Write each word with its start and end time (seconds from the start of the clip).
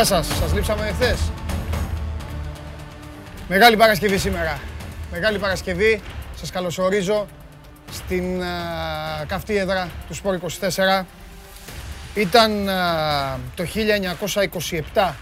Χαίρετε, 0.00 0.16
γεια 0.16 0.22
σας. 0.22 0.38
Σας 0.38 0.52
λείψαμε 0.52 0.92
χθες. 0.92 1.18
Μεγάλη 3.48 3.76
Παρασκευή 3.76 4.18
σήμερα. 4.18 4.60
Μεγάλη 5.10 5.38
Παρασκευή. 5.38 6.00
Σας 6.36 6.50
καλωσορίζω 6.50 7.26
στην 7.92 8.42
α, 8.42 8.46
καυτή 9.26 9.56
έδρα 9.56 9.90
του 10.08 10.14
Σπόρ 10.14 10.38
24. 11.00 11.04
Ήταν 12.14 12.68
α, 12.68 13.38
το 13.54 13.64
1927 14.94 15.12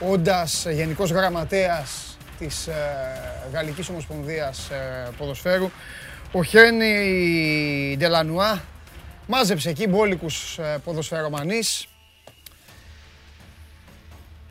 όντας 0.00 0.66
γενικός 0.70 1.10
γραμματέας 1.10 2.16
της 2.38 2.66
ε, 2.66 2.72
Γαλλικής 3.52 3.88
Ομοσπονδίας 3.88 4.70
ε, 4.70 5.10
Ποδοσφαίρου 5.18 5.70
ο 6.32 6.42
Χένι 6.42 7.94
Ντελανουά 7.98 8.62
μάζεψε 9.26 9.68
εκεί 9.68 9.86
μπόλικους 9.86 10.58
ε, 10.58 10.78
ποδοσφαιρομανείς 10.84 11.86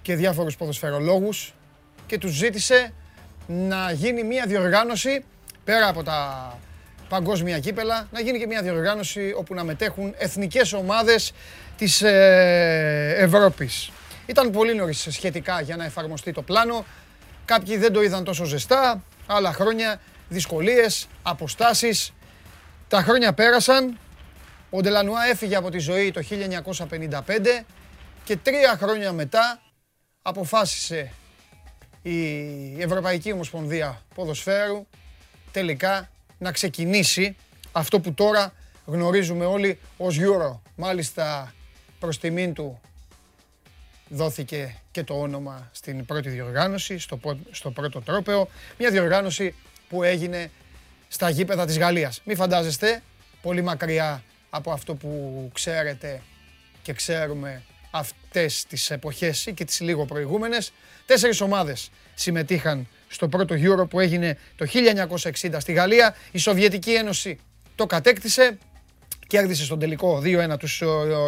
και 0.06 0.16
διάφορους 0.16 0.56
ποδοσφαιρολόγους 0.58 1.54
και 2.08 2.18
τους 2.18 2.32
ζήτησε 2.32 2.94
να 3.48 3.92
γίνει 3.92 4.24
μια 4.24 4.46
διοργάνωση 4.46 5.24
πέρα 5.64 5.88
από 5.88 6.04
τα 6.04 6.60
παγκόσμια 7.10 7.60
κύπελα, 7.60 8.08
να 8.12 8.20
γίνει 8.20 8.40
και 8.40 8.48
μια 8.48 8.62
διοργάνωση 8.62 9.34
όπου 9.38 9.54
να 9.54 9.64
μετέχουν 9.64 10.14
εθνικές 10.18 10.74
ομάδες 10.74 11.34
της 11.78 12.02
ε, 12.02 13.16
Ευρώπης. 13.18 13.92
Ήταν 14.26 14.52
πολύ 14.52 14.76
νωρίς 14.76 15.08
σχετικά 15.10 15.62
για 15.62 15.76
να 15.76 15.86
εφαρμοστεί 15.86 16.32
το 16.32 16.42
πλάνο. 16.42 16.86
Κάποιοι 17.46 17.78
δεν 17.78 17.94
το 17.94 18.02
είδαν 18.02 18.24
τόσο 18.24 18.44
ζεστά, 18.46 19.04
άλλα 19.26 19.54
χρόνια 19.54 20.00
δυσκολίες, 20.30 21.08
αποστάσεις. 21.24 22.14
Τα 22.88 23.02
χρόνια 23.02 23.34
πέρασαν, 23.34 23.98
ο 24.70 24.82
Ντελανουά 24.82 25.26
έφυγε 25.32 25.56
από 25.56 25.70
τη 25.70 25.80
ζωή 25.80 26.12
το 26.12 26.22
1955 26.80 27.66
και 28.24 28.38
τρία 28.38 28.78
χρόνια 28.82 29.12
μετά 29.12 29.60
αποφάσισε 30.28 31.12
η 32.02 32.82
Ευρωπαϊκή 32.82 33.32
Ομοσπονδία 33.32 34.02
Ποδοσφαίρου 34.16 34.86
τελικά 35.52 36.10
να 36.38 36.52
ξεκινήσει 36.52 37.36
αυτό 37.72 38.00
που 38.00 38.14
τώρα 38.14 38.54
γνωρίζουμε 38.86 39.46
όλοι 39.46 39.80
ως 39.98 40.18
Euro. 40.20 40.60
Μάλιστα 40.76 41.54
προς 42.00 42.20
τιμήν 42.20 42.54
του 42.54 42.80
δόθηκε 44.10 44.76
και 44.92 45.04
το 45.04 45.14
όνομα 45.20 45.70
στην 45.72 46.06
πρώτη 46.06 46.30
διοργάνωση, 46.30 47.00
στο, 47.00 47.20
στο 47.52 47.72
πρώτο 47.72 48.02
τρόπεο. 48.02 48.50
Μια 48.78 48.92
διοργάνωση 48.92 49.56
που 49.90 50.04
έγινε 50.04 50.52
στα 51.08 51.30
γήπεδα 51.30 51.66
της 51.66 51.78
Γαλλίας. 51.78 52.22
Μην 52.26 52.36
φαντάζεστε, 52.36 53.04
πολύ 53.42 53.62
μακριά 53.62 54.24
από 54.50 54.72
αυτό 54.72 54.96
που 54.96 55.50
ξέρετε 55.54 56.22
και 56.82 56.94
ξέρουμε 56.94 57.64
αυτές 57.98 58.66
τις 58.66 58.90
εποχές 58.90 59.46
ή 59.46 59.54
και 59.54 59.66
τις 59.66 59.80
λίγο 59.80 60.06
προηγούμενες. 60.06 60.72
Τέσσερις 61.06 61.42
ομάδες 61.42 61.92
συμμετείχαν 62.14 62.88
στο 63.08 63.28
πρώτο 63.28 63.56
Euro 63.58 63.90
που 63.90 64.00
έγινε 64.00 64.38
το 64.56 64.66
1960 64.66 65.60
στη 65.60 65.74
Γαλλία. 65.74 66.16
Η 66.32 66.38
Σοβιετική 66.38 66.94
Ένωση 66.94 67.40
το 67.76 67.86
κατέκτησε, 67.86 68.58
κέρδισε 69.28 69.64
στον 69.64 69.80
τελικό 69.80 70.22
2-1 70.24 70.58
τους 70.60 70.84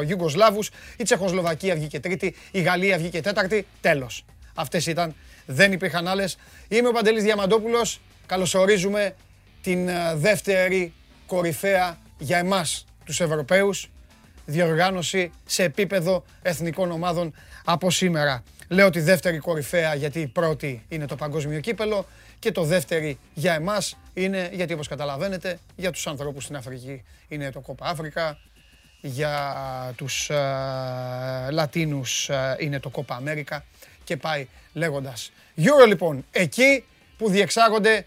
Ιουγκοσλάβους, 0.08 0.70
η 0.98 1.04
Τσεχοσλοβακία 1.04 1.76
βγήκε 1.76 2.00
τρίτη, 2.00 2.36
η 2.52 2.62
Γαλλία 2.62 2.98
βγήκε 2.98 3.22
τέταρτη, 3.22 3.68
τέλος. 3.82 4.26
Αυτές 4.56 4.86
ήταν, 4.86 5.16
δεν 5.46 5.72
υπήρχαν 5.72 6.08
άλλες. 6.08 6.38
Είμαι 6.68 6.88
ο 6.88 6.92
Παντελής 6.92 7.24
Διαμαντόπουλος, 7.24 8.02
καλωσορίζουμε 8.26 9.16
την 9.62 9.88
ε, 9.88 10.16
δεύτερη 10.16 10.94
κορυφαία 11.26 11.98
για 12.18 12.38
εμάς 12.38 12.86
τους 13.06 13.20
Ευρωπαίους 13.20 13.90
διοργάνωση 14.48 15.32
σε 15.46 15.64
επίπεδο 15.64 16.24
εθνικών 16.42 16.92
ομάδων 16.92 17.34
από 17.66 17.92
σήμερα. 17.92 18.44
Λέω 18.68 18.90
τη 18.90 19.00
δεύτερη 19.00 19.38
κορυφαία 19.38 19.96
γιατί 19.96 20.20
η 20.20 20.28
πρώτη 20.28 20.86
είναι 20.90 21.06
το 21.06 21.16
παγκόσμιο 21.16 21.60
κύπελο 21.60 22.06
και 22.40 22.52
το 22.52 22.64
δεύτερη 22.64 23.20
για 23.34 23.54
εμάς 23.54 23.98
είναι 24.14 24.50
γιατί 24.54 24.74
όπως 24.74 24.88
καταλαβαίνετε 24.88 25.60
για 25.76 25.92
τους 25.92 26.08
ανθρώπους 26.08 26.44
στην 26.44 26.56
Αφρική 26.56 27.04
είναι 27.28 27.52
το 27.52 27.60
Κόπα 27.60 27.86
Αφρικα, 27.86 28.38
για 29.02 29.56
τους 29.96 30.30
uh, 30.32 31.52
Λατίνους 31.52 32.30
είναι 32.60 32.80
το 32.80 32.90
Κόπα 32.90 33.16
Αμέρικα 33.16 33.66
και 34.04 34.18
πάει 34.18 34.48
λέγοντας. 34.74 35.32
Euro 35.58 35.88
λοιπόν, 35.88 36.26
εκεί 36.32 36.84
που 37.18 37.30
διεξάγονται 37.30 38.06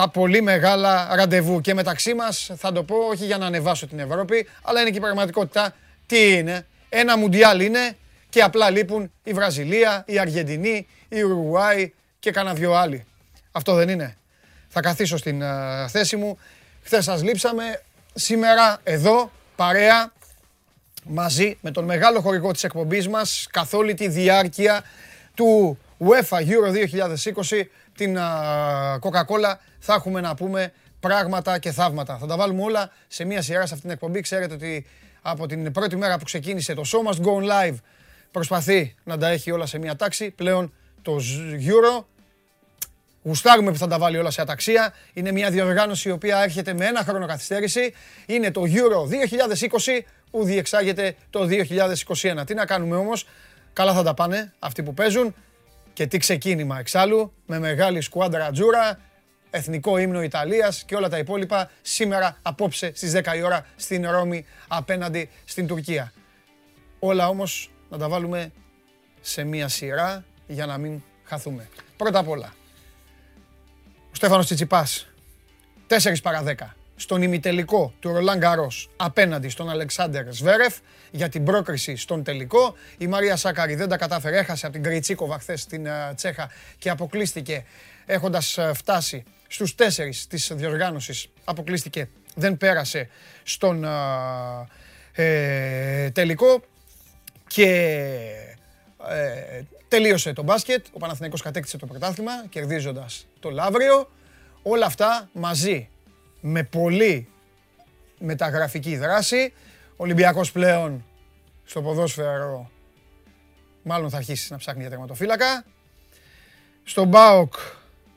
τα 0.00 0.08
πολύ 0.08 0.42
μεγάλα 0.42 1.08
ραντεβού. 1.14 1.60
Και 1.60 1.74
μεταξύ 1.74 2.14
μας 2.14 2.50
θα 2.56 2.72
το 2.72 2.82
πω 2.82 2.96
όχι 2.96 3.24
για 3.24 3.38
να 3.38 3.46
ανεβάσω 3.46 3.86
την 3.86 3.98
Ευρώπη, 3.98 4.48
αλλά 4.62 4.80
είναι 4.80 4.90
και 4.90 4.96
η 4.96 5.00
πραγματικότητα. 5.00 5.74
Τι 6.06 6.32
είναι, 6.32 6.66
ένα 6.88 7.18
μουντιάλ 7.18 7.60
είναι 7.60 7.96
και 8.28 8.42
απλά 8.42 8.70
λείπουν 8.70 9.12
η 9.22 9.32
Βραζιλία, 9.32 10.04
η 10.06 10.18
Αργεντινή, 10.18 10.86
η 11.08 11.22
Ουρουγουάη 11.22 11.92
και 12.18 12.30
κανένα 12.30 12.54
δυο 12.54 12.74
άλλοι. 12.74 13.04
Αυτό 13.52 13.74
δεν 13.74 13.88
είναι. 13.88 14.16
Θα 14.68 14.80
καθίσω 14.80 15.16
στην 15.16 15.42
uh, 15.42 15.88
θέση 15.88 16.16
μου. 16.16 16.38
Χθες 16.82 17.04
σας 17.04 17.22
λείψαμε. 17.22 17.82
Σήμερα 18.14 18.80
εδώ 18.82 19.30
παρέα 19.56 20.12
μαζί 21.04 21.58
με 21.60 21.70
τον 21.70 21.84
μεγάλο 21.84 22.20
χορηγό 22.20 22.52
της 22.52 22.64
εκπομπής 22.64 23.08
μας 23.08 23.46
καθ' 23.50 23.74
όλη 23.74 23.94
τη 23.94 24.08
διάρκεια 24.08 24.84
του 25.34 25.78
UEFA 25.98 26.38
Euro 26.38 26.72
2020 27.50 27.62
την 28.00 28.18
Coca-Cola 29.00 29.54
θα 29.78 29.94
έχουμε 29.94 30.20
να 30.20 30.34
πούμε 30.34 30.72
πράγματα 31.00 31.58
και 31.58 31.70
θαύματα. 31.70 32.16
Θα 32.18 32.26
τα 32.26 32.36
βάλουμε 32.36 32.62
όλα 32.62 32.90
σε 33.08 33.24
μία 33.24 33.42
σειρά 33.42 33.58
σε 33.58 33.74
αυτήν 33.74 33.80
την 33.80 33.90
εκπομπή. 33.90 34.20
Ξέρετε 34.20 34.54
ότι 34.54 34.86
από 35.22 35.46
την 35.46 35.72
πρώτη 35.72 35.96
μέρα 35.96 36.18
που 36.18 36.24
ξεκίνησε 36.24 36.74
το 36.74 36.82
Show 36.86 37.10
Must 37.10 37.26
Go 37.26 37.50
Live 37.50 37.74
προσπαθεί 38.30 38.94
να 39.04 39.18
τα 39.18 39.28
έχει 39.28 39.50
όλα 39.50 39.66
σε 39.66 39.78
μία 39.78 39.96
τάξη. 39.96 40.30
Πλέον 40.30 40.72
το 41.02 41.16
Euro 41.60 42.04
Γουστάρουμε 43.22 43.70
που 43.70 43.78
θα 43.78 43.86
τα 43.86 43.98
βάλει 43.98 44.18
όλα 44.18 44.30
σε 44.30 44.40
αταξία. 44.40 44.94
Είναι 45.12 45.32
μια 45.32 45.50
διοργάνωση 45.50 46.08
η 46.08 46.12
οποία 46.12 46.42
έρχεται 46.42 46.74
με 46.74 46.86
ένα 46.86 47.04
χρόνο 47.04 47.26
καθυστέρηση. 47.26 47.94
Είναι 48.26 48.50
το 48.50 48.62
Euro 48.64 49.08
2020 49.08 50.00
που 50.30 50.44
διεξάγεται 50.44 51.14
το 51.30 51.48
2021. 52.40 52.46
Τι 52.46 52.54
να 52.54 52.66
κάνουμε 52.66 52.96
όμως, 52.96 53.26
καλά 53.72 53.92
θα 53.92 54.02
τα 54.02 54.14
πάνε 54.14 54.52
αυτοί 54.58 54.82
που 54.82 54.94
παίζουν. 54.94 55.34
Και 56.00 56.06
τι 56.06 56.18
ξεκίνημα 56.18 56.78
εξάλλου, 56.78 57.32
με 57.46 57.58
μεγάλη 57.58 58.00
σκουάντρα 58.00 58.50
τζούρα, 58.50 58.98
εθνικό 59.50 59.98
ύμνο 59.98 60.22
Ιταλίας 60.22 60.82
και 60.86 60.94
όλα 60.94 61.08
τα 61.08 61.18
υπόλοιπα 61.18 61.70
σήμερα 61.82 62.36
απόψε 62.42 62.92
στις 62.94 63.12
10 63.16 63.36
η 63.36 63.42
ώρα 63.42 63.66
στην 63.76 64.10
Ρώμη 64.10 64.46
απέναντι 64.68 65.30
στην 65.44 65.66
Τουρκία. 65.66 66.12
Όλα 66.98 67.28
όμως 67.28 67.70
να 67.90 67.98
τα 67.98 68.08
βάλουμε 68.08 68.52
σε 69.20 69.44
μία 69.44 69.68
σειρά 69.68 70.24
για 70.46 70.66
να 70.66 70.78
μην 70.78 71.02
χαθούμε. 71.24 71.68
Πρώτα 71.96 72.18
απ' 72.18 72.28
όλα, 72.28 72.54
ο 74.10 74.14
Στέφανος 74.14 74.44
Τσιτσιπάς, 74.44 75.06
4 75.86 76.22
παρα 76.22 76.42
10 76.42 76.76
στον 77.00 77.22
ημιτελικό 77.22 77.92
του 78.00 78.12
Ρολάν 78.12 78.38
Γκαρός 78.38 78.90
απέναντι 78.96 79.48
στον 79.48 79.70
Αλεξάνδερ 79.70 80.32
Σβέρεφ 80.32 80.76
για 81.10 81.28
την 81.28 81.44
πρόκριση 81.44 81.96
στον 81.96 82.22
τελικό. 82.22 82.76
Η 82.98 83.06
Μαρία 83.06 83.36
Σάκαρη 83.36 83.74
δεν 83.74 83.88
τα 83.88 83.96
κατάφερε, 83.96 84.38
έχασε 84.38 84.66
από 84.66 84.74
την 84.74 84.84
Κριτσίκοβα 84.84 85.38
χθες 85.38 85.60
στην 85.60 85.86
ε, 85.86 86.12
Τσέχα 86.14 86.50
και 86.78 86.90
αποκλείστηκε 86.90 87.64
έχοντας 88.06 88.58
ε, 88.58 88.72
φτάσει 88.74 89.22
στους 89.48 89.74
τέσσερις 89.74 90.26
της 90.26 90.52
διοργάνωσης. 90.54 91.28
Αποκλείστηκε, 91.44 92.08
δεν 92.34 92.56
πέρασε 92.56 93.08
στον 93.42 93.84
ε, 95.12 96.10
τελικό 96.10 96.62
και 97.46 97.76
τελείωσε 99.88 100.32
το 100.32 100.42
μπάσκετ. 100.42 100.86
Ο 100.92 100.98
Παναθηναϊκός 100.98 101.42
κατέκτησε 101.42 101.76
το 101.76 101.86
πρωτάθλημα 101.86 102.32
κερδίζοντας 102.48 103.26
το 103.40 103.50
Λαύριο. 103.50 104.10
Όλα 104.62 104.86
αυτά 104.86 105.28
μαζί 105.32 105.88
με 106.40 106.62
πολύ 106.62 107.28
μεταγραφική 108.18 108.96
δράση. 108.96 109.52
Ο 109.90 110.02
Ολυμπιακός 110.02 110.52
πλέον 110.52 111.04
στο 111.64 111.82
ποδόσφαιρο 111.82 112.70
μάλλον 113.82 114.10
θα 114.10 114.16
αρχίσει 114.16 114.52
να 114.52 114.58
ψάχνει 114.58 114.80
για 114.80 114.90
τερματοφύλακα. 114.90 115.64
Στον 116.84 117.08
ΜΠΑΟΚ 117.08 117.54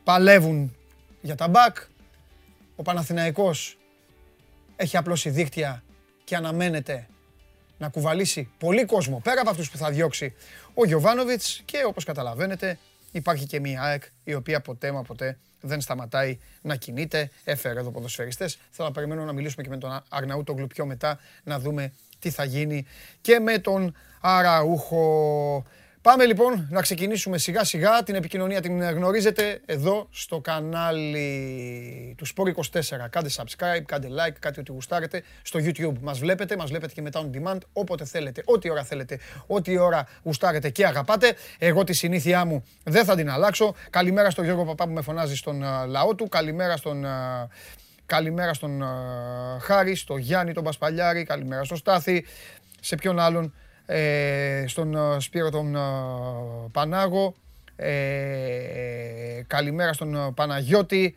παλεύουν 0.04 0.75
για 1.22 1.36
τα 1.36 1.48
μπακ. 1.48 1.78
Ο 2.75 2.81
Παναθηναϊκός 2.81 3.78
έχει 4.76 4.98
απλώσει 4.98 5.30
δίκτυα 5.30 5.84
και 6.24 6.36
αναμένεται 6.36 7.08
να 7.78 7.90
κουβαλήσει 7.90 8.50
πολύ 8.58 8.86
κόσμο 8.86 9.19
πέρα 9.24 9.42
από 9.42 9.50
αυτούς 9.50 9.69
που 9.69 9.78
θα 9.78 9.90
διώξει 9.90 10.34
ο 10.74 10.86
Γιωβάνοβιτς 10.86 11.62
και 11.66 11.84
όπως 11.88 12.04
καταλαβαίνετε 12.04 12.78
υπάρχει 13.12 13.46
και 13.46 13.60
μία 13.60 13.81
ΑΕΚ 13.81 14.04
η 14.24 14.34
οποία 14.34 14.62
ποτέ 14.62 14.92
μα 14.92 15.02
ποτέ 15.02 15.38
δεν 15.63 15.81
σταματάει 15.81 16.38
να 16.62 16.75
κινείται. 16.75 17.30
Έφερε 17.44 17.80
εδώ 17.80 17.92
ποδοσφαιριστές. 17.92 18.57
Θέλω 18.69 18.88
να 18.88 18.94
περιμένω 18.94 19.24
να 19.24 19.33
μιλήσουμε 19.33 19.63
και 19.63 19.69
με 19.69 19.77
τον 19.77 20.04
Αρναούτογλου 20.10 20.68
πιο 20.68 20.86
μετά 20.86 21.19
να 21.44 21.60
δούμε 21.60 21.94
τι 22.19 22.30
θα 22.30 22.44
γίνει 22.44 22.86
και 23.21 23.39
με 23.39 23.57
τον 23.57 23.95
Αραούχο. 24.21 25.65
Πάμε 26.04 26.26
λοιπόν 26.26 26.68
να 26.70 26.82
ξεκινήσουμε 26.82 27.38
σιγά 27.38 27.64
σιγά. 27.64 28.04
Την 28.04 28.16
επικοινωνία 28.16 28.62
την 28.62 28.82
γνωρίζετε 28.82 29.62
εδώ 29.66 30.08
στο 30.12 30.40
κανάλι 30.40 32.16
του 32.18 32.28
Sport 32.28 32.48
24. 32.48 33.08
Κάντε 33.10 33.30
subscribe, 33.36 33.82
κάντε 33.86 34.08
like, 34.08 34.36
κάτι 34.40 34.60
ό,τι 34.60 34.72
γουστάρετε. 34.72 35.24
Στο 35.42 35.60
YouTube 35.64 35.94
μας 36.02 36.20
βλέπετε, 36.20 36.58
μας 36.58 36.70
βλέπετε 36.70 36.94
και 36.94 37.02
μετά 37.02 37.22
on 37.24 37.38
demand 37.38 37.58
όποτε 37.74 38.06
θέλετε, 38.06 38.42
ό,τι 38.46 38.70
ώρα 38.70 38.84
θέλετε, 38.84 39.20
ό,τι 39.48 39.78
ώρα 39.78 40.08
γουστάρετε 40.24 40.70
και 40.70 40.86
αγαπάτε. 40.86 41.36
Εγώ 41.58 41.84
τη 41.84 41.94
συνήθειά 41.94 42.46
μου 42.46 42.64
δεν 42.84 43.06
θα 43.06 43.16
την 43.16 43.30
αλλάξω. 43.30 43.76
Καλημέρα 43.90 44.30
στον 44.30 44.44
Γιώργο 44.44 44.66
Παπά 44.66 44.86
που 44.86 44.94
με 44.94 45.02
φωνάζει 45.02 45.36
στον 45.36 45.64
λαό 45.88 46.16
του. 46.16 46.30
Καλημέρα 46.30 46.78
στον 46.78 47.06
Καλημέρα 48.06 48.54
στον 48.54 48.84
Χάρη, 49.62 49.96
στον 49.96 50.18
Γιάννη 50.18 50.54
τον 50.54 50.64
Πασπαλιάρη, 50.64 51.24
καλημέρα 51.24 51.64
στον 51.64 51.78
Στάθη, 51.78 52.26
σε 52.80 52.96
ποιον 52.96 53.20
άλλον, 53.20 53.54
ε, 53.85 54.63
στον 54.68 54.95
ε, 54.95 55.19
Σπύρο 55.19 55.50
τον 55.50 55.75
ε, 55.75 55.80
Πανάγο, 56.71 57.33
καλημέρα 59.47 59.94
στον 59.94 60.33
Παναγιώτη, 60.33 61.15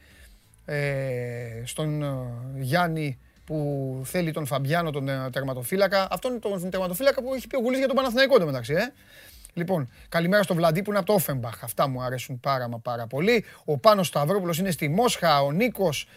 στον 1.64 2.04
Γιάννη 2.56 3.18
που 3.44 4.00
θέλει 4.04 4.32
τον 4.32 4.46
Φαμπιάνο 4.46 4.90
τον 4.90 5.08
τερματοφύλακα. 5.32 6.08
Αυτόν 6.10 6.30
είναι 6.30 6.40
τον 6.40 6.70
τερματοφύλακα 6.70 7.22
που 7.22 7.34
έχει 7.34 7.46
πει 7.46 7.56
ο 7.56 7.60
Γουλής 7.60 7.78
για 7.78 7.86
τον 7.86 7.96
Παναθηναϊκό 7.96 8.38
το 8.38 8.46
μεταξύ, 8.46 8.72
ε. 8.72 8.92
Λοιπόν, 9.52 9.90
καλημέρα 10.08 10.42
στον 10.42 10.56
Βλαντί 10.56 10.82
που 10.82 10.90
είναι 10.90 10.98
από 10.98 11.06
το 11.06 11.12
Όφεμπαχ. 11.12 11.62
Αυτά 11.62 11.88
μου 11.88 12.02
αρέσουν 12.02 12.40
πάρα 12.40 12.68
μα 12.68 12.78
πάρα 12.78 13.06
πολύ. 13.06 13.44
Ο 13.64 13.78
Πάνος 13.78 14.06
Σταυρόπουλος 14.06 14.58
είναι 14.58 14.70
στη 14.70 14.88
Μόσχα. 14.88 15.42
Ο 15.42 15.52
Νίκος 15.52 16.08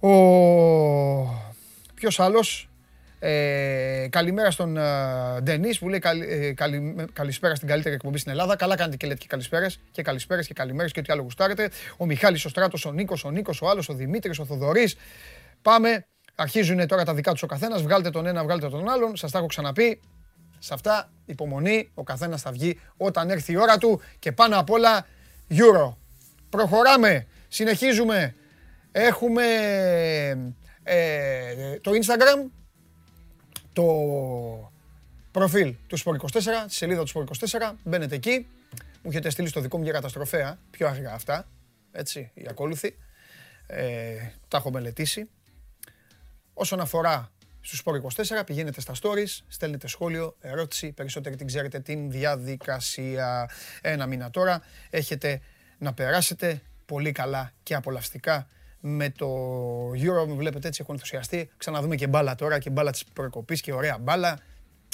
ο... 0.00 0.08
Ποιος 1.94 2.20
άλλος; 2.20 2.68
Ε, 3.24 4.08
καλημέρα 4.10 4.50
στον 4.50 4.76
uh, 4.78 5.42
Ντενής 5.42 5.78
που 5.78 5.88
λέει 5.88 5.98
καλη, 5.98 6.26
ε, 6.28 6.52
καλη, 6.52 7.06
καλησπέρα 7.12 7.54
στην 7.54 7.68
καλύτερη 7.68 7.94
εκπομπή 7.94 8.18
στην 8.18 8.30
Ελλάδα. 8.30 8.56
Καλά 8.56 8.76
κάνετε 8.76 8.96
και 8.96 9.06
λέτε 9.06 9.18
και 9.18 9.26
καλησπέρες 9.28 9.80
και 9.90 10.02
καλησπέρες 10.02 10.46
και 10.46 10.54
καλημέρες 10.54 10.92
και 10.92 11.00
ό,τι 11.00 11.12
άλλο 11.12 11.22
γουστάρετε. 11.22 11.70
Ο 11.96 12.06
Μιχάλης, 12.06 12.44
ο 12.44 12.48
Στράτος, 12.48 12.84
ο 12.84 12.92
Νίκος, 12.92 13.24
ο 13.24 13.30
Νίκος, 13.30 13.62
ο 13.62 13.68
άλλος, 13.68 13.88
ο 13.88 13.94
Δημήτρης, 13.94 14.38
ο 14.38 14.44
Θοδωρής. 14.44 14.96
Πάμε. 15.62 16.06
Αρχίζουν 16.34 16.86
τώρα 16.86 17.04
τα 17.04 17.14
δικά 17.14 17.32
τους 17.32 17.42
ο 17.42 17.46
καθένας. 17.46 17.82
Βγάλτε 17.82 18.10
τον 18.10 18.26
ένα, 18.26 18.42
βγάλτε 18.42 18.68
τον 18.68 18.88
άλλον. 18.88 19.16
Σας 19.16 19.30
τα 19.30 19.38
έχω 19.38 19.46
ξαναπεί. 19.46 20.00
Σε 20.58 20.74
αυτά 20.74 21.10
υπομονή. 21.24 21.90
Ο 21.94 22.02
καθένας 22.02 22.42
θα 22.42 22.50
βγει 22.50 22.80
όταν 22.96 23.30
έρθει 23.30 23.52
η 23.52 23.56
ώρα 23.56 23.78
του. 23.78 24.00
Και 24.18 24.32
πάνω 24.32 24.58
απ' 24.58 24.70
όλα 24.70 25.06
Euro. 25.50 25.94
Προχωράμε. 26.50 27.26
Συνεχίζουμε 27.48 28.34
Έχουμε 28.92 29.44
ε, 30.82 31.78
το 31.80 31.90
Instagram, 31.90 32.50
το 33.72 34.72
προφίλ 35.30 35.74
του 35.86 35.98
Sport24, 35.98 36.42
τη 36.66 36.74
σελίδα 36.74 37.04
του 37.04 37.10
Sport24. 37.14 37.72
Μπαίνετε 37.84 38.14
εκεί. 38.14 38.46
Μου 39.02 39.10
έχετε 39.10 39.30
στείλει 39.30 39.48
στο 39.48 39.60
δικό 39.60 39.76
μου 39.76 39.82
για 39.84 39.92
καταστροφέα. 39.92 40.58
Πιο 40.70 40.88
αργά 40.88 41.12
αυτά. 41.12 41.48
Έτσι, 41.92 42.30
οι 42.34 42.46
ακόλουθοι. 42.48 42.96
Ε, 43.66 44.16
τα 44.48 44.56
έχω 44.56 44.70
μελετήσει. 44.70 45.28
Όσον 46.54 46.80
αφορά 46.80 47.30
στους 47.60 47.82
Sport24, 47.84 48.42
πηγαίνετε 48.46 48.80
στα 48.80 48.94
stories, 49.02 49.38
στέλνετε 49.48 49.88
σχόλιο, 49.88 50.36
ερώτηση, 50.40 50.92
περισσότεροι 50.92 51.36
την 51.36 51.46
ξέρετε 51.46 51.80
την 51.80 52.10
διαδικασία. 52.10 53.50
Ένα 53.80 54.06
μήνα 54.06 54.30
τώρα 54.30 54.62
έχετε 54.90 55.40
να 55.78 55.92
περάσετε 55.92 56.62
πολύ 56.86 57.12
καλά 57.12 57.52
και 57.62 57.74
απολαυστικά 57.74 58.46
με 58.84 59.10
το 59.10 59.26
Euro, 59.90 60.26
με 60.26 60.34
βλέπετε 60.34 60.68
έτσι, 60.68 60.80
έχω 60.82 60.92
ενθουσιαστεί. 60.92 61.50
Ξαναδούμε 61.56 61.96
και 61.96 62.06
μπάλα 62.06 62.34
τώρα 62.34 62.58
και 62.58 62.70
μπάλα 62.70 62.90
της 62.90 63.04
προκοπής 63.04 63.60
και 63.60 63.72
ωραία 63.72 63.98
μπάλα. 63.98 64.38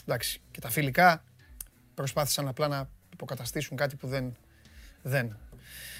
Εντάξει, 0.04 0.40
και 0.50 0.60
τα 0.60 0.70
φιλικά 0.70 1.24
προσπάθησαν 1.94 2.48
απλά 2.48 2.68
να 2.68 2.88
υποκαταστήσουν 3.12 3.76
κάτι 3.76 3.96
που 3.96 4.06
δεν, 4.06 4.36
δεν, 5.02 5.38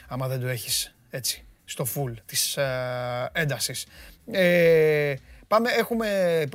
άμα 0.09 0.29
δεν 0.29 0.41
το 0.41 0.47
έχεις 0.47 0.95
έτσι, 1.11 1.45
στο 1.65 1.87
full 1.95 2.13
της 2.27 2.57
ε, 2.57 3.31
έντασης. 3.33 3.87
Ε, 4.31 5.15
πάμε, 5.49 5.71
έχουμε, 5.71 6.09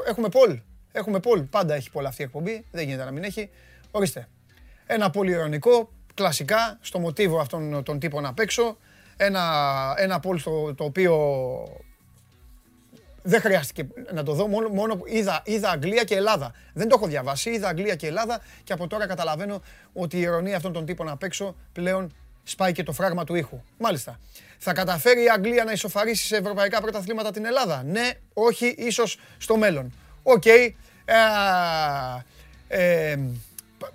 έχουμε 0.08 0.30
Πολ. 0.30 0.60
Έχουμε 0.92 1.20
Πολ. 1.20 1.42
Πάντα 1.42 1.74
έχει 1.74 1.92
πολλά 1.92 2.08
αυτή 2.10 2.22
η 2.22 2.26
εκπομπή. 2.26 2.66
Δεν 2.72 2.86
γίνεται 2.86 3.04
να 3.04 3.12
μην 3.12 3.24
έχει. 3.24 3.50
Ορίστε. 3.92 4.28
Ένα 4.86 5.10
πολύ 5.10 5.32
ειρωνικό, 5.32 5.92
κλασικά, 6.14 6.78
στο 6.82 7.00
μοτίβο 7.00 7.40
αυτών 7.40 7.84
των 7.84 8.00
τύπων 8.00 8.26
απ' 8.26 8.40
έξω 8.40 8.78
ένα, 9.18 9.44
ένα 9.98 10.20
πόλ 10.20 10.40
στο, 10.40 10.74
το 10.76 10.84
οποίο 10.84 11.16
δεν 13.24 13.42
χρειάστηκε 13.42 13.88
να 14.14 14.24
το 14.24 14.34
δω, 14.34 14.48
μόνο, 14.48 14.70
μόνο 14.70 15.02
είδα, 15.06 15.42
είδα 15.46 15.70
Αγγλία 15.70 16.04
και 16.04 16.16
Ελλάδα. 16.16 16.54
Δεν 16.74 16.88
το 16.88 16.96
έχω 16.98 17.08
διαβάσει, 17.08 17.50
είδα 17.50 17.68
Αγγλία 17.68 17.96
και 17.96 18.08
Ελλάδα 18.08 18.42
και 18.64 18.74
από 18.74 18.88
τώρα 18.88 19.08
καταλαβαίνω 19.08 19.62
ότι 19.94 20.18
η 20.18 20.22
ειρωνεία 20.22 20.56
αυτών 20.56 20.74
των 20.74 20.86
τύπων 20.86 21.10
απ' 21.10 21.24
έξω 21.24 21.56
πλέον 21.74 22.14
σπάει 22.44 22.72
και 22.72 22.84
το 22.84 22.92
φράγμα 22.92 23.24
του 23.24 23.36
ήχου. 23.36 23.62
Μάλιστα. 23.78 24.20
Θα 24.58 24.74
καταφέρει 24.74 25.24
η 25.24 25.30
Αγγλία 25.30 25.64
να 25.64 25.72
ισοφαρίσει 25.72 26.26
σε 26.26 26.38
ευρωπαϊκά 26.38 26.82
πρωταθλήματα 26.82 27.32
την 27.32 27.46
Ελλάδα; 27.46 27.84
Ναι, 27.84 28.10
όχι, 28.34 28.76
ίσως 28.78 29.18
στο 29.38 29.58
μέλλον. 29.58 29.94
OK. 30.24 30.44
Okay. 30.46 30.70
Ε, 31.06 33.12
ε, 33.12 33.20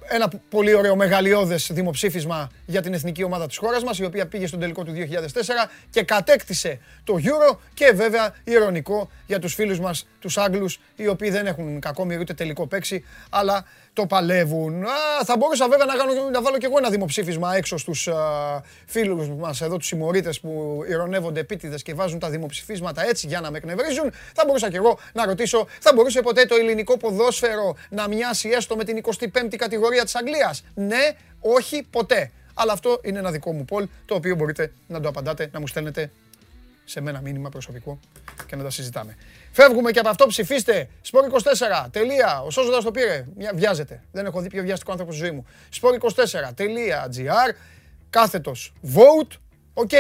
ένα 0.09 0.31
πολύ 0.49 0.75
ωραίο 0.75 0.97
μεγαλειώδες 0.97 1.71
δημοψήφισμα 1.73 2.51
για 2.67 2.83
την 2.83 2.95
εθνική 2.95 3.23
ομάδα 3.25 3.47
της 3.47 3.57
χώρας 3.57 3.85
μας, 3.85 3.99
η 3.99 4.05
οποία 4.05 4.27
πήγε 4.27 4.47
στον 4.47 4.61
τελικό 4.61 4.85
του 4.85 4.93
2004 4.93 5.71
και 5.91 6.03
κατέκτησε 6.03 6.81
το 7.05 7.15
Euro 7.23 7.59
και 7.75 7.93
βέβαια 7.95 8.35
ειρωνικό 8.45 9.11
για 9.27 9.39
τους 9.39 9.55
φίλους 9.55 9.81
μας, 9.81 10.07
τους 10.19 10.39
Άγγλους, 10.39 10.81
οι 10.97 11.09
οποίοι 11.09 11.31
δεν 11.31 11.47
έχουν 11.47 11.81
κακόμοιρο 11.81 12.21
ούτε 12.21 12.35
τελικό 12.35 12.67
παίξει, 12.67 13.05
αλλά 13.31 13.65
το 13.93 14.07
παλεύουν. 14.07 14.83
Α, 14.85 15.25
θα 15.25 15.37
μπορούσα 15.37 15.69
βέβαια 15.69 15.87
να, 15.87 15.95
κάνω, 15.95 16.13
να 16.31 16.43
βάλω 16.43 16.59
και 16.59 16.67
εγώ 16.67 16.79
ένα 16.79 16.91
δημοψήφισμα 16.91 17.57
έξω 17.57 17.77
στους 17.77 18.09
α, 18.09 18.15
φίλους 18.87 19.29
μας 19.29 19.61
εδώ, 19.61 19.77
τους 19.77 19.87
συμμορίτες 19.87 20.41
που 20.41 20.83
ηρωνεύονται 20.89 21.41
επίτηδες 21.41 21.83
και 21.83 21.95
βάζουν 21.95 22.19
τα 22.19 22.31
δημοψηφίσματα 22.31 23.09
έτσι 23.09 23.27
για 23.27 23.41
να 23.41 23.51
με 23.51 23.57
εκνευρίζουν. 23.57 24.13
Θα 24.35 24.43
μπορούσα 24.47 24.71
και 24.71 24.77
εγώ 24.77 24.99
να 25.13 25.27
ρωτήσω, 25.27 25.67
θα 25.81 25.93
μπορούσε 25.95 26.21
ποτέ 26.21 26.45
το 26.45 26.55
ελληνικό 26.55 26.97
ποδόσφαιρο 26.97 27.77
να 27.91 28.09
μοιάσει 28.09 28.49
έστω 28.49 28.77
με 28.77 28.85
την 28.85 29.01
25η 29.05 29.57
κατηγορία 29.57 29.78
της 30.05 30.15
Αγγλίας. 30.15 30.65
Ναι, 30.75 31.11
όχι, 31.41 31.87
ποτέ. 31.91 32.31
Αλλά 32.55 32.73
αυτό 32.73 33.01
είναι 33.03 33.19
ένα 33.19 33.31
δικό 33.31 33.53
μου 33.53 33.65
πόλ, 33.65 33.89
το 34.05 34.15
οποίο 34.15 34.35
μπορείτε 34.35 34.73
να 34.87 35.01
το 35.01 35.09
απαντάτε, 35.09 35.49
να 35.53 35.61
μου 35.61 35.67
στέλνετε 35.67 36.11
σε 36.85 37.01
μένα 37.01 37.21
μήνυμα 37.21 37.49
προσωπικό 37.49 37.99
και 38.47 38.57
να 38.57 38.63
τα 38.63 38.71
συζητάμε. 38.71 39.17
Φεύγουμε 39.53 39.91
και 39.91 39.99
από 39.99 40.09
αυτό, 40.09 40.27
ψηφίστε. 40.27 40.89
Σπορ24. 41.11 41.87
Τελεία. 41.91 42.43
Ο 42.43 42.51
Σόζοντας 42.51 42.85
το 42.85 42.91
πήρε. 42.91 43.27
Μια, 43.37 43.53
βιάζεται. 43.55 44.03
Δεν 44.13 44.27
έχω 44.27 44.41
δει 44.41 44.49
πιο 44.49 44.63
βιαστικό 44.63 44.91
άνθρωπο 44.91 45.13
στη 45.13 45.21
ζωή 45.21 45.31
μου. 45.31 45.47
Σπορ24.gr. 45.81 47.55
Κάθετος 48.11 48.73
vote. 48.95 49.37
OK. 49.75 49.91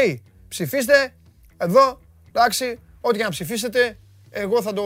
Ψηφίστε. 0.49 1.15
Εδώ. 1.57 2.01
Εντάξει. 2.29 2.79
Ό,τι 3.01 3.17
και 3.19 3.25
να 3.25 3.31
ψηφίσετε. 3.31 3.99
Εγώ 4.31 4.63
θα 4.63 4.73
το, 4.73 4.85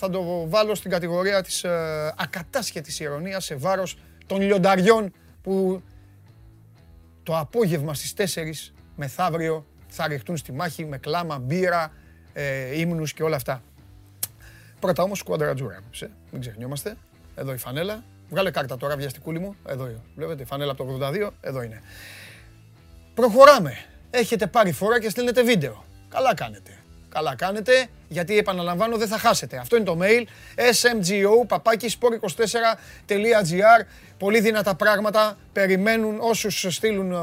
θα 0.00 0.10
το 0.10 0.48
βάλω 0.48 0.74
στην 0.74 0.90
κατηγορία 0.90 1.42
της 1.42 1.64
ε, 1.64 2.14
ακατάσχετης 2.16 3.00
ειρωνείας 3.00 3.44
σε 3.44 3.54
βάρος 3.54 3.96
των 4.26 4.40
λιονταριών 4.40 5.12
που 5.42 5.82
το 7.22 7.38
απόγευμα 7.38 7.94
στις 7.94 8.34
4 8.34 8.72
μεθαύριο 8.96 9.66
θα 9.88 10.08
ριχτούν 10.08 10.36
στη 10.36 10.52
μάχη 10.52 10.84
με 10.84 10.98
κλάμα, 10.98 11.38
μπύρα, 11.38 11.92
ε, 12.32 12.78
ύμνους 12.80 13.12
και 13.12 13.22
όλα 13.22 13.36
αυτά. 13.36 13.62
Πρώτα 14.80 15.02
όμως 15.02 15.18
σκουάντρα 15.18 15.54
τζούρα, 15.54 15.80
μην 16.30 16.40
ξεχνιόμαστε. 16.40 16.96
Εδώ 17.34 17.52
η 17.52 17.56
φανέλα. 17.56 18.04
Βγάλε 18.30 18.50
κάρτα 18.50 18.76
τώρα, 18.76 18.96
βιαστικούλη 18.96 19.38
μου. 19.38 19.56
Εδώ 19.66 19.88
είναι. 19.88 20.00
Βλέπετε, 20.14 20.42
η 20.42 20.46
φανέλα 20.46 20.72
από 20.72 20.84
το 20.84 21.06
82, 21.06 21.30
εδώ 21.40 21.62
είναι. 21.62 21.82
Προχωράμε. 23.14 23.72
Έχετε 24.10 24.46
πάρει 24.46 24.72
φορά 24.72 25.00
και 25.00 25.08
στέλνετε 25.08 25.42
βίντεο. 25.42 25.84
Καλά 26.08 26.34
κάνετε. 26.34 26.79
Καλά 27.10 27.34
κάνετε, 27.36 27.86
γιατί 28.08 28.38
επαναλαμβάνω 28.38 28.96
δεν 28.96 29.08
θα 29.08 29.18
χάσετε. 29.18 29.56
Αυτό 29.56 29.76
είναι 29.76 29.84
το 29.84 29.98
mail 30.00 30.24
smgo 30.72 31.58
24gr 33.08 33.84
Πολύ 34.18 34.40
δυνατά 34.40 34.74
πράγματα. 34.74 35.36
Περιμένουν 35.52 36.18
όσους 36.20 36.66
στείλουν 36.68 37.12
ε, 37.12 37.16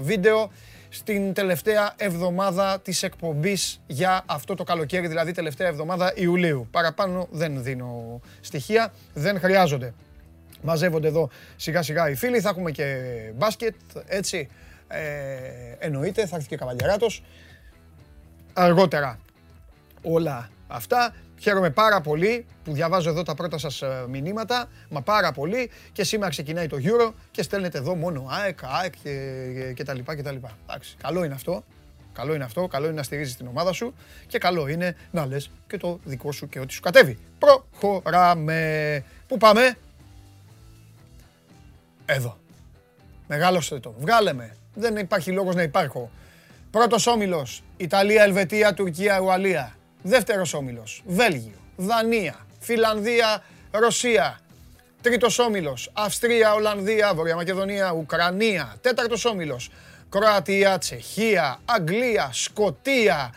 βίντεο 0.00 0.50
στην 0.88 1.32
τελευταία 1.32 1.94
εβδομάδα 1.96 2.80
της 2.80 3.02
εκπομπής 3.02 3.80
για 3.86 4.22
αυτό 4.26 4.54
το 4.54 4.64
καλοκαίρι, 4.64 5.06
δηλαδή 5.06 5.32
τελευταία 5.32 5.68
εβδομάδα 5.68 6.12
Ιουλίου. 6.16 6.68
Παραπάνω 6.70 7.28
δεν 7.30 7.62
δίνω 7.62 8.20
στοιχεία, 8.40 8.92
δεν 9.14 9.38
χρειάζονται. 9.40 9.94
Μαζεύονται 10.62 11.08
εδώ 11.08 11.30
σιγά 11.56 11.82
σιγά 11.82 12.10
οι 12.10 12.14
φίλοι, 12.14 12.40
θα 12.40 12.48
έχουμε 12.48 12.70
και 12.70 12.96
μπάσκετ, 13.34 13.74
έτσι, 14.06 14.48
ε, 14.88 15.00
εννοείται, 15.78 16.26
θα 16.26 16.36
έρθει 16.36 16.48
και 16.48 16.56
καβαλιαράτος. 16.56 17.22
Αργότερα 18.52 19.18
όλα 20.02 20.50
αυτά. 20.66 21.14
Χαίρομαι 21.40 21.70
πάρα 21.70 22.00
πολύ 22.00 22.46
που 22.64 22.72
διαβάζω 22.72 23.10
εδώ 23.10 23.22
τα 23.22 23.34
πρώτα 23.34 23.58
σας 23.58 23.82
ε, 23.82 24.04
μηνύματα, 24.08 24.68
μα 24.90 25.02
πάρα 25.02 25.32
πολύ 25.32 25.70
και 25.92 26.04
σήμερα 26.04 26.30
ξεκινάει 26.30 26.66
το 26.66 26.76
Euro 26.82 27.12
και 27.30 27.42
στέλνετε 27.42 27.78
εδώ 27.78 27.94
μόνο 27.94 28.26
ΑΕΚ, 28.30 28.58
ΑΕΚ 28.62 28.94
και, 29.02 29.72
και 29.74 29.84
τα 29.84 29.94
λοιπά 29.94 30.16
και 30.16 30.22
τα 30.22 30.32
λοιπά. 30.32 30.50
Εντάξει, 30.68 30.96
καλό 31.02 31.24
είναι 31.24 31.34
αυτό, 31.34 31.64
καλό 32.12 32.34
είναι 32.34 32.44
αυτό, 32.44 32.66
καλό 32.66 32.86
είναι 32.86 32.94
να 32.94 33.02
στηρίζεις 33.02 33.36
την 33.36 33.46
ομάδα 33.46 33.72
σου 33.72 33.94
και 34.26 34.38
καλό 34.38 34.68
είναι 34.68 34.96
να 35.10 35.26
λες 35.26 35.50
και 35.66 35.76
το 35.76 35.98
δικό 36.04 36.32
σου 36.32 36.48
και 36.48 36.60
ό,τι 36.60 36.72
σου 36.72 36.80
κατέβει. 36.80 37.18
Προχωράμε. 37.38 39.04
Πού 39.26 39.36
πάμε; 39.38 39.76
Εδώ. 42.06 42.38
Μεγάλωστε 43.28 43.80
το. 43.80 43.94
Βγάλε 43.98 44.32
με. 44.32 44.56
Δεν 44.74 44.96
υπάρχει 44.96 45.32
λόγος 45.32 45.54
να 45.54 45.62
υπάρχω. 45.62 46.10
Πρώτος 46.70 47.06
όμιλος. 47.06 47.62
Ιταλία, 47.76 48.22
Ελβετία, 48.22 48.74
Τουρκία, 48.74 49.20
Ουαλία. 49.20 49.76
Δεύτερος 50.02 50.54
όμιλος. 50.54 51.02
Βέλγιο, 51.06 51.58
Δανία, 51.76 52.46
Φιλανδία, 52.60 53.42
Ρωσία. 53.70 54.40
Τρίτος 55.02 55.38
όμιλος. 55.38 55.90
Αυστρία, 55.92 56.54
Ολλανδία, 56.54 57.14
Βορεια 57.14 57.34
Μακεδονία, 57.34 57.92
Ουκρανία. 57.92 58.76
Τέταρτος 58.80 59.24
όμιλος. 59.24 59.70
Κροατία, 60.08 60.78
Τσεχία, 60.78 61.60
Αγγλία, 61.64 62.30
Σκοτία. 62.32 63.34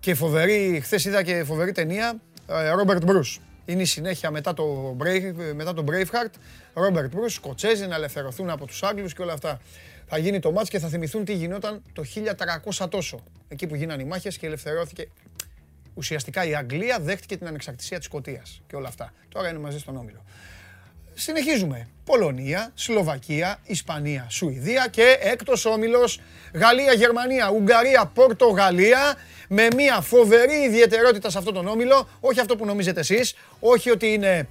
Και 0.00 0.14
φοβερή, 0.14 0.80
χθες 0.82 1.04
είδα 1.04 1.22
και 1.22 1.44
φοβερή 1.44 1.72
ταινία, 1.72 2.20
Ρόμπερτ 2.76 3.04
Μπρούς. 3.04 3.40
Είναι 3.64 3.82
η 3.82 3.84
συνέχεια 3.84 4.30
μετά 4.30 4.54
το, 4.54 4.96
Brave, 5.02 5.52
μετά 5.54 5.74
το 5.74 5.84
Braveheart. 5.88 6.32
Ρόμπερτ 6.74 7.14
Μπρούς, 7.14 7.34
Σκοτσέζοι 7.34 7.86
να 7.86 7.94
ελευθερωθούν 7.94 8.50
από 8.50 8.66
τους 8.66 8.82
Άγγλους 8.82 9.14
και 9.14 9.22
όλα 9.22 9.32
αυτά. 9.32 9.60
Θα 10.06 10.18
γίνει 10.18 10.40
το 10.40 10.52
μάτς 10.52 10.68
και 10.68 10.78
θα 10.78 10.88
θυμηθούν 10.88 11.24
τι 11.24 11.32
γινόταν 11.32 11.82
το 11.92 12.02
1300 12.04 12.88
τόσο. 12.88 13.24
Εκεί 13.48 13.66
που 13.66 13.74
γίνανε 13.74 14.02
οι 14.02 14.06
μάχες 14.06 14.38
και 14.38 14.46
ελευθερώθηκε. 14.46 15.08
Ουσιαστικά 15.98 16.44
η 16.44 16.54
Αγγλία 16.54 16.98
δέχτηκε 17.00 17.36
την 17.36 17.46
ανεξαρτησία 17.46 17.96
της 17.96 18.06
Σκοτίας 18.06 18.62
και 18.66 18.76
όλα 18.76 18.88
αυτά. 18.88 19.12
Τώρα 19.28 19.48
είναι 19.48 19.58
μαζί 19.58 19.78
στον 19.78 19.96
Όμιλο. 19.96 20.24
Συνεχίζουμε. 21.14 21.88
Πολωνία, 22.04 22.70
Σλοβακία, 22.74 23.58
Ισπανία, 23.64 24.26
Σουηδία 24.28 24.88
και 24.90 25.18
έκτος 25.20 25.64
όμιλος 25.64 26.20
Γαλλία, 26.54 26.92
Γερμανία, 26.92 27.50
Ουγγαρία, 27.50 28.10
Πορτογαλία 28.14 29.16
με 29.48 29.68
μια 29.74 30.00
φοβερή 30.00 30.54
ιδιαιτερότητα 30.54 31.30
σε 31.30 31.38
αυτόν 31.38 31.54
τον 31.54 31.66
όμιλο. 31.68 32.08
Όχι 32.20 32.40
αυτό 32.40 32.56
που 32.56 32.66
νομίζετε 32.66 33.00
εσείς, 33.00 33.34
όχι 33.60 33.90
ότι 33.90 34.06
είναι 34.06 34.48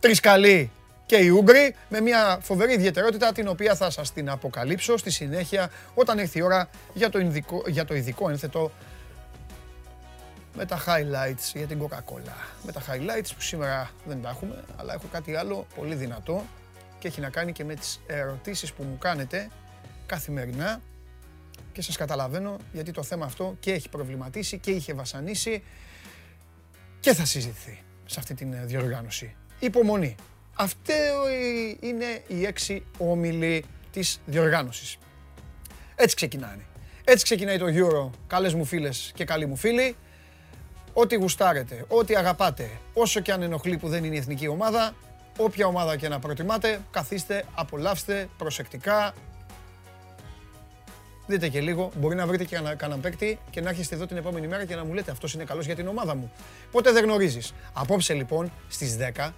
τρεις 0.00 0.20
καλοί 0.20 0.70
και 1.06 1.16
οι 1.16 1.28
Ούγγροι 1.28 1.74
με 1.88 2.00
μια 2.00 2.38
φοβερή 2.42 2.72
ιδιαιτερότητα 2.72 3.32
την 3.32 3.48
οποία 3.48 3.74
θα 3.74 3.90
σας 3.90 4.12
την 4.12 4.30
αποκαλύψω 4.30 4.96
στη 4.96 5.10
συνέχεια 5.10 5.70
όταν 5.94 6.18
έρθει 6.18 6.38
η 6.38 6.42
ώρα 6.42 6.68
για 6.94 7.10
το 7.10 7.18
ειδικό, 7.18 7.62
για 7.66 7.84
το 7.84 7.94
ειδικό 7.94 8.30
ένθετο 8.30 8.70
με 10.54 10.64
τα 10.64 10.84
highlights 10.86 11.52
για 11.54 11.66
την 11.66 11.82
Coca-Cola. 11.82 12.32
Με 12.64 12.72
τα 12.72 12.80
highlights 12.80 13.28
που 13.34 13.40
σήμερα 13.40 13.90
δεν 14.06 14.22
τα 14.22 14.28
έχουμε, 14.28 14.64
αλλά 14.76 14.94
έχω 14.94 15.06
κάτι 15.12 15.34
άλλο 15.34 15.66
πολύ 15.74 15.94
δυνατό 15.94 16.44
και 16.98 17.08
έχει 17.08 17.20
να 17.20 17.28
κάνει 17.28 17.52
και 17.52 17.64
με 17.64 17.74
τις 17.74 18.00
ερωτήσεις 18.06 18.72
που 18.72 18.82
μου 18.82 18.98
κάνετε 18.98 19.48
καθημερινά 20.06 20.80
και 21.72 21.82
σας 21.82 21.96
καταλαβαίνω 21.96 22.56
γιατί 22.72 22.90
το 22.90 23.02
θέμα 23.02 23.24
αυτό 23.24 23.56
και 23.60 23.72
έχει 23.72 23.88
προβληματίσει 23.88 24.58
και 24.58 24.70
είχε 24.70 24.94
βασανίσει 24.94 25.62
και 27.00 27.14
θα 27.14 27.24
συζητηθεί 27.24 27.82
σε 28.04 28.20
αυτή 28.20 28.34
την 28.34 28.66
διοργάνωση. 28.66 29.36
Υπομονή. 29.58 30.14
Αυτή 30.54 30.92
είναι 31.80 32.22
οι 32.26 32.46
έξι 32.46 32.84
όμιλοι 32.98 33.64
της 33.90 34.20
διοργάνωσης. 34.26 34.98
Έτσι 35.94 36.16
ξεκινάνε. 36.16 36.64
Έτσι 37.04 37.24
ξεκινάει 37.24 37.58
το 37.58 37.66
Euro, 37.68 38.10
καλές 38.26 38.54
μου 38.54 38.64
φίλες 38.64 39.12
και 39.14 39.24
καλοί 39.24 39.46
μου 39.46 39.56
φίλοι. 39.56 39.96
Ό,τι 40.94 41.14
γουστάρετε, 41.14 41.84
ό,τι 41.88 42.16
αγαπάτε, 42.16 42.70
όσο 42.94 43.20
και 43.20 43.32
αν 43.32 43.42
ενοχλεί 43.42 43.76
που 43.76 43.88
δεν 43.88 44.04
είναι 44.04 44.14
η 44.14 44.18
εθνική 44.18 44.48
ομάδα, 44.48 44.94
όποια 45.38 45.66
ομάδα 45.66 45.96
και 45.96 46.08
να 46.08 46.18
προτιμάτε, 46.18 46.80
καθίστε, 46.90 47.44
απολαύστε 47.54 48.28
προσεκτικά. 48.38 49.14
Δείτε 51.26 51.48
και 51.48 51.60
λίγο, 51.60 51.90
μπορεί 51.96 52.16
να 52.16 52.26
βρείτε 52.26 52.44
και 52.44 52.56
κανέναν 52.56 53.00
παίκτη 53.00 53.38
και 53.50 53.60
να 53.60 53.70
έρχεστε 53.70 53.94
εδώ 53.94 54.06
την 54.06 54.16
επόμενη 54.16 54.46
μέρα 54.46 54.64
και 54.64 54.74
να 54.74 54.84
μου 54.84 54.92
λέτε 54.92 55.10
αυτός 55.10 55.34
είναι 55.34 55.44
καλός 55.44 55.66
για 55.66 55.74
την 55.74 55.88
ομάδα 55.88 56.14
μου. 56.14 56.32
Πότε 56.70 56.92
δεν 56.92 57.04
γνωρίζεις. 57.04 57.54
Απόψε 57.72 58.14
λοιπόν 58.14 58.52
στις 58.68 58.96
10 59.16 59.30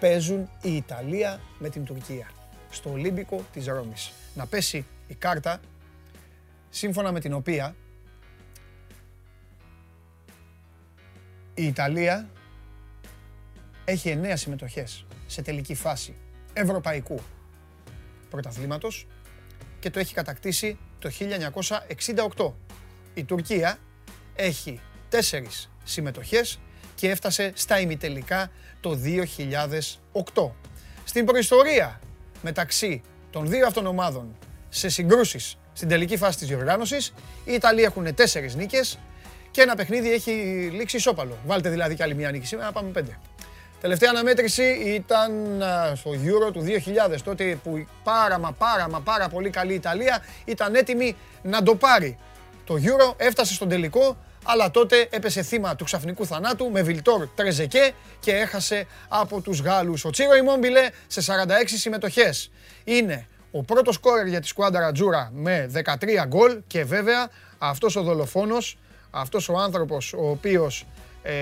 παίζουν 0.00 0.48
η 0.62 0.76
Ιταλία 0.76 1.40
με 1.58 1.68
την 1.68 1.84
Τουρκία 1.84 2.30
στο 2.70 2.90
Ολύμπικο 2.90 3.44
της 3.52 3.66
Ρώμης. 3.66 4.12
Να 4.34 4.46
πέσει 4.46 4.86
η 5.06 5.14
κάρτα 5.14 5.60
σύμφωνα 6.70 7.12
με 7.12 7.20
την 7.20 7.32
οποία 7.32 7.74
η 11.54 11.66
Ιταλία 11.66 12.30
έχει 13.84 14.08
εννέα 14.08 14.36
συμμετοχές 14.36 15.06
σε 15.26 15.42
τελική 15.42 15.74
φάση 15.74 16.14
ευρωπαϊκού 16.52 17.20
πρωταθλήματος 18.30 19.06
και 19.78 19.90
το 19.90 19.98
έχει 19.98 20.14
κατακτήσει 20.14 20.78
το 20.98 21.10
1968. 22.36 22.52
Η 23.14 23.24
Τουρκία 23.24 23.78
έχει 24.34 24.80
τέσσερις 25.08 25.70
συμμετοχές 25.84 26.60
και 26.94 27.10
έφτασε 27.10 27.52
στα 27.54 27.80
ημιτελικά 27.80 28.50
το 28.80 28.98
2008. 29.04 30.50
Στην 31.04 31.24
προϊστορία 31.24 32.00
μεταξύ 32.42 33.02
των 33.30 33.48
δύο 33.48 33.66
αυτών 33.66 33.86
ομάδων 33.86 34.36
σε 34.68 34.88
συγκρούσεις 34.88 35.58
στην 35.72 35.88
τελική 35.88 36.16
φάση 36.16 36.38
της 36.38 36.48
διοργάνωσης, 36.48 37.12
οι 37.44 37.52
Ιταλοί 37.52 37.82
έχουν 37.82 38.14
τέσσερις 38.14 38.54
νίκες 38.54 38.98
και 39.54 39.62
ένα 39.62 39.74
παιχνίδι 39.74 40.12
έχει 40.12 40.30
λήξει 40.72 40.96
ισόπαλο. 40.96 41.38
Βάλτε 41.46 41.68
δηλαδή 41.68 41.94
κι 41.94 42.02
άλλη 42.02 42.14
μια 42.14 42.30
νίκη 42.30 42.46
σήμερα, 42.46 42.72
πάμε 42.72 42.90
πέντε. 42.90 43.18
Τελευταία 43.80 44.10
αναμέτρηση 44.10 44.62
ήταν 44.84 45.32
στο 45.94 46.10
Euro 46.10 46.52
του 46.52 46.64
2000, 47.14 47.18
τότε 47.24 47.58
που 47.62 47.86
πάρα 48.04 48.38
μα 48.38 48.52
πάρα 48.52 48.88
μα 48.88 49.00
πάρα 49.00 49.28
πολύ 49.28 49.50
καλή 49.50 49.74
Ιταλία 49.74 50.24
ήταν 50.44 50.74
έτοιμη 50.74 51.16
να 51.42 51.62
το 51.62 51.74
πάρει. 51.74 52.18
Το 52.64 52.74
Euro 52.74 53.14
έφτασε 53.16 53.54
στον 53.54 53.68
τελικό, 53.68 54.16
αλλά 54.44 54.70
τότε 54.70 55.08
έπεσε 55.10 55.42
θύμα 55.42 55.76
του 55.76 55.84
ξαφνικού 55.84 56.26
θανάτου 56.26 56.70
με 56.70 56.82
Βιλτόρ 56.82 57.28
Τρεζεκέ 57.34 57.92
και 58.20 58.32
έχασε 58.32 58.86
από 59.08 59.40
τους 59.40 59.60
Γάλλους. 59.60 60.04
Ο 60.04 60.10
Τσίρο 60.10 60.34
Ιμόμπιλε 60.34 60.88
σε 61.06 61.20
46 61.20 61.64
συμμετοχές. 61.66 62.50
Είναι 62.84 63.26
ο 63.50 63.62
πρώτος 63.62 63.94
σκόρερ 63.94 64.26
για 64.26 64.40
τη 64.40 64.46
σκουάντα 64.46 64.80
Ρατζούρα 64.80 65.30
με 65.34 65.70
13 65.74 66.24
γκολ 66.26 66.60
και 66.66 66.84
βέβαια 66.84 67.30
αυτός 67.58 67.96
ο 67.96 68.02
δολοφόνος, 68.02 68.78
αυτός 69.14 69.48
ο 69.48 69.58
άνθρωπος 69.58 70.12
ο 70.12 70.28
οποίος 70.30 70.86
ε, 71.22 71.32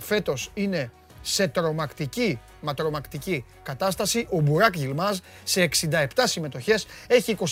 φέτος 0.00 0.50
είναι 0.54 0.90
σε 1.22 1.48
τρομακτική, 1.48 2.40
μα 2.60 2.74
τρομακτική 2.74 3.44
κατάσταση. 3.62 4.26
Ο 4.30 4.40
Μπουράκ 4.40 4.76
Γιλμάζ 4.76 5.18
σε 5.44 5.68
67 5.90 6.06
συμμετοχές 6.24 6.86
έχει 7.06 7.36
29 7.40 7.44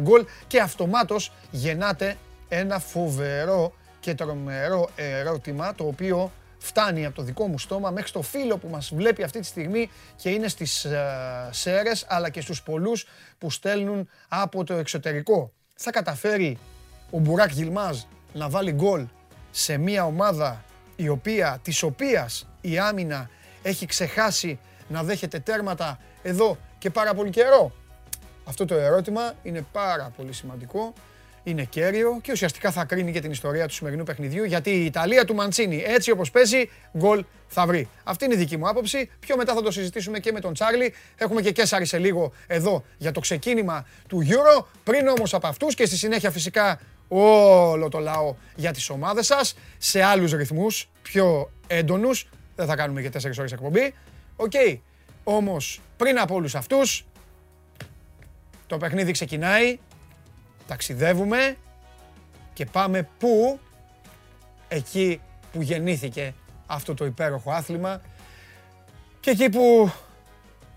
γκολ 0.00 0.26
και 0.46 0.60
αυτομάτως 0.60 1.32
γεννάται 1.50 2.16
ένα 2.48 2.78
φοβερό 2.78 3.72
και 4.00 4.14
τρομερό 4.14 4.88
ερώτημα 4.96 5.74
το 5.74 5.86
οποίο 5.86 6.32
φτάνει 6.58 7.06
από 7.06 7.14
το 7.14 7.22
δικό 7.22 7.46
μου 7.46 7.58
στόμα 7.58 7.90
μέχρι 7.90 8.08
στο 8.08 8.22
φίλο 8.22 8.56
που 8.58 8.68
μας 8.68 8.94
βλέπει 8.94 9.22
αυτή 9.22 9.40
τη 9.40 9.46
στιγμή 9.46 9.90
και 10.16 10.30
είναι 10.30 10.48
στις 10.48 10.86
uh, 10.88 11.48
ΣΕΡΕΣ 11.50 12.04
αλλά 12.08 12.30
και 12.30 12.40
στους 12.40 12.62
πολλούς 12.62 13.06
που 13.38 13.50
στέλνουν 13.50 14.08
από 14.28 14.64
το 14.64 14.74
εξωτερικό. 14.74 15.52
Θα 15.74 15.90
καταφέρει 15.90 16.58
ο 17.10 17.18
Μπουράκ 17.18 17.50
Γιλμάζ 17.52 17.98
να 18.36 18.48
βάλει 18.48 18.72
γκολ 18.72 19.06
σε 19.50 19.76
μια 19.76 20.04
ομάδα 20.04 20.64
η 20.96 21.08
οποία, 21.08 21.58
της 21.62 21.82
οποίας 21.82 22.48
η 22.60 22.78
άμυνα 22.78 23.30
έχει 23.62 23.86
ξεχάσει 23.86 24.58
να 24.88 25.02
δέχεται 25.02 25.38
τέρματα 25.38 25.98
εδώ 26.22 26.58
και 26.78 26.90
πάρα 26.90 27.14
πολύ 27.14 27.30
καιρό. 27.30 27.72
Αυτό 28.44 28.64
το 28.64 28.74
ερώτημα 28.74 29.32
είναι 29.42 29.66
πάρα 29.72 30.12
πολύ 30.16 30.32
σημαντικό 30.32 30.92
είναι 31.50 31.64
κέριο 31.64 32.18
και 32.22 32.32
ουσιαστικά 32.32 32.70
θα 32.70 32.84
κρίνει 32.84 33.12
και 33.12 33.20
την 33.20 33.30
ιστορία 33.30 33.66
του 33.66 33.74
σημερινού 33.74 34.02
παιχνιδιού 34.02 34.44
γιατί 34.44 34.70
η 34.70 34.84
Ιταλία 34.84 35.24
του 35.24 35.34
Μαντσίνη 35.34 35.82
έτσι 35.86 36.10
όπως 36.10 36.30
παίζει 36.30 36.70
γκολ 36.98 37.24
θα 37.46 37.66
βρει. 37.66 37.88
Αυτή 38.04 38.24
είναι 38.24 38.34
η 38.34 38.36
δική 38.36 38.56
μου 38.56 38.68
άποψη. 38.68 39.10
Πιο 39.20 39.36
μετά 39.36 39.54
θα 39.54 39.62
το 39.62 39.70
συζητήσουμε 39.70 40.18
και 40.18 40.32
με 40.32 40.40
τον 40.40 40.54
Τσάρλι. 40.54 40.94
Έχουμε 41.16 41.40
και 41.40 41.52
Κέσσαρη 41.52 41.86
σε 41.86 41.98
λίγο 41.98 42.32
εδώ 42.46 42.84
για 42.98 43.12
το 43.12 43.20
ξεκίνημα 43.20 43.86
του 44.08 44.26
Euro. 44.28 44.64
Πριν 44.84 45.08
όμως 45.08 45.34
από 45.34 45.46
αυτούς 45.46 45.74
και 45.74 45.86
στη 45.86 45.96
συνέχεια 45.96 46.30
φυσικά 46.30 46.80
όλο 47.08 47.88
το 47.88 47.98
λαό 47.98 48.34
για 48.54 48.72
τις 48.72 48.90
ομάδες 48.90 49.26
σας 49.26 49.54
σε 49.78 50.02
άλλους 50.02 50.32
ρυθμούς 50.32 50.88
πιο 51.02 51.50
έντονους. 51.66 52.28
Δεν 52.56 52.66
θα 52.66 52.76
κάνουμε 52.76 53.02
και 53.02 53.10
4 53.10 53.38
ώρες 53.38 53.52
εκπομπή. 53.52 53.94
OK. 54.36 54.50
Okay. 54.54 54.78
Όμως 55.24 55.80
πριν 55.96 56.18
από 56.18 56.34
όλους 56.34 56.54
αυτούς 56.54 57.06
το 58.66 58.76
παιχνίδι 58.76 59.12
ξεκινάει 59.12 59.78
ταξιδεύουμε 60.66 61.56
και 62.52 62.66
πάμε 62.66 63.08
πού, 63.18 63.58
εκεί 64.68 65.20
που 65.52 65.62
γεννήθηκε 65.62 66.34
αυτό 66.66 66.94
το 66.94 67.04
υπέροχο 67.04 67.50
άθλημα 67.50 68.00
και 69.20 69.30
εκεί 69.30 69.50
που 69.50 69.92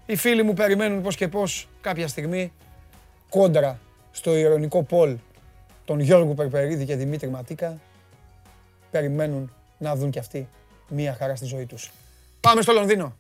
οι 0.06 0.16
φίλοι 0.16 0.44
μου 0.44 0.54
περιμένουν 0.54 1.02
πώς 1.02 1.16
και 1.16 1.28
πώς 1.28 1.68
κάποια 1.82 2.08
στιγμή 2.08 2.52
κόντρα 3.30 3.80
στο 4.12 4.36
ειρωνικό 4.36 4.84
poll 4.84 5.18
τον 5.90 6.00
Γιώργο 6.00 6.34
Περπερίδη 6.34 6.86
και 6.86 6.96
Δημήτρη 6.96 7.30
Ματίκα 7.30 7.80
περιμένουν 8.92 9.54
να 9.78 9.96
δουν 9.96 10.12
κι 10.12 10.20
αυτοί 10.20 10.48
μία 10.90 11.14
χαρά 11.14 11.36
στη 11.36 11.46
ζωή 11.46 11.66
τους. 11.66 11.92
Πάμε 12.40 12.62
στο 12.62 12.74
Λονδίνο. 12.74 13.18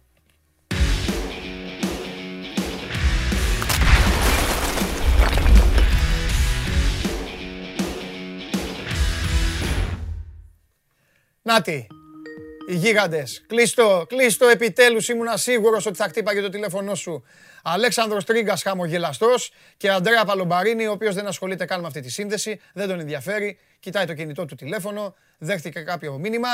Νάτι, 11.42 11.88
Οι 12.70 12.76
γίγαντες. 12.76 13.44
Κλείστο, 13.48 14.06
κλείστο 14.08 14.48
επιτέλους. 14.48 15.10
Ήμουνα 15.10 15.38
σίγουρος 15.38 15.86
ότι 15.86 15.96
θα 15.98 16.08
χτύπαγε 16.08 16.42
το 16.42 16.50
τηλέφωνό 16.50 16.96
σου. 16.96 17.24
Αλέξανδρος 17.64 18.26
Τρίγκας 18.26 18.62
χαμογελαστός 18.62 19.52
και 19.78 19.90
Αντρέα 19.90 20.26
Παλομπαρίνη, 20.26 20.88
ο 20.88 20.92
οποίος 20.92 21.16
δεν 21.16 21.28
ασχολείται 21.28 21.66
καν 21.66 21.82
με 21.82 21.88
αυτή 21.88 22.02
τη 22.02 22.10
σύνδεση, 22.10 22.62
δεν 22.74 22.88
τον 22.88 23.00
ενδιαφέρει, 23.00 23.60
κοιτάει 23.80 24.06
το 24.06 24.14
κινητό 24.14 24.46
του 24.46 24.56
τηλέφωνο, 24.56 25.16
δέχτηκε 25.38 25.80
κάποιο 25.80 26.18
μήνυμα. 26.18 26.48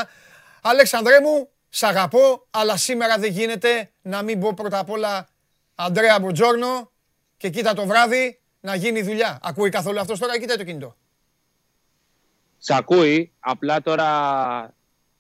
Αλέξανδρέ 0.62 1.20
μου, 1.20 1.50
σ' 1.70 1.84
αγαπώ, 1.84 2.48
αλλά 2.52 2.78
σήμερα 2.78 3.18
δεν 3.18 3.32
γίνεται 3.32 3.90
να 4.02 4.22
μην 4.22 4.40
πω 4.40 4.54
πρώτα 4.54 4.80
απ' 4.80 4.90
όλα 4.90 5.28
Αντρέα 5.76 6.20
Μποτζόρνο 6.20 6.92
και 7.38 7.50
κοίτα 7.50 7.74
το 7.74 7.86
βράδυ 7.86 8.40
να 8.60 8.76
γίνει 8.76 9.02
δουλειά. 9.02 9.40
Ακούει 9.42 9.70
καθόλου 9.70 10.00
αυτός 10.00 10.20
τώρα, 10.20 10.40
κοίτα 10.40 10.58
το 10.58 10.64
κινητό; 10.64 10.96
Σ' 12.58 12.72
ακούει, 12.72 13.34
απλά 13.40 13.82
τώρα 13.82 14.74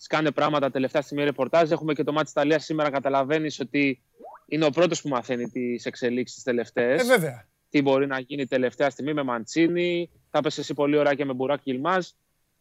σκάνε 0.06 0.32
πράγματα 0.32 0.72
τελευταία 0.72 1.02
στιγμή 1.02 1.24
ρεπορτάζ. 1.24 1.72
Έχουμε 1.72 1.94
και 1.94 2.04
το 2.04 2.12
μάτι 2.12 2.30
Ιταλίας 2.30 2.66
σήμερα. 2.66 2.90
Καταλαβαίνεις 2.90 3.60
ότι 3.60 4.02
είναι 4.48 4.66
ο 4.66 4.70
πρώτος 4.70 5.02
που 5.02 5.10
μαθαίνει 5.10 5.50
τις 5.50 5.86
εξελίξεις 5.86 6.44
τελευταίες. 6.44 7.02
Ε, 7.02 7.06
βέβαια. 7.06 7.48
Τι 7.70 7.82
μπορεί 7.82 8.08
να 8.08 8.20
γίνει 8.20 8.46
τελευταία 8.48 8.90
στιγμή 8.90 9.14
με 9.14 9.24
Μαντσίνη. 9.24 10.10
Θα 10.32 10.42
πέσει 10.42 10.60
εσύ 10.60 10.74
πολύ 10.74 10.98
ωραία 10.98 11.14
και 11.14 11.26
με 11.26 11.34
Μπουράκ 11.34 11.62
Ιλμάζ. 11.64 12.08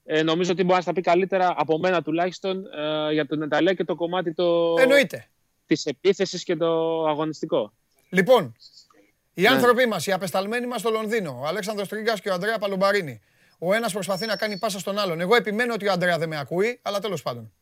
Ε, 0.05 0.23
νομίζω 0.23 0.53
ότι 0.53 0.65
μπορείς 0.65 0.87
να 0.87 0.93
τα 0.93 1.01
πει 1.01 1.07
καλύτερα 1.07 1.55
από 1.57 1.79
μένα 1.79 2.03
τουλάχιστον 2.03 2.65
ε, 2.67 3.13
για 3.13 3.27
τον 3.27 3.43
Ιταλία 3.43 3.75
και 3.75 3.85
το 3.85 3.95
κομμάτι 3.95 4.35
το... 4.35 4.75
της 5.67 5.87
επίθεσης 5.87 6.45
και 6.45 6.57
το 6.57 7.05
αγωνιστικό. 7.07 7.73
Λοιπόν, 8.09 8.57
οι 9.35 9.43
ναι. 9.43 9.49
άνθρωποι 9.49 9.87
μας, 9.87 10.07
οι 10.07 10.13
απεσταλμένοι 10.13 10.67
μας 10.67 10.81
στο 10.81 10.91
Λονδίνο, 10.91 11.39
ο 11.43 11.47
Αλέξανδρος 11.47 11.89
Τρίγκας 11.89 12.21
και 12.21 12.29
ο 12.29 12.35
Αντρέα 12.35 12.59
Παλουμπαρίνη. 12.59 13.21
Ο 13.67 13.73
ένας 13.73 13.93
προσπαθεί 13.93 14.27
να 14.27 14.37
κάνει 14.37 14.59
πάσα 14.59 14.79
στον 14.79 14.99
άλλον. 14.99 15.21
Εγώ 15.21 15.35
επιμένω 15.35 15.75
ότι 15.75 15.89
ο 15.89 15.93
Αντρέα 15.93 16.19
δεν 16.19 16.29
με 16.29 16.39
ακούει, 16.39 16.79
αλλά 16.83 16.99
τέλος 16.99 17.23
πάντων. 17.23 17.53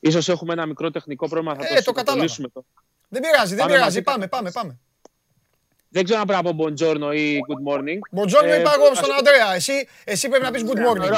Ίσως 0.00 0.28
έχουμε 0.28 0.52
ένα 0.52 0.66
μικρό 0.66 0.90
τεχνικό 0.90 1.28
πρόβλημα, 1.28 1.54
θα 1.54 1.76
ε, 1.76 1.80
το, 1.82 1.92
το 1.92 2.02
Το. 2.52 2.64
Δεν 3.08 3.22
πειράζει, 3.22 3.54
δεν 3.54 3.66
πειράζει. 3.66 4.02
Πάμε, 4.02 4.28
πάμε, 4.28 4.50
πάμε. 4.50 4.78
Δεν 5.88 6.04
ξέρω 6.04 6.20
αν 6.20 6.26
πρέπει 6.26 6.44
να 6.44 6.54
πω 6.54 6.64
buongiorno 6.64 7.14
ή 7.14 7.38
good 7.48 7.72
morning. 7.72 7.98
Buongiorno 8.20 8.44
ε, 8.44 8.60
είπα 8.60 8.72
εγώ 8.74 8.94
στον 8.94 9.12
Αντρέα. 9.18 9.54
Εσύ, 9.54 9.88
εσύ 10.04 10.28
πρέπει 10.28 10.44
να 10.44 10.50
πεις 10.50 10.62
good 10.66 10.78
morning. 10.78 11.12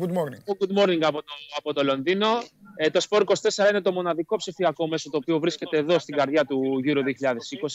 Good 0.00 0.12
morning. 0.12 0.40
Good 0.58 0.82
morning 0.82 1.00
από 1.02 1.22
το, 1.22 1.32
από 1.56 1.72
το 1.72 1.84
Λονδίνο. 1.84 2.28
Ε, 2.76 2.90
το 2.90 3.06
Sport 3.08 3.22
24 3.24 3.68
είναι 3.70 3.80
το 3.80 3.92
μοναδικό 3.92 4.36
ψηφιακό 4.36 4.88
μέσο 4.88 5.10
το 5.10 5.16
οποίο 5.16 5.38
βρίσκεται 5.38 5.76
εδώ 5.76 5.98
στην 5.98 6.16
καρδιά 6.16 6.44
του 6.44 6.80
Euro 6.86 7.00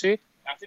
2020. 0.04 0.14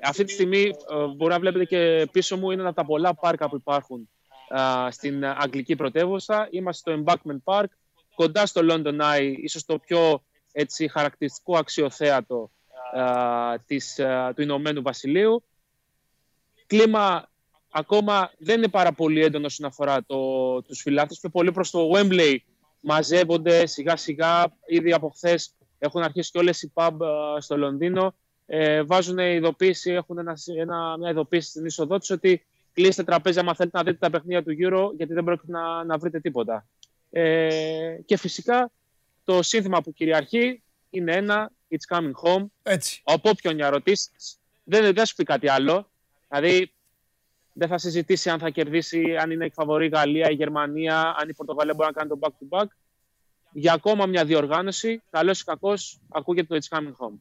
Αυτή 0.02 0.24
τη 0.24 0.32
στιγμή 0.32 0.62
ε, 0.62 1.06
μπορεί 1.16 1.32
να 1.32 1.38
βλέπετε 1.38 1.64
και 1.64 2.08
πίσω 2.12 2.36
μου 2.36 2.50
είναι 2.50 2.60
ένα 2.60 2.70
από 2.70 2.80
τα 2.80 2.86
πολλά 2.86 3.14
πάρκα 3.14 3.48
που 3.48 3.56
υπάρχουν 3.56 4.08
ε, 4.48 4.90
στην 4.90 5.24
αγγλική 5.24 5.76
πρωτεύουσα. 5.76 6.48
Είμαστε 6.50 6.92
στο 6.92 7.02
Embankment 7.04 7.54
Park, 7.54 7.68
κοντά 8.14 8.46
στο 8.46 8.60
London 8.70 9.00
Eye, 9.00 9.34
ίσως 9.36 9.64
το 9.64 9.78
πιο 9.78 10.22
έτσι, 10.52 10.88
χαρακτηριστικό 10.88 11.56
αξιοθέατο 11.56 12.50
ε, 12.92 13.58
της, 13.66 13.98
ε, 13.98 14.32
του 14.34 14.42
Ηνωμένου 14.42 14.82
Βασιλείου. 14.82 15.44
Κλίμα 16.66 17.30
ακόμα 17.70 18.30
δεν 18.38 18.56
είναι 18.56 18.68
πάρα 18.68 18.92
πολύ 18.92 19.22
έντονο 19.22 19.46
όσον 19.46 19.66
αφορά 19.66 20.04
το, 20.04 20.62
τους 20.62 20.80
φιλάθλους. 20.80 21.18
Πιο 21.20 21.30
πολύ 21.30 21.52
προς 21.52 21.70
το 21.70 21.90
Wembley 21.94 22.36
μαζεύονται 22.80 23.66
σιγά 23.66 23.96
σιγά. 23.96 24.44
Ήδη 24.66 24.92
από 24.92 25.08
χθες 25.08 25.54
έχουν 25.78 26.02
αρχίσει 26.02 26.30
και 26.30 26.38
όλες 26.38 26.62
οι 26.62 26.72
pub 26.74 26.90
ε, 27.36 27.40
στο 27.40 27.56
Λονδίνο. 27.56 28.14
Ε, 28.46 28.82
βάζουν 28.82 29.18
ειδοποίηση, 29.18 29.90
έχουν 29.90 30.18
ένα, 30.18 30.38
ένα, 30.58 30.96
μια 30.98 31.10
ειδοποίηση 31.10 31.48
στην 31.48 31.64
είσοδό 31.64 31.98
τους 31.98 32.10
ότι 32.10 32.46
κλείστε 32.72 33.02
τραπέζια 33.02 33.42
αν 33.42 33.54
θέλετε 33.54 33.76
να 33.76 33.84
δείτε 33.84 33.98
τα 33.98 34.10
παιχνίδια 34.10 34.42
του 34.42 34.56
Euro 34.60 34.96
γιατί 34.96 35.12
δεν 35.12 35.24
πρόκειται 35.24 35.52
να, 35.52 35.84
να 35.84 35.98
βρείτε 35.98 36.20
τίποτα. 36.20 36.66
Ε, 37.10 37.96
και 38.04 38.16
φυσικά 38.16 38.70
το 39.24 39.42
σύνθημα 39.42 39.82
που 39.82 39.92
κυριαρχεί 39.92 40.62
είναι 40.90 41.12
ένα 41.12 41.50
It's 41.70 41.96
coming 41.96 42.12
home. 42.22 42.46
Έτσι. 42.62 43.00
Από 43.04 43.30
όποιον 43.30 43.54
για 43.54 43.70
ρωτήσεις, 43.70 44.38
δεν, 44.64 44.94
δεν 44.94 45.06
σου 45.06 45.14
πει 45.14 45.24
κάτι 45.24 45.48
άλλο. 45.48 45.90
Δηλαδή, 46.28 46.72
δεν 47.52 47.68
θα 47.68 47.78
συζητήσει 47.78 48.30
αν 48.30 48.38
θα 48.38 48.50
κερδίσει, 48.50 49.16
αν 49.16 49.30
είναι 49.30 49.44
η 49.44 49.50
φαβορή 49.50 49.88
Γαλλία, 49.88 50.30
η 50.30 50.34
Γερμανία, 50.34 51.14
αν 51.18 51.28
η 51.28 51.34
Πορτογαλία 51.34 51.74
μπορεί 51.74 51.90
να 51.94 52.00
κάνει 52.00 52.08
το 52.08 52.18
back 52.20 52.28
to 52.28 52.58
back. 52.58 52.66
Για 53.52 53.72
ακόμα 53.72 54.06
μια 54.06 54.24
διοργάνωση, 54.24 55.02
καλός 55.10 55.40
ή 55.40 55.44
κακός, 55.44 56.00
ακούγεται 56.08 56.58
το 56.58 56.60
It's 56.60 56.78
coming 56.78 56.94
home. 57.06 57.18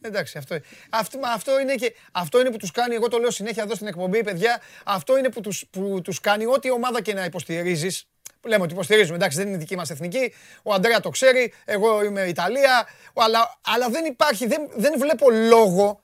Εντάξει, 0.00 0.38
αυτό, 0.38 0.60
αυτό, 0.90 1.18
αυτό, 1.22 1.60
είναι 1.60 1.74
και, 1.74 1.94
αυτό 2.12 2.40
είναι 2.40 2.50
που 2.50 2.56
τους 2.56 2.70
κάνει, 2.70 2.94
εγώ 2.94 3.08
το 3.08 3.18
λέω 3.18 3.30
συνέχεια 3.30 3.62
εδώ 3.62 3.74
στην 3.74 3.86
εκπομπή, 3.86 4.24
παιδιά, 4.24 4.60
αυτό 4.84 5.18
είναι 5.18 5.28
που 5.28 5.40
τους, 5.40 5.64
που 5.70 6.00
τους 6.04 6.20
κάνει 6.20 6.46
ό,τι 6.46 6.70
ομάδα 6.70 7.02
και 7.02 7.14
να 7.14 7.24
υποστηρίζεις, 7.24 8.06
λέμε 8.42 8.62
ότι 8.62 8.72
υποστηρίζουμε, 8.72 9.16
εντάξει 9.16 9.38
δεν 9.38 9.48
είναι 9.48 9.56
δική 9.56 9.76
μας 9.76 9.90
εθνική, 9.90 10.34
ο 10.62 10.72
Αντρέα 10.72 11.00
το 11.00 11.10
ξέρει, 11.10 11.52
εγώ 11.64 12.04
είμαι 12.04 12.22
Ιταλία, 12.22 12.88
αλλά, 13.14 13.58
αλλά 13.66 13.88
δεν 13.88 14.04
υπάρχει, 14.04 14.46
δεν, 14.46 14.68
δεν 14.76 14.94
βλέπω 14.98 15.30
λόγο 15.30 16.00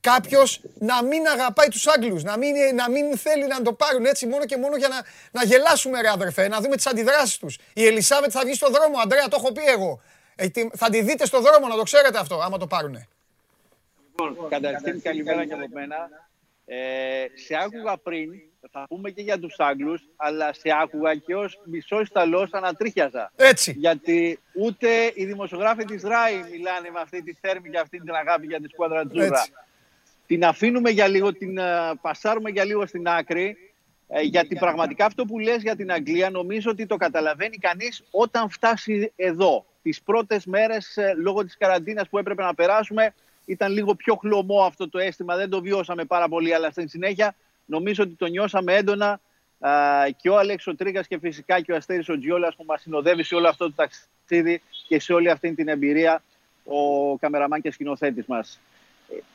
κάποιος 0.00 0.60
να 0.78 1.04
μην 1.04 1.26
αγαπάει 1.26 1.68
τους 1.68 1.86
Άγγλους, 1.86 2.22
να 2.22 2.36
μην, 2.36 2.54
να 2.74 2.90
μην 2.90 3.18
θέλει 3.18 3.46
να 3.46 3.62
το 3.62 3.72
πάρουν 3.72 4.04
έτσι 4.04 4.26
μόνο 4.26 4.44
και 4.44 4.56
μόνο 4.56 4.76
για 4.76 4.88
να, 4.88 5.04
να 5.30 5.44
γελάσουμε, 5.44 6.00
ρε 6.00 6.08
αδερφέ, 6.08 6.48
να 6.48 6.60
δούμε 6.60 6.76
τις 6.76 6.86
αντιδράσεις 6.86 7.38
τους. 7.38 7.58
Η 7.72 7.86
Ελισάβετ 7.86 8.30
θα 8.32 8.40
βγει 8.44 8.54
στον 8.54 8.72
δρόμο, 8.72 8.98
Αντρέα, 8.98 9.28
το 9.28 9.36
έχω 9.40 9.52
πει 9.52 9.62
εγώ. 9.64 10.00
Ε, 10.36 10.46
θα 10.76 10.90
τη 10.90 11.02
δείτε 11.02 11.26
στον 11.26 11.42
δρόμο, 11.42 11.68
να 11.68 11.76
το 11.76 11.82
ξέρετε 11.82 12.18
αυτό, 12.18 12.40
άμα 12.40 12.58
το 12.58 12.66
πάρουνε. 12.66 13.08
Λοιπόν, 14.28 14.48
καταρχήν 14.48 15.02
καλημέρα 15.02 15.46
και 15.46 15.52
από 15.52 15.66
μένα. 15.72 16.08
Ε, 16.64 17.24
σε 17.34 17.54
άκουγα 17.64 17.96
πριν, 17.96 18.30
θα 18.70 18.84
πούμε 18.88 19.10
και 19.10 19.22
για 19.22 19.38
τους 19.38 19.54
Άγγλους, 19.58 20.02
αλλά 20.16 20.52
σε 20.52 20.68
άκουγα 20.82 21.14
και 21.14 21.34
ως 21.34 21.60
μισός 21.64 22.08
Ιταλός 22.08 22.52
ανατρίχιαζα. 22.52 23.32
Έτσι. 23.36 23.74
Γιατί 23.78 24.38
ούτε 24.54 25.12
οι 25.14 25.24
δημοσιογράφοι 25.24 25.84
της 25.84 26.02
ΡΑΗ 26.02 26.44
μιλάνε 26.50 26.90
με 26.90 27.00
αυτή 27.00 27.22
τη 27.22 27.34
θέρμη 27.40 27.70
και 27.70 27.78
αυτή 27.78 27.98
την 27.98 28.14
αγάπη 28.14 28.46
για 28.46 28.60
τη 28.60 28.68
σκουάδρα 28.68 29.06
Τζούρα. 29.06 29.46
Την 30.26 30.44
αφήνουμε 30.44 30.90
για 30.90 31.08
λίγο, 31.08 31.32
την 31.32 31.56
uh, 31.58 31.92
πασάρουμε 32.00 32.50
για 32.50 32.64
λίγο 32.64 32.86
στην 32.86 33.08
άκρη, 33.08 33.56
ε, 34.08 34.20
γιατί 34.20 34.54
πραγματικά 34.54 35.04
αυτό 35.04 35.24
που 35.24 35.38
λες 35.38 35.62
για 35.62 35.76
την 35.76 35.92
Αγγλία 35.92 36.30
νομίζω 36.30 36.70
ότι 36.70 36.86
το 36.86 36.96
καταλαβαίνει 36.96 37.56
κανείς 37.56 38.04
όταν 38.10 38.50
φτάσει 38.50 39.12
εδώ. 39.16 39.66
Τις 39.82 40.02
πρώτες 40.02 40.46
μέρες 40.46 40.96
ε, 40.96 41.14
λόγω 41.16 41.44
της 41.44 41.56
καραντίνας 41.56 42.08
που 42.08 42.18
έπρεπε 42.18 42.42
να 42.42 42.54
περάσουμε 42.54 43.14
ήταν 43.44 43.72
λίγο 43.72 43.94
πιο 43.94 44.14
χλωμό 44.14 44.62
αυτό 44.62 44.88
το 44.88 44.98
αίσθημα, 44.98 45.36
δεν 45.36 45.50
το 45.50 45.60
βιώσαμε 45.60 46.04
πάρα 46.04 46.28
πολύ, 46.28 46.54
αλλά 46.54 46.70
στην 46.70 46.88
συνέχεια 46.88 47.34
νομίζω 47.64 48.02
ότι 48.02 48.12
το 48.12 48.26
νιώσαμε 48.26 48.74
έντονα 48.74 49.20
και 50.16 50.28
ο 50.28 50.38
Αλέξο 50.38 50.76
Τρίγας 50.76 51.06
και 51.06 51.18
φυσικά 51.18 51.60
και 51.60 51.72
ο 51.72 51.76
Αστέρης 51.76 52.08
ο 52.08 52.18
Τζιόλας 52.18 52.56
που 52.56 52.64
μας 52.66 52.80
συνοδεύει 52.80 53.22
σε 53.22 53.34
όλο 53.34 53.48
αυτό 53.48 53.64
το 53.64 53.74
ταξίδι 53.76 54.62
και 54.88 55.00
σε 55.00 55.12
όλη 55.12 55.30
αυτή 55.30 55.54
την 55.54 55.68
εμπειρία 55.68 56.22
ο 56.64 57.16
καμεραμάν 57.16 57.60
και 57.60 57.70
σκηνοθέτης 57.70 58.26
μας. 58.26 58.60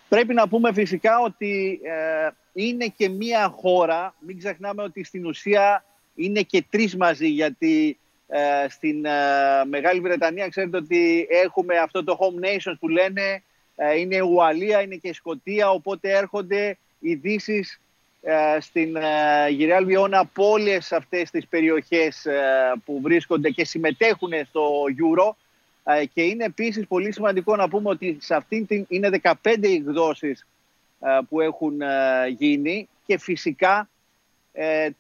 Πρέπει 0.10 0.34
να 0.34 0.48
πούμε 0.48 0.74
φυσικά 0.74 1.20
ότι 1.20 1.80
ε, 1.84 2.30
είναι 2.54 2.88
και 2.98 3.10
μία 3.10 3.50
χώρα, 3.50 4.13
μην 4.20 4.38
ξεχνάμε 4.38 4.84
ότι 4.84 5.04
στην 5.04 5.26
ουσία 5.26 5.84
είναι 6.15 6.41
και 6.41 6.65
τρεις 6.70 6.96
μαζί 6.96 7.28
γιατί 7.28 7.98
ε, 8.28 8.70
στην 8.70 9.06
ε, 9.06 9.12
Μεγάλη 9.65 10.00
Βρετανία 10.00 10.50
ξέρετε 10.50 10.78
ότι 10.78 11.28
έχουμε 11.30 11.78
αυτό 11.78 12.04
το 12.04 12.17
home 12.20 12.46
nations 12.46 12.76
που 12.80 12.88
λένε 12.88 13.22
ε, 13.22 13.41
είναι 13.98 14.16
η 14.16 14.20
Ουαλία, 14.20 14.82
είναι 14.82 14.96
και 14.96 15.08
η 15.08 15.13
Σκοτία, 15.13 15.70
οπότε 15.70 16.12
έρχονται 16.12 16.78
ειδήσεις 17.00 17.80
ε, 18.22 18.58
στην 18.60 18.96
ε, 18.96 19.50
Γυριάλ 19.50 19.86
Βιώνα 19.86 20.20
από 20.20 20.50
όλες 20.50 20.92
αυτές 20.92 21.30
τις 21.30 21.48
περιοχές 21.48 22.26
που 22.86 23.02
βρίσκονται 23.02 23.50
και 23.50 23.66
συμμετέχουν 23.66 24.32
στο 24.46 24.84
Euro. 24.88 25.36
Και 26.13 26.22
είναι 26.22 26.44
επίσης 26.44 26.88
πολύ 26.88 27.12
σημαντικό 27.12 27.56
να 27.56 27.70
πούμε 27.70 27.90
ότι 27.90 28.18
σε 28.20 28.36
αυτήν 28.36 28.68
την 28.68 28.86
είναι 28.90 29.10
15 29.24 29.34
εκδόσεις 29.62 30.48
που 31.30 31.42
έχουν 31.42 31.80
γίνει. 32.38 32.90
Και 33.06 33.18
φυσικά 33.18 33.90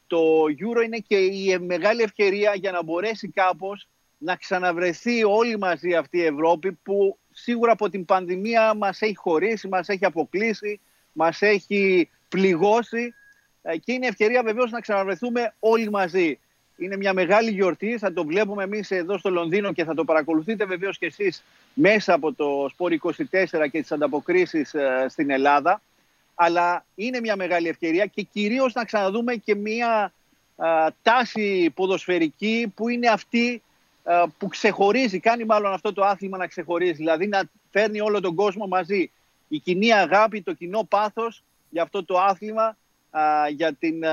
το 0.07 0.43
Euro 0.43 0.83
είναι 0.85 0.97
και 1.07 1.17
η 1.17 1.59
μεγάλη 1.59 2.01
ευκαιρία 2.01 2.53
για 2.55 2.71
να 2.71 2.83
μπορέσει 2.83 3.27
κάπως 3.27 3.87
να 4.17 4.35
ξαναβρεθεί 4.35 5.23
όλη 5.23 5.57
μαζί 5.57 5.93
αυτή 5.93 6.17
η 6.17 6.25
Ευρώπη 6.25 6.71
που 6.71 7.17
σίγουρα 7.39 7.71
από 7.71 7.89
την 7.89 8.05
πανδημία 8.05 8.73
μας 8.73 9.01
έχει 9.01 9.15
χωρίσει, 9.15 9.67
μας 9.67 9.89
έχει 9.89 10.05
αποκλείσει, 10.05 10.79
μας 11.11 11.41
έχει 11.41 12.09
πληγώσει 12.29 13.13
ε, 13.61 13.77
και 13.77 13.91
είναι 13.91 14.07
ευκαιρία 14.07 14.43
βεβαίως 14.43 14.71
να 14.71 14.79
ξαναβρεθούμε 14.79 15.53
όλοι 15.59 15.89
μαζί. 15.89 16.39
Είναι 16.77 16.97
μια 16.97 17.13
μεγάλη 17.13 17.51
γιορτή, 17.51 17.97
θα 17.97 18.13
το 18.13 18.25
βλέπουμε 18.25 18.63
εμείς 18.63 18.91
εδώ 18.91 19.17
στο 19.17 19.29
Λονδίνο 19.29 19.73
και 19.73 19.83
θα 19.83 19.93
το 19.93 20.03
παρακολουθείτε 20.03 20.65
βεβαίως 20.65 20.97
και 20.97 21.05
εσείς 21.05 21.43
μέσα 21.73 22.13
από 22.13 22.33
το 22.33 22.67
Σπόρ 22.69 22.91
24 22.91 23.69
και 23.71 23.81
τις 23.81 23.91
ανταποκρίσεις 23.91 24.73
ε, 24.73 25.05
στην 25.09 25.29
Ελλάδα. 25.29 25.81
Αλλά 26.35 26.85
είναι 26.95 27.19
μια 27.19 27.35
μεγάλη 27.35 27.67
ευκαιρία 27.67 28.05
και 28.05 28.21
κυρίως 28.21 28.73
να 28.73 28.83
ξαναδούμε 28.83 29.35
και 29.35 29.55
μια 29.55 30.11
τάση 31.01 31.71
ποδοσφαιρική 31.75 32.73
που 32.75 32.89
είναι 32.89 33.07
αυτή 33.07 33.53
ε, 33.53 33.59
που 34.37 34.47
ξεχωρίζει, 34.47 35.19
κάνει 35.19 35.45
μάλλον 35.45 35.73
αυτό 35.73 35.93
το 35.93 36.03
άθλημα 36.03 36.37
να 36.37 36.47
ξεχωρίζει, 36.47 36.93
δηλαδή 36.93 37.27
να 37.27 37.41
φέρνει 37.71 38.01
όλο 38.01 38.21
τον 38.21 38.35
κόσμο 38.35 38.67
μαζί. 38.67 39.11
Η 39.47 39.59
κοινή 39.59 39.93
αγάπη, 39.93 40.41
το 40.41 40.53
κοινό 40.53 40.83
πάθος 40.89 41.43
για 41.69 41.83
αυτό 41.83 42.05
το 42.05 42.19
άθλημα, 42.19 42.77
για 43.55 43.73
την 43.73 44.03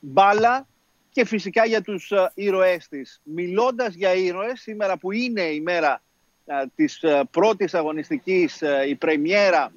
μπάλα 0.00 0.66
και 1.14 1.24
φυσικά 1.24 1.66
για 1.66 1.82
τους 1.82 2.10
ε, 2.10 2.30
ήρωές 2.34 2.88
της. 2.88 3.20
Μιλώντας 3.24 3.94
για 3.94 4.14
ήρωες, 4.14 4.60
σήμερα 4.60 4.96
που 4.96 5.12
είναι 5.12 5.42
η 5.42 5.60
μέρα 5.60 6.02
ε, 6.46 6.54
της 6.74 7.02
ε, 7.02 7.22
πρώτης 7.30 7.74
αγωνιστικής, 7.74 8.62
η 8.88 8.94
πρεμιέρα 8.94 9.72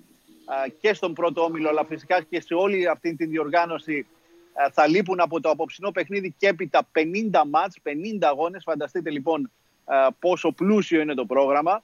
και 0.79 0.93
στον 0.93 1.13
πρώτο 1.13 1.41
όμιλο, 1.43 1.69
αλλά 1.69 1.85
φυσικά 1.85 2.21
και 2.21 2.41
σε 2.41 2.53
όλη 2.53 2.87
αυτή 2.87 3.15
την 3.15 3.29
διοργάνωση 3.29 4.07
θα 4.71 4.87
λείπουν 4.87 5.19
από 5.19 5.41
το 5.41 5.49
απόψινό 5.49 5.91
παιχνίδι 5.91 6.35
και 6.37 6.47
έπειτα 6.47 6.87
50 6.93 7.43
μάτς, 7.49 7.77
50 7.83 7.91
αγώνες. 8.21 8.63
Φανταστείτε 8.63 9.09
λοιπόν 9.09 9.51
πόσο 10.19 10.51
πλούσιο 10.51 11.01
είναι 11.01 11.13
το 11.13 11.25
πρόγραμμα. 11.25 11.83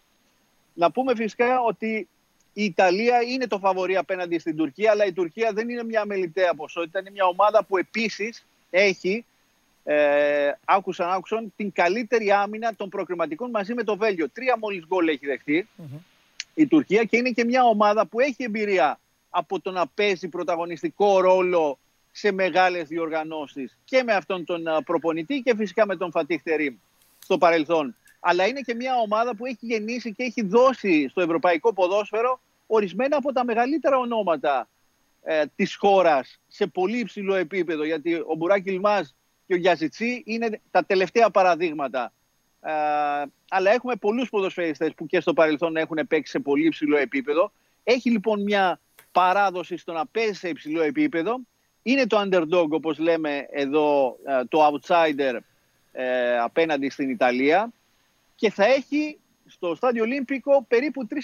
Να 0.74 0.92
πούμε 0.92 1.16
φυσικά 1.16 1.62
ότι 1.62 2.08
η 2.54 2.64
Ιταλία 2.64 3.22
είναι 3.22 3.48
το 3.48 3.60
φαβορή 3.60 3.98
απέναντι 3.98 4.40
στην 4.40 4.56
Τουρκία, 4.56 4.92
αλλά 4.92 5.06
η 5.06 5.14
Τουρκία 5.14 5.52
δεν 5.54 5.70
είναι 5.70 5.84
μια 5.84 6.06
μελιτέα 6.06 6.54
ποσότητα. 6.54 7.00
Είναι 7.00 7.12
μια 7.12 7.26
ομάδα 7.26 7.64
που 7.64 7.78
επίσης 7.78 8.46
έχει 8.70 9.26
ε, 9.84 10.52
άκουσαν, 10.66 11.12
άκουσαν 11.12 11.54
την 11.56 11.72
καλύτερη 11.72 12.32
άμυνα 12.32 12.76
των 12.76 12.90
προκριματικών 12.90 13.50
μαζί 13.50 13.74
με 13.74 13.84
το 13.84 13.98
Βέλγιο. 13.98 14.30
Τρία 14.30 14.58
μόλις 14.58 14.86
γκολ 14.88 15.08
έχει 15.08 15.68
η 16.54 16.68
Τουρκία 16.68 17.04
και 17.04 17.18
είναι 17.18 17.30
και 17.30 17.44
μια 17.44 17.64
ομάδα 17.64 18.06
που 18.06 18.20
έχει 18.20 18.44
εμπειρία 18.44 19.00
από 19.30 19.60
το 19.60 19.72
να 19.72 19.88
παίζει 19.88 20.28
πρωταγωνιστικό 20.28 21.20
ρόλο 21.22 21.78
σε 22.16 22.32
μεγάλες 22.32 22.88
διοργανώσεις 22.88 23.78
και 23.84 24.04
με 24.04 24.14
αυτόν 24.14 24.46
τον 24.46 24.64
προπονητή 24.86 25.42
και 25.42 25.56
φυσικά 25.56 25.86
με 25.86 25.96
τον 25.96 26.12
Φατίχ 26.12 26.42
στο 27.20 27.38
παρελθόν. 27.38 27.96
Αλλά 28.20 28.48
είναι 28.48 28.62
και 28.62 28.76
μια 28.76 28.96
ομάδα 28.96 29.36
που 29.36 29.46
έχει 29.46 29.58
γεννήσει 29.60 30.14
και 30.14 30.24
έχει 30.24 30.42
δώσει 30.46 31.08
στο 31.10 31.22
ευρωπαϊκό 31.22 31.74
ποδόσφαιρο 31.74 32.42
ορισμένα 32.68 33.18
από 33.18 33.32
τα 33.32 33.46
μεγαλύτερα 33.46 33.98
ονόματα 33.98 34.70
ε, 35.22 35.44
της 35.56 35.76
χώρας 35.76 36.40
σε 36.48 36.68
πολύ 36.68 37.00
υψηλό 37.00 37.36
επίπεδο. 37.36 37.84
Γιατί 37.84 38.14
ο 38.14 38.36
Μπουράκη 38.38 38.72
Λμάς 38.72 39.16
και 39.48 39.54
ο 39.54 39.58
Γιαζιτσί 39.58 40.24
είναι 40.26 40.62
τα 40.72 40.86
τελευταία 40.86 41.30
παραδείγματα. 41.30 42.14
Ε, 42.62 42.72
αλλά 43.50 43.72
έχουμε 43.72 43.96
πολλούς 43.96 44.30
ποδοσφαιριστές 44.30 44.94
που 44.94 45.06
και 45.06 45.20
στο 45.20 45.34
παρελθόν 45.34 45.76
έχουν 45.76 46.00
παίξει 46.08 46.32
σε 46.32 46.40
πολύ 46.40 46.66
υψηλό 46.66 46.98
επίπεδο. 46.98 47.52
Έχει 47.84 48.10
λοιπόν 48.10 48.42
μια 48.42 48.80
παράδοση 49.12 49.78
στο 49.78 49.94
να 49.94 50.06
παίζει 50.08 50.34
σε 50.34 50.50
υψηλό 50.50 50.82
επίπεδο. 50.82 51.40
Είναι 51.84 52.08
το 52.08 52.22
underdog 52.26 52.68
όπως 52.70 52.98
λέμε 52.98 53.48
εδώ, 53.52 54.18
ε, 54.26 54.46
το 54.50 54.60
outsider 54.68 55.38
ε, 55.92 56.38
απέναντι 56.38 56.90
στην 56.90 57.10
Ιταλία 57.10 57.72
και 58.36 58.52
θα 58.52 58.66
έχει 58.66 59.18
στο 59.48 59.76
Στάδιο 59.76 60.04
Ολύμπικο 60.04 60.66
περίπου 60.68 61.08
3.000 61.10 61.16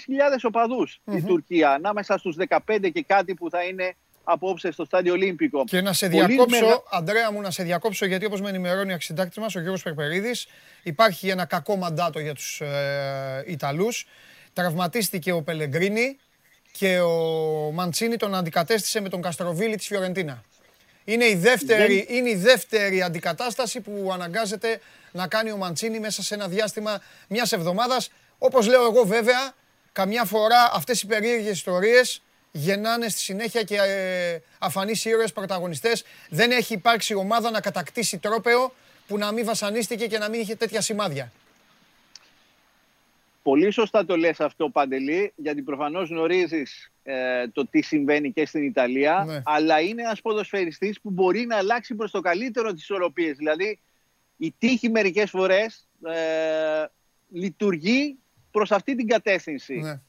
οπαδους 0.42 1.00
η 1.12 1.22
Τουρκία 1.22 1.70
ανάμεσα 1.70 2.18
στους 2.18 2.36
15 2.48 2.90
και 2.92 3.02
κάτι 3.06 3.34
που 3.34 3.50
θα 3.50 3.62
είναι 3.62 3.94
απόψε 4.24 4.72
στο 4.72 4.84
στάδιο 4.84 5.12
Ολύμπικο. 5.12 5.64
Και 5.64 5.80
να 5.80 5.92
σε 5.92 6.08
διακόψω, 6.08 6.46
μεγα... 6.64 6.82
Αντρέα 6.90 7.32
μου, 7.32 7.40
να 7.40 7.50
σε 7.50 7.62
διακόψω, 7.62 8.06
γιατί 8.06 8.24
όπως 8.24 8.40
με 8.40 8.48
ενημερώνει 8.48 8.92
ο 8.92 8.94
αξιντάκτης 8.94 9.38
μας, 9.38 9.54
ο 9.54 9.60
Γιώργος 9.60 9.82
Περπερίδης, 9.82 10.46
υπάρχει 10.82 11.28
ένα 11.28 11.44
κακό 11.44 11.76
μαντάτο 11.76 12.18
για 12.20 12.34
τους 12.34 12.60
ε, 12.60 13.44
Ιταλούς. 13.46 14.06
Τραυματίστηκε 14.52 15.32
ο 15.32 15.42
Πελεγκρίνη 15.42 16.18
και 16.72 17.00
ο 17.00 17.70
Μαντσίνη 17.72 18.16
τον 18.16 18.34
αντικατέστησε 18.34 19.00
με 19.00 19.08
τον 19.08 19.22
Καστροβίλη 19.22 19.76
της 19.76 19.86
Φιωρεντίνα. 19.86 20.44
Είναι 21.04 21.24
η, 21.24 21.34
δεύτερη, 21.34 22.06
είναι 22.08 22.30
η 22.30 22.36
δεύτερη 22.36 23.02
αντικατάσταση 23.02 23.80
που 23.80 24.10
αναγκάζεται 24.12 24.80
να 25.12 25.26
κάνει 25.26 25.50
ο 25.50 25.56
Μαντσίνη 25.56 26.00
μέσα 26.00 26.22
σε 26.22 26.34
ένα 26.34 26.48
διάστημα 26.48 27.02
μιας 27.28 27.52
εβδομάδας. 27.52 28.10
Όπως 28.38 28.66
λέω 28.66 28.82
εγώ, 28.82 29.04
βέβαια, 29.04 29.54
καμιά 29.92 30.24
φορά 30.24 30.70
αυτές 30.72 31.02
οι 31.02 31.06
περίεργες 31.06 31.52
ιστορίες 31.52 32.22
γεννάνε 32.52 33.08
στη 33.08 33.20
συνέχεια 33.20 33.62
και 33.62 33.76
ε, 33.76 34.40
αφανείς 34.58 35.04
ήρωες 35.04 35.32
πρωταγωνιστές. 35.32 36.04
Δεν 36.28 36.50
έχει 36.50 36.72
υπάρξει 36.72 37.14
ομάδα 37.14 37.50
να 37.50 37.60
κατακτήσει 37.60 38.18
τρόπεο 38.18 38.72
που 39.06 39.18
να 39.18 39.32
μην 39.32 39.44
βασανίστηκε 39.44 40.06
και 40.06 40.18
να 40.18 40.28
μην 40.28 40.40
είχε 40.40 40.54
τέτοια 40.54 40.80
σημάδια. 40.80 41.32
Πολύ 43.42 43.70
σωστά 43.70 44.04
το 44.04 44.16
λες 44.16 44.40
αυτό, 44.40 44.70
Παντελή, 44.70 45.32
γιατί 45.36 45.62
προφανώς 45.62 46.08
γνωρίζεις 46.08 46.92
ε, 47.02 47.48
το 47.48 47.66
τι 47.66 47.82
συμβαίνει 47.82 48.32
και 48.32 48.46
στην 48.46 48.62
Ιταλία, 48.62 49.24
ναι. 49.26 49.42
αλλά 49.44 49.80
είναι 49.80 50.02
ένας 50.02 50.20
ποδοσφαιριστής 50.20 51.00
που 51.00 51.10
μπορεί 51.10 51.46
να 51.46 51.56
αλλάξει 51.56 51.94
προς 51.94 52.10
το 52.10 52.20
καλύτερο 52.20 52.72
τις 52.72 52.82
ισορροπίες. 52.82 53.36
Δηλαδή, 53.36 53.78
η 54.36 54.54
τύχη 54.58 54.90
μερικές 54.90 55.30
φορές 55.30 55.88
ε, 56.04 56.84
λειτουργεί 57.30 58.18
προς 58.50 58.72
αυτή 58.72 58.94
την 58.94 59.06
κατεύθυνση. 59.06 59.74
Ναι. 59.74 60.00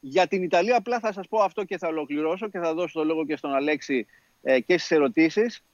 Για 0.00 0.26
την 0.26 0.42
Ιταλία 0.42 0.76
απλά 0.76 1.00
θα 1.00 1.12
σας 1.12 1.28
πω 1.28 1.38
αυτό 1.38 1.64
και 1.64 1.78
θα 1.78 1.88
ολοκληρώσω 1.88 2.48
και 2.48 2.58
θα 2.58 2.74
δώσω 2.74 2.98
το 2.98 3.04
λόγο 3.04 3.26
και 3.26 3.36
στον 3.36 3.54
Αλέξη 3.54 4.06
ε, 4.42 4.60
και 4.60 4.78
στις 4.78 4.90
ερωτήσεις. 4.90 5.64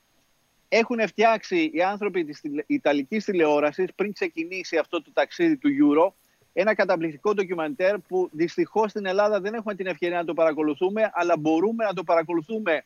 Έχουν 0.68 1.06
φτιάξει 1.06 1.70
οι 1.74 1.82
άνθρωποι 1.82 2.24
της 2.24 2.42
Ιταλικής 2.66 3.24
τηλεόρασης 3.24 3.94
πριν 3.94 4.12
ξεκινήσει 4.12 4.76
αυτό 4.76 5.02
το 5.02 5.12
ταξίδι 5.12 5.56
του 5.56 5.68
Euro 5.68 6.12
ένα 6.60 6.74
καταπληκτικό 6.74 7.34
ντοκιμαντέρ 7.34 7.98
που 7.98 8.28
δυστυχώς 8.32 8.90
στην 8.90 9.06
Ελλάδα 9.06 9.40
δεν 9.40 9.54
έχουμε 9.54 9.74
την 9.74 9.86
ευκαιρία 9.86 10.16
να 10.16 10.24
το 10.24 10.34
παρακολουθούμε 10.34 11.10
αλλά 11.12 11.36
μπορούμε 11.36 11.84
να 11.84 11.94
το 11.94 12.04
παρακολουθούμε 12.04 12.84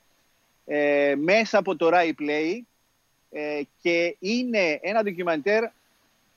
ε, 0.65 1.15
μέσα 1.19 1.59
από 1.59 1.77
το 1.77 1.91
Rai 1.93 2.13
Play 2.21 2.59
ε, 3.31 3.61
και 3.83 4.17
είναι 4.19 4.79
ένα 4.83 5.03
ντοκιμαντέρ 5.03 5.65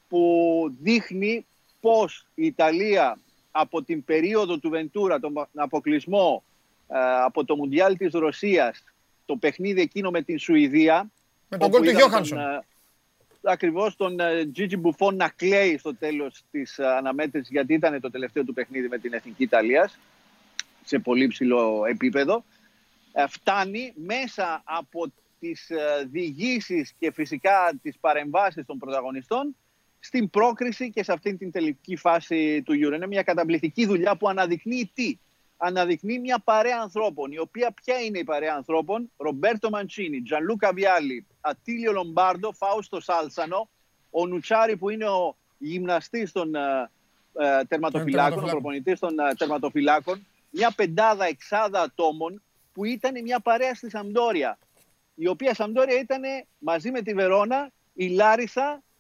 που 0.10 0.76
δείχνει 0.82 1.46
πώς 1.82 2.26
η 2.36 2.46
Ιταλία 2.46 3.18
από 3.52 3.84
την 3.84 4.04
περίοδο 4.06 4.58
του 4.58 4.70
Βεντούρα, 4.70 5.20
τον 5.20 5.48
αποκλεισμό 5.56 6.44
ε, 6.88 6.98
από 7.24 7.46
το 7.46 7.56
Μουντιάλ 7.56 7.98
της 7.98 8.14
Ρωσίας, 8.14 8.84
το 9.26 9.36
παιχνίδι 9.36 9.82
εκείνο 9.82 10.10
με 10.12 10.22
την 10.22 10.40
Σουηδία. 10.40 11.12
Με 11.50 11.58
τον 11.58 11.72
κόλ 11.72 11.82
του 11.82 11.90
Γιώχανσον. 11.90 12.40
Ε, 12.40 12.64
ακριβώς 13.46 13.96
τον 13.96 14.18
Τζίτζι 14.54 14.78
Μπουφόν 14.78 15.16
να 15.16 15.30
κλαίει 15.30 15.78
στο 15.78 15.96
τέλος 15.96 16.44
της 16.52 16.80
ε, 16.80 16.86
αναμέτρησης 16.88 17.50
γιατί 17.50 17.74
ήταν 17.74 18.02
το 18.02 18.12
τελευταίο 18.12 18.44
του 18.44 18.54
παιχνίδι 18.54 18.88
με 18.88 18.98
την 18.98 19.14
Εθνική 19.14 19.44
Ιταλίας 19.44 20.00
σε 20.84 21.00
πολύ 21.00 21.28
ψηλό 21.28 21.86
επίπεδο. 21.90 22.44
Φτάνει 23.28 23.94
μέσα 23.96 24.62
από 24.66 25.12
τις 25.40 25.72
διηγήσεις 26.12 26.94
και 27.00 27.12
φυσικά 27.12 27.80
τις 27.82 27.98
παρεμβάσεις 27.98 28.66
των 28.66 28.78
πρωταγωνιστών 28.78 29.56
στην 30.06 30.30
πρόκριση 30.30 30.90
και 30.90 31.04
σε 31.04 31.12
αυτήν 31.12 31.38
την 31.38 31.52
τελική 31.52 31.96
φάση 31.96 32.62
του 32.66 32.74
Euro. 32.74 32.96
Είναι 32.96 33.08
μια 33.08 33.24
καταπληκτική 33.24 33.86
δουλειά 33.86 34.18
που 34.18 34.30
αναδεικνύει 34.30 34.92
τι; 34.94 35.18
Αναδεικνύει 35.58 36.20
μια 36.20 36.40
παρέα 36.40 36.80
ανθρώπων, 36.82 37.32
η 37.32 37.40
οποία 37.40 37.72
ποια 37.72 38.00
είναι 38.00 38.20
η 38.20 38.24
παρέα 38.24 38.54
ανθρώπων; 38.56 39.12
Ρομπέρτο 39.18 39.70
Μαντσίνη, 39.70 40.22
Τζανλούκα 40.22 40.74
Βιάλι, 40.74 41.26
Ατήλιο 41.42 41.92
Λομπάρντο, 41.92 42.52
Φάουστο 42.52 43.00
Σάλσανο, 43.00 43.70
ο 44.10 44.28
Νουτσάρη 44.28 44.78
που 44.78 44.90
είναι 44.90 45.06
ο 45.06 45.36
γυμναστής 45.58 46.32
των 46.32 46.56
ε, 46.56 46.90
ε 47.34 47.64
τερματοφυλάκων, 47.64 48.44
ο 48.44 48.48
προπονητής 48.48 49.00
των 49.00 49.20
ε, 49.20 49.34
τερματοφυλάκων. 49.38 50.28
Μια 50.50 50.74
πεντάδα, 50.76 51.26
εξάδα 51.26 51.82
ατόμων 51.82 52.42
που 52.74 52.86
ήταν 52.86 53.22
μια 53.24 53.40
παρέα 53.40 53.76
στη 53.76 53.90
Σαμπτόρια. 53.90 54.58
Η 55.16 55.28
οποία 55.28 55.54
Σαμπτόρια 55.54 56.00
ήταν 56.00 56.22
μαζί 56.58 56.92
με 56.92 57.02
τη 57.02 57.14
Βερόνα, 57.14 57.72
η 57.94 58.08
Λάρισα 58.08 58.72
ε, 58.72 58.95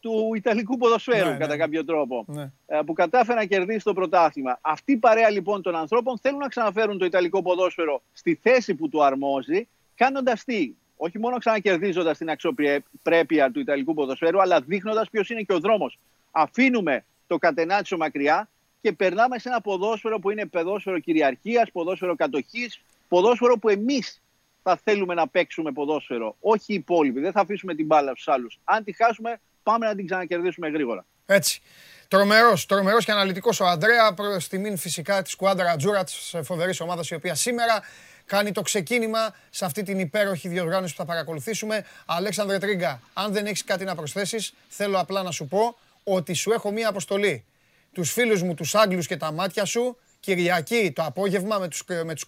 του 0.00 0.32
Ιταλικού 0.36 0.76
ποδοσφαίρου 0.76 1.30
ναι, 1.30 1.36
κατά 1.36 1.52
ναι. 1.52 1.56
κάποιο 1.56 1.84
τρόπο 1.84 2.24
ναι. 2.28 2.50
ε, 2.66 2.80
που 2.86 2.92
κατάφερε 2.92 3.38
να 3.38 3.44
κερδίσει 3.44 3.84
το 3.84 3.92
πρωτάθλημα. 3.92 4.58
Αυτή 4.60 4.92
η 4.92 4.96
παρέα 4.96 5.30
λοιπόν 5.30 5.62
των 5.62 5.76
ανθρώπων 5.76 6.18
θέλουν 6.18 6.38
να 6.38 6.48
ξαναφέρουν 6.48 6.98
το 6.98 7.04
Ιταλικό 7.04 7.42
ποδόσφαιρο 7.42 8.02
στη 8.12 8.38
θέση 8.42 8.74
που 8.74 8.88
του 8.88 9.04
αρμόζει 9.04 9.68
κάνοντας 9.94 10.44
τι, 10.44 10.74
όχι 10.96 11.18
μόνο 11.18 11.38
ξανακερδίζοντας 11.38 12.18
την 12.18 12.30
αξιοπρέπεια 12.30 13.50
του 13.52 13.60
Ιταλικού 13.60 13.94
ποδοσφαίρου 13.94 14.40
αλλά 14.40 14.60
δείχνοντας 14.60 15.10
ποιος 15.10 15.30
είναι 15.30 15.42
και 15.42 15.52
ο 15.52 15.58
δρόμος. 15.58 15.98
Αφήνουμε 16.30 17.04
το 17.26 17.36
κατενάτσιο 17.38 17.96
μακριά 17.96 18.48
και 18.80 18.92
περνάμε 18.92 19.38
σε 19.38 19.48
ένα 19.48 19.60
ποδόσφαιρο 19.60 20.18
που 20.18 20.30
είναι 20.30 20.46
ποδόσφαιρο 20.46 20.98
κυριαρχίας, 20.98 21.70
ποδόσφαιρο 21.72 22.16
κατοχής, 22.16 22.82
ποδόσφαιρο 23.08 23.58
που 23.58 23.68
εμείς 23.68 24.22
θα 24.68 24.80
θέλουμε 24.84 25.14
να 25.14 25.28
παίξουμε 25.28 25.72
ποδόσφαιρο. 25.72 26.36
Όχι 26.40 26.72
οι 26.72 26.74
υπόλοιποι. 26.74 27.20
Δεν 27.20 27.32
θα 27.32 27.40
αφήσουμε 27.40 27.74
την 27.74 27.86
μπάλα 27.86 28.10
στους 28.10 28.28
άλλους. 28.28 28.58
Αν 28.64 28.84
τη 28.84 28.92
χάσουμε, 28.92 29.40
πάμε 29.62 29.86
να 29.86 29.94
την 29.94 30.06
ξανακερδίσουμε 30.06 30.68
γρήγορα. 30.68 31.06
Έτσι. 31.26 31.62
Τρομερός, 32.08 32.66
τρομερός 32.66 33.04
και 33.04 33.12
αναλυτικός 33.12 33.60
ο 33.60 33.66
Αντρέα. 33.66 34.14
Προ 34.14 34.36
τιμήν 34.48 34.76
φυσικά 34.76 35.22
της 35.22 35.34
Κουάντρα 35.34 35.76
Τζούρα, 35.76 36.04
της 36.04 36.34
φοβερής 36.42 36.80
ομάδας 36.80 37.10
η 37.10 37.14
οποία 37.14 37.34
σήμερα 37.34 37.82
κάνει 38.24 38.52
το 38.52 38.62
ξεκίνημα 38.62 39.34
σε 39.50 39.64
αυτή 39.64 39.82
την 39.82 39.98
υπέροχη 39.98 40.48
διοργάνωση 40.48 40.94
που 40.94 40.98
θα 40.98 41.06
παρακολουθήσουμε. 41.06 41.84
Αλέξανδρε 42.06 42.58
Τρίγκα, 42.58 43.00
αν 43.12 43.32
δεν 43.32 43.46
έχεις 43.46 43.64
κάτι 43.64 43.84
να 43.84 43.94
προσθέσεις, 43.94 44.54
θέλω 44.68 44.98
απλά 45.00 45.22
να 45.22 45.30
σου 45.30 45.46
πω 45.48 45.76
ότι 46.04 46.34
σου 46.34 46.52
έχω 46.52 46.70
μία 46.70 46.88
αποστολή. 46.88 47.44
Τους 47.92 48.12
φίλους 48.12 48.42
μου, 48.42 48.54
τους 48.54 48.74
Άγγλους 48.74 49.06
και 49.06 49.16
τα 49.16 49.32
μάτια 49.32 49.64
σου, 49.64 49.96
Κυριακή 50.20 50.92
το 50.94 51.02
απόγευμα 51.02 51.58
με 51.58 51.68
τους 51.68 51.84
με 52.04 52.14
τους 52.14 52.26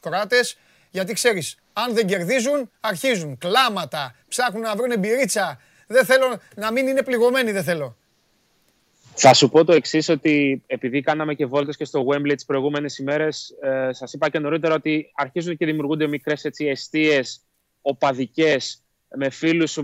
γιατί 0.90 1.12
ξέρεις, 1.12 1.56
αν 1.72 1.94
δεν 1.94 2.06
κερδίζουν, 2.06 2.70
αρχίζουν 2.80 3.38
κλάματα, 3.38 4.14
ψάχνουν 4.28 4.62
να 4.62 4.76
βρουν 4.76 4.98
μπυρίτσα. 4.98 5.60
Δεν 5.86 6.04
θέλω 6.04 6.40
να 6.56 6.72
μην 6.72 6.86
είναι 6.86 7.02
πληγωμένοι, 7.02 7.52
δεν 7.52 7.62
θέλω. 7.62 7.96
Θα 9.20 9.34
σου 9.34 9.48
πω 9.48 9.64
το 9.64 9.72
εξής, 9.72 10.08
ότι 10.08 10.62
επειδή 10.66 11.00
κάναμε 11.00 11.34
και 11.34 11.46
βόλτες 11.46 11.76
και 11.76 11.84
στο 11.84 12.06
Wembley 12.08 12.32
τις 12.34 12.44
προηγούμενες 12.44 12.98
ημέρες, 12.98 13.54
ε, 13.60 13.92
σας 13.92 14.12
είπα 14.12 14.28
και 14.28 14.38
νωρίτερα 14.38 14.74
ότι 14.74 15.12
αρχίζουν 15.14 15.56
και 15.56 15.66
δημιουργούνται 15.66 16.06
μικρές 16.06 16.44
αιστείες 16.44 17.40
οπαδικές 17.82 18.82
με 19.16 19.30
φίλους 19.30 19.78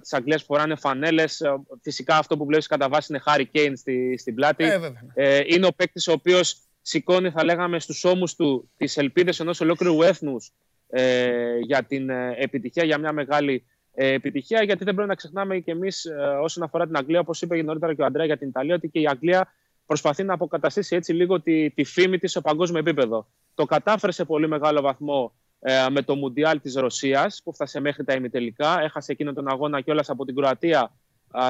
της 0.00 0.12
Αγγλίας 0.12 0.40
που 0.40 0.54
φοράνε 0.54 0.74
φανέλες. 0.76 1.42
Φυσικά 1.82 2.16
αυτό 2.16 2.36
που 2.36 2.44
βλέπεις 2.44 2.66
κατά 2.66 2.88
βάση 2.88 3.12
είναι 3.12 3.22
Harry 3.26 3.56
Kane 3.56 3.72
στη, 3.76 4.16
στην 4.18 4.34
πλάτη. 4.34 4.64
Ε, 4.64 4.78
ε, 5.14 5.42
είναι 5.46 5.66
ο 5.66 5.72
παίκτης 5.72 6.08
ο 6.08 6.12
οποίος 6.12 6.56
σηκώνει, 6.82 7.30
θα 7.30 7.44
λέγαμε, 7.44 7.80
στους 7.80 8.04
ώμους 8.04 8.34
του 8.34 8.70
τις 8.76 8.96
ελπίδες 8.96 9.40
ενός 9.40 9.60
ολόκληρου 9.60 10.02
έθνους 10.02 10.52
ε, 10.88 11.58
για 11.58 11.82
την 11.82 12.10
ε, 12.10 12.34
επιτυχία, 12.36 12.84
για 12.84 12.98
μια 12.98 13.12
μεγάλη 13.12 13.64
ε, 13.94 14.12
επιτυχία. 14.12 14.62
Γιατί 14.62 14.84
δεν 14.84 14.94
πρέπει 14.94 15.08
να 15.08 15.14
ξεχνάμε 15.14 15.58
και 15.58 15.70
εμείς 15.70 16.04
ε, 16.04 16.14
όσον 16.42 16.62
αφορά 16.62 16.86
την 16.86 16.96
Αγγλία, 16.96 17.20
όπως 17.20 17.42
είπε 17.42 17.56
και 17.56 17.62
νωρίτερα 17.62 17.94
και 17.94 18.02
ο 18.02 18.04
Αντρέα 18.04 18.26
για 18.26 18.36
την 18.38 18.48
Ιταλία, 18.48 18.74
ότι 18.74 18.88
και 18.88 19.00
η 19.00 19.06
Αγγλία 19.06 19.52
προσπαθεί 19.86 20.22
να 20.22 20.34
αποκαταστήσει 20.34 20.96
έτσι 20.96 21.12
λίγο 21.12 21.40
τη, 21.40 21.70
τη 21.70 21.84
φήμη 21.84 22.18
της 22.18 22.30
σε 22.30 22.40
παγκόσμιο 22.40 22.80
επίπεδο. 22.80 23.26
Το 23.54 23.64
κατάφερε 23.64 24.12
σε 24.12 24.24
πολύ 24.24 24.48
μεγάλο 24.48 24.80
βαθμό 24.80 25.32
ε, 25.60 25.86
με 25.90 26.02
το 26.02 26.14
Μουντιάλ 26.14 26.60
της 26.60 26.74
Ρωσίας, 26.74 27.40
που 27.44 27.52
φτάσε 27.52 27.80
μέχρι 27.80 28.04
τα 28.04 28.12
ημιτελικά. 28.12 28.80
Έχασε 28.82 29.12
εκείνο 29.12 29.32
τον 29.32 29.48
αγώνα 29.48 29.80
κιόλας 29.80 30.10
από 30.10 30.24
την 30.24 30.34
Κροατία 30.34 30.92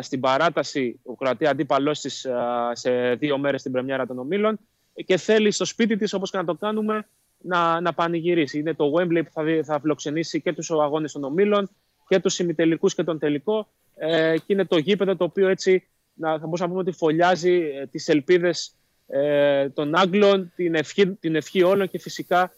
στην 0.00 0.20
παράταση. 0.20 1.00
Ο 1.02 1.14
Κροατία 1.14 1.50
αντίπαλός 1.50 2.00
της 2.00 2.26
σε 2.72 3.14
δύο 3.14 3.38
μέρες 3.38 3.60
στην 3.60 3.72
Πρεμιέρα 3.72 4.06
των 4.06 4.18
Ομίλων. 4.18 4.58
Και 5.06 5.16
θέλει 5.16 5.50
στο 5.50 5.64
σπίτι 5.64 5.96
της, 5.96 6.12
όπως 6.12 6.30
και 6.30 6.36
να 6.36 6.44
το 6.44 6.54
κάνουμε, 6.54 7.06
να, 7.38 7.80
να 7.80 7.94
πανηγυρίσει. 7.94 8.58
Είναι 8.58 8.74
το 8.74 8.92
Wembley 8.96 9.22
που 9.24 9.30
θα, 9.32 9.42
θα 9.64 9.80
φιλοξενήσει 9.80 10.40
και 10.40 10.52
τους 10.52 10.70
αγώνες 10.70 11.12
των 11.12 11.24
Ομίλων 11.24 11.70
και 12.08 12.20
τους 12.20 12.38
ημιτελικούς 12.38 12.94
και 12.94 13.04
τον 13.04 13.18
τελικό. 13.18 13.68
Ε, 13.96 14.34
και 14.36 14.44
είναι 14.46 14.64
το 14.64 14.78
γήπεδο 14.78 15.16
το 15.16 15.24
οποίο 15.24 15.48
έτσι 15.48 15.88
να, 16.14 16.30
θα 16.30 16.38
μπορούσαμε 16.38 16.68
να 16.68 16.68
πούμε 16.68 16.80
ότι 16.80 16.98
φωλιάζει 16.98 17.52
ε, 17.52 17.86
τις 17.86 18.08
ελπίδες 18.08 18.74
ε, 19.06 19.68
των 19.68 19.94
Άγγλων, 19.94 20.52
την 20.56 20.74
ευχή, 20.74 21.06
την 21.06 21.34
ευχή 21.34 21.62
όλων 21.62 21.88
και 21.88 21.98
φυσικά 21.98 22.52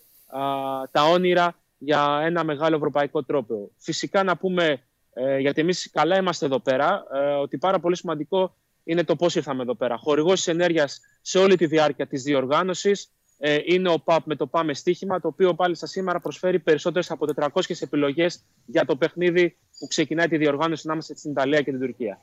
τα 0.90 1.02
όνειρα 1.02 1.56
για 1.78 2.20
ένα 2.24 2.44
μεγάλο 2.44 2.76
ευρωπαϊκό 2.76 3.24
τρόπο. 3.24 3.70
Φυσικά 3.76 4.22
να 4.22 4.36
πούμε, 4.36 4.82
ε, 5.12 5.38
γιατί 5.38 5.60
εμείς 5.60 5.90
καλά 5.90 6.16
είμαστε 6.16 6.46
εδώ 6.46 6.58
πέρα, 6.58 7.04
ε, 7.12 7.18
ότι 7.18 7.58
πάρα 7.58 7.80
πολύ 7.80 7.96
σημαντικό 7.96 8.56
είναι 8.84 9.04
το 9.04 9.16
πώς 9.16 9.34
ήρθαμε 9.34 9.62
εδώ 9.62 9.74
πέρα. 9.74 9.96
Χορηγός 9.96 10.48
ενέργειας 10.48 11.00
σε 11.20 11.38
όλη 11.38 11.56
τη 11.56 11.66
διάρκεια 11.66 12.06
της 12.06 12.22
διοργάνωσης 12.22 13.10
ε, 13.38 13.58
είναι 13.64 13.88
ο 13.88 13.98
ΠΑΠ 13.98 14.26
με 14.26 14.36
το 14.36 14.46
ΠΑΜΕ 14.46 14.74
στοίχημα, 14.74 15.20
το 15.20 15.28
οποίο 15.28 15.54
πάλι 15.54 15.74
στα 15.74 15.86
σήμερα 15.86 16.20
προσφέρει 16.20 16.58
περισσότερες 16.58 17.10
από 17.10 17.26
400 17.36 17.48
επιλογές 17.80 18.44
για 18.66 18.84
το 18.84 18.96
παιχνίδι 18.96 19.56
που 19.78 19.86
ξεκινάει 19.86 20.28
τη 20.28 20.36
διοργάνωση 20.36 20.82
ανάμεσα 20.86 21.14
στην 21.16 21.30
Ιταλία 21.30 21.62
και 21.62 21.70
την 21.70 21.80
τουρκια 21.80 22.20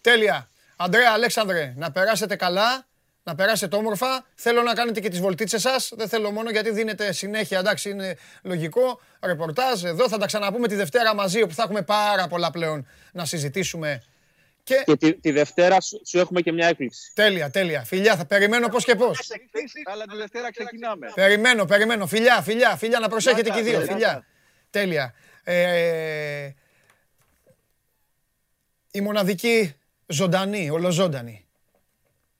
Τέλεια. 0.00 0.50
Αντρέα, 0.76 1.12
Αλέξανδρε, 1.12 1.74
να 1.76 1.92
περάσετε 1.92 2.36
καλά, 2.36 2.86
να 3.22 3.34
περάσετε 3.34 3.76
όμορφα. 3.76 4.26
Θέλω 4.34 4.62
να 4.62 4.72
κάνετε 4.72 5.00
και 5.00 5.08
τις 5.08 5.20
βολτίτσες 5.20 5.60
σας. 5.60 5.92
Δεν 5.96 6.08
θέλω 6.08 6.30
μόνο 6.30 6.50
γιατί 6.50 6.70
δίνετε 6.70 7.12
συνέχεια, 7.12 7.58
εντάξει, 7.58 7.90
είναι 7.90 8.16
λογικό. 8.42 9.00
Ρεπορτάζ 9.20 9.84
εδώ, 9.84 10.08
θα 10.08 10.18
τα 10.18 10.26
ξαναπούμε 10.26 10.68
τη 10.68 10.74
Δευτέρα 10.74 11.14
μαζί, 11.14 11.42
όπου 11.42 11.54
θα 11.54 11.62
έχουμε 11.62 11.82
πάρα 11.82 12.28
πολλά 12.28 12.50
πλέον 12.50 12.86
να 13.12 13.24
συζητήσουμε. 13.24 14.02
Και, 14.74 14.82
και 14.86 14.96
τη, 14.96 15.14
τη, 15.14 15.30
Δευτέρα 15.30 15.80
σου, 15.80 16.00
σου, 16.06 16.18
έχουμε 16.18 16.40
και 16.40 16.52
μια 16.52 16.66
έκπληξη. 16.66 17.12
Τέλεια, 17.14 17.50
τέλεια. 17.50 17.84
Φιλιά, 17.84 18.16
θα 18.16 18.26
περιμένω 18.26 18.68
πώς 18.68 18.84
και 18.84 18.94
πώς. 18.94 19.30
Αλλά 19.84 20.04
τη 20.04 20.16
Δευτέρα 20.16 20.50
ξεκινάμε. 20.50 21.12
Περιμένω, 21.14 21.64
περιμένω. 21.64 22.06
Φιλιά, 22.06 22.42
φιλιά, 22.42 22.76
φιλιά, 22.76 22.98
να 22.98 23.08
προσέχετε 23.08 23.50
και 23.50 23.58
οι 23.58 23.62
δύο. 23.62 23.80
Φιλιά. 23.80 24.26
Τέλεια. 24.70 25.14
Ε, 25.44 26.50
η 28.90 29.00
μοναδική 29.00 29.74
ζωντανή, 30.06 30.70
ολοζώντανη, 30.70 31.46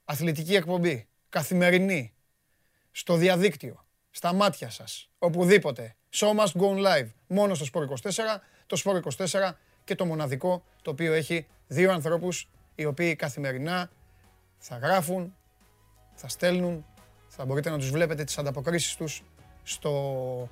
αθλητική 0.04 0.54
εκπομπή, 0.54 1.08
καθημερινή, 1.28 2.14
στο 2.90 3.14
διαδίκτυο, 3.14 3.86
στα 4.10 4.32
μάτια 4.32 4.70
σας, 4.70 5.10
οπουδήποτε. 5.18 5.94
Show 6.16 6.28
must 6.28 6.60
go 6.60 6.86
live, 6.86 7.08
μόνο 7.26 7.54
στο 7.54 7.66
Sport 7.72 8.10
24, 8.10 8.40
το 8.66 8.82
Sport 8.84 9.00
24 9.24 9.50
και 9.84 9.94
το 9.94 10.04
μοναδικό 10.04 10.62
το 10.82 10.90
οποίο 10.90 11.12
έχει 11.12 11.46
δύο 11.66 11.92
ανθρώπους 11.92 12.48
οι 12.74 12.84
οποίοι 12.84 13.16
καθημερινά 13.16 13.90
θα 14.58 14.76
γράφουν, 14.76 15.34
θα 16.14 16.28
στέλνουν, 16.28 16.84
θα 17.28 17.44
μπορείτε 17.44 17.70
να 17.70 17.78
τους 17.78 17.90
βλέπετε 17.90 18.24
τις 18.24 18.38
ανταποκρίσεις 18.38 18.96
τους 18.96 19.22
στο 19.62 20.48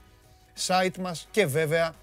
site 0.66 0.98
μας 0.98 1.28
και 1.30 1.46
βέβαια 1.46 1.94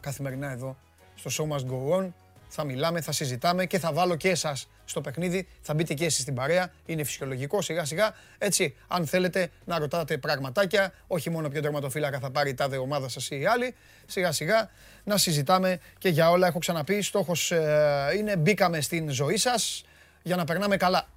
καθημερινά 0.00 0.50
εδώ 0.50 0.76
στο 1.14 1.30
Show 1.48 1.56
Must 1.56 1.64
Go 1.70 1.98
On 1.98 2.08
θα 2.48 2.64
μιλάμε, 2.64 3.00
θα 3.00 3.12
συζητάμε 3.12 3.66
και 3.66 3.78
θα 3.78 3.92
βάλω 3.92 4.16
και 4.16 4.28
εσάς 4.28 4.68
στο 4.84 5.00
παιχνίδι. 5.00 5.48
Θα 5.60 5.74
μπείτε 5.74 5.94
και 5.94 6.04
εσείς 6.04 6.20
στην 6.22 6.34
παρέα. 6.34 6.72
Είναι 6.86 7.04
φυσιολογικό 7.04 7.62
σιγά 7.62 7.84
σιγά. 7.84 8.14
Έτσι, 8.38 8.76
αν 8.88 9.06
θέλετε 9.06 9.50
να 9.64 9.78
ρωτάτε 9.78 10.18
πραγματάκια, 10.18 10.92
όχι 11.06 11.30
μόνο 11.30 11.48
ποιο 11.48 11.60
τερματοφύλακα 11.60 12.18
θα 12.18 12.30
πάρει 12.30 12.50
η 12.50 12.54
τάδε 12.54 12.76
ομάδα 12.76 13.08
σας 13.08 13.30
ή 13.30 13.40
η 13.40 13.46
άλλη, 13.46 13.74
σιγά 14.06 14.32
σιγά 14.32 14.70
να 15.04 15.16
συζητάμε 15.16 15.80
και 15.98 16.08
για 16.08 16.30
όλα. 16.30 16.46
Έχω 16.46 16.58
ξαναπεί, 16.58 17.02
στόχος 17.02 17.50
ε, 17.50 18.12
είναι 18.16 18.36
μπήκαμε 18.36 18.80
στην 18.80 19.10
ζωή 19.10 19.36
σας 19.36 19.84
για 20.22 20.36
να 20.36 20.44
περνάμε 20.44 20.76
καλά. 20.76 21.08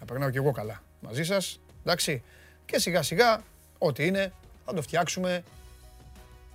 Να 0.00 0.06
περνάω 0.06 0.30
κι 0.30 0.36
εγώ 0.36 0.50
καλά 0.50 0.82
μαζί 1.00 1.24
σας. 1.24 1.60
Εντάξει. 1.80 2.22
Και 2.66 2.78
σιγά 2.78 3.02
σιγά, 3.02 3.42
ό,τι 3.78 4.06
είναι, 4.06 4.32
θα 4.64 4.74
το 4.74 4.82
φτιάξουμε 4.82 5.42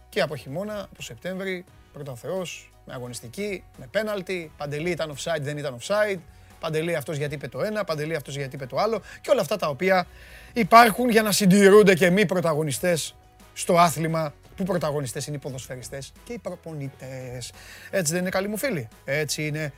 και 0.09 0.21
από 0.21 0.35
χειμώνα, 0.35 0.87
από 0.91 1.01
Σεπτέμβρη, 1.01 1.65
πρώτα 1.93 2.15
Θεός, 2.15 2.71
με 2.85 2.93
αγωνιστική, 2.93 3.63
με 3.77 3.87
πέναλτι. 3.91 4.51
Παντελή 4.57 4.89
ήταν 4.89 5.13
offside, 5.15 5.41
δεν 5.41 5.57
ήταν 5.57 5.77
offside. 5.79 6.19
Παντελή 6.59 6.95
αυτός 6.95 7.17
γιατί 7.17 7.35
είπε 7.35 7.47
το 7.47 7.61
ένα, 7.61 7.83
παντελή 7.83 8.15
αυτός 8.15 8.35
γιατί 8.35 8.55
είπε 8.55 8.65
το 8.65 8.77
άλλο. 8.77 9.01
Και 9.21 9.29
όλα 9.31 9.41
αυτά 9.41 9.55
τα 9.55 9.67
οποία 9.67 10.07
υπάρχουν 10.53 11.09
για 11.09 11.21
να 11.21 11.31
συντηρούνται 11.31 11.95
και 11.95 12.09
μη 12.09 12.25
πρωταγωνιστές 12.25 13.15
στο 13.53 13.77
άθλημα 13.77 14.33
που 14.55 14.63
πρωταγωνιστές 14.63 15.27
είναι 15.27 15.35
οι 15.35 15.39
ποδοσφαιριστές 15.39 16.11
και 16.23 16.33
οι 16.33 16.37
προπονητές. 16.37 17.51
Έτσι 17.89 18.11
δεν 18.11 18.21
είναι 18.21 18.29
καλοί 18.29 18.47
μου 18.47 18.57
φίλοι. 18.57 18.87
Έτσι 19.05 19.47
είναι. 19.47 19.73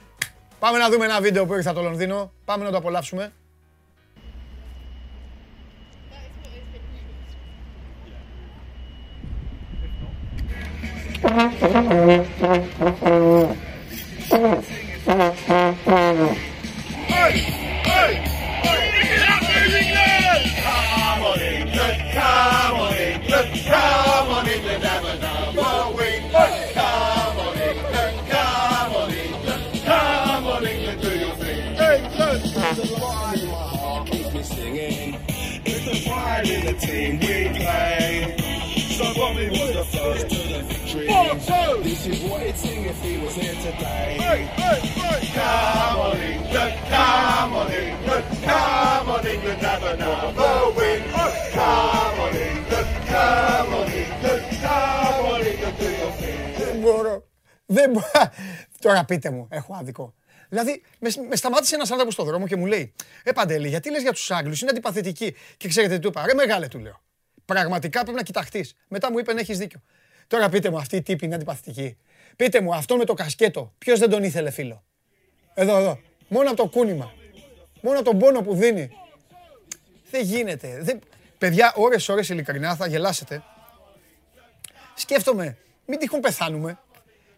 Πάμε 0.60 0.78
να 0.78 0.90
δούμε 0.90 1.06
ένα 1.06 1.22
βίντεο 1.22 1.46
που 1.46 1.54
ήρθα 1.54 1.74
το 1.74 1.82
Λονδίνο. 1.82 2.32
Πάμε 2.46 2.64
να 2.64 2.72
το 2.72 2.78
απολαύσουμε. 2.78 3.32
Hey! 11.32 11.48
Hey! 11.48 11.64
Hey! 11.64 13.22
Come 20.62 21.24
on, 21.24 21.40
England! 21.40 22.61
Today. 43.72 44.18
Hey, 44.26 44.42
hey, 44.62 44.80
hey. 45.02 45.22
Come 45.40 46.00
on 46.08 46.18
England, 46.34 46.76
come 46.94 47.54
on 47.62 47.70
England, 47.84 48.26
come 48.48 49.08
on 49.16 49.24
England, 49.34 49.62
have 49.70 49.86
another 49.94 50.56
win. 50.78 51.02
Come 51.58 52.18
on 52.26 52.34
England, 52.50 52.90
come 53.12 53.72
on 53.80 53.88
England, 54.04 54.44
come 54.66 55.26
on 55.34 55.42
England, 55.52 55.76
do 55.82 55.88
your 56.02 56.12
thing. 56.22 56.66
Δεν 56.66 56.80
μπορώ. 56.82 57.28
Δεν 57.66 57.92
μπορώ. 57.92 58.32
Τώρα 58.80 59.06
πείτε 59.06 59.30
μου, 59.30 59.48
έχω 59.50 59.76
άδικο. 59.80 60.14
Δηλαδή, 60.50 60.84
με, 61.00 61.10
με 61.30 61.36
σταμάτησε 61.36 61.76
ένας 61.76 61.92
άνθρωπος 61.92 62.14
στον 62.14 62.26
δρόμο 62.26 62.48
και 62.48 62.56
μου 62.56 62.66
λέει: 62.66 62.94
Ε, 63.24 63.32
Παντέλη, 63.32 63.68
γιατί 63.68 63.92
λες 63.92 64.02
για 64.02 64.12
τους 64.12 64.32
Άγγλους, 64.32 64.62
είναι 64.62 64.72
αντιπαθητικοί. 64.72 65.36
Και 65.58 65.68
ξέρετε 65.68 65.94
τι 65.96 66.00
του 66.00 66.08
είπα, 66.08 66.26
Ρε, 66.26 66.34
μεγάλε, 66.34 66.68
του 66.68 66.80
λέω. 66.80 67.02
Πραγματικά 67.46 68.02
πρέπει 68.02 68.18
να 68.18 68.24
κοιταχτείς. 68.24 68.76
Μετά 68.88 69.12
μου 69.12 69.20
είπε: 69.20 69.32
Έχεις 69.32 69.58
δίκιο. 69.58 69.82
Τώρα 70.28 70.50
πείτε 70.50 70.70
μου, 70.70 70.78
αυτή 70.78 70.96
η 70.96 71.02
τύπη 71.02 71.26
είναι 71.26 71.36
αντιπαθητική. 71.36 71.98
Πείτε 72.42 72.62
μου, 72.62 72.76
αυτό 72.76 72.98
με 72.98 73.06
το 73.06 73.14
κασκέτο, 73.14 73.74
ποιος 73.78 74.00
δεν 74.00 74.10
τον 74.10 74.24
ήθελε, 74.24 74.50
φίλο; 74.52 74.84
Εδώ, 75.54 75.78
εδώ. 75.78 76.00
Μόνο 76.28 76.50
από 76.50 76.58
το 76.58 76.68
κούνημα. 76.68 77.14
Μόνο 77.82 78.00
από 78.00 78.10
τον 78.10 78.20
πόνο 78.20 78.42
που 78.42 78.56
δίνει. 78.56 78.90
Δεν 80.12 80.24
γίνεται. 80.24 80.80
Δεν... 80.82 81.00
Παιδιά, 81.38 81.74
ώρες-ώρες 81.76 82.30
ειλικρινά 82.30 82.76
θα 82.76 82.88
γελάσετε. 82.88 83.44
Σκέφτομαι, 84.96 85.58
μην 85.86 86.00
τυχόν 86.00 86.20
πεθάνουμε 86.20 86.80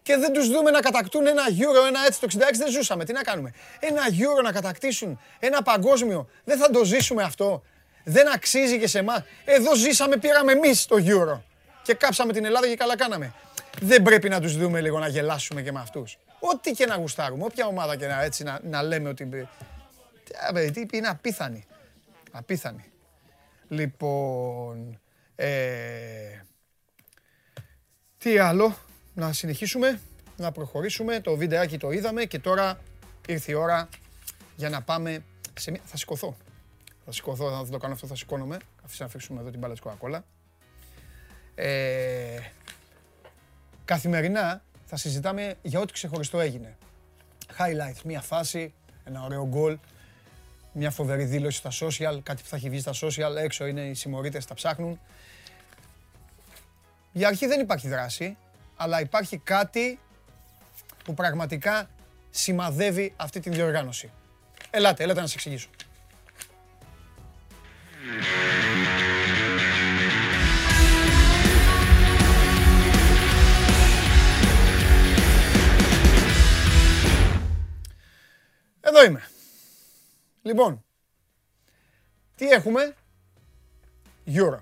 και 0.02 0.16
δεν 0.16 0.32
τους 0.32 0.48
δούμε 0.48 0.70
να 0.70 0.80
κατακτούν 0.80 1.26
ένα 1.26 1.42
Euro, 1.48 1.86
ένα 1.88 2.00
έτσι 2.06 2.20
το 2.20 2.26
66 2.32 2.38
δεν 2.56 2.70
ζούσαμε. 2.70 3.04
Τι 3.04 3.12
να 3.12 3.22
κάνουμε; 3.22 3.52
Ένα 3.80 4.02
Euro 4.08 4.42
να 4.42 4.52
κατακτήσουν, 4.52 5.20
ένα 5.38 5.62
παγκόσμιο. 5.62 6.28
Δεν 6.44 6.58
θα 6.58 6.70
το 6.70 6.84
ζήσουμε 6.84 7.22
αυτό. 7.22 7.62
Δεν 8.04 8.32
αξίζει 8.32 8.78
και 8.78 8.86
σε 8.86 8.98
εμά. 8.98 9.26
Εδώ 9.44 9.74
ζήσαμε, 9.74 10.16
πήραμε 10.16 10.52
εμείς 10.52 10.86
το 10.86 10.96
Euro. 10.98 11.40
Και 11.82 11.94
κάψαμε 11.94 12.32
την 12.32 12.44
Ελλάδα 12.44 12.66
και 12.68 12.76
καλά 12.76 12.96
κάναμε. 12.96 13.32
Δεν 13.80 14.02
πρέπει 14.02 14.28
να 14.28 14.40
τους 14.40 14.56
δούμε 14.56 14.80
λίγο 14.80 14.98
να 14.98 15.08
γελάσουμε 15.08 15.62
και 15.62 15.72
με 15.72 15.80
αυτούς. 15.80 16.18
Ό,τι 16.40 16.70
και 16.72 16.86
να 16.86 16.96
γουστάρουμε, 16.96 17.44
όποια 17.44 17.66
ομάδα 17.66 17.96
και 17.96 18.06
να, 18.06 18.22
έτσι, 18.22 18.42
να, 18.42 18.60
να 18.62 18.82
λέμε 18.82 19.08
ότι... 19.08 19.48
Τι 20.72 20.96
είναι 20.96 21.08
απίθανη. 21.08 21.64
Απίθανη. 22.30 22.84
Λοιπόν... 23.68 24.98
Ε, 25.36 26.42
τι 28.18 28.38
άλλο; 28.38 28.76
Να 29.14 29.32
συνεχίσουμε. 29.32 30.00
να 30.36 30.52
προχωρήσουμε. 30.52 31.20
Το 31.20 31.36
βιντεάκι 31.36 31.78
το 31.78 31.90
είδαμε 31.90 32.24
και 32.24 32.38
τώρα 32.38 32.78
ήρθε 33.28 33.52
η 33.52 33.54
ώρα 33.54 33.88
για 34.56 34.68
να 34.68 34.82
πάμε 34.82 35.24
σε 35.54 35.70
μια... 35.70 35.80
Θα 35.84 35.96
σηκωθώ. 35.96 36.36
Θα 37.04 37.12
σηκωθώ, 37.12 37.64
θα 37.64 37.70
το 37.70 37.78
κάνω 37.78 37.94
αυτό, 37.94 38.06
θα 38.06 38.16
σηκώνομαι. 38.16 38.56
Αφήστε 38.84 39.02
να 39.02 39.08
αφήσουμε 39.08 39.40
εδώ 39.40 39.50
την 39.50 39.58
μπάλα 39.60 39.74
της 39.74 39.82
Coca-Cola. 39.84 40.18
Ε, 41.54 42.38
καθημερινά 43.84 44.62
θα 44.86 44.96
συζητάμε 44.96 45.54
για 45.62 45.80
ό,τι 45.80 45.92
ξεχωριστό 45.92 46.40
έγινε. 46.40 46.76
Highlights, 47.58 48.00
μια 48.04 48.20
φάση, 48.20 48.72
ένα 49.04 49.22
ωραίο 49.22 49.46
γκολ, 49.46 49.78
μια 50.72 50.90
φοβερή 50.90 51.24
δήλωση 51.24 51.58
στα 51.58 51.70
social, 51.70 52.20
κάτι 52.22 52.42
που 52.42 52.48
θα 52.48 52.56
έχει 52.56 52.70
βγει 52.70 52.80
στα 52.80 52.92
social, 53.00 53.36
έξω 53.36 53.66
είναι 53.66 53.80
οι 53.80 53.94
συμμορίτες, 53.94 54.46
τα 54.46 54.54
ψάχνουν. 54.54 55.00
Για 57.12 57.28
αρχή 57.28 57.46
δεν 57.46 57.60
υπάρχει 57.60 57.88
δράση, 57.88 58.36
αλλά 58.76 59.00
υπάρχει 59.00 59.38
κάτι 59.38 59.98
που 61.04 61.14
πραγματικά 61.14 61.90
σημαδεύει 62.30 63.12
αυτή 63.16 63.40
την 63.40 63.52
διοργάνωση. 63.52 64.10
Ελάτε, 64.70 65.02
ελάτε 65.02 65.20
να 65.20 65.26
σας 65.26 65.34
εξηγήσω. 65.34 65.68
Εδώ 78.96 79.04
είμαι. 79.04 79.28
Λοιπόν, 80.42 80.84
τι 82.34 82.48
έχουμε; 82.48 82.94
Euro. 84.26 84.58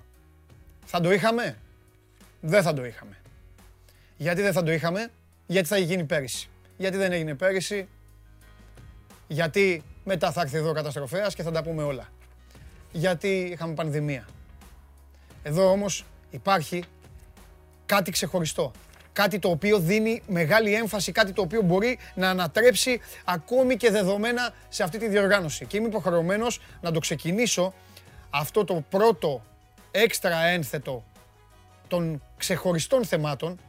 Θα 0.85 0.99
το 1.01 1.11
είχαμε; 1.11 1.57
Δεν 2.41 2.63
θα 2.63 2.73
το 2.73 2.85
είχαμε. 2.85 3.17
Γιατί 4.17 4.41
δεν 4.41 4.53
θα 4.53 4.63
το 4.63 4.71
είχαμε; 4.71 5.11
Γιατί 5.47 5.67
θα 5.67 5.77
είχε 5.77 5.85
γίνει 5.85 6.03
πέρυσι. 6.03 6.49
Γιατί 6.77 6.97
δεν 6.97 7.11
έγινε 7.11 7.35
πέρυσι; 7.35 7.87
Γιατί 9.27 9.83
μετά 10.03 10.31
θα 10.31 10.41
έρθει 10.41 10.57
εδώ 10.57 10.69
ο 10.69 10.73
καταστροφέας 10.73 11.35
και 11.35 11.43
θα 11.43 11.51
τα 11.51 11.63
πούμε 11.63 11.83
όλα. 11.83 12.09
Γιατί 12.91 13.39
είχαμε 13.39 13.73
πανδημία. 13.73 14.27
Εδώ 15.43 15.71
όμως 15.71 16.05
υπάρχει 16.29 16.83
κάτι 17.85 18.11
ξεχωριστό. 18.11 18.71
Κάτι 19.13 19.39
το 19.39 19.49
οποίο 19.49 19.79
δίνει 19.79 20.21
μεγάλη 20.27 20.73
έμφαση, 20.73 21.11
κάτι 21.11 21.33
το 21.33 21.41
οποίο 21.41 21.61
μπορεί 21.61 21.99
να 22.15 22.29
ανατρέψει 22.29 23.01
ακόμη 23.25 23.77
και 23.77 23.91
δεδομένα 23.91 24.53
σε 24.69 24.83
αυτή 24.83 24.97
τη 24.97 25.07
διοργάνωση. 25.07 25.65
Και 25.65 25.77
είμαι 25.77 25.87
υποχρεωμένος 25.87 26.61
να 26.81 26.91
το 26.91 26.99
ξεκινήσω 26.99 27.73
αυτό 28.29 28.63
το 28.65 28.83
πρώτο 28.89 29.43
έξτρα 29.91 30.45
ένθετο 30.45 31.03
των 31.87 32.23
ξεχωριστών 32.37 33.05
θεμάτων 33.05 33.59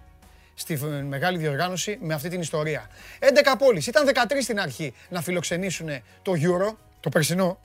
στη 0.55 0.77
μεγάλη 1.09 1.39
διοργάνωση 1.39 1.99
με 2.01 2.15
αυτή 2.15 2.29
την 2.29 2.41
ιστορία. 2.41 2.91
11 3.21 3.55
πόλεις, 3.59 3.87
ήταν 3.87 4.07
13 4.07 4.43
στην 4.43 4.61
αρχή 4.61 4.95
να 5.09 5.23
φιλοξενήσουν 5.23 5.89
το 6.23 6.33
Euro, 6.33 6.75
το 7.01 7.09
περσινό. 7.09 7.59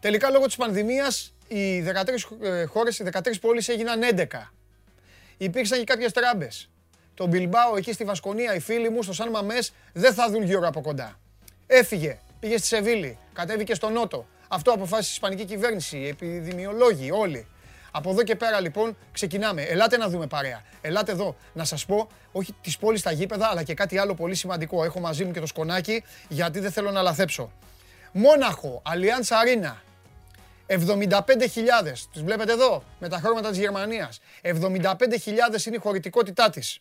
Τελικά 0.00 0.30
λόγω 0.30 0.46
της 0.46 0.56
πανδημίας 0.56 1.34
οι 1.48 1.82
13 1.82 2.36
ε, 2.42 2.64
χώρες, 2.64 2.98
οι 2.98 3.04
13 3.12 3.40
πόλεις 3.40 3.68
έγιναν 3.68 4.00
11. 4.02 4.52
Υπήρξαν 5.36 5.78
και 5.78 5.84
κάποιες 5.84 6.12
τράμπες. 6.12 6.68
Το 7.18 7.26
Μπιλμπάο 7.26 7.76
εκεί 7.76 7.92
στη 7.92 8.04
Βασκονία, 8.04 8.54
οι 8.54 8.60
φίλοι 8.60 8.90
μου 8.90 9.02
στο 9.02 9.12
Σαν 9.12 9.30
Μαμές 9.30 9.72
δεν 9.92 10.14
θα 10.14 10.30
δουν 10.30 10.42
Euro 10.46 10.66
από 10.66 10.80
κοντά. 10.80 11.18
Έφυγε, 11.66 12.18
πήγε 12.40 12.58
στη 12.58 12.66
Σεβίλη, 12.66 13.18
κατέβηκε 13.32 13.74
στο 13.74 13.88
Νότο. 13.88 14.26
Αυτό 14.48 14.70
αποφάσισε 14.70 15.10
η 15.10 15.12
Ισπανική 15.12 15.44
κυβέρνηση, 15.44 15.96
οι 15.96 16.08
επιδημιολόγοι, 16.08 17.10
όλοι. 17.10 17.46
Από 17.90 18.10
εδώ 18.10 18.22
και 18.22 18.36
πέρα 18.36 18.60
λοιπόν 18.60 18.96
ξεκινάμε. 19.12 19.62
Ελάτε 19.62 19.96
να 19.96 20.08
δούμε 20.08 20.26
παρέα. 20.26 20.62
Ελάτε 20.80 21.12
εδώ 21.12 21.36
να 21.52 21.64
σας 21.64 21.86
πω, 21.86 22.08
όχι 22.32 22.54
τις 22.62 22.78
πόλεις 22.78 23.00
στα 23.00 23.10
γήπεδα, 23.10 23.48
αλλά 23.48 23.62
και 23.62 23.74
κάτι 23.74 23.98
άλλο 23.98 24.14
πολύ 24.14 24.34
σημαντικό. 24.34 24.84
Έχω 24.84 25.00
μαζί 25.00 25.24
μου 25.24 25.32
και 25.32 25.40
το 25.40 25.46
σκονάκι, 25.46 26.04
γιατί 26.28 26.60
δεν 26.60 26.72
θέλω 26.72 26.90
να 26.90 27.02
λαθέψω. 27.02 27.52
Μόναχο, 28.12 28.82
Allianz 28.86 29.28
Arena. 29.28 29.74
75.000, 30.66 32.08
τις 32.12 32.22
βλέπετε 32.22 32.52
εδώ, 32.52 32.82
με 32.98 33.08
τα 33.08 33.18
χρώματα 33.18 33.48
της 33.48 33.58
Γερμανίας. 33.58 34.20
75.000 34.42 35.66
είναι 35.66 35.76
η 35.76 35.78
χωρητικότητά 35.78 36.50
της. 36.50 36.80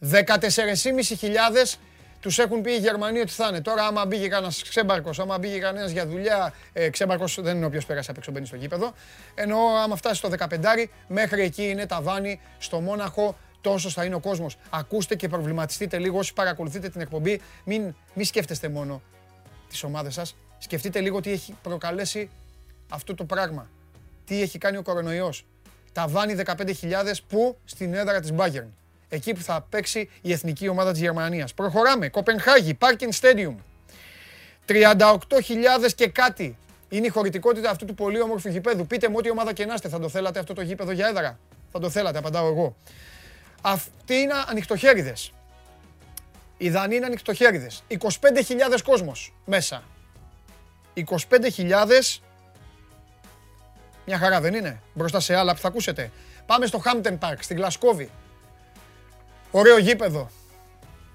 14.500 0.00 1.78
τους 2.20 2.38
έχουν 2.38 2.60
πει 2.62 2.72
οι 2.72 2.78
Γερμανοί 2.78 3.20
ότι 3.20 3.30
θα 3.30 3.46
είναι. 3.48 3.60
Τώρα, 3.60 3.86
άμα 3.86 4.06
μπήκε 4.06 4.28
κανένας 4.28 4.62
ξέμπαρκος, 4.62 5.18
άμα 5.18 5.38
μπήκε 5.38 5.58
κανένας 5.58 5.90
για 5.90 6.06
δουλειά, 6.06 6.54
ε, 6.72 6.90
ξέμπαρκος 6.90 7.38
δεν 7.40 7.56
είναι 7.56 7.66
όποιο 7.66 7.80
πέρασε 7.86 8.10
απ' 8.10 8.16
έξω 8.16 8.30
μπαίνει 8.30 8.46
στο 8.46 8.56
γήπεδο. 8.56 8.92
Ενώ 9.34 9.58
άμα 9.58 9.96
φτάσει 9.96 10.14
στο 10.14 10.28
15, 10.28 10.90
μέχρι 11.08 11.42
εκεί 11.42 11.68
είναι 11.68 11.86
τα 11.86 12.00
βάνη 12.02 12.40
στο 12.58 12.80
Μόναχο. 12.80 13.36
Τόσο 13.60 13.90
θα 13.90 14.04
είναι 14.04 14.14
ο 14.14 14.20
κόσμος. 14.20 14.56
Ακούστε 14.70 15.14
και 15.14 15.28
προβληματιστείτε 15.28 15.98
λίγο 15.98 16.18
όσοι 16.18 16.32
παρακολουθείτε 16.32 16.88
την 16.88 17.00
εκπομπή. 17.00 17.40
Μην, 17.64 17.94
μην 18.14 18.24
σκέφτεστε 18.26 18.68
μόνο 18.68 19.02
τις 19.68 19.82
ομάδες 19.82 20.14
σας. 20.14 20.36
Σκεφτείτε 20.58 21.00
λίγο 21.00 21.20
τι 21.20 21.30
έχει 21.30 21.54
προκαλέσει 21.62 22.30
αυτό 22.88 23.14
το 23.14 23.24
πράγμα. 23.24 23.70
Τι 24.24 24.42
έχει 24.42 24.58
κάνει 24.58 24.76
ο 24.76 24.82
κορονοϊός. 24.82 25.46
Τα 25.92 26.08
βάνη 26.08 26.34
15.000 26.44 27.22
που 27.28 27.58
στην 27.64 27.94
έδρα 27.94 28.20
της 28.20 28.32
Bayern 28.36 28.68
εκεί 29.08 29.34
που 29.34 29.40
θα 29.42 29.66
παίξει 29.70 30.10
η 30.22 30.32
εθνική 30.32 30.68
ομάδα 30.68 30.92
της 30.92 31.00
Γερμανίας. 31.00 31.54
Προχωράμε. 31.54 32.08
Κοπενχάγη, 32.08 32.78
Parking 32.80 33.20
Stadium. 33.20 33.54
38.000 34.66 35.92
και 35.94 36.08
κάτι. 36.08 36.56
Είναι 36.88 37.06
η 37.06 37.08
χωρητικότητα 37.08 37.70
αυτού 37.70 37.84
του 37.84 37.94
πολύ 37.94 38.20
όμορφου 38.20 38.48
γηπέδου. 38.48 38.86
Πείτε 38.86 39.08
μου 39.08 39.14
ό,τι 39.18 39.30
ομάδα 39.30 39.52
και 39.52 39.64
να 39.64 39.74
είστε, 39.74 39.88
θα 39.88 39.98
το 39.98 40.08
θέλατε 40.08 40.38
αυτό 40.38 40.54
το 40.54 40.62
γήπεδο 40.62 40.92
για 40.92 41.08
έδρα; 41.08 41.38
Θα 41.72 41.78
το 41.78 41.90
θέλατε, 41.90 42.18
απαντάω 42.18 42.46
εγώ. 42.48 42.76
Αυτοί 43.60 44.14
είναι 44.14 44.32
ανοιχτοχέριδες. 44.48 45.32
Οι 46.56 46.70
Δανείοι 46.70 46.96
είναι 46.96 47.06
ανοιχτοχέριδες. 47.06 47.82
25.000 47.88 48.82
κόσμος 48.84 49.34
μέσα. 49.44 49.82
25.000 50.94 52.20
μια 54.06 54.18
χαρά 54.18 54.40
δεν 54.40 54.54
είναι; 54.54 54.80
Μπροστά 54.94 55.20
σε 55.20 55.34
άλλα 55.34 55.54
που 55.54 55.60
θα 55.60 55.68
ακούσετε. 55.68 56.10
Πάμε 56.46 56.66
στο 56.66 56.82
Hampton 56.84 57.18
Park, 57.18 57.36
στην 57.38 57.56
Γλασκόβη. 57.56 58.10
Ωραίο 59.50 59.78
γήπεδο. 59.78 60.30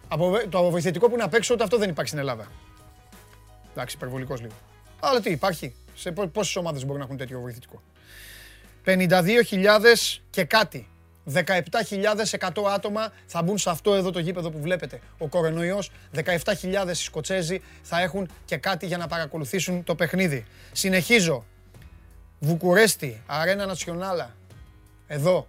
Από, 0.07 0.37
το 0.49 0.69
βοηθητικό 0.69 1.07
που 1.07 1.13
είναι 1.13 1.23
απ' 1.23 1.33
έξω, 1.33 1.53
ούτε 1.53 1.63
αυτό 1.63 1.77
δεν 1.77 1.89
υπάρχει 1.89 2.09
στην 2.09 2.19
Ελλάδα. 2.19 2.47
Εντάξει, 3.71 3.95
υπερβολικός 3.95 4.41
λίγο. 4.41 4.53
Αλλά 4.99 5.19
τι 5.19 5.29
υπάρχει. 5.31 5.75
Σε 5.95 6.11
πόσες 6.11 6.55
ομάδες 6.55 6.85
μπορεί 6.85 6.97
να 6.97 7.03
έχουν 7.05 7.17
τέτοιο 7.17 7.39
βοηθητικό. 7.39 7.81
52.000 8.85 10.21
και 10.29 10.43
κάτι. 10.43 10.87
17.100 11.33 12.63
άτομα 12.73 13.11
θα 13.25 13.41
μπουν 13.41 13.57
σε 13.57 13.69
αυτό 13.69 13.93
εδώ 13.93 14.11
το 14.11 14.19
γήπεδο 14.19 14.49
που 14.49 14.59
βλέπετε. 14.59 14.99
Ο 15.17 15.27
κορονοϊός, 15.27 15.91
17.000 16.15 16.91
Σκοτσέζοι 16.91 17.61
θα 17.81 18.01
έχουν 18.01 18.29
και 18.45 18.57
κάτι 18.57 18.85
για 18.85 18.97
να 18.97 19.07
παρακολουθήσουν 19.07 19.83
το 19.83 19.95
παιχνίδι. 19.95 20.45
Συνεχίζω. 20.71 21.45
Βουκουρέστι, 22.39 23.21
Αρένα 23.25 23.65
Νατσιονάλα. 23.65 24.35
Εδώ, 25.07 25.47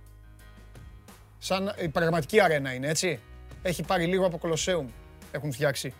σαν 1.45 1.75
η 1.79 1.89
πραγματική 1.89 2.41
αρένα 2.41 2.73
είναι, 2.73 2.89
έτσι. 2.89 3.21
Έχει 3.63 3.83
πάρει 3.83 4.07
λίγο 4.07 4.27
από 4.27 4.39
Κολοσσέουμ, 4.39 4.89
έχουν 5.31 5.53
φτιάξει 5.53 5.95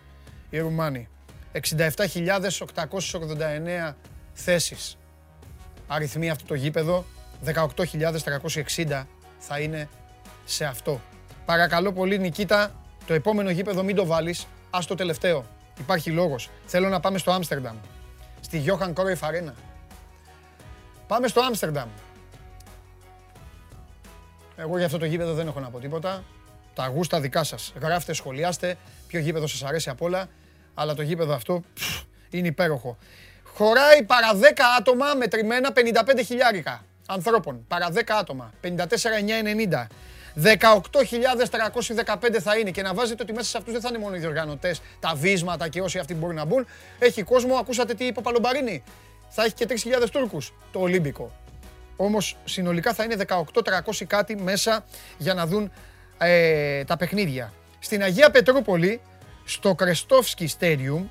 οι 0.51 0.59
Ρουμάνοι. 0.59 1.09
67.889 1.53 3.95
θέσεις. 4.33 4.97
Αριθμοί 5.87 6.31
αυτό 6.31 6.47
το 6.47 6.55
γήπεδο, 6.55 7.05
18.360 7.45 9.07
θα 9.39 9.61
είναι 9.61 9.89
σε 10.45 10.65
αυτό. 10.65 11.01
Παρακαλώ 11.45 11.93
πολύ 11.93 12.19
Νικήτα, 12.19 12.75
το 13.07 13.15
επόμενο 13.15 13.51
γήπεδο 13.51 13.83
μην 13.83 13.97
το 13.97 14.07
βάλεις, 14.07 14.47
ας 14.71 14.87
το 14.87 14.95
τελευταίο. 14.95 15.45
Υπάρχει 15.79 16.11
λόγος. 16.11 16.51
Θέλω 16.67 16.89
να 16.89 17.01
πάμε 17.01 17.19
στο 17.19 17.31
Άμστερνταμ, 17.31 17.77
στη 18.41 18.65
Johan 18.67 18.93
Cruyff 18.93 19.21
Arena. 19.21 19.53
Πάμε 21.07 21.29
στο 21.29 21.41
Άμστερνταμ. 21.41 21.89
Εγώ 24.63 24.77
για 24.77 24.87
αυτό 24.87 24.99
το 24.99 25.05
γήπεδο 25.05 25.35
δεν 25.35 25.47
έχω 25.47 25.61
να 25.61 25.71
πω 25.71 25.79
τίποτα. 25.79 26.25
Τα 26.75 26.87
γούστα 26.87 27.21
δικά 27.21 27.45
σας. 27.45 27.73
Γράφτε, 27.81 28.13
σχολιάστε 28.13 28.77
ποιο 29.07 29.21
γήπεδο 29.21 29.47
σας 29.47 29.63
αρέσει 29.63 29.91
απ' 29.91 30.03
όλα. 30.03 30.29
Αλλά 30.75 30.95
το 30.95 31.03
γήπεδο 31.03 31.35
αυτό 31.35 31.63
είναι 32.31 32.47
υπέροχο. 32.47 32.97
Χωράει 33.45 34.03
παρά 34.03 34.35
10 34.35 34.39
άτομα 34.79 35.07
μετρημένα 35.17 35.73
55 35.73 36.23
χιλιάρικα 36.25 36.85
ανθρώπων. 37.07 37.65
Παρά 37.69 37.93
10 37.93 38.01
άτομα. 38.21 38.53
54.990. 38.63 39.87
18.315 40.35 42.41
θα 42.41 42.59
είναι 42.59 42.71
και 42.71 42.83
να 42.83 42.95
βάζετε 42.95 43.23
ότι 43.23 43.33
μέσα 43.33 43.49
σε 43.49 43.59
αυτούς 43.59 43.73
δεν 43.73 43.83
θα 43.83 43.89
είναι 43.89 43.99
μόνο 43.99 44.17
οι 44.17 44.19
διοργανωτές, 44.19 44.81
τα 45.01 45.15
βίσματα 45.15 45.69
και 45.69 45.81
όσοι 45.81 45.99
αυτοί 45.99 46.15
μπορούν 46.15 46.37
να 46.37 46.45
μπουν. 46.45 46.67
Έχει 46.99 47.23
κόσμο, 47.23 47.57
ακούσατε 47.57 47.95
τι 47.95 48.05
είπε 48.05 48.19
ο 48.19 48.23
Παλομπαρίνη; 48.23 48.83
Θα 49.29 49.45
έχει 49.45 49.55
και 49.55 49.67
3.000 49.69 50.11
Τούρκους 50.11 50.53
το 50.73 50.81
Ολύμπικο. 50.81 51.42
Όμως 52.03 52.37
συνολικά 52.45 52.95
θα 52.95 53.05
είναι 53.05 53.17
18.300 53.29 54.05
κάτι 54.07 54.37
μέσα 54.37 54.85
για 55.19 55.35
να 55.35 55.47
δουν 55.47 55.73
ε, 56.19 56.85
τα 56.85 56.97
παιχνίδια. 56.97 57.53
Στην 57.79 58.03
Αγία 58.03 58.31
Πετρούπολη, 58.31 59.01
στο 59.45 59.75
Κρεστόφσκι 59.75 60.51
Stadium, 60.59 61.03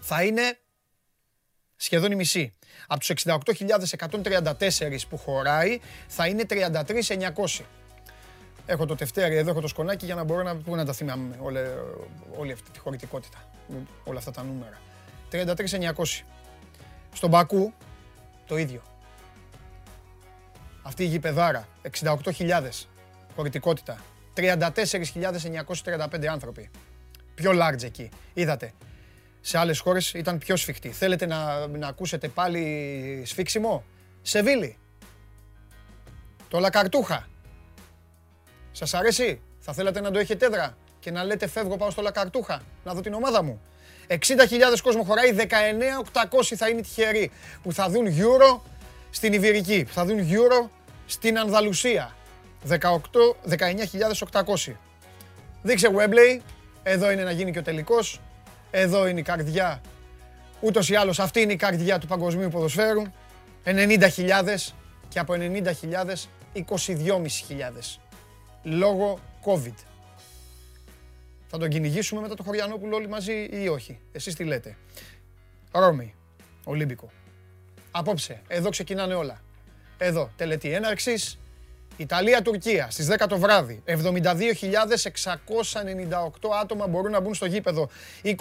θα 0.00 0.22
είναι 0.24 0.58
σχεδόν 1.76 2.12
η 2.12 2.14
μισή. 2.14 2.52
Από 2.86 3.00
τους 3.00 3.12
68.134 3.24 4.98
που 5.08 5.16
χωράει, 5.16 5.80
θα 6.06 6.26
είναι 6.26 6.44
33.900. 6.50 7.64
Έχω 8.66 8.86
το 8.86 8.94
τευτέρι, 8.94 9.36
εδώ 9.36 9.50
έχω 9.50 9.60
το 9.60 9.68
σκονάκι 9.68 10.04
για 10.04 10.14
να 10.14 10.24
μπορώ 10.24 10.42
να, 10.42 10.56
πού 10.56 10.76
να 10.76 10.84
τα 10.84 10.92
θυμάμαι 10.92 11.36
όλη, 11.40 11.58
όλη 12.36 12.52
αυτή 12.52 12.70
τη 12.70 12.78
χωρητικότητα. 12.78 13.38
Όλα 14.04 14.18
αυτά 14.18 14.30
τα 14.30 14.42
νούμερα. 14.42 14.80
33.900. 15.32 16.22
Στον 17.12 17.28
Μπακού 17.28 17.72
το 18.46 18.56
ίδιο. 18.56 18.89
Αυτή 20.82 21.02
η 21.02 21.06
γηπεδάρα, 21.06 21.68
68.000 22.02 22.86
χωρητικότητα. 23.34 23.98
34.935 24.36 26.26
άνθρωποι. 26.26 26.70
Πιο 27.34 27.50
large 27.54 27.82
εκεί. 27.82 28.08
Είδατε. 28.34 28.72
Σε 29.40 29.58
άλλες 29.58 29.78
χώρες 29.78 30.12
ήταν 30.12 30.38
πιο 30.38 30.56
σφιχτή. 30.56 30.90
Θέλετε 30.90 31.26
να, 31.26 31.66
να 31.66 31.86
ακούσετε 31.88 32.28
πάλι 32.28 33.22
σφίξιμο; 33.26 33.84
Σεβίλη. 34.22 34.78
Το 36.48 36.58
Λακαρτούχα. 36.58 37.28
Σας 38.72 38.94
αρέσει; 38.94 39.40
Θα 39.58 39.72
θέλατε 39.72 40.00
να 40.00 40.10
το 40.10 40.18
έχετε 40.18 40.46
έδρα 40.46 40.76
και 41.00 41.10
να 41.10 41.24
λέτε 41.24 41.46
φεύγω 41.46 41.76
πάω 41.76 41.90
στο 41.90 42.02
Λακαρτούχα 42.02 42.62
να 42.84 42.94
δω 42.94 43.00
την 43.00 43.14
ομάδα 43.14 43.42
μου. 43.42 43.60
60.000 44.08 44.18
κόσμο 44.82 45.02
χωράει, 45.02 45.36
19.800 45.38 46.54
θα 46.56 46.68
είναι 46.68 46.80
τυχεροί 46.80 47.30
που 47.62 47.72
θα 47.72 47.88
δουν 47.88 48.06
Euro 48.06 48.60
στην 49.10 49.32
Ιβηρική, 49.32 49.84
που 49.84 49.92
θα 49.92 50.04
δουν 50.04 50.18
Euro 50.18 50.68
στην 51.06 51.38
Ανδαλουσία. 51.38 52.14
19.800. 52.68 54.72
Δείξε 55.62 55.90
Webley, 55.96 56.40
εδώ 56.82 57.10
είναι 57.10 57.22
να 57.22 57.30
γίνει 57.30 57.52
και 57.52 57.58
ο 57.58 57.62
τελικός, 57.62 58.20
εδώ 58.70 59.06
είναι 59.06 59.20
η 59.20 59.22
καρδιά. 59.22 59.80
Ούτως 60.60 60.88
ή 60.88 60.94
άλλως 60.94 61.18
αυτή 61.18 61.40
είναι 61.40 61.52
η 61.52 61.56
καρδιά 61.56 61.98
του 61.98 62.06
παγκοσμίου 62.06 62.48
ποδοσφαίρου. 62.48 63.02
90.000 63.64 64.72
και 65.08 65.18
από 65.18 65.34
90.000 65.36 66.28
22.500 66.54 66.62
λόγω 68.62 69.18
COVID. 69.44 69.74
Θα 71.46 71.58
τον 71.58 71.68
κυνηγήσουμε 71.68 72.20
μετά 72.20 72.34
το 72.34 72.42
Χωριανόπουλο 72.42 72.96
όλοι 72.96 73.08
μαζί 73.08 73.48
ή 73.50 73.68
όχι; 73.68 73.98
Εσείς 74.12 74.34
τι 74.34 74.44
λέτε; 74.44 74.76
Ρώμη, 75.72 76.14
Ολύμπικο. 76.64 77.10
Απόψε, 77.90 78.40
εδώ 78.48 78.70
ξεκινάνε 78.70 79.14
όλα. 79.14 79.40
Εδώ, 79.98 80.30
τελετή 80.36 80.72
έναρξης. 80.72 81.38
Ιταλία-Τουρκία 81.96 82.90
στις 82.90 83.06
10 83.06 83.26
το 83.28 83.38
βράδυ. 83.38 83.82
72.698 83.86 83.96
άτομα 86.62 86.86
μπορούν 86.86 87.10
να 87.10 87.20
μπουν 87.20 87.34
στο 87.34 87.46
γήπεδο. 87.46 87.88
23.309 88.22 88.34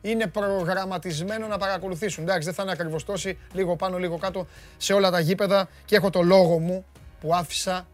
είναι 0.00 0.26
προγραμματισμένο 0.26 1.46
να 1.46 1.58
παρακολουθήσουν. 1.58 2.22
Εντάξει, 2.22 2.44
δεν 2.44 2.54
θα 2.54 2.62
είναι 2.62 2.72
ακριβώς 2.72 3.04
τόσοι, 3.04 3.38
λίγο 3.52 3.76
πάνω, 3.76 3.98
λίγο 3.98 4.18
κάτω 4.18 4.46
σε 4.76 4.92
όλα 4.92 5.10
τα 5.10 5.20
γήπεδα 5.20 5.68
και 5.84 5.96
έχω 5.96 6.10
το 6.10 6.22
λόγο 6.22 6.58
μου 6.58 6.84
που 7.20 7.34
άφησα 7.34 7.86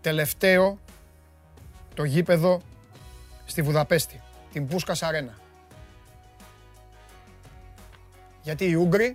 τελευταίο 0.00 0.78
το 1.94 2.04
γήπεδο 2.04 2.62
στη 3.44 3.62
Βουδαπέστη, 3.62 4.20
την 4.52 4.66
Πούσκα 4.66 4.96
Αρένα. 5.00 5.45
Γιατί 8.46 8.64
οι 8.64 8.74
Ούγγροι, 8.74 9.14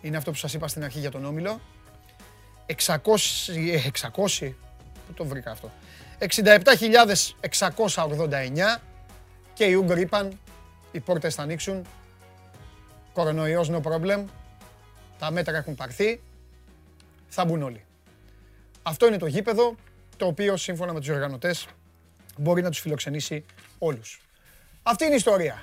είναι 0.00 0.16
αυτό 0.16 0.30
που 0.30 0.36
σας 0.36 0.54
είπα 0.54 0.68
στην 0.68 0.84
αρχή 0.84 0.98
για 0.98 1.10
τον 1.10 1.24
Όμιλο, 1.24 1.60
600, 2.66 2.74
600, 4.12 4.46
ε, 4.46 4.52
πού 5.06 5.12
το 5.14 5.24
βρήκα 5.24 5.50
αυτό, 5.50 5.72
67.689 6.18 8.82
και 9.54 9.64
οι 9.64 9.74
Ούγγροι 9.74 10.00
είπαν 10.00 10.38
οι 10.92 11.00
πόρτες 11.00 11.34
θα 11.34 11.42
ανοίξουν, 11.42 11.86
κορονοϊός 13.12 13.70
no 13.70 13.82
problem, 13.82 14.24
τα 15.18 15.30
μέτρα 15.30 15.56
έχουν 15.56 15.74
πάρθει, 15.74 16.22
θα 17.28 17.44
μπουν 17.44 17.62
όλοι. 17.62 17.84
Αυτό 18.82 19.06
είναι 19.06 19.18
το 19.18 19.26
γήπεδο, 19.26 19.74
το 20.16 20.26
οποίο 20.26 20.56
σύμφωνα 20.56 20.92
με 20.92 21.00
τους 21.00 21.08
οργανωτές 21.08 21.66
μπορεί 22.36 22.62
να 22.62 22.70
τους 22.70 22.80
φιλοξενήσει 22.80 23.44
όλους. 23.78 24.20
Αυτή 24.82 25.04
είναι 25.04 25.12
η 25.12 25.16
ιστορία. 25.16 25.62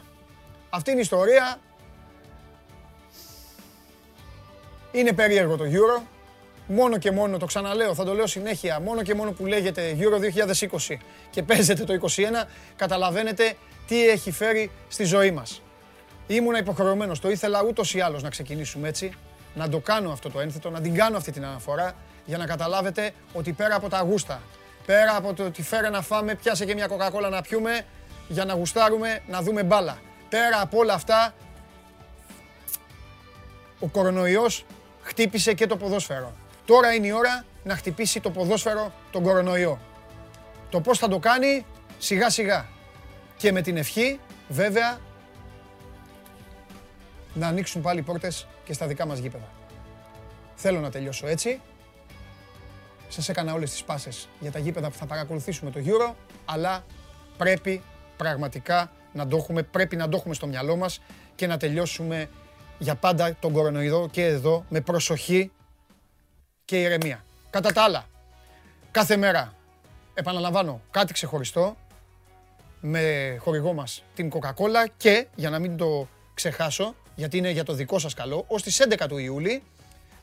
Αυτή 0.69 0.89
είναι 0.89 0.99
η 0.99 1.03
ιστορία. 1.03 1.59
Είναι 4.91 5.13
περίεργο 5.13 5.57
το 5.57 5.63
Euro. 5.63 6.01
Μόνο 6.67 6.97
και 6.97 7.11
μόνο, 7.11 7.37
το 7.37 7.45
ξαναλέω, 7.45 7.93
θα 7.93 8.03
το 8.03 8.13
λέω 8.13 8.27
συνέχεια, 8.27 8.79
μόνο 8.79 9.01
και 9.01 9.13
μόνο 9.13 9.31
που 9.31 9.45
λέγεται 9.45 9.97
Euro 9.99 10.19
2020 10.89 10.97
και 11.29 11.43
παίζεται 11.43 11.83
το 11.83 11.99
2021, 12.15 12.47
καταλαβαίνετε 12.75 13.53
τι 13.87 14.07
έχει 14.07 14.31
φέρει 14.31 14.71
στη 14.87 15.03
ζωή 15.03 15.31
μας. 15.31 15.61
Ήμουνα 16.27 16.57
υποχρεωμένος, 16.57 17.19
το 17.19 17.29
ήθελα 17.29 17.63
ούτως 17.63 17.93
ή 17.93 17.99
άλλως 17.99 18.23
να 18.23 18.29
ξεκινήσουμε 18.29 18.87
έτσι, 18.87 19.13
να 19.53 19.69
το 19.69 19.79
κάνω 19.79 20.11
αυτό 20.11 20.29
το 20.29 20.39
ένθετο, 20.39 20.69
να 20.69 20.81
την 20.81 20.95
κάνω 20.95 21.17
αυτή 21.17 21.31
την 21.31 21.45
αναφορά, 21.45 21.93
για 22.25 22.37
να 22.37 22.45
καταλάβετε 22.45 23.11
ότι 23.33 23.51
πέρα 23.51 23.75
από 23.75 23.89
τα 23.89 23.99
γούστα, 23.99 24.41
πέρα 24.85 25.15
από 25.15 25.33
το 25.33 25.43
ότι 25.43 25.61
φέρε 25.61 25.89
να 25.89 26.01
φάμε, 26.01 26.35
πιάσε 26.35 26.65
και 26.65 26.73
μια 26.73 26.87
κοκακόλα 26.87 27.29
να 27.29 27.41
πιούμε, 27.41 27.85
για 28.27 28.45
να 28.45 28.53
γουστάρουμε, 28.53 29.21
να 29.27 29.41
δούμε 29.41 29.63
μπάλα. 29.63 29.97
Πέρα 30.29 30.61
από 30.61 30.77
όλα 30.77 30.93
αυτά, 30.93 31.33
ο 33.79 33.87
κορονοϊός 33.87 34.65
χτύπησε 35.11 35.53
και 35.53 35.67
το 35.67 35.77
ποδόσφαιρο. 35.77 36.33
Τώρα 36.65 36.93
είναι 36.93 37.07
η 37.07 37.11
ώρα 37.11 37.45
να 37.63 37.75
χτυπήσει 37.75 38.19
το 38.19 38.31
ποδόσφαιρο 38.31 38.93
τον 39.11 39.23
κορονοϊό. 39.23 39.79
Το 40.69 40.81
πώς 40.81 40.97
θα 40.97 41.07
το 41.07 41.19
κάνει, 41.19 41.65
σιγά 41.97 42.29
σιγά. 42.29 42.65
Και 43.37 43.51
με 43.51 43.61
την 43.61 43.77
ευχή, 43.77 44.19
βέβαια, 44.47 44.99
να 47.33 47.47
ανοίξουν 47.47 47.81
πάλι 47.81 48.01
πόρτες 48.01 48.47
και 48.63 48.73
στα 48.73 48.87
δικά 48.87 49.05
μας 49.05 49.19
γήπεδα. 49.19 49.49
Θέλω 50.55 50.79
να 50.79 50.89
τελειώσω 50.89 51.27
έτσι. 51.27 51.61
Σας 53.07 53.29
έκανα 53.29 53.53
όλες 53.53 53.71
τις 53.71 53.83
πάσες 53.83 54.29
για 54.39 54.51
τα 54.51 54.59
γήπεδα 54.59 54.89
που 54.89 54.97
θα 54.97 55.05
παρακολουθήσουμε 55.05 55.71
το 55.71 55.79
Euro, 55.85 56.13
αλλά 56.45 56.85
πρέπει 57.37 57.81
πραγματικά 58.17 58.91
να 59.13 59.27
το 59.27 59.37
έχουμε, 59.37 59.63
πρέπει 59.63 59.95
να 59.95 60.09
το 60.09 60.17
έχουμε 60.17 60.33
στο 60.33 60.47
μυαλό 60.47 60.75
μας 60.75 61.01
και 61.35 61.47
να 61.47 61.57
τελειώσουμε 61.57 62.29
για 62.81 62.95
πάντα 62.95 63.35
τον 63.39 63.53
κορονοϊδό 63.53 64.09
και 64.11 64.25
εδώ 64.25 64.65
με 64.69 64.81
προσοχή 64.81 65.51
και 66.65 66.81
ηρεμία. 66.81 67.23
Κατά 67.49 67.71
τα 67.71 67.83
άλλα, 67.83 68.05
κάθε 68.91 69.17
μέρα, 69.17 69.53
επαναλαμβάνω, 70.13 70.81
κάτι 70.91 71.13
ξεχωριστό 71.13 71.77
με 72.81 73.35
χορηγό 73.39 73.73
μας 73.73 74.03
την 74.15 74.31
Coca-Cola 74.33 74.87
και, 74.97 75.27
για 75.35 75.49
να 75.49 75.59
μην 75.59 75.77
το 75.77 76.07
ξεχάσω, 76.33 76.95
γιατί 77.15 77.37
είναι 77.37 77.49
για 77.49 77.63
το 77.63 77.73
δικό 77.73 77.99
σας 77.99 78.13
καλό, 78.13 78.45
ως 78.47 78.61
τις 78.61 78.81
11 78.89 79.07
του 79.07 79.17
Ιούλη 79.17 79.63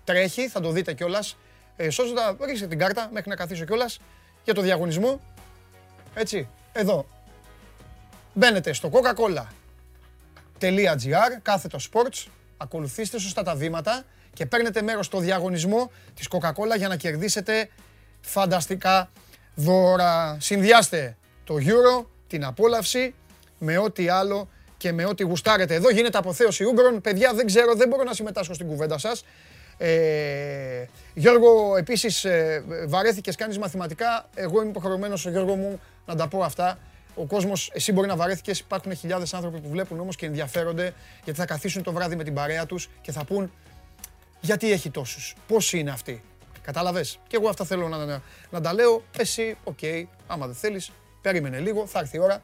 τρέχει, 0.04 0.48
θα 0.48 0.60
το 0.60 0.70
δείτε 0.70 0.92
κιόλας, 0.92 1.36
ε, 1.76 1.90
σώζοντας, 1.90 2.36
ρίξτε 2.40 2.66
την 2.66 2.78
κάρτα 2.78 3.08
μέχρι 3.12 3.28
να 3.28 3.36
καθίσω 3.36 3.64
κιόλας 3.64 3.98
για 4.44 4.54
το 4.54 4.60
διαγωνισμό. 4.60 5.20
Έτσι, 6.14 6.48
εδώ. 6.72 7.06
Μπαίνετε 8.34 8.72
στο 8.72 8.90
coca-cola.gr, 8.92 9.46
κάθετο 11.42 11.78
sports, 11.92 12.26
ακολουθήστε 12.58 13.18
σωστά 13.18 13.42
τα 13.42 13.54
βήματα 13.54 14.04
και 14.32 14.46
παίρνετε 14.46 14.82
μέρος 14.82 15.06
στο 15.06 15.18
διαγωνισμό 15.18 15.90
της 16.14 16.28
Coca-Cola 16.30 16.76
για 16.76 16.88
να 16.88 16.96
κερδίσετε 16.96 17.68
φανταστικά 18.20 19.10
δώρα. 19.54 20.36
Συνδυάστε 20.40 21.16
το 21.44 21.54
Euro, 21.54 22.04
την 22.26 22.44
απόλαυση, 22.44 23.14
με 23.58 23.78
ό,τι 23.78 24.08
άλλο 24.08 24.48
και 24.76 24.92
με 24.92 25.04
ό,τι 25.04 25.22
γουστάρετε. 25.22 25.74
Εδώ 25.74 25.90
γίνεται 25.90 26.18
αποθέωση 26.18 26.64
Ούγκρων. 26.64 27.00
Παιδιά, 27.00 27.32
δεν 27.34 27.46
ξέρω, 27.46 27.74
δεν 27.74 27.88
μπορώ 27.88 28.02
να 28.02 28.12
συμμετάσχω 28.12 28.54
στην 28.54 28.66
κουβέντα 28.66 28.98
σας. 28.98 29.24
Ε, 29.78 30.84
Γιώργο, 31.14 31.76
επίσης 31.76 32.24
ε, 32.24 32.64
βαρέθηκες, 32.86 33.36
κάνεις 33.36 33.58
μαθηματικά. 33.58 34.28
Εγώ 34.34 34.60
είμαι 34.60 34.70
υποχρεωμένος, 34.70 35.26
Γιώργο 35.26 35.54
μου, 35.54 35.80
να 36.06 36.16
τα 36.16 36.28
πω 36.28 36.42
αυτά. 36.42 36.78
Ο 37.18 37.26
κόσμος, 37.26 37.70
εσύ 37.74 37.92
μπορεί 37.92 38.06
να 38.06 38.16
βαρέθηκες, 38.16 38.58
υπάρχουν 38.58 38.96
χιλιάδες 38.96 39.34
άνθρωποι 39.34 39.60
που 39.60 39.68
βλέπουν 39.68 40.00
όμως 40.00 40.16
και 40.16 40.26
ενδιαφέρονται 40.26 40.94
γιατί 41.24 41.38
θα 41.38 41.46
καθίσουν 41.46 41.82
το 41.82 41.92
βράδυ 41.92 42.16
με 42.16 42.24
την 42.24 42.34
παρέα 42.34 42.66
τους 42.66 42.88
και 43.00 43.12
θα 43.12 43.24
πουν 43.24 43.52
γιατί 44.40 44.72
έχει 44.72 44.90
τόσους, 44.90 45.34
πώς 45.46 45.72
είναι 45.72 45.90
αυτοί; 45.90 46.22
Κατάλαβες; 46.62 47.18
Και 47.26 47.36
εγώ 47.36 47.48
αυτά 47.48 47.64
θέλω 47.64 47.88
να, 47.88 48.04
να, 48.04 48.22
να 48.50 48.60
τα 48.60 48.72
λέω. 48.72 49.02
Εσύ, 49.18 49.56
OK, 49.64 49.78
okay, 49.80 50.04
άμα 50.26 50.46
δεν 50.46 50.54
θέλεις, 50.54 50.90
περίμενε 51.22 51.58
λίγο, 51.58 51.86
θα 51.86 51.98
έρθει 51.98 52.16
η 52.16 52.20
ώρα 52.20 52.42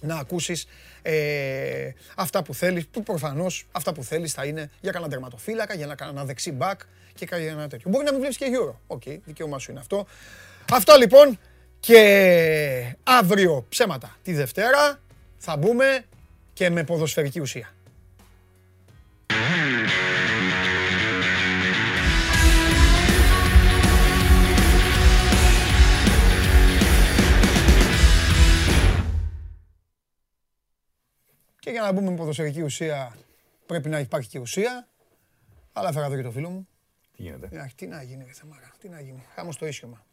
να 0.00 0.16
ακούσεις 0.16 0.66
ε, 1.02 1.90
αυτά 2.16 2.42
που 2.42 2.54
θέλεις, 2.54 2.86
που 2.86 3.02
προφανώς 3.02 3.66
αυτά 3.72 3.92
που 3.92 4.02
θέλεις 4.02 4.32
θα 4.32 4.44
είναι 4.44 4.70
για 4.80 4.92
κανένα 4.92 5.10
τερματοφύλακα, 5.10 5.74
για 5.74 5.96
ένα 6.00 6.24
δεξί 6.24 6.52
μπακ 6.52 6.80
και 7.14 7.26
για 7.30 7.50
ένα 7.50 7.68
τέτοιο. 7.68 7.90
Μπορεί 7.90 8.04
να 8.04 8.10
μην 8.10 8.20
βλέπεις 8.20 8.36
και 8.36 8.44
Euro. 8.44 8.80
OK, 8.86 9.02
okay, 9.06 9.18
δικαίωμά 9.24 9.58
σου 9.58 9.70
είναι 9.70 9.80
αυτό. 9.80 10.06
Αυτό 10.72 10.96
λοιπόν 10.96 11.38
και 11.80 12.96
αύριο 13.02 13.66
ψέματα 13.68 14.16
τη 14.22 14.32
Δευτέρα 14.32 15.00
θα 15.36 15.56
μπούμε 15.56 16.04
και 16.52 16.70
με 16.70 16.84
ποδοσφαιρική 16.84 17.40
ουσία. 17.40 17.74
Και 31.58 31.70
για 31.70 31.82
να 31.82 31.92
μπούμε 31.92 32.10
με 32.10 32.16
ποδοσφαιρική 32.16 32.62
ουσία 32.62 33.16
πρέπει 33.66 33.88
να 33.88 33.98
υπάρχει 33.98 34.28
και 34.28 34.38
ουσία. 34.38 34.88
Αλλά 35.72 35.88
έφερα 35.88 36.06
εδώ 36.06 36.16
και 36.16 36.22
το 36.22 36.30
φίλο 36.30 36.48
μου. 36.50 36.68
Τι 37.16 37.22
γίνεται; 37.22 37.60
Αχ, 37.60 37.74
τι 37.74 37.86
να 37.86 38.02
γίνει, 38.02 38.24
ρε 38.24 38.32
Θεμάρα, 38.32 38.72
τι 38.78 38.88
να 38.88 39.00
γίνει. 39.00 39.24
Χάμω 39.34 39.50
το 39.58 39.66
ίσιωμα. 39.66 40.04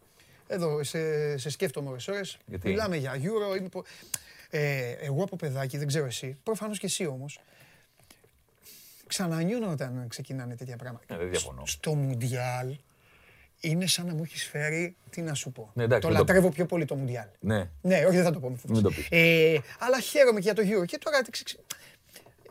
Εδώ 0.48 0.84
σε, 0.84 1.38
σε 1.38 1.50
σκέφτομαι 1.50 1.90
ώρες 1.90 2.08
ώρες. 2.08 2.38
Γιατί; 2.46 2.68
Μιλάμε 2.68 2.96
για 2.98 3.14
Euro. 3.16 3.58
Είμαι, 3.58 3.70
πο- 3.70 3.84
ε, 4.50 4.92
εγώ 4.92 5.24
από 5.24 5.36
παιδάκι, 5.36 5.78
δεν 5.78 5.88
ξέρω 5.88 6.06
εσύ, 6.06 6.38
προφανώς 6.44 6.80
και 6.80 6.86
εσύ 6.86 7.06
όμως, 7.06 7.40
ξανανιώνω 9.08 9.72
όταν 9.72 10.06
ξεκινάνε 10.08 10.56
τέτοια 10.56 10.76
πράγματα. 10.76 11.06
Ναι, 11.10 11.18
δεν 11.18 11.30
διαφωνώ. 11.30 11.66
Στο 11.66 11.94
Μουντιάλ 11.96 12.78
είναι 13.60 13.88
σαν 13.88 14.06
να 14.06 14.14
μου 14.14 14.24
έχεις 14.24 14.44
φέρει, 14.44 14.96
τι 15.10 15.22
να 15.22 15.34
σου 15.34 15.52
πω. 15.52 15.72
Ναι, 15.74 15.84
εντάξει, 15.84 16.02
το 16.02 16.08
μην 16.08 16.18
το 16.18 16.24
λατρεύω 16.24 16.50
πιο 16.50 16.66
πολύ 16.66 16.86
το 16.86 16.96
Μουντιάλ. 16.96 17.28
Ναι. 17.40 17.70
Ναι, 17.82 18.06
όχι 18.06 18.16
δεν 18.16 18.24
θα 18.26 18.32
το 18.32 18.40
πω. 18.40 18.50
μη 18.50 18.56
φοβάσαι. 18.58 18.82
Μην 18.82 18.92
το 18.92 18.98
πεις. 18.98 19.08
Ε, 19.12 19.58
αλλά 19.80 20.00
χαίρομαι 20.00 20.40
και 20.40 20.52
για 20.52 20.66
το 20.66 20.82
Euro. 20.82 20.86
Και 20.86 20.98
τώρα 20.98 21.22
τι 21.22 21.30
ξε- 21.32 21.60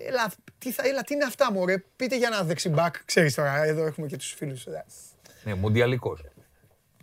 Έλα, 0.00 0.32
τι, 0.58 0.72
θα, 0.72 0.82
έλα, 0.86 1.02
τι 1.02 1.14
είναι 1.14 1.24
αυτά 1.24 1.52
μου, 1.52 1.66
ρε. 1.66 1.78
Πείτε 1.96 2.16
για 2.16 2.26
ένα 2.32 2.42
δεξιμπάκ. 2.44 3.04
Ξέρεις 3.04 3.34
τώρα, 3.34 3.62
εδώ 3.64 3.86
έχουμε 3.86 4.06
και 4.06 4.16
τους 4.16 4.32
φίλους. 4.32 4.66
ε, 4.66 4.84
Ναι, 5.44 5.54
μουντιαλικός. 5.54 6.20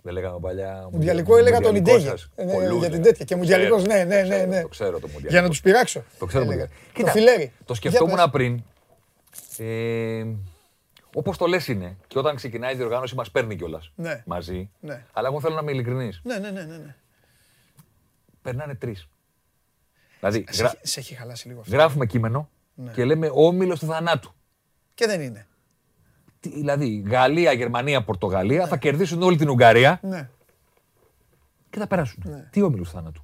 Δεν 0.05 0.13
λέγαμε 0.13 0.39
παλιά. 0.39 0.87
Μουντιαλικό 0.91 1.37
έλεγα 1.37 1.59
τον 1.59 1.73
μουντιαλικός 1.75 2.01
Ιντέγε. 2.01 2.17
σας. 2.17 2.29
Ε, 2.35 2.43
ναι, 2.43 2.51
Πολλούς 2.51 2.69
για 2.69 2.79
την 2.79 2.89
λέγαμε. 2.89 3.03
τέτοια. 3.05 3.25
Και 3.25 3.33
Το 3.33 3.39
μουντιαλικός, 3.39 3.81
ξέρω, 3.83 3.97
ναι, 3.97 4.03
ναι, 4.03 4.21
το 4.21 4.27
ναι, 4.27 4.33
ξέρω, 4.35 4.49
ναι. 4.49 4.61
Το 4.61 4.67
ξέρω 4.67 4.99
το 4.99 5.07
μουντιαλικό. 5.07 5.29
Για 5.31 5.41
να 5.41 5.47
τους 5.49 5.61
πειράξω. 5.61 6.03
Το 6.19 6.25
ξέρω 6.25 6.45
το 6.45 6.51
έλεγα. 6.51 6.67
μουντιαλικό. 6.67 7.03
Το 7.05 7.11
φιλέρι. 7.11 7.47
Το 7.57 7.63
Για 7.65 7.75
σκεφτόμουν 7.75 8.15
πες. 8.15 8.29
πριν. 8.31 8.63
Ε, 9.57 10.25
Όπως 11.15 11.37
το 11.37 11.45
λες 11.45 11.67
είναι. 11.67 11.97
Και 12.07 12.19
όταν 12.19 12.35
ξεκινάει 12.35 12.73
η 12.73 12.75
διοργάνωση 12.75 13.15
μας 13.15 13.31
παίρνει 13.31 13.55
κιόλας. 13.55 13.91
Ναι. 13.95 14.23
Μαζί. 14.25 14.69
Ναι. 14.79 15.05
Αλλά 15.13 15.27
εγώ 15.27 15.39
θέλω 15.41 15.55
να 15.55 15.61
είμαι 15.61 15.71
ειλικρινής. 15.71 16.21
Ναι, 16.23 16.37
ναι, 16.37 16.49
ναι, 16.51 16.61
ναι. 16.63 16.77
ναι. 16.77 16.95
Περνάνε 18.41 18.75
τρεις. 18.75 19.07
Δηλαδή, 20.19 20.45
Σε, 20.49 20.61
γρα- 20.61 20.71
έχει- 20.75 20.87
σε 20.87 20.99
έχει 20.99 21.13
χαλάσει 21.15 21.47
λίγο 21.47 21.59
αυτό. 21.59 21.75
γράφουμε 21.75 22.05
κείμενο 22.05 22.49
Ναι. 22.73 22.91
και 22.91 23.05
λέμε 23.05 23.29
όμιλος 23.33 23.79
του 23.79 23.85
θανάτου. 23.85 24.33
Και 24.93 25.05
δεν 25.07 25.21
είναι. 25.21 25.47
Τι- 26.43 26.49
Δηλαδή, 26.49 27.03
Γαλλία, 27.07 27.51
Γερμανία, 27.51 28.03
Πορτογαλία 28.03 28.67
θα 28.67 28.77
κερδίσουν 28.77 29.21
όλη 29.21 29.37
την 29.37 29.49
Ουγγαρία 29.49 29.99
Ναι, 30.01 30.29
και 31.69 31.79
θα 31.79 31.87
περάσουν. 31.87 32.23
Ναι. 32.25 32.47
Τι 32.51 32.61
όμιλο 32.61 32.83
του 32.83 32.89
θανάτου. 32.89 33.23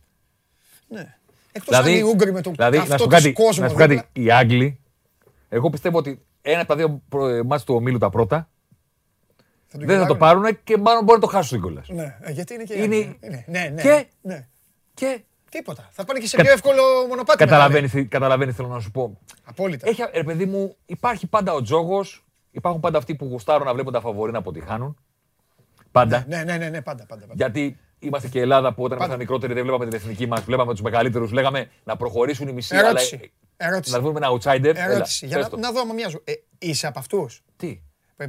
ναι. 0.87 1.15
Εκτός 1.51 1.77
αν 1.77 1.87
οι 1.87 2.01
Ούγγροι 2.01 2.31
με 2.31 2.41
το 2.41 2.51
δηλαδή 2.51 2.77
να 2.77 2.83
αυτό 2.83 2.97
σου 2.97 3.03
πω 3.03 3.09
τους 3.09 3.17
κάτι, 3.23 3.33
κόσμος 3.33 3.57
να 3.57 3.67
σου 3.67 3.73
πω 3.73 3.79
κάτι, 3.79 3.93
δίπλα. 3.95 4.09
οι 4.13 4.31
Άγγλοι, 4.31 4.79
εγώ 5.49 5.69
πιστεύω 5.69 5.97
ότι 5.97 6.25
ένα 6.41 6.59
από 6.59 6.67
τα 6.67 6.75
δύο 6.75 7.01
προ- 7.09 7.43
μάτς 7.45 7.63
του 7.63 7.75
ομίλου 7.75 7.97
τα 7.97 8.09
πρώτα 8.09 8.49
Θα 9.67 9.77
το 9.77 9.85
δεν 9.85 9.99
θα 9.99 10.05
το 10.05 10.13
κυλάρουν. 10.13 10.41
πάρουν 10.41 10.63
και 10.63 10.77
μάλλον 10.77 11.03
μπορεί 11.03 11.19
να 11.19 11.25
το 11.27 11.31
χάσουν 11.31 11.61
κιόλας. 11.61 11.87
Ναι, 11.89 12.17
ε, 12.21 12.31
γιατί 12.31 12.53
είναι 12.53 12.63
και. 12.63 12.73
Είναι- 12.73 12.95
είναι- 12.95 13.43
Ναι, 13.47 13.69
ναι. 13.73 13.81
Και- 13.81 14.05
ναι. 14.21 14.47
Και 14.93 15.21
Τίποτα. 15.51 15.89
Θα 15.91 16.05
πάνε 16.05 16.19
και 16.19 16.27
σε 16.27 16.35
Κα- 16.35 16.43
πιο 16.43 16.51
εύκολο 16.51 16.81
μονοπάτι. 17.07 17.19
μετά, 17.19 17.35
καταλαβαίνει, 17.45 18.05
καταλαβαίνεις, 18.05 18.55
θέλω 18.55 18.67
να 18.67 18.79
σου 18.79 18.91
πω. 18.91 19.07
ναι. 19.07 19.13
Απόλυτα. 19.43 19.89
Έχει, 19.89 20.01
ρε 20.13 20.23
παιδί 20.23 20.45
μου, 20.45 20.75
υπάρχει 20.85 21.27
πάντα 21.27 21.53
ο 21.53 21.61
τζόγος, 21.61 22.25
υπάρχουν 22.51 22.81
πάντα 22.81 22.97
αυτοί 22.97 23.15
που 23.15 23.25
γουστάρουν 23.25 23.65
να 23.65 23.73
βλέπουν 23.73 23.93
τα 23.93 24.01
φαβορή 24.01 24.31
να 24.31 24.37
αποτυχάνουν. 24.37 24.97
Πάντα. 25.91 26.25
Ναι, 26.27 26.43
ναι, 26.43 26.57
ναι, 26.57 26.69
ναι, 26.69 26.81
πάντα, 26.81 27.05
πάντα. 27.05 27.21
πάντα. 27.21 27.33
Γιατί 27.35 27.77
είμαστε 27.99 28.27
και 28.27 28.39
Ελλάδα 28.39 28.73
που 28.73 28.83
όταν 28.83 28.89
Πάντα. 28.97 29.03
ήμασταν 29.03 29.17
μικρότεροι 29.19 29.53
δεν 29.53 29.63
βλέπαμε 29.63 29.85
την 29.85 29.93
εθνική 29.95 30.25
μας, 30.27 30.41
βλέπαμε 30.41 30.71
τους 30.71 30.81
μεγαλύτερους, 30.81 31.31
λέγαμε 31.31 31.69
να 31.83 31.97
προχωρήσουν 31.97 32.47
οι 32.47 32.53
μισοί. 32.53 32.75
Ερώτηση. 32.75 33.15
Αλλά, 33.15 33.71
Ερώτηση. 33.71 33.93
να 33.93 34.01
βρούμε 34.01 34.19
ένα 34.25 34.29
outsider. 34.29 34.75
Ερώτηση. 34.75 35.25
Έλα, 35.25 35.33
Για 35.33 35.37
πες 35.37 35.43
να, 35.43 35.49
το. 35.49 35.57
να 35.57 35.71
δω 35.71 35.81
άμα 35.81 35.93
μοιάζω. 35.93 36.21
Ε, 36.23 36.33
είσαι 36.59 36.87
από 36.87 36.99
αυτούς; 36.99 37.41
Τι; 37.55 37.81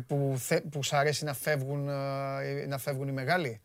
που, 0.07 0.35
θε, 0.39 0.61
που 0.61 0.83
σ' 0.83 0.93
αρέσει 0.93 1.25
να 1.25 1.35
φεύγουν, 1.35 1.89
ε, 1.89 2.66
να 2.68 2.79
φεύγουν 2.79 3.09
οι 3.09 3.12
μεγάλοι; 3.12 3.61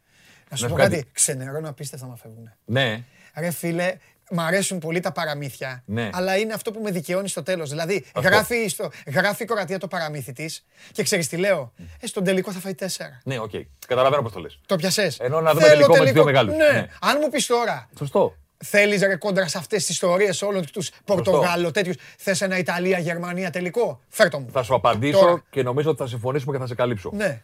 Να 0.50 0.58
σου 0.58 0.64
Να 0.64 0.70
πω 0.70 0.76
σου 0.76 0.82
κάτι. 0.82 0.96
κάτι. 0.96 1.10
Ξενερώνω 1.12 1.70
απίστευτα 1.70 2.08
να 2.08 2.16
φεύγουν. 2.16 2.52
Ναι. 2.66 3.04
Ρε 3.38 3.52
φίλε, 3.52 3.96
μ' 4.32 4.40
αρέσουν 4.40 4.80
πολύ 4.80 5.00
τα 5.00 5.12
παραμύθια. 5.12 5.84
Ναι. 5.86 6.10
Αλλά 6.14 6.38
είναι 6.38 6.54
αυτό 6.54 6.72
που 6.72 6.82
με 6.82 6.92
δικαιώνει 6.92 7.28
στο 7.28 7.44
τέλος. 7.44 7.70
Δηλαδή, 7.70 8.06
Αυτό. 8.14 8.30
γράφει, 8.30 8.68
στο, 8.68 8.92
γράφει 9.14 9.44
η 9.44 9.46
Κροατία 9.46 9.80
το 9.80 9.88
παραμύθι 9.88 10.34
της 10.34 10.66
και 10.92 11.04
ξέρεις 11.04 11.28
τι 11.28 11.38
λέω; 11.38 11.74
Ε, 12.00 12.08
στον 12.08 12.24
τελικό 12.24 12.52
θα 12.52 12.60
φάει 12.60 12.76
τέσσερα. 12.76 13.22
Ναι, 13.24 13.40
οκ. 13.40 13.52
Καταλαβαίνω 13.88 14.22
πώς 14.22 14.32
το 14.32 14.40
λες. 14.40 14.60
Το 14.66 14.76
'πιασες. 14.76 15.12
Ενώ 15.20 15.42
να 15.42 15.54
δούμε 15.54 15.68
τελικό 15.68 15.92
με 15.98 16.04
τους 16.04 16.12
δύο 16.12 16.24
μεγάλους. 16.24 16.56
Ναι. 16.56 16.72
Ναι. 16.72 16.88
Αν 17.02 17.18
μου 17.22 17.30
πεις 17.30 17.46
τώρα, 17.46 17.90
Σωστό. 17.98 18.36
θέλεις 18.64 19.02
ρε 19.02 19.16
κόντρα 19.16 19.48
σε 19.48 19.58
αυτές 19.58 19.86
τις 19.86 19.90
ιστορίες 19.94 20.42
όλων 20.42 20.72
τους 20.72 20.92
Πορτογάλους 21.06 21.72
τέτοιους. 21.72 21.96
Θες 22.18 22.42
ένα 22.42 22.58
Ιταλία-Γερμανία 22.58 23.50
τελικό; 23.50 24.02
Φέρτο 24.10 24.40
μου. 24.40 24.50
Θα 24.52 24.64
σου 24.64 24.74
απαντήσω 24.76 25.20
Τώρα. 25.20 25.44
και 25.50 25.64
νομίζω 25.64 25.90
ότι 25.90 26.02
θα 26.02 26.08
συμφωνήσουμε 26.08 26.54
και 26.54 26.60
θα 26.60 26.68
σε 26.68 26.76
καλύψω. 26.76 27.10
Ναι. 27.14 27.42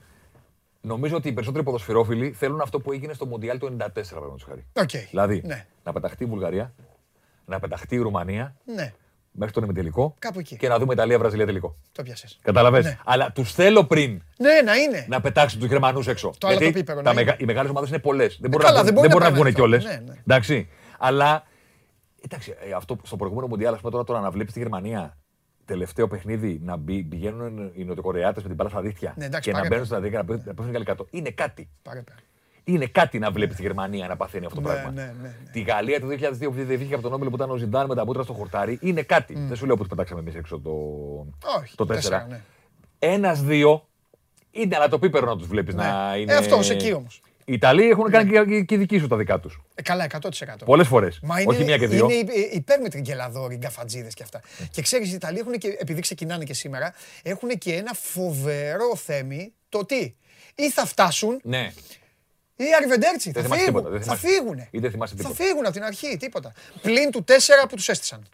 Νομίζω 0.81 1.15
ότι 1.15 1.27
οι 1.27 1.31
περισσότεροι 1.33 1.63
ποδοσφαιρόφιλοι 1.63 2.31
θέλουν 2.31 2.61
αυτό 2.61 2.79
που 2.79 2.91
έγινε 2.91 3.13
στο 3.13 3.25
Μουντιάλ 3.25 3.57
του 3.57 3.65
94, 3.65 3.77
παραδείγματος 3.93 4.43
χάρη. 4.47 4.65
Οκ. 4.73 4.89
Δηλαδή, 5.09 5.41
Ναι. 5.45 5.65
να 5.83 5.93
πεταχτεί 5.93 6.23
η 6.23 6.27
Βουλγαρία, 6.27 6.73
να 7.45 7.59
πεταχτεί 7.59 7.95
η 7.95 7.99
Ρουμανία 7.99 8.55
Ναι. 8.65 8.93
μέχρι 9.31 9.53
τον 9.53 9.63
ημιτελικό 9.63 10.15
Κάπου 10.19 10.39
εκεί. 10.39 10.57
και 10.57 10.67
να 10.67 10.79
δούμε 10.79 10.93
Ιταλία-Βραζιλία 10.93 11.45
τελικό. 11.45 11.75
Το 11.91 12.03
'πιασες. 12.03 12.27
Κατάλαβες; 12.41 12.85
Ναι. 12.85 12.97
Αλλά 13.05 13.31
τους 13.31 13.53
θέλω 13.53 13.83
πριν 13.85 14.21
Ναι, 14.37 14.61
να 14.65 14.75
είναι. 14.75 15.05
να 15.09 15.21
πετάξουν 15.21 15.59
τους 15.59 15.69
Γερμανούς 15.69 16.07
έξω. 16.07 16.31
Το 16.37 16.47
άλλο 16.47 16.57
Γιατί 16.57 16.73
το 16.73 16.79
πίπερο, 16.79 16.97
τα 17.01 17.03
να 17.03 17.13
μεγα- 17.13 17.31
είναι. 17.33 17.37
οι 17.43 17.45
μεγάλες 17.45 17.69
ομάδες 17.71 17.89
είναι 17.89 17.99
πολλές. 17.99 18.37
Δεν 18.41 18.49
μπορούν 18.49 18.65
καλά, 18.65 18.77
να, 18.77 18.83
δεν 18.83 18.93
βγουν- 18.93 19.09
μπορεί 19.11 19.23
δεν 19.23 19.31
να 19.33 19.37
μπορούν 19.37 19.53
να 19.53 19.57
πάνε 19.57 19.69
βγουν 19.69 19.79
αυτό. 19.79 19.87
κιόλε. 19.91 20.03
Ναι, 20.05 20.11
ναι. 20.13 20.19
Εντάξει. 20.27 20.69
Αλλά. 20.99 21.43
Εντάξει, 22.25 22.55
ε, 22.69 22.71
αυτό 22.73 22.97
στο 23.03 23.15
προηγούμενο 23.15 23.47
Μουντιάλ, 23.47 23.73
ας 23.73 23.79
πούμε 23.79 23.91
τώρα, 23.91 24.03
τώρα 24.03 24.19
να 24.19 24.31
βλέπει 24.31 24.51
τη 24.51 24.59
Γερμανία 24.59 25.17
τελευταίο 25.71 26.07
παιχνίδι 26.07 26.59
να 26.63 26.75
μπει, 26.77 27.03
πηγαίνουν 27.03 27.71
οι 27.73 27.83
Νοτιοκορεάτες 27.83 28.41
με 28.41 28.47
την 28.47 28.57
μπάλα 28.57 28.69
στα 28.69 28.81
δίχτυα 28.81 29.13
Ναι, 29.17 29.25
εντάξει, 29.25 29.49
και 29.49 29.55
να 29.55 29.61
πάρε 29.61 29.69
μπαίνουν 29.69 29.87
πέρα. 29.87 29.99
στα 29.99 30.03
δίχτυα 30.03 30.19
να 30.19 30.25
πέφτουν- 30.25 30.47
να 30.47 30.53
πέφτουν 30.53 30.73
καλή 30.73 30.85
κάτω. 30.85 31.07
Είναι 31.11 31.29
κάτι. 31.29 31.69
Πάρε 31.81 32.01
πέρα. 32.01 32.17
Είναι 32.63 32.85
κάτι 32.85 33.19
να 33.19 33.31
βλέπεις 33.31 33.55
τη 33.55 33.61
Γερμανία 33.61 34.07
να 34.07 34.15
παθαίνει 34.17 34.45
αυτό 34.45 34.61
το 34.61 34.67
Ναι, 34.67 34.73
πράγμα. 34.73 34.91
ναι, 34.91 35.01
ναι, 35.21 35.27
ναι. 35.43 35.51
Τη 35.51 35.61
Γαλλία 35.61 35.99
του 35.99 36.07
2002 36.07 36.49
που 36.49 36.53
δεν 36.65 36.77
βγήκε 36.77 36.93
από 36.93 37.03
τον 37.03 37.13
Όμιλο 37.13 37.29
που 37.29 37.35
ήταν 37.35 37.49
ο 37.51 37.55
Ζιντάν 37.55 37.87
με 37.87 37.95
τα 37.95 38.05
μούτρα 38.05 38.23
στο 38.23 38.33
χορτάρι. 38.33 38.77
Είναι 38.81 39.01
κάτι. 39.01 39.33
Δεν 39.47 39.55
σου 39.55 39.65
λέω 39.65 39.75
που 39.75 39.83
του 39.83 39.89
πετάξαμε 39.89 40.19
εμείς 40.19 40.35
έξω 40.35 40.59
το, 40.59 40.69
Όχι. 41.59 41.75
το 41.75 41.83
4. 41.83 41.87
τέσσερα, 41.87 42.25
ναι. 42.29 42.41
Ένα-δύο 42.99 43.85
είναι, 44.51 44.75
αλλά 44.75 44.87
το 44.87 44.99
πίπερο 44.99 45.25
να 45.25 45.37
τους 45.37 45.47
βλέπεις 45.47 45.73
Ναι. 45.75 45.83
να 45.83 46.15
είναι. 46.17 46.33
Ε, 46.33 46.35
αυτός 46.35 46.69
εκεί 46.69 46.93
όμως. 46.93 47.21
Οι 47.51 47.53
Ιταλοί 47.53 47.89
έχουν 47.89 48.11
κάνει 48.11 48.45
και, 48.47 48.61
και 48.61 48.77
δική 48.77 48.99
σου 48.99 49.07
τα 49.07 49.17
δικά 49.17 49.39
τους. 49.39 49.61
Ε, 49.75 49.81
καλά, 49.81 50.07
100%. 50.21 50.29
Πολλές 50.65 50.87
φορές. 50.87 51.19
Μα 51.21 51.39
είναι, 51.39 51.53
Όχι 51.53 51.63
μία 51.63 51.77
και 51.77 51.87
δύο. 51.87 52.05
Είναι 52.09 52.13
υπ- 52.13 52.53
υπέρμετροι 52.53 52.99
γκελαδόροι, 52.99 53.55
γκαφατζίδε 53.55 54.07
και 54.13 54.23
αυτά. 54.23 54.41
Και 54.71 54.81
ξέρεις, 54.81 55.11
οι 55.11 55.13
Ιταλοί 55.13 55.39
έχουν 55.39 55.53
και, 55.53 55.75
επειδή 55.79 56.01
ξεκινάνε 56.01 56.43
και 56.43 56.53
σήμερα, 56.53 56.93
έχουν 57.23 57.49
και 57.49 57.73
ένα 57.75 57.93
φοβερό 57.93 58.95
θέμη 58.95 59.53
το 59.69 59.85
τι. 59.85 60.13
Ή 60.55 60.71
θα 60.71 60.85
φτάσουν, 60.85 61.39
Ναι. 61.43 61.71
ή 62.55 62.63
αριβεντέρτσι. 62.77 63.31
Δεν 63.31 63.43
Θα 63.43 63.47
θυμάσαι 63.49 63.63
φύγουν. 63.63 63.81
τίποτα, 63.81 63.89
δεν 63.97 64.03
θα 64.07 64.15
θυμάσαι. 64.15 64.37
φύγουν. 64.37 64.67
Ή 64.71 64.79
δεν 64.79 64.91
θυμάσαι 64.91 65.15
Θα 65.17 65.23
τίποτα. 65.23 65.43
φύγουν 65.43 65.63
από 65.65 65.73
την 65.73 65.83
αρχή, 65.83 66.17
τίποτα. 66.17 66.53
Πλην 66.81 67.11
του 67.11 67.23
4 67.27 67.67
που 67.69 67.75
τους 67.75 67.89
έστησαν. 67.89 68.27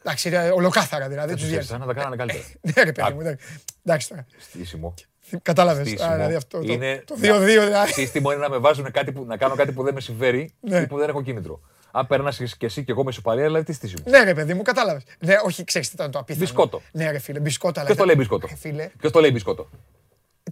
Εντάξει, 0.00 0.28
ρε, 0.28 0.50
ολοκάθαρα 0.50 1.08
δηλαδή. 1.08 1.26
Δεν 1.26 1.34
Τους 1.36 1.42
τους 1.44 1.50
διέλυσαν. 1.52 1.80
έστησαν 1.80 1.80
να 1.80 1.86
τα 1.86 2.16
κάνανε 2.16 2.16
καλύτερα. 2.16 2.44
Ναι, 2.60 2.82
ρε 2.82 2.92
παιδί 2.92 3.12
μου. 3.12 3.20
εντάξει. 3.20 3.44
Εντάξει 3.84 4.08
τώρα. 4.08 4.26
Στήσιμο. 4.38 4.94
Κατάλαβες. 5.42 5.88
Στήσιμο. 5.88 6.12
Δηλαδή 6.12 6.34
αυτό. 6.34 6.58
το- 6.60 6.72
Είναι- 6.72 7.02
Το 7.06 7.14
2-2 7.20 7.64
δηλαδή. 7.64 7.92
Σύστημο 7.92 8.30
είναι 8.32 8.40
να 8.40 8.48
με 8.48 8.58
βάζουν 8.58 8.90
κάτι 8.90 9.12
που, 9.12 9.24
να 9.24 9.36
κάνω 9.36 9.54
κάτι 9.54 9.72
που 9.72 9.82
δεν 9.82 9.94
με 9.94 10.00
συμφέρει 10.00 10.54
Ναι. 10.60 10.78
ή 10.78 10.86
που 10.86 10.98
δεν 10.98 11.08
έχω 11.08 11.22
κίνητρο. 11.22 11.60
Αν 11.90 12.06
περνάς 12.06 12.36
και 12.58 12.66
εσύ 12.66 12.84
και 12.84 12.92
εγώ 12.92 13.04
με 13.04 13.12
σοπαρία, 13.12 13.44
δηλαδή 13.44 13.64
τι 13.64 13.72
στήσιμο. 13.72 14.02
Ναι, 14.06 14.22
ρε 14.24 14.34
παιδί 14.34 14.54
μου, 14.54 14.62
κατάλαβες. 14.62 15.02
Ναι, 15.18 15.34
όχι, 15.44 15.64
ξέρεις 15.64 15.88
τι 15.88 15.94
ήταν 15.94 16.10
το 16.10 16.18
απίθανο. 16.18 16.44
Μπισκότο. 16.44 16.82
Ναι, 16.92 17.10
ρε 17.10 17.18
φίλε, 17.18 17.40
μπισκότο. 17.40 17.80
αλλά 17.80 17.84
Ποιος 17.88 17.98
το 17.98 18.04
δεν- 18.04 18.16
λέει 18.16 18.16
μπισκότο; 18.18 18.46
Ρε 18.50 18.56
φίλε, 18.56 18.90
Ποιος 18.98 19.12
το 19.12 19.20
λέει 19.20 19.30
μπισκότο; 19.32 19.68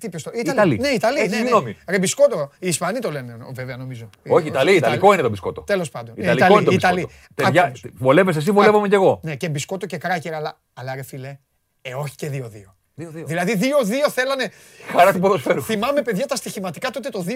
τι 0.01 0.09
ποιος 0.09 0.23
το. 0.23 0.31
Ιταλοί. 0.35 0.79
Ναι, 0.79 0.89
Ιταλοί. 0.89 1.19
Έτσι, 1.19 1.31
Ναι, 1.31 1.37
ναι. 1.37 1.43
συγγνώμη. 1.47 1.77
Ρε 1.89 1.99
μπισκότο. 1.99 2.51
Οι 2.59 2.69
Ισπανοί 2.69 2.99
το 2.99 3.11
λένε, 3.11 3.37
βέβαια, 3.53 3.77
νομίζω. 3.77 4.11
Όχι, 4.29 4.47
Ιταλή, 4.47 4.75
Ιταλικό 4.75 5.13
είναι 5.13 5.23
το 5.23 5.29
μπισκότο. 5.31 5.61
Τέλος 5.61 5.91
πάντων. 5.91 6.15
Ιταλικό 6.17 6.37
Ιταλοί, 6.45 6.55
είναι 6.55 6.65
το 6.65 6.73
Ιταλοί. 6.73 6.95
μπισκότο. 7.05 7.25
Παιδιά, 7.35 7.63
Άκου 7.63 7.73
όμως. 7.85 7.95
βολεύεσαι 7.99 8.39
εσύ, 8.39 8.51
βολεύομαι 8.51 8.89
κι 8.89 8.95
εγώ. 8.95 9.21
Ναι, 9.23 9.37
και 9.37 9.49
μπισκότο 9.49 9.87
και 9.87 9.97
κράκερ, 9.99 10.35
αλλά, 10.35 10.61
αλλά 10.75 10.95
ρε 10.95 11.03
φίλε, 11.03 11.39
ε, 11.83 11.95
όχι 11.95 12.15
και 12.15 12.29
2-2. 12.29 12.75
2-2. 12.99 13.25
Δηλαδή 13.25 13.59
2-2 14.07 14.11
θέλανε. 14.11 14.51
Χαρά 14.97 15.13
του 15.13 15.19
ποδοσφαίρου. 15.19 15.63
Θυμάμαι, 15.63 16.03
παιδιά, 16.03 16.27
τα 16.27 16.37
στοιχηματικά 16.37 16.91
τότε 16.91 17.09
το 17.09 17.25
2-2 17.29 17.31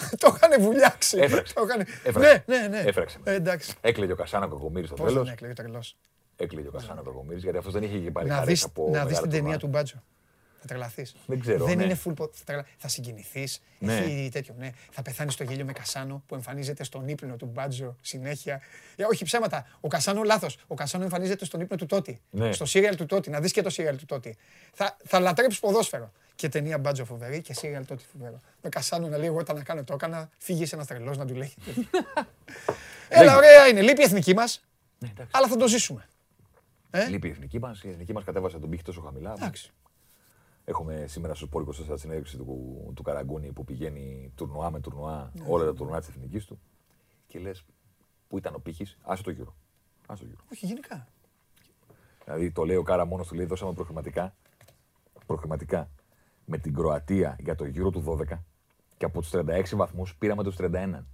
το 0.22 0.36
είχαν 0.36 0.62
βουλιάξει. 0.62 1.18
Έφραξε. 1.20 1.54
Το 1.54 1.62
είχαν- 1.68 1.86
Έφραξε. 2.04 2.44
Ναι, 2.46 2.56
ναι, 2.58 2.66
ναι. 2.68 2.78
Έφραξε. 2.78 3.18
Ε, 3.24 3.34
εντάξει. 3.34 3.72
Έκλαιγε 3.80 4.12
ο 4.12 4.16
Κασάνα 4.16 4.46
Κακομήρη 4.46 4.86
στο 4.86 4.94
Πώς 4.94 5.04
δεν 5.04 5.14
τέλος. 5.14 5.30
έκλαιγε 5.30 5.54
τρελός. 5.54 5.96
Έκλαιγε 6.36 6.68
ο 6.68 6.70
Κασάνα 6.70 7.02
Κακομήρη 7.04 7.40
γιατί 7.40 7.58
αυτός 7.58 7.72
δεν 7.72 7.82
είχε 7.82 7.98
και 7.98 8.10
πάρει 8.10 8.28
Να 8.28 8.34
χαρές 8.34 8.48
δεις, 8.48 8.64
από 8.64 8.82
να 8.82 8.90
δεις 8.92 9.04
μεγάλα 9.04 9.20
την 9.20 9.30
ταινία 9.30 9.42
τουρνουά. 9.42 9.58
του 9.58 9.66
Μπάτζο. 9.66 10.02
Θα 10.60 10.66
τρελαθείς. 10.66 11.14
Δεν 11.26 11.40
ξέρω, 11.40 11.64
Δεν 11.64 11.76
ναι. 11.76 11.84
είναι 11.84 11.98
full. 12.04 12.12
πο- 12.16 12.30
Θα, 12.32 12.44
τρελα... 12.44 12.66
θα 12.78 12.88
συγκινηθείς. 12.88 13.60
Ναι. 13.78 13.96
Έχει 13.96 14.28
τέτοιο. 14.32 14.54
Ναι. 14.58 14.70
Θα 14.90 15.02
πεθάνεις 15.02 15.32
στο 15.34 15.44
γέλιο 15.44 15.64
με 15.64 15.72
Κασάνο 15.72 16.22
που 16.26 16.34
εμφανίζεται 16.34 16.84
στον 16.84 17.08
ύπνο 17.08 17.36
του 17.36 17.46
Μπάτζο 17.46 17.96
συνέχεια. 18.00 18.60
Ε, 18.96 19.04
όχι 19.04 19.24
ψέματα. 19.24 19.66
Ο 19.80 19.88
Κασάνο 19.88 20.22
λάθος. 20.22 20.58
Ο 20.66 20.74
Κασάνο 20.74 21.04
εμφανίζεται 21.04 21.44
στον 21.44 21.60
ύπνο 21.60 21.76
του 21.76 21.86
Τότι. 21.86 22.20
Ναι. 22.30 22.52
Στο 22.52 22.64
σύριαλ 22.64 22.96
του 22.96 23.06
Τότι. 23.06 23.30
Να 23.30 23.40
δεις 23.40 23.52
και 23.52 23.62
το 23.62 23.70
σύριαλ 23.70 23.96
του 23.96 24.04
Τότι. 24.06 24.36
Θα, 24.72 24.96
θα 25.04 25.20
λατρέψεις 25.20 25.60
ποδόσφαιρο. 25.60 26.12
Και 26.34 26.48
ταινία 26.48 26.78
Μπάτζο 26.78 27.04
φοβερή 27.04 27.40
και 27.42 27.52
σύριαλ 27.54 27.84
Τότι 27.86 28.04
φοβερό. 28.12 28.40
Με 28.62 28.68
Κασάνο 28.68 29.08
να 29.08 29.16
λέει: 29.18 29.26
Εγώ 29.28 29.38
όταν 29.38 29.56
να 29.56 29.62
κάνω 29.62 29.84
το 29.84 29.94
έκανα. 29.94 30.28
Φύγει 30.38 30.66
ένας 30.72 30.86
τρελός 30.86 31.16
να 31.16 31.26
του 31.26 31.34
λέει. 31.34 31.54
Έλα, 33.08 33.36
ωραία 33.36 33.66
είναι. 33.66 33.80
Λείπει 33.82 34.00
η 34.00 34.04
εθνική 34.04 34.34
μας. 34.34 34.64
Ναι, 34.98 35.08
εντάξει. 35.08 35.32
Αλλά 35.34 35.48
θα 35.48 35.56
το 35.56 35.68
ζήσουμε. 35.68 36.08
Λείπει 37.08 37.28
η 37.28 37.30
εθνική 37.30 37.58
μας. 37.58 37.82
Η 37.82 37.88
εθνική 37.88 38.12
μας 38.12 38.24
κατέβασε 38.24 38.58
τον 38.58 38.70
πύχη 38.70 38.82
τόσο 38.82 39.00
χαμηλά. 39.00 39.32
Εντάξει. 39.36 39.70
Έχουμε 40.68 41.04
σήμερα 41.06 41.34
στο 41.34 41.46
Σπόρ 41.46 41.64
24 41.68 41.94
συνέντευξη 41.94 42.36
του, 42.36 42.92
του 42.94 43.02
Καραγκούνη 43.02 43.52
που 43.52 43.64
πηγαίνει 43.64 44.32
τουρνουά 44.34 44.70
με 44.70 44.80
τουρνουά 44.80 45.32
όλα 45.46 45.64
τα 45.64 45.74
τουρνουά 45.74 45.98
της 45.98 46.08
εθνικής 46.08 46.44
του. 46.44 46.60
Και 47.26 47.38
λες, 47.38 47.64
πού 48.28 48.38
ήταν 48.38 48.54
ο 48.54 48.58
πύχης, 48.58 48.98
άσε 49.02 49.22
το 49.22 49.30
γύρο. 49.30 49.56
Άσε 50.06 50.22
το 50.22 50.28
γύρο. 50.28 50.40
Όχι, 50.52 50.66
γενικά. 50.66 51.08
Δηλαδή 52.24 52.50
το 52.50 52.64
λέει 52.64 52.76
ο 52.76 52.82
Κάρα 52.82 53.04
μόνος 53.04 53.28
του 53.28 53.34
λέει: 53.34 53.46
Δώσαμε 53.46 53.72
προχρηματικά. 53.72 54.34
Προχρηματικά. 55.26 55.90
με 56.44 56.58
την 56.58 56.74
Κροατία 56.74 57.36
για 57.40 57.54
το 57.54 57.64
γύρο 57.64 57.90
του 57.90 58.04
12 58.30 58.38
και 58.96 59.04
από 59.04 59.20
τους 59.20 59.30
36 59.32 59.62
βαθμούς 59.72 60.16
πήραμε 60.16 60.42
τους 60.42 60.56
31. 60.58 61.04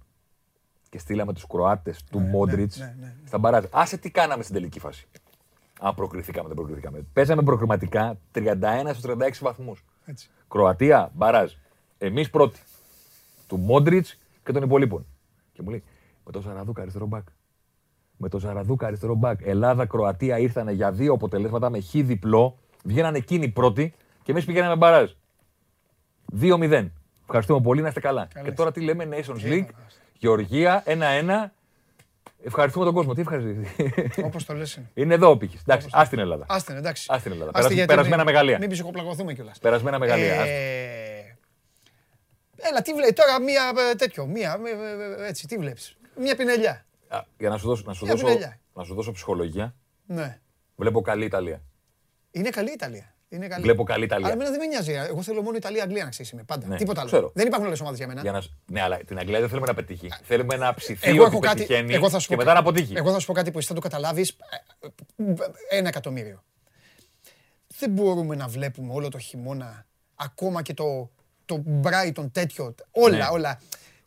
Και 0.89 0.99
στείλαμε 0.99 1.33
τους 1.33 1.47
Κροάτες 1.47 2.03
του 2.03 2.19
Μόντριτς 2.19 2.77
ναι, 2.77 2.95
ναι, 2.99 3.05
ναι. 3.05 3.27
στα 3.27 3.37
μπαράζ. 3.37 3.63
Άσε 3.71 3.97
τι 3.97 4.11
κάναμε 4.11 4.43
στην 4.43 4.55
τελική 4.55 4.79
φάση. 4.79 5.07
Αν 5.79 5.95
προκριθήκαμε, 5.95 6.47
δεν 6.47 6.57
προκριθήκαμε. 6.57 7.05
Παίζαμε 7.13 7.41
προκριματικά 7.41 8.17
31 8.31 8.93
στους 8.93 9.01
36 9.01 9.41
βαθμούς. 9.41 9.85
Έτσι. 10.05 10.29
Κροατία, 10.47 11.11
μπαράζ. 11.13 11.53
Εμείς 11.97 12.29
πρώτοι. 12.29 12.59
Του 13.47 13.57
Μόντριτς 13.57 14.19
και 14.43 14.51
των 14.51 14.63
υπολείπων. 14.63 15.05
Και 15.53 15.61
μου 15.61 15.69
λέει, 15.69 15.83
με 16.25 16.31
το 16.31 16.41
Ζαραδούκα 16.41 16.81
αριστερό 16.81 17.05
μπακ. 17.05 17.27
Με 18.17 18.29
το 18.29 18.39
Ζαραδούκα 18.39 18.87
αριστερό 18.87 19.15
μπακ. 19.15 19.39
Ελλάδα-Κροατία 19.43 20.39
ήρθαν 20.39 20.69
για 20.69 20.91
δύο 20.91 21.13
αποτελέσματα 21.13 21.69
με 21.69 21.81
χ 21.81 21.91
διπλό. 21.91 22.57
Βγαίναν 22.83 23.15
εκείνοι 23.15 23.49
πρώτοι 23.49 23.93
και 24.23 24.31
εμείς 24.31 24.45
πηγαίναμε 24.45 24.75
μπαράζ. 24.75 25.11
2-0. 26.41 26.91
Ευχαριστούμε 27.21 27.61
πολύ, 27.61 27.81
να 27.81 27.87
είστε 27.87 27.99
καλά. 27.99 28.27
Και 28.43 28.51
τώρα 28.51 28.71
τι 28.71 28.81
λέμε, 28.81 29.07
Nations 29.11 29.51
League, 29.51 29.69
Γεωργία, 30.17 30.83
1-1. 30.85 31.54
Ευχαριστούμε 32.43 32.85
τον 32.85 32.93
κόσμο. 32.93 33.13
Τι 33.13 33.21
ευχαριστούμε. 33.21 33.67
Όπως 34.23 34.45
το 34.45 34.53
λες. 34.53 34.75
είναι. 34.75 34.89
Είναι 34.93 35.13
εδώ 35.13 35.29
ο 35.29 35.37
πύχη. 35.37 35.57
Εντάξει, 35.67 35.87
ας 35.91 36.09
την 36.09 36.19
Ελλάδα. 36.19 36.45
Άστεν, 36.49 36.75
εντάξει. 36.75 37.05
Ας 37.09 37.21
την 37.21 37.31
Ελλάδα. 37.31 37.49
Άστε, 37.49 37.59
Περασ- 37.61 37.75
γιατί 37.75 37.93
περασμένα 37.93 38.23
μην- 38.23 38.33
μεγαλεία. 38.33 38.57
Μην 38.57 38.69
ψυχοπλακωθούμε 38.69 39.33
κιόλας. 39.33 39.59
Περασμένα 39.59 39.99
μεγαλεία. 39.99 40.33
Άστο. 40.41 40.51
Έλα, 42.57 42.81
τι 42.81 42.93
βλέπει 42.93 43.13
τώρα, 43.13 43.41
μία 43.41 43.71
ε, 43.91 43.95
τέτοιο, 43.95 44.25
μία, 44.25 44.59
ε, 44.65 45.23
ε, 45.23 45.27
έτσι, 45.27 45.47
τι 45.47 45.57
βλέπεις; 45.57 45.97
Μία 46.19 46.35
πινελιά. 46.35 46.85
Α, 47.07 47.21
Για 47.37 47.49
να 47.49 47.57
σου 47.57 47.67
δώσω, 47.67 47.83
να 47.85 47.93
σου 47.93 48.05
Μια 48.05 48.13
δώσω, 48.13 48.25
πινελιά. 48.25 48.59
να 48.73 48.83
σου 48.83 48.93
δώσω 48.93 49.11
ψυχολογία, 49.11 49.75
Ναι. 50.05 50.39
βλέπω 50.75 51.01
καλή 51.01 51.25
Ιταλία. 51.25 51.61
Είναι 52.31 52.49
καλή 52.49 52.69
η 52.69 52.73
Ιταλία. 52.73 53.14
Είναι 53.29 53.47
καλή. 53.47 53.61
Βλέπω 53.63 53.83
καλή 53.83 54.03
Ιταλία. 54.03 54.25
Αλλά 54.25 54.35
εμένα 54.35 54.49
δεν 54.49 54.59
με 54.59 54.65
νοιάζει. 54.65 54.91
Εγώ 54.91 55.21
θέλω 55.21 55.41
μόνο 55.41 55.57
Ιταλία-Αγγλία 55.57 56.03
να 56.03 56.09
ξέρεις. 56.09 56.33
Πάντα. 56.45 56.67
Ναι, 56.67 56.75
Τίποτα 56.75 56.99
άλλο. 57.01 57.09
ξέρω. 57.09 57.31
Δεν 57.35 57.45
υπάρχουν 57.47 57.67
άλλες 57.67 57.79
ομάδες 57.79 57.97
για 57.99 58.07
μένα. 58.07 58.21
Για 58.21 58.31
να... 58.31 58.41
σ- 58.41 58.51
Ναι, 58.71 58.81
αλλά 58.81 58.97
την 58.97 59.17
Αγγλία 59.19 59.39
δεν 59.39 59.49
θέλουμε 59.49 59.67
να 59.67 59.73
πετύχει. 59.73 60.09
Θέλουμε 60.23 60.55
να 60.55 60.73
ψηθεί 60.73 61.09
Εγώ 61.09 61.23
ότι 61.23 61.31
έχω 61.31 61.39
κάτι. 61.39 61.55
πετυχαίνει 61.61 61.93
Εγώ 61.93 62.09
θα 62.09 62.19
σου 62.19 62.27
και 62.27 62.35
πω 62.35 62.39
μετά 62.43 62.53
να 62.53 62.59
κάτι. 62.59 62.69
αποτύχει. 62.69 62.97
Εγώ 62.97 63.11
θα 63.11 63.19
σου 63.19 63.25
πω 63.25 63.33
κάτι 63.33 63.51
που 63.51 63.57
εσύ 63.57 63.67
θα 63.67 63.73
το 63.73 63.79
καταλάβεις. 63.79 64.35
Ένα 65.69 65.87
εκατομμύριο. 65.87 66.43
Δεν 67.77 67.89
μπορούμε 67.89 68.35
να 68.35 68.47
βλέπουμε 68.47 68.93
όλο 68.93 69.09
το 69.09 69.17
χειμώνα 69.19 69.85
ακόμα 70.15 70.61
και 70.61 70.73
το, 70.73 71.09
το 71.45 71.63
Brighton 71.83 72.31
τέτοιο. 72.31 72.75
Όλα, 72.91 73.17
Ναι. 73.17 73.27
όλα. 73.31 73.59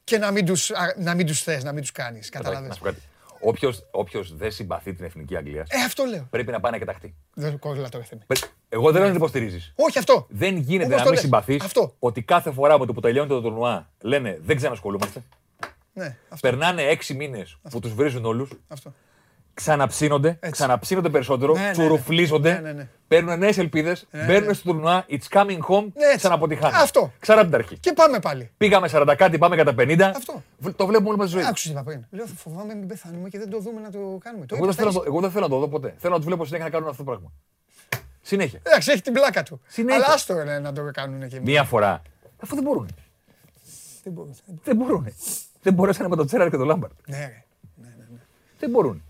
Και 0.04 0.18
να 0.18 0.30
μην 0.30 0.46
τους, 0.46 0.70
α, 0.70 0.94
να 0.98 1.14
μην 1.14 1.26
τους 1.26 1.42
θες, 1.42 1.64
να 1.64 1.72
μην 1.72 1.80
τους 1.80 1.92
κάνεις. 1.92 2.30
Να 2.32 2.40
Καταλαβες. 2.40 2.74
σου 2.74 2.80
πω 2.80 2.86
κάτι. 2.86 3.00
Όποιος, 3.40 3.86
όποιος 3.90 4.36
δεν 4.36 4.52
συμπαθεί 4.52 4.94
την 4.94 5.04
εθνική 5.04 5.36
Αγγλίας 5.36 5.68
Ε, 5.70 5.84
αυτό 5.84 6.04
λέω. 6.04 6.26
πρέπει 6.30 6.50
να 6.50 6.60
πάει 6.60 6.72
να 6.72 6.78
κοιταχτεί. 6.78 7.14
Δεν 7.34 7.58
κόλλα 7.58 7.88
το 7.88 8.02
θέμα. 8.02 8.22
Πρέ- 8.68 8.82
Εγώ 8.82 8.84
δεν 8.84 8.92
λέω 8.94 9.02
να 9.04 9.08
την 9.08 9.16
υποστηρίζεις. 9.16 9.72
Όχι 9.76 9.98
αυτό. 9.98 10.26
Δεν 10.28 10.56
γίνεται 10.56 10.84
Όπως 10.84 10.96
να 10.96 10.96
το 10.96 11.04
μην 11.04 11.12
λες. 11.12 11.20
συμπαθείς 11.20 11.62
Αυτό. 11.64 11.94
ότι 11.98 12.22
κάθε 12.22 12.50
φορά 12.50 12.78
με 12.78 12.86
το 12.86 12.92
που 12.92 13.00
τελειώνει 13.00 13.28
το 13.28 13.40
τουρνουά 13.40 13.88
λένε 14.00 14.38
δεν 14.42 14.56
ξανασχολούμαστε. 14.56 15.22
Ναι, 15.92 16.16
αυτό. 16.28 16.48
Περνάνε 16.48 16.82
έξι 16.82 17.14
μήνες 17.14 17.58
που 17.70 17.78
τους 17.80 17.94
βρίζουν 17.94 18.24
όλους, 18.24 18.50
αυτό. 18.68 18.92
ξαναψύνονται, 19.54 20.28
Έτσι. 20.28 20.50
ξαναψύνονται 20.50 21.08
περισσότερο, 21.08 21.52
Ναι, 21.52 21.60
ναι, 21.60 21.66
ναι. 21.66 21.72
τσουρουφλίζονται, 21.72 22.52
Ναι, 22.52 22.60
ναι, 22.60 22.72
ναι. 22.72 22.88
παίρνουν 23.08 23.38
νέες 23.38 23.58
ελπίδες, 23.58 24.06
μπαίνουν 24.26 24.54
στο 24.54 24.70
τουρνουά, 24.72 25.06
it's 25.08 25.28
coming 25.38 25.58
home, 25.68 25.84
Ναι, 25.94 26.04
έτσι. 26.04 26.16
ξαναποτυχάνε. 26.16 26.76
Αυτό. 26.76 27.12
Ξανά 27.20 27.44
την 27.44 27.54
αρχή. 27.54 27.78
Και 27.78 27.92
πάμε 27.92 28.18
πάλι. 28.18 28.50
Πήγαμε 28.56 28.88
40 28.92 29.14
κάτι, 29.16 29.38
πάμε 29.38 29.56
κατά 29.56 29.74
50. 29.74 30.12
Αυτό. 30.16 30.42
Β- 30.58 30.76
Το 30.76 30.86
βλέπουμε 30.86 31.08
όλη 31.08 31.18
μας 31.18 31.30
τη 31.30 31.32
ζωή. 31.36 31.44
Άκουσε 31.46 31.66
τι 31.68 31.72
είπα 31.74 31.82
πριν. 31.82 32.06
Λέω, 32.10 32.26
θα 32.26 32.34
φοβάμαι 32.36 32.74
μην 32.74 32.86
πεθάνουμε 32.86 33.28
και 33.28 33.38
δεν 33.38 33.50
το 33.50 33.58
δούμε 33.58 33.80
να 33.80 33.90
το 33.90 33.98
κάνουμε. 34.22 34.46
Το 34.46 34.54
Εγώ 34.54 34.64
δεν, 34.64 34.72
είπες, 34.72 34.74
θέλω, 34.74 34.88
να 34.88 34.92
τα 34.92 34.98
το- 34.98 35.04
εγώ 35.06 35.20
δεν 35.20 35.30
θέλω 35.30 35.44
να 35.44 35.50
το 35.50 35.58
δω 35.58 35.68
ποτέ. 35.68 35.94
Θέλω 35.98 36.12
να 36.12 36.18
τους 36.18 36.26
βλέπω 36.26 36.44
συνέχεια 36.44 36.66
να 36.66 36.72
κάνουν 36.72 36.88
αυτό 36.88 37.04
το 37.04 37.10
πράγμα. 37.10 37.32
Συνέχεια. 38.28 38.60
Εντάξει, 38.62 38.90
έχει 38.92 39.00
την 39.02 39.12
πλάκα 39.12 39.42
του. 39.42 39.60
Συνέχεια. 39.68 40.04
Αλλά 40.04 40.14
άστο 40.14 40.42
ρε, 40.42 40.58
να 40.58 40.72
το 40.72 40.90
κάνουν 40.92 41.28
και 41.28 41.40
Μία 41.40 41.64
φορά. 41.64 42.02
Αφού 42.42 42.54
δεν 42.54 42.64
μπορούν. 42.64 42.88
Δεν 44.02 44.12
μπορούν. 44.12 44.36
Δεν 44.64 44.76
μπορούν. 44.76 45.14
Δεν 45.62 45.72
μπορέσανε 45.74 46.08
με 46.08 46.16
τον 46.16 46.26
Τσέραρ 46.26 46.50
και 46.50 46.56
τον 46.56 46.66
Λάμπαρτ. 46.66 46.92
Ναι, 47.06 47.18
ρε. 47.18 47.44
Δεν 48.58 48.70
μπορούν. 48.70 49.02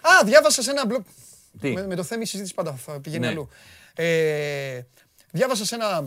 Α, 0.00 0.24
διάβασα 0.24 0.62
σε 0.62 0.70
ένα 0.70 0.82
blog. 0.88 1.02
Τι; 1.60 1.72
Με, 1.72 1.86
με 1.86 1.94
το 1.94 2.02
θέμα 2.02 2.22
η 2.22 2.26
συζήτηση 2.26 2.54
πάντα 2.54 2.72
θα 2.72 3.00
πηγαίνει 3.00 3.24
Ναι. 3.24 3.28
αλλού. 3.30 3.48
Ε, 3.94 4.80
διάβασα 5.30 5.64
σε 5.64 5.74
ένα 5.74 6.06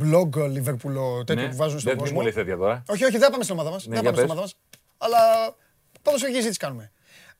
blog 0.00 0.36
ε, 0.36 0.46
Λιβερπούλο 0.46 1.24
τέτοιο 1.24 1.48
που 1.48 1.56
βάζουν 1.56 1.78
στον 1.78 1.92
Ναι. 1.92 1.96
δεν 1.98 1.98
κόσμο. 1.98 2.16
μου 2.18 2.24
λες 2.24 2.34
τέτοια 2.34 2.56
τώρα. 2.56 2.82
Όχι, 2.88 3.04
όχι, 3.04 3.12
δεν 3.12 3.20
θα 3.22 3.30
πάμε 3.30 3.42
στην 3.44 3.54
ομάδα 3.56 3.70
μας. 3.70 3.86
Ναι, 3.86 3.94
δεν 3.94 4.02
για 4.02 4.12
πάμε 4.12 4.22
στην 4.26 4.36
πες. 4.36 4.38
ομάδα 4.38 4.40
μας. 4.40 4.78
Αλλά 4.98 5.54
ποδοσφαιρική 6.02 6.36
συζήτηση 6.38 6.60
κάνουμε. 6.66 6.90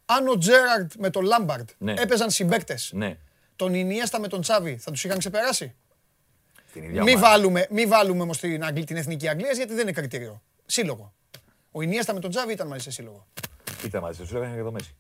Αν 0.07 0.29
ο 0.29 0.39
Τζέραρντ 0.39 0.93
με 0.99 1.11
τον 1.11 1.25
Λάμπαρντ 1.25 1.69
Ναι. 1.79 1.95
έπαιζαν 1.99 2.31
συμπαίκτες, 2.31 2.91
Ναι. 2.95 3.17
Τον 3.61 3.75
Ινιέστα 3.75 4.21
με 4.21 4.29
τον 4.29 4.41
Τσάβη 4.41 4.77
θα 4.77 4.91
τους 4.91 5.05
είχαν 5.05 5.19
ξεπεράσει. 5.19 5.75
Την 6.73 6.83
ίδια 6.83 7.03
Μη 7.03 7.11
ομάδα. 7.11 7.29
βάλουμε, 7.29 7.67
μη 7.71 7.87
βάλουμε 7.87 8.23
όμως 8.23 8.39
την, 8.39 8.65
Αγγλ- 8.65 8.85
την 8.87 8.97
εθνική 8.97 9.29
Αγγλίας 9.29 9.57
γιατί 9.57 9.73
δεν 9.73 9.81
είναι 9.83 9.93
κριτήριο. 9.93 10.43
Σύλλογο. 10.67 11.13
Ο 11.71 11.83
Ινιέστα 11.83 12.15
με 12.15 12.21
τον 12.21 12.31
Τσάβη 12.31 12.53
ήταν 12.53 12.67
μαζί 12.67 12.83
σε 12.83 12.91
σύλλογο. 12.91 13.27
Ήταν 13.85 14.03
μαζί 14.03 14.27
σου, 14.27 14.37
είχαν 14.39 14.55
και 14.57 14.63
το 14.63 14.73
Μέσι. 14.73 14.95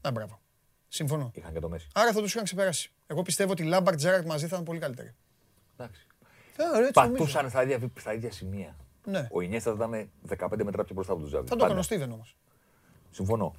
Α, 0.00 0.10
μπράβο. 0.10 0.40
Συμφωνώ. 0.88 1.30
Είχαν 1.34 1.52
και 1.52 1.60
το 1.60 1.68
Μέσι. 1.68 1.86
Άρα 1.94 2.12
θα 2.12 2.20
τους 2.20 2.32
είχαν 2.32 2.44
ξεπεράσει. 2.44 2.90
Εγώ 3.06 3.22
πιστεύω 3.22 3.52
ότι 3.52 3.62
Λάμπαρντ 3.62 3.96
Τζέραρντ 3.96 4.26
μαζί 4.26 4.40
θα 4.46 4.46
ήταν 4.52 4.64
πολύ 4.64 4.78
καλύτεροι. 4.78 5.14
Εντάξει. 5.76 6.06
Ε, 6.56 6.62
έτσι 6.62 6.72
νομίζω. 6.78 6.90
Πατούσαν 6.92 7.48
στα 7.50 7.62
ίδια, 7.62 7.78
στα 8.00 8.12
ίδια 8.12 8.32
σημεία. 8.32 8.76
Ναι. 9.04 9.28
Ο 9.32 9.40
Ινιέστα 9.40 9.74
θα 9.74 9.84
ήταν 10.28 10.48
15 10.50 10.64
μέτρα 10.64 10.84
πιο 10.84 10.94
μπροστά 10.94 11.12
από 11.12 11.20
τον 11.20 11.30
Τσάβι. 11.30 11.44
Θα 11.44 11.50
το 11.50 11.56
Πάντα. 11.56 11.64
έκανε 11.64 11.80
ο 11.80 11.82
Στίβεν 11.82 12.12
όμως. 12.12 12.36
Συμφωνώ. 13.10 13.54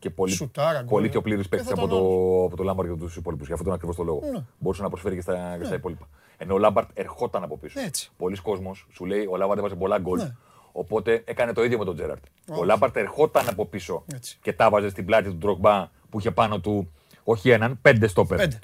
Και 0.00 0.10
πολύ, 0.10 0.32
Σουτάρα, 0.32 0.78
γκολ. 0.78 0.88
πολύ 0.88 1.08
πιο 1.08 1.22
πλήρης 1.22 1.42
Και 1.42 1.48
παίκτης 1.48 1.68
θα 1.68 1.74
από 1.74 1.88
τον 1.88 1.98
το, 1.98 2.44
από 2.44 2.56
το 2.56 2.62
Λάμπαρντ 2.62 2.88
και 2.88 2.96
τους 2.96 3.16
υπόλοιπους. 3.16 3.46
Γι' 3.46 3.52
αυτό 3.52 3.64
τον 3.64 3.74
ακριβώς 3.74 3.96
το 3.96 4.02
λόγο. 4.02 4.20
Ναι. 4.32 4.44
Μπορούσε 4.58 4.82
να 4.82 4.88
προσφέρει 4.88 5.14
και 5.14 5.20
στα, 5.20 5.56
και 5.58 5.64
στα 5.64 5.74
υπόλοιπα. 5.74 6.08
Ενώ 6.36 6.54
ο 6.54 6.58
Λάμπαρντ 6.58 6.88
ερχόταν 6.94 7.42
από 7.42 7.56
πίσω. 7.58 7.80
Έτσι. 7.80 8.10
Πολλοί 8.16 8.36
κόσμοι 8.36 8.70
σου 8.92 9.04
λέει 9.04 9.26
ο 9.30 9.36
Λάμπαρντ 9.36 9.58
έβαζε 9.58 9.74
πολλά 9.74 9.98
γκολ. 9.98 10.18
Ναι. 10.18 10.34
Οπότε 10.72 11.22
έκανε 11.26 11.52
το 11.52 11.64
ίδιο 11.64 11.78
με 11.78 11.84
τον 11.84 11.94
Τζέραρντ. 11.94 12.24
Ο 12.58 12.64
Λάμπαρντ 12.64 12.96
ερχόταν 12.96 13.48
από 13.48 13.66
πίσω 13.66 14.04
Έτσι. 14.14 14.38
και 14.42 14.52
τα 14.52 14.70
βάζε 14.70 14.88
στην 14.88 15.04
πλάτη 15.04 15.28
του 15.28 15.36
Ντρογμπά 15.36 15.88
που 16.10 16.18
είχε 16.18 16.30
πάνω 16.30 16.60
του 16.60 16.92
όχι 17.24 17.50
έναν, 17.50 17.78
πέντε 17.82 18.06
στόπερ. 18.06 18.38
Πέντε. 18.38 18.58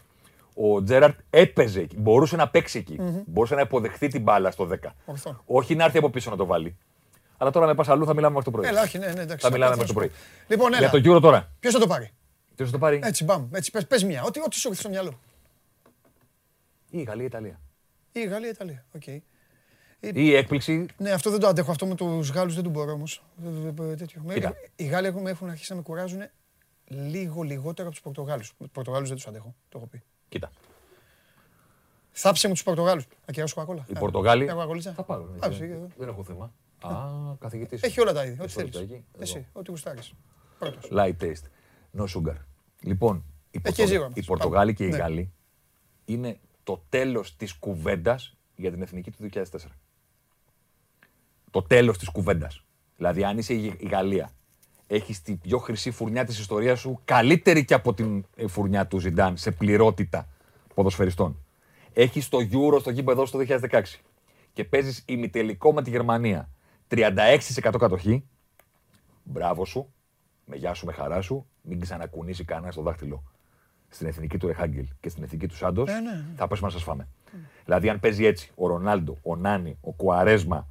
Ο 0.54 0.82
Τζέραρντ 0.82 1.18
έπαιζε 1.30 1.80
εκεί, 1.80 1.96
μπορούσε 1.98 2.36
να 2.36 2.48
παίξει 2.48 2.78
εκεί. 2.78 2.98
Μπορούσε 3.26 3.54
να 3.54 3.60
υποδεχθεί 3.60 4.08
την 4.08 4.22
μπάλα 4.22 4.50
στο 4.50 4.68
10. 4.70 4.74
Ορθό. 5.04 5.42
Όχι 5.46 5.74
να 5.74 5.84
έρθει 5.84 5.98
από 5.98 6.10
πίσω 6.10 6.30
να 6.30 6.36
το 6.36 6.46
βάλει. 6.46 6.76
Αλλά 7.36 7.50
τώρα 7.50 7.66
με 7.66 7.74
πας 7.74 7.88
αλλού 7.88 8.04
θα 8.04 8.14
μιλάμε 8.14 8.34
μέχρι 8.34 8.50
το 8.50 8.58
πρωί. 8.58 8.68
Έλα, 8.68 8.82
όχι, 8.82 8.98
ναι, 8.98 9.06
ναι, 9.12 9.20
εντάξει. 9.20 9.46
Θα 9.46 9.52
μιλάμε 9.52 9.74
θα 9.74 9.78
μέχρι 9.80 9.94
το 9.94 10.00
σου 10.00 10.08
πρωί. 10.08 10.08
πω. 10.08 10.54
Λοιπόν, 10.54 10.74
έλα. 10.74 10.88
Για 10.88 11.00
το 11.02 11.16
Euro 11.16 11.20
τώρα. 11.20 11.52
Ποιος 11.60 11.72
θα 11.72 11.78
το 11.78 11.86
πάρει; 11.86 12.10
Τι 12.54 12.64
θα 12.64 12.70
το 12.70 12.78
πάρει, 12.78 13.00
Έτσι, 13.02 13.24
μπαμ. 13.24 13.48
Έτσι, 13.52 13.70
πες, 13.70 13.86
πες 13.86 14.04
μια. 14.04 14.22
Ό,τι, 14.22 14.40
ό,τι 14.40 14.56
σου 14.56 14.68
έρθει 14.68 14.80
στο 14.80 14.88
μυαλό. 14.88 15.20
ή 16.90 16.98
η 16.98 17.02
Γαλλία 17.02 17.22
ή 17.22 17.22
η 17.22 17.26
Ιταλία. 17.26 17.60
Ή 18.12 18.20
η 18.20 18.26
Γαλλία, 18.26 18.48
η 18.48 18.50
Ιταλία. 18.54 18.84
Οκ. 18.94 19.06
Ή 19.06 19.22
η 20.00 20.34
έκπληξη. 20.34 20.86
Ναι, 20.96 21.10
αυτό 21.10 21.30
δεν 21.30 21.40
το 21.40 21.46
αντέχω. 21.46 21.70
Αυτό 21.70 21.86
με 21.86 21.94
τους 21.94 22.30
Γάλλους 22.30 22.54
δεν 22.54 22.64
το 22.64 22.70
μπορώ 22.70 22.92
όμως. 22.92 23.22
Κοίτα. 24.32 24.54
Οι 24.76 24.84
Γάλλοι 24.84 25.06
έχουν, 25.06 25.26
έχουν 25.26 25.48
αρχίσει 25.48 25.70
να 25.70 25.76
με 25.76 25.82
κουράζουν 25.82 26.20
λίγο 26.88 27.42
λιγότερο 27.42 27.86
από 27.88 27.90
τους 27.90 28.00
Πορτογάλους. 28.00 28.54
Του 28.58 28.70
Πορτογάλους 28.70 29.08
δεν 29.08 29.16
τους 29.16 29.26
αντέχω. 29.26 29.54
Το 29.68 29.78
έχω 29.78 29.86
πει. 29.86 30.02
Κοίτα. 30.28 30.50
Θάψε 32.12 32.46
μου 32.48 32.52
τους 32.54 32.62
Πορτογάλους. 32.62 33.06
Ακυρώσου 33.28 33.54
κοκακόλα. 33.54 33.84
Οι 33.88 33.92
Πορτογάλοι. 33.98 34.44
Μια 34.44 34.52
κοκακολίτσα. 34.52 34.92
Θα 34.92 35.02
πάρω. 35.02 35.22
ναι, 35.24 35.38
Άψε, 35.40 35.58
δεν- 35.58 35.70
εδώ. 35.72 35.86
Δεν 35.96 36.08
έχω 36.08 36.24
θέμα. 36.24 36.52
Α, 36.80 36.90
καθηγητής. 37.38 37.82
Έχει 37.82 38.00
όλα 38.00 38.12
τα 38.12 38.24
είδη. 38.24 38.32
Ό,τι 38.32 38.44
Εσύ 38.44 38.58
όλα 38.60 38.70
θέλεις. 38.70 38.88
τα 38.88 38.94
εκεί, 38.94 39.04
Εσύ, 39.18 39.36
εδώ. 39.38 39.46
ό,τι 39.52 39.70
γουστάρεις. 39.70 40.12
Πρώτος. 40.58 40.88
Light 40.92 41.14
taste. 41.20 41.46
No 41.98 42.04
sugar. 42.04 42.34
Λοιπόν, 42.80 43.16
οι, 43.50 43.60
Έχει 43.62 43.76
Πορτο- 43.76 43.86
ζύρο 43.86 44.02
οι 44.02 44.06
αυτός. 44.06 44.24
Πορτογάλοι 44.26 44.74
και 44.74 44.84
οι 44.84 44.88
Ναι. 44.88 44.96
Γάλλοι 44.96 45.32
είναι 46.04 46.38
το 46.64 46.84
τέλος 46.88 47.36
της 47.36 47.52
κουβέντας 47.54 48.36
για 48.56 48.70
την 48.70 48.82
εθνική 48.82 49.10
του 49.10 49.16
2004. 49.22 49.76
Το 51.50 51.62
τέλος 51.62 51.98
της 51.98 52.08
κουβέντας. 52.08 52.62
Δηλαδή, 52.96 53.24
αν 53.24 53.38
είσαι 53.38 53.54
η 53.54 53.76
η 53.78 53.86
Γαλλία, 53.88 54.30
έχεις 54.86 55.22
την 55.22 55.38
πιο 55.38 55.58
χρυσή 55.58 55.90
φουρνιά 55.90 56.24
της 56.24 56.38
ιστορίας 56.38 56.80
σου, 56.80 57.00
καλύτερη 57.04 57.64
και 57.64 57.74
από 57.74 57.94
την 57.94 58.24
ε, 58.36 58.46
φουρνιά 58.46 58.86
του 58.86 58.98
Ζιντάν 58.98 59.36
σε 59.36 59.50
πληρότητα 59.50 60.28
ποδοσφαιριστών. 60.74 61.44
Έχεις 61.92 62.28
το 62.28 62.38
Euro 62.52 62.80
στο 62.80 62.90
γήπεδο 62.90 63.26
στο 63.26 63.38
2016 63.38 63.82
και 64.52 64.64
παίζεις 64.64 65.02
ημιτελικό 65.06 65.72
με 65.72 65.82
τη 65.82 65.90
Γερμανία. 65.90 66.50
36% 66.90 67.74
κατοχή, 67.78 68.24
Μπράβο 69.28 69.64
σου, 69.64 69.92
με 70.44 70.56
γεια 70.56 70.74
σου, 70.74 70.86
με 70.86 70.92
χαρά 70.92 71.20
σου, 71.20 71.46
μην 71.62 71.80
ξανακουνήσει 71.80 72.44
κανένα 72.44 72.72
το 72.72 72.82
δάχτυλο. 72.82 73.22
Στην 73.88 74.06
εθνική 74.06 74.38
του 74.38 74.46
Ρεχάγκελ 74.46 74.86
και 75.00 75.08
στην 75.08 75.22
εθνική 75.22 75.46
του 75.46 75.56
Σάντος, 75.56 75.88
Ε, 75.90 75.92
ναι. 76.00 76.24
θα 76.36 76.48
πέσουμε 76.48 76.66
να 76.66 76.72
σας 76.72 76.82
φάμε. 76.82 77.08
Δηλαδή, 77.64 77.88
αν 77.88 78.00
παίζει 78.00 78.24
έτσι 78.24 78.50
ο 78.54 78.66
Ρονάλντο, 78.66 79.16
ο 79.22 79.36
Νάνι, 79.36 79.76
ο 79.80 79.92
Κουαρέσμα, 79.92 80.66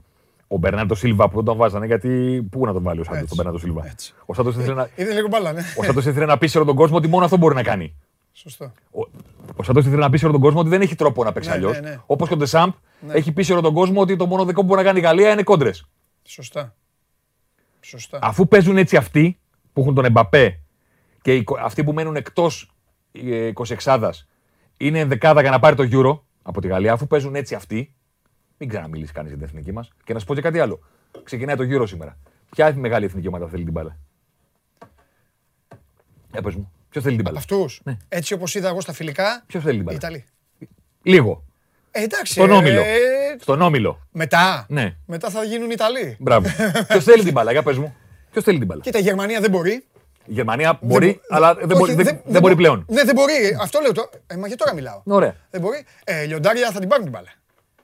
ο 0.48 0.58
Μπερνάντο 0.58 0.96
Σίλβα 0.96 1.30
που 1.30 1.36
δεν 1.36 1.44
τον 1.46 1.58
βάζανε, 1.58 1.86
γιατί 1.86 2.42
πού 2.52 2.66
να 2.66 2.74
τον 2.74 2.84
βάλει 2.84 3.00
ο 3.00 3.04
Σάντος, 3.04 3.20
Έτσι, 3.22 3.36
τον 3.36 3.38
Μπερνάντο 3.38 3.58
Σίλβα; 3.66 3.88
έτσι. 3.88 4.14
Ο 4.26 4.34
Σάντος 4.34 4.56
ήθελε, 4.56 4.74
να... 4.74 4.90
Είδε 4.96 5.14
λίγο 5.14 5.28
μπάλα, 5.28 5.52
ναι. 5.54 5.62
ο 5.80 5.84
Σάντος 5.84 6.06
ήθελε 6.06 6.26
να 6.26 6.38
πείσει 6.38 6.58
όλο 6.58 6.66
τον 6.66 6.76
κόσμο 6.76 6.98
ότι 6.98 7.08
μόνο 7.08 7.26
αυτό 7.26 7.38
μπορεί 7.38 7.56
να 7.56 7.64
κάνει. 7.64 7.96
Σωστό. 8.34 8.72
Ο, 8.92 9.00
ο 9.56 9.64
Σάντος 9.64 9.86
ήθελε 9.86 10.02
να 10.02 10.10
πείσει 10.10 10.24
όλο 10.26 10.34
τον 10.34 10.42
κόσμο 10.42 10.60
ότι 10.60 10.70
δεν 10.70 10.82
έχει 10.82 10.96
τρόπο 10.96 11.24
να 11.24 11.32
παίξει 11.32 11.50
Ναι, 11.50 11.56
αλλιώς. 11.56 11.80
ναι, 11.80 11.90
ναι. 11.90 11.98
Όπως 12.06 12.28
και 12.28 12.34
ο 12.34 12.38
Ντεσάμπ 12.38 12.72
έχει 13.08 13.32
πείσει 13.32 13.52
όλο 13.52 13.62
τον 13.62 13.74
κόσμο 13.74 14.02
ότι 14.02 14.16
το 14.16 14.26
μόνο 14.26 14.46
δικό 14.46 14.62
που 14.62 14.68
μπορεί 14.68 14.80
να 14.80 14.86
κάνει 14.86 15.00
η 15.00 15.02
Γαλλία 15.02 15.32
είναι 15.32 15.44
κόντρες. 15.44 15.86
Σωστά. 16.28 16.76
Σωστά. 17.82 18.20
Αφού 18.22 18.48
παίζουν 18.48 18.78
έτσι 18.78 18.98
αυτοί 18.98 19.40
που 19.74 19.82
έχουν 19.82 19.94
τον 19.96 20.06
Εμπαπέ 20.06 20.60
και 21.22 21.36
οι- 21.36 21.44
αυτοί 21.60 21.84
που 21.84 21.94
μένουν 21.94 22.16
εκτός 22.16 22.72
26 23.12 24.28
είναι 24.78 25.00
ενδεκάδα 25.00 25.42
για 25.42 25.50
να 25.52 25.60
πάρει 25.60 25.76
το 25.76 25.88
Euro 25.92 26.20
από 26.42 26.62
τη 26.62 26.68
Γαλλία, 26.68 26.94
αφού 26.94 27.08
παίζουν 27.08 27.36
έτσι 27.36 27.56
αυτοί, 27.56 27.94
μην 28.58 28.70
ξαναμιλήσει 28.70 29.12
κανείς 29.14 29.30
για 29.30 29.40
την 29.40 29.48
εθνική 29.50 29.72
μας. 29.72 29.90
Και 30.04 30.14
να 30.14 30.20
σου 30.20 30.26
πω 30.26 30.36
και 30.36 30.42
κάτι 30.42 30.60
άλλο. 30.60 30.80
Ξεκινάει 31.24 31.56
το 31.56 31.64
γύρο 31.64 31.86
σήμερα. 31.86 32.18
Ποια 32.50 32.76
μεγάλη 32.76 33.06
εθνική 33.06 33.28
ομάδα 33.28 33.48
θέλει 33.48 33.64
την 33.64 33.72
μπάλα; 33.74 33.98
Ε, 36.34 36.42
πες 36.42 36.56
μου. 36.56 36.72
Ποιος 36.90 37.04
θέλει 37.04 37.16
την 37.16 37.26
μπάλα; 37.26 37.38
Αυτούς. 37.38 37.82
Ναι. 37.84 37.98
Έτσι 38.10 38.34
όπως 38.34 38.56
είδα 38.56 38.68
εγώ 38.70 38.82
στα 38.82 38.94
φιλικά. 38.94 39.44
Ποιος 39.48 39.64
θέλει 39.64 39.74
την 39.78 39.82
Οι 39.82 39.86
μπάλα; 39.86 39.98
Ιταλοί. 39.98 40.26
Λίγο. 41.02 41.44
Ε, 41.92 42.02
εντάξει. 42.04 42.34
Στον 42.34 42.50
ε, 42.52 42.54
όμιλο. 42.54 42.80
ε, 42.82 42.98
Στον 43.42 43.62
όμιλο. 43.62 44.08
μετά; 44.12 44.66
Ναι. 44.70 44.96
Μετά 45.06 45.30
θα 45.30 45.44
γίνουν 45.44 45.70
Ιταλοί. 45.72 46.16
Μπράβο. 46.20 46.48
Ποιος 46.88 47.04
θέλει 47.04 47.24
την 47.24 47.32
μπάλα, 47.34 47.52
για 47.52 47.64
πες 47.64 47.78
μου. 47.78 47.96
Ποιος 48.32 48.44
θέλει 48.44 48.58
την 48.58 48.68
μπάλα. 48.68 48.82
Κοίτα, 48.82 49.00
η 49.00 49.02
Γερμανία 49.02 49.40
δεν 49.40 49.50
μπορεί. 49.50 49.86
Η 50.28 50.34
Γερμανία 50.34 50.78
μπορεί, 50.82 51.12
μπο- 51.14 51.36
αλλά 51.36 51.54
δεν, 51.54 51.64
Όχι, 51.72 51.78
μπορεί, 51.78 51.94
δεν, 51.94 52.06
δεν- 52.06 52.14
δεν 52.16 52.24
δεν 52.34 52.42
μπορεί 52.42 52.54
μπο- 52.54 52.60
πλέον. 52.62 52.86
Ναι, 52.90 53.04
δεν 53.04 53.16
μπορεί. 53.16 53.58
Αυτό 53.62 53.80
λέω 53.80 53.92
τώρα. 53.92 54.10
Ε, 54.28 54.36
μα 54.36 54.48
για 54.48 54.56
τώρα 54.56 54.74
μιλάω. 54.74 55.02
Ωραία. 55.06 55.36
Δεν 55.50 55.62
μπορεί. 55.62 55.86
Ε, 56.04 56.26
λιοντάρια 56.26 56.72
θα 56.72 56.80
την 56.80 56.90
πάρουν 56.90 57.04
την 57.04 57.14
μπάλα. 57.14 57.30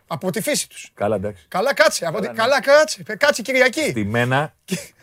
Από 0.08 0.32
τη 0.32 0.42
φύση 0.42 0.70
τους. 0.70 0.92
Καλά, 0.94 1.16
εντάξει. 1.16 1.46
Καλά 1.48 1.74
κάτσε. 1.74 2.06
Από 2.06 2.22
τη... 2.22 2.28
ναι. 2.28 2.34
Καλά 2.34 2.62
κάτσε. 2.62 3.04
Ε, 3.08 3.16
Κάτσε 3.16 3.42
Κυριακή. 3.42 3.82
Στη 3.90 4.06
μένα. 4.06 4.54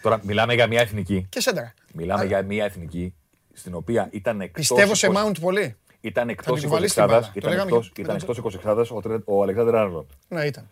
Τώρα 0.02 0.20
μιλάμε 0.22 0.54
για 0.54 0.66
μια 0.66 0.80
εθνική. 0.80 1.26
Και 1.28 1.40
σέντρα. 1.40 1.74
Μιλάμε 1.92 2.24
για 2.24 2.42
μια 2.42 2.64
εθνική 2.64 3.14
στην 3.52 3.74
οποία 3.74 4.08
ήταν 4.10 4.40
εκτός. 4.40 4.66
Πιστεύω 4.68 4.94
σε 4.94 5.08
Mount 5.14 5.40
πολύ. 5.40 5.76
Ήταν 6.00 6.28
εκτός 6.28 6.60
την 6.60 6.68
κουβαλήσει 6.68 6.94
την 6.94 7.02
26 7.04 7.06
μπάλα. 7.08 7.20
Το 7.20 7.32
Ήταν 7.34 7.50
λέγαμε 7.50 7.68
εκτός- 7.70 7.90
και- 7.92 8.00
ήταν 8.00 8.14
με 8.14 8.20
τον 8.20 8.28
εκτός 8.36 8.54
26 8.90 8.96
ο, 8.96 9.00
Τρε- 9.00 9.20
ο 9.24 9.42
Αλεξάνδρ 9.42 9.76
Άρνοντ. 9.76 10.06
Ναι, 10.28 10.44
ήταν. 10.44 10.68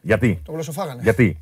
Γιατί; 0.00 0.40
Το 0.44 0.52
γλωσσοφάγανε. 0.52 1.02
Γιατί; 1.02 1.38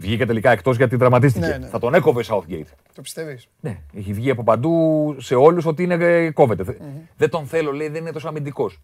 Βγήκε 0.00 0.26
τελικά 0.26 0.50
εκτός 0.50 0.76
γιατί 0.76 0.96
τραυματίστηκε. 0.96 1.46
Ναι, 1.46 1.56
ναι. 1.58 1.66
Θα 1.66 1.78
τον 1.78 1.94
έκοβε 1.94 2.24
Southgate. 2.28 2.66
Το 2.94 3.00
πιστεύεις; 3.02 3.48
Ναι, 3.60 3.80
έχει 3.94 4.12
βγει 4.12 4.30
από 4.30 4.42
παντού 4.44 5.14
σε 5.18 5.34
όλους 5.34 5.66
ότι 5.66 5.82
είναι, 5.82 5.94
ε, 5.94 6.30
κόβεται. 6.30 6.64
Θε- 6.64 6.80
Δεν 7.16 7.30
τον 7.30 7.46
θέλω, 7.46 7.72
λέει, 7.72 7.88
δεν 7.88 8.00
είναι 8.00 8.12
τόσο 8.12 8.28
αμυντικός. 8.28 8.80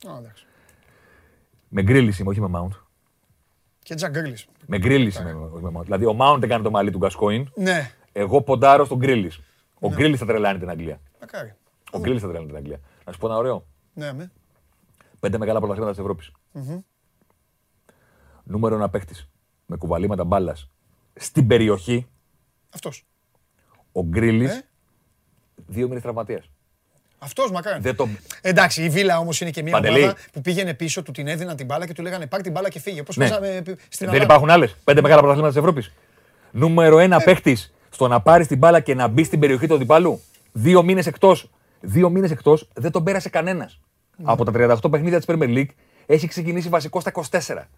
Με 1.68 1.82
γκρίλι 1.82 2.14
είμαι, 2.20 2.30
όχι 2.30 2.40
με 2.40 2.48
Mount. 2.60 2.76
Και 3.82 3.94
Τζακ 3.94 4.10
Γκρίλι. 4.10 4.36
Με 4.66 4.78
γκρίλι 4.78 5.12
είμαι, 5.20 5.32
όχι 5.52 5.62
με 5.64 5.70
Mount. 5.78 5.82
Δηλαδή 5.82 6.04
ο 6.04 6.16
Mount 6.20 6.42
έκανε 6.42 6.62
το 6.62 6.70
μαλλί 6.70 6.90
του 6.90 6.98
Γκασκόιν. 6.98 7.50
Ναι, 7.54 7.90
Εγώ 8.12 8.40
ποντάρω 8.42 8.84
στον 8.84 8.98
γκρίλι. 8.98 9.30
Ο 9.80 9.88
γκρίλι 9.88 10.16
θα 10.16 10.26
τρελάνει 10.26 10.58
την 10.58 10.70
Αγγλία. 10.70 11.00
μακάρι. 11.20 11.54
Ο 11.92 11.98
γκρίλι 11.98 12.18
θα 12.18 12.26
τρελάνει 12.26 12.46
την 12.46 12.56
Αγγλία. 12.56 12.80
Να 13.04 13.12
σου 13.12 13.18
πω 13.18 13.26
ένα 13.26 13.36
ωραίο. 13.36 13.66
Ναι, 13.94 14.12
με. 14.12 14.30
Πέντε 15.20 15.38
μεγάλα 15.38 15.58
πρωταθλήματα 15.58 15.92
της 15.94 16.00
Ευρώπης. 16.00 16.30
Νούμερο 18.44 18.74
ένα 18.74 18.88
παίχτη 18.88 19.14
με 19.66 19.76
κουβαλήματα 19.76 20.24
μπάλας 20.24 20.70
στην 21.14 21.46
περιοχή. 21.46 22.06
Αυτός. 22.74 23.06
Ο 23.92 24.02
γκρίλι. 24.02 24.44
Ε; 24.44 24.62
Δύο 25.66 25.88
μήνες 25.88 26.02
τραυματίας. 26.02 26.50
Αυτός 27.18 27.50
μακάρι. 27.50 27.80
Δεν 27.80 27.96
το... 27.96 28.08
Εντάξει, 28.40 28.84
η 28.84 28.88
Βίλα 28.88 29.18
όμως 29.18 29.40
είναι 29.40 29.50
και 29.50 29.62
μια 29.62 29.72
Παντελή. 29.72 30.02
ομάδα 30.02 30.16
που 30.32 30.40
πήγαινε 30.40 30.74
πίσω, 30.74 31.02
του 31.02 31.12
την 31.12 31.26
έδιναν 31.28 31.56
την 31.56 31.66
μπάλα 31.66 31.86
και 31.86 31.92
του 31.92 32.02
λέγανε 32.02 32.26
Πάρ 32.26 32.40
την 32.40 32.52
μπάλα 32.52 32.68
και 32.68 32.80
φύγε. 32.80 33.02
Πώ 33.02 33.12
Ναι. 33.16 33.28
παίζαμε 33.28 33.62
στην 33.64 33.76
Δεν 33.98 34.08
Ελλάδα. 34.08 34.24
υπάρχουν 34.24 34.50
άλλες. 34.50 34.76
Πέντε 34.84 35.00
μεγάλα 35.00 35.20
πρωταθλήματα 35.20 35.54
της 35.60 35.68
Ευρώπης. 35.68 35.92
Νούμερο 36.50 36.98
ένα 36.98 37.20
παίχτη 37.20 37.56
στο 37.90 38.08
να 38.08 38.20
πάρεις 38.20 38.46
την 38.46 38.58
μπάλα 38.58 38.80
και 38.80 38.94
να 38.94 39.08
μπεις 39.08 39.26
στην 39.26 39.38
περιοχή 39.38 39.66
του 39.66 39.74
αντιπάλου. 39.74 40.20
Δύο 40.52 40.82
μήνες 40.82 41.06
εκτός. 41.06 41.50
Δύο 41.86 42.10
μήνες 42.10 42.30
εκτός 42.30 42.68
δεν 42.74 42.90
τον 42.90 43.04
πέρασε 43.04 43.28
κανένας. 43.28 43.80
Από 44.22 44.44
τα 44.44 44.52
38 44.54 44.90
παιχνίδια 44.90 45.16
της 45.20 45.26
Premier 45.28 45.48
League 45.56 45.68
έχει 46.06 46.28
ξεκινήσει 46.28 46.68
βασικό 46.68 47.00
στα 47.00 47.10
24. 47.10 47.68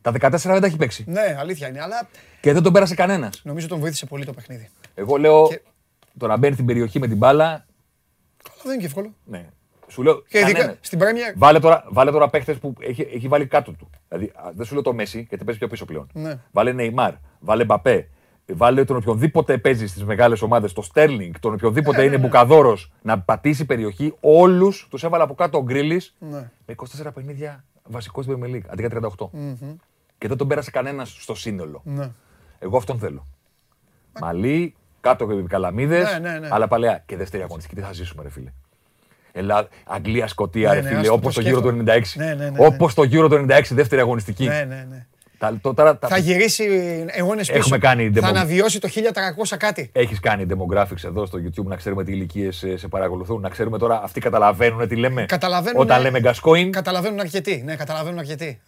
Τα 0.00 0.10
14 0.10 0.30
δεν 0.30 0.60
τα 0.60 0.66
έχει 0.66 0.76
παίξει. 0.76 1.04
Ναι, 1.08 1.36
αλήθεια 1.38 1.68
είναι, 1.68 1.80
αλλά 1.80 2.08
Και 2.40 2.52
δεν 2.52 2.62
τον 2.62 2.72
πέρασε 2.72 2.94
κανένας. 2.94 3.40
νομίζω 3.44 3.68
τον 3.68 3.78
βοήθησε 3.78 4.06
πολύ 4.06 4.24
το 4.24 4.32
παιχνίδι. 4.32 4.68
Εγώ 4.94 5.16
λέω 5.16 5.46
Και- 5.48 5.60
το 6.18 6.26
να 6.26 6.36
μπαίνει 6.36 6.54
στην 6.54 6.66
περιοχή 6.66 6.98
με 6.98 7.06
την 7.08 7.16
μπάλα. 7.16 7.44
Καλά, 7.44 8.60
δεν 8.62 8.72
είναι 8.72 8.80
και 8.80 8.86
εύκολο. 8.86 9.14
Ναι. 9.24 9.46
Σου 9.88 10.02
λέω. 10.02 10.22
Και 10.28 10.38
ειδικά 10.38 10.52
κανένας. 10.52 10.76
στην 10.80 10.98
Premier. 10.98 11.34
Βάλε 11.36 11.58
τώρα, 11.58 11.84
βάλε 11.88 12.10
τώρα 12.10 12.28
παίχτε 12.30 12.54
που 12.54 12.74
έχει, 12.80 13.08
έχει 13.14 13.28
βάλει 13.28 13.46
κάτω 13.46 13.72
του. 13.72 13.90
Δηλαδή, 14.08 14.32
α, 14.34 14.50
δεν 14.54 14.66
σου 14.66 14.72
λέω 14.74 14.82
το 14.82 14.92
Μέση, 14.94 15.26
γιατί 15.28 15.44
παίζει 15.44 15.58
πιο 15.58 15.68
πίσω 15.68 15.84
πλέον. 15.84 16.08
Ναι. 16.12 16.34
Βάλε 16.52 16.72
Νεϊμάρ, 16.72 17.12
βάλε 17.40 17.64
Μπαπέ, 17.64 18.08
βάλε 18.46 18.84
τον 18.84 18.96
οποιονδήποτε 18.96 19.58
παίζει 19.58 19.86
στις 19.86 20.04
μεγάλες 20.04 20.42
ομάδες, 20.42 20.72
το 20.72 20.82
Στέρλινγκ, 20.82 21.34
τον 21.40 21.52
οποιονδήποτε 21.52 22.02
Ε, 22.02 22.04
είναι 22.04 22.18
μπουκαδόρος 22.18 22.92
να 23.02 23.20
πατήσει 23.20 23.64
περιοχή. 23.64 24.14
Όλους 24.20 24.86
τους 24.90 25.04
έβαλε 25.04 25.22
από 25.22 25.34
κάτω 25.34 25.58
ο 25.58 25.62
Γκρίλι 25.62 26.02
Ναι. 26.18 26.50
με 26.66 26.74
24 26.76 27.12
παιχνίδια 27.14 27.64
βασικός 27.84 28.24
στην 28.24 28.36
Premier 28.38 28.54
League, 28.56 28.66
αντί 28.68 28.80
για 28.80 28.88
38. 28.90 29.30
Και 30.18 30.28
δεν 30.28 30.36
τον 30.36 30.48
πέρασε 30.48 30.70
κανένας 30.70 31.16
στο 31.20 31.34
σύνολο. 31.34 31.80
Ναι. 31.84 32.10
Εγώ 32.58 32.76
αυτόν 32.76 32.98
θέλω. 32.98 33.26
Μαλή, 34.20 34.74
κάτω 35.00 35.26
και 35.26 35.42
καλαμίδες, 35.48 36.12
Ναι, 36.12 36.30
ναι, 36.30 36.38
ναι. 36.38 36.48
αλλά 36.50 36.68
παλαιά. 36.68 37.02
Και 37.06 37.16
δεύτερη 37.16 37.42
αγωνιστική, 37.42 37.74
τι 37.74 37.80
θα 37.82 37.92
ζήσουμε, 37.92 38.22
ρε 38.22 38.28
φίλε. 38.30 38.52
Ελλάδα, 39.32 39.68
Αγγλία, 39.86 40.26
Σκοτία, 40.26 40.68
Ναι, 40.68 40.74
ρε 40.74 40.80
ναι, 40.80 40.88
φίλε, 40.88 41.00
άστο, 41.00 41.12
όπως 41.12 41.34
το 41.34 41.42
το 41.42 41.48
γύρο 41.48 41.60
του 41.60 41.68
96. 41.68 42.00
σκέφτομαι. 42.04 42.24
Ναι, 42.24 42.34
ναι, 42.34 42.50
ναι, 42.50 42.58
ναι. 42.58 42.66
Όπως 42.66 42.94
το 42.94 43.02
γύρο 43.02 43.28
του 43.28 43.34
96, 43.48 43.62
δεύτερη 43.70 44.00
αγωνιστική. 44.00 44.46
Ναι, 44.46 44.64
ναι, 44.68 44.86
ναι. 44.90 45.06
Τα, 45.42 45.58
το, 45.60 45.74
τώρα, 45.74 45.98
τα, 45.98 46.08
Θα 46.08 46.16
γυρίσει 46.18 46.64
αιώνε 47.10 47.40
πίσω. 47.40 47.52
Έχουμε 47.54 47.78
κάνει 47.78 48.10
Θα 48.14 48.20
demo- 48.20 48.30
αναβιώσει 48.30 48.80
το 48.80 48.88
1300 49.48 49.56
κάτι. 49.58 49.90
Έχεις 49.92 50.20
κάνει 50.20 50.46
demographics 50.50 51.04
εδώ 51.04 51.26
στο 51.26 51.38
YouTube 51.38 51.64
να 51.64 51.76
ξέρουμε 51.76 52.04
τι 52.04 52.12
ηλικίες 52.12 52.56
σε, 52.56 52.76
σε 52.76 52.88
παρακολουθούν. 52.88 53.40
Να 53.40 53.48
ξέρουμε 53.48 53.78
τώρα 53.78 54.02
αυτοί 54.02 54.20
καταλαβαίνουν 54.20 54.88
τι 54.88 54.96
λέμε. 54.96 55.24
Καταλαβαίνουν. 55.26 55.80
Όταν 55.80 56.02
λέμε 56.02 56.20
Γκασκόιν, 56.20 56.72
Καταλαβαίνουν 56.72 57.20
αρκετοί. 57.20 57.62
Ναι, 57.64 57.76
καταλαβαίνουν 57.76 58.18
αρκετοί. 58.18 58.60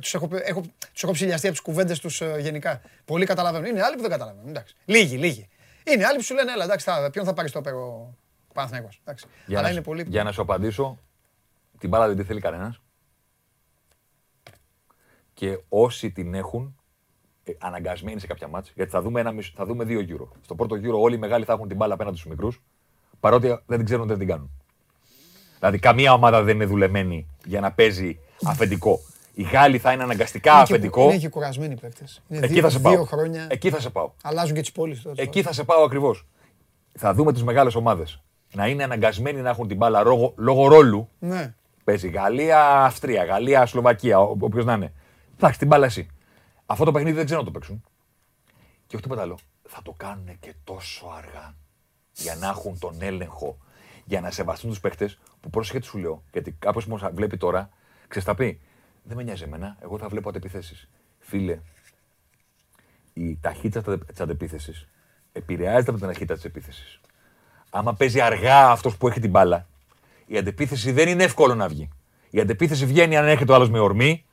Τους 0.00 0.14
έχω, 0.14 0.28
έχω, 0.44 0.60
τους 0.92 1.02
έχω 1.02 1.12
ψηλιαστεί 1.12 1.46
από 1.46 1.54
τις 1.56 1.64
κουβέντες 1.64 1.98
τους 2.00 2.22
γενικά. 2.38 2.80
Πολλοί 3.04 3.24
καταλαβαίνουν. 3.26 3.66
Είναι 3.66 3.82
άλλοι 3.82 3.94
που 3.96 4.02
δεν 4.02 4.10
καταλαβαίνουν. 4.10 4.48
Εντάξει. 4.48 4.74
Λίγοι, 4.84 5.16
λίγοι. 5.16 5.48
Είναι 5.84 6.04
άλλοι 6.04 6.16
που 6.16 6.22
σου 6.24 6.34
λένε, 6.34 6.52
έλα, 6.52 6.64
εντάξει, 6.64 6.84
θα, 6.90 7.10
ποιον 7.12 7.24
θα 7.24 7.32
πάρεις 7.32 7.50
στο 7.50 7.60
πέρο 7.60 8.14
Παναθηναϊκός. 8.54 9.00
Εντάξει. 9.04 9.26
για, 9.46 9.58
Αλλά 9.58 9.66
να, 9.66 9.72
είναι 9.72 9.82
πολύ. 9.82 10.04
για 10.08 10.22
να 10.24 10.32
σου 10.32 10.42
απαντήσω, 10.42 10.98
την 11.78 11.88
μπάλα 11.88 12.06
δεν 12.06 12.16
τη 12.16 12.22
θέλει 12.22 12.40
κανένας. 12.40 12.80
Και 15.44 15.58
όσοι 15.68 16.10
την 16.10 16.34
έχουν, 16.34 16.76
ε, 17.44 17.52
αναγκασμένοι 17.58 18.20
σε 18.20 18.26
κάποια 18.26 18.48
μάτς, 18.48 18.72
γιατί 18.74 18.90
θα 18.90 19.02
δούμε, 19.02 19.20
ένα, 19.20 19.32
μισό- 19.32 19.54
θα 19.56 19.64
δούμε 19.64 19.84
δύο 19.84 20.00
γύρω. 20.00 20.28
Στο 20.40 20.54
πρώτο 20.54 20.74
γύρο 20.74 21.00
όλοι 21.00 21.14
οι 21.14 21.18
μεγάλοι 21.18 21.44
θα 21.44 21.52
έχουν 21.52 21.68
την 21.68 21.76
μπάλα 21.76 21.94
απέναντι 21.94 22.16
στους 22.16 22.30
μικρούς, 22.30 22.62
παρότι 23.20 23.46
δεν 23.66 23.76
την 23.76 23.84
ξέρουν, 23.84 24.06
δεν 24.06 24.18
την 24.18 24.26
κάνουν. 24.26 24.50
Δηλαδή 25.58 25.78
καμία 25.78 26.12
ομάδα 26.12 26.42
δεν 26.42 26.54
είναι 26.54 26.64
δουλεμένη 26.64 27.26
για 27.44 27.60
να 27.60 27.72
παίζει 27.72 28.18
αφεντικό. 28.44 29.00
Οι 29.34 29.42
Γάλλοι 29.42 29.78
θα 29.78 29.92
είναι 29.92 30.02
αναγκαστικά 30.02 30.50
Είναι 30.54 30.64
και- 30.64 30.72
αφεντικό. 30.72 31.02
Είναι 31.04 31.16
και 31.16 31.28
κουρασμένοι 31.28 31.76
παίκτες. 31.76 32.22
Είναι 32.28 32.44
Εκεί 32.44 32.52
δύο, 32.52 32.62
θα 32.62 32.70
σε 32.70 32.78
πάω. 32.78 32.92
δύο 32.92 33.04
χρόνια. 33.04 33.46
Εκεί 33.50 33.70
θα 33.70 33.80
σε 33.80 33.90
πάω. 33.90 34.10
Αλλάζουν 34.22 34.54
και 34.54 34.60
τις 34.60 34.72
πόλεις 34.72 35.02
τώρα. 35.02 35.22
Εκεί 35.22 35.42
θα 35.42 35.52
σε 35.52 35.64
πάω 35.64 35.84
ακριβώς. 35.84 36.26
Θα 36.98 37.14
δούμε 37.14 37.32
τις 37.32 37.42
μεγάλες 37.44 37.74
ομάδες 37.74 38.22
να 38.54 38.66
είναι 38.68 38.82
αναγκασμένοι 38.84 39.40
να 39.40 39.48
έχουν 39.50 39.68
την 39.68 39.76
μπάλα 39.76 40.02
λόγω, 40.02 40.32
λόγω 40.36 40.68
ρόλου. 40.68 41.08
Ναι. 41.18 41.54
Παίζει 41.84 42.08
Γαλλία, 42.08 42.84
Αυστρία, 42.84 43.24
Γαλλία, 43.24 43.66
Σλοβακία, 43.66 44.18
όποιος 44.20 44.64
να 44.64 44.72
είναι. 44.72 44.92
Εντάξει, 45.36 45.58
την 45.58 45.68
μπάλα 45.68 45.86
εσύ. 45.86 46.08
Αυτό 46.66 46.84
το 46.84 46.92
παιχνίδι 46.92 47.16
δεν 47.16 47.24
ξέρω 47.24 47.40
να 47.40 47.46
το 47.46 47.52
παίξουν. 47.52 47.84
Και 48.86 48.94
όχι 48.94 49.02
τίποτα 49.02 49.22
άλλο. 49.22 49.38
Θα 49.68 49.82
το 49.82 49.92
κάνουν 49.92 50.38
και 50.40 50.54
τόσο 50.64 51.06
αργά 51.16 51.54
για 52.12 52.34
να 52.34 52.48
έχουν 52.48 52.78
τον 52.78 53.02
έλεγχο, 53.02 53.58
για 54.04 54.20
να 54.20 54.30
σεβαστούν 54.30 54.70
τους 54.70 54.80
παίχτε 54.80 55.16
που 55.40 55.50
πρόσεχε 55.50 55.78
τι 55.78 55.86
σου 55.86 55.98
λέω. 55.98 56.22
Γιατί 56.32 56.52
κάποιο 56.52 56.80
που 56.80 56.90
μας 56.90 57.12
βλέπει 57.12 57.36
τώρα, 57.36 57.68
ξέρεις 58.08 58.28
θα 58.28 58.34
πει, 58.34 58.60
δεν 59.02 59.16
με 59.16 59.22
νοιάζει 59.22 59.42
εμένα, 59.42 59.76
εγώ 59.82 59.98
θα 59.98 60.08
βλέπω 60.08 60.28
αντεπιθέσεις. 60.28 60.88
Φίλε, 61.18 61.60
η 63.12 63.38
ταχύτητα 63.40 63.98
της 63.98 64.20
αντεπίθεσης 64.20 64.88
επηρεάζεται 65.32 65.90
από 65.90 65.98
την 65.98 66.08
ταχύτητα 66.08 66.34
της 66.34 66.44
επίθεσης. 66.44 67.00
Άμα 67.70 67.94
παίζει 67.94 68.20
αργά 68.20 68.70
αυτός 68.70 68.96
που 68.96 69.08
έχει 69.08 69.20
την 69.20 69.30
μπάλα, 69.30 69.66
η 70.26 70.38
αντεπίθεση 70.38 70.92
δεν 70.92 71.08
είναι 71.08 71.24
εύκολο 71.24 71.54
να 71.54 71.68
βγει. 71.68 71.88
Η 72.30 72.40
αντεπίθεση 72.40 72.86
βγαίνει 72.86 73.16
αν 73.16 73.26
έρχεται 73.26 73.52
ο 73.52 73.54
άλλος 73.54 73.70
με 73.70 73.78
ορμή, 73.78 74.24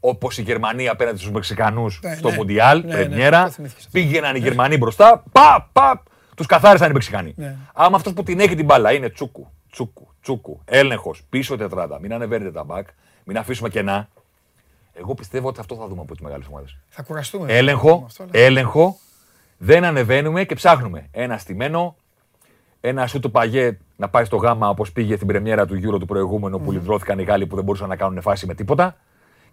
όπως 0.00 0.38
η 0.38 0.42
Γερμανία 0.42 0.92
απέναντι 0.92 1.18
στους 1.18 1.30
Μεξικανούς 1.30 2.00
Ναι, 2.02 2.14
στο 2.14 2.30
ναι. 2.30 2.36
Μουντιάλ, 2.36 2.80
Ναι, 2.80 2.86
ναι, 2.86 2.92
πρεμιέρα. 2.94 3.44
το 3.44 3.50
θυμήθηκες 3.50 3.84
αυτό. 3.86 3.98
πήγαιναν 3.98 4.36
οι 4.36 4.38
Γερμανοί 4.38 4.76
μπροστά, 4.76 5.22
παπ, 5.32 5.66
παπ, 5.72 6.02
τους 6.36 6.46
καθάρισαν 6.46 6.90
οι 6.90 6.92
Μεξικανοί. 6.92 7.32
Ναι. 7.36 7.56
Άμα 7.74 7.96
αυτός 7.96 8.12
που 8.12 8.22
την 8.22 8.40
έχει 8.40 8.54
την 8.54 8.64
μπάλα 8.64 8.92
είναι 8.92 9.08
τσούκου, 9.10 9.48
τσούκου, 9.70 10.08
τσούκου, 10.22 10.60
έλεγχος, 10.64 11.22
πίσω 11.28 11.56
τετράδα, 11.56 12.00
μην 12.00 12.12
ανεβαίνετε 12.12 12.50
τα 12.50 12.64
μπακ, 12.64 12.86
μην 13.24 13.38
αφήσουμε 13.38 13.68
κενά. 13.68 14.08
Εγώ 14.92 15.14
πιστεύω 15.14 15.48
ότι 15.48 15.60
αυτό 15.60 15.74
θα 15.74 15.86
δούμε 15.88 16.00
από 16.00 16.12
τις 16.12 16.20
μεγάλες 16.20 16.46
ομάδες. 16.50 16.76
Θα 16.88 17.02
κουραστούμε. 17.02 17.52
Έλεγχο, 17.52 17.98
με 17.98 18.04
αυτό, 18.06 18.22
αλλά- 18.22 18.32
έλεγχο, 18.34 18.96
δεν 19.58 19.84
ανεβαίνουμε 19.84 20.44
και 20.44 20.54
ψάχνουμε. 20.54 21.06
Ένα 21.10 21.38
στημένο, 21.38 21.96
ένα 22.80 23.06
σου 23.06 23.20
του 23.20 23.30
παγέ 23.30 23.78
να 23.96 24.08
πάει 24.08 24.24
στο 24.24 24.36
γάμα 24.36 24.68
όπως 24.68 24.92
πήγε 24.92 25.14
στην 25.14 25.26
πρεμιέρα 25.26 25.66
του 25.66 25.74
Euro 25.74 25.98
του 25.98 26.06
προηγούμενου 26.06 26.60
που 26.60 26.72
λυδρώθηκαν 26.72 27.18
οι 27.18 27.22
Γάλλοι 27.22 27.46
που 27.46 27.54
δεν 27.54 27.64
μπορούσαν 27.64 27.88
να 27.88 27.96
κάνουν 27.96 28.20
φάση 28.22 28.46
με 28.46 28.54
τίποτα. 28.54 28.96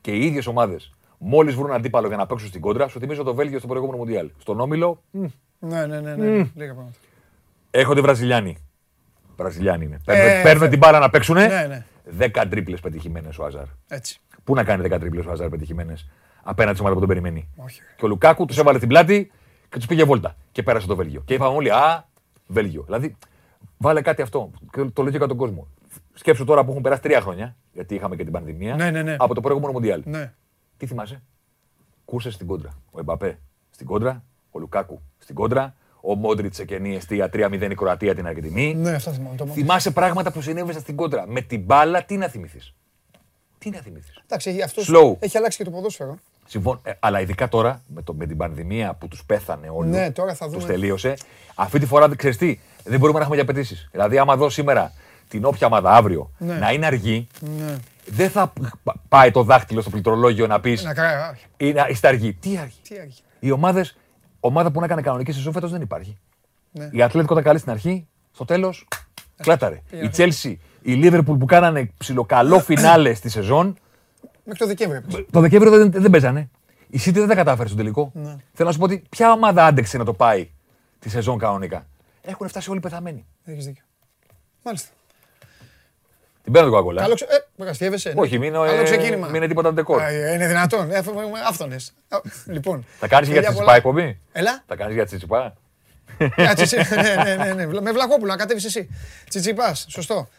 Και 0.01 0.11
οι 0.11 0.25
ίδιες 0.25 0.47
ομάδες, 0.47 0.93
μόλις 1.17 1.55
βρουν 1.55 1.71
αντίπαλο 1.71 2.07
για 2.07 2.17
να 2.17 2.25
παίξουν 2.25 2.47
στην 2.49 2.61
κόντρα, 2.61 2.87
σου 2.87 2.99
θυμίζω 2.99 3.23
το 3.23 3.33
Βέλγιο 3.35 3.57
στο 3.59 3.67
προηγούμενο 3.67 3.97
Μουντιάλ. 3.97 4.29
Στον 4.37 4.59
Όμιλο, 4.59 5.03
μ, 5.11 5.25
Ναι, 5.59 5.85
ναι, 5.85 5.99
ναι. 5.99 6.15
ναι. 6.15 6.27
Λίγα 6.55 6.73
πράγματα. 6.73 6.97
έρχονται 7.71 8.01
Βραζιλιάνοι. 8.01 8.57
Βραζιλιάνοι 9.37 9.85
είναι. 9.85 9.99
Παίρνουν, 10.05 10.25
Ε, 10.27 10.41
παίρνουν 10.41 10.61
θε- 10.61 10.69
την 10.69 10.79
μπάλα 10.79 10.99
να 10.99 11.09
παίξουν. 11.09 11.35
Ναι, 11.35 11.65
ναι. 11.67 11.85
10 12.19 12.45
τρίπλες 12.49 12.79
πετυχημένες 12.79 13.37
ο 13.37 13.45
Αζάρ. 13.45 13.65
Έτσι. 13.87 14.19
Πού 14.43 14.53
να 14.55 14.63
κάνει 14.63 14.81
10 14.89 14.99
τρίπλες 14.99 15.25
ο 15.25 15.31
Αζάρ 15.31 15.49
πετυχημένες; 15.49 16.09
Απέναντι 16.43 16.75
σε 16.75 16.81
ομάδα 16.81 16.99
που 16.99 17.05
τον 17.05 17.15
περιμένει. 17.15 17.49
Όχι. 17.55 17.79
ρε. 17.87 17.93
Και 17.97 18.05
ο 18.05 18.07
Λουκάκου 18.07 18.45
τους 18.45 18.57
έβαλε 18.57 18.77
στην 18.77 18.89
πλάτη 18.89 19.31
και 19.69 19.77
τους 19.77 19.85
πήγε 19.85 20.03
βόλτα. 20.03 20.35
Και 20.51 20.63
πέρασε 20.63 20.87
το 20.87 20.95
Βέλγιο. 20.95 21.21
Και 21.25 21.33
είπαμε 21.33 21.55
όλοι, 21.55 21.69
Α, 21.69 22.05
Βέλγιο. 22.47 22.81
Δηλαδή, 22.83 23.15
βάλε 23.77 24.01
κάτι 24.01 24.21
αυτό. 24.21 24.51
Και 24.71 24.83
το 24.93 25.01
λέω 25.01 25.11
και 25.11 25.17
για 25.17 25.27
τον 25.27 25.37
κόσμο. 25.37 25.67
Σκέψου 26.13 26.43
τώρα 26.45 26.63
που 26.65 26.69
έχουν 26.71 26.81
περάσει 26.83 27.01
τρία 27.01 27.21
χρόνια. 27.21 27.55
Γιατί 27.77 27.95
είχαμε 27.95 28.15
και 28.15 28.23
την 28.23 28.31
πανδημία, 28.31 28.75
Ναι, 28.75 28.91
ναι, 28.91 29.01
ναι. 29.01 29.15
από 29.19 29.33
το 29.33 29.41
προηγούμενο 29.41 29.71
Μουντιάλ. 29.73 30.01
Ναι. 30.05 30.33
Τι 30.77 30.85
θυμάσαι; 30.85 31.21
Κούρσε 32.05 32.31
στην 32.31 32.47
κόντρα. 32.47 32.69
Ο 32.91 32.99
Εμπαπέ 32.99 33.39
στην 33.69 33.85
κόντρα. 33.85 34.23
Ο 34.51 34.59
Λουκάκου 34.59 35.01
στην 35.17 35.35
κόντρα. 35.35 35.75
Ο 36.01 36.15
Μόντριτ 36.15 36.53
σε 36.53 36.65
κενή 36.65 36.95
αιστεία 36.95 37.29
3-0 37.33 37.67
η 37.71 37.75
Κροατία 37.75 38.15
την 38.15 38.27
Αργεντινή. 38.27 38.73
Ναι, 38.73 38.91
αυτό 38.91 39.11
θυμάμαι. 39.11 39.35
Το 39.35 39.43
μόνο. 39.45 39.55
Θυμάσαι 39.59 39.91
πράγματα 39.91 40.31
που 40.31 40.41
συνέβησαν 40.41 40.81
στην 40.81 40.95
κόντρα. 40.95 41.27
Με 41.27 41.41
την 41.41 41.61
μπάλα 41.61 42.03
τι 42.03 42.17
να 42.17 42.27
θυμηθείς; 42.27 42.73
Τι 43.57 43.69
να 43.69 43.79
θυμηθείς; 43.79 44.21
Εντάξει, 44.25 44.61
αυτός 44.61 44.89
Slow. 44.93 45.15
έχει 45.19 45.37
αλλάξει 45.37 45.57
και 45.57 45.63
το 45.63 45.71
ποδόσφαιρο. 45.71 46.17
Συμφων... 46.45 46.79
Ε, 46.83 46.91
αλλά 46.99 47.21
ειδικά 47.21 47.47
τώρα 47.49 47.81
με, 47.87 48.01
το, 48.01 48.13
με 48.13 48.25
την 48.25 48.37
πανδημία 48.37 48.93
που 48.93 49.07
τους 49.07 49.23
πέθανε 49.25 49.69
όλοι. 49.69 49.89
Ναι, 49.89 50.11
τώρα 50.11 50.33
θα 50.33 50.45
Τους 50.45 50.53
δούμε. 50.53 50.67
τελείωσε. 50.67 51.13
Αυτή 51.55 51.79
τη 51.79 51.85
φορά 51.85 52.15
ξέρεις 52.15 52.37
τι, 52.37 52.59
δεν 52.83 52.99
μπορούμε 52.99 53.17
να 53.17 53.23
έχουμε 53.23 53.35
για 53.41 53.49
απαιτήσεις. 53.49 53.87
Δηλαδή, 53.91 54.17
άμα 54.17 54.35
δω 54.35 54.49
σήμερα 54.49 54.91
την 55.27 55.45
όποια 55.45 55.67
ομάδα 55.67 55.91
αύριο 55.91 56.31
Ναι. 56.37 56.53
να 56.53 56.71
είναι 56.71 56.85
αργή, 56.85 57.27
Ναι. 57.39 57.75
δεν 58.05 58.29
θα 58.29 58.47
π- 58.83 58.91
πάει 59.09 59.31
το 59.31 59.43
δάχτυλο 59.43 59.81
στο 59.81 59.89
πληκτρολόγιο 59.89 60.47
να 60.47 60.59
πεις 60.59 60.83
Να 60.83 60.93
κράει. 60.93 61.29
όχι. 61.31 61.45
είναι, 61.57 61.85
είστε 61.89 62.07
αργοί. 62.07 62.33
Τι 62.33 62.57
αργοί. 62.57 62.75
Τι 62.87 62.99
αργή. 62.99 63.19
Οι 63.39 63.51
ομάδες, 63.51 63.97
ομάδα 64.39 64.71
που 64.71 64.79
να 64.79 64.85
έκανε 64.85 65.01
κανονική 65.01 65.31
σεζόν 65.31 65.53
φέτος 65.53 65.71
δεν 65.71 65.81
υπάρχει. 65.81 66.17
Ναι. 66.71 66.89
Η 66.91 67.01
Ατλέτικο 67.01 67.33
ήταν 67.33 67.45
καλή 67.45 67.59
στην 67.59 67.71
αρχή, 67.71 68.07
στο 68.31 68.45
τέλος 68.45 68.87
κλάταρε. 69.35 69.81
πήγαινε. 69.89 70.07
Η 70.07 70.11
Τσέλσι, 70.11 70.59
η 70.81 70.93
Λίβερπουλ 70.93 71.37
που 71.37 71.45
κάνανε 71.45 71.91
ψιλοκαλό 71.97 72.59
φινάλε 72.59 73.13
στη 73.13 73.29
σεζόν, 73.29 73.77
Μέχρι 74.43 74.59
το 74.59 74.67
Δεκέμβρη. 74.67 74.97
έπαιζε. 74.97 75.25
το 75.31 75.39
Δεκέμβριο 75.39 75.71
δεν, 75.77 75.91
δεν 75.91 76.11
παίζανε. 76.11 76.49
Η 76.89 76.99
City 77.05 77.11
δεν 77.13 77.27
τα 77.27 77.35
κατάφερε 77.35 77.67
στο 77.67 77.77
τελικό. 77.77 78.11
Ναι. 78.13 78.35
Θέλω 78.53 78.67
να 78.67 78.71
σου 78.71 78.77
πω 78.79 78.85
ότι 78.85 79.03
ποια 79.09 79.31
ομάδα 79.31 79.65
άντεξε 79.65 79.97
να 79.97 80.05
το 80.05 80.13
πάει 80.13 80.49
τη 80.99 81.09
σεζόν 81.09 81.37
κανονικά. 81.37 81.85
Έχουν 82.21 82.47
φτάσει 82.47 82.69
όλοι 82.69 82.79
πεθαμένοι. 82.79 83.25
Έχεις 83.45 83.65
δίκιο. 83.65 83.83
Μάλιστα. 84.63 84.89
Την 86.47 86.55
παίρνω 86.55 86.69
την 86.69 86.77
κοκακόλα. 86.77 87.01
Καλό 87.01 87.13
ξε... 87.15 87.25
Ε, 87.29 87.37
μεγαστιεύεσαι. 87.55 88.09
ναι. 88.09 88.21
Όχι, 88.21 88.37
μην 88.39 88.47
είναι, 88.53 88.57
Καλό 88.65 88.79
ε, 88.81 88.83
ξεκίνημα. 88.83 89.25
μην 89.27 89.35
είναι 89.35 89.47
τίποτα 89.47 89.73
ντεκόρ. 89.73 90.01
Α, 90.01 90.11
Είναι 90.33 90.47
δυνατόν. 90.47 90.91
Ε, 90.91 91.01
Άφθονες. 91.47 91.93
Α, 92.09 92.17
Λοιπόν. 92.45 92.85
Θα 92.99 93.07
κάνεις 93.07 93.27
για 93.29 93.35
Φιλιά 93.35 93.41
τσιτσιπά 93.41 93.63
πολλά. 93.63 93.75
εκπομπή; 93.75 94.19
Έλα. 94.31 94.63
Θα 94.67 94.75
κάνεις 94.75 94.93
για 94.93 95.05
τσιτσιπά; 95.05 95.57
Α, 96.49 96.53
τσιτσι- 96.55 96.89
ναι, 96.95 97.15
ναι, 97.35 97.35
ναι, 97.53 97.65
ναι. 97.65 97.81
Με 97.81 97.91
Βλαχόπουλο, 97.91 98.31
να 98.31 98.37
κατέβεις 98.37 98.65
εσύ. 98.65 98.89
Τσιτσιπάς, 99.29 99.85
σωστό. 99.89 100.29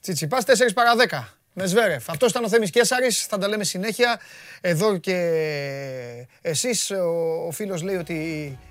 Τσιτσιπάς 0.00 0.44
4 0.44 0.50
παρα 0.74 0.94
10. 0.96 1.24
Με 1.52 1.66
Σβέρεφ. 1.66 2.10
Αυτό 2.10 2.26
ήταν 2.26 2.44
ο 2.44 2.48
Θέμης 2.48 2.70
Κέσαρης, 2.70 3.24
θα 3.24 3.38
τα 3.38 3.48
λέμε 3.48 3.64
συνέχεια. 3.64 4.20
Εδώ 4.60 4.96
και 4.98 5.16
εσείς, 6.42 6.90
ο, 6.90 7.46
ο 7.46 7.50
φίλος 7.50 7.82
λέει 7.82 7.96
ότι 7.96 8.12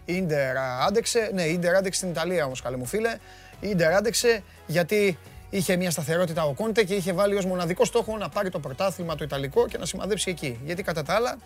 η 0.05 0.13
Ίντερ 0.15 0.57
άντεξε. 0.87 1.29
Ναι, 1.33 1.43
η 1.43 1.51
Ίντερ 1.53 1.75
άντεξε 1.75 1.99
στην 1.99 2.11
Ιταλία 2.11 2.45
όμως, 2.45 2.61
καλέ 2.61 2.77
μου 2.77 2.85
φίλε. 2.85 3.17
Η 3.59 3.69
Ίντερ 3.69 3.93
άντεξε 3.93 4.43
γιατί 4.67 5.17
είχε 5.49 5.75
μια 5.75 5.91
σταθερότητα 5.91 6.43
ο 6.43 6.53
Κόντε 6.53 6.83
και 6.83 6.93
είχε 6.93 7.13
βάλει 7.13 7.35
ως 7.35 7.45
μοναδικό 7.45 7.85
στόχο 7.85 8.17
να 8.17 8.29
πάρει 8.29 8.49
το 8.49 8.59
πρωτάθλημα 8.59 9.15
το 9.15 9.23
Ιταλικό 9.23 9.67
και 9.67 9.77
να 9.77 9.85
σημαδέψει 9.85 10.29
εκεί. 10.29 10.59
Γιατί 10.65 10.83
κατά 10.83 11.03
τα 11.03 11.13
άλλα, 11.13 11.37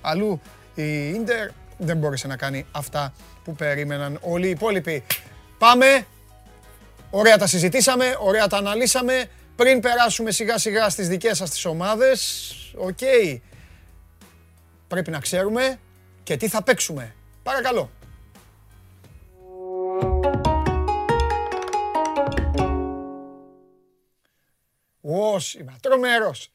αλλού 0.00 0.40
η 0.74 1.08
Ίντερ 1.08 1.48
δεν 1.78 1.96
μπόρεσε 1.96 2.26
να 2.26 2.36
κάνει 2.36 2.66
αυτά 2.72 3.12
που 3.44 3.54
περίμεναν 3.54 4.18
όλοι 4.20 4.46
οι 4.46 4.50
υπόλοιποι. 4.50 5.04
Πάμε 5.58 6.06
Ωραία 7.10 7.38
τα 7.38 7.46
συζητήσαμε, 7.46 8.16
ωραία 8.18 8.46
τα 8.46 8.56
αναλύσαμε. 8.56 9.24
Πριν 9.56 9.80
περάσουμε 9.80 10.30
σιγά 10.30 10.58
σιγά 10.58 10.88
στις 10.88 11.08
δικές 11.08 11.36
σας 11.36 11.50
τις 11.50 11.64
ομάδες, 11.64 12.52
οκ, 12.76 12.98
πρέπει 14.88 15.10
να 15.10 15.18
ξέρουμε 15.18 15.78
και 16.22 16.36
τι 16.36 16.48
θα 16.48 16.62
παίξουμε. 16.62 17.14
Παρακαλώ. 17.42 17.90
Όσιμα, 25.00 25.76
τρομερός. 25.82 26.52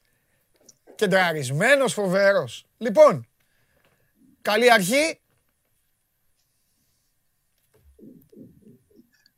Κεντραρισμένος, 0.94 1.92
φοβερός. 1.92 2.66
Λοιπόν, 2.78 3.26
καλή 4.42 4.72
αρχή. 4.72 5.20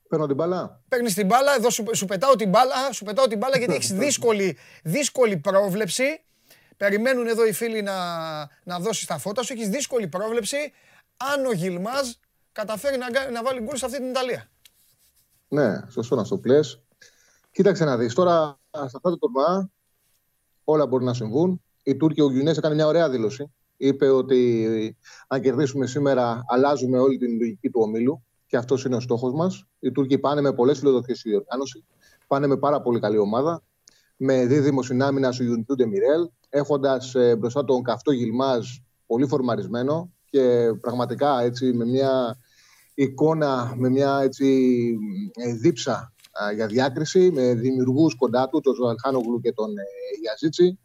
Παίρνω 0.08 0.26
την 0.26 0.34
μπαλά. 0.36 0.82
Παίρνεις 0.88 1.14
την 1.14 1.26
μπάλα, 1.26 1.54
εδώ 1.54 1.70
σου, 1.70 1.84
σου 1.94 2.04
πετάω 2.06 2.36
την 2.36 2.48
μπάλα, 2.48 2.92
σου 2.92 3.04
πετάω 3.04 3.26
την 3.26 3.38
μπάλα 3.38 3.58
γιατί 3.58 3.74
έχεις 3.74 3.92
δύσκολη, 3.92 4.58
δύσκολη 4.82 5.36
πρόβλεψη. 5.36 6.22
Περιμένουν 6.76 7.26
εδώ 7.26 7.46
οι 7.46 7.52
φίλοι 7.52 7.82
να, 7.82 7.94
να 8.64 8.78
δώσεις 8.78 9.06
τα 9.06 9.18
φώτα 9.18 9.42
σου. 9.42 9.52
Έχεις 9.52 9.68
δύσκολη 9.68 10.08
πρόβλεψη 10.08 10.72
αν 11.16 11.46
ο 11.46 11.52
Γιλμάζ 11.52 12.08
καταφέρει 12.52 12.96
να, 12.98 13.10
κα- 13.10 13.30
να 13.30 13.42
βάλει 13.42 13.60
γκολ 13.60 13.76
σε 13.76 13.84
αυτή 13.84 13.98
την 13.98 14.08
Ιταλία. 14.08 14.48
Ναι, 15.48 15.80
σωστό 15.90 16.14
να 16.16 16.24
στο 16.24 16.38
πλες. 16.38 16.80
Κοίταξε 17.50 17.84
να 17.84 17.96
δεις. 17.96 18.14
Τώρα, 18.14 18.58
σε 18.80 18.96
αυτά 18.96 19.10
τα 19.10 19.18
τουρνουά, 19.18 19.70
όλα 20.64 20.86
μπορεί 20.86 21.04
να 21.04 21.14
συμβούν. 21.14 21.62
Η 21.82 21.96
Τούρκη, 21.96 22.20
ο 22.20 22.30
Γιουνές 22.30 22.56
έκανε 22.56 22.74
μια 22.74 22.86
ωραία 22.86 23.10
δήλωση. 23.10 23.52
Είπε 23.76 24.08
ότι 24.08 24.96
αν 25.26 25.40
κερδίσουμε 25.40 25.86
σήμερα, 25.86 26.44
αλλάζουμε 26.48 26.98
όλη 26.98 27.18
την 27.18 27.38
λογική 27.38 27.70
του 27.70 27.80
ομίλου. 27.82 28.22
Και 28.46 28.56
αυτός 28.56 28.84
είναι 28.84 28.96
ο 28.96 29.00
στόχος 29.00 29.32
μας. 29.32 29.64
Οι 29.78 29.92
Τούρκοι 29.92 30.18
πάνε 30.18 30.40
με 30.40 30.52
πολλές 30.52 30.78
φιλοδοξίες 30.78 31.18
στη 31.18 31.28
διοργάνωση. 31.28 31.84
Πάνε 32.26 32.46
με 32.46 32.56
πάρα 32.56 32.80
πολύ 32.80 33.00
καλή 33.00 33.18
ομάδα. 33.18 33.62
Με 34.16 34.46
δίδυμο 34.46 34.82
συνάμυνα 34.82 35.32
σου 35.32 35.44
Ιουνιτούντε 35.44 35.86
Μιρέλ. 35.86 36.28
Έχοντας 36.48 37.14
μπροστά 37.38 37.64
τον 37.64 37.82
καυτό 37.82 38.12
Γιλμάζ 38.12 38.66
πολύ 39.06 39.26
φορμαρισμένο 39.26 40.12
και 40.30 40.72
πραγματικά 40.80 41.40
έτσι 41.40 41.72
με 41.72 41.84
μια 41.84 42.38
εικόνα, 42.94 43.74
με 43.76 43.88
μια 43.88 44.20
έτσι, 44.22 44.72
ε, 45.34 45.52
δίψα 45.52 45.92
α, 45.92 46.10
για 46.54 46.66
διάκριση, 46.66 47.30
με 47.30 47.54
δημιουργούς 47.54 48.14
κοντά 48.16 48.48
του, 48.48 48.60
τον 48.60 48.74
Ζωαλχάνογλου 48.74 49.40
και 49.40 49.52
τον 49.52 49.78
ε, 49.78 49.82
Γιαζίτσι. 50.20 50.78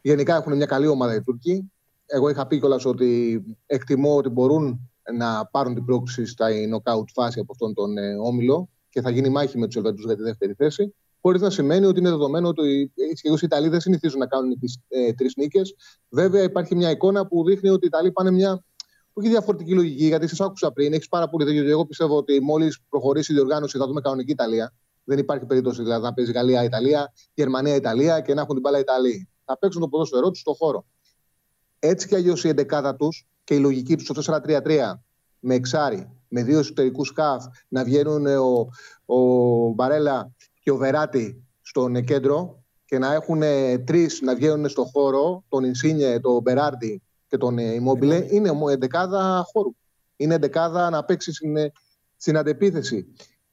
Γενικά 0.00 0.36
έχουν 0.36 0.56
μια 0.56 0.66
καλή 0.66 0.86
ομάδα 0.86 1.14
οι 1.14 1.22
Τούρκοι. 1.22 1.72
Εγώ 2.06 2.28
είχα 2.28 2.46
πει 2.46 2.58
κιόλας 2.58 2.84
ότι 2.84 3.42
εκτιμώ 3.66 4.16
ότι 4.16 4.28
μπορούν 4.28 4.90
να 5.12 5.46
πάρουν 5.46 5.74
την 5.74 5.84
πρόκληση 5.84 6.26
στα 6.26 6.48
knockout 6.48 7.04
φάση 7.14 7.40
από 7.40 7.52
αυτόν 7.52 7.74
τον 7.74 7.98
ε, 7.98 8.14
όμιλο 8.14 8.68
και 8.88 9.00
θα 9.00 9.10
γίνει 9.10 9.28
μάχη 9.28 9.58
με 9.58 9.66
τους 9.66 9.76
Ελβετού 9.76 10.02
για 10.06 10.16
τη 10.16 10.22
δεύτερη 10.22 10.52
θέση. 10.52 10.94
Χωρίς 11.20 11.40
να 11.40 11.50
σημαίνει 11.50 11.86
ότι 11.86 12.00
είναι 12.00 12.10
δεδομένο 12.10 12.48
ότι 12.48 12.92
οι 13.22 13.38
Ιταλοί 13.42 13.68
δεν 13.68 13.80
συνηθίζουν 13.80 14.18
να 14.18 14.26
κάνουν 14.26 14.58
τις 14.58 14.78
ε, 14.88 15.12
τρεις 15.12 15.36
νίκες. 15.36 15.74
Βέβαια, 16.08 16.42
υπάρχει 16.42 16.74
μια 16.74 16.90
εικόνα 16.90 17.26
που 17.26 17.44
δείχνει 17.44 17.68
ότι 17.68 17.84
οι 17.84 17.86
Ιταλοί 17.86 18.12
πάνε 18.12 18.30
μια 18.30 18.64
όχι 19.20 19.28
διαφορετική 19.28 19.74
λογική, 19.74 20.06
γιατί 20.06 20.28
σας 20.28 20.40
άκουσα 20.40 20.72
πριν, 20.72 20.92
έχεις 20.92 21.08
πάρα 21.08 21.28
πολύ 21.28 21.44
δίκιο. 21.44 21.68
Εγώ 21.68 21.86
πιστεύω 21.86 22.16
ότι 22.16 22.40
μόλις 22.40 22.80
προχωρήσει 22.88 23.32
η 23.32 23.34
διοργάνωση 23.34 23.78
θα 23.78 23.86
δούμε 23.86 24.00
κανονική 24.00 24.30
Ιταλία. 24.30 24.74
Δεν 25.04 25.18
υπάρχει 25.18 25.46
περίπτωση 25.46 25.82
δηλαδή 25.82 26.02
να 26.02 26.12
παίζει 26.12 26.32
Γαλλία-Ιταλία, 26.32 27.12
Γερμανία-Ιταλία 27.34 28.20
και 28.20 28.34
να 28.34 28.40
έχουν 28.40 28.52
την 28.52 28.62
μπάλα 28.62 28.78
Ιταλοί. 28.78 29.28
Θα 29.44 29.58
παίξουν 29.58 29.80
το 29.80 29.88
ποδόσφαιρό 29.88 30.30
τους 30.30 30.40
στον 30.40 30.54
χώρο. 30.54 30.84
Έτσι 31.78 32.08
κι 32.08 32.14
αλλιώς 32.14 32.44
η 32.44 32.48
εντεκάδα 32.48 32.96
τους 32.96 33.26
και 33.44 33.54
η 33.54 33.58
λογική 33.58 33.96
τους 33.96 34.22
στο 34.22 34.40
4-3-3 34.44 34.92
με 35.38 35.54
εξάρι, 35.54 36.10
με 36.28 36.42
δύο 36.42 36.58
εσωτερικούς 36.58 37.08
σκαφ 37.08 37.44
να 37.68 37.84
βγαίνουν 37.84 38.26
ε, 38.26 38.36
ο, 38.36 38.68
ο 39.04 39.18
Μπαρέλα 39.68 40.34
και 40.62 40.70
ο 40.70 40.76
Βεράτη 40.76 41.44
στον 41.60 42.04
κέντρο 42.04 42.62
και 42.84 42.98
να 42.98 43.12
έχουν 43.12 43.40
τρεις 43.84 44.20
να 44.20 44.34
βγαίνουν 44.34 44.68
στον 44.68 44.84
χώρο, 44.84 45.44
τον 45.48 45.64
Ινσίνιε, 45.64 46.20
τον 46.20 46.42
Μπεράρντι 46.42 47.02
και 47.30 47.36
τον 47.36 47.56
Ιmmobile, 47.58 48.26
είναι 48.30 48.50
ομο- 48.50 48.68
εντεκάδα 48.70 49.46
χώρου. 49.52 49.70
Είναι 50.16 50.34
εντεκάδα 50.34 50.90
να 50.90 51.04
παίξει 51.04 51.32
στην, 51.32 51.56
ε, 51.56 51.72
στην 52.16 52.36
αντεπίθεση. 52.36 53.06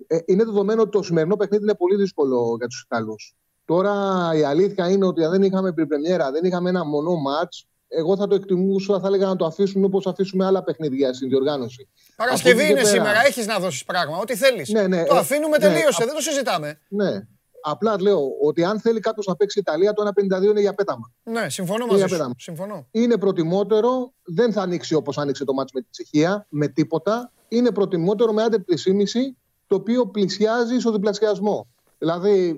Ε, 0.07 0.17
είναι 0.25 0.43
δεδομένο 0.43 0.81
ότι 0.81 0.91
το 0.91 1.03
σημερινό 1.03 1.35
παιχνίδι 1.35 1.63
είναι 1.63 1.75
πολύ 1.75 1.95
δύσκολο 1.95 2.55
για 2.57 2.67
τους 2.67 2.81
Ιταλούς. 2.85 3.35
Τώρα 3.65 3.93
η 4.35 4.43
αλήθεια 4.43 4.89
είναι 4.89 5.05
ότι 5.05 5.23
αν 5.23 5.31
δεν 5.31 5.41
είχαμε 5.43 5.71
πρεμιέρα, 5.73 6.31
δεν 6.31 6.43
είχαμε 6.43 6.69
ένα 6.69 6.85
μονό 6.85 7.15
μάτς, 7.15 7.67
εγώ 7.87 8.17
θα 8.17 8.27
το 8.27 8.35
εκτιμούσα, 8.35 8.99
θα 8.99 9.07
έλεγα 9.07 9.25
να 9.27 9.35
το 9.35 9.45
αφήσουμε 9.45 9.85
όπως 9.85 10.07
αφήσουμε 10.07 10.45
άλλα 10.45 10.63
παιχνίδια 10.63 11.13
στην 11.13 11.29
διοργάνωση. 11.29 11.87
Παρασκευή 12.15 12.51
Από 12.51 12.61
εκεί 12.61 12.71
είναι 12.71 12.79
και 12.81 12.85
πέρα- 12.89 13.03
σήμερα, 13.03 13.25
έχεις 13.25 13.45
να 13.45 13.59
δώσεις 13.59 13.85
πράγμα, 13.85 14.17
ό,τι 14.17 14.35
θέλεις. 14.35 14.69
Ναι, 14.69 14.87
ναι, 14.87 15.03
το 15.03 15.15
ε, 15.15 15.19
αφήνουμε, 15.19 15.57
ναι, 15.57 15.63
τελείωσε, 15.63 16.03
α- 16.03 16.05
δεν 16.05 16.15
το 16.15 16.21
συζητάμε. 16.21 16.79
Ναι. 16.87 17.27
Απλά 17.69 18.01
λέω 18.01 18.19
ότι 18.43 18.63
αν 18.63 18.79
θέλει 18.79 18.99
κάποιος 18.99 19.25
να 19.25 19.35
παίξει 19.35 19.59
Ιταλία, 19.59 19.93
το 19.93 20.03
1,52 20.03 20.43
είναι 20.43 20.59
για 20.61 20.73
πέταμα. 20.73 21.11
Ναι, 21.23 21.49
συμφωνώ 21.49 21.83
Είναι 21.83 21.85
μαζί 21.85 21.97
για 21.97 22.07
σου. 22.07 22.15
πέταμα. 22.15 22.33
Συμφωνώ. 22.37 22.87
Είναι 22.91 23.17
προτιμότερο, 23.17 24.13
δεν 24.23 24.51
θα 24.51 24.61
ανοίξει 24.61 24.93
όπως 24.93 25.17
άνοιξε 25.17 25.43
το 25.43 25.53
μάτς 25.53 25.71
με 25.71 25.81
τη 25.81 25.87
Τσεχία, 25.89 26.45
με 26.49 26.67
τίποτα. 26.67 27.31
Είναι 27.47 27.71
προτιμότερο 27.71 28.33
με 28.33 28.43
άντερ 28.43 28.59
3,5, 28.59 29.35
το 29.67 29.75
οποίο 29.75 30.07
πλησιάζει 30.07 30.79
στο 30.79 30.91
διπλασιασμό. 30.91 31.67
Δηλαδή, 31.97 32.55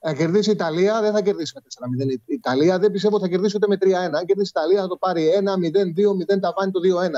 να 0.00 0.14
κερδίσει 0.14 0.48
η 0.48 0.52
Ιταλία 0.52 1.00
δεν 1.00 1.12
θα 1.12 1.20
κερδίσει 1.22 1.52
με 1.54 1.60
4-0. 2.04 2.10
Η 2.10 2.20
Ιταλία 2.34 2.78
δεν 2.78 2.90
πιστεύω 2.90 3.18
θα 3.20 3.28
κερδίσει 3.28 3.56
ούτε 3.56 3.66
με 3.66 3.76
3-1. 3.76 4.18
Αν 4.18 4.24
κερδίσει 4.24 4.52
η 4.54 4.60
Ιταλία 4.60 4.80
θα 4.80 4.88
το 4.88 4.96
πάρει 4.96 5.30
1-0-2-0 5.40 6.40
τα 6.40 6.52
βάνει 6.56 6.70
το 6.70 6.80
2-1. 6.80 7.10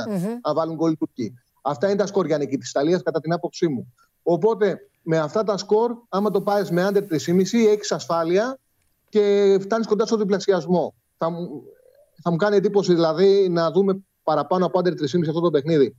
Αν 0.43 0.55
βάλουν 0.55 0.75
γκολ 0.75 0.93
οι 0.93 0.97
Τουρκοί. 0.97 1.35
Αυτά 1.63 1.87
είναι 1.87 1.97
τα 1.97 2.07
σκορ 2.07 2.27
για 2.27 2.39
νίκη 2.39 2.57
της 2.57 2.71
Ιταλίας 2.71 3.03
κατά 3.03 3.21
την 3.21 3.33
άποψή 3.33 3.69
μου. 3.69 3.95
Οπότε 4.29 4.89
με 5.03 5.19
αυτά 5.19 5.45
τα 5.45 5.57
σκορ, 5.57 5.93
άμα 6.09 6.31
το 6.31 6.41
πάρει 6.41 6.67
με 6.71 6.83
άντερ 6.83 7.03
3,5, 7.11 7.19
έχεις 7.53 7.93
ασφάλεια 7.93 8.59
και 9.09 9.57
φτάνεις 9.61 9.87
κοντά 9.87 10.07
στο 10.07 10.17
διπλασιασμό. 10.17 10.95
Θα 11.17 11.31
μου, 11.31 11.63
θα 12.23 12.31
μου 12.31 12.37
κάνει 12.37 12.57
εντύπωση 12.57 12.95
δηλαδή 12.95 13.49
να 13.49 13.71
δούμε 13.71 14.05
παραπάνω 14.23 14.67
από 14.67 14.79
άντερ 14.79 14.93
3,5 14.93 15.21
αυτό 15.29 15.41
το 15.41 15.51
παιχνίδι. 15.51 15.97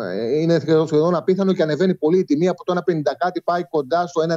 Ε, 0.00 0.40
Είναι 0.40 0.58
σχεδόν, 0.60 0.86
σχεδόν 0.86 1.14
απίθανο 1.14 1.52
και 1.52 1.62
ανεβαίνει 1.62 1.94
πολύ 1.94 2.18
η 2.18 2.24
τιμή 2.24 2.48
από 2.48 2.64
το 2.64 2.82
1,50 2.86 3.00
κάτι 3.18 3.42
πάει 3.42 3.64
κοντά 3.64 4.06
στο 4.06 4.22
1,90-1,95 4.22 4.28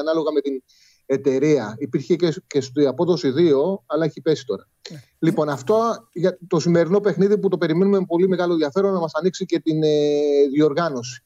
ανάλογα 0.00 0.32
με 0.32 0.40
την 0.40 0.62
εταιρεία. 1.06 1.74
Υπήρχε 1.78 2.16
και, 2.16 2.42
και 2.46 2.60
στη 2.60 2.86
απόδοση 2.86 3.32
2, 3.36 3.78
αλλά 3.86 4.04
έχει 4.04 4.20
πέσει 4.20 4.44
τώρα. 4.46 4.68
Λοιπόν, 5.18 5.48
αυτό 5.48 6.08
για 6.12 6.38
το 6.46 6.60
σημερινό 6.60 7.00
παιχνίδι 7.00 7.38
που 7.38 7.48
το 7.48 7.58
περιμένουμε 7.58 7.98
με 7.98 8.04
πολύ 8.04 8.28
μεγάλο 8.28 8.52
ενδιαφέρον 8.52 8.92
να 8.92 8.98
μας 8.98 9.14
ανοίξει 9.14 9.44
και 9.44 9.60
την 9.60 9.82
ε, 9.82 9.88
διοργάνωση. 10.52 11.24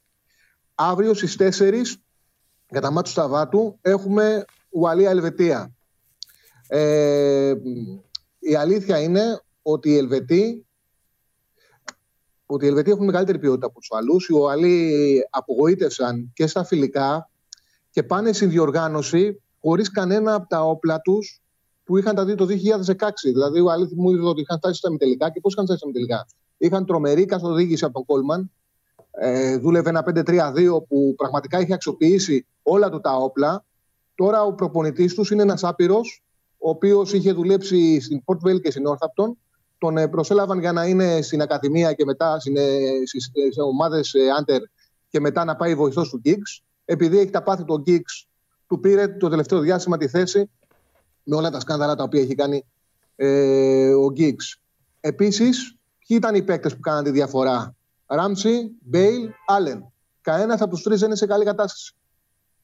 Αύριο 0.74 1.14
στις 1.14 1.36
4 1.38 1.98
για 2.70 2.80
τα 2.80 2.90
μάτια 2.90 3.02
του 3.02 3.10
Σταβάτου 3.10 3.78
έχουμε 3.80 4.44
Ουαλία-Ελβετία. 4.70 5.74
Ε, 6.66 7.54
η 8.38 8.54
αλήθεια 8.54 9.00
είναι 9.00 9.40
ότι 9.62 9.90
οι 9.90 9.96
Ελβετοί 9.96 10.66
ότι 12.46 12.64
οι 12.64 12.68
Ελβετοί 12.68 12.90
έχουν 12.90 13.04
μεγαλύτερη 13.04 13.38
ποιότητα 13.38 13.66
από 13.66 13.78
τους 13.78 13.90
άλλου. 13.92 14.16
Οι 14.28 14.34
Ουαλοί 14.34 15.18
απογοήτευσαν 15.30 16.32
και 16.34 16.46
στα 16.46 16.64
φιλικά 16.64 17.30
και 17.90 18.02
πάνε 18.02 18.32
στην 18.32 18.50
διοργάνωση 18.50 19.42
χωρίς 19.60 19.90
κανένα 19.90 20.34
από 20.34 20.48
τα 20.48 20.62
όπλα 20.62 21.00
τους 21.00 21.42
που 21.84 21.96
είχαν 21.96 22.14
τα 22.14 22.24
δει 22.24 22.34
το 22.34 22.46
2016. 22.46 23.08
Δηλαδή, 23.22 23.60
ο 23.60 23.70
Αλήθη 23.70 23.94
μου 23.94 24.10
είπε 24.10 24.24
ότι 24.24 24.40
είχαν 24.40 24.56
φτάσει 24.56 24.78
στα 24.78 24.90
μητελικά 24.90 25.30
και 25.30 25.40
πώς 25.40 25.52
είχαν 25.52 25.64
φτάσει 25.64 25.78
στα 25.78 25.88
μητελικά. 25.88 26.26
Είχαν 26.56 26.86
τρομερή 26.86 27.24
καθοδήγηση 27.24 27.84
από 27.84 27.94
τον 27.94 28.04
Κόλμαν. 28.04 28.50
Ε, 29.20 29.56
δούλευε 29.56 29.88
ένα 29.88 30.04
5-3-2 30.06 30.82
που 30.88 31.14
πραγματικά 31.16 31.60
είχε 31.60 31.74
αξιοποιήσει 31.74 32.46
όλα 32.62 32.90
του 32.90 33.00
τα 33.00 33.16
όπλα. 33.16 33.64
Τώρα 34.14 34.42
ο 34.42 34.54
προπονητής 34.54 35.14
τους 35.14 35.30
είναι 35.30 35.42
ένας 35.42 35.64
άπειρος, 35.64 36.22
ο 36.58 36.68
οποίος 36.68 37.12
είχε 37.12 37.32
δουλέψει 37.32 38.00
στην 38.00 38.22
Port 38.24 38.48
Vale 38.48 38.60
και 38.60 38.70
στην 38.70 38.84
Northampton. 38.88 39.32
Τον 39.78 39.96
ε, 39.96 40.08
προσέλαβαν 40.08 40.58
για 40.58 40.72
να 40.72 40.86
είναι 40.86 41.22
στην 41.22 41.42
Ακαδημία 41.42 41.92
και 41.92 42.04
μετά 42.04 42.40
στις 42.40 43.30
ομάδες 43.64 44.14
Άντερ 44.38 44.60
και 45.08 45.20
μετά 45.20 45.44
να 45.44 45.56
πάει 45.56 45.74
βοηθός 45.74 46.08
του 46.08 46.20
Giggs. 46.24 46.64
Επειδή 46.84 47.18
έχει 47.18 47.30
τα 47.30 47.42
πάθη 47.42 47.64
του 47.64 47.82
Giggs, 47.86 48.26
του 48.66 48.80
πήρε 48.80 49.08
το 49.08 49.28
τελευταίο 49.28 49.60
διάστημα 49.60 49.96
τη 49.96 50.08
θέση 50.08 50.50
με 51.22 51.36
όλα 51.36 51.50
τα 51.50 51.60
σκάνδαλα 51.60 51.94
τα 51.94 52.02
οποία 52.02 52.20
έχει 52.20 52.34
κάνει 52.34 52.64
ε, 53.16 53.94
ο 53.94 54.06
Giggs. 54.16 54.58
Επίσης, 55.00 55.76
ποιοι 56.06 56.16
ήταν 56.20 56.34
οι 56.34 56.42
παίκτες 56.42 56.74
που 56.74 56.80
κάναν 56.80 57.04
τη 57.04 57.10
διαφορά; 57.10 57.74
Ράμψι, 58.06 58.70
Μπέιλ, 58.80 59.30
Άλεν. 59.46 59.92
Κανένας 60.20 60.60
από 60.60 60.70
τους 60.70 60.82
τρεις 60.82 60.98
δεν 60.98 61.08
είναι 61.08 61.16
σε 61.16 61.26
καλή 61.26 61.44
κατάσταση. 61.44 61.94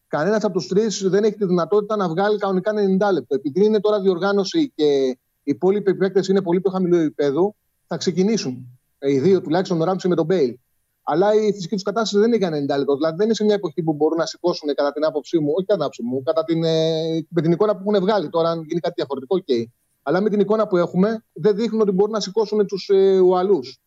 Κανένας 0.08 0.44
από 0.44 0.52
τους 0.52 0.66
τρεις 0.66 1.08
δεν 1.08 1.24
έχει 1.24 1.34
τη 1.34 1.46
δυνατότητα 1.46 1.96
να 1.96 2.08
βγάλει 2.08 2.38
κανονικά 2.38 2.72
90 2.72 3.12
λεπτό. 3.12 3.34
Επειδή 3.34 3.64
είναι 3.64 3.80
τώρα 3.80 4.00
διοργάνωση 4.00 4.72
και 4.74 4.84
οι 4.84 5.18
υπόλοιποι 5.42 5.94
παίκτες 5.94 6.28
είναι 6.28 6.42
πολύ 6.42 6.60
πιο 6.60 6.70
χαμηλού 6.70 6.96
επίπεδου, 6.96 7.54
θα 7.86 7.96
ξεκινήσουν. 7.96 8.80
Οι 8.98 9.18
δύο 9.18 9.40
τουλάχιστον 9.40 9.80
ο 9.80 9.84
Ράμψι 9.84 10.08
με 10.08 10.14
τον 10.14 10.24
Μπέιλ. 10.24 10.56
Αλλά 11.02 11.34
η 11.34 11.52
φυσική 11.52 11.74
τους 11.74 11.82
κατάσταση 11.82 12.18
δεν 12.18 12.32
είναι 12.32 12.36
για 12.36 12.76
90 12.76 12.78
λεπτό. 12.78 12.96
Δηλαδή 12.96 13.16
δεν 13.16 13.26
είναι 13.26 13.34
σε 13.34 13.44
μια 13.44 13.54
εποχή 13.54 13.82
που 13.82 13.92
μπορούν 13.92 14.18
να 14.18 14.26
σηκώσουν 14.26 14.74
κατά 14.74 14.92
την 14.92 15.04
άποψή 15.04 15.38
μου, 15.38 15.52
όχι 15.56 15.66
κατά 15.66 15.74
την 15.74 15.82
άποψή 15.82 16.02
μου, 16.02 16.22
κατά 16.22 16.44
την, 16.44 16.64
ε, 16.64 17.26
με 17.28 17.42
την 17.42 17.52
εικόνα 17.52 17.76
που 17.76 17.90
έχουν 17.90 18.04
βγάλει. 18.04 18.28
Τώρα, 18.28 18.50
αν 18.50 18.62
γίνει 18.68 18.80
κάτι 18.80 18.94
διαφορετικό, 18.96 19.36
okay. 19.46 19.64
Αλλά 20.02 20.20
με 20.20 20.28
την 20.28 20.40
εικόνα 20.40 20.66
που 20.66 20.76
έχουμε, 20.76 21.24
δεν 21.32 21.56
δείχνουν 21.56 21.80
ότι 21.80 21.90
μπορούν 21.90 22.12
να 22.12 22.20
σηκώσουν 22.20 22.66
τους 22.66 22.88
ε, 22.88 23.18
Ουαλούς. 23.18 23.80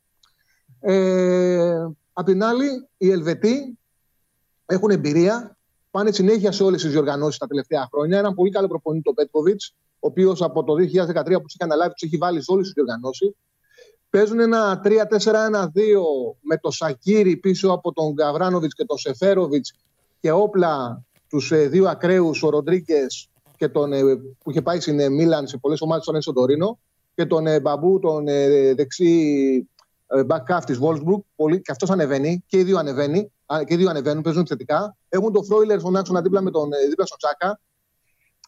Ε, 0.86 1.88
απ' 2.14 2.26
την 2.26 2.44
άλλη, 2.44 2.88
οι 2.98 3.12
Ελβετοί 3.12 3.80
έχουν 4.66 4.90
εμπειρία, 4.90 5.58
πάνε 5.92 6.12
συνέχεια 6.12 6.52
σε 6.52 6.64
όλες 6.64 6.82
τις 6.82 6.92
διοργανώσεις 6.92 7.40
τα 7.40 7.48
τελευταία 7.48 7.88
χρόνια. 7.92 8.18
Έναν 8.18 8.34
πολύ 8.34 8.50
καλό 8.52 8.68
προπονητή, 8.68 9.04
το 9.04 9.14
Πέτκοβιτς, 9.14 9.76
ο 9.94 10.08
οποίος 10.08 10.42
από 10.42 10.64
το 10.64 10.74
2013 10.74 11.38
που 11.38 11.42
τους 11.42 11.54
είχε 11.54 11.64
αναλάβει, 11.64 11.94
τους 11.94 12.02
έχει 12.02 12.18
βάλει 12.18 12.44
σε 12.44 12.52
όλες 12.52 12.66
τις 12.66 12.74
διοργανώσεις. 12.74 13.32
Παίζουν 14.10 14.40
ένα 14.40 14.82
3-4-1-2 14.84 16.36
με 16.42 16.58
το 16.58 16.72
Σακύρι 16.72 17.38
πίσω 17.38 17.72
από 17.72 17.94
τον 17.94 18.14
Γκαβράνοβιτ 18.14 18.72
και 18.76 18.86
τον 18.86 18.98
Σεφέροβιτς 18.98 19.74
και 20.20 20.32
όπλα 20.32 21.04
τους 21.30 21.52
ε, 21.52 21.68
δύο 21.68 21.90
ακραίους, 21.90 22.44
ο 22.44 22.50
Ροντρίκε 22.50 23.06
και 23.58 23.68
τον, 23.68 23.94
ε, 23.94 24.02
που 24.44 24.50
είχε 24.50 24.62
πάει 24.62 24.80
στην 24.80 25.00
ε, 25.00 25.10
Μίλαν 25.10 25.48
σε 25.48 25.58
πολλές 25.58 25.82
ομάδες 25.82 26.04
στον 26.04 26.16
Έσο 26.16 26.34
Τωρίνο 26.34 26.80
και 27.16 27.26
τον 27.26 27.48
ε, 27.48 27.60
Μπαμπού, 27.60 28.00
τον 28.00 28.28
ε, 28.28 28.74
δεξί 28.74 29.68
ε, 29.70 29.73
back 30.28 30.58
half 30.58 30.62
της 30.66 30.80
Wolfsburg. 30.82 31.20
Πολύ, 31.36 31.62
και 31.62 31.72
αυτός 31.72 31.90
ανεβαίνει 31.90 32.44
και 32.48 32.58
οι 32.58 32.64
δύο, 32.64 32.78
ανεβαίνει, 32.78 33.32
α, 33.46 33.64
και 33.64 33.74
οι 33.74 33.78
δύο 33.78 33.90
ανεβαίνουν, 33.90 34.24
παίζουν 34.24 34.42
επιθετικά. 34.42 34.96
Έχουν 35.10 35.34
τον 35.34 35.46
Φρόιλερ 35.46 35.80
στον 35.80 35.96
άξονα 35.96 36.22
δίπλα 36.22 36.42
με 36.42 36.52
τον 36.52 36.74
ε, 36.74 36.88
δίπλα 36.90 37.06
στον 37.06 37.18
Τσάκα. 37.18 37.60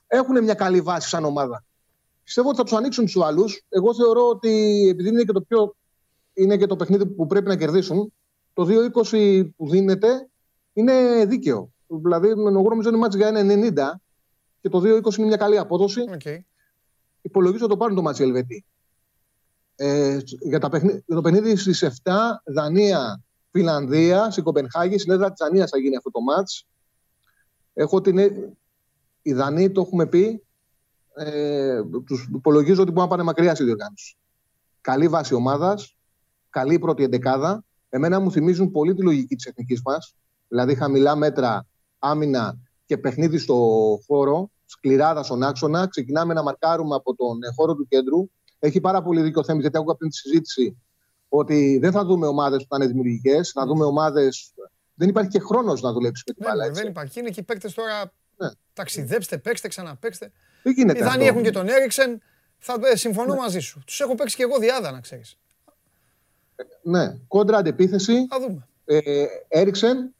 Έχουν 0.07 0.43
μια 0.43 0.53
καλή 0.53 0.82
βάση 0.82 1.09
σαν 1.09 1.26
ομάδα. 1.26 1.63
Πιστεύω 2.24 2.47
ότι 2.47 2.57
θα 2.57 2.63
τους 2.63 2.74
ανοίξουν 2.74 3.05
τους 3.05 3.18
άλλους. 3.24 3.63
Εγώ 3.70 3.95
θεωρώ 3.95 4.28
ότι 4.28 4.49
επειδή 4.91 5.09
είναι 5.09 5.24
και 5.24 5.32
το 5.32 5.41
πιο. 5.41 5.76
είναι 6.34 6.57
και 6.57 6.66
το 6.66 6.76
παιχνίδι 6.76 7.05
που 7.05 7.28
πρέπει 7.28 7.47
να 7.47 7.55
κερδίσουν, 7.55 8.13
το 8.53 8.68
2-20 9.11 9.49
που 9.57 9.70
δίνεται 9.70 10.30
είναι 10.74 11.26
δίκαιο. 11.26 11.70
Δηλαδή, 11.88 12.36
με 12.36 12.49
εγώ 12.49 12.70
νομίζω 12.70 12.89
είναι 12.89 12.97
μάτς 12.97 13.16
για 13.16 13.32
1-90 13.32 13.99
και 14.61 14.70
το 14.70 14.80
2-20 14.80 15.18
είναι 15.18 15.28
μια 15.28 15.38
καλή 15.38 15.57
απόδοση. 15.57 16.01
Okay. 16.18 16.38
Υπολογίζω 17.22 17.66
ότι 17.66 17.74
το 17.74 17.80
πάρουν 17.80 17.95
το 17.95 18.01
μάτς 18.01 18.20
οι 18.20 18.24
Ελβετοί. 18.24 18.66
Ε, 19.76 20.17
για, 20.41 20.59
τα 20.59 20.69
παιχνίδι, 20.69 21.03
για 21.05 21.15
το 21.15 21.21
παιχνίδι 21.21 21.55
στις 21.55 21.84
7 21.84 22.11
Δανία, 22.45 23.23
Φιλανδία, 23.51 24.32
στην 24.32 24.43
Κοπενχάγη, 24.43 24.97
στην 24.97 25.11
έδρα 25.11 25.30
της 25.30 25.38
Δανίας 25.39 25.69
θα 25.69 25.78
γίνει 25.78 25.95
αυτό 25.95 26.11
το 26.11 26.21
μάτς. 26.21 26.67
Έχω 27.73 28.01
την. 28.01 28.17
Οι 29.21 29.34
Δανείοι 29.34 29.71
το 29.71 29.82
έχουμε 29.82 30.05
πει, 30.05 30.45
ε, 31.15 31.82
τους 32.05 32.30
υπολογίζω 32.34 32.82
ότι 32.82 32.91
μπορούν 32.91 33.03
να 33.03 33.15
πάνε 33.15 33.23
μακριά 33.23 33.55
στη 33.55 33.63
διοργάνωση. 33.63 34.17
Καλή 34.82 35.07
βάση 35.07 35.34
ομάδας, 35.34 35.97
καλή 36.49 36.80
πρώτη 36.80 37.03
εντεκάδα. 37.03 37.63
Εμένα 37.89 38.19
μου 38.19 38.32
θυμίζουν 38.32 38.71
πολύ 38.71 38.93
τη 38.93 39.01
λογική 39.01 39.36
της 39.36 39.45
εθνικής 39.45 39.82
μας. 39.86 40.15
Δηλαδή 40.47 40.76
χαμηλά 40.76 41.15
μέτρα, 41.15 41.65
άμυνα 41.99 42.57
και 42.86 42.97
παιχνίδι 42.97 43.38
στο 43.38 43.55
χώρο, 44.07 44.49
σκληράδα 44.65 45.23
στον 45.23 45.43
άξονα. 45.43 45.88
Ξεκινάμε 45.88 46.34
να 46.34 46.43
μαρκάρουμε 46.43 46.95
από 46.95 47.15
τον 47.15 47.39
χώρο 47.55 47.76
του 47.76 47.88
κέντρου. 47.88 48.30
Έχει 48.60 48.82
πάρα 48.82 49.01
πολύ 49.01 49.22
δίκιο 49.22 49.43
θέμα, 49.43 49.62
γιατί 49.62 49.78
έχω 49.78 49.91
αυτή 49.91 50.08
τη 50.08 50.16
συζήτηση 50.16 50.78
ότι 51.30 51.78
δεν 51.82 51.91
θα 51.91 52.06
δούμε 52.06 52.28
ομάδες 52.28 52.62
που 52.62 52.68
θα 52.70 52.76
είναι 52.76 52.86
δημιουργικές, 52.86 53.51
θα 53.51 53.66
δούμε 53.66 53.86
ομάδε. 53.86 54.30
Δεν 54.93 55.10
υπάρχει 55.10 55.30
και 55.30 55.39
χρόνος 55.39 55.82
να 55.82 55.91
δουλέψει 55.91 56.24
με 56.28 56.34
την 56.34 56.43
Ναι, 56.43 56.49
μπάλα. 56.49 56.64
ναι, 56.64 56.70
έτσι. 56.70 56.82
δεν 56.82 56.91
υπάρχει. 56.91 57.20
Είναι 57.20 57.30
και 57.30 57.39
οι 57.39 57.43
παίκτες 57.43 57.74
τώρα. 57.74 58.12
Ναι. 58.38 58.49
Ταξιδέψτε, 58.74 59.38
παίξτε, 59.38 59.68
ξαναπαίξτε. 59.68 60.32
Δεν 60.64 60.74
γίνεται 60.74 60.99
Οι 60.99 61.01
Δανείοι 61.01 61.14
αυτό. 61.22 61.26
έχουν 61.26 61.43
και 61.43 61.51
τον 61.51 61.68
Έρικσεν. 61.68 62.22
Θα, 62.58 62.78
ε, 62.91 62.95
συμφωνώ 62.95 63.36
μαζί 63.36 63.60
σου. 63.60 63.82
Τους 63.86 63.99
έχω 63.99 64.16
παίξει 64.16 64.36
και 64.36 64.43
εγώ 64.43 64.58
δυάδα, 64.59 64.91
να 64.91 64.99
ξέρεις. 64.99 65.38
Ναι, 66.82 67.18
κόντρα 67.28 67.58
αντεπίθεση. 67.58 68.28
Θα 68.28 68.39
δούμε. 68.39 68.68
Ε, 68.86 69.26
Έρικσεν, 69.47 70.13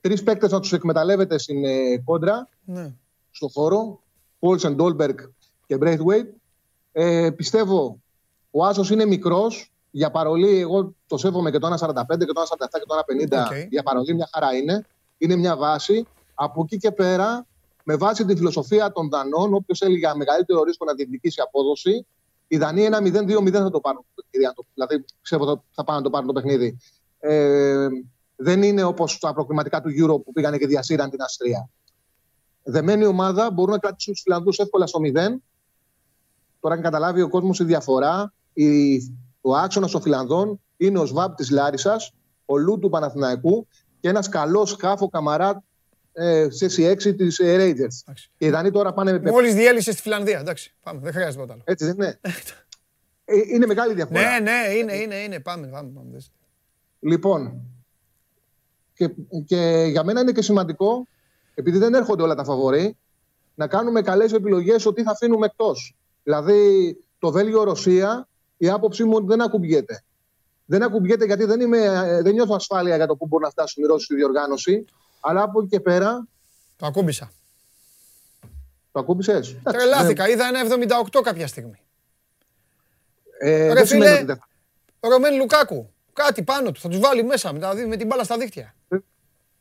τρεις 0.00 0.22
παίκτες 0.22 0.50
να 0.50 0.60
τους 0.60 0.72
εκμεταλλεύεται 0.72 1.38
στην 1.38 1.64
ε, 1.64 1.98
κόντρα, 2.04 2.48
Ναι. 2.64 2.92
στο 3.30 3.48
χώρο. 3.48 4.02
Πόουλσεν, 4.38 4.74
Ντόλμπεργκ 4.74 5.18
και 5.66 5.76
Braithwaite. 5.80 6.28
Ε, 6.96 7.30
πιστεύω 7.30 7.98
ο 8.50 8.64
Άσος 8.64 8.90
είναι 8.90 9.04
μικρός. 9.04 9.68
Για 9.90 10.10
παρολί, 10.10 10.58
εγώ 10.58 10.94
το 11.06 11.16
σέβομαι 11.16 11.50
και 11.50 11.58
το 11.58 11.66
1,45 11.66 12.26
και 12.26 12.32
το 12.32 12.40
1,47 12.40 12.78
και 12.78 12.84
το 12.86 12.94
1,50. 12.94 13.44
Οκ. 13.46 13.52
Για 13.70 13.82
παρολί, 13.82 14.14
μια 14.14 14.28
χαρά 14.32 14.54
είναι. 14.54 14.86
Είναι 15.18 15.36
μια 15.36 15.56
βάση. 15.56 16.06
Από 16.34 16.62
εκεί 16.62 16.76
και 16.76 16.90
πέρα, 16.92 17.46
με 17.84 17.96
βάση 17.96 18.24
τη 18.24 18.36
φιλοσοφία 18.36 18.92
των 18.92 19.08
Δανών, 19.08 19.54
όποιος 19.54 19.80
έλεγε 19.80 19.98
για 19.98 20.16
μεγαλύτερο 20.16 20.62
ρίσκο 20.62 20.84
να 20.84 20.94
διεκδικήσει 20.94 21.40
απόδοση, 21.40 22.06
οι 22.48 22.56
Δανείοι 22.56 22.82
ένα 22.86 22.98
0-2-0 23.02 23.50
θα 23.52 23.70
το 23.70 23.80
πάρουν 23.80 24.04
το 24.14 24.22
παιχνίδι. 24.22 24.46
αν 24.46 24.54
το- 24.54 24.64
Δηλαδή, 24.74 25.04
ξέρω 25.22 25.44
θα, 25.46 25.62
θα 25.70 25.84
πάνε 25.84 25.98
να 25.98 26.04
το 26.04 26.10
πάρουν 26.10 26.26
το 26.26 26.32
παιχνίδι. 26.32 26.78
Ε, 27.18 27.86
δεν 28.36 28.62
είναι 28.62 28.82
όπως 28.82 29.18
τα 29.18 29.32
προκριματικά 29.34 29.80
του 29.80 29.88
Euro 29.88 30.24
που 30.24 30.32
πήγανε 30.32 30.58
και 30.58 30.66
διασύραν 30.66 31.10
την 31.10 31.22
Αστρία. 31.22 31.68
Δεμένη 32.62 33.04
ομάδα 33.04 33.50
μπορούν 33.50 33.72
να 33.72 33.78
κρατήσουν 33.78 34.12
τους 34.12 34.22
Φιλανδούς 34.22 34.58
εύκολα 34.58 34.86
στο 34.86 34.98
0. 35.00 35.42
Τώρα, 36.64 36.76
αν 36.76 36.82
καταλάβει 36.82 37.20
ο 37.20 37.28
κόσμος 37.28 37.58
η 37.60 37.64
διαφορά, 37.64 38.32
η, 38.52 38.96
ο 39.40 39.56
άξονας 39.56 39.90
των 39.90 40.00
Φιλανδών 40.00 40.60
είναι 40.76 40.98
ο 40.98 41.04
Σβάμπ 41.04 41.34
της 41.34 41.50
Λάρισας, 41.50 42.12
ο 42.44 42.58
Λου 42.58 42.78
του 42.78 42.88
Παναθηναϊκού 42.88 43.66
και 44.00 44.08
ένας 44.08 44.28
καλός 44.28 44.70
σκάφο 44.70 45.08
καμαρά 45.08 45.62
ε, 46.12 46.46
σε 46.50 46.66
6 46.66 47.16
της 47.16 47.38
ε, 47.38 47.56
Rangers. 47.56 48.00
Εντάξει. 48.02 48.30
Και 48.38 48.46
οι 48.46 48.50
Δανείοι 48.50 48.70
τώρα 48.70 48.92
πάνε 48.92 49.18
με. 49.18 49.30
Μόλις 49.30 49.54
διέλυσες 49.54 49.92
στη 49.92 50.02
Φιλανδία. 50.02 50.38
Εντάξει, 50.38 50.74
πάμε. 50.82 51.00
Δεν 51.00 51.12
χρειάζεται 51.12 51.34
τίποτα 51.34 51.52
άλλο. 51.52 51.62
Έτσι 51.64 51.84
δεν 51.84 51.94
είναι. 51.94 52.20
Ε, 53.24 53.34
είναι 53.54 53.66
μεγάλη 53.66 53.94
διαφορά. 53.94 54.20
Ναι, 54.20 54.38
ναι, 54.38 54.74
είναι, 54.74 54.96
είναι, 54.96 55.14
είναι. 55.14 55.40
Πάμε, 55.40 55.66
πάμε. 55.66 55.90
πάμε. 55.94 56.10
δες. 56.12 56.32
Λοιπόν, 57.00 57.60
και, 58.94 59.10
και 59.46 59.86
για 59.90 60.04
μένα 60.04 60.20
είναι 60.20 60.32
και 60.32 60.42
σημαντικό, 60.42 61.06
επειδή 61.54 61.78
δεν 61.78 61.94
έρχονται 61.94 62.22
όλα 62.22 62.34
τα 62.34 62.44
φαβορή, 62.44 62.96
να 63.54 63.66
κάνουμε 63.66 64.02
καλές 64.02 64.32
επιλογές 64.32 64.86
ότι 64.86 65.02
θα 65.02 65.10
αφήνουμε 65.10 65.46
εκτός. 65.46 65.96
Δηλαδή, 66.24 66.96
το 67.18 67.30
Βέλγιο-Ρωσία, 67.32 68.28
η 68.56 68.68
άποψή 68.70 69.04
μου 69.04 69.26
δεν 69.26 69.40
ακουμπιέται. 69.40 70.02
Δεν 70.66 70.82
ακουμπιέται 70.82 71.24
γιατί 71.24 71.44
δεν, 71.44 71.60
είμαι, 71.60 71.78
ε, 71.84 72.22
δεν 72.22 72.32
νιώθω 72.32 72.54
ασφάλεια 72.54 72.96
για 72.96 73.06
το 73.06 73.16
πού 73.16 73.26
μπορούν 73.26 73.44
να 73.44 73.50
φτάσουν 73.50 73.82
οι 73.84 73.86
Ρώσοι 73.86 74.04
στη 74.04 74.14
διοργάνωση. 74.14 74.84
Αλλά 75.20 75.42
από 75.42 75.60
εκεί 75.60 75.68
και 75.68 75.80
πέρα, 75.80 76.26
Το 76.76 76.86
ακούμπησα. 76.86 77.32
το 78.92 79.00
ακούμπησες; 79.00 79.56
Τρελάθηκα. 79.62 80.28
Είδα 80.28 80.46
ένα 80.46 80.60
78 80.60 81.20
κάποια 81.22 81.46
στιγμή. 81.46 81.78
Ε, 83.38 83.66
Ρε 83.66 83.74
δεν 83.74 83.86
σημαίνει 83.86 84.04
φίλε, 84.06 84.16
ότι 84.16 84.24
δεν 84.26 84.36
θα- 85.00 85.08
Ρωμέν 85.08 85.34
Λουκάκου. 85.36 85.90
Κάτι 86.12 86.42
πάνω 86.42 86.70
του. 86.72 86.80
Θα 86.80 86.88
τους 86.88 86.98
βάλει 86.98 87.24
μέσα 87.24 87.52
με, 87.52 87.58
τα- 87.58 87.74
με 87.74 87.96
την 87.96 88.06
μπάλα 88.06 88.24
στα 88.24 88.36
δίχτυα. 88.38 88.74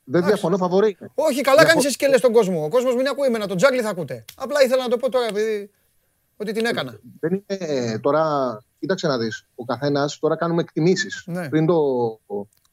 Δεν 0.03 0.25
διαφωνώ, 0.25 0.57
φαβορεί. 0.57 0.97
Όχι, 1.15 1.41
καλά 1.41 1.65
κάνεις 1.65 1.85
εσύ 1.85 1.95
και 1.95 2.07
λες 2.07 2.21
τον 2.21 2.31
κόσμο. 2.33 2.63
Ο 2.63 2.69
κόσμος 2.69 2.95
μην 2.95 3.07
ακούει 3.07 3.27
εμένα, 3.27 3.47
τον 3.47 3.57
Τζάγκλι 3.57 3.81
θα 3.81 3.89
ακούτε. 3.89 4.25
Απλά 4.35 4.63
ήθελα 4.63 4.83
να 4.83 4.89
το 4.89 4.97
πω 4.97 5.09
τώρα 5.09 5.25
επειδή. 5.25 5.71
Ότι 6.43 6.53
την 6.53 6.65
έκανα. 6.65 6.99
Δεν 7.19 7.43
είναι 7.47 7.99
τώρα. 7.99 8.23
Κοίταξε 8.79 9.07
να 9.07 9.17
δεις. 9.17 9.45
Ο 9.55 9.65
καθένας 9.65 10.19
τώρα 10.19 10.35
κάνουμε 10.35 10.61
εκτιμήσεις. 10.61 11.23
Ναι. 11.25 11.49
Πριν 11.49 11.65
το. 11.65 11.75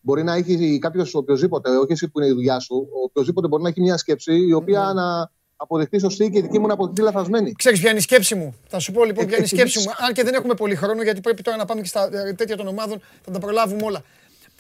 Μπορεί 0.01 0.23
να 0.23 0.35
έχει 0.35 0.79
κάποιος 0.79 1.15
οποιοδήποτε, 1.15 1.71
όχι 1.71 1.93
εσύ 1.93 2.09
που 2.09 2.21
είναι 2.21 2.29
η 2.29 2.33
δουλειά 2.33 2.59
σου, 2.59 2.89
οποιοδήποτε 3.05 3.49
μπορεί 3.49 3.63
να 3.63 3.69
έχει 3.69 3.81
μια 3.81 3.97
σκέψη 3.97 4.33
η 4.47 4.53
οποία 4.53 4.85
Ναι. 4.87 4.93
να 4.93 5.31
αποδεχτεί 5.57 5.99
σωστή 5.99 6.31
και 6.31 6.39
η 6.39 6.41
δική 6.41 6.59
μου 6.59 6.67
να 6.67 6.73
αποδεχτεί 6.73 7.03
λαθασμένη. 7.03 7.53
Ξέρεις 7.53 7.81
ποια 7.81 7.91
είναι 7.91 7.99
η 7.99 8.03
σκέψη 8.03 8.35
μου; 8.35 8.55
Θα 8.69 8.79
σου 8.79 8.93
πω 8.93 9.05
λοιπόν 9.05 9.27
ποια 9.27 9.37
είναι 9.37 9.47
η 9.47 9.51
Ε, 9.53 9.57
σκέψη 9.57 9.79
μου. 9.79 9.85
Αν 10.07 10.13
και 10.13 10.23
δεν 10.25 10.35
έχουμε 10.35 10.55
πολύ 10.55 10.75
χρόνο, 10.75 11.03
γιατί 11.03 11.21
πρέπει 11.21 11.43
τώρα 11.43 11.57
να 11.57 11.65
πάμε 11.65 11.81
και 11.81 11.87
στα 11.87 12.09
ε, 12.13 12.33
τέτοια 12.33 12.57
των 12.57 12.67
ομάδων, 12.67 13.01
θα 13.23 13.31
τα 13.31 13.39
προλάβουμε 13.39 13.83
όλα. 13.85 14.03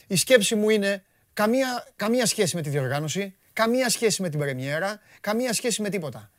Η 0.06 0.16
σκέψη 0.16 0.54
μου 0.54 0.70
είναι 0.70 1.02
καμία, 1.32 1.86
καμία 1.96 2.26
σχέση 2.26 2.56
με 2.56 2.62
τη 2.62 2.68
διοργάνωση, 2.68 3.34
καμία 3.52 3.88
σχέση 3.88 4.22
με 4.22 4.28
την 4.28 4.38
πρεμιέρα, 4.38 5.00
καμία 5.20 5.52
σχέση 5.52 5.82
με 5.82 5.88
τίποτα. 5.88 6.30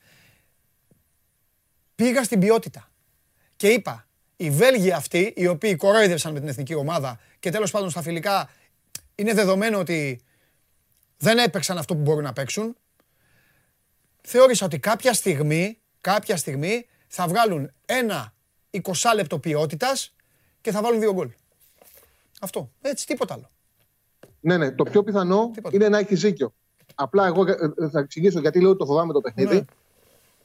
Πήγα 2.01 2.23
στην 2.23 2.39
ποιότητα 2.39 2.89
και 3.55 3.67
είπα, 3.67 4.07
οι 4.35 4.49
Βέλγοι 4.49 4.91
αυτοί, 4.91 5.33
οι 5.35 5.47
οποίοι 5.47 5.75
κορόιδευσαν 5.75 6.33
με 6.33 6.39
την 6.39 6.47
εθνική 6.47 6.73
ομάδα 6.73 7.19
και 7.39 7.49
τέλος 7.49 7.71
πάντων 7.71 7.89
στα 7.89 8.01
φιλικά 8.01 8.49
είναι 9.15 9.33
δεδομένο 9.33 9.79
ότι 9.79 10.21
δεν 11.17 11.37
έπαιξαν 11.37 11.77
αυτό 11.77 11.95
που 11.95 12.01
μπορούν 12.01 12.23
να 12.23 12.33
παίξουν, 12.33 12.75
θεώρησα 14.21 14.65
ότι 14.65 14.79
κάποια 14.79 15.13
στιγμή, 15.13 15.77
κάποια 16.01 16.37
στιγμή 16.37 16.87
θα 17.07 17.27
βγάλουν 17.27 17.71
ένα 17.85 18.33
20 18.71 18.81
λεπτό 19.15 19.39
ποιότητας 19.39 20.15
και 20.61 20.71
θα 20.71 20.81
βάλουν 20.81 20.99
δύο 20.99 21.13
γκολ. 21.13 21.29
Αυτό. 22.41 22.71
Έτσι, 22.81 23.05
τίποτα 23.05 23.33
άλλο. 23.33 23.49
Ναι, 24.39 24.57
ναι. 24.57 24.71
Το 24.71 24.83
πιο 24.83 25.03
πιθανό 25.03 25.51
Τίποτα. 25.53 25.75
είναι 25.75 25.89
να 25.89 25.97
έχεις 25.97 26.19
ζήκιο. 26.19 26.53
Απλά 26.95 27.25
εγώ 27.25 27.45
ε, 27.47 27.51
ε, 27.77 27.89
θα 27.89 27.99
εξηγήσω 27.99 28.39
γιατί 28.39 28.61
λέω 28.61 28.69
ότι 28.69 28.79
το 28.79 28.85
φοβάμαι 28.85 29.13
το 29.13 29.21
παιχνίδι. 29.21 29.55
Ναι. 29.55 29.65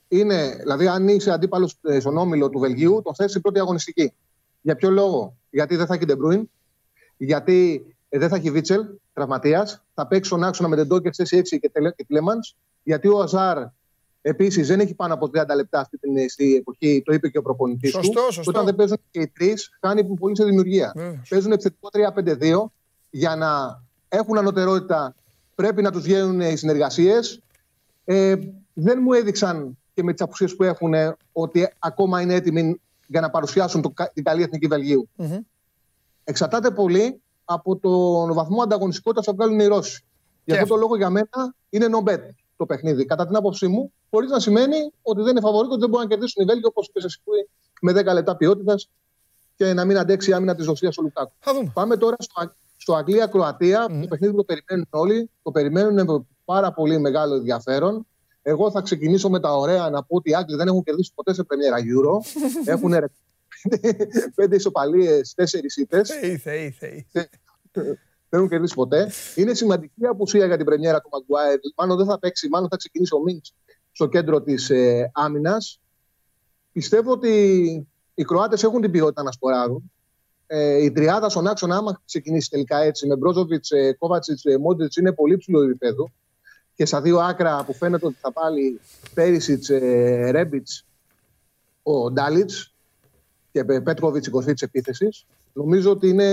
Είναι, 0.09 0.57
δηλαδή, 0.61 0.87
αν 0.87 1.09
είσαι 1.09 1.31
αντίπαλος 1.31 1.77
στον 2.01 2.17
όμιλο 2.17 2.51
του 2.51 2.59
Βελγίου, 2.59 3.01
τον 3.05 3.15
θες 3.15 3.31
στην 3.31 3.43
πρώτη 3.43 3.59
αγωνιστική. 3.59 4.13
Για 4.61 4.77
ποιο 4.77 4.91
λόγο, 4.91 5.37
Γιατί 5.51 5.77
δεν 5.77 5.87
θα 5.87 5.95
έχει 5.95 6.05
Ντε 6.05 6.17
Μπρόινε, 6.17 6.51
γιατί 7.17 7.87
ε, 8.09 8.19
δεν 8.19 8.29
θα 8.29 8.37
έχει 8.37 8.51
Βίτσελ, 8.51 8.81
τραυματίας. 9.13 9.83
Θα 9.95 10.07
παίξει 10.07 10.29
στον 10.31 10.45
άξονα 10.45 10.69
με 10.69 10.77
τον 10.77 10.87
Ντεντόνκερ 10.87 11.13
θέση 11.15 11.37
6 11.37 11.59
και, 11.59 11.69
Τελε- 11.71 11.95
και 11.95 12.05
Τίλεμανς. 12.09 12.39
Γιατί 12.83 13.09
ο 13.09 13.19
Αζάρ 13.21 13.59
επίσης 14.23 14.67
δεν 14.67 14.81
έχει 14.81 14.95
πάνω 14.95 15.15
από 15.15 15.27
30 15.35 15.55
λεπτά 15.57 15.81
αυτή 15.81 15.99
την 15.99 16.17
ε, 16.17 16.29
στη 16.29 16.55
εποχή, 16.57 17.03
το 17.05 17.13
είπε 17.13 17.29
και 17.29 17.39
ο 17.39 17.43
προπονητής 17.43 17.93
του. 17.93 18.05
Σωστό, 18.05 18.21
σωστό. 18.21 18.43
Και 18.43 18.49
Όταν 18.49 18.65
δεν 18.65 18.75
παίζουν 18.75 18.97
και 19.11 19.21
οι 19.21 19.27
τρεις, 19.29 19.79
χάνει 19.81 20.05
πολύ 20.05 20.37
σε 20.37 20.45
δημιουργία. 20.45 20.93
Βεβαίως. 20.97 21.29
Παίζουν 21.29 21.53
επιθετικό 21.53 21.89
3-5-2 21.93 22.71
για 23.11 23.37
να 23.37 23.83
έχουν 24.09 24.39
ανωτερότητα. 24.39 25.15
Πρέπει 25.55 25.83
να 25.83 25.91
τους 25.93 26.03
βγαίνουν 26.03 26.41
οι 26.41 26.57
συνεργασίες. 26.57 27.41
Ε, 28.05 28.35
δεν 28.73 28.99
μου 29.03 29.13
έδειξαν 29.13 29.79
και 29.97 30.03
με 30.03 30.13
τις 30.13 30.21
απουσίες 30.23 30.57
που 30.57 30.63
έχουν 30.63 30.95
ε, 30.95 31.17
ότι 31.33 31.69
ακόμα 31.79 32.21
είναι 32.21 32.35
έτοιμοι 32.35 32.81
για 33.07 33.21
να 33.21 33.31
παρουσιάσουν 33.31 33.83
το, 33.83 33.91
κα- 33.91 34.11
την 34.15 34.25
καλή 34.25 34.43
εθνική 34.43 34.67
Βελγίου. 34.67 35.09
Μμμ. 35.17 35.37
Εξαρτάται 36.25 36.71
πολύ 36.71 37.21
από 37.45 37.77
τον 37.77 38.33
βαθμό 38.35 38.63
ανταγωνιστικότητας 38.63 39.25
που 39.27 39.35
βγάλουν 39.35 39.61
οι 39.61 39.67
Ρώσοι. 39.67 40.05
Γι' 40.45 40.53
αυτό 40.53 40.63
αυτό. 40.65 40.75
το 40.75 40.81
λόγο 40.81 40.97
για 40.97 41.11
μένα 41.11 41.55
είναι 41.69 41.87
no 41.93 42.11
bet 42.11 42.21
το 42.57 42.67
παιχνίδι. 42.67 43.05
Κατά 43.05 43.27
την 43.27 43.37
άποψή 43.37 43.67
μου, 43.67 43.93
χωρίς 44.11 44.31
να 44.31 44.41
σημαίνει 44.41 44.77
ότι 45.03 45.21
δεν 45.21 45.31
είναι 45.31 45.41
φαβορήτο, 45.41 45.71
ότι 45.73 45.81
δεν 45.81 45.89
μπορούν 45.91 46.05
να 46.05 46.11
κερδίσουν 46.15 46.43
οι 46.43 46.47
Βέλγοι 46.47 46.67
όπως 46.67 46.87
είπες 46.89 47.05
εσύ 47.05 47.21
με 47.81 47.93
10 47.93 48.13
λεπτά 48.13 48.37
ποιότητας 48.37 48.89
και 49.57 49.73
να 49.73 49.85
μην 49.85 49.99
αντέξει 49.99 50.31
η 50.31 50.33
άμυνα 50.33 50.55
της 50.55 50.67
Ρωσίας 50.67 50.97
ο 50.99 51.03
Λουκάκου. 51.03 51.33
Θα 51.39 51.55
δούμε. 51.55 51.71
Πάμε 51.75 51.97
τώρα 51.97 52.17
στο, 52.19 52.41
Α- 52.41 52.55
στο 52.77 52.95
Αγγλία-Κροατία. 52.95 53.87
Μμμ. 53.91 54.01
Το 54.01 54.07
παιχνίδι 54.09 54.33
που 54.33 54.39
το 54.39 54.45
περιμένουν 54.45 54.87
όλοι. 54.91 55.31
Το 55.43 55.51
περιμένουν 55.51 55.95
με 55.95 56.27
πάρα 56.45 56.73
πολύ 56.73 56.99
μεγάλο 56.99 57.35
ενδιαφέρον. 57.35 58.07
Εγώ 58.49 58.71
θα 58.71 58.81
ξεκινήσω 58.81 59.31
με 59.31 59.41
τα 59.41 59.57
ωραία 59.57 59.91
να 59.91 60.05
πω 60.05 60.17
ότι 60.17 60.31
οι 60.31 60.35
Άγγλοι 60.35 60.57
δεν 60.57 60.67
έχουν 60.67 60.83
κερδίσει 60.83 61.13
ποτέ 61.15 61.35
σε 61.35 61.45
πρεμιέρα 61.45 61.77
Euro. 61.77 62.19
έχουν 62.73 62.93
ρε, 62.93 63.07
πέντε, 63.69 64.07
πέντε 64.35 64.57
ισοπαλίες, 64.57 65.35
τέσσερις 65.35 65.77
ήττες. 65.77 66.09
Θεοί, 66.09 66.37
θεοί, 66.37 66.71
θεοί. 66.71 67.07
Δεν 67.73 67.99
έχουν 68.29 68.49
κερδίσει 68.49 68.75
ποτέ. 68.75 69.11
Είναι 69.35 69.55
σημαντική 69.55 70.03
η 70.03 70.07
απουσία 70.07 70.47
για 70.47 70.57
την 70.57 70.67
πρεμιέρα 70.67 71.01
του 71.01 71.09
Μαγκουάιρ. 71.13 71.59
Μάλλον 71.77 71.97
δεν 71.97 72.07
θα 72.07 72.19
παίξει, 72.19 72.49
μάλλον 72.49 72.69
θα 72.69 72.77
ξεκινήσει 72.77 73.15
ο 73.15 73.23
Μίντ 73.23 73.45
στο 73.93 74.07
κέντρο 74.07 74.43
της 74.43 74.71
ε, 74.71 75.11
άμυνας. 75.15 75.81
Πιστεύω 76.73 77.11
ότι 77.13 77.33
οι 78.15 78.25
Κροάτες 78.25 78.63
έχουν 78.63 78.81
την 78.81 78.91
ποιότητα 78.91 79.23
να 79.23 79.33
σκοράρουν. 79.33 79.93
Ε, 80.47 80.85
η 80.85 80.93
τριάδα 80.93 81.29
στον 81.29 81.47
άξονα, 81.47 81.77
άμα 81.77 82.03
ξεκινήσει 82.05 82.51
τελικά 82.51 82.79
έτσι, 82.79 83.07
με 83.07 83.17
Μπρόζοβιτ, 83.17 83.65
Κόβατσιτ, 83.99 84.39
Μόντριτ, 84.61 84.97
είναι 84.97 85.13
πολύ 85.13 85.37
ψηλό 85.37 85.63
επίπεδο. 85.63 86.11
Και 86.77 86.87
στα 86.87 87.01
δύο 87.01 87.19
άκρα 87.19 87.65
που 87.65 87.75
φαίνεται 87.75 88.07
ότι 88.07 88.17
θα 88.21 88.33
πάλι 88.33 88.81
Πέρισιτ, 89.15 89.67
Ρέμπιτς, 90.31 90.85
ο 91.83 92.11
Ντάλιτς 92.11 92.75
και 93.53 93.65
Πέτκοβιτ 93.65 94.27
η 94.27 94.31
κορφή 94.31 94.53
της 94.53 94.63
επίθεσης. 94.63 95.27
Νομίζω 95.53 95.91
ότι 95.91 96.09
είναι 96.09 96.29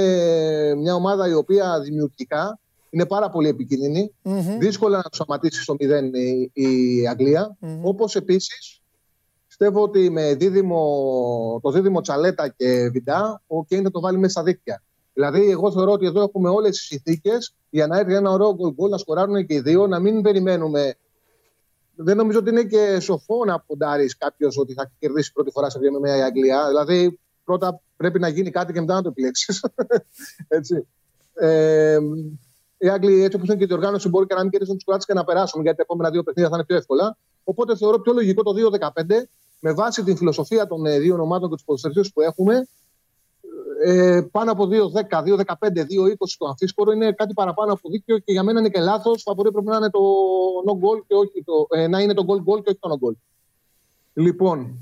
μια 0.75 0.95
ομάδα 0.95 1.27
η 1.27 1.33
οποία 1.33 1.81
δημιουργικά 1.81 2.59
είναι 2.89 3.05
πάρα 3.05 3.29
πολύ 3.29 3.47
επικίνδυνη. 3.47 4.13
Μμμ. 4.21 4.57
Δύσκολα 4.57 4.97
να 4.97 5.03
του 5.03 5.15
σταματήσει 5.15 5.61
στο 5.61 5.75
0 5.79 5.79
η, 6.13 6.51
η 6.53 7.07
αγγλία. 7.07 7.55
Μμμ. 7.59 7.85
Όπως 7.85 8.15
επίσης 8.15 8.81
πιστεύω 9.47 9.81
ότι 9.81 10.09
με 10.09 10.35
δίδυμο, 10.35 11.59
το 11.63 11.71
δίδυμο 11.71 12.01
Τσαλέτα 12.01 12.47
και 12.47 12.89
Βιντά, 12.89 13.41
ο 13.47 13.65
Κέιν 13.65 13.83
θα 13.83 13.91
το 13.91 13.99
βάλει 13.99 14.17
μέσα 14.17 14.31
στα 14.31 14.43
δίκτυα. 14.43 14.83
Δηλαδή, 15.13 15.49
εγώ 15.49 15.71
θεωρώ 15.71 15.91
ότι 15.91 16.05
εδώ 16.05 16.21
έχουμε 16.21 16.49
όλες 16.49 16.69
τις 16.69 16.85
συνθήκες 16.85 17.55
για 17.69 17.87
να 17.87 17.99
έρθει 17.99 18.15
ένα 18.15 18.31
ωραίο 18.31 18.55
γκολ 18.55 18.73
γκολ, 18.73 18.89
να 18.89 18.97
σκοράρουν 18.97 19.45
και 19.45 19.53
οι 19.53 19.59
δύο, 19.59 19.87
να 19.87 19.99
μην 19.99 20.21
περιμένουμε. 20.21 20.95
Δεν 21.95 22.17
νομίζω 22.17 22.39
ότι 22.39 22.49
είναι 22.49 22.63
και 22.63 22.99
σοφό 22.99 23.45
να 23.45 23.59
ποντάρεις 23.59 24.17
κάποιος 24.17 24.57
ότι 24.57 24.73
θα 24.73 24.91
κερδίσει 24.99 25.31
πρώτη 25.33 25.51
φορά 25.51 25.69
σε 25.69 25.79
μια 25.79 26.17
η 26.17 26.21
Αγγλία. 26.21 26.67
Δηλαδή, 26.67 27.19
πρώτα 27.43 27.81
πρέπει 27.97 28.19
να 28.19 28.27
γίνει 28.27 28.49
κάτι 28.49 28.73
και 28.73 28.79
μετά 28.79 28.93
να 28.93 29.01
το 29.01 29.09
επιλέξεις. 29.09 29.65
Έτσι. 30.47 30.87
Ε, 31.33 31.97
οι 32.77 32.89
Άγγλοι, 32.89 33.23
έτσι 33.23 33.35
όπως 33.35 33.47
είναι 33.47 33.57
και 33.57 33.63
η 33.63 33.67
διοργάνωση, 33.67 34.09
μπορεί 34.09 34.25
και 34.25 34.33
να 34.33 34.41
μην 34.41 34.49
κερδίσουν 34.49 34.75
τους 34.75 34.83
Κροάτες 34.83 35.05
και 35.05 35.13
να 35.13 35.23
περάσουν, 35.23 35.61
γιατί 35.61 35.77
τα 35.77 35.83
επόμενα 35.83 36.09
δύο 36.09 36.23
παιχνίδια 36.23 36.49
θα 36.49 36.55
είναι 36.55 36.65
πιο 36.65 36.75
εύκολα. 36.75 37.17
Οπότε 37.43 37.77
θεωρώ 37.77 37.99
πιο 37.99 38.13
λογικό 38.13 38.43
το 38.43 38.53
2-15 38.53 38.89
με 39.59 39.73
βάση 39.73 40.03
την 40.03 40.17
φιλοσοφία 40.17 40.67
των 40.67 40.85
ε, 40.85 40.99
δύο 40.99 41.21
ομάδων 41.21 41.49
και 41.49 41.55
τους 41.55 41.63
ποδοσφαιριστές 41.63 42.11
που 42.13 42.21
έχουμε. 42.21 42.67
Ε, 43.81 44.21
πάνω 44.31 44.51
από 44.51 44.67
2-10, 44.67 45.23
2-15, 45.23 45.81
2-20 45.81 46.37
το 46.37 46.47
αμφίσκορο 46.47 46.91
είναι 46.91 47.11
κάτι 47.11 47.33
παραπάνω 47.33 47.73
από 47.73 47.89
δίκαιο 47.89 48.17
και 48.17 48.31
για 48.31 48.43
μένα 48.43 48.59
είναι 48.59 48.69
και 48.69 48.79
λάθος. 48.79 49.21
Φαβορεί 49.21 49.51
πρέπει 49.51 49.67
να 49.67 49.77
είναι 49.77 49.89
το 49.89 49.99
no 50.67 50.71
goal 50.71 51.03
και 51.07 51.13
όχι 51.13 51.43
το, 51.43 51.67
ε, 51.69 51.87
να 51.87 51.99
είναι 51.99 52.13
το 52.13 52.25
goal 52.27 52.37
goal 52.37 52.63
και 52.63 52.69
όχι 52.69 52.79
το 52.79 52.89
no 52.89 53.07
goal. 53.07 53.13
Λοιπόν, 54.13 54.79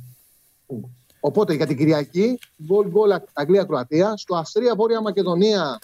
οπότε 1.20 1.54
για 1.54 1.68
την 1.68 1.78
Κυριακή, 1.78 2.40
goal 2.70 2.86
goal 2.86 3.22
Αγγλία-Κροατία. 3.34 4.18
Στο 4.18 4.36
Αυστρία-Βόρεια 4.36 5.02
Μακεδονία, 5.02 5.80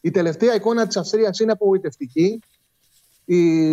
η 0.00 0.10
τελευταία 0.10 0.54
εικόνα 0.54 0.86
της 0.86 0.96
Αυστρίας 0.96 1.38
είναι 1.38 1.52
απογοητευτική. 1.52 2.40
Η, 3.24 3.70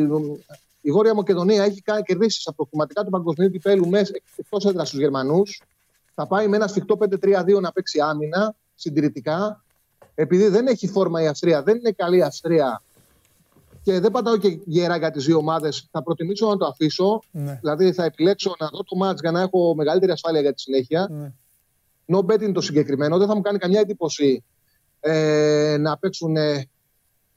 η 0.81 0.91
Βόρεια 0.91 1.13
Μακεδονία 1.13 1.63
έχει 1.63 1.81
κάνει 1.81 2.01
κερδίσει 2.01 2.41
στα 2.41 2.53
προκριματικά 2.53 3.03
του 3.03 3.09
παγκοσμίου 3.09 3.49
κυπέλου 3.49 3.87
μέσα 3.87 4.13
εκτός 4.35 4.65
έδρας 4.65 4.87
στους 4.87 4.99
Γερμανούς. 4.99 5.61
Θα 6.21 6.27
πάει 6.27 6.47
με 6.47 6.55
ένα 6.55 6.67
σφιχτό 6.67 6.97
5-3-2 6.99 7.61
να 7.61 7.71
παίξει 7.71 7.99
άμυνα 7.99 8.55
συντηρητικά. 8.75 9.63
Επειδή 10.15 10.47
δεν 10.47 10.67
έχει 10.67 10.87
φόρμα 10.87 11.21
η 11.21 11.27
Αυστρία, 11.27 11.63
δεν 11.63 11.77
είναι 11.77 11.91
καλή 11.91 12.17
η 12.17 12.21
Αυστρία 12.21 12.81
και 13.83 13.99
δεν 13.99 14.11
πατάω 14.11 14.37
και 14.37 14.59
γερά 14.65 14.97
για 14.97 15.11
τις 15.11 15.25
δύο 15.25 15.37
ομάδες, 15.37 15.87
θα 15.91 16.03
προτιμήσω 16.03 16.47
να 16.47 16.57
το 16.57 16.65
αφήσω. 16.65 17.23
Ναι. 17.31 17.57
Δηλαδή 17.61 17.93
θα 17.93 18.03
επιλέξω 18.03 18.55
να 18.59 18.67
δω 18.67 18.83
το 18.83 18.95
μάτς 18.95 19.21
για 19.21 19.31
να 19.31 19.41
έχω 19.41 19.75
μεγαλύτερη 19.75 20.11
ασφάλεια 20.11 20.41
για 20.41 20.53
τη 20.53 20.61
συνέχεια. 20.61 21.07
Ναι. 21.11 21.33
No 22.17 22.25
bet 22.25 22.41
είναι 22.41 22.51
το 22.51 22.61
συγκεκριμένο. 22.61 23.17
Δεν 23.17 23.27
θα 23.27 23.35
μου 23.35 23.41
κάνει 23.41 23.57
καμιά 23.57 23.79
εντύπωση 23.79 24.43
ε, 24.99 25.77
να 25.79 25.97
παίξουν 25.97 26.35
ε, 26.35 26.69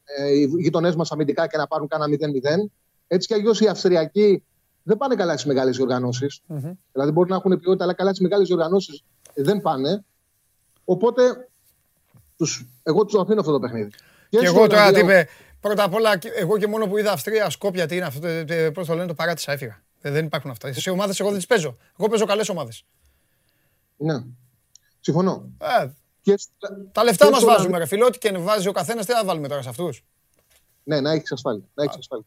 ε, 0.04 0.32
οι 0.32 0.50
γειτονές 0.58 0.94
μας 0.94 1.12
αμυντικά 1.12 1.46
και 1.46 1.56
να 1.56 1.66
πάρουν 1.66 1.88
κάνα 1.88 2.06
0-0. 2.06 2.10
Έτσι 3.06 3.26
κι 3.26 3.34
αλλιώς 3.34 3.60
οι 3.60 3.66
Αυστριακοί 3.66 4.42
δεν 4.82 4.96
πάνε 4.96 5.14
καλά 5.14 5.36
στι 5.36 5.48
μεγάλες 5.48 5.76
διοργανώσεις. 5.76 6.40
Μμμ. 6.46 6.72
Δηλαδή 6.92 7.10
μπορεί 7.10 7.30
να 7.30 7.36
έχουν 7.36 7.58
ποιότητα, 7.60 7.84
αλλά 7.84 7.94
καλά 7.94 8.14
στι 8.14 8.22
μεγάλες 8.22 8.46
διοργανώσεις 8.46 9.04
δεν 9.34 9.60
πάνε. 9.60 10.04
Οπότε 10.84 11.48
τους, 12.36 12.66
εγώ 12.82 13.04
τους 13.04 13.20
αφήνω 13.20 13.40
αυτό 13.40 13.52
το 13.52 13.58
παιχνίδι. 13.60 13.90
Και 14.28 14.36
στο 14.38 14.46
εγώ 14.46 14.54
τώρα 14.56 14.68
τι 14.68 14.74
Ολλανδία- 14.74 15.02
είπε. 15.20 15.28
Πρώτα 15.60 15.84
απ' 15.84 15.94
όλα, 15.94 16.18
και- 16.18 16.28
εγώ 16.36 16.58
και 16.58 16.66
μόνο 16.66 16.86
που 16.86 16.98
είδα 16.98 17.12
Αυστρία, 17.12 17.50
Σκόπια, 17.50 17.86
τι 17.86 17.96
είναι 17.96 18.04
αυτό, 18.04 18.28
πώς 18.74 18.86
το 18.86 18.94
λένε, 18.94 19.06
το 19.06 19.14
παράτησα, 19.14 19.52
έφυγα. 19.52 19.82
Ε, 20.00 20.10
Δεν 20.10 20.24
υπάρχουν 20.24 20.50
αυτά. 20.50 20.72
Σε 20.72 20.90
ομάδες 20.90 21.20
εγώ 21.20 21.28
δεν 21.28 21.38
τις 21.38 21.46
παίζω. 21.46 21.76
Εγώ 21.98 22.08
παίζω 22.08 22.24
καλές 22.24 22.48
ομάδες. 22.48 22.84
Ναι. 23.96 24.24
Συμφωνώ. 25.00 25.48
Ε, 25.58 25.86
Και 26.20 26.36
στα- 26.36 26.86
τα 26.92 27.04
λεφτά 27.04 27.24
και 27.24 27.30
μας 27.30 27.40
στο 27.40 27.50
βάζουμε, 27.50 27.78
ρε 27.78 27.86
φίλε. 27.86 28.04
Ό,τι 28.04 28.18
και 28.18 28.32
βάζει 28.38 28.68
ο 28.68 28.72
καθένας, 28.72 29.06
τι 29.06 29.12
θα 29.12 29.24
βάλουμε 29.24 29.48
τώρα 29.48 29.62
σε 29.62 29.68
αυτούς; 29.68 30.04
Ναι, 30.82 31.00
να 31.00 31.10
έχεις 31.12 31.32
ασφάλεια. 31.32 31.64
Να 31.74 31.84
έχεις 31.84 31.96
ασφάλεια. 31.96 32.26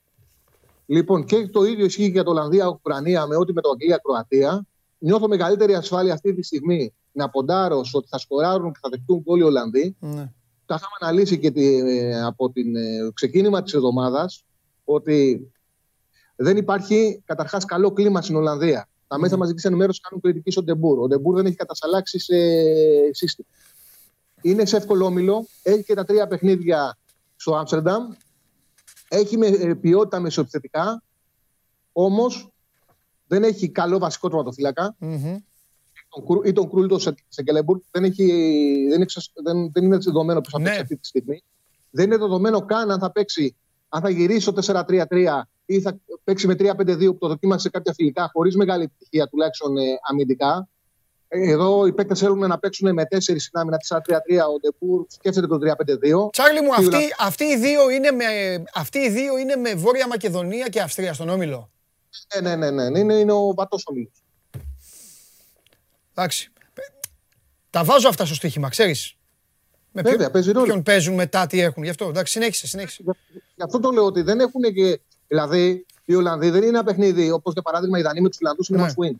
Λοιπόν, 0.85 1.25
και 1.25 1.47
το 1.47 1.63
ίδιο 1.63 1.85
ισχύει 1.85 2.05
και 2.05 2.11
για 2.11 2.23
το 2.23 2.31
Ολλανδία-Ουκρανία 2.31 3.25
με 3.25 3.35
ό,τι 3.35 3.53
με 3.53 3.61
το 3.61 3.69
Αγγλία-Κροατία. 3.69 4.65
Νιώθω 4.97 5.27
μεγαλύτερη 5.27 5.75
ασφάλεια 5.75 6.13
αυτή 6.13 6.33
τη 6.33 6.43
στιγμή 6.43 6.93
να 7.11 7.29
ποντάρω 7.29 7.83
στο 7.83 7.97
ότι 7.97 8.07
θα 8.07 8.17
σκοράρουν 8.17 8.71
και 8.71 8.79
θα 8.81 8.89
δεχτούν 8.89 9.21
γκολ 9.21 9.39
οι 9.39 9.43
Ολλανδοί. 9.43 9.95
Ναι. 9.99 10.31
Τα 10.65 10.75
είχαμε 10.75 10.95
αναλύσει 10.99 11.39
και 11.39 11.51
τη, 11.51 11.77
ε, 11.77 12.23
από 12.23 12.51
την 12.51 12.75
ε, 12.75 13.11
ξεκίνημα 13.13 13.63
της 13.63 13.73
εβδομάδας. 13.73 14.43
ότι 14.83 15.49
δεν 16.35 16.57
υπάρχει 16.57 17.21
καταρχάς 17.25 17.65
καλό 17.65 17.91
κλίμα 17.91 18.21
στην 18.21 18.35
Ολλανδία. 18.35 18.89
Τα 19.07 19.19
μέσα 19.19 19.37
μαζικής 19.37 19.63
ενημέρωσης 19.63 20.01
κάνουν 20.01 20.21
κριτική 20.21 20.51
στον 20.51 20.63
Ντε 20.63 20.75
Μπουρ. 20.75 20.99
Ο 20.99 21.07
Ντε 21.07 21.18
Μπουρ 21.18 21.35
δεν 21.35 21.45
έχει 21.45 21.55
κατασαλάξει 21.55 22.19
σε 22.19 22.35
σύστημα. 23.11 23.47
Είναι 24.41 24.65
σε 24.65 24.77
εύκολο 24.77 25.05
όμιλο. 25.05 25.47
Έχει 25.63 25.83
και 25.83 25.93
τα 25.93 26.05
τρία 26.05 26.27
παιχνίδια 26.27 26.97
στο 27.35 27.55
Άμστερνταμ. 27.55 28.07
Έχει 29.15 29.37
με, 29.37 29.47
ε, 29.47 29.73
ποιότητα 29.73 30.19
μεσοεπιθετικά. 30.19 31.03
Όμως 31.91 32.49
δεν 33.27 33.43
έχει 33.43 33.69
καλό 33.69 33.97
βασικό 33.99 34.27
τροματοφύλακα. 34.27 34.95
Μμμ. 34.99 35.37
Τον 36.09 36.25
Κρου- 36.25 36.47
Ή 36.47 36.51
τον 36.51 36.69
Κρούλτος 36.69 37.01
σε, 37.01 37.15
σε 37.27 37.41
Γκέλεμπουργκ. 37.43 37.79
Δεν, 37.91 38.03
έχει, 38.03 38.23
δεν, 38.83 38.93
είναι 38.93 39.03
εξασ- 39.03 39.31
δεν, 39.43 39.71
δεν 39.71 39.83
είναι 39.83 39.97
δεδομένο 39.97 40.41
πώ 40.41 40.49
θα 40.49 40.59
Ναι. 40.59 40.63
παίξει 40.65 40.81
αυτή 40.81 40.97
τη 40.97 41.07
στιγμή. 41.07 41.43
Δεν 41.91 42.05
είναι 42.05 42.17
δεδομένο 42.17 42.65
καν 42.65 42.91
αν 42.91 42.99
θα 42.99 43.11
παίξει, 43.11 43.55
αν 43.89 44.01
θα 44.01 44.09
γυρίσει 44.09 44.39
στο 44.39 44.51
4-3-3 44.51 45.41
ή 45.65 45.81
θα 45.81 45.97
παίξει 46.23 46.47
με 46.47 46.55
3-5-2 46.59 47.11
που 47.11 47.17
το 47.17 47.27
δοκίμασε 47.27 47.59
σε 47.61 47.69
κάποια 47.69 47.93
φιλικά 47.93 48.29
χωρίς 48.33 48.55
μεγάλη 48.55 48.83
επιτυχία 48.83 49.27
τουλάχιστον 49.27 49.77
ε, 49.77 49.81
αμυντικά. 50.09 50.67
Ε, 51.27 51.51
Εδώ 51.51 51.85
οι 51.85 51.93
παίκτες 51.93 52.15
θέλουν 52.15 52.39
να 52.39 52.59
παίξουν 52.59 52.93
με 52.93 53.03
4 53.09 53.17
στην 53.19 53.45
άμυνα 53.45 53.77
4-3-3. 53.87 53.97
Ο 54.53 54.59
Ντε 54.59 54.77
Μπουρ 54.77 55.05
σκέφτεται 55.09 55.47
το 55.47 55.57
3-5-2. 55.57 56.29
Τσάρλι 56.31 56.61
μου, 56.61 56.67
Τι 56.69 56.73
αυτοί, 56.83 56.95
όλα- 56.95 57.15
αυτοί, 57.19 57.43
οι 57.43 57.57
δύο 57.57 57.89
είναι 57.89 58.11
με, 58.11 58.25
αυτοί 58.73 58.99
οι 58.99 59.09
δύο 59.09 59.37
είναι 59.37 59.55
με 59.55 59.75
Βόρεια 59.75 60.07
Μακεδονία 60.07 60.67
και 60.67 60.81
Αυστρία 60.81 61.13
στον 61.13 61.29
Όμιλο. 61.29 61.69
Ναι, 62.41 62.55
ναι, 62.55 62.69
ναι, 62.71 62.89
ναι. 62.89 62.99
Είναι, 62.99 63.13
είναι 63.13 63.31
ο 63.31 63.53
βατός 63.53 63.83
όμιλος. 63.85 64.23
Εντάξει. 66.13 66.49
Τα 67.69 67.83
βάζω 67.83 68.07
αυτά 68.09 68.25
στο 68.25 68.35
στοίχημα, 68.35 68.69
ξέρεις. 68.69 69.15
Με 69.91 70.01
ποιον- 70.01 70.13
Βέβαια, 70.15 70.31
παίζει 70.31 70.51
ρόλο. 70.51 70.65
ποιον 70.65 70.83
παίζουν 70.83 71.13
μετά, 71.15 71.47
τι 71.47 71.59
έχουν. 71.59 71.83
Γι' 71.83 71.89
αυτό. 71.89 72.07
Εντάξει, 72.07 72.31
συνέχισε, 72.31 72.67
συνέχισε. 72.67 73.03
Γι' 73.55 73.63
αυτό 73.63 73.79
το 73.79 73.89
λέω 73.91 74.05
ότι 74.05 74.21
δεν 74.21 74.39
έχουν 74.39 74.61
και. 74.73 74.99
Δηλαδή, 75.27 75.85
οι 76.05 76.15
Ολλανδοί 76.15 76.49
δεν 76.49 76.59
είναι 76.61 76.69
ένα 76.69 76.83
παιχνίδι 76.83 77.31
όπως 77.31 77.53
για 77.53 77.61
παράδειγμα 77.61 77.99
οι 77.99 78.01
Δανείοι 78.01 78.21
με 78.21 78.27
τους 78.27 78.37
Φιλανδού 78.37 78.63
είναι 78.69 78.81
Ναι. 78.81 78.87
must 78.87 79.05
win. 79.09 79.15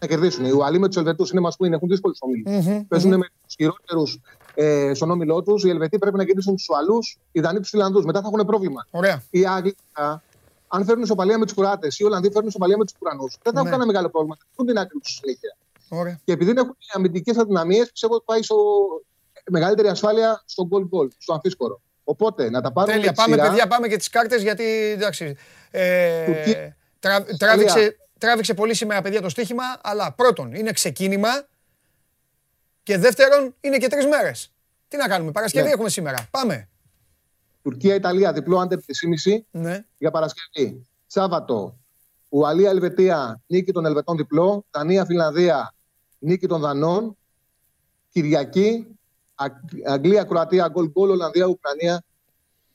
Να 0.00 0.06
κερδίσουν. 0.06 0.44
Οι 0.44 0.50
Ουαλοί 0.50 0.78
με 0.78 0.86
τους 0.86 0.96
Ελβετούς 0.96 1.30
είναι 1.30 1.40
must 1.44 1.66
win. 1.66 1.72
Έχουν 1.72 1.88
δύσκολους 1.88 2.18
ομίλους. 2.20 2.66
Μμμ, 2.66 2.86
Παίζουν 2.88 3.10
με 3.10 3.26
τους 3.46 3.54
χειρότερους 3.58 4.20
ε, 4.54 4.94
στον 4.94 5.10
όμιλό 5.10 5.42
τους. 5.42 5.64
Οι 5.64 5.68
Ελβετοί 5.68 5.98
πρέπει 5.98 6.16
να 6.16 6.24
κερδίσουν 6.24 6.56
τους 6.56 6.68
Ουαλούς, 6.68 7.18
οι 7.32 7.40
Δανείοι 7.40 7.60
τους 7.60 7.68
Φιλανδούς. 7.70 8.04
Μετά 8.04 8.20
θα 8.22 8.28
έχουν 8.32 8.46
πρόβλημα. 8.46 8.86
Ωραία. 8.90 9.22
Οι 9.30 9.46
Άγγλοι, 9.46 9.76
α, 9.92 10.14
αν 10.68 10.84
φέρνουν 10.84 11.04
ισοπαλία 11.04 11.38
με 11.38 11.44
τους 11.44 11.54
Κουράτε 11.54 11.86
ή 11.86 11.90
οι 11.98 12.04
Ολλανδοί 12.04 12.28
φέρνουν 12.30 12.48
ισοπαλία 12.48 12.76
με 12.76 12.84
τους 12.84 12.94
Ουρανού, 13.00 13.28
δεν 13.28 13.38
θα 13.42 13.50
Ναι. 13.52 13.58
έχουν 13.58 13.70
κανένα 13.70 13.86
μεγάλο 13.86 14.08
πρόβλημα. 14.10 14.36
Θα 14.38 14.44
έχουν 14.52 14.66
την 14.66 14.78
άκρη 14.78 14.98
τους 14.98 15.12
συνέχεια. 15.20 15.56
Ωραία. 15.88 16.20
Και 16.24 16.32
επειδή 16.32 16.52
δεν 16.52 16.64
έχουν 16.64 16.76
αμυντικές 16.92 17.36
αδυναμίες, 17.36 17.90
πιστεύω 17.90 18.14
ότι 18.14 18.24
πάει 18.26 18.42
στο 18.42 18.56
μεγαλύτερη 19.50 19.88
ασφάλεια 19.88 20.42
στο 20.46 20.68
goal 20.70 20.82
goal, 20.82 21.08
στο 21.18 21.32
αμφίσκορο. 21.32 21.80
Οπότε 22.04 22.50
να 22.50 22.60
τα 22.60 22.72
πάρουμε 22.72 22.92
Τέλεια. 22.92 23.06
με 23.10 23.12
τη 23.16 23.22
Πάμε, 23.22 23.34
σειρά. 23.36 23.48
παιδιά, 23.48 23.66
πάμε 23.66 23.88
και 23.88 23.96
τις 23.96 24.08
κάρτες 24.10 24.42
γιατί. 24.42 24.64
Εντάξει. 24.96 25.36
Ε, 25.70 26.24
Τουρκία. 26.24 26.76
τρα- 27.00 27.24
τράβηξε, 27.38 27.96
τράβηξε 28.18 28.54
πολύ 28.54 28.74
σήμερα, 28.74 29.02
παιδιά, 29.02 29.20
το 29.20 29.28
στοίχημα. 29.28 29.64
Αλλά 29.82 30.12
πρώτον, 30.12 30.54
είναι 30.54 30.72
ξεκίνημα. 30.72 31.28
Και 32.82 32.98
δεύτερον, 32.98 33.54
είναι 33.60 33.76
και 33.78 33.88
τρεις 33.88 34.06
μέρες. 34.06 34.52
Τι 34.88 34.96
να 34.96 35.08
κάνουμε, 35.08 35.30
Παρασκευή 35.30 35.66
Ναι. 35.66 35.72
έχουμε 35.72 35.88
σήμερα. 35.88 36.28
Πάμε. 36.30 36.68
Τουρκία-Ιταλία, 37.62 38.32
διπλό 38.32 38.58
άντερ 38.58 38.78
3,5 38.80 39.44
Ναι. 39.50 39.84
για 39.98 40.10
Παρασκευή. 40.10 40.86
Σάββατο, 41.06 41.76
Ουαλία-Ελβετία, 42.28 43.40
νίκη 43.46 43.72
των 43.72 43.84
Ελβετών 43.86 44.16
διπλό. 44.16 44.64
Δανία-Φιλανδία, 44.70 45.74
νίκη 46.18 46.46
των 46.46 46.60
Δανών. 46.60 47.16
Κυριακή, 48.12 48.86
Αγ- 49.34 49.52
Αγγλία-Κροατία, 49.86 50.68
γκολ 50.68 50.88
γκολ. 50.90 51.10
Ολλανδία-Ουκρανία, 51.10 52.04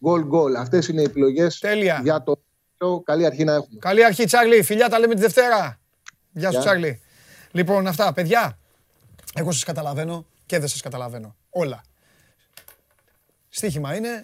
γκολ 0.04 0.24
γκολ. 0.26 0.56
Αυτές 0.56 0.88
είναι 0.88 1.02
οι 1.02 1.04
επιλογές 1.04 1.60
Τέλεια. 1.60 2.00
για 2.04 2.24
το 2.24 2.42
καλή 3.04 3.26
αρχή 3.26 3.44
να 3.44 3.54
έχουμε. 3.54 3.80
Καλή 3.80 4.06
αρχή, 4.06 4.26
Τσάρλι. 4.26 4.64
Φιλιά, 4.64 4.90
τα 4.90 5.00
λέμε 5.00 5.14
τη 5.16 5.22
Δευτέρα. 5.22 5.80
Γεια 6.32 6.48
σου, 6.48 6.52
Γεια. 6.52 6.60
Τσάρλι. 6.60 7.02
Λοιπόν, 7.52 7.88
αυτά, 7.88 8.14
παιδιά. 8.14 8.58
Εγώ 9.36 9.52
σας 9.52 9.64
καταλαβαίνω 9.64 10.26
και 10.46 10.60
δεν 10.60 10.68
σας 10.68 10.82
καταλαβαίνω. 10.82 11.36
Όλα. 11.50 11.84
Στοίχημα 13.50 13.96
είναι. 13.96 14.24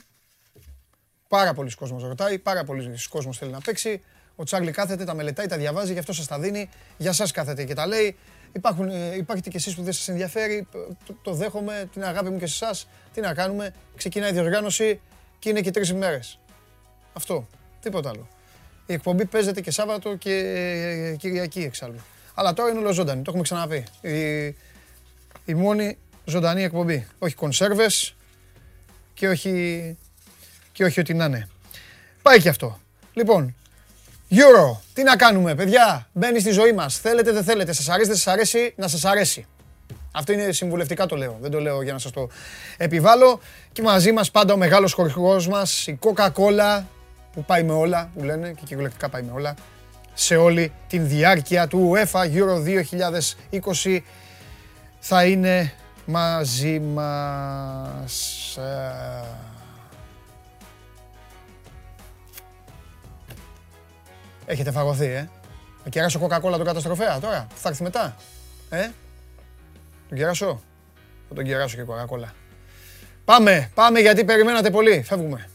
Πάρα 1.28 1.54
πολλοί 1.54 1.76
κόσμος 1.76 2.04
ρωτάει, 2.04 2.40
πάρα 2.40 2.64
πολλοί 2.64 2.96
κόσμος 3.10 3.38
θέλει 3.38 3.52
να 3.52 3.60
παίξει. 3.60 4.02
Ο 4.36 4.44
Τσάρλι 4.44 4.72
κάθεται, 4.72 5.04
τα 5.04 5.14
μελετάει, 5.14 5.46
τα 5.48 5.58
διαβάζει, 5.58 5.94
γι' 5.94 6.00
αυτό 6.00 6.14
σας 6.14 6.28
τα 6.28 6.40
δίνει. 6.40 6.70
Για 6.98 7.14
σας 7.14 7.32
κάθεται 7.32 7.64
και 7.64 7.74
τα 7.74 7.88
λέει. 7.88 8.18
Υπάρχουν, 8.52 8.90
ε, 8.90 9.16
υπάρχετε 9.16 9.50
κι 9.50 9.56
εσείς 9.56 9.76
που 9.76 9.84
δεν 9.84 9.94
σας 9.94 10.08
ενδιαφέρει. 10.08 10.68
Το, 11.06 11.14
το 11.22 11.34
δέχομαι, 11.34 11.90
την 11.94 12.04
αγάπη 12.04 12.30
μου 12.30 12.40
και 12.40 12.48
σε 12.48 12.66
εσάς. 12.66 12.88
Τι 13.14 13.22
να 13.22 13.34
κάνουμε. 13.34 13.74
Ξεκινάει 13.96 14.30
η 14.30 14.34
διοργάνωση 14.34 15.02
και 15.40 15.50
είναι 15.50 15.62
και 15.62 15.72
τρεις 15.72 15.90
ημέρες. 15.90 16.40
Αυτό. 17.14 17.48
Τίποτα 17.80 18.10
άλλο. 18.10 18.28
Η 18.90 18.94
εκπομπή 18.94 19.26
παίζεται 19.26 19.62
και 19.62 19.72
Σάββατο 19.72 20.16
και 20.16 20.34
ε, 20.34 21.16
Κυριακή 21.16 21.60
εξάλλου. 21.60 22.00
Αλλά 22.34 22.54
τώρα 22.54 22.70
είναι 22.70 22.80
όλο 22.80 22.92
ζωντανή, 22.92 23.22
το 23.22 23.26
έχουμε 23.28 23.44
ξαναπεί. 23.44 23.84
Η, 24.02 24.46
η 25.46 25.54
μόνη 25.54 25.98
ζωντανή 26.26 26.64
εκπομπή. 26.64 27.08
Όχι 27.20 27.36
κονσέρβες 27.36 28.16
και 29.14 29.28
όχι, 29.28 29.98
και 30.72 30.84
όχι 30.84 31.00
ό,τι 31.00 31.14
να 31.14 31.26
είναι. 31.26 31.50
Πάει 32.22 32.42
και 32.42 32.50
αυτό. 32.50 32.80
Λοιπόν, 33.14 33.56
Euro, 34.32 34.80
τι 34.94 35.04
να 35.04 35.16
κάνουμε, 35.16 35.56
παιδιά; 35.56 36.10
Μπαίνει 36.14 36.40
στη 36.40 36.52
ζωή 36.52 36.72
μας. 36.72 36.98
Θέλετε, 36.98 37.32
δεν 37.32 37.44
θέλετε. 37.44 37.74
Σας 37.74 37.90
αρέσει, 37.90 38.08
δεν 38.08 38.18
σας 38.18 38.34
αρέσει, 38.34 38.74
να 38.78 38.88
σας 38.88 39.06
αρέσει. 39.06 39.46
Αυτό 40.12 40.32
είναι 40.32 40.52
συμβουλευτικά 40.52 41.06
το 41.06 41.16
λέω. 41.16 41.38
Δεν 41.42 41.52
το 41.52 41.60
λέω 41.60 41.82
για 41.82 41.94
να 41.94 42.00
σας 42.00 42.12
το 42.12 42.30
επιβάλλω. 42.78 43.40
Και 43.72 43.82
μαζί 43.82 44.12
μας 44.12 44.32
πάντα 44.32 44.54
ο 44.54 44.58
μεγάλος 44.58 44.94
χορηγός 44.94 45.48
μας, 45.48 45.88
η 45.88 46.00
Coca-Cola, 46.02 46.84
που 47.38 47.46
πάει 47.46 47.64
με 47.64 47.74
όλα, 47.74 48.10
που 48.14 48.24
λένε 48.24 48.52
και 48.52 48.62
κυριολεκτικά 48.66 49.10
πάει 49.10 49.22
με 49.22 49.32
όλα, 49.32 49.54
σε 50.14 50.36
όλη 50.36 50.72
την 50.88 51.08
διάρκεια 51.08 51.68
του 51.68 51.92
UEFA 51.94 52.22
Euro 52.22 52.64
2020 53.84 54.00
θα 55.00 55.26
είναι 55.26 55.74
μαζί 56.06 56.80
μας. 56.80 58.58
Ε, 58.58 59.24
Έχετε 64.46 64.72
φαγωθεί, 64.72 65.06
ε. 65.06 65.30
Να 65.84 65.90
κεράσω 65.90 66.20
Coca-Cola 66.26 66.42
τον 66.42 66.64
καταστροφέα 66.64 67.20
τώρα, 67.20 67.48
που 67.50 67.56
θα 67.58 67.70
έρθει 67.70 67.84
μετά. 67.84 68.16
Ε, 68.70 68.90
τον 70.10 70.18
κεράσω. 70.18 70.62
Θα 71.30 71.36
τον 71.36 71.44
κεράσω 71.44 71.76
και 71.78 71.84
Coca-Cola. 71.88 72.30
Πάμε, 73.26 73.72
πάμε 73.74 74.00
γιατί 74.00 74.24
περιμένατε 74.26 74.70
πολύ. 74.70 75.02
Φεύγουμε. 75.02 75.50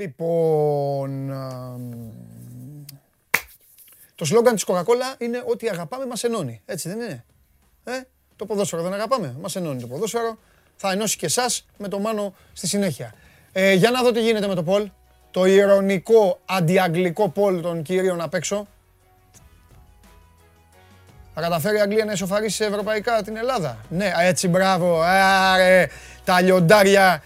Λοιπόν, 0.00 1.32
αμ, 1.32 1.90
το 4.14 4.24
σλόγκαν 4.24 4.54
της 4.54 4.64
Coca-Cola 4.66 5.18
είναι 5.18 5.42
ό,τι 5.46 5.68
αγαπάμε 5.68 6.06
μας 6.06 6.24
ενώνει. 6.24 6.60
Έτσι 6.66 6.88
δεν 6.88 7.00
είναι; 7.00 7.24
Ε, 7.84 7.92
το 8.36 8.46
ποδόσφαιρο 8.46 8.82
δεν 8.82 8.92
αγαπάμε. 8.92 9.36
Μας 9.40 9.56
ενώνει 9.56 9.80
το 9.80 9.86
ποδόσφαιρο. 9.86 10.38
Θα 10.76 10.90
ενώσει 10.92 11.16
και 11.16 11.26
εσάς 11.26 11.66
με 11.76 11.88
το 11.88 11.98
Μάνο 11.98 12.34
στη 12.52 12.66
συνέχεια. 12.66 13.14
Ε, 13.52 13.72
για 13.72 13.90
να 13.90 14.02
δω 14.02 14.12
τι 14.12 14.20
γίνεται 14.20 14.46
με 14.46 14.54
το 14.54 14.62
poll. 14.62 14.90
Το 15.30 15.44
ηρωνικό 15.44 16.40
αντιαγγλικό 16.44 17.28
poll 17.28 17.60
των 17.60 17.82
κυρίων 17.82 18.20
απ' 18.20 18.34
έξω. 18.34 18.66
Θα 21.34 21.40
καταφέρει 21.40 21.76
η 21.76 21.80
Αγγλία 21.80 22.04
να 22.04 22.12
ισοφαρίσει 22.12 22.56
σε 22.56 22.64
ευρωπαϊκά 22.64 23.22
την 23.22 23.36
Ελλάδα; 23.36 23.78
Ναι, 23.88 24.12
έτσι 24.18 24.48
μπράβο. 24.48 25.00
Άρε, 25.02 25.88
τα 26.24 26.40
λιοντάρια 26.40 27.22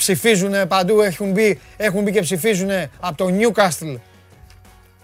ψηφίζουν 0.00 0.66
παντού. 0.68 1.00
Έχουν 1.00 1.30
μπει, 1.30 1.60
έχουν 1.76 2.02
μπει 2.02 2.12
και 2.12 2.20
ψηφίζουν 2.20 2.70
από 3.00 3.16
το 3.16 3.34
Newcastle, 3.38 3.96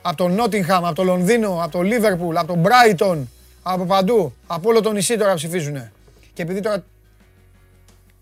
από 0.03 0.17
το 0.17 0.31
Nottingham, 0.39 0.83
από 0.83 0.95
το 0.95 1.03
Λονδίνο, 1.03 1.61
από 1.63 1.71
το 1.71 1.81
Liverpool, 1.83 2.35
από 2.35 2.55
το 2.55 2.63
Brighton, 2.65 3.19
από 3.63 3.85
παντού. 3.85 4.35
Από 4.47 4.69
όλο 4.69 4.81
το 4.81 4.93
νησί 4.93 5.17
τώρα 5.17 5.35
ψηφίζουν. 5.35 5.91
Και 6.33 6.43
επειδή 6.43 6.61
τώρα 6.61 6.85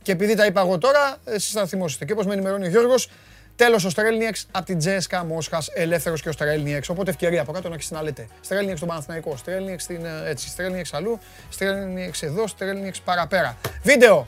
και 0.02 0.12
επειδή 0.12 0.34
τα 0.34 0.46
είπα 0.46 0.60
εγώ 0.60 0.78
τώρα, 0.78 1.16
εσείς 1.24 1.52
θα 1.52 1.66
θυμόσαστε. 1.66 2.04
Και 2.04 2.12
όπως 2.12 2.26
με 2.26 2.32
ενημερώνει 2.32 2.66
ο 2.66 2.68
Γιώργος, 2.68 3.10
τέλος 3.56 3.84
ο 3.84 3.90
Στρέλνιεκς 3.90 4.46
από 4.50 4.64
την 4.64 4.78
ΤΣΣΚΑ 4.78 5.24
Μόσχας, 5.24 5.68
ελεύθερος 5.74 6.22
και 6.22 6.28
ο 6.28 6.32
Στρέλνιεκς. 6.32 6.88
Οπότε 6.88 7.10
ευκαιρία 7.10 7.40
από 7.40 7.52
κάτω 7.52 7.68
να 7.68 7.74
αρχίσει 7.74 7.92
να 7.92 8.02
λέτε. 8.02 8.28
Στρέλνιεκς 8.40 8.78
στον 8.78 8.88
Παναθηναϊκό, 8.88 9.36
Στρέλνιεκς 9.36 9.82
στην, 9.82 10.04
ε, 10.04 10.30
έτσι, 10.30 10.48
Στρέλνιεκς 10.48 10.94
αλλού, 10.94 11.18
Στρέλνιεκς 11.48 12.22
εδώ, 12.22 12.46
Στρέλνιεκς 12.46 13.00
παραπέρα. 13.00 13.56
Βίντεο, 13.82 14.26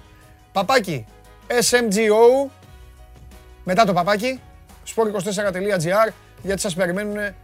παπάκι, 0.53 1.07
SMGO, 1.49 2.51
μετά 3.65 3.85
το 3.85 3.93
παπάκι, 3.93 4.41
sport24.gr, 4.95 6.13
γιατί 6.43 6.61
σας 6.61 6.75
περιμένουν 6.75 7.35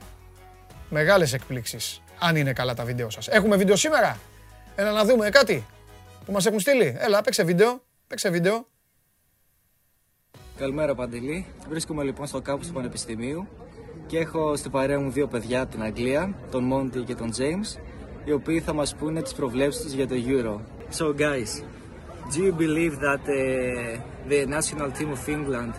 μεγάλες 0.89 1.33
εκπλήξεις, 1.33 2.03
αν 2.19 2.37
είναι 2.37 2.53
καλά 2.53 2.75
τα 2.75 2.85
βίντεο 2.85 3.11
σας. 3.11 3.29
Έχουμε 3.29 3.57
βίντεο 3.57 3.77
σήμερα, 3.77 4.19
ένα 4.77 4.91
να 4.91 5.05
δούμε 5.05 5.29
κάτι 5.29 5.67
που 6.27 6.33
μας 6.33 6.47
έχουν 6.47 6.61
στείλει. 6.61 6.97
Έλα, 6.99 7.21
παίξε 7.21 7.43
βίντεο, 7.43 7.83
παίξε 8.07 8.31
βίντεο. 8.31 8.67
Καλημέρα 10.59 10.95
Παντελή. 10.95 11.47
Βρίσκομαι 11.69 12.03
λοιπόν 12.03 12.27
στο 12.27 12.41
κάμπους 12.41 12.67
του 12.67 12.73
Πανεπιστημίου. 12.73 13.49
και 14.07 14.19
έχω 14.19 14.57
στην 14.57 14.71
παρέα 14.71 15.01
μου 15.01 15.11
δύο 15.11 15.27
παιδιά 15.27 15.61
από 15.61 15.71
την 15.71 15.83
Αγγλία, 15.83 16.35
τον 16.51 16.65
Μόντι 16.65 17.01
και 17.01 17.15
τον 17.15 17.33
James, 17.39 17.81
οι 18.25 18.33
οποίοι 18.33 18.61
θα 18.61 18.73
μας 18.73 18.95
πούνε 18.95 19.23
τις 19.23 19.35
προβλέψεις 19.35 19.83
τους 19.83 19.93
για 19.93 20.09
το 20.09 20.15
Euro. 20.27 20.61
So 20.99 21.21
guys, 21.21 21.65
do 22.31 22.43
you 22.43 22.53
believe 22.53 23.01
that 23.01 23.21
uh, 23.23 24.29
the 24.29 24.47
national 24.47 24.91
team 24.93 25.11
of 25.11 25.29
England 25.29 25.75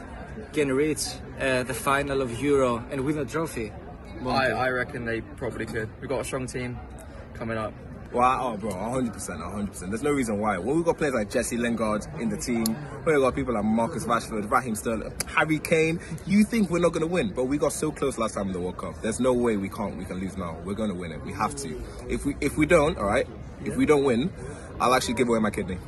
can 0.51 0.71
reach 0.71 1.07
uh, 1.39 1.63
the 1.63 1.73
final 1.73 2.21
of 2.21 2.39
Euro 2.41 2.83
and 2.91 3.05
win 3.05 3.17
a 3.17 3.25
trophy? 3.25 3.71
I, 4.25 4.51
I 4.51 4.69
reckon 4.69 5.05
they 5.05 5.21
probably 5.21 5.65
could. 5.65 5.89
We've 5.99 6.09
got 6.09 6.21
a 6.21 6.23
strong 6.23 6.47
team 6.47 6.79
coming 7.33 7.57
up. 7.57 7.73
Well, 8.13 8.53
oh, 8.53 8.57
bro, 8.57 8.71
100%, 8.71 9.11
100%. 9.11 9.89
There's 9.89 10.03
no 10.03 10.11
reason 10.11 10.39
why. 10.39 10.59
Well, 10.59 10.75
we've 10.75 10.85
got 10.85 10.99
players 10.99 11.15
like 11.15 11.31
Jesse 11.31 11.57
Lingard 11.57 12.05
in 12.19 12.29
the 12.29 12.37
team. 12.37 12.63
We've 13.05 13.19
got 13.19 13.33
people 13.33 13.55
like 13.55 13.63
Marcus 13.63 14.05
Rashford, 14.05 14.51
Raheem 14.51 14.75
Sterling, 14.75 15.11
Harry 15.25 15.57
Kane. 15.57 15.99
You 16.27 16.43
think 16.43 16.69
we're 16.69 16.77
not 16.77 16.89
going 16.89 17.01
to 17.01 17.11
win, 17.11 17.33
but 17.33 17.45
we 17.45 17.57
got 17.57 17.73
so 17.73 17.91
close 17.91 18.19
last 18.19 18.35
time 18.35 18.47
in 18.47 18.53
the 18.53 18.59
World 18.59 18.77
Cup. 18.77 19.01
There's 19.01 19.19
no 19.19 19.33
way 19.33 19.57
we 19.57 19.67
can't, 19.67 19.97
we 19.97 20.05
can 20.05 20.19
lose 20.19 20.37
now. 20.37 20.55
We're 20.63 20.75
going 20.75 20.89
to 20.89 20.95
win 20.95 21.11
it. 21.11 21.25
We 21.25 21.33
have 21.33 21.55
to. 21.55 21.81
If 22.07 22.23
we, 22.23 22.35
if 22.39 22.55
we 22.55 22.67
don't, 22.67 22.99
all 22.99 23.05
right, 23.05 23.27
if 23.65 23.75
we 23.77 23.87
don't 23.87 24.03
win, 24.03 24.31
I'll 24.79 24.93
actually 24.93 25.15
give 25.15 25.27
away 25.27 25.39
my 25.39 25.49
kidney. 25.49 25.79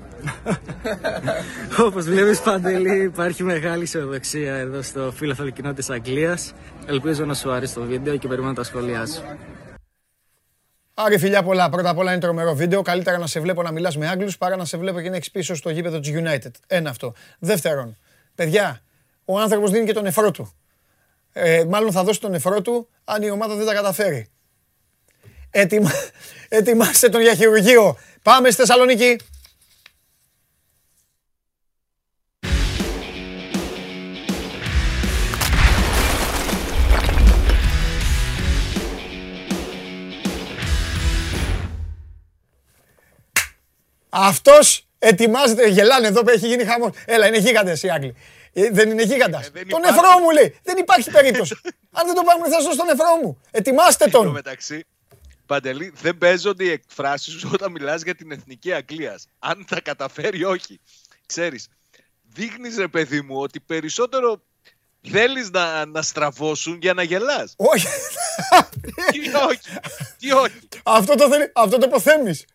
Όπως 1.85 2.05
βλέπεις 2.05 2.39
Παντελή 2.41 3.03
υπάρχει 3.03 3.43
μεγάλη 3.43 3.83
ισοδοξία 3.83 4.55
εδώ 4.55 4.81
στο 4.81 5.13
φίλο 5.15 5.49
κοινό 5.49 5.73
της 5.73 5.89
Αγγλίας. 5.89 6.53
Ελπίζω 6.85 7.25
να 7.25 7.33
σου 7.33 7.51
αρέσει 7.51 7.73
το 7.73 7.81
βίντεο 7.81 8.17
και 8.17 8.27
περιμένω 8.27 8.53
τα 8.53 8.63
σχόλιά 8.63 9.05
σου. 9.05 9.21
Άρη 10.93 11.17
φιλιά 11.17 11.43
πολλά. 11.43 11.69
Πρώτα 11.69 11.89
απ' 11.89 11.97
όλα 11.97 12.11
είναι 12.11 12.21
τρομερό 12.21 12.55
βίντεο. 12.55 12.81
Καλύτερα 12.81 13.17
να 13.17 13.27
σε 13.27 13.39
βλέπω 13.39 13.61
να 13.61 13.71
μιλάς 13.71 13.97
με 13.97 14.07
Άγγλους 14.07 14.37
παρά 14.37 14.55
να 14.55 14.65
σε 14.65 14.77
βλέπω 14.77 15.01
και 15.01 15.09
να 15.09 15.15
έχεις 15.15 15.31
πίσω 15.31 15.55
στο 15.55 15.69
γήπεδο 15.69 15.99
της 15.99 16.11
United. 16.15 16.51
Ένα 16.67 16.89
αυτό. 16.89 17.13
Δεύτερον, 17.39 17.97
παιδιά, 18.35 18.81
ο 19.25 19.39
άνθρωπος 19.39 19.71
δίνει 19.71 19.85
και 19.85 19.93
τον 19.93 20.03
νεφρό 20.03 20.31
του. 20.31 20.53
Ε, 21.33 21.63
μάλλον 21.69 21.91
θα 21.91 22.03
δώσει 22.03 22.19
τον 22.19 22.31
νεφρό 22.31 22.61
του 22.61 22.89
αν 23.03 23.21
η 23.21 23.29
ομάδα 23.29 23.55
δεν 23.55 23.65
τα 23.65 23.73
καταφέρει. 23.73 24.27
Έτοιμα, 25.49 25.91
ετοιμάστε 26.49 27.09
τον 27.09 27.21
για 27.21 27.35
χειρουργείο. 27.35 27.97
Πάμε 28.21 28.49
στη 28.49 28.61
Θεσσαλονίκη. 28.61 29.15
Αυτός 44.17 44.87
ετοιμάζεται, 44.99 45.67
γελάνε 45.67 46.07
εδώ 46.07 46.21
που 46.23 46.29
έχει 46.29 46.47
γίνει 46.47 46.63
χαμός. 46.63 46.91
Έλα, 47.05 47.27
είναι 47.27 47.37
γίγαντες 47.37 47.83
οι 47.83 47.89
Άγγλοι. 47.89 48.15
Ε, 48.53 48.69
δεν 48.71 48.89
είναι 48.89 49.03
γίγαντας. 49.03 49.49
δεν 49.49 49.67
τον 49.67 49.79
υπάρχει. 49.79 50.01
νεφρό 50.01 50.19
μου 50.19 50.29
λέει. 50.29 50.59
Δεν 50.63 50.77
υπάρχει 50.77 51.11
περίπτωση. 51.11 51.55
Αν 51.91 52.05
δεν 52.05 52.15
το 52.15 52.21
πάμε 52.23 52.49
θα 52.49 52.59
ζω 52.59 52.75
τον 52.75 52.85
νεφρό 52.85 53.15
μου. 53.23 53.41
Ετοιμάστε 53.51 54.03
Εν 54.03 54.11
τω 54.11 54.17
τον. 54.17 54.27
μεταξύ, 54.31 54.85
Παντελή, 55.45 55.93
δεν 56.01 56.17
παίζονται 56.17 56.63
οι 56.63 56.69
εκφράσεις 56.69 57.33
σου 57.33 57.49
όταν 57.53 57.71
μιλάς 57.71 58.01
για 58.01 58.15
την 58.15 58.31
εθνική 58.31 58.73
Αγγλίας. 58.73 59.27
Αν 59.39 59.65
τα 59.69 59.81
καταφέρει, 59.81 60.43
όχι. 60.43 60.79
Ξέρεις, 61.25 61.67
δείχνεις 62.33 62.77
ρε 62.77 62.87
παιδί 62.87 63.21
μου 63.21 63.39
ότι 63.39 63.59
περισσότερο 63.59 64.41
θέλεις 65.11 65.49
να, 65.49 65.85
να 65.85 66.01
στραβώσουν 66.01 66.77
για 66.81 66.93
να 66.93 67.03
γελάς. 67.03 67.53
Όχι. 67.57 67.87
Τι 69.11 69.19
όχι, 69.49 69.59
τι 70.19 70.31
όχι. 70.31 70.59
αυτό 70.83 71.15
το 71.15 71.29
θέλει, 71.29 71.51
αυτό 71.55 71.77
το 71.77 71.85
υποθέμεις. 71.87 72.45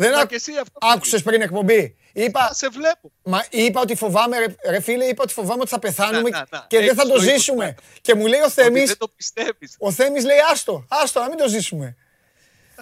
Δεν 0.00 0.10
Μα 0.10 0.16
άκου- 0.18 0.28
και 0.28 0.34
εσύ 0.34 0.52
αυτό 0.60 0.78
άκουσες 0.80 1.22
πριν 1.22 1.40
εκπομπή. 1.40 1.96
Είπα, 2.12 2.46
Θα 2.46 2.54
σε 2.54 2.68
βλέπω. 2.68 3.12
Μα 3.22 3.44
είπα 3.50 3.80
ότι 3.80 3.94
φοβάμαι, 3.94 4.38
ρε, 4.38 4.46
ρε 4.68 4.80
φίλε, 4.80 5.04
είπα 5.04 5.22
ότι 5.22 5.32
φοβάμαι 5.32 5.60
ότι 5.60 5.70
θα 5.70 5.78
πεθάνουμε 5.78 6.30
Να, 6.30 6.38
να, 6.38 6.46
να. 6.50 6.64
και 6.68 6.76
δεν 6.76 6.84
Έχεις 6.86 6.96
θα 6.98 7.02
το 7.02 7.08
το 7.08 7.22
ύφος 7.22 7.32
ζήσουμε. 7.34 7.74
του. 7.76 7.82
Και 8.00 8.14
μου 8.14 8.26
λέει 8.26 8.40
ο 8.40 8.44
Ότι 8.44 8.52
Θέμης, 8.52 8.86
δεν 8.86 8.96
το 8.98 9.08
πιστεύεις. 9.08 9.74
ο 9.78 9.92
Θέμης 9.92 10.24
λέει 10.24 10.36
άστο, 10.52 10.84
άστο, 10.88 11.20
να 11.20 11.28
μην 11.28 11.36
το 11.38 11.48
ζήσουμε. 11.48 11.96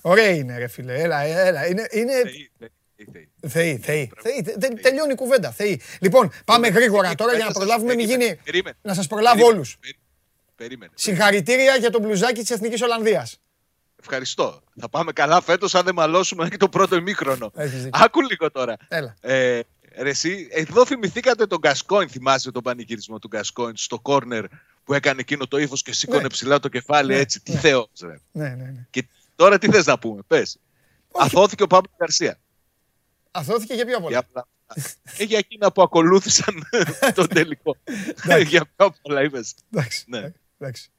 Ωραία 0.02 0.28
είναι 0.30 0.58
ρε 0.58 0.66
φίλε, 0.68 0.94
έλα, 1.00 1.20
έλα, 1.22 1.66
είναι, 1.66 1.86
είναι 1.90 2.12
Θεοί, 2.12 2.50
θεοί, 2.58 3.06
θεοί. 3.12 3.28
θεοί, 3.48 3.78
θεοί, 4.22 4.42
θεοί, 4.42 4.56
τε- 4.58 4.80
τελειώνει 4.80 5.12
η 5.12 5.14
κουβέντα, 5.14 5.50
θεοί. 5.50 5.80
Λοιπόν, 6.00 6.32
πάμε 6.44 6.68
γρήγορα 6.68 7.14
τώρα 7.14 7.34
για 7.36 7.44
να 7.44 7.50
προλάβουμε, 7.52 7.94
μην 7.94 8.06
Περίμενε, 8.06 8.24
γίνει, 8.30 8.40
περίμενε. 8.44 8.76
να 8.82 8.94
σας 8.94 9.06
προλάβω 9.06 9.34
Περίμενε, 9.34 9.56
όλους. 9.56 9.76
περί- 9.80 9.96
Περίμενε. 10.56 10.92
Συγχαρητήρια 10.94 11.76
για 11.76 11.90
το 11.90 12.00
μπλουζάκι 12.00 12.40
της 12.40 12.50
Εθνικής 12.50 12.82
Ολλανδίας. 12.82 13.40
Ευχαριστώ. 14.00 14.62
Θα 14.80 14.88
πάμε 14.88 15.12
καλά 15.12 15.40
φέτος 15.40 15.74
αν 15.74 15.84
δεν 15.84 15.94
μαλώσουμε 15.94 16.48
και 16.48 16.56
το 16.56 16.68
πρώτο 16.68 16.96
ημίχρονο. 16.96 17.50
Έχεις 17.54 17.82
δίκιο. 17.82 18.00
Άκου 18.04 18.20
λίγο 18.22 18.50
τώρα. 18.50 18.76
Έλα. 18.88 19.14
Ε, 19.20 19.60
ρε 19.96 20.08
εσύ, 20.08 20.48
εδώ 20.50 20.86
θυμηθήκατε 20.86 21.46
τον 21.46 21.58
Γκασκόιν, 21.58 22.08
θυμάσαι 22.08 22.50
τον 22.50 22.62
πανηγυρισμό 22.62 23.18
του 23.18 23.28
Γκασκόιν 23.28 23.76
στο 23.76 24.00
κόρνερ 24.00 24.44
που 24.84 24.94
έκανε 24.94 25.20
εκείνο 25.20 25.46
το 25.46 25.58
ύφος 25.58 25.82
και 25.82 25.92
σήκωνε 25.92 26.22
Ναι. 26.22 26.28
ψηλά 26.28 26.58
το 26.58 26.68
κεφάλι 26.68 27.12
Ναι, 27.14 27.18
έτσι. 27.20 27.40
Τι 27.40 27.52
ναι. 27.52 27.58
θεός 27.58 27.88
ρε. 28.02 28.20
Ναι, 28.32 28.48
ναι, 28.48 28.64
ναι. 28.64 28.86
Και 28.90 29.08
τώρα 29.36 29.58
τι 29.58 29.70
θες 29.70 29.86
να 29.86 29.98
πούμε, 29.98 30.22
πες. 30.26 30.58
Αθώθηκε 31.14 31.62
ο 31.62 31.66
Παύλος 31.66 31.94
Γκαρσία. 31.98 32.38
Αθώθηκε 33.30 33.74
για 33.74 33.84
πιο 33.84 33.96
πολλά. 34.00 34.08
Για, 34.08 34.18
απλά- 34.18 34.48
ε, 35.18 35.22
για 35.24 35.38
εκείνα 35.38 35.72
που 35.72 35.82
ακολούθησαν 35.82 36.68
τον 37.14 37.28
τελικό. 37.28 37.76
για 38.46 38.66
πιο 38.76 38.94
πολλά 39.02 39.22
είπες. 39.22 39.54
Εντάξει. 39.72 40.04
Ναι. 40.08 40.32
εντάξει. 40.58 40.90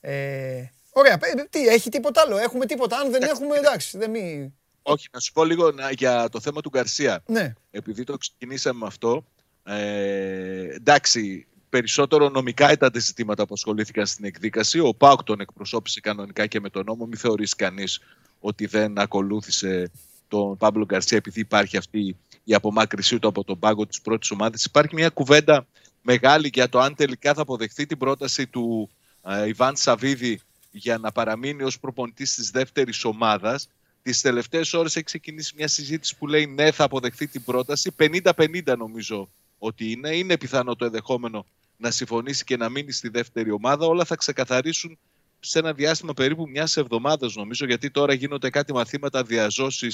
Ε, 0.00 0.64
ωραία, 0.94 1.18
πέ- 1.18 1.48
τι, 1.50 1.66
έχει 1.66 1.88
τίποτα 1.88 2.20
άλλο, 2.26 2.36
έχουμε 2.38 2.66
τίποτα, 2.66 2.96
αν 2.98 3.10
δεν 3.10 3.22
έχουμε, 3.22 3.56
εντάξει, 3.56 3.98
δεν 3.98 4.10
μη... 4.10 4.54
Όχι, 4.82 5.08
να 5.12 5.20
σου 5.20 5.32
πω 5.32 5.44
λίγο 5.44 5.70
να- 5.70 5.90
για 5.90 6.28
το 6.28 6.40
θέμα 6.40 6.60
του 6.60 6.68
Γκαρσία. 6.68 7.22
Ναι, 7.26 7.52
επειδή 7.70 8.04
το 8.04 8.16
ξεκινήσαμε 8.16 8.78
με 8.78 8.86
αυτό, 8.86 9.24
ε, 9.64 10.74
εντάξει, 10.74 11.46
περισσότερο 11.68 12.28
νομικά 12.28 12.72
ήταν 12.72 12.92
τα 12.92 12.98
ζητήματα 12.98 13.46
που 13.46 13.54
ασχολήθηκαν 13.54 14.06
στην 14.06 14.24
εκδίκαση. 14.24 14.78
Ο 14.78 14.94
Πάουκ 14.94 15.22
τον 15.22 15.40
εκπροσώπησε 15.40 16.00
κανονικά 16.00 16.46
και 16.46 16.60
με 16.60 16.70
τον 16.70 16.84
νόμο. 16.84 17.06
Μην 17.06 17.18
θεωρήσει 17.18 17.56
κανείς 17.56 18.00
ότι 18.40 18.66
δεν 18.66 18.98
ακολούθησε 18.98 19.90
τον 20.28 20.56
Πάμπλο 20.56 20.84
Γκαρσία 20.84 21.16
επειδή 21.16 21.40
υπάρχει 21.40 21.76
αυτή 21.76 22.16
η 22.44 22.54
απομάκρυσή 22.54 23.18
του 23.18 23.28
από 23.28 23.44
τον 23.44 23.58
πάγκο 23.58 23.86
της 23.86 24.00
πρώτης 24.00 24.30
ομάδας. 24.30 24.64
Υπάρχει 24.64 24.94
μια 24.94 25.08
κουβέντα 25.08 25.66
μεγάλη 26.02 26.50
για 26.52 26.68
το 26.68 26.78
αν 26.78 26.94
τελικά 26.94 27.34
θα 27.34 27.42
αποδεχθεί 27.42 27.86
την 27.86 27.98
πρόταση 27.98 28.46
του 28.46 28.90
ε, 29.22 29.48
Ιβάν 29.48 29.76
Σαββίδη 29.76 30.40
για 30.76 30.98
να 30.98 31.12
παραμείνει 31.12 31.62
ως 31.62 31.80
προπονητής 31.80 32.34
της 32.34 32.50
δεύτερης 32.50 33.04
ομάδας. 33.04 33.68
Τις 34.02 34.20
τελευταίες 34.20 34.72
ώρες 34.72 34.96
έχει 34.96 35.04
ξεκινήσει 35.04 35.54
μια 35.56 35.68
συζήτηση 35.68 36.16
που 36.16 36.26
λέει 36.26 36.46
ναι 36.46 36.70
θα 36.70 36.84
αποδεχθεί 36.84 37.26
την 37.26 37.44
πρόταση. 37.44 37.94
50-50 37.98 38.76
νομίζω 38.78 39.30
ότι 39.58 39.90
είναι. 39.90 40.16
Είναι 40.16 40.38
πιθανό 40.38 40.76
το 40.76 40.84
ενδεχόμενο 40.84 41.46
να 41.76 41.90
συμφωνήσει 41.90 42.44
και 42.44 42.56
να 42.56 42.68
μείνει 42.68 42.92
στη 42.92 43.08
δεύτερη 43.08 43.50
ομάδα. 43.50 43.86
Όλα 43.86 44.04
θα 44.04 44.16
ξεκαθαρίσουν 44.16 44.98
σε 45.40 45.58
ένα 45.58 45.72
διάστημα 45.72 46.12
περίπου 46.12 46.48
μιας 46.48 46.76
εβδομάδας, 46.76 47.34
νομίζω, 47.34 47.66
γιατί 47.66 47.90
τώρα 47.90 48.14
γίνονται 48.14 48.50
κάτι 48.50 48.72
μαθήματα 48.72 49.22
διαζώσει 49.22 49.88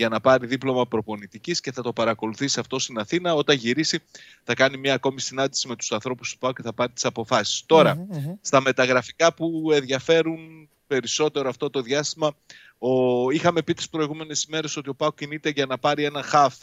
για 0.00 0.08
να 0.08 0.20
πάρει 0.20 0.46
δίπλωμα 0.46 0.86
προπονητικής 0.86 1.60
και 1.60 1.72
θα 1.72 1.82
το 1.82 1.92
παρακολουθήσει 1.92 2.60
αυτό 2.60 2.78
στην 2.78 2.98
Αθήνα. 2.98 3.34
Όταν 3.34 3.56
γυρίσει, 3.56 3.98
θα 4.42 4.54
κάνει 4.54 4.76
μια 4.76 4.94
ακόμη 4.94 5.20
συνάντηση 5.20 5.68
με 5.68 5.76
τους 5.76 5.92
ανθρώπους 5.92 6.32
του 6.32 6.38
ΠΑΟ 6.38 6.52
και 6.52 6.62
θα 6.62 6.72
πάρει 6.72 6.92
τις 6.92 7.04
αποφάσεις. 7.04 7.62
Τώρα, 7.66 8.06
στα 8.40 8.60
μεταγραφικά 8.60 9.34
που 9.34 9.70
ενδιαφέρουν 9.72 10.68
περισσότερο 10.86 11.48
αυτό 11.48 11.70
το 11.70 11.80
διάστημα, 11.82 12.36
ο... 12.78 13.30
είχαμε 13.30 13.62
πει 13.62 13.74
τις 13.74 13.88
προηγούμενες 13.88 14.42
ημέρες 14.42 14.76
ότι 14.76 14.88
ο 14.88 14.94
ΠΑΟ 14.94 15.12
κινείται 15.12 15.50
για 15.50 15.66
να 15.66 15.78
πάρει 15.78 16.04
ένα 16.04 16.22
χαφ 16.22 16.54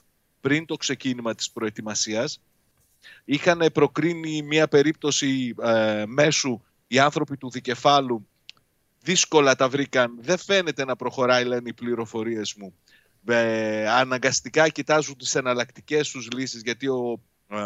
πριν 0.41 0.65
το 0.65 0.75
ξεκίνημα 0.75 1.35
της 1.35 1.51
προετοιμασίας. 1.51 2.39
Είχαν 3.25 3.69
προκρίνει 3.73 4.41
μια 4.41 4.67
περίπτωση 4.67 5.55
ε, 5.61 6.03
μέσου 6.07 6.61
οι 6.87 6.99
άνθρωποι 6.99 7.37
του 7.37 7.49
δικεφάλου 7.49 8.27
δύσκολα 9.01 9.55
τα 9.55 9.69
βρήκαν. 9.69 10.17
Δεν 10.21 10.37
φαίνεται 10.37 10.85
να 10.85 10.95
προχωράει, 10.95 11.45
λένε 11.45 11.69
οι 11.69 11.73
πληροφορίες 11.73 12.55
μου. 12.57 12.73
Ε, 13.25 13.89
αναγκαστικά 13.89 14.69
κοιτάζουν 14.69 15.17
τις 15.17 15.35
εναλλακτικές 15.35 16.09
τους 16.11 16.27
λύσεις 16.31 16.61
γιατί 16.61 16.87
ο, 16.87 17.21
ε, 17.47 17.57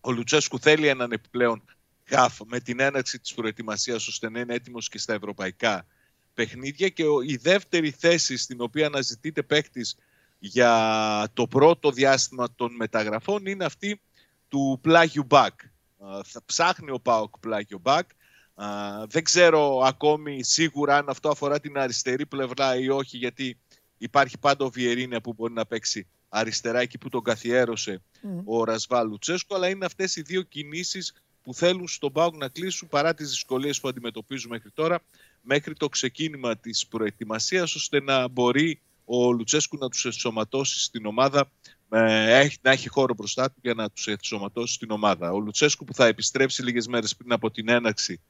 ο 0.00 0.10
Λουτσέσκου 0.12 0.58
θέλει 0.58 0.86
έναν 0.86 1.12
επιπλέον 1.12 1.64
χαφ 2.04 2.38
με 2.46 2.60
την 2.60 2.80
έναρξη 2.80 3.18
της 3.18 3.34
προετοιμασίας 3.34 4.06
ώστε 4.06 4.30
να 4.30 4.40
είναι 4.40 4.54
έτοιμος 4.54 4.88
και 4.88 4.98
στα 4.98 5.14
ευρωπαϊκά 5.14 5.86
παιχνίδια 6.34 6.88
και 6.88 7.04
ο- 7.06 7.20
η 7.22 7.36
δεύτερη 7.36 7.90
θέση 7.90 8.36
στην 8.36 8.60
οποία 8.60 8.86
αναζητείται 8.86 9.42
παίκτης 9.42 9.96
για 10.38 11.28
το 11.32 11.46
πρώτο 11.46 11.90
διάστημα 11.90 12.54
των 12.54 12.74
μεταγραφών 12.74 13.46
είναι 13.46 13.64
αυτή 13.64 14.00
του 14.48 14.78
πλάγιου 14.82 15.24
μπακ. 15.24 15.60
Α, 15.98 16.20
Θα 16.24 16.42
ψάχνει 16.44 16.90
ο 16.90 17.00
Πάοκ 17.00 17.38
πλάγιο 17.38 17.78
μπακ. 17.78 18.10
Α, 18.54 18.66
Δεν 19.06 19.24
ξέρω 19.24 19.78
ακόμη 19.84 20.42
σίγουρα 20.44 20.96
αν 20.96 21.08
αυτό 21.08 21.28
αφορά 21.28 21.60
την 21.60 21.78
αριστερή 21.78 22.26
πλευρά 22.26 22.76
ή 22.76 22.88
όχι 22.88 23.16
γιατί 23.16 23.58
υπάρχει 24.02 24.38
πάντα 24.38 24.64
ο 24.64 24.70
Βιερίνια 24.70 25.20
που 25.20 25.32
μπορεί 25.32 25.52
να 25.52 25.66
παίξει 25.66 26.06
αριστερά 26.28 26.80
εκεί 26.80 26.98
που 26.98 27.08
τον 27.08 27.22
καθιέρωσε 27.22 28.02
ο 28.44 28.64
Ρασβάλ 28.64 29.08
Λουτσέσκο 29.08 29.54
αλλά 29.54 29.68
είναι 29.68 29.84
αυτές 29.84 30.16
οι 30.16 30.22
δύο 30.22 30.42
κινήσεις 30.42 31.14
που 31.42 31.54
θέλουν 31.54 31.88
στον 31.88 32.12
Πάοκ 32.12 32.36
να 32.36 32.48
κλείσουν 32.48 32.88
παρά 32.88 33.14
τις 33.14 33.28
δυσκολίες 33.28 33.80
που 33.80 33.88
αντιμετωπίζουμε 33.88 34.54
μέχρι 34.54 34.70
τώρα 34.70 35.02
μέχρι 35.40 35.74
το 35.74 35.88
ξεκίνημα 35.88 36.56
της 36.56 36.86
προετοιμασίας 36.86 37.74
ώστε 37.74 38.00
να 38.00 38.28
μπορεί 38.28 38.80
ο 39.04 39.32
Λουτσέσκου 39.32 39.76
να 39.76 39.88
τους 39.88 40.04
ενσωματώσει 40.04 40.80
στην 40.80 41.06
ομάδα 41.06 41.50
ε, 41.90 42.38
έχει, 42.38 42.58
να 42.62 42.70
έχει 42.70 42.88
χώρο 42.88 43.14
μπροστά 43.14 43.50
του 43.50 43.58
για 43.62 43.74
να 43.74 43.90
τους 43.90 44.06
ενσωματώσει 44.06 44.74
στην 44.74 44.90
ομάδα. 44.90 45.30
Ο 45.30 45.38
Λουτσέσκου 45.38 45.84
που 45.84 45.94
θα 45.94 46.06
επιστρέψει 46.06 46.62
λίγες 46.62 46.86
μέρες 46.86 47.16
πριν 47.16 47.32
από 47.32 47.50
την 47.50 47.68
έναρξη 47.68 48.20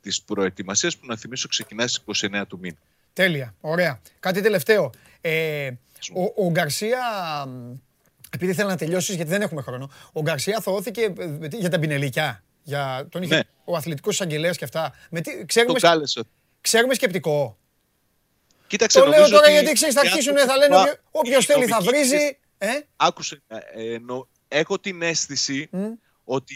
της 0.00 0.22
προετοιμασίας 0.22 0.96
που 0.96 1.06
να 1.06 1.16
θυμίσω 1.16 1.48
ξεκινάει 1.48 1.86
στις 1.88 2.02
29 2.06 2.42
του 2.48 2.58
μήνα. 2.58 2.78
Τέλεια. 3.20 3.54
Ωραία. 3.60 4.00
Κάτι 4.20 4.40
τελευταίο. 4.40 4.90
Ε, 5.20 5.70
ο, 6.14 6.44
ο 6.44 6.50
Γκαρσία, 6.50 6.98
μ, 7.48 7.72
επειδή 8.34 8.52
θέλω 8.54 8.68
να 8.68 8.76
τελειώσεις, 8.76 9.14
γιατί 9.14 9.30
δεν 9.30 9.42
έχουμε 9.42 9.62
χρόνο. 9.62 9.90
Ο 10.12 10.20
Γκαρσία 10.20 10.60
θωώθηκε 10.60 11.00
ε, 11.18 11.46
για 11.52 11.68
τα 11.70 11.78
πινελίκια. 11.78 12.44
Για, 12.62 13.06
τον 13.10 13.22
είχε 13.22 13.34
Ναι. 13.34 13.40
ο 13.64 13.76
αθλητικός 13.76 14.14
εισαγγελέας 14.14 14.56
και 14.56 14.64
αυτά. 14.64 14.92
Με 15.10 15.20
τι, 15.20 15.38
Το 15.38 15.44
ξέρουμε, 15.46 15.78
κάλεσε. 15.78 16.20
ξέρουμε 16.60 16.94
σκεπτικό. 16.94 17.58
Κοίταξε, 18.66 18.98
Το 18.98 19.04
λέω 19.06 19.14
νομίζω 19.14 19.34
τώρα 19.34 19.44
ότι 19.46 19.52
γιατί 19.52 19.72
ξέρεις, 19.72 19.94
θα 19.94 20.00
οι 20.04 20.08
αρχίσουν, 20.08 20.38
άνθρωποι 20.38 20.52
θα 20.52 20.56
λένε 20.68 20.74
που- 20.74 20.80
όποιο- 20.80 21.00
όποιος 21.10 21.44
οι 21.44 21.46
θέλει 21.46 21.66
θα 21.66 21.76
νομικοί 21.82 21.88
βρίζει. 21.96 22.38
Ε; 22.58 22.68
Άκουσε, 22.96 23.42
ε, 23.48 23.98
νο- 23.98 24.28
έχω 24.48 24.78
την 24.78 25.02
αίσθηση 25.02 25.68
Μμ. 25.72 25.84
ότι 26.24 26.54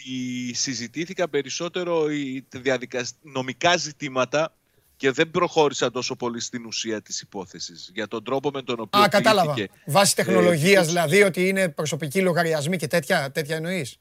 συζητήθηκαν 0.55 1.31
περισσότερο 1.31 2.11
οι 2.11 2.47
διαδικασ... 2.51 3.13
νομικά 3.23 3.77
ζητήματα 3.77 4.55
και 4.97 5.11
δεν 5.11 5.31
προχώρησαν 5.31 5.93
τόσο 5.93 6.17
πολύ 6.17 6.41
στην 6.41 6.67
ουσία 6.67 7.03
της 7.03 7.21
υπόθεσης. 7.21 7.91
Για 7.95 8.09
τον 8.09 8.25
τρόπο 8.25 8.51
με 8.51 8.63
τον 8.63 8.81
οποίο 8.81 9.03
Α, 9.03 9.09
κατάλαβα. 9.09 9.53
πλήθηκε. 9.53 9.75
Βάσει 9.87 10.15
τεχνολογίας 10.17 10.85
ε, 10.85 10.89
δηλαδή, 10.89 11.23
ότι 11.23 11.49
είναι 11.49 11.69
προσωπικοί 11.69 12.21
λογαριασμοί 12.21 12.77
και 12.77 12.87
τέτοια, 12.87 13.31
τέτοια 13.31 13.57
εννοείς; 13.57 13.97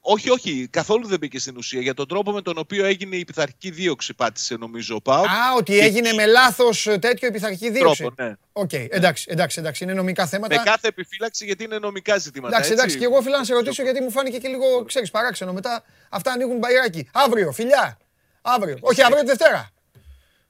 Όχι, 0.00 0.30
όχι, 0.30 0.68
καθόλου 0.70 1.06
δεν 1.06 1.18
μπήκε 1.18 1.38
στην 1.38 1.56
ουσία. 1.56 1.80
Για 1.80 1.94
τον 1.94 2.08
τρόπο 2.08 2.32
με 2.32 2.42
τον 2.42 2.58
οποίο 2.58 2.84
έγινε 2.84 3.16
η 3.16 3.24
πειθαρχική 3.24 3.70
δίωξη, 3.70 4.14
πάτησε 4.14 4.56
νομίζω 4.56 4.94
ο 4.94 5.00
Πάοκ. 5.00 5.26
Α, 5.26 5.54
ότι 5.56 5.72
Και 5.72 5.78
έγινε 5.84 6.08
εκεί 6.08 6.16
με 6.16 6.26
λάθος 6.26 6.82
τέτοιο 6.82 7.28
επιθαρχική 7.28 7.70
δίωξη. 7.70 8.02
τρόπο, 8.02 8.22
ναι. 8.22 8.32
Οκ, 8.52 8.72
εντάξει, 8.72 9.26
εντάξει, 9.28 9.58
εντάξει, 9.60 9.84
είναι 9.84 9.92
νομικά 9.92 10.26
θέματα. 10.26 10.56
Με 10.56 10.62
κάθε 10.64 10.88
επιφύλαξη 10.88 11.44
γιατί 11.44 11.64
είναι 11.64 11.78
νομικά 11.78 12.18
ζητήματα. 12.18 12.54
Εντάξει, 12.54 12.72
εντάξει, 12.72 12.94
έτσι. 12.94 13.06
και 13.06 13.12
εγώ 13.12 13.22
φίλα 13.22 13.38
να 13.38 13.44
σε 13.44 13.54
ρωτήσω 13.54 13.82
γιατί 13.82 14.00
μου 14.00 14.10
φάνηκε 14.10 14.38
και 14.38 14.48
λίγο, 14.48 14.84
ξέρεις, 14.84 15.10
παράξενο. 15.10 15.52
Μετά 15.52 15.84
αυτά 16.10 16.32
ανοίγουν 16.32 16.58
μπαϊράκι. 16.58 17.08
Αύριο, 17.12 17.52
φιλιά. 17.52 17.98
Αύριο. 18.42 18.76
Όχι, 18.80 19.02
αύριο 19.02 19.20
τη 19.20 19.26
Δευτέρα. 19.26 19.70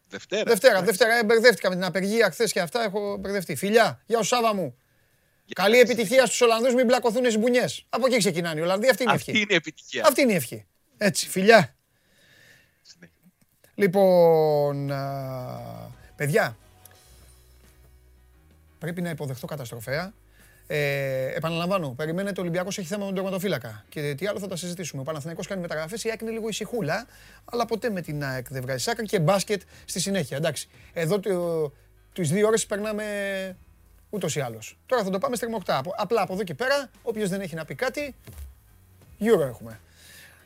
Δευτέρα. 0.09 0.43
Δευτέρα, 0.45 0.83
Δευτέρα. 0.83 1.15
Ε, 1.19 1.25
μπερδεύτηκα 1.25 1.69
με 1.69 1.75
την 1.75 1.85
απεργία 1.85 2.31
χθες 2.31 2.53
και 2.53 2.61
αυτά. 2.61 2.83
Έχω 2.85 3.17
μπερδευτεί. 3.17 3.55
Φιλιά, 3.57 4.03
γεια 4.07 4.19
σου 4.19 4.25
Σάβα 4.25 4.55
μου. 4.55 4.77
Καλή 5.55 5.79
επιτυχία 5.79 6.27
στους 6.27 6.41
Ολλανδούς, 6.41 6.75
μην 6.75 6.87
μπλακωθούν 6.87 7.25
οι 7.25 7.39
μπουνιέ. 7.39 7.65
Από 7.89 8.07
εκεί 8.07 8.17
ξεκινάνε 8.17 8.61
οι 8.61 8.63
Ολλανδοί. 8.63 8.89
Αυτή 8.89 9.03
είναι 9.03 9.13
η 9.13 9.15
Αυτή 9.15 9.31
ευχή. 9.31 9.43
είναι 9.43 9.53
η 9.53 9.57
επιτυχία. 9.57 10.05
Αυτή 10.07 10.21
είναι 10.21 10.33
η 10.33 10.35
ευχή. 10.35 10.67
Έτσι, 10.99 11.29
φιλιά. 11.29 11.75
Λοιπόν, 13.75 14.91
α, 14.93 15.91
παιδιά, 16.17 16.57
πρέπει 18.79 19.03
να 19.03 19.11
υποδεχτώ 19.11 19.47
καταστροφέα. 19.47 20.13
Ε, 20.71 21.27
επαναλαμβάνω, 21.35 21.89
περιμένετε 21.91 22.41
ο 22.41 22.43
Ολυμπιακός 22.43 22.79
έχει 22.79 22.87
θέμα 22.87 23.01
με 23.01 23.07
τον 23.07 23.15
τερματοφύλακα. 23.15 23.85
Και 23.89 24.15
τι 24.15 24.27
άλλο 24.27 24.39
θα 24.39 24.47
τα 24.47 24.57
συζητήσουμε. 24.57 25.01
Ο 25.01 25.05
Παναθηναϊκός 25.05 25.47
κάνει 25.47 25.61
μεταγραφές, 25.61 26.05
η 26.05 26.09
ΑΕΚ 26.09 26.21
είναι 26.21 26.31
λίγο 26.31 26.49
ησυχούλα, 26.49 27.07
αλλά 27.45 27.65
ποτέ 27.67 27.91
με 27.91 28.01
την 28.01 28.25
ΑΕΚ 28.25 28.47
δεν 28.51 28.63
βγάζει 28.63 28.83
σάκρα 28.83 29.05
και 29.05 29.21
μπάσκετ 29.21 29.63
στη 29.85 30.01
συνέχεια. 30.01 30.37
Εντάξει, 30.37 30.69
εδώ 30.93 31.21
το, 31.21 31.73
τις 32.13 32.31
δύο 32.31 32.47
ώρες 32.47 32.67
περνάμε 32.67 33.05
ούτως 34.11 34.37
ή 34.37 34.41
άλλως. 34.41 34.79
Τώρα 34.87 35.03
θα 35.05 35.11
το 35.11 35.19
πάμε 35.19 35.37
στριμωκτά. 35.37 35.79
Απο- 35.79 35.95
Απλά 35.97 36.23
από 36.23 36.33
εδώ 36.33 36.43
και 36.43 36.55
πέρα, 36.55 36.91
όποιος 37.03 37.29
δεν 37.29 37.41
έχει 37.41 37.55
να 37.55 37.65
πει 37.65 37.75
κάτι, 37.75 38.15
Euro 39.21 39.41
έχουμε. 39.49 39.81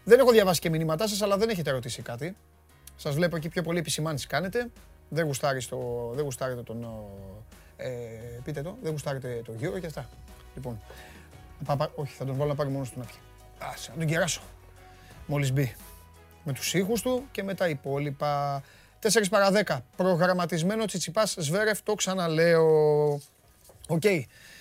Δεν 0.05 0.19
έχω 0.19 0.31
διαβάσει 0.31 0.61
και 0.61 0.70
μηνύματά 0.70 1.09
σας, 1.09 1.23
αλλά 1.23 1.36
δεν 1.36 1.49
έχετε 1.49 1.70
ρωτήσει 1.70 2.03
κάτι. 2.03 2.36
Σας 2.97 3.15
βλέπω 3.15 3.36
εκεί 3.36 3.49
πιο 3.49 3.62
πολύ 3.62 3.78
επισημάνσεις 3.78 4.27
κάνετε. 4.27 4.66
Δεν 5.09 5.24
γουστάρεις 5.24 5.69
το, 5.69 6.11
δεν 6.15 6.24
γουστάρετε 6.24 6.62
τον, 6.62 6.85
ο, 6.85 7.11
ε, 7.40 7.62
πείτε 8.45 8.63
το, 8.63 8.77
δεν 8.83 8.91
γουστάρετε 8.91 9.43
το 9.45 9.53
Euro 9.61 9.81
και 9.81 9.87
αυτά. 9.87 10.09
Λοιπόν, 10.55 10.81
πα- 11.65 11.77
πα- 11.77 11.93
όχι, 11.95 12.15
θα 12.15 12.25
τον 12.25 12.37
βάλω 12.37 12.49
να 12.49 12.55
πάρει 12.55 12.71
μόνος 12.71 12.91
του 12.91 12.99
να 12.99 13.05
πιει. 13.05 13.17
Άσε, 13.59 13.91
να 13.91 13.97
τον 13.97 14.07
κεράσω. 14.07 14.41
Μόλις 15.27 15.53
μπει. 15.53 15.75
Με 16.45 16.53
τους 16.53 16.75
ήχους 16.75 17.03
του 17.03 17.25
και 17.31 17.43
με 17.43 17.55
τα 17.55 17.69
υπόλοιπα. 17.69 18.63
4 19.01 19.29
παρα 19.31 19.51
10. 19.51 19.81
Προγραμματισμένο 19.97 20.85
Τσιτσιπάς 20.85 21.35
Σβέρεφ, 21.39 21.83
το 21.83 21.95
ξαναλέω. 21.95 23.21
Οκ. 23.89 24.05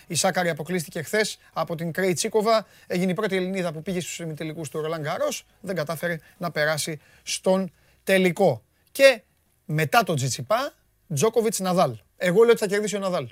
Η 0.07 0.15
Σάκκαρη 0.15 0.49
αποκλείστηκε 0.49 1.02
χθες 1.02 1.38
από 1.53 1.76
την 1.76 1.91
Κρεϊτσίκοβα. 1.91 2.65
Έγινε 2.88 3.11
η 3.11 3.14
πρώτη 3.14 3.35
Ελληνίδα 3.35 3.72
που 3.72 3.81
πήγε 3.81 3.99
στους 3.99 4.19
ημιτελικούς 4.19 4.69
του 4.69 4.81
Ρολάν 4.81 5.02
Γκαρό. 5.02 5.27
Δεν 5.61 5.76
κατάφερε 5.76 6.18
να 6.38 6.52
περάσει 6.52 6.99
στον 7.23 7.72
τελικό. 8.03 8.64
Και 8.91 9.22
μετά 9.65 10.03
τον 10.03 10.15
Τσιτσιπά, 10.15 10.73
Τζόκοβιτς 11.13 11.57
Ναδάλ. 11.57 11.98
Εγώ 12.23 12.41
λέω 12.41 12.49
ότι 12.52 12.60
θα 12.60 12.68
κερδίσει 12.68 12.95
ο 12.95 12.99
Ναδάλ. 12.99 13.27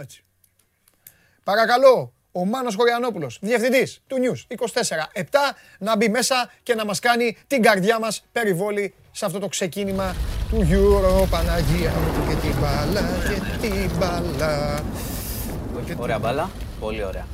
Έτσι. 0.00 0.24
Παρακαλώ, 1.44 2.12
ο 2.32 2.44
Μάνος 2.44 2.74
Χωριανόπουλος, 2.74 3.38
διευθυντής 3.42 4.02
του 4.06 4.16
News 4.16 4.54
24-7, 5.14 5.24
να 5.78 5.96
μπει 5.96 6.08
μέσα 6.08 6.50
και 6.62 6.74
να 6.74 6.84
μας 6.84 6.98
κάνει 6.98 7.36
την 7.46 7.62
καρδιά 7.62 7.98
μας 7.98 8.24
περιβόλι 8.32 8.94
σε 9.12 9.24
αυτό 9.24 9.38
το 9.38 9.48
ξεκίνημα 9.48 10.14
του 10.50 10.68
Euro 10.70 11.26
Παναγία 11.30 11.90
μου 11.90 12.28
και 12.28 12.34
την 12.46 12.56
μπάλα 12.60 13.00
και 13.28 13.66
την 13.66 13.90
μπάλα. 13.98 14.82
Ωραία 15.96 16.18
μπάλα. 16.18 16.50
Πολύ 16.80 17.04
ωραία. 17.04 17.26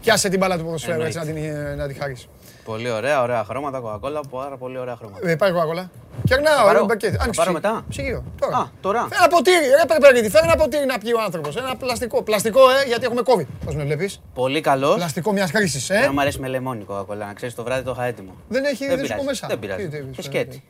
Πιάσε 0.00 0.28
την 0.28 0.38
μπάλα 0.38 0.56
του 0.58 0.64
ποδοσφαίρου 0.64 1.02
έτσι 1.02 1.18
να 1.18 1.24
Εννοείται. 1.24 1.48
την, 1.50 1.66
ε, 1.66 1.74
να 1.74 1.88
τη 1.88 1.94
χαρίσει. 1.94 2.28
Πολύ 2.64 2.90
ωραία, 2.90 3.22
ωραία 3.22 3.44
χρώματα, 3.44 3.78
κοκακόλα, 3.80 4.20
πάρα 4.30 4.56
πολύ 4.56 4.78
ωραία 4.78 4.96
χρώματα. 4.96 5.28
Ε, 5.30 5.36
πάρε 5.36 5.52
κοκακόλα. 5.52 5.90
Κερνάω, 6.24 6.64
πάρω; 6.64 6.78
ρε 6.78 6.84
μπακέτ. 6.84 7.14
Θα 7.16 7.22
Άνοιξε 7.22 7.40
πάρω 7.44 7.52
ψυγείο. 7.52 7.70
μετά; 7.72 7.84
Ψυγείο, 7.88 8.24
τώρα. 8.40 8.56
Α, 8.56 8.66
τώρα. 8.80 9.00
Φέρε 9.08 9.14
ένα 9.24 9.28
ποτήρι, 9.28 9.66
ρε 9.80 9.86
Περπερίδη, 9.86 10.28
φέρε 10.30 10.44
ένα 10.44 10.56
ποτήρι 10.56 10.86
να 10.86 10.98
πιει 10.98 11.12
ο 11.16 11.20
άνθρωπος. 11.20 11.56
Ένα 11.56 11.76
πλαστικό. 11.76 12.22
Πλαστικό, 12.22 12.60
ε, 12.70 12.86
γιατί 12.86 13.04
έχουμε 13.04 13.22
COVID. 13.24 13.46
Πώς 13.64 13.74
με 13.74 13.84
βλέπεις; 13.84 14.20
Πολύ 14.34 14.60
καλός. 14.60 14.94
Πλαστικό 14.94 15.32
μιας 15.32 15.50
χρήσης, 15.50 15.90
ε. 15.90 15.98
Δεν 16.00 16.10
μου 16.14 16.20
αρέσει 16.20 16.38
με 16.40 16.48
λεμόνι 16.48 16.84
κοκακόλα, 16.84 17.26
να 17.26 17.32
ξέρεις 17.32 17.54
το 17.54 17.62
βράδυ 17.64 17.82
το 17.84 17.90
είχα 17.90 18.04
έτοιμο. 18.04 18.32
Δεν 18.48 18.64
έχει, 18.64 18.86
δεν 18.86 18.96
σου 18.96 19.02
πειράζει, 19.02 19.20
πω 19.20 19.24
μέσα. 19.24 19.46
Δεν 19.46 19.58
πειράζει. 19.58 19.88
Τι- 19.88 19.98
τι- 19.98 20.04
Και 20.04 20.10
τι- 20.16 20.22
σκέτη. 20.22 20.62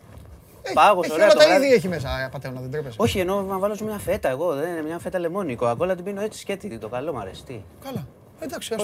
Έχει- 0.63 0.75
Πάγος, 0.75 1.05
έχει 1.05 1.15
ωραία 1.15 1.27
όλα 1.27 1.35
το 1.35 1.41
τα 1.41 1.47
βράδυ. 1.47 1.67
είδη 1.67 1.75
έχει 1.75 1.89
μέσα, 1.89 2.29
πατέρα, 2.33 2.55
δεν 2.61 2.71
τρέπεσαι. 2.71 2.97
Όχι, 2.99 3.19
ενώ 3.19 3.43
να 3.43 3.59
βάλω 3.59 3.75
σε 3.75 3.85
μια 3.85 3.99
φέτα 3.99 4.29
εγώ, 4.29 4.55
δεν 4.55 4.69
είναι 4.71 4.83
μια 4.83 4.99
φέτα 4.99 5.19
λεμόνι. 5.19 5.53
Η 5.53 5.57
κοκακόλα 5.57 5.95
την 5.95 6.05
πίνω 6.05 6.21
έτσι 6.21 6.39
σκέτη, 6.41 6.79
το 6.79 6.89
καλό 6.89 7.13
μου 7.13 7.21
αρέσει. 7.21 7.43
Τι. 7.45 7.61
Καλά. 7.85 8.07
Εντάξει, 8.41 8.75
ας 8.75 8.83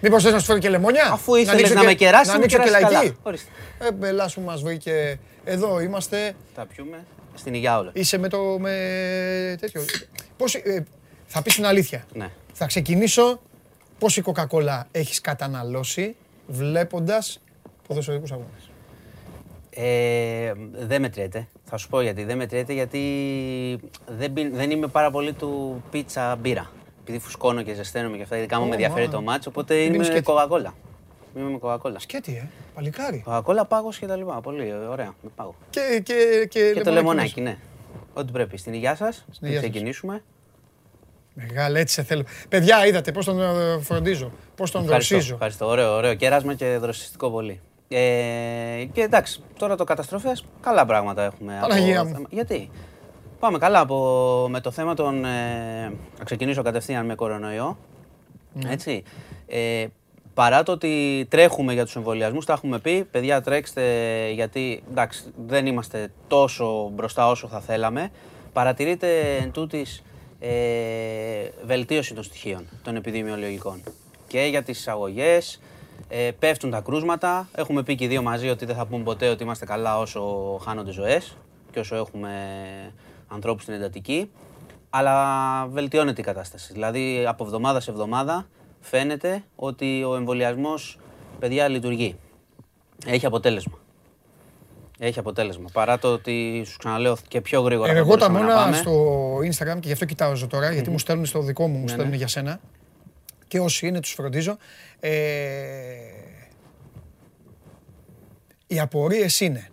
Πολύ 0.00 0.12
το 0.12 0.16
ωραία. 0.16 0.20
Μήπως 0.20 0.22
θες 0.22 0.32
να 0.32 0.38
σου 0.38 0.44
φέρει 0.46 0.58
και 0.60 0.68
λεμόνια; 0.68 1.10
Αφού 1.12 1.34
ήθελες 1.34 1.52
ανοίξω 1.52 1.74
να 1.74 1.80
και- 1.80 1.86
με 1.86 1.94
κεράσεις, 1.94 2.26
να 2.26 2.32
με 2.32 2.38
ανοίξω 2.38 2.56
και 2.58 2.64
κεράσεις 2.64 2.90
λαϊκή. 2.90 3.06
καλά. 3.08 3.18
Ορίστε. 3.22 3.50
Ε, 3.78 3.92
μπελά 3.92 4.28
σου 4.28 4.40
μας 4.40 4.62
βρήκε. 4.62 5.18
Εδώ 5.44 5.80
είμαστε. 5.80 6.32
Τα 6.54 6.66
πιούμε 6.66 7.04
στην 7.34 7.54
υγειά 7.54 7.78
όλα. 7.78 7.90
Είσαι 7.94 8.18
με 8.18 8.28
το. 8.28 8.38
με 8.58 9.56
τέτοιο. 9.60 9.82
Πώς, 10.36 10.54
ε, 10.54 10.84
θα 11.26 11.42
πεις 11.42 11.54
την 11.54 11.66
αλήθεια. 11.66 12.04
Ναι. 12.12 12.28
Θα 12.52 12.66
ξεκινήσω 12.66 13.40
πόση 13.98 14.20
κοκακόλα 14.20 14.86
έχεις 14.90 15.20
καταναλώσει 15.20 16.16
βλέποντας 16.46 17.40
ποδοσφαιρικούς 17.86 18.32
αγώνες; 18.32 18.70
Ε, 19.70 20.52
δεν 20.72 21.00
μετριέται. 21.00 21.48
Θα 21.64 21.76
σου 21.76 21.88
πω 21.88 22.00
γιατί. 22.00 22.24
Δεν 22.24 22.36
μετριέται 22.36 22.72
γιατί 22.72 23.00
δεν, 24.18 24.32
πιν- 24.32 24.54
δεν 24.54 24.70
είμαι 24.70 24.86
πάρα 24.86 25.10
πολύ 25.10 25.32
του 25.32 25.82
πίτσα 25.90 26.36
μπύρα. 26.40 26.70
Επειδή 27.10 27.24
φουσκώνω 27.24 27.62
και 27.62 27.74
ζεσταίνομαι 27.74 28.16
και 28.16 28.22
αυτά, 28.22 28.36
ειδικά 28.36 28.56
μου 28.58 28.62
Ω, 28.64 28.66
με 28.66 28.72
ενδιαφέρει 28.72 29.04
μα. 29.06 29.10
το 29.12 29.22
μάτσο, 29.22 29.50
οπότε 29.50 29.74
Μην 29.74 29.82
είμαι 29.82 29.92
πίνεις 29.92 30.06
σκέτη. 30.06 30.22
κοκακόλα. 30.22 30.74
Είμαι 31.36 31.50
με 31.50 31.58
κοκακόλα. 31.58 31.98
Σκέτη, 31.98 32.32
ε. 32.44 32.48
Παλικάρι. 32.74 33.18
Κοκακόλα, 33.24 33.64
πάγος 33.64 33.98
και 33.98 34.06
τα 34.06 34.16
λοιπά. 34.16 34.40
Πολύ 34.40 34.74
ωραία. 34.90 35.14
Με 35.22 35.30
πάγο. 35.36 35.54
Και, 35.70 36.00
και, 36.04 36.46
και, 36.50 36.72
Και 36.74 36.80
το 36.82 36.90
λεμονάκι, 36.90 37.40
ναι. 37.40 37.56
Ό,τι 38.14 38.32
πρέπει. 38.32 38.56
Στην 38.56 38.72
υγειά 38.72 38.94
σας. 38.96 39.24
υγειά 39.40 39.54
Να 39.56 39.60
σας. 39.60 39.70
ξεκινήσουμε. 39.70 40.22
Μεγάλα, 41.34 41.78
έτσι 41.78 41.94
σε 41.94 42.02
θέλω. 42.02 42.22
Παιδιά, 42.48 42.86
είδατε 42.86 43.12
πώς 43.12 43.24
τον 43.24 43.40
ε, 43.40 43.78
φροντίζω, 43.80 44.30
πώς 44.54 44.70
τον 44.70 44.82
Ευχαριστώ, 44.84 45.14
δροσίζω. 45.14 45.34
ευχαριστώ. 45.34 45.66
Ωραίο, 45.66 45.94
ωραίο 45.96 46.14
κέρασμα 46.14 46.54
και 46.54 46.76
δροσιστικό 46.80 47.30
πολύ. 47.30 47.60
Ε, 47.88 48.84
και 48.92 49.00
εντάξει, 49.00 49.42
τώρα 49.58 49.76
το 49.76 49.84
καταστροφές, 49.84 50.44
καλά 50.60 50.86
πράγματα 50.86 51.22
έχουμε. 51.24 51.58
από 51.58 51.68
Παναγία 51.68 52.04
μου. 52.04 52.12
θέμα- 52.12 52.26
Γιατί; 52.30 52.70
Πάμε 53.40 53.58
καλά 53.58 53.80
από, 53.80 54.46
με 54.50 54.60
το 54.60 54.70
θέμα 54.70 54.94
των. 54.94 55.24
Ε, 55.24 55.92
να 56.18 56.24
ξεκινήσω 56.24 56.62
κατευθείαν 56.62 57.06
με 57.06 57.14
κορονοϊό. 57.14 57.78
Ναι. 58.52 58.72
Έτσι. 58.72 59.02
Ε, 59.46 59.86
παρά 60.34 60.62
το 60.62 60.72
ότι 60.72 61.26
τρέχουμε 61.30 61.72
για 61.72 61.84
τους 61.84 61.96
εμβολιασμούς, 61.96 62.44
τα 62.44 62.52
έχουμε 62.52 62.78
πει, 62.78 63.04
παιδιά 63.04 63.40
τρέξτε 63.40 63.82
γιατί 64.30 64.82
εντάξει, 64.90 65.24
δεν 65.46 65.66
είμαστε 65.66 66.12
τόσο 66.28 66.90
μπροστά 66.94 67.28
όσο 67.28 67.48
θα 67.48 67.60
θέλαμε. 67.60 68.10
Παρατηρείται 68.52 69.36
εν 69.36 69.52
τούτης, 69.52 70.02
ε, 70.40 70.50
βελτίωση 71.64 72.14
των 72.14 72.22
στοιχείων 72.22 72.68
των 72.82 72.96
επιδημιολογικών. 72.96 73.82
Και 74.26 74.40
για 74.40 74.62
τις 74.62 74.78
εισαγωγές, 74.78 75.60
ε, 76.08 76.30
πέφτουν 76.38 76.70
τα 76.70 76.80
κρούσματα. 76.80 77.48
Έχουμε 77.54 77.82
πει 77.82 77.94
και 77.94 78.04
οι 78.04 78.08
δύο 78.08 78.22
μαζί 78.22 78.48
ότι 78.48 78.64
δεν 78.64 78.76
θα 78.76 78.86
πούμε 78.86 79.02
ποτέ 79.02 79.28
ότι 79.28 79.42
είμαστε 79.42 79.64
καλά 79.64 79.98
όσο 79.98 80.20
χάνονται 80.64 80.92
ζωές 80.92 81.36
και 81.70 81.78
όσο 81.78 81.96
έχουμε 81.96 82.30
ανθρώπους 83.30 83.62
στην 83.62 83.74
εντατική. 83.74 84.30
Αλλά 84.90 85.66
βελτιώνεται 85.66 86.20
η 86.20 86.24
κατάσταση. 86.24 86.72
Δηλαδή 86.72 87.24
από 87.26 87.44
εβδομάδα 87.44 87.80
σε 87.80 87.90
εβδομάδα 87.90 88.46
φαίνεται 88.80 89.42
ότι 89.56 90.04
ο 90.04 90.14
εμβολιασμός 90.16 90.98
παιδιά 91.38 91.68
λειτουργεί. 91.68 92.16
Έχει 93.06 93.26
αποτέλεσμα. 93.26 93.78
Έχει 94.98 95.18
αποτέλεσμα. 95.18 95.68
Παρά 95.72 95.98
το 95.98 96.12
ότι 96.12 96.62
σου 96.66 96.78
ξαναλέω 96.78 97.16
και 97.28 97.40
πιο 97.40 97.60
γρήγορα. 97.60 97.92
θα 97.92 97.98
Εγώ 97.98 98.16
τα 98.16 98.28
μπορούσαμε 98.28 98.38
να 98.38 98.44
μόνα 98.54 98.64
πάμε. 98.64 98.76
στο 98.76 99.36
Instagram 99.36 99.74
και 99.80 99.86
γι' 99.86 99.92
αυτό 99.92 100.04
κοιτάζω 100.04 100.46
τώρα, 100.46 100.72
γιατί 100.72 100.90
μου 100.90 100.98
στέλνουν 100.98 101.26
στο 101.26 101.40
δικό 101.42 101.66
μου, 101.68 101.74
μου 101.76 101.80
Ναι, 101.84 101.88
στέλνουν 101.88 102.10
ναι. 102.10 102.16
για 102.16 102.26
σένα. 102.28 102.60
και 103.48 103.60
όσοι 103.60 103.86
είναι 103.86 104.00
τους 104.00 104.12
φροντίζω. 104.12 104.56
Ε, 105.00 105.10
οι 108.66 108.80
απορίες 108.80 109.40
είναι 109.40 109.68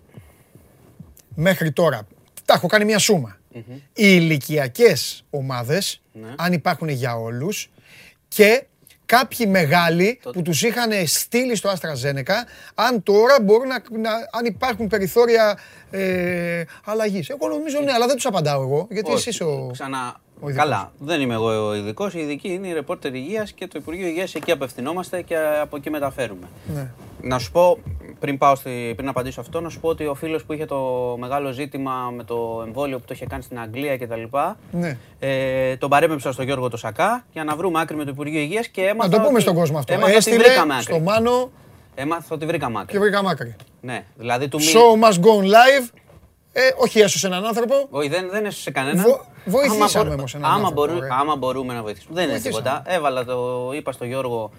μέχρι 1.36 1.72
τώρα, 1.72 2.08
τα 2.46 2.54
έχω 2.54 2.68
κάνει 2.68 2.86
μια 2.86 3.00
σούμα. 3.00 3.37
Οι 3.68 3.84
ηλικιακές 3.94 5.24
ομάδες, 5.30 6.02
Ναι. 6.14 6.34
αν 6.38 6.54
υπάρχουν 6.54 6.88
για 6.90 7.16
όλους, 7.16 7.70
και 8.28 8.64
κάποιοι 9.06 9.48
μεγάλοι 9.50 10.20
που 10.34 10.42
τους 10.42 10.64
είχαν 10.64 10.92
στείλει 11.08 11.56
στο 11.56 11.70
Αστραζένεκα, 11.70 12.46
αν 12.76 13.04
τώρα 13.04 13.36
μπορούν 13.42 13.68
να, 13.68 13.82
να- 14.00 14.28
αν 14.32 14.46
υπάρχουν 14.46 14.88
περιθώρια 14.88 15.60
ε, 15.92 16.64
αλλαγής. 16.86 17.30
Εγώ 17.30 17.48
νομίζω 17.48 17.80
ναι, 17.80 17.92
αλλά 17.92 18.06
δεν 18.08 18.16
τους 18.16 18.26
απαντάω 18.26 18.62
εγώ, 18.62 18.88
γιατί 18.92 19.10
Όχι. 19.10 19.18
εσύ 19.20 19.30
είσαι 19.30 19.44
ο... 19.44 19.70
Ξανά. 19.74 20.16
Ο 20.40 20.50
ειδικός. 20.50 20.64
Καλά, 20.70 20.92
δεν 21.00 21.22
είμαι 21.22 21.34
εγώ 21.34 21.68
ο 21.68 21.76
ειδικός. 21.76 22.14
Οι 22.14 22.20
ειδικοί 22.20 22.48
είναι 22.54 22.68
οι 22.68 22.74
ρεπόρτερ 22.74 23.14
υγείας 23.16 23.52
και 23.52 23.68
το 23.68 23.80
Υπουργείο 23.82 24.08
Υγείας. 24.08 24.36
Εκεί 24.36 24.52
απευθυνόμαστε 24.52 25.22
και 25.22 25.36
από 25.62 25.76
εκεί 25.78 25.90
μεταφέρουμε. 25.90 26.48
Ναι. 26.76 26.92
Να 27.22 27.40
σου 27.40 27.52
πω, 27.52 27.78
πριν, 28.20 28.38
πάω 28.38 28.56
στη, 28.56 28.94
πριν 28.96 29.08
απαντήσω 29.10 29.42
αυτό, 29.42 29.62
να 29.62 29.70
σου 29.70 29.80
πω 29.80 29.90
ότι 29.90 30.06
ο 30.06 30.14
φίλος 30.14 30.44
που 30.44 30.54
είχε 30.54 30.66
το 30.66 31.16
μεγάλο 31.20 31.52
ζήτημα 31.52 31.92
με 32.16 32.24
το 32.24 32.64
εμβόλιο 32.66 32.98
που 33.00 33.04
το 33.08 33.14
είχε 33.14 33.26
κάνει 33.26 33.44
στην 33.44 33.60
Αγγλία 33.60 33.98
κτλ. 33.98 34.22
Ναι. 34.72 34.98
Ε, 35.20 35.76
τον 35.78 35.90
παρέμεψα 35.90 36.32
στον 36.32 36.46
Γιώργο 36.46 36.70
το 36.70 36.78
Σακά 36.78 37.26
για 37.34 37.44
να 37.44 37.56
βρούμε 37.56 37.80
άκρη 37.82 37.96
με 37.96 38.04
το 38.04 38.10
Υπουργείο 38.10 38.40
Υγείας 38.40 38.68
και 38.68 38.82
έμαθα. 38.82 39.10
Να 39.10 39.10
το 39.10 39.18
πούμε 39.18 39.32
ότι- 39.34 39.42
στον 39.42 39.56
κόσμο 39.56 39.78
αυτό. 39.78 39.94
Έμαθα 39.94 40.08
ότι 40.08 40.18
Έστειλε 40.18 40.38
βρήκαμε 40.44 40.74
άκρη. 40.74 40.84
στο 40.84 41.00
Μάνο 41.00 41.52
Έμαθα 41.96 42.28
ότι 42.36 42.46
βρήκαμε 42.46 42.80
άκρη. 42.80 42.92
και 42.94 43.00
βρήκα 43.00 43.24
μάκρη. 43.24 43.56
Ναι, 43.82 44.04
δηλαδή 44.16 44.48
του 44.48 44.58
μη... 44.58 44.66
Show 44.66 45.08
must 45.08 45.14
go 45.16 45.42
on 45.42 45.44
live. 45.46 45.90
Ε, 46.52 46.62
όχι 46.78 47.00
έσωσε 47.00 47.28
έναν 47.28 47.46
άνθρωπο. 47.46 47.88
Όχι, 47.90 48.10
δεν, 48.10 48.30
δεν 48.32 48.46
έσωσε 48.46 48.72
κανέναν. 48.72 49.04
Βο- 49.06 49.26
βοηθήσαμε 49.48 50.10
Άμα 50.10 50.14
όμως 50.14 50.36
έναν 50.36 50.46
άμα, 50.52 50.54
άνθρωπο, 50.68 50.74
μπορού- 50.86 51.02
ρε. 51.02 51.08
άμα 51.12 51.36
μπορούμε 51.36 51.74
να 51.74 51.82
βοηθήσουμε. 51.82 52.14
Δεν 52.16 52.24
είναι 52.30 52.40
Βοηθήσαμε. 52.40 52.64
τίποτα. 52.70 52.96
Έβαλα 52.96 53.26
το, 53.26 53.70
είπα 53.76 53.92
στο 53.92 54.06
Γιώργο, 54.06 54.52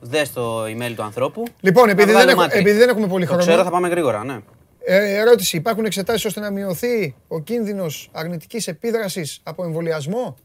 δες 0.00 0.32
το 0.32 0.64
email 0.64 0.92
του 0.96 1.02
ανθρώπου. 1.02 1.42
Λοιπόν, 1.60 1.84
Να 1.86 1.90
επειδή 1.90 2.04
δεν, 2.12 2.14
βγάλουμε 2.20 2.32
έχω- 2.32 2.42
άκρη. 2.42 2.58
επειδή 2.58 2.78
δεν 2.78 2.88
έχουμε 2.88 3.06
πολύ 3.06 3.24
Το 3.26 3.30
χρόνο. 3.32 3.46
ξέρω, 3.46 3.62
θα 3.64 3.70
πάμε 3.70 3.88
γρήγορα, 3.88 4.24
ναι. 4.24 4.38
Ε, 4.84 5.14
ερώτηση, 5.16 5.56
υπάρχουν 5.56 5.84
εξετάσεις 5.84 6.24
ώστε 6.24 6.40
να 6.40 6.50
μειωθεί 6.50 7.14
ο 7.28 7.40
κίνδυνος 7.40 8.08
αρνητικής 8.12 8.66
επίδρασης 8.68 9.40
από 9.42 9.64
εμβολιασμό; 9.64 10.36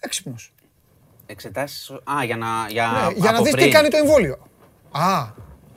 Έξυπνος. 0.00 0.52
Εξετάσεις, 1.26 1.90
α, 1.90 2.24
για 2.24 2.36
να, 2.36 2.46
για, 2.68 2.86
Ναι, 2.86 3.14
για 3.20 3.30
να 3.30 3.36
από 3.36 3.42
δεις 3.44 3.52
τι 3.54 3.60
πριν. 3.60 3.72
κάνει 3.72 3.88
το 3.88 3.96
εμβόλιο. 3.96 4.36
Α, 4.90 5.26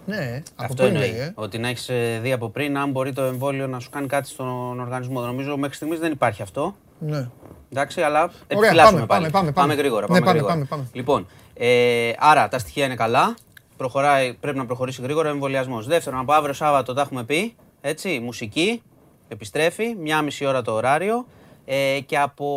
ναι, 0.06 0.44
από 0.56 0.64
Αυτό 0.64 0.76
πριν 0.84 0.96
εννοεί. 0.96 1.10
λέει, 1.12 1.20
ε. 1.20 1.32
Ότι 1.36 1.58
να 1.58 1.68
έχεις 1.68 1.90
δει 2.22 2.32
από 2.32 2.50
πριν 2.50 2.78
αν 2.78 2.92
μπορεί 2.92 3.14
το 3.14 3.22
εμβόλιο 3.22 3.68
να 3.68 3.80
σου 3.80 3.90
κάνει 3.90 4.08
κάτι 4.08 4.28
στον 4.30 4.80
οργανισμό. 4.80 5.22
Νομίζω 5.22 5.58
μέχρι 5.58 5.76
στιγμής 5.76 6.00
δεν 6.00 6.12
υπάρχει 6.12 6.42
αυτό. 6.42 6.76
Ναι. 7.00 7.28
Εντάξει, 7.72 8.02
αλλά 8.02 8.20
Ωραία, 8.24 8.34
επιφυλάσσουμε 8.48 9.06
πάμε, 9.06 9.06
πάλι. 9.06 9.30
πάμε, 9.30 9.52
πάμε. 9.52 9.74
γρήγορα. 9.74 10.02
Ναι, 10.02 10.08
Πάμε, 10.08 10.20
πάμε, 10.20 10.32
γρήγορα. 10.32 10.54
πάμε, 10.54 10.66
πάμε. 10.66 10.88
Λοιπόν, 10.94 11.28
ε, 11.54 12.12
άρα 12.20 12.48
τα 12.48 12.60
στοιχεία 12.60 12.86
είναι 12.86 12.96
καλά. 12.96 13.36
Προχωράει, 13.78 14.34
πρέπει 14.34 14.58
να 14.58 14.66
προχωρήσει 14.66 15.02
γρήγορα 15.02 15.30
ο 15.30 15.32
εμβολιασμός. 15.32 15.88
Δεύτερον, 15.88 16.20
από 16.20 16.34
αύριο 16.34 16.54
Σάββατο 16.54 16.94
τα 16.94 17.02
έχουμε 17.02 17.24
πει. 17.24 17.56
Έτσι, 17.82 18.20
μουσική, 18.24 18.82
επιστρέφει, 19.28 19.96
μία 19.96 20.22
μισή 20.22 20.46
ώρα 20.46 20.62
το 20.62 20.72
ωράριο. 20.74 21.26
Ε, 21.66 22.00
και 22.06 22.20
από 22.20 22.48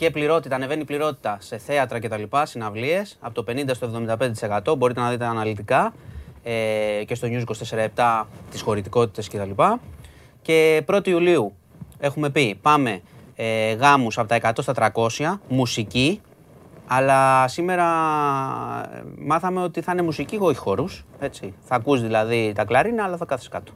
και 0.00 0.10
πληρότητα, 0.10 0.54
ανεβαίνει 0.54 0.80
η 0.80 0.84
πληρότητα 0.84 1.36
σε 1.40 1.58
θέατρα 1.58 1.98
κτλ. 1.98 2.22
συναυλίες 2.42 3.16
από 3.20 3.34
το 3.34 3.52
50% 3.52 3.70
στο 3.72 3.90
75%. 4.72 4.78
Μπορείτε 4.78 5.00
να 5.00 5.10
δείτε 5.10 5.24
αναλυτικά 5.24 5.92
ε, 6.42 7.02
και 7.06 7.14
στο 7.14 7.28
News 7.30 7.44
24-7 7.94 8.24
τις 8.50 8.60
χωρητικότητες 8.60 9.28
κτλ. 9.28 9.62
Και 10.42 10.84
1η 10.86 11.06
Ιουλίου 11.06 11.52
έχουμε 11.98 12.30
πει 12.30 12.58
πάμε 12.62 13.00
ε, 13.36 13.72
γάμους 13.72 14.18
από 14.18 14.28
τα 14.28 14.52
100 14.56 14.62
στα 14.62 14.92
300, 15.18 15.38
μουσική, 15.48 16.20
αλλά 16.86 17.48
σήμερα 17.48 17.84
ε, 18.94 19.02
μάθαμε 19.18 19.62
ότι 19.62 19.80
θα 19.80 19.92
είναι 19.92 20.02
μουσική, 20.02 20.38
όχι 20.40 20.58
χορούς, 20.58 21.04
έτσι. 21.18 21.54
Θα 21.60 21.74
ακούς 21.74 22.02
δηλαδή 22.02 22.52
τα 22.54 22.64
κλαρίνα, 22.64 23.04
αλλά 23.04 23.16
θα 23.16 23.24
κάθεσαι 23.24 23.48
κάτω. 23.48 23.72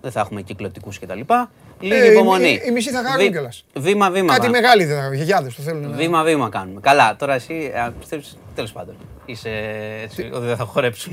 Δεν 0.00 0.10
θα 0.10 0.20
έχουμε 0.20 0.42
κυκλωτικούς 0.42 0.98
κτλ. 0.98 1.20
Λίγη 1.80 2.00
Ε, 2.06 2.10
υπομονή. 2.12 2.48
οι- 2.48 2.52
οι- 2.52 2.62
οι 2.66 2.70
μισοί 2.70 2.90
θα 2.90 3.02
χαρούν 3.04 3.22
Βη- 3.24 3.32
κιόλας. 3.32 3.64
Βήμα-βήμα. 3.74 4.26
Κάτι 4.32 4.40
πάμε. 4.46 4.60
μεγάλοι 4.60 4.84
δεν 4.84 4.98
θα 5.02 5.14
γιαγιάδες 5.14 5.54
το 5.54 5.62
θέλουν. 5.62 5.90
να- 5.90 5.96
Βήμα-βήμα 5.96 6.48
κάνουμε. 6.48 6.80
Καλά, 6.80 7.16
τώρα 7.16 7.34
εσύ 7.34 7.72
α, 7.76 7.92
πιστεύεις, 7.98 8.38
τέλος 8.54 8.72
πάντων, 8.72 8.96
είσαι 9.26 9.50
έτσι, 10.02 10.30
ότι 10.32 10.46
δεν 10.46 10.56
θα 10.56 10.64
χορέψουν. 10.64 11.12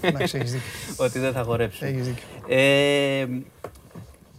Εντάξει, 0.00 0.36
έχεις 0.38 0.52
δίκιο. 0.52 0.66
ότι 1.06 1.18
δεν 1.18 1.32
θα 1.32 1.42
χορέψουν. 1.42 1.86
Έχεις 1.88 2.04
δίκιο. 2.06 2.56
Ε, 2.56 3.26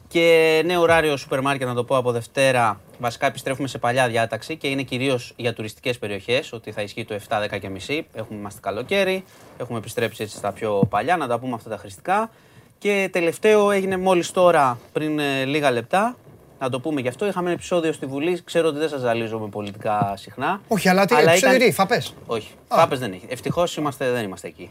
και 0.09 0.61
νέο 0.65 0.81
ωράριο 0.81 1.17
σούπερ 1.17 1.41
μάρκετ, 1.41 1.67
να 1.67 1.73
το 1.73 1.83
πω 1.83 1.97
από 1.97 2.11
Δευτέρα. 2.11 2.81
Βασικά 2.99 3.25
επιστρέφουμε 3.25 3.67
σε 3.67 3.77
παλιά 3.77 4.07
διάταξη 4.07 4.55
και 4.57 4.67
είναι 4.67 4.81
κυρίως 4.81 5.33
για 5.35 5.53
τουριστικές 5.53 5.97
περιοχές. 5.97 6.53
Ότι 6.53 6.71
θα 6.71 6.81
ισχύει 6.81 7.05
το 7.05 7.13
7, 7.13 7.39
10 7.39 7.57
και 7.57 7.69
μισή. 7.69 8.05
Έχουμε 8.13 8.39
είμαστε 8.39 8.59
καλοκαίρι. 8.63 9.23
Έχουμε 9.57 9.77
επιστρέψει 9.77 10.23
έτσι 10.23 10.37
στα 10.37 10.51
πιο 10.51 10.81
παλιά, 10.89 11.17
να 11.17 11.27
τα 11.27 11.39
πούμε 11.39 11.53
αυτά 11.55 11.69
τα 11.69 11.77
χρηστικά. 11.77 12.29
Και 12.77 13.09
τελευταίο 13.11 13.71
έγινε 13.71 13.97
μόλις 13.97 14.31
τώρα, 14.31 14.79
πριν 14.93 15.19
ε, 15.19 15.43
λίγα 15.45 15.71
λεπτά. 15.71 16.15
Να 16.59 16.69
το 16.69 16.79
πούμε 16.79 17.01
γι' 17.01 17.07
αυτό. 17.07 17.27
Είχαμε 17.27 17.45
ένα 17.45 17.53
επεισόδιο 17.55 17.91
στη 17.93 18.05
Βουλή. 18.05 18.41
Ξέρω 18.43 18.67
ότι 18.67 18.77
δεν 18.79 18.89
σας 18.89 18.99
ζαλίζομαι 19.01 19.47
πολιτικά 19.49 20.13
συχνά. 20.17 20.61
Όχι, 20.67 20.89
αλλά 20.89 21.05
τι, 21.05 21.15
Αλλά 21.15 21.31
επεισόδιο 21.31 21.55
ήταν- 21.55 21.67
τι, 21.69 21.73
φαπές. 21.75 22.13
Όχι. 22.25 22.49
Φάπες 22.67 22.99
δεν 22.99 23.11
έχει. 23.11 23.25
Ευτυχώς 23.29 23.79
δεν 23.97 24.23
είμαστε 24.23 24.47
εκεί. 24.47 24.69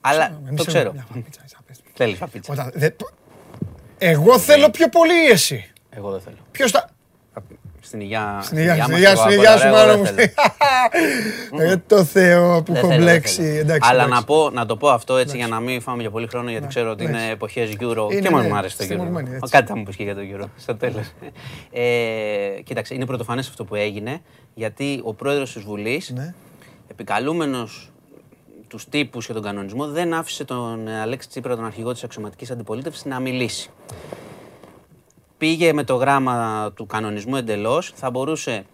Αλλά 0.00 0.24
Εμείς 0.24 0.38
το 0.42 0.48
έχουμε 0.50 0.64
ξέρω. 0.66 0.92
μια 0.92 1.04
φαπίτσα, 1.08 1.40
έτσι, 1.42 1.56
απες. 1.58 1.80
Θέλεις 1.94 2.18
φαπίτσα. 2.18 2.52
Όταν- 2.52 2.70
δεν- 2.74 2.96
Εγώ 3.98 4.38
θέλω 4.38 4.70
πιο 4.70 4.88
πολύ 4.88 5.24
ή 5.26 5.30
εσύ. 5.30 5.72
Εγώ 5.90 6.10
δεν 6.10 6.20
θέλω. 6.20 6.36
Ποιος 6.50 6.70
τα... 6.72 6.88
Στην 7.84 8.00
υγεία, 8.00 8.40
Στην 8.42 8.58
υγεία, 8.58 8.74
μας 8.76 8.84
στην 8.84 8.96
υγεία, 8.96 9.10
εγώ 9.10 9.20
στην 9.20 9.32
από 9.32 9.40
υγεία 9.42 9.48
τώρα, 9.48 9.58
σου, 9.60 9.66
εγώ 9.66 9.76
μάνα 9.76 9.86
δεν 9.92 9.98
μου. 9.98 10.06
θέλω. 10.06 10.28
Ε, 11.70 11.76
το 11.86 12.04
Θεό 12.04 12.62
που 12.62 12.72
Δεν 12.72 12.76
έχω 12.76 12.86
θέλω, 12.88 12.98
δεν 13.04 13.10
μπλέξει. 13.12 13.42
θέλω. 13.42 13.58
Εντάξει, 13.58 13.88
Αλλά 13.90 14.02
εντάξει. 14.04 14.18
να, 14.20 14.24
πω, 14.26 14.50
να 14.50 14.66
το 14.66 14.76
πω 14.76 14.88
αυτό 14.88 15.16
έτσι 15.16 15.36
για 15.36 15.46
να 15.46 15.60
μην 15.60 15.80
φάμε 15.80 16.00
για 16.00 16.10
πολύ 16.10 16.26
χρόνο, 16.26 16.50
γιατί 16.50 16.66
ξέρω 16.66 16.90
ότι 16.90 17.02
είναι 17.04 17.12
εντάξει. 17.12 17.30
εποχές 17.30 17.70
Euro 17.80 18.10
Είναι, 18.12 18.20
και 18.20 18.30
μας 18.30 18.42
ναι, 18.42 18.48
μου 18.48 18.56
άρεσε 18.56 18.76
το 18.76 18.82
Euro. 18.84 18.86
στιμωγμένη, 18.86 19.28
έτσι. 19.34 19.50
Κάτι 19.50 19.66
θα 19.66 19.76
μου 19.76 19.82
πεις 19.82 19.96
και 19.96 20.02
για 20.02 20.14
το 20.14 20.20
Euro 20.34 20.44
στο 20.56 20.74
τέλος. 20.76 21.12
ε, 21.72 21.82
κοίταξε, 22.64 22.94
είναι 22.94 23.06
πρωτοφανές 23.06 23.48
αυτό 23.48 23.64
που 23.64 23.74
έγινε, 23.74 24.18
γιατί 24.54 25.00
ο 25.04 25.14
πρόεδρος 25.14 25.52
της 25.52 25.62
Βουλής, 25.62 26.10
Ναι. 26.14 26.34
επικαλούμενος 26.90 27.90
τους 28.68 28.88
τύπους 28.88 29.26
και 29.26 29.32
τον 29.32 29.42
κανονισμό, 29.42 29.86
δεν 29.86 30.14
άφησε 30.14 30.44
τον 30.44 30.88
ε, 30.88 31.00
Αλέξη 31.00 31.28
Τσίπρα, 31.28 31.56
τον 31.56 31.64
αρχηγό 31.64 31.92
της 31.92 32.04
αξιωματική 32.04 32.52
αντιπολίτευσης, 32.52 33.04
να 33.04 33.20
μιλήσει. 33.20 33.70
Πήγε 35.38 35.72
με 35.72 35.84
το 35.84 35.94
γράμμα 35.94 36.70
του 36.74 36.86
κανονισμού 36.86 37.36
εντελώς. 37.36 37.92
Θα 37.94 38.10
μπορούσε 38.10 38.64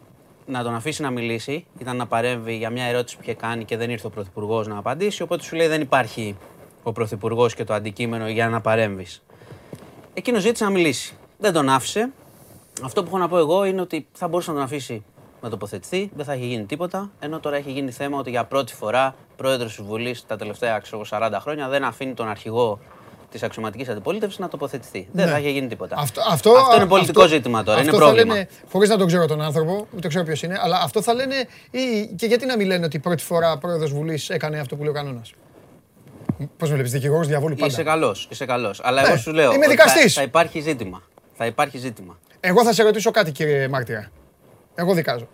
να 0.46 0.62
τον 0.62 0.74
αφήσει 0.74 1.02
να 1.02 1.10
μιλήσει. 1.10 1.66
Ήταν 1.78 1.96
να 1.96 2.06
παρέμβει 2.06 2.56
για 2.56 2.70
μια 2.70 2.84
ερώτηση 2.84 3.16
που 3.16 3.22
είχε 3.22 3.34
κάνει 3.34 3.64
και 3.64 3.76
δεν 3.76 3.90
ήρθε 3.90 4.06
ο 4.06 4.10
Πρωθυπουργός 4.10 4.66
να 4.66 4.78
απαντήσει. 4.78 5.22
Οπότε 5.22 5.42
σου 5.42 5.56
λέει 5.56 5.66
δεν 5.66 5.80
υπάρχει 5.80 6.36
ο 6.82 6.92
Πρωθυπουργός 6.92 7.54
και 7.54 7.64
το 7.64 7.74
αντικείμενο 7.74 8.28
για 8.28 8.48
να 8.48 8.60
παρέμβεις. 8.60 9.22
Εκείνος 10.14 10.42
ζήτησε 10.42 10.64
να 10.64 10.70
μιλήσει. 10.70 11.14
Δεν 11.38 11.52
τον 11.52 11.68
άφησε. 11.68 12.10
Αυτό 12.82 13.02
που 13.02 13.08
έχω 13.08 13.18
να 13.18 13.28
πω 13.28 13.38
εγώ 13.38 13.64
είναι 13.64 13.80
ότι 13.80 14.06
θα 14.12 14.28
μπορούσε 14.28 14.50
να 14.50 14.56
τον 14.56 14.64
αφήσει 14.64 15.04
να 15.40 15.50
τοποθετηθεί, 15.50 16.10
δεν 16.14 16.24
θα 16.24 16.34
είχε 16.34 16.46
γίνει 16.46 16.64
τίποτα. 16.64 17.10
Ενώ 17.20 17.40
τώρα 17.40 17.56
έχει 17.56 17.70
γίνει 17.70 17.90
θέμα 17.90 18.18
ότι 18.18 18.30
για 18.30 18.44
πρώτη 18.44 18.74
φορά 18.74 19.14
πρόεδρος 19.36 19.76
της 19.76 19.84
Βουλής 19.84 20.26
τα 20.26 20.36
τελευταία 20.36 20.78
ξέρω, 20.78 21.04
40 21.10 21.36
χρόνια 21.40 21.68
δεν 21.68 21.84
αφήνει 21.84 22.14
τον 22.14 22.28
αρχηγό 22.28 22.78
της 23.30 23.42
αξιωματικής 23.42 23.88
αντιπολίτευσης 23.88 24.38
να 24.38 24.48
τοποθετηθεί. 24.48 25.08
Δεν 25.12 25.26
Ναι. 25.26 25.32
θα 25.32 25.38
είχε 25.38 25.50
γίνει 25.50 25.66
τίποτα. 25.68 25.96
Αυτό, 25.98 26.20
αυτό, 26.30 26.50
είναι 26.76 26.86
πολιτικό 26.86 27.22
αυτό- 27.22 27.34
ζήτημα 27.34 27.62
τώρα. 27.62 27.78
αυτό 27.78 27.90
είναι 27.90 27.98
θα 27.98 28.04
πρόβλημα. 28.04 28.34
Λένε, 28.34 28.48
χωρίς 28.72 28.88
να 28.88 28.96
τον 28.96 29.06
ξέρω 29.06 29.26
τον 29.26 29.40
άνθρωπο, 29.40 29.86
ούτε 29.96 30.08
ξέρω 30.08 30.24
ποιος 30.24 30.42
είναι, 30.42 30.58
αλλά 30.62 30.80
αυτό 30.82 31.02
θα 31.02 31.14
λένε 31.14 31.34
ή, 31.70 32.06
και 32.16 32.26
γιατί 32.26 32.46
να 32.46 32.56
μην 32.56 32.66
λένε 32.66 32.84
ότι 32.84 32.98
πρώτη 32.98 33.22
φορά 33.22 33.58
πρόεδρος 33.58 33.92
Βουλής 33.92 34.30
έκανε 34.30 34.58
αυτό 34.58 34.76
που 34.76 34.82
λέει 34.82 34.90
ο 34.90 34.94
κανόνας; 34.94 35.32
Πώς 36.56 36.68
με 36.68 36.74
βλέπεις, 36.74 36.92
δικηγόρος 36.92 37.26
διαβόλου 37.26 37.54
πάντα. 37.54 37.66
Είσαι 37.72 37.82
καλός, 37.82 38.28
είσαι 38.30 38.44
καλός. 38.46 38.80
Αλλά 38.82 39.02
Ναι, 39.02 39.08
εγώ 39.08 39.16
σου 39.16 39.32
λέω. 39.32 39.44
είμαι 39.52 39.54
ότι 39.54 39.64
θα- 39.64 39.70
δικαστής. 39.70 40.14
Θα, 40.14 40.22
υπάρχει 40.22 40.60
ζήτημα. 40.60 41.02
Θα 41.36 41.46
υπάρχει 41.46 41.78
ζήτημα. 41.78 42.18
Εγώ 42.40 42.64
θα 42.64 42.72
σε 42.72 42.82
ρωτήσω 42.82 43.10
κάτι 43.10 43.32
κύριε 43.32 43.68
Μάρτυρα. 43.68 44.10
Εγώ 44.74 44.94
δικάζω. 44.94 45.28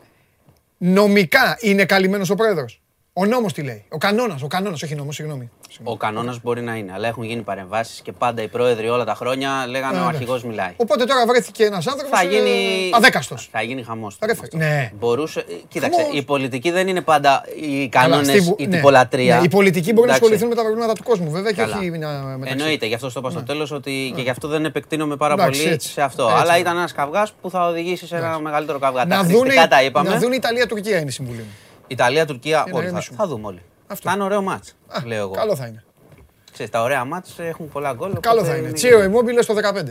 Νομικά 0.79 1.57
είναι 1.61 1.85
καλυμμένος 1.85 2.31
ο 2.31 2.35
πρόεδρος; 2.35 2.81
Ο 3.19 3.25
νόμος 3.27 3.53
τι 3.53 3.63
λέει. 3.63 3.85
Ο 3.89 3.99
κανόνας, 3.99 4.43
ο 4.43 4.47
κανόνας, 4.47 4.83
όχι 4.83 4.95
νόμος, 4.95 5.15
συγγνώμη. 5.15 5.51
Ο 5.83 5.97
κανόνας 5.97 6.41
μπορεί 6.43 6.63
να 6.63 6.75
είναι, 6.75 6.93
αλλά 6.95 7.09
έχουν 7.09 7.25
γίνει 7.25 7.43
παρεμβάσεις 7.43 8.01
και 8.01 8.13
πάντα 8.13 8.43
οι 8.43 8.49
πρόεδροι 8.49 8.89
όλα 8.89 9.05
τα 9.05 9.15
χρόνια 9.15 9.51
λέγανε 9.69 9.93
Ε, 9.97 9.97
ο 9.97 10.03
εντάξει. 10.03 10.17
αρχηγός 10.17 10.45
μιλάει. 10.45 10.73
Οπότε 10.77 11.05
τώρα 11.05 11.27
βρέθηκε 11.27 11.65
ένας 11.65 11.87
άνθρωπος 11.87 12.19
Θα 12.19 12.25
γίνει. 12.25 12.51
ε, 12.51 12.97
αδέκαστος. 12.97 13.49
Θα 13.53 13.63
γίνει 13.63 13.83
χαμός. 13.83 14.19
Ρε 14.25 14.35
φίλε, 14.35 14.65
Ναι. 14.65 14.93
Μπορούσε. 14.99 15.41
ε, 15.41 15.45
Κοίταξε, 15.69 16.01
Χαμός. 16.03 16.19
η 16.19 16.23
πολιτική 16.23 16.71
δεν 16.71 16.89
είναι 16.89 17.01
πάντα 17.01 17.43
οι 17.61 17.89
Καλά, 17.89 18.05
κανόνε, 18.09 18.25
στη 18.29 18.41
Βου- 18.41 18.61
η 18.61 18.67
ναι. 18.67 18.77
τυπολατρεία. 18.77 19.37
Ναι, 19.39 19.45
οι 19.45 19.49
πολιτικοί 19.49 19.93
μπορούν 19.93 20.11
να 20.11 20.17
Εντάξει. 20.17 20.23
ασχοληθούν 20.23 20.49
με 20.49 20.55
τα 20.55 20.63
προβλήματα 20.63 20.93
του 20.93 21.03
κόσμου, 21.03 21.31
βέβαια, 21.31 21.51
και 21.53 21.61
Καλά. 21.61 21.77
όχι 21.79 21.91
να 21.91 22.09
μεταξύ. 22.09 22.53
Εννοείται, 22.53 22.87
γι' 22.87 22.95
αυτό 22.95 23.11
στο 23.11 23.21
είπα 23.21 23.31
στο 23.31 23.43
τέλος 23.43 23.71
ότι 23.71 24.13
και 24.17 24.23
γι' 24.23 24.31
αυτό 24.31 24.49
δεν 24.49 24.65
επεκτείνομαι 24.65 25.17
πάρα 25.17 25.35
Εντάξει, 25.35 25.61
πολύ 25.61 25.73
έτσι. 25.73 25.89
σε 25.89 26.03
αυτό. 26.03 26.23
Έτσι. 26.23 26.41
Αλλά 26.41 26.59
ήταν 26.59 26.77
ένας 26.77 26.93
καυγάς 26.93 27.33
που 27.41 27.51
θα 27.51 27.67
οδηγήσει 27.67 28.07
σε 28.07 28.17
ένα 28.17 28.39
μεγαλύτερο 28.41 28.79
καυγά. 28.79 29.01
Τα 29.07 29.17
Να 29.17 29.23
δουν, 29.23 29.41
χρηστικά 29.41 29.69
τα 29.69 29.83
είπαμε. 29.83 30.09
να 30.09 30.19
δουν 30.19 30.33
Ιταλία-Τουρκία 30.33 30.97
είναι 30.99 31.09
η 31.09 31.13
συμβουλή 31.13 31.39
μου. 31.39 31.53
Ιταλία-Τουρκία, 31.87 32.57
να 32.57 32.63
όλοι 32.65 32.73
θα, 32.73 32.83
ηρεμήσουμε. 32.83 33.17
θα 33.17 33.27
δούμε 33.27 33.47
όλοι. 33.47 33.63
Αυτό. 33.87 34.09
Θα 34.09 34.15
είναι 34.15 34.25
ωραίο 34.25 34.43
μάτς, 34.43 34.77
λέω 35.05 35.21
εγώ. 35.23 35.31
Καλό 35.33 35.57
θα 35.57 35.67
είναι. 35.67 35.85
Ξέρεις, 36.53 36.73
τα 36.73 36.83
ωραία 36.83 37.05
μάτς 37.05 37.39
έχουν 37.39 37.69
πολλά 37.69 37.93
γκολ. 37.93 38.21
Καλό 38.21 38.41
οπότε 38.41 38.53
θα 38.53 38.57
είναι. 38.59 38.73
Τσίρο 38.73 39.01
Immobile 39.01 39.39
στο 39.43 39.55
15. 39.55 39.91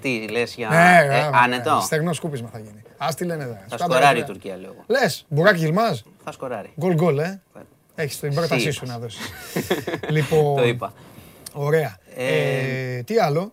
Τι 0.00 0.28
λες 0.28 0.54
για. 0.54 0.68
Ναι, 0.68 0.98
ε, 1.02 1.06
γράμμα, 1.06 1.38
άνετο. 1.38 1.74
ναι. 1.74 1.80
Στεγνό 1.80 2.12
σκούπισμα 2.12 2.48
θα 2.52 2.58
γίνει. 2.58 2.82
Α 2.98 3.08
τι 3.16 3.24
λένε 3.24 3.42
εδώ. 3.44 3.58
Θα 3.68 3.78
σκοράρει 3.78 4.18
η 4.18 4.24
Τουρκία 4.24 4.56
λίγο. 4.56 4.74
Λες, 4.86 5.24
μπουράκι 5.28 5.58
γιλμάζ. 5.58 6.00
Θα 6.24 6.32
σκοράρει. 6.32 6.72
Γκολ 6.80 6.94
γκολ, 6.94 7.18
ε. 7.18 7.40
Έχεις 7.94 8.18
την 8.20 8.34
πρότασή 8.34 8.62
είπας. 8.62 8.74
σου 8.74 8.86
να 8.86 8.98
δώσεις. 8.98 9.20
λοιπόν. 10.08 10.56
Το 10.56 10.64
είπα. 10.64 10.92
Ωραία. 11.52 11.96
Ε, 12.16 12.96
Ε, 12.96 13.02
τι 13.02 13.18
άλλο; 13.18 13.52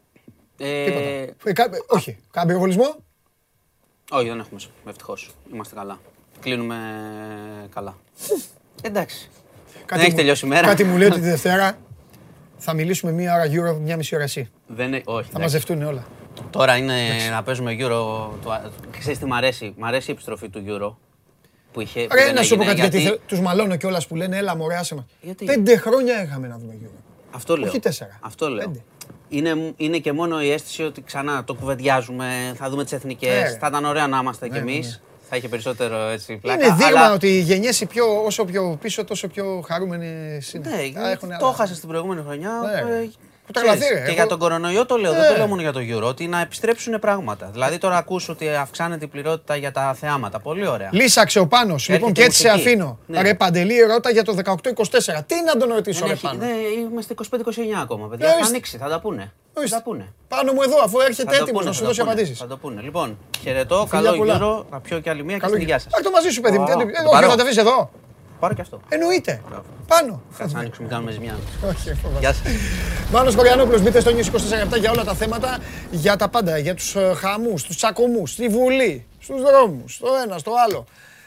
Ε, 0.57 0.83
Τίποτα. 0.85 1.05
Ε, 1.49 1.53
κα- 1.53 1.69
όχι. 1.87 2.17
Κάμπιο 2.31 2.57
βολισμό. 2.59 2.95
όχι, 4.11 4.27
δεν 4.27 4.39
έχουμε. 4.39 4.59
Ευτυχώς. 4.87 5.31
Είμαστε 5.53 5.75
καλά. 5.75 5.99
Κλείνουμε 6.43 6.75
καλά. 7.73 7.95
Εντάξει. 8.81 9.29
Δεν 9.89 9.99
έχει 9.99 10.09
μου- 10.09 10.15
τελειώσει 10.15 10.45
η 10.45 10.49
μέρα. 10.49 10.67
Κάτι 10.67 10.83
μου 10.83 10.97
λέει 10.97 11.07
ότι 11.07 11.19
τη 11.19 11.29
Δευτέρα 11.29 11.77
θα 12.57 12.73
μιλήσουμε 12.73 13.11
μία 13.11 13.33
ώρα 13.33 13.45
Euro, 13.45 13.77
μία 13.79 13.97
μισή 13.97 14.15
ώρα 14.15 14.23
εσύ. 14.23 14.49
Δεν, 14.67 14.93
έχει- 14.93 15.03
όχι, 15.05 15.15
Θα 15.23 15.37
εντάξει. 15.37 15.41
μαζευτούν 15.41 15.83
όλα. 15.83 16.05
Τώρα 16.49 16.77
είναι 16.77 16.95
να 17.31 17.43
παίζουμε 17.43 17.75
Euro. 17.79 17.89
Το... 18.43 18.71
Ξέρεις 18.99 19.19
τι 19.19 19.25
μ' 19.25 19.33
αρέσει; 19.33 19.73
Μ' 19.77 19.85
αρέσει 19.85 20.09
η 20.09 20.13
επιστροφή 20.13 20.49
του 20.49 20.63
Euro. 20.67 20.95
Που 21.71 21.81
είχε, 21.81 22.01
που 22.07 22.15
Ρε, 22.15 22.23
δεν 22.25 22.33
να 22.33 22.41
σου 22.41 22.55
πω 22.55 22.61
έγινε, 22.63 22.81
κάτι, 22.81 22.81
γιατί, 22.97 23.01
γιατί... 23.09 23.19
τους 23.27 23.39
μαλώνω 23.39 23.75
κιόλας 23.75 24.07
που 24.07 24.15
λένε 24.15 24.37
έλα 24.37 24.55
μωρέ 24.55 24.75
άσε 24.75 24.95
μας. 24.95 25.05
Γιατί; 25.21 25.45
Πέντε 25.45 25.77
χρόνια 25.77 26.23
είχαμε 26.23 26.47
να 26.47 26.57
δούμε 26.57 26.73
Euro. 26.83 26.99
Αυτό 27.31 27.57
λέω. 27.57 27.69
Όχι 27.69 27.79
τέσσερα. 27.79 28.17
Αυτό 28.21 28.49
λέω. 28.49 28.65
Πέντε. 28.65 28.79
Είναι, 29.29 29.73
είναι 29.77 29.97
και 29.97 30.11
μόνο 30.13 30.41
η 30.43 30.51
αίσθηση 30.51 30.83
ότι 30.83 31.01
ξανά 31.01 31.43
το 31.43 31.53
κουβεντιάζουμε, 31.53 32.53
θα 32.57 32.69
δούμε 32.69 32.83
τις 32.83 32.93
εθνικές. 32.93 33.51
Ναι. 33.51 33.57
Θα 33.57 33.67
ήταν 33.67 33.85
ωραίο 33.85 34.07
να 34.07 34.17
είμαστε 34.17 34.47
κι 34.47 34.53
Ναι, 34.53 34.59
ναι, 34.59 34.71
εμείς. 34.71 34.87
ναι. 34.87 35.12
Θα 35.35 35.39
είχε 35.39 35.47
περισσότερο 35.47 36.07
έτσι 36.07 36.35
πλάκα. 36.37 36.65
Είναι 36.65 36.75
δείγμα 36.75 36.99
αλλά- 36.99 37.13
ότι 37.13 37.27
οι 37.27 37.39
γενιές 37.39 37.81
οι 37.81 37.85
πιο, 37.85 38.23
όσο 38.25 38.45
πιο 38.45 38.77
πίσω 38.81 39.03
τόσο 39.03 39.27
πιο 39.27 39.63
χαρούμενες 39.67 40.53
είναι. 40.53 40.69
Ναι, 40.69 40.75
Τα 40.93 41.09
έχουν 41.11 41.29
το 41.29 41.35
άλλα. 41.35 41.49
έχασε 41.53 41.79
την 41.79 41.87
προηγούμενη 41.89 42.21
χρονιά. 42.21 42.51
Ναι. 42.65 42.79
ε, 42.79 42.81
Που 42.81 42.87
τα 42.87 43.32
ξέρεις, 43.51 43.69
γλαφύρε, 43.69 43.95
Και 43.99 44.03
εγώ- 44.05 44.13
για 44.13 44.25
τον 44.27 44.39
κορονοϊό 44.39 44.85
το 44.85 44.95
λέω, 44.97 45.11
δεν 45.11 45.21
Ναι. 45.21 45.27
το 45.27 45.35
λέω 45.37 45.47
μόνο 45.47 45.61
για 45.61 45.71
το 45.71 45.79
Euro, 45.79 46.01
ότι 46.07 46.27
να 46.27 46.41
επιστρέψουν 46.41 46.99
πράγματα. 46.99 47.49
Δηλαδή 47.51 47.77
τώρα 47.77 47.97
ακούς 47.97 48.29
ότι 48.29 48.49
αυξάνεται 48.49 49.05
η 49.05 49.07
πληρότητα 49.07 49.55
για 49.55 49.71
τα 49.71 49.95
θεάματα. 49.99 50.39
Πολύ 50.39 50.67
ωραία. 50.67 50.89
Λύσαξε 50.91 51.39
ο 51.39 51.47
Πάνος. 51.47 51.89
Λοιπόν, 51.89 52.11
και 52.11 52.23
έτσι 52.23 52.39
σε 52.41 52.49
μουσική. 52.49 52.67
αφήνω. 52.67 52.97
Ναι. 53.05 53.21
Ρε 53.21 53.33
Παντελή, 53.33 53.79
ρώτα 53.81 54.09
για 54.11 54.23
το 54.23 54.33
18-24. 54.33 55.23
Τι 55.25 55.35
να 55.45 55.57
τον 55.57 55.69
ρωτήσω, 55.73 55.99
Δεν 55.99 56.07
ρε 56.07 56.13
έχει- 56.13 56.25
Πάνο; 56.25 56.37
ναι, 56.45 56.51
είμαστε 56.89 57.13
25-29 57.13 57.79
ακόμα, 57.81 58.07
παιδιά. 58.07 58.25
Ορίστε. 58.25 58.43
Θα 58.43 58.49
ανοίξει, 58.49 58.77
θα 58.77 58.89
τα 58.89 58.99
πούνε. 58.99 59.21
Θα 59.53 59.59
Ορίστε. 59.59 59.75
τα 59.77 59.83
πούνε. 59.83 60.13
Πάνω 60.27 60.53
μου 60.53 60.61
εδώ, 60.61 60.77
αφού 60.83 60.97
Θα 60.97 61.03
έρχεται 61.05 61.23
το 61.23 61.31
έτοιμος 61.33 61.51
πούνε, 61.51 61.63
να 61.63 61.69
θα 61.69 61.73
σου 61.73 61.79
το 61.81 61.87
δώσει 61.87 61.99
πούνε, 61.99 62.11
απαντήσεις. 62.11 62.37
Θα 62.39 62.47
το 62.47 62.57
πούνε. 62.57 62.81
Λοιπόν, 62.81 63.17
χαιρετώ, 63.43 63.85
Φιλιά 63.89 64.03
καλό 64.05 64.17
πολλά. 64.17 64.37
Euro, 64.41 64.65
να 64.71 64.79
πιω 64.79 64.99
και 64.99 65.09
άλλη 65.09 65.23
μία 65.23 65.33
και 65.35 65.39
Καλό 65.41 65.51
στην 65.53 65.63
υγεία 65.63 65.79
σας. 65.79 65.91
Πάρ' 65.91 66.01
το 66.01 66.11
μαζί 66.11 66.29
σου, 66.29 66.41
παιδί 66.41 66.57
μου. 66.57 66.63
Α, 66.63 66.67
τι- 66.67 66.73
το 66.73 66.79
ε, 66.79 66.83
Όχι, 67.01 67.11
πάρω. 67.11 67.29
θα 67.29 67.35
τα 67.35 67.43
βρεις 67.43 67.57
εδώ. 67.57 67.89
Πάρω 68.43 68.55
και 68.55 68.61
αυτό. 68.61 68.79
Εννοείται. 68.89 69.41
Πάνω. 69.87 70.21
Κάτσε 70.37 70.53
να 70.55 70.59
ανοίξουμε, 70.59 70.87
κάνουμε 70.87 71.11
ζημιά. 71.11 71.37
Όχι, 71.67 71.93
φοβάμαι. 71.93 72.19
Γεια 72.19 72.33
σας. 72.33 72.43
Μάνος 73.11 73.35
Κοριανόπουλος, 73.35 73.81
μπείτε 73.81 73.99
στο 73.99 74.11
News 74.11 74.25
24 74.73 74.77
για 74.79 74.91
όλα 74.91 75.03
τα 75.03 75.13
θέματα, 75.13 75.59
για 75.91 76.15
τα 76.15 76.29
πάντα, 76.29 76.57
για 76.57 76.75
τους 76.75 76.95
ε, 76.95 77.13
χαμούς, 77.15 77.63
τους 77.63 77.75
τσακωμούς, 77.75 78.31
στη 78.31 78.47
Βουλή, 78.47 79.05
στους 79.19 79.41
δρόμους, 79.41 79.93
στο 79.95 80.07
ένα, 80.23 80.37
στο 80.37 80.51
άλλο. 80.67 80.85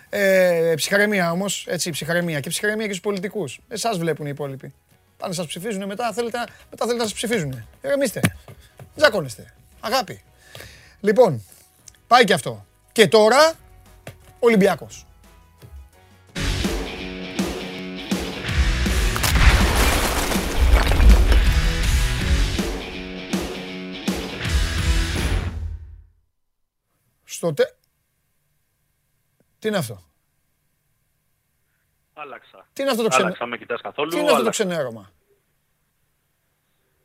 Ε, 0.09 0.73
ψυχαρεμία 0.77 1.31
όμως, 1.31 1.67
έτσι, 1.69 1.91
ψυχαρεμία 1.91 2.41
και 2.41 2.49
ψυχαρεμία 2.49 2.85
και 2.87 2.93
στους 2.93 3.03
πολιτικούς. 3.05 3.61
Εσάς 3.69 3.99
βλέπουν 3.99 4.27
οι 4.27 4.31
υπόλοιποι. 4.33 4.73
Πάνε 5.17 5.35
σας 5.35 5.47
ψηφίζουν, 5.47 5.85
μετά 5.87 6.13
θέλετε, 6.13 6.39
να- 6.39 6.47
μετά 6.71 6.85
θέλετε 6.87 6.97
να 6.97 7.03
σας 7.05 7.13
ψηφίζουν. 7.15 7.65
Ερεμήστε. 7.81 8.21
Τζακώνεστε. 8.97 9.55
Αγάπη. 9.81 10.23
Λοιπόν, 11.01 11.43
πάει 12.07 12.25
και 12.25 12.33
αυτό. 12.33 12.67
Και 12.93 13.09
τώρα, 13.09 13.53
Ολυμπιακός. 14.39 15.07
Στο 27.37 27.55
τε... 27.55 27.65
Τι 29.59 29.69
είναι 29.69 29.77
αυτό; 29.77 30.03
Άλλαξα. 32.15 32.67
Τι 32.73 32.83
είναι 32.83 32.91
αυτό 32.91 33.03
το 33.03 33.09
ξενε... 33.09 33.25
Άλλαξα, 33.25 33.47
με 33.47 33.57
κοιτάς 33.59 33.81
καθόλου. 33.81 34.09
Τι 34.09 34.17
είναι 34.17 34.25
αυτό 34.25 34.37
το 34.37 34.41
άλλαξα. 34.41 34.65
ξενέρωμα; 34.65 35.13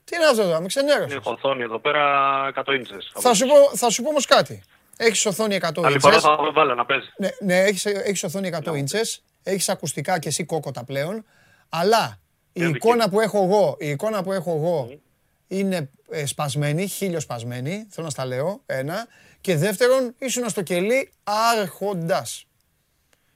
Τι 0.03 0.15
είναι 0.15 0.25
αυτό 0.25 0.41
εδώ, 0.41 0.61
με 0.61 0.67
ξενέρωσες. 0.67 1.13
Έχω 1.13 1.31
οθόνη 1.31 1.61
εδώ 1.61 1.79
πέρα 1.79 2.53
100 2.55 2.73
ίντσες. 2.73 3.11
Θα 3.15 3.33
σου 3.33 3.45
πω, 3.47 3.77
θα 3.77 3.89
σου 3.89 4.01
πω 4.03 4.09
όμως 4.09 4.25
κάτι. 4.25 4.63
Έχεις 4.97 5.25
οθόνη 5.25 5.55
100 5.61 5.83
Άλλη 5.83 5.99
φορά 5.99 6.13
ίντσες. 6.13 6.21
θα 6.21 6.51
βάλω 6.53 6.75
να 6.75 6.85
παίζει. 6.85 7.07
Ναι, 7.17 7.29
ναι 7.39 7.59
έχεις, 7.59 7.85
έχεις 7.85 8.23
οθόνη 8.23 8.49
100 8.63 8.75
ίντσες. 8.75 9.23
Έχεις 9.43 9.69
ακουστικά 9.69 10.19
και 10.19 10.27
εσύ 10.27 10.43
κόκοτα 10.45 10.83
πλέον. 10.83 11.25
Αλλά 11.69 12.19
η 12.19 12.51
Είναι 12.53 12.65
δική 12.65 12.77
εικόνα 12.77 13.09
που 13.09 13.19
έχω 13.19 13.43
εγώ, 13.43 13.75
η 13.79 13.89
εικόνα 13.89 14.23
που 14.23 14.31
έχω 14.31 14.55
εγώ 14.55 14.99
είναι 15.47 15.89
ε, 16.09 16.25
σπασμένη, 16.25 16.87
χίλιο 16.87 17.19
σπασμένη. 17.19 17.87
Θέλω 17.89 18.05
να 18.05 18.11
στα 18.11 18.25
λέω, 18.25 18.61
ένα. 18.65 19.07
Και 19.41 19.55
δεύτερον, 19.55 20.15
ήσουν 20.17 20.49
στο 20.49 20.61
κελί 20.61 21.11
άρχοντας. 21.23 22.45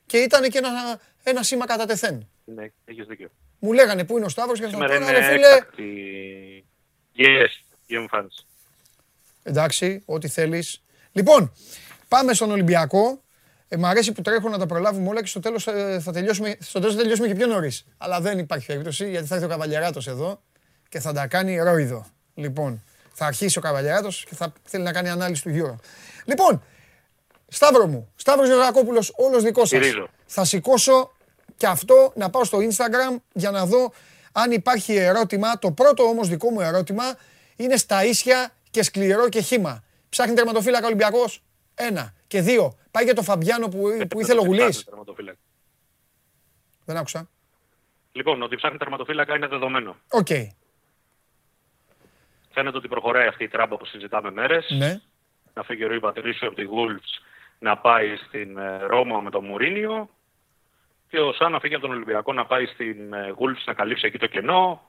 Και 0.05 0.17
ήταν 0.17 0.49
και 0.49 0.57
ένα, 0.57 0.99
ένα 1.23 1.43
σήμα 1.43 1.65
κατά 1.65 1.85
τεθέν. 1.85 2.27
Ναι, 2.45 2.71
έχεις 2.85 3.05
δίκιο. 3.05 3.29
Μου 3.59 3.73
λέγανε 3.73 4.03
πού 4.03 4.17
είναι 4.17 4.25
ο 4.25 4.29
Σταύρος; 4.29 4.59
και 4.59 4.65
θα 4.65 4.69
Σήμερα 4.69 4.97
πω, 4.97 5.03
είναι 5.03 5.11
ρε 5.11 5.23
φίλε, 5.23 5.47
έκτακτη 5.47 6.65
yes, 7.17 7.75
η 7.85 7.95
εμφάνιση. 7.95 8.45
Εντάξει, 9.43 10.03
ό,τι 10.05 10.27
θέλεις. 10.27 10.83
Λοιπόν, 11.11 11.53
πάμε 12.07 12.33
στον 12.33 12.51
Ολυμπιακό. 12.51 13.23
Ε, 13.67 13.77
μ' 13.77 13.85
αρέσει 13.85 14.11
που 14.11 14.21
τρέχω 14.21 14.49
να 14.49 14.57
τα 14.57 14.65
προλάβουμε 14.65 15.09
όλα 15.09 15.21
και 15.21 15.27
στο 15.27 15.39
τέλος, 15.39 15.67
ε, 15.67 15.99
θα, 16.01 16.11
τελειώσουμε, 16.11 16.57
στο 16.59 16.79
τέλος 16.79 16.95
θα 16.95 17.01
τελειώσουμε 17.01 17.27
και 17.27 17.35
πιο 17.35 17.47
νωρίς. 17.47 17.85
Αλλά 17.97 18.21
δεν 18.21 18.37
υπάρχει 18.39 18.65
περίπτωση 18.65 19.09
γιατί 19.09 19.27
θα 19.27 19.35
έρθει 19.35 19.47
ο 19.47 19.49
Καβαλιαράτος 19.49 20.07
εδώ 20.07 20.41
και 20.89 20.99
θα 20.99 21.13
τα 21.13 21.27
κάνει 21.27 21.57
ρόιδο. 21.57 22.05
Λοιπόν, 22.33 22.83
θα 23.17 23.25
αρχίσει 23.25 23.57
ο 23.57 23.61
Καβαλιαράτος 23.61 24.25
και 24.29 24.35
θα 24.35 24.53
θέλει 24.63 24.83
να 24.83 24.91
κάνει 24.93 25.09
ανάλυση 25.09 25.43
του 25.43 25.49
Euro. 25.53 25.75
Λοιπόν, 26.25 26.63
Σταύρο 27.47 27.87
μου, 27.87 28.11
Σταύρος 28.15 28.47
Γεωργακόπουλος, 28.47 29.13
όλος 29.15 29.43
δικός 29.43 29.69
σας. 29.69 29.79
Στηρίζω. 29.79 30.07
Θα 30.25 30.45
σηκώσω 30.45 31.11
και 31.57 31.67
αυτό 31.67 32.11
να 32.15 32.29
πάω 32.29 32.43
στο 32.43 32.57
Instagram 32.57 33.15
για 33.33 33.51
να 33.51 33.65
δω 33.65 33.91
αν 34.31 34.51
υπάρχει 34.51 34.95
ερώτημα. 34.95 35.59
Το 35.59 35.71
πρώτο 35.71 36.03
όμως 36.03 36.27
δικό 36.27 36.49
μου 36.49 36.61
ερώτημα 36.61 37.03
είναι 37.55 37.77
στα 37.77 38.05
ίσια 38.05 38.51
και 38.71 38.83
σκληρό 38.83 39.29
και 39.29 39.41
χύμα. 39.41 39.83
Ψάχνει 40.09 40.33
τερματοφύλακα 40.33 40.85
Ολυμπιακός. 40.85 41.43
Ένα. 41.75 42.13
Και 42.27 42.41
δύο. 42.41 42.77
Πάει 42.91 43.03
για 43.03 43.13
το 43.13 43.21
Φαμπιάνο 43.21 43.67
που, 43.67 43.77
που 44.09 44.19
ήθελε 44.19 44.39
ο 44.39 44.41
Ότι 44.41 44.49
ψάχνει 44.51 44.57
Γουλής. 44.57 44.83
τερματοφύλακα. 44.83 45.37
Δεν 46.85 46.97
άκουσα. 46.97 47.29
Λοιπόν, 48.11 48.41
ότι 48.41 48.55
ψάχνει 48.55 48.77
τερματοφύλακα 48.77 49.35
είναι 49.35 49.47
δεδομένο. 49.47 49.95
Οκ. 50.09 50.27
Φαίνεται 52.55 52.77
ότι 52.77 52.87
προχωράει 52.87 53.27
αυτή 53.27 53.43
η 53.43 53.47
τράμπα 53.47 53.77
που 53.77 53.85
συζητάμε 53.85 54.31
μέρες. 54.31 54.65
Ναι. 54.77 55.01
Να 55.53 55.63
φύγει 55.63 55.83
ο 55.83 55.87
Ρουί 55.87 55.99
Πατρίσιο 55.99 56.47
από 56.47 56.55
τη 56.55 56.65
Wolves 56.75 57.23
να 57.59 57.77
πάει 57.77 58.15
στην 58.15 58.57
ε, 58.57 58.77
Ρώμα 58.87 59.19
με 59.19 59.29
τον 59.29 59.45
Μουρίνιο 59.45 60.09
και 61.09 61.19
ο 61.19 61.33
Σαν 61.33 61.51
να 61.51 61.59
φύγει 61.59 61.73
από 61.73 61.85
τον 61.85 61.95
Ολυμπιακό 61.95 62.33
να 62.33 62.45
πάει 62.45 62.65
στην 62.65 63.13
ε, 63.13 63.33
Wolves 63.37 63.63
να 63.65 63.73
καλύψει 63.73 64.07
εκεί 64.07 64.17
το 64.17 64.27
κενό 64.27 64.81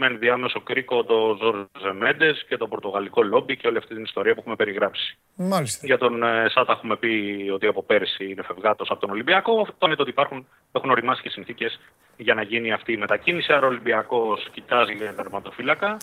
με 0.00 0.06
ενδιάμεσο 0.06 0.60
κρίκο 0.60 1.04
το 1.04 1.38
Ζορζε 1.40 1.92
Μέντες 1.98 2.44
και 2.48 2.56
το 2.56 2.68
πορτογαλικό 2.68 3.22
λόμπι 3.22 3.56
και 3.56 3.66
όλη 3.66 3.76
αυτή 3.76 3.94
την 3.94 4.04
ιστορία 4.04 4.34
που 4.34 4.40
έχουμε 4.40 4.56
περιγράψει. 4.56 5.18
Μάλιστα. 5.34 5.86
Για 5.86 5.98
τον 5.98 6.22
ε, 6.22 6.48
Σάτα 6.48 6.72
έχουμε 6.72 6.96
πει 6.96 7.10
ότι 7.54 7.66
από 7.66 7.82
πέρσι 7.82 8.30
είναι 8.30 8.42
φευγάτος 8.42 8.90
από 8.90 9.00
τον 9.00 9.10
Ολυμπιακό. 9.10 9.60
Αυτό 9.60 9.86
είναι 9.86 9.94
το 9.94 10.02
ότι 10.02 10.10
υπάρχουν, 10.10 10.46
έχουν 10.72 10.90
οριμάσει 10.90 11.22
και 11.22 11.30
συνθήκες 11.30 11.80
για 12.16 12.34
να 12.34 12.42
γίνει 12.42 12.72
αυτή 12.72 12.92
η 12.92 12.96
μετακίνηση. 12.96 13.52
Άρα 13.52 13.66
ο 13.66 13.68
Ολυμπιακός 13.68 14.48
κοιτάζει 14.52 14.92
για 14.92 15.14
τερματοφύλακα. 15.14 15.96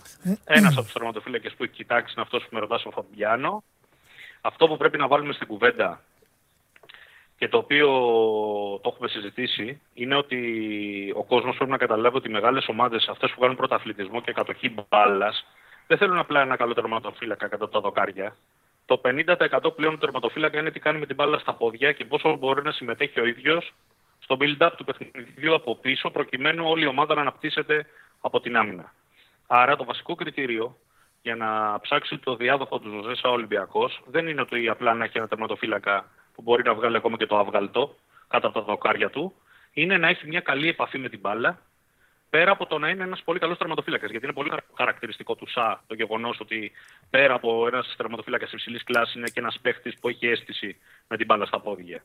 Ένας 0.46 0.74
από 0.74 0.84
τους 0.84 0.94
τερματοφύλακες 0.94 1.54
που 1.54 1.64
έχει 1.64 1.74
κοιτάξει 1.74 2.14
είναι 2.14 2.22
αυτός 2.26 2.44
που 2.44 2.50
με 2.52 2.60
ρωτάς 2.60 2.86
ο 2.86 2.92
Φαμπιάνο. 2.92 3.64
Αυτό 4.42 4.68
που 4.68 4.78
πρέπει 4.78 4.98
να 4.98 5.08
βάλουμε 5.08 5.34
στην 5.34 5.48
κουβέντα 5.48 6.02
και 7.38 7.48
το 7.48 7.58
οποίο 7.58 7.88
το 8.84 8.90
έχουμε 8.94 9.08
συζητήσει 9.08 9.82
είναι 9.94 10.16
ότι 10.16 10.40
ο 11.16 11.24
κόσμος 11.24 11.56
πρέπει 11.56 11.72
να 11.72 11.78
καταλάβει 11.78 12.16
ότι 12.16 12.30
οι 12.30 12.32
μεγάλες 12.32 12.68
ομάδες, 12.68 13.08
αυτές 13.08 13.32
που 13.32 13.40
κάνουν 13.40 13.56
πρωταθλητισμό 13.56 14.22
και 14.22 14.32
κατοχή 14.32 14.76
μπάλας, 14.90 15.46
δεν 15.88 15.98
θέλουν 15.98 16.18
απλά 16.18 16.42
ένα 16.42 16.56
καλό 16.56 16.74
τερματοφύλακα 16.74 17.48
κατά 17.48 17.70
τα 17.70 17.80
δοκάρια. 17.80 18.36
Το 18.86 19.02
50% 19.04 19.76
πλέον 19.76 19.94
του 19.94 20.00
τερματοφύλακα 20.00 20.60
είναι 20.60 20.72
τι 20.72 20.80
κάνει 20.80 21.00
με 21.00 21.06
την 21.06 21.16
μπάλα 21.16 21.40
στα 21.40 21.54
πόδια 21.54 21.92
και 21.92 22.06
πόσο 22.06 22.36
μπορεί 22.36 22.64
να 22.64 22.72
συμμετέχει 22.72 23.20
ο 23.20 23.26
ίδιος 23.26 23.74
στο 24.20 24.38
build-up 24.40 24.70
του 24.78 24.84
παιχνιδιού 24.84 25.56
από 25.56 25.76
πίσω 25.76 26.10
προκειμένου 26.10 26.70
όλη 26.70 26.84
η 26.84 26.88
ομάδα 26.88 27.16
να 27.16 27.22
αναπτύσσεται 27.22 27.86
από 28.22 28.40
την 28.40 28.58
άμυνα. 28.58 28.94
Άρα 29.48 29.76
το 29.76 29.86
βασικό 29.86 30.16
κριτήριο 30.16 30.78
για 31.22 31.36
να 31.36 31.80
ψάξει 31.80 32.18
το 32.18 32.36
διάδοχο 32.36 32.80
του 32.80 32.90
Ζωζέσα 32.90 33.30
Ολυμπιακός 33.30 34.02
δεν 34.06 34.28
είναι 34.28 34.42
ότι 34.42 34.70
απλά 34.70 34.94
να 34.94 35.04
έχει 35.04 35.18
ένα 35.18 35.28
τερματοφύλακα 35.28 36.06
που 36.36 36.42
μπορεί 36.42 36.64
να 36.64 36.74
βγάλει 36.74 36.98
ακόμα 36.98 37.18
και 37.18 37.26
το 37.26 37.38
αυγαλτό 37.38 37.96
κάτω 38.28 38.48
από 38.48 38.60
τα 38.60 38.66
δοκάρια 38.66 39.10
του. 39.10 39.34
Είναι 39.74 39.98
να 39.98 40.08
έχει 40.08 40.28
μια 40.28 40.40
καλή 40.40 40.68
επαφή 40.68 40.98
με 40.98 41.10
την 41.10 41.20
μπάλα 41.20 41.60
πέρα 42.30 42.52
από 42.52 42.66
το 42.66 42.78
να 42.78 42.90
είναι 42.90 43.04
ένας 43.04 43.22
πολύ 43.24 43.40
καλός 43.40 43.58
τερματοφύλακας. 43.58 44.10
Γιατί 44.10 44.26
είναι 44.26 44.34
πολύ 44.34 44.52
χαρακτηριστικό 44.78 45.36
του 45.36 45.48
ΣΑ 45.50 45.84
το 45.88 45.94
γεγονός 45.96 46.40
ότι 46.40 46.72
πέρα 47.10 47.34
από 47.34 47.68
ένας 47.68 47.94
τερματοφύλακας 47.98 48.52
υψηλής 48.52 48.84
κλάσης 48.84 49.16
είναι 49.16 49.28
και 49.28 49.40
ένας 49.40 49.60
παίχτης 49.62 50.00
που 50.00 50.10
έχει 50.10 50.28
αίσθηση 50.28 50.78
με 51.08 51.18
την 51.18 51.26
μπάλα 51.26 51.46
στα 51.46 51.60
πόδια. 51.60 52.04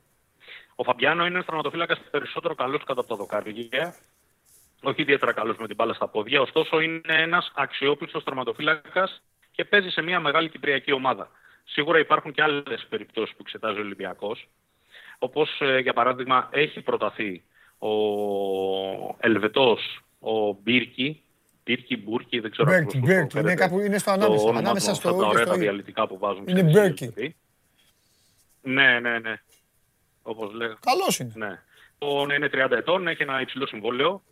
Ο 0.74 0.82
Φαμπιάνο 0.82 1.24
είναι 1.24 1.34
ένας 1.34 1.46
τερματοφύλακας 1.46 1.98
περισσότερο 2.10 2.54
καλός 2.54 2.84
κάτω 2.84 3.00
από 3.00 3.08
τα 3.08 3.16
δοκάρια. 3.16 3.94
Όχι 4.82 5.02
ιδιαίτερα 5.02 5.32
καλός 5.32 5.56
με 5.56 5.66
την 5.66 5.76
μπάλα 5.76 5.94
στα 5.94 6.08
πόδια, 6.08 6.40
ωστόσο 6.40 6.80
είναι 6.80 7.00
ένας 7.04 7.52
αξιόπιστος 7.54 8.24
τερματοφύλακας 8.24 9.22
και 9.50 9.60
και 9.60 9.64
παίζει 9.64 9.90
σε 9.90 10.02
μια 10.02 10.20
μεγάλη 10.20 10.48
κυπριακή 10.48 10.92
ομάδα. 10.92 11.30
Σίγουρα 11.72 11.98
υπάρχουν 11.98 12.32
και 12.32 12.42
άλλες 12.42 12.86
περιπτώσεις 12.88 13.30
που 13.36 13.42
εξετάζει 13.42 13.78
ο 13.78 13.82
Ολυμπιακός. 13.82 14.48
Όπως 15.18 15.60
για 15.82 15.92
παράδειγμα 15.92 16.48
έχει 16.52 16.80
προταθεί 16.80 17.42
ο 17.78 17.88
Ελβετός, 19.20 20.00
ο 20.18 20.52
Μπίρκι, 20.52 21.22
Μπίρκι, 21.64 21.96
Μπούρκι, 21.96 22.40
δεν 22.40 22.50
ξέρω 22.50 22.70
Μπέρκι, 22.70 22.84
πώς 22.84 22.94
το 22.94 23.00
Μπέρκι. 23.06 23.30
φέρετε. 23.32 23.40
Είναι 23.52 23.54
κάπου 23.54 23.80
είναι 23.80 23.98
στο 23.98 24.10
Το 24.10 24.16
ανάμεσα. 24.20 24.42
όνομα 24.42 24.58
Ανάμεσα 24.58 24.90
του, 24.90 24.96
στο 24.96 25.08
αυτά 25.08 25.20
τα 25.20 25.24
και 25.24 25.30
ωραία 25.30 25.44
στο 25.44 25.52
τα 25.52 25.56
«η». 25.58 25.60
διαλυτικά 25.60 26.06
που 26.06 26.18
βάζουν. 26.18 26.44
Είναι 26.48 26.52
ξέρεις, 26.60 26.72
Μπέρκι. 26.72 27.06
δηλαδή. 27.06 27.36
Ναι, 28.62 29.00
ναι, 29.00 29.18
ναι. 29.18 29.34
Όπως 30.22 30.52
λέγα. 30.52 30.76
Καλός 30.80 31.18
είναι. 31.18 31.32
Ναι. 31.36 31.62
Ο, 31.98 32.26
ναι, 32.26 32.34
είναι 32.34 32.48
30 32.52 32.70
ετών, 32.70 33.08
έχει 33.08 33.22
ένα 33.22 33.40
υψηλό 33.40 33.66
συμβόλαιο. 33.66 34.22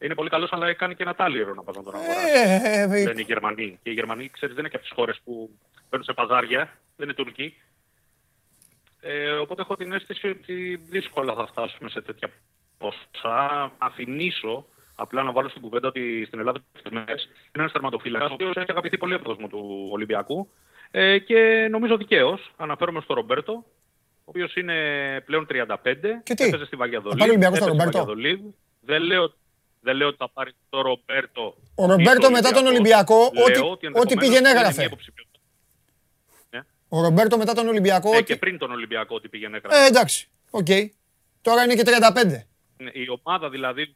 Είναι 0.00 0.14
πολύ 0.14 0.28
καλός, 0.28 0.52
αλλά 0.52 0.72
κάνει 0.72 0.94
και 0.94 1.02
ένα 1.02 1.14
τάλιρο 1.14 1.54
να 1.54 1.62
πας 1.62 1.76
να 1.76 1.82
τον 1.82 1.94
αγοράσει. 1.94 2.18
Ε, 2.34 2.80
ε, 2.82 2.86
Δεν 2.86 3.00
είναι 3.12 3.20
οι 3.20 3.24
Γερμανοί. 3.24 3.78
Και 3.82 3.90
οι 3.90 3.92
Γερμανοί, 3.92 4.28
ξέρεις, 4.28 4.54
δεν 4.54 4.64
είναι 4.64 4.68
και 4.68 4.76
από 4.76 4.84
τις 4.84 4.94
χώρες 4.94 5.20
που 5.24 5.50
παίρνουν 5.88 6.04
σε 6.06 6.12
παζάρια. 6.12 6.78
Δεν 6.96 7.06
είναι 7.06 7.14
Τουρκοί. 7.14 7.54
Ε, 9.00 9.30
οπότε 9.30 9.60
έχω 9.62 9.76
την 9.76 9.92
αίσθηση 9.92 10.28
ότι 10.28 10.76
δύσκολα 10.88 11.34
θα 11.34 11.46
φτάσουμε 11.46 11.90
σε 11.90 12.00
τέτοια 12.00 12.30
ποσά. 12.78 13.72
Να 13.80 13.90
θυμίσω, 13.90 14.66
απλά 14.94 15.22
να 15.22 15.32
βάλω 15.32 15.48
στην 15.48 15.62
κουβέντα 15.62 15.88
ότι 15.88 16.24
στην 16.26 16.38
Ελλάδα 16.38 16.58
είναι 16.90 17.04
ένας 17.52 17.72
τερματοφύλακα, 17.72 18.24
ο 18.24 18.32
οποίος 18.32 18.56
έχει 18.56 18.70
αγαπηθεί 18.70 18.98
πολύ 18.98 19.14
από 19.14 19.24
τον 19.24 19.34
κόσμο 19.34 19.48
του 19.48 19.88
Ολυμπιακού 19.92 20.48
ε, 20.90 21.18
και 21.18 21.68
νομίζω 21.70 21.96
δικαίως. 21.96 22.52
Αναφέρομαι 22.56 23.00
στον 23.00 23.16
Ρομπέρτο, 23.16 23.52
ο 23.52 24.24
οποίος 24.24 24.56
είναι 24.56 24.74
πλέον 25.26 25.46
35. 25.50 25.66
Και 26.22 26.34
τι; 26.34 26.44
Έπαιζε 26.44 26.64
στη 26.64 26.76
Θα 26.76 26.76
Βαγιαδολίδ. 26.76 27.18
πάρει 27.18 27.30
ο 27.30 27.32
Ολυμπιακός 27.34 27.58
τον 27.58 27.68
έπαιζε 27.68 27.88
στη 27.88 27.96
Ρομπέρτο; 27.98 27.98
Βαγιαδολίδ. 27.98 28.40
Δεν 28.80 29.02
λέω, 29.02 29.34
δεν 29.80 29.96
λέω 29.96 30.08
ότι 30.08 30.16
θα 30.16 30.28
πάρει 30.28 30.50
τον 30.68 30.80
Ρομπέρτο. 30.82 31.56
Ο 31.74 31.86
Ρομπέρτο 31.86 32.30
μετά 32.30 32.50
τον 32.50 32.66
Ολυμπιακός, 32.66 33.30
Λέω 33.32 33.44
ό,τι- 33.44 33.52
ότι 33.58 33.68
ό,τι 33.68 33.86
ενδεχομένως 33.86 34.14
πήγαινε 34.24 34.48
είναι 34.48 34.58
έγραφε. 34.58 34.76
μια 34.76 34.84
υποψηφιότητα. 34.86 35.26
Ο 36.90 37.00
Ρομπέρτο 37.02 37.38
μετά 37.38 37.52
τον 37.52 37.68
Ολυμπιακό. 37.68 38.12
Ε, 38.12 38.16
ότι- 38.16 38.24
και 38.24 38.36
πριν 38.36 38.58
τον 38.58 38.70
Ολυμπιακό 38.70 39.14
ότι 39.14 39.28
πήγαινε 39.28 39.56
έγραφε. 39.56 39.82
Ε, 39.82 39.86
εντάξει. 39.86 40.28
Οκ. 40.50 40.66
Τώρα 41.42 41.62
είναι 41.64 41.74
και 41.74 41.82
35. 41.82 42.46
Ναι, 42.76 42.90
Η 42.92 43.08
ομάδα 43.24 43.50
δηλαδή. 43.50 43.94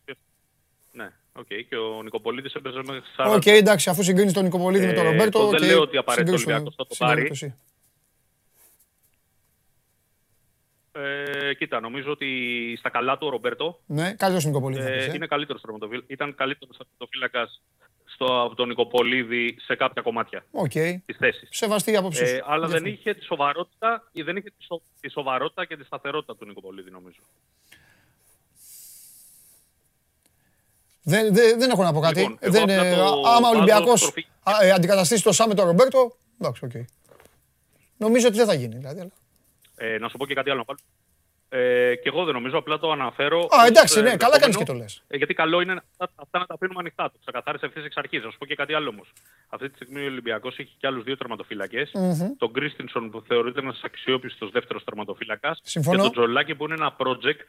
Ναι, 0.92 1.10
οκ. 1.32 1.46
Και 1.68 1.76
ο 1.76 2.02
Νικοπολίδης 2.02 2.54
έπαιζε 2.54 2.76
μέχρι 2.84 3.00
40. 3.16 3.34
Οκ, 3.34 3.46
εντάξει, 3.46 3.90
αφού 3.90 4.02
συγκρίνεις 4.02 4.32
τον 4.32 4.44
Νικοπολίδη 4.44 4.86
με 4.86 4.92
τον 4.92 5.06
Ε, 5.06 5.08
Ρομπέρτο. 5.10 5.38
το 5.38 5.46
δεν 5.48 5.60
οκ, 5.62 5.66
λέω 5.66 5.80
ότι 5.80 5.96
απαραίτητα 5.96 6.34
ο 6.34 6.38
συγκρίνεις 6.38 6.60
Ολυμπιακός 6.62 6.74
θα 6.76 6.86
το 6.86 6.94
στην 6.94 7.06
πάρει. 7.06 7.14
περίπτωση. 7.16 7.54
Ε, 10.94 11.54
κοίτα, 11.54 11.80
νομίζω 11.80 12.10
ότι 12.10 12.28
στα 12.78 12.90
καλά 12.90 13.18
του 13.18 13.26
ο 13.26 13.30
Ρομπέρτο 13.30 13.80
Ναι, 13.86 14.12
καλύτερο 14.14 14.46
Νικοπολίδης. 14.46 14.86
ε, 15.06 15.12
είναι 15.14 15.26
καλύτερος 15.26 15.60
τερματοφύλακα. 15.60 16.06
Ήταν 16.08 16.34
καλύτερος 16.34 16.76
τερματοφύλακα 16.76 17.48
από 18.44 18.54
τον 18.54 18.68
Νικοπολίδη 18.68 19.56
σε 19.60 19.74
κάποια 19.74 20.02
κομμάτια 20.02 20.44
Οκ. 20.50 20.70
της 21.06 21.16
θέσης. 21.18 21.48
Σεβαστή 21.52 21.90
η 21.92 21.96
άποψή 21.96 22.26
σου. 22.26 22.34
Ε, 22.34 22.42
αλλά 22.46 22.66
δεν 22.66 22.84
Γι' 22.84 22.88
αυτό. 22.92 23.00
είχε 23.10 23.14
τη 23.18 23.24
σοβαρότητα, 23.24 24.08
ή 24.12 24.22
δεν 24.22 24.36
είχε 24.36 24.48
τη, 24.50 24.64
σο- 24.64 24.82
τη 25.00 25.10
σοβαρότητα 25.10 25.64
και 25.64 25.76
τη 25.76 25.84
σταθερότητα 25.84 26.36
του 26.36 26.46
Νικοπολίδη, 26.46 26.90
νομίζω. 26.90 27.18
Δεν, 31.02 31.34
δεν, 31.34 31.58
δεν 31.58 31.70
έχω 31.70 31.82
να 31.82 31.92
πω 31.92 32.00
κάτι. 32.00 32.20
Λοιπόν, 32.20 32.38
Ε, 32.40 32.46
εγώ 32.46 32.52
δεν, 32.52 32.62
απλά 32.78 32.86
ε, 32.86 32.94
το 32.96 33.02
άμα 33.04 33.18
ο 33.36 33.40
βάζω 33.40 33.54
Ολυμπιακό 33.56 33.96
στροφή. 33.96 34.26
αντικαταστήσει 34.74 35.22
το 35.22 35.32
Σα 35.32 35.48
με 35.48 35.54
τον 35.54 35.66
Ρομπέρτο. 35.66 36.16
Εντάξει, 36.40 36.64
οκ. 36.64 36.72
Νομίζω 37.96 38.26
ότι 38.28 38.36
δεν 38.36 38.46
θα 38.46 38.54
γίνει. 38.54 38.76
Δηλαδή, 38.76 39.00
αλλά- 39.00 39.10
Ε, 39.84 39.98
να 39.98 40.08
σου 40.08 40.16
πω 40.16 40.26
και 40.26 40.34
κάτι 40.34 40.50
άλλο. 40.50 40.64
Ε, 41.48 41.94
και 41.94 42.08
εγώ 42.08 42.24
δεν 42.24 42.34
νομίζω, 42.34 42.58
απλά 42.58 42.78
το 42.78 42.90
αναφέρω. 42.90 43.38
Α, 43.38 43.62
ως, 43.62 43.68
εντάξει, 43.68 43.98
ε, 43.98 44.02
ναι, 44.02 44.16
καλά 44.16 44.38
κάνεις 44.38 44.56
ενδεχόμενο, 44.56 44.64
και 44.64 44.72
το 44.72 44.78
λες. 44.78 45.02
Ε, 45.08 45.16
γιατί 45.16 45.34
καλό 45.34 45.60
είναι 45.60 45.72
αυτά, 45.72 46.12
αυτά 46.16 46.38
να 46.38 46.46
τα 46.46 46.54
αφήνουμε 46.54 46.78
ανοιχτά. 46.80 47.04
Το 47.10 47.18
ξεκαθάρισε 47.20 47.66
ευθύ 47.66 47.80
εξ 47.80 47.96
αρχής. 47.96 48.24
Να 48.24 48.30
σου 48.30 48.38
πω 48.38 48.46
και 48.46 48.54
κάτι 48.54 48.74
άλλο 48.74 48.88
όμως. 48.88 49.12
Αυτή 49.48 49.68
τη 49.68 49.74
στιγμή 49.74 50.02
ο 50.02 50.04
Ολυμπιακός 50.04 50.58
έχει 50.58 50.74
και 50.78 50.86
άλλους 50.86 51.04
δύο 51.04 51.16
τερματοφύλακες. 51.16 51.90
Μμμ. 51.94 52.36
Τον 52.38 52.52
Κρίστινσον 52.52 53.10
που 53.10 53.22
θεωρείται 53.26 53.60
ένας 53.60 53.80
αξιόπιστος 53.84 54.50
δεύτερος 54.50 54.84
τερματοφύλακας. 54.84 55.60
Και 55.62 55.68
Συμφωνώ. 55.68 56.02
τον 56.02 56.12
Τζολάκη 56.12 56.54
που 56.54 56.64
είναι 56.64 56.74
ένα 56.74 56.96
project 56.98 57.44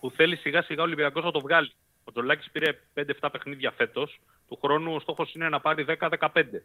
που 0.00 0.10
θέλει 0.10 0.36
σιγά 0.36 0.62
σιγά 0.62 0.80
ο 0.80 0.84
Ολυμπιακός 0.84 1.24
να 1.24 1.30
το 1.30 1.40
βγάλει. 1.40 1.72
Ο 2.04 2.12
Τζολάκης 2.12 2.50
πήρε 2.52 2.78
5-7 2.94 3.28
παιχνίδια 3.32 3.70
φέτος. 3.70 4.20
Του 4.48 4.58
χρόνου 4.62 4.94
ο 4.94 5.00
στόχος 5.00 5.34
είναι 5.34 5.48
να 5.48 5.60
πάρει 5.60 5.84
10-15. 5.84 6.62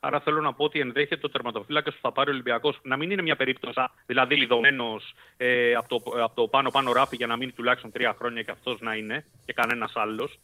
Άρα 0.00 0.20
θέλω 0.20 0.40
να 0.40 0.54
πω 0.54 0.64
ότι 0.64 0.80
ενδέχεται 0.80 1.26
ο 1.26 1.28
τερματοφύλακας 1.28 1.94
που 1.94 2.00
θα 2.00 2.12
πάρει 2.12 2.30
ο 2.30 2.32
Ολυμπιακός 2.32 2.80
να 2.82 2.96
μην 2.96 3.10
είναι 3.10 3.22
μια 3.22 3.36
περίπτωση, 3.36 3.80
δηλαδή 4.06 4.36
λιδωμένος 4.36 5.14
ε, 5.36 5.74
από, 5.74 5.88
το, 5.88 6.22
από 6.22 6.34
το 6.34 6.48
πάνω-πάνω 6.48 6.92
ράφι 6.92 7.16
για 7.16 7.26
να 7.26 7.36
μείνει 7.36 7.52
τουλάχιστον 7.52 7.90
τρία 7.90 8.14
χρόνια 8.18 8.42
και 8.42 8.50
αυτός 8.50 8.80
να 8.80 8.94
είναι 8.94 9.24
και 9.44 9.52
κανένας 9.52 9.92
άλλος. 9.94 10.40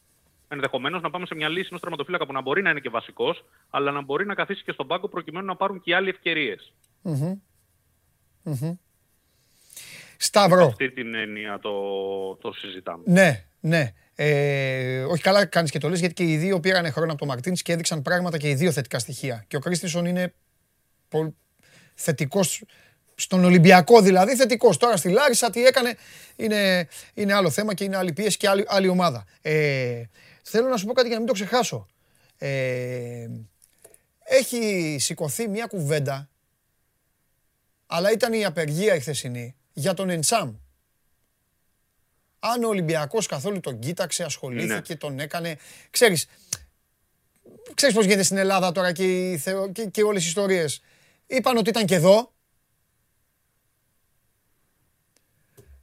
Ενδεχομένως 0.49 1.03
να 1.03 1.11
πάμε 1.11 1.27
σε 1.27 1.35
μια 1.35 1.49
λύση 1.49 1.67
ενός 1.69 1.81
τερματοφύλακα 1.81 2.27
που 2.27 2.33
να 2.33 2.41
μπορεί 2.41 2.63
να 2.63 2.71
είναι 2.71 2.81
και 2.81 2.89
βασικός, 2.89 3.45
αλλά 3.71 3.91
να 3.91 4.03
μπορεί 4.03 4.27
να 4.27 4.35
καθίσει 4.35 4.63
και 4.65 4.73
στον 4.73 4.87
πάγκο 4.87 5.09
προκειμένου 5.09 5.47
να 5.47 5.57
πάρουν 5.57 5.81
και 5.81 5.91
οι 5.91 5.95
άλλοι 5.95 6.09
ευκαιρίες. 6.09 6.73
Μμμ. 7.03 7.35
Μμμ. 8.43 8.77
Σταύρο. 10.17 10.65
Αυτή 10.65 10.91
την 10.91 11.15
έννοια 11.15 11.59
το, 11.59 11.73
το 12.35 12.53
συζητάμε. 12.53 13.03
Ναι, 13.07 13.45
ναι. 13.61 13.93
Ε, 14.23 15.03
όχι 15.03 15.23
καλά 15.23 15.45
κάνεις 15.45 15.71
και 15.71 15.79
το 15.79 15.89
λες 15.89 15.99
γιατί 15.99 16.15
και 16.15 16.23
οι 16.23 16.37
δύο 16.37 16.61
πήραν 16.61 16.93
χρόνο 16.93 17.11
από 17.11 17.19
τον 17.19 17.29
Μαρτίνς 17.29 17.63
και 17.63 17.73
έδειξαν 17.73 18.03
πράγματα 18.03 18.39
και 18.39 18.49
οι 18.49 18.55
δύο 18.55 18.73
θετικά 18.73 18.99
στοιχεία. 18.99 19.45
Και 19.49 19.57
ο 19.57 19.59
Κρίστινσον 19.59 20.05
είναι 20.05 20.33
πολύ 21.09 21.35
θετικός 21.95 22.63
στον 23.15 23.45
Ολυμπιακό 23.45 24.01
δηλαδή 24.01 24.37
θετικός. 24.37 24.77
Τώρα 24.77 24.97
στη 24.97 25.09
Λάρισα 25.09 25.51
τι 25.51 25.65
έκανε 25.65 25.95
είναι, 26.37 26.89
είναι 27.15 27.33
άλλο 27.33 27.51
θέμα 27.51 27.75
και 27.75 27.85
είναι 27.85 27.97
άλλη 27.97 28.13
πίεση 28.13 28.37
και 28.37 28.49
άλλη, 28.49 28.65
άλλη 28.69 28.89
ομάδα. 28.89 29.25
Ε, 29.43 30.03
θέλω 30.43 30.69
να 30.69 30.77
σου 30.77 30.87
πω 30.87 30.93
κάτι 30.93 31.07
για 31.09 31.17
να 31.17 31.23
μην 31.23 31.35
το 31.35 31.35
ξεχάσω. 31.35 31.87
Ε, 32.39 33.27
έχει 34.25 34.97
σηκωθεί 34.99 35.49
μια 35.49 35.67
κουβέντα 35.67 36.29
αλλά 37.87 38.13
ήταν 38.13 38.33
η 38.33 38.45
απεργία 38.45 38.95
η 38.95 39.01
χθεσινή 39.01 39.55
για 39.73 39.95
τον 39.95 40.11
Εντσάμ. 40.11 40.55
Αν 42.43 42.65
ο 42.65 42.69
Ολυμπιακός 42.69 43.27
καθόλου 43.27 43.61
τον 43.61 43.79
κοίταξε, 43.79 44.23
ασχολήθηκε, 44.25 44.97
τον 44.97 45.19
έκανε. 45.19 45.57
Ξέρεις, 45.91 46.27
ξέρεις 47.75 47.95
πώς 47.95 48.05
γίνεται 48.05 48.23
στην 48.23 48.37
Ελλάδα 48.37 48.73
τώρα 48.73 48.93
και, 48.93 49.31
οι 49.31 49.39
θεω- 49.39 49.73
και, 49.73 49.85
και 49.85 50.03
όλες 50.03 50.25
οι 50.25 50.27
ιστορίες. 50.27 50.83
Είπαν 51.27 51.57
ότι 51.57 51.71
ήταν 51.71 51.87
και 51.87 51.95
εδώ. 51.95 52.33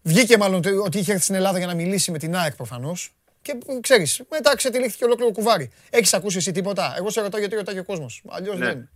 Βγήκε 0.01 0.38
μάλλον 0.38 0.61
το- 0.61 0.81
ότι 0.84 0.97
είχε 0.99 1.11
έρθει 1.11 1.23
στην 1.23 1.35
Ελλάδα 1.35 1.57
για 1.57 1.67
να 1.67 1.73
μιλήσει 1.75 2.11
με 2.11 2.17
την 2.17 2.35
ΑΕΚ 2.35 2.55
προφανώς. 2.55 3.11
Και 3.41 3.57
ξέρεις, 3.81 4.21
μετά 4.29 4.55
ξετυλίχθηκε 4.55 5.03
ολόκληρο 5.05 5.31
κουβάρι. 5.31 5.71
Έχεις 5.89 6.13
ακούσει 6.13 6.38
εσύ 6.38 6.51
τίποτα; 6.51 6.93
Εγώ 6.97 7.09
σε 7.09 7.21
ρωτάω 7.21 7.39
γιατί 7.39 7.55
ρωτάει 7.55 7.75
και 7.75 7.81
ο 7.81 7.84
κόσμος. 7.84 8.23
Αλλιώς 8.29 8.57
Ναι. 8.57 8.65
δεν. 8.65 8.89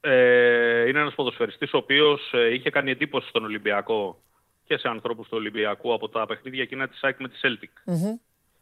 Ε, 0.00 0.88
είναι 0.88 1.00
ένας 1.00 1.14
ποδοσφαιριστής 1.14 1.72
ο 1.72 1.76
οποίος 1.76 2.32
ε, 2.32 2.54
είχε 2.54 2.70
κάνει 2.70 2.90
εντύπωση 2.90 3.28
στον 3.28 3.44
Ολυμπιακό 3.44 4.22
και 4.70 4.76
σε 4.78 4.88
ανθρώπους 4.88 5.28
του 5.28 5.36
Ολυμπιακού 5.36 5.92
από 5.92 6.08
τα 6.08 6.26
παιχνίδια 6.26 6.62
εκείνα 6.62 6.88
της 6.88 7.02
ΑΕΚ 7.02 7.16
με 7.20 7.28
τη 7.28 7.34
Celtic. 7.42 7.72
Μμμ. 7.84 8.16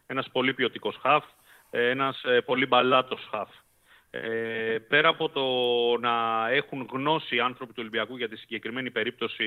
Ένας 0.07 0.29
πολύ 0.33 0.55
ποιοτικός 0.55 0.99
χαφ, 1.03 1.25
ε, 1.71 1.89
ένας 1.89 2.23
ε, 2.25 2.41
πολύ 2.41 2.67
μπαλάτος 2.67 3.29
χαφ. 3.31 3.49
Ε, 4.11 4.79
πέρα 4.89 5.09
από 5.09 5.29
το 5.29 5.43
να 6.01 6.15
έχουν 6.51 6.89
γνώση 6.93 7.37
οι 7.37 7.41
άνθρωποι 7.41 7.73
του 7.73 7.79
Ολυμπιακού 7.81 8.17
για 8.17 8.29
τη 8.29 8.37
συγκεκριμένη 8.37 8.91
περίπτωση 8.91 9.47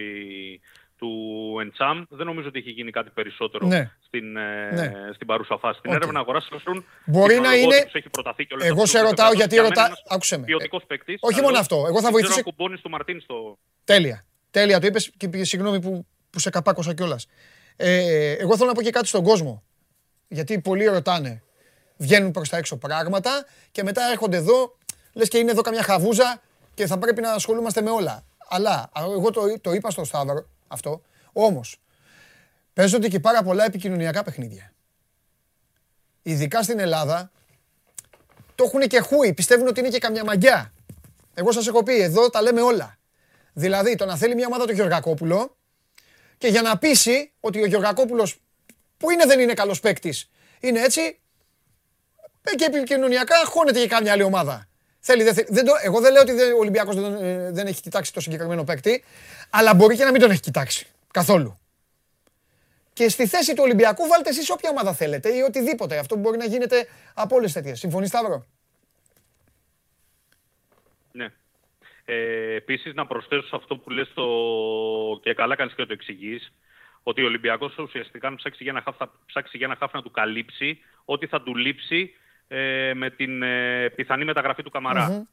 του 0.98 1.12
Εντσάμ, 1.62 2.04
δεν 2.10 2.26
νομίζω 2.26 2.48
ότι 2.48 2.60
έχει 2.60 2.70
γίνει 2.72 2.92
κάτι 2.92 3.10
περισσότερο 3.10 3.68
Ναι. 3.68 3.92
στην, 4.06 4.38
ε, 4.38 4.70
Ναι. 4.74 4.92
στην 5.14 5.28
παρούσα 5.28 5.58
φάση. 5.58 5.80
Στην 5.80 5.92
Οκ. 5.92 5.96
έρευνα 5.96 6.20
αγοράς 6.20 6.44
συμμετέχουν 6.44 6.86
Μπορεί 7.06 7.40
να 7.40 7.56
είναι- 7.56 7.90
Έχει 7.92 8.10
προταθεί 8.10 8.46
και 8.46 8.54
όλα 8.54 8.66
Εγώ 8.66 8.82
αυτά 8.82 8.98
σε 8.98 9.04
που 9.04 9.10
ρωτάω 9.10 9.28
είπε, 9.28 9.36
γιατί 9.38 9.54
για 9.54 9.64
μένα 9.64 9.74
ρωτά- 9.76 9.88
ένας 9.88 10.04
άκουσε 10.08 10.38
με. 10.38 10.46
ποιοτικός 10.46 10.84
παίκτης, 10.88 11.18
όχι 11.22 11.34
καλός. 11.34 11.50
μόνο 11.50 11.60
αυτό, 11.62 11.76
εγώ 11.76 11.86
θα 11.86 11.92
Δεν 11.92 12.00
ξέρω 12.02 12.12
βοηθήσω- 12.12 12.38
αν 12.38 12.44
κουμπώνεις 12.44 12.82
του 12.82 12.90
Μαρτίν 12.90 13.22
στο... 13.22 13.58
Τέλεια. 13.84 14.26
Τέλεια 14.52 14.80
το 14.80 14.88
είπες 14.88 15.12
και 15.18 15.28
πήγε- 15.30 15.46
συγγνώμη 15.46 15.82
που, 15.82 16.06
που 16.32 16.40
σε 16.40 16.49
καπάκωσα 16.49 16.94
κιόλας. 16.94 17.28
Ε, 17.76 18.32
εγώ 18.32 18.56
θέλω 18.58 18.68
να 18.70 18.76
πω 18.76 18.82
και 18.82 18.90
κάτι 18.90 19.08
στον 19.08 19.24
κόσμο. 19.24 19.64
Γιατί 20.28 20.60
πολλοί 20.60 20.86
ρωτάνε. 20.86 21.44
Βγαίνουν 21.98 22.32
προς 22.32 22.49
τα 22.49 22.58
έξω 22.58 22.78
πράγματα 22.78 23.45
και 23.72 23.84
μετά 23.84 24.02
έρχονται 24.12 24.38
εδώ, 24.38 24.78
λες 25.14 25.28
και 25.28 25.38
είναι 25.38 25.52
εδώ 25.52 25.62
καμιά 25.62 25.84
χαβούζα 25.84 26.41
και 26.74 26.88
θα 26.88 26.98
πρέπει 26.98 27.22
να 27.22 27.32
ασχολούμαστε 27.32 27.82
με 27.82 27.90
όλα. 27.90 28.24
Αλλά 28.48 28.90
α, 28.91 29.03
εγώ 29.03 29.32
το, 29.32 29.60
το 29.62 29.74
είπα 29.74 29.90
στο 29.90 30.03
Σταύρο 30.03 30.45
αυτό, 30.68 31.02
όμως 31.32 31.80
παίζονται 32.74 33.08
και 33.08 33.20
πάρα 33.20 33.44
πολλά 33.44 33.66
επικοινωνιακά 33.66 34.24
παιχνίδια. 34.24 34.74
Ειδικά 36.22 36.64
στην 36.64 36.80
Ελλάδα, 36.80 37.32
το 38.56 38.64
έχουν 38.64 38.82
και 38.82 38.99
χούι, 38.99 39.34
πιστεύουν 39.34 39.68
ότι 39.68 39.80
είναι 39.80 39.90
και 39.90 39.99
καμιά 39.99 40.24
μαγιά. 40.24 40.74
Εγώ 41.34 41.52
σας 41.52 41.68
έχω 41.68 41.84
πει, 41.84 42.02
εδώ 42.02 42.30
τα 42.30 42.41
λέμε 42.41 42.62
όλα. 42.62 42.98
Δηλαδή, 43.53 43.95
το 43.95 44.06
να 44.06 44.18
θέλει 44.18 44.36
μια 44.36 44.48
ομάδα 44.48 44.66
το 44.66 44.72
Γεωργακόπουλο 44.72 45.56
και 46.41 46.47
για 46.47 46.61
να 46.61 46.77
πείσει 46.77 47.31
ότι 47.39 47.61
ο 47.61 47.65
Γεωργακόπουλος 47.65 48.39
που 48.97 49.11
είναι 49.11 49.26
δεν 49.26 49.39
είναι 49.39 49.53
καλός 49.53 49.80
παίκτης, 49.80 50.30
είναι 50.59 50.80
έτσι, 50.81 51.19
ε, 52.41 52.55
και 52.55 52.65
επικοινωνιακά 52.65 53.35
χώνεται 53.45 53.80
και 53.80 53.88
κάμια 53.88 54.11
άλλη 54.11 54.23
ομάδα. 54.23 54.68
Θέλει, 54.99 55.23
δεν 55.23 55.34
θέλει. 55.34 55.47
Δεν 55.49 55.65
το, 55.65 55.72
εγώ 55.81 55.99
δεν 55.99 56.11
λέω 56.11 56.22
ότι 56.22 56.31
δεν- 56.31 56.53
ο 56.53 56.57
Ολυμπιακός 56.57 56.95
δεν, 56.95 57.13
ε, 57.13 57.51
δεν 57.51 57.68
έχει 57.68 57.81
κοιτάξει 57.81 58.13
το 58.13 58.19
συγκεκριμένο 58.19 58.63
παίκτη, 58.63 59.03
αλλά 59.49 59.73
μπορεί 59.73 59.95
και 59.95 60.03
να 60.03 60.11
μην 60.11 60.22
τον 60.22 60.31
έχει 60.31 60.39
κοιτάξει 60.39 60.88
καθόλου. 61.13 61.59
Και 62.93 63.09
στη 63.09 63.27
θέση 63.27 63.53
του 63.53 63.63
Ολυμπιακού 63.63 64.07
βάλτε 64.07 64.30
εσείς 64.30 64.49
όποια 64.49 64.69
ομάδα 64.69 64.93
θέλετε 64.93 65.30
ή 65.35 65.41
οτιδήποτε. 65.41 65.97
Αυτό 65.97 66.15
μπορεί 66.15 66.38
να 66.38 66.45
γίνεται 66.45 66.88
από 67.13 67.35
όλες 67.35 67.51
τις 67.51 67.61
τέτοιες. 67.61 67.80
Συμφωνείς 67.80 68.09
Σταύρο; 68.09 68.45
Ναι. 71.11 71.27
Ε, 72.06 72.53
Επίσης, 72.56 72.94
να 72.94 73.06
προσθέσω 73.07 73.41
σε 73.48 73.56
αυτό 73.56 73.78
που 73.78 73.90
λες 73.90 74.11
το... 74.14 74.23
και 75.23 75.34
καλά 75.34 75.56
κάνεις 75.56 75.73
και 75.73 75.86
το 75.86 75.94
εξηγείς, 75.94 76.53
ότι 77.03 77.22
ο 77.22 77.26
Ολυμπιακός 77.26 77.78
ουσιαστικά 77.78 78.28
αν 78.28 78.36
ψάξει 78.36 78.64
για 78.64 78.72
ένα 78.72 78.82
χάφ, 78.82 78.95
θα 78.98 79.11
ψάξει 79.26 79.57
για 79.57 79.65
ένα 79.65 79.76
χάφ 79.80 79.94
να 79.94 80.02
του 80.02 80.11
καλύψει 80.11 80.80
ό,τι 81.06 81.28
θα 81.28 81.41
του 81.41 81.56
λείψει 81.56 82.14
ε, 82.48 82.91
με 82.95 83.10
την 83.10 83.44
ε, 83.44 83.90
πιθανή 83.90 84.26
μεταγραφή 84.26 84.64
του 84.64 84.69
καμαρα 84.69 85.10
Μμμ. 85.10 85.23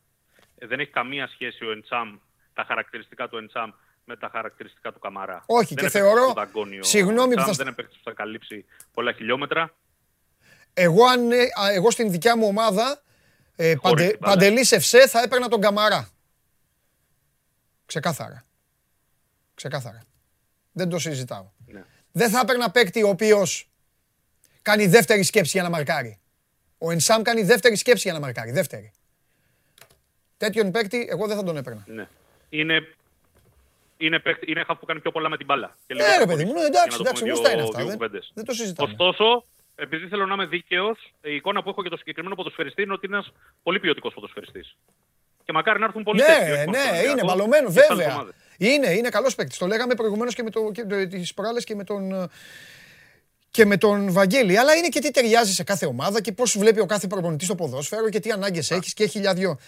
Ε, 0.59 0.67
δεν 0.67 0.81
έχει 0.81 0.91
καμία 0.91 1.27
σχέση 1.33 1.65
ο 1.65 1.71
Εντσάμ, 1.71 2.17
τα 2.55 2.65
χαρακτηριστικά 2.69 3.29
του 3.29 3.37
Εντσάμ 3.37 3.71
με 4.05 4.17
τα 4.17 4.29
χαρακτηριστικά 4.33 4.93
του 4.93 4.99
Καμαρά. 4.99 5.43
Όχι, 5.47 5.75
δεν 5.75 5.77
και 5.77 5.81
είναι 5.81 5.91
θεωρώ- 5.91 6.35
παίκτης 6.35 6.35
του 6.35 6.41
Δαγκώνη 6.41 6.79
ο 6.79 6.83
συγγνώμη 6.83 7.35
που 7.35 7.41
Εντσάμ, 7.41 7.47
θα- 7.47 7.53
Δεν 7.57 7.67
είναι 7.67 7.75
παίκτης 7.75 7.97
που 7.97 8.03
θα 8.05 8.13
καλύψει 8.13 8.65
πολλά 8.93 9.13
χιλιόμετρα. 9.13 9.75
Εγώ, 10.75 11.05
αν, 11.05 11.31
ε, 11.33 11.37
α, 11.43 11.73
εγώ 11.75 11.91
στην 11.91 12.11
δικιά 12.11 12.37
μου 12.37 12.47
ομάδα, 12.47 13.03
ε, 13.57 13.75
παντε, 13.83 14.07
την 14.09 14.19
μπάλα. 14.21 14.35
Παντελής 14.35 14.73
Ευσέ, 14.73 15.07
θα 15.09 15.23
έπαιρνα 15.23 15.49
τον 15.49 15.61
Καμαρά. 15.61 16.09
Ξεκάθαρα. 17.89 18.45
Ξεκάθαρα. 19.55 20.03
Δεν 20.73 20.89
το 20.89 20.99
συζητάω. 20.99 21.51
Ναι. 21.67 21.85
Δεν 22.13 22.31
θα 22.31 22.41
έπαιρνα 22.41 22.71
παίκτη 22.71 23.03
ο 23.03 23.09
οποίος 23.09 23.69
κάνει 24.63 24.87
δεύτερη 24.87 25.23
σκέψη 25.23 25.51
για 25.51 25.63
να 25.63 25.69
μαρκάρει. 25.71 26.19
Ο 26.79 26.91
Ενσάμ 26.91 27.23
κάνει 27.23 27.43
δεύτερη 27.43 27.77
σκέψη 27.77 28.03
για 28.03 28.13
να 28.13 28.21
μαρκάρει. 28.21 28.51
Δεύτερη. 28.51 28.93
Τέτοιον 30.37 30.71
παίκτη 30.71 31.07
εγώ 31.11 31.27
δεν 31.27 31.37
θα 31.37 31.43
τον 31.43 31.57
έπαιρνα. 31.57 31.85
Ναι. 31.87 32.09
Είναι, 32.49 32.95
είναι, 33.97 34.19
παίκτη, 34.19 34.51
είναι 34.51 34.65
χαφ 34.65 34.79
που 34.79 34.87
κάνει 34.87 35.01
πιο 35.01 35.11
πολλά 35.13 35.29
με 35.29 35.37
την 35.37 35.47
μπάλα. 35.47 35.77
Και 35.87 35.95
Ναι, 35.95 36.01
ρε 36.03 36.07
λιγότερο 36.07 36.31
παιδί 36.31 36.45
μου, 36.45 36.53
χωρίς. 36.53 36.67
εντάξει, 36.69 36.89
Για 36.89 36.97
να 36.99 37.05
το 37.05 37.09
εντάξει, 37.09 37.23
πούμε 37.23 37.33
γνωστά 37.33 37.49
δύο- 37.49 37.59
είναι 37.59 37.69
αυτά. 37.69 37.79
δύο 37.79 37.87
Δεν, 37.89 37.97
κουβέντες. 37.97 38.31
δεν 38.35 38.45
το 38.45 38.53
συζητάμε. 38.53 38.91
Ωστόσο, 38.91 39.45
επειδή 39.77 40.09
θέλω 40.09 40.27
να 40.27 40.35
είμαι 40.35 40.47
δίκαιος, 40.47 41.13
η 41.23 41.35
εικόνα 41.35 41.63
που 41.63 41.69
έχω 41.69 41.81
για 41.81 41.91
το 41.91 41.97
συγκεκριμένο 41.97 42.35
ποδοσφαιριστή 42.35 42.83
είναι 42.83 42.93
ότι 42.93 43.07
είναι 43.07 43.17
ένας 43.17 43.33
πολύ 43.63 43.81
ποιοτικός 43.81 44.15
ποδοσφαιριστής. 44.15 44.77
Και 45.49 45.55
μακάρι 45.55 45.79
να 45.79 45.85
έρθουν 45.85 46.03
πολλοί 46.03 46.21
τέτοιοι, 46.23 46.33
όχι 46.43 46.51
Ναι, 46.51 46.57
μόνο 46.65 46.73
στον 46.73 46.83
ναι, 46.85 46.91
Ολυμπιακό, 46.91 47.13
είναι 47.13 47.25
μπαλωμένος, 47.25 47.73
και 47.75 47.79
στις 47.79 47.91
άλλες 47.91 48.05
βέβαια. 48.05 48.15
ομάδες. 48.21 48.35
Είναι, 48.59 48.91
είναι 48.91 49.09
καλός 49.09 49.35
παίκτης. 49.35 49.59
Το 49.59 49.67
λέγαμε 49.67 49.95
προηγουμένως 49.95 50.35
και 50.35 50.43
με 50.43 50.51
το, 50.51 50.71
και, 50.73 50.85
το, 50.85 51.09
τις 51.09 51.35
προάλλες 51.35 51.65
και 51.65 51.75
με 51.75 51.85
τον. 51.85 52.13
ε, 52.13 52.27
Και 53.51 53.65
με 53.65 53.77
τον 53.77 54.13
Βαγγέλη. 54.13 54.59
Αλλά 54.59 54.75
είναι 54.75 54.89
και 54.89 55.01
τι 55.01 55.11
ταιριάζει 55.11 55.53
σε 55.53 55.63
κάθε 55.65 55.87
ομάδα 55.87 56.21
και 56.21 56.33
πώς 56.33 56.59
βλέπει 56.59 56.81
ο 56.81 56.87
κάθε 56.87 57.07
προπονητής 57.07 57.47
στο 57.47 57.55
ποδόσφαιρο 57.57 58.09
και 58.09 58.21
τι 58.21 58.31
ανάγκες 58.31 58.71
έχεις 58.71 58.95
και 58.95 59.07
χιλιάδιο. 59.07 59.59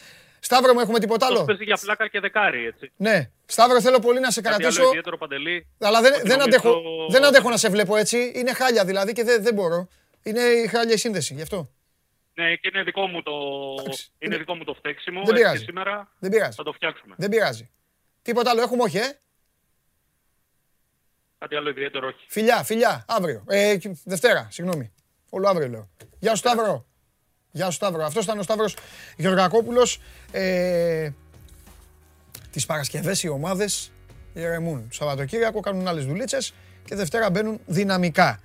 Σταύρο 0.41 0.73
μου, 0.75 0.81
έχουμε 0.81 0.99
τίποτα 0.99 1.25
Αυτός 1.27 1.39
άλλο. 1.39 1.47
παίζει 1.47 1.65
για 1.65 1.79
πλάκα 1.83 2.09
και 2.09 2.21
δεκάρι, 2.21 2.67
έτσι. 2.67 2.93
Ναι. 2.97 3.31
Σταύρο, 3.47 3.81
θέλω 3.81 3.99
πολύ 3.99 4.21
να 4.21 4.31
σε 4.31 4.41
Κάτι 4.41 4.55
άλλο 4.55 4.63
κρατήσω. 4.63 4.89
ιδιαίτερο, 4.89 5.17
Παντελή. 5.17 5.67
Αλλά 5.81 6.01
δεν, 6.01 6.13
ότι 6.15 6.29
δεν, 6.29 6.39
νομίζω- 6.39 6.59
αντέχω, 6.59 6.81
δεν 7.11 7.25
αντέχω 7.25 7.49
να 7.51 7.57
σε 7.57 7.69
βλέπω 7.69 7.97
έτσι. 7.97 8.33
Είναι 8.35 8.53
χάλια 8.53 8.85
δηλαδή 8.85 9.13
και 9.13 9.25
δεν, 9.25 9.43
δεν 9.43 9.55
μπορώ. 9.55 9.89
Είναι 10.23 10.41
η 10.41 10.67
χάλια 10.67 10.95
η 10.95 10.97
σύνδεση, 10.99 11.35
γι' 11.35 11.43
αυτό. 11.43 11.69
Ναι, 12.41 12.55
και 12.57 12.71
είναι 12.75 12.83
δικό 12.83 13.07
μου 13.07 13.23
το, 13.23 13.33
Εντάξει. 13.81 14.11
είναι 14.19 14.37
δικό 14.37 14.55
μου 14.55 14.65
το 14.65 14.75
φταίξιμο. 14.75 15.21
Δεν 15.25 15.29
έτσι 15.29 15.43
πειράζει. 15.43 15.59
και 15.59 15.65
σήμερα 15.65 16.13
Δεν 16.19 16.31
πειράζει. 16.31 16.57
θα 16.57 16.63
το 16.63 16.73
φτιάξουμε. 16.73 17.15
Δεν 17.19 17.29
πειράζει. 17.31 17.71
Τίποτα 18.23 18.51
άλλο 18.51 18.63
έχουμε, 18.63 18.83
όχι, 18.83 18.97
ε; 18.99 19.19
Κάτι 21.39 21.57
άλλο 21.57 21.69
ιδιαίτερο 21.69 22.07
όχι. 22.07 22.25
Φιλιά, 22.29 22.63
φιλιά, 22.63 23.05
αύριο. 23.09 23.45
Ε, 23.49 23.77
και- 23.77 23.97
Δευτέρα, 24.05 24.49
συγγνώμη. 24.51 24.93
Όλο 25.31 25.49
αύριο 25.49 25.69
λέω. 25.69 25.91
Γεια 26.19 26.31
σου 26.31 26.37
Σταύρο. 26.37 26.87
Γεια 27.51 27.65
σου 27.65 27.73
Σταύρο. 27.73 28.05
Αυτός 28.05 28.25
ήταν 28.25 28.39
ο 28.39 28.43
Σταύρος 28.43 28.77
Γεωργακόπουλος. 29.17 30.01
Ε, 30.33 31.11
τις 32.51 32.67
Παρασκευές 32.67 33.23
οι 33.23 33.29
ομάδες 33.29 33.93
ηρεμούν. 34.35 34.89
Σαββατοκύριακο 34.93 35.61
κάνουν 35.61 35.89
άλλες 35.89 36.07
δουλίτσες 36.07 36.55
και 36.85 36.95
Δευτέρα 36.95 37.31
μπαίνουν 37.31 37.61
δυναμικά. 37.67 38.41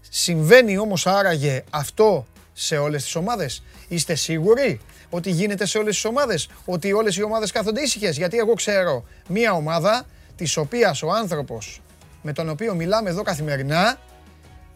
Συμβαίνει 0.00 0.78
όμως 0.78 1.06
άραγε 1.06 1.64
αυτό 1.70 2.26
σε 2.54 2.76
όλες 2.76 3.02
τις 3.02 3.14
ομάδες. 3.14 3.62
Είστε 3.88 4.14
σίγουροι 4.14 4.80
ότι 5.10 5.30
γίνεται 5.30 5.66
σε 5.66 5.78
όλες 5.78 5.94
τις 5.94 6.04
ομάδες, 6.04 6.48
ότι 6.64 6.92
όλες 6.92 7.16
οι 7.16 7.22
ομάδες 7.22 7.52
κάθονται 7.52 7.80
ήσυχες; 7.80 8.16
Γιατί 8.16 8.36
εγώ 8.36 8.54
ξέρω 8.54 9.04
μία 9.28 9.52
ομάδα 9.52 10.06
της 10.36 10.56
οποίας 10.56 11.02
ο 11.02 11.10
άνθρωπος 11.10 11.80
με 12.22 12.32
τον 12.32 12.48
οποίο 12.48 12.74
μιλάμε 12.74 13.10
εδώ 13.10 13.22
καθημερινά 13.22 13.98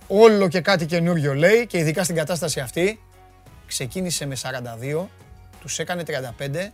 όλο 0.06 0.48
και 0.48 0.60
κάτι 0.60 0.86
καινούριο 0.86 1.34
λέει 1.34 1.66
και 1.66 1.78
ειδικά 1.78 2.04
στην 2.04 2.16
κατάσταση 2.16 2.60
αυτή 2.60 3.00
ξεκίνησε 3.66 4.26
με 4.26 4.36
42, 4.42 5.06
τους 5.60 5.78
έκανε 5.78 6.02
35, 6.06 6.72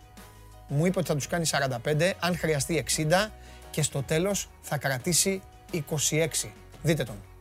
μου 0.69 0.87
είπε 0.87 0.99
ότι 0.99 1.09
θα 1.09 1.15
τους 1.15 1.27
κάνει 1.27 1.47
45, 1.85 2.13
αν 2.19 2.37
χρειαστεί 2.37 2.85
60 2.97 3.31
και 3.71 3.83
στο 3.83 4.03
τέλος 4.03 4.51
θα 4.61 4.79
κρατήσει 4.79 5.43
26. 5.73 6.49
Δείτε 6.83 7.05
τον. 7.05 7.34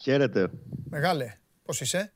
Χαίρετε. 0.00 0.50
Μεγάλε, 0.90 1.34
πώς 1.64 1.80
είσαι; 1.80 2.12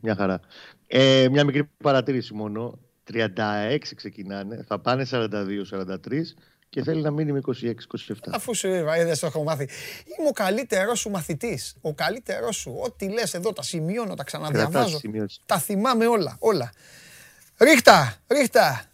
Μια 0.00 0.14
χαρά. 0.14 0.40
Ε, 0.86 1.28
μια 1.30 1.44
μικρή 1.44 1.70
παρατήρηση 1.82 2.34
μόνο. 2.34 2.78
36 3.12 3.78
ξεκινάνε, 3.96 4.62
θα 4.66 4.78
πάνε 4.78 5.06
42-43 5.10 6.34
και 6.68 6.82
θέλει 6.82 7.02
να 7.02 7.10
μείνει 7.10 7.32
με 7.32 7.40
26-27. 7.60 7.72
Αφού 8.30 8.54
σου 8.54 8.68
είπα, 8.68 8.96
είδες 8.96 9.18
το 9.18 9.26
έχω 9.26 9.42
μάθει. 9.42 9.68
Είμαι 10.18 10.28
ο 10.28 10.32
καλύτερός 10.32 10.98
σου 10.98 11.10
μαθητής. 11.10 11.76
Ο 11.80 11.94
καλύτερός 11.94 12.56
σου. 12.56 12.78
Ό,τι 12.84 13.08
λες 13.08 13.34
εδώ 13.34 13.52
τα 13.52 13.62
σημειώνω, 13.62 14.14
τα 14.14 14.24
ξαναδιαβάζω. 14.24 14.70
Κρατάς 14.70 15.00
σημειώσεις. 15.00 15.40
Τα 15.46 15.58
θυμάμαι 15.58 16.06
όλα, 16.06 16.36
όλα. 16.38 16.72
Ρίχτα, 17.56 18.16
ρίχτα. 18.26 18.84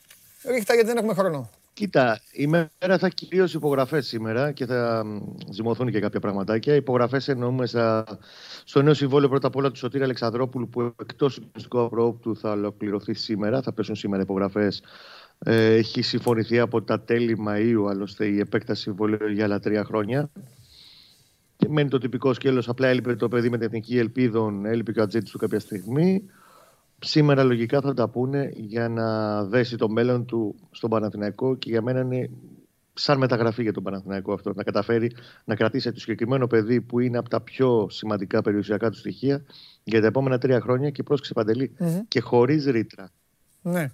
Ρίχτα 0.44 0.74
γιατί 0.74 0.88
δεν 0.88 0.96
έχουμε 0.96 1.14
χρόνο. 1.14 1.50
Κοίτα, 1.78 2.20
η 2.32 2.46
μέρα 2.46 2.98
θα 2.98 3.08
κυρίως 3.08 3.54
υπογραφές 3.54 4.06
σήμερα 4.06 4.52
και 4.52 4.66
θα 4.66 5.04
μ, 5.04 5.18
ζυμωθούν 5.50 5.90
και 5.90 6.00
κάποια 6.00 6.20
πραγματάκια. 6.20 6.74
Υπογραφές 6.74 7.28
εννοούμε 7.28 7.66
στα, 7.66 8.04
στο 8.64 8.82
νέο 8.82 8.94
συμβόλαιο 8.94 9.28
πρώτα 9.28 9.46
απ' 9.46 9.56
όλα 9.56 9.70
του 9.70 9.76
Σωτήρη 9.76 10.02
Αλεξανδρόπουλου 10.02 10.68
που 10.68 10.94
εκτός 11.00 11.32
συγκλονιστικού 11.32 11.80
απρόπτου 11.80 12.36
θα 12.36 12.50
ολοκληρωθεί 12.50 13.14
σήμερα. 13.14 13.62
Θα 13.62 13.72
πέσουν 13.72 13.94
σήμερα 13.94 14.22
υπογραφές. 14.22 14.82
Ε, 15.38 15.74
έχει 15.74 16.02
συμφωνηθεί 16.02 16.58
από 16.58 16.82
τα 16.82 17.00
τέλη 17.00 17.44
Μαΐου 17.48 17.90
άλλωστε 17.90 18.26
η 18.26 18.38
επέκταση 18.38 18.82
συμβολέου 18.82 19.28
για 19.28 19.44
άλλα 19.44 19.60
τρία 19.60 19.84
χρόνια. 19.84 20.30
Και 21.56 21.68
μένει 21.68 21.88
το 21.88 21.98
τυπικό 21.98 22.32
σκέλος. 22.34 22.68
Απλά 22.68 22.88
έλειπε 22.88 23.14
το 23.14 23.28
παιδί 23.28 23.50
με 23.50 23.56
την 23.56 23.66
εθνική 23.66 23.98
ελπίδων, 23.98 24.66
έλειπε 24.66 24.92
και 24.92 25.00
ο 25.00 25.02
ατζέντης 25.02 25.30
του 25.30 25.38
κάποια 25.38 25.60
στιγμή. 25.60 26.22
Σήμερα 27.00 27.42
λογικά 27.42 27.80
θα 27.80 27.94
τα 27.94 28.08
πούνε 28.08 28.52
για 28.56 28.88
να 28.88 29.44
δέσει 29.44 29.76
το 29.76 29.88
μέλλον 29.88 30.24
του 30.24 30.54
στον 30.70 30.90
Παναθηναϊκό 30.90 31.56
και 31.56 31.70
για 31.70 31.82
μένα 31.82 32.00
είναι 32.00 32.30
σαν 32.94 33.18
μεταγραφή 33.18 33.62
για 33.62 33.72
τον 33.72 33.82
Παναθηναϊκό 33.82 34.32
αυτό. 34.32 34.52
Να 34.54 34.62
καταφέρει 34.62 35.12
να 35.44 35.54
κρατήσει 35.54 35.92
το 35.92 36.00
συγκεκριμένο 36.00 36.46
παιδί 36.46 36.80
που 36.80 37.00
είναι 37.00 37.18
από 37.18 37.28
τα 37.28 37.40
πιο 37.40 37.86
σημαντικά 37.90 38.42
περιουσιακά 38.42 38.90
του 38.90 38.96
στοιχεία 38.96 39.42
για 39.84 40.00
τα 40.00 40.06
επόμενα 40.06 40.38
τρία 40.38 40.60
χρόνια 40.60 40.90
και 40.90 41.02
πρόσεξε 41.02 41.32
Παντελή 41.32 41.72
Μμμ. 41.78 42.00
και 42.08 42.20
χωρίς 42.20 42.64
ρήτρα. 42.64 43.10
Ναι. 43.62 43.90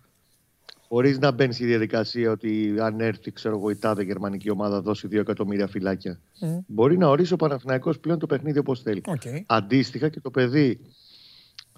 Χωρίς 0.88 1.18
να 1.18 1.30
μπαίνει 1.30 1.52
στη 1.52 1.64
διαδικασία 1.64 2.30
ότι 2.30 2.74
αν 2.80 3.00
έρθει 3.00 3.32
ξέρω 3.32 3.56
εγώ, 3.56 3.70
η 3.70 3.76
τάδε 3.76 4.02
γερμανική 4.02 4.50
ομάδα 4.50 4.80
δώσει 4.80 5.08
2 5.10 5.14
εκατομμύρια 5.14 5.66
φιλάκια. 5.66 6.20
Μμ. 6.40 6.58
Μπορεί 6.66 6.96
να 6.98 7.08
ορίσει 7.08 7.32
ο 7.32 7.36
Παναθηναϊκός 7.36 7.98
πλέον 7.98 8.18
το 8.18 8.26
παιχνίδι 8.26 8.58
όπως 8.58 8.82
θέλει. 8.82 9.02
Οκ. 9.06 9.22
Αντίστοιχα 9.46 10.08
και 10.08 10.20
το 10.20 10.30
παιδί 10.30 10.80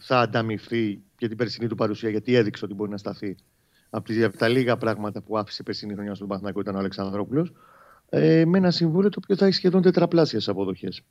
θα 0.00 0.20
ανταμειφθεί 0.20 1.02
για 1.18 1.28
την 1.28 1.36
περσινή 1.36 1.68
του 1.68 1.74
παρουσία, 1.74 2.10
γιατί 2.10 2.34
έδειξε 2.34 2.64
ότι 2.64 2.74
μπορεί 2.74 2.90
να 2.90 2.96
σταθεί. 2.96 3.36
Από, 3.90 4.04
τις, 4.04 4.24
από 4.24 4.36
τα 4.36 4.48
λίγα 4.48 4.76
πράγματα 4.76 5.20
που 5.22 5.38
άφησε 5.38 5.58
η 5.60 5.64
περσινή 5.64 5.94
χρονιά 5.94 6.14
στον 6.14 6.26
Παναθηναϊκό 6.26 6.60
ήταν 6.60 6.74
ο 6.74 6.78
Αλεξανδρόπουλος. 6.78 7.52
Ε, 8.08 8.44
με 8.44 8.58
ένα 8.58 8.70
συμβόλαιο 8.70 9.10
το 9.10 9.20
οποίο 9.22 9.36
θα 9.36 9.46
έχει 9.46 9.54
σχεδόν 9.54 9.82
τετραπλάσιες 9.82 10.48
αποδοχές. 10.48 11.02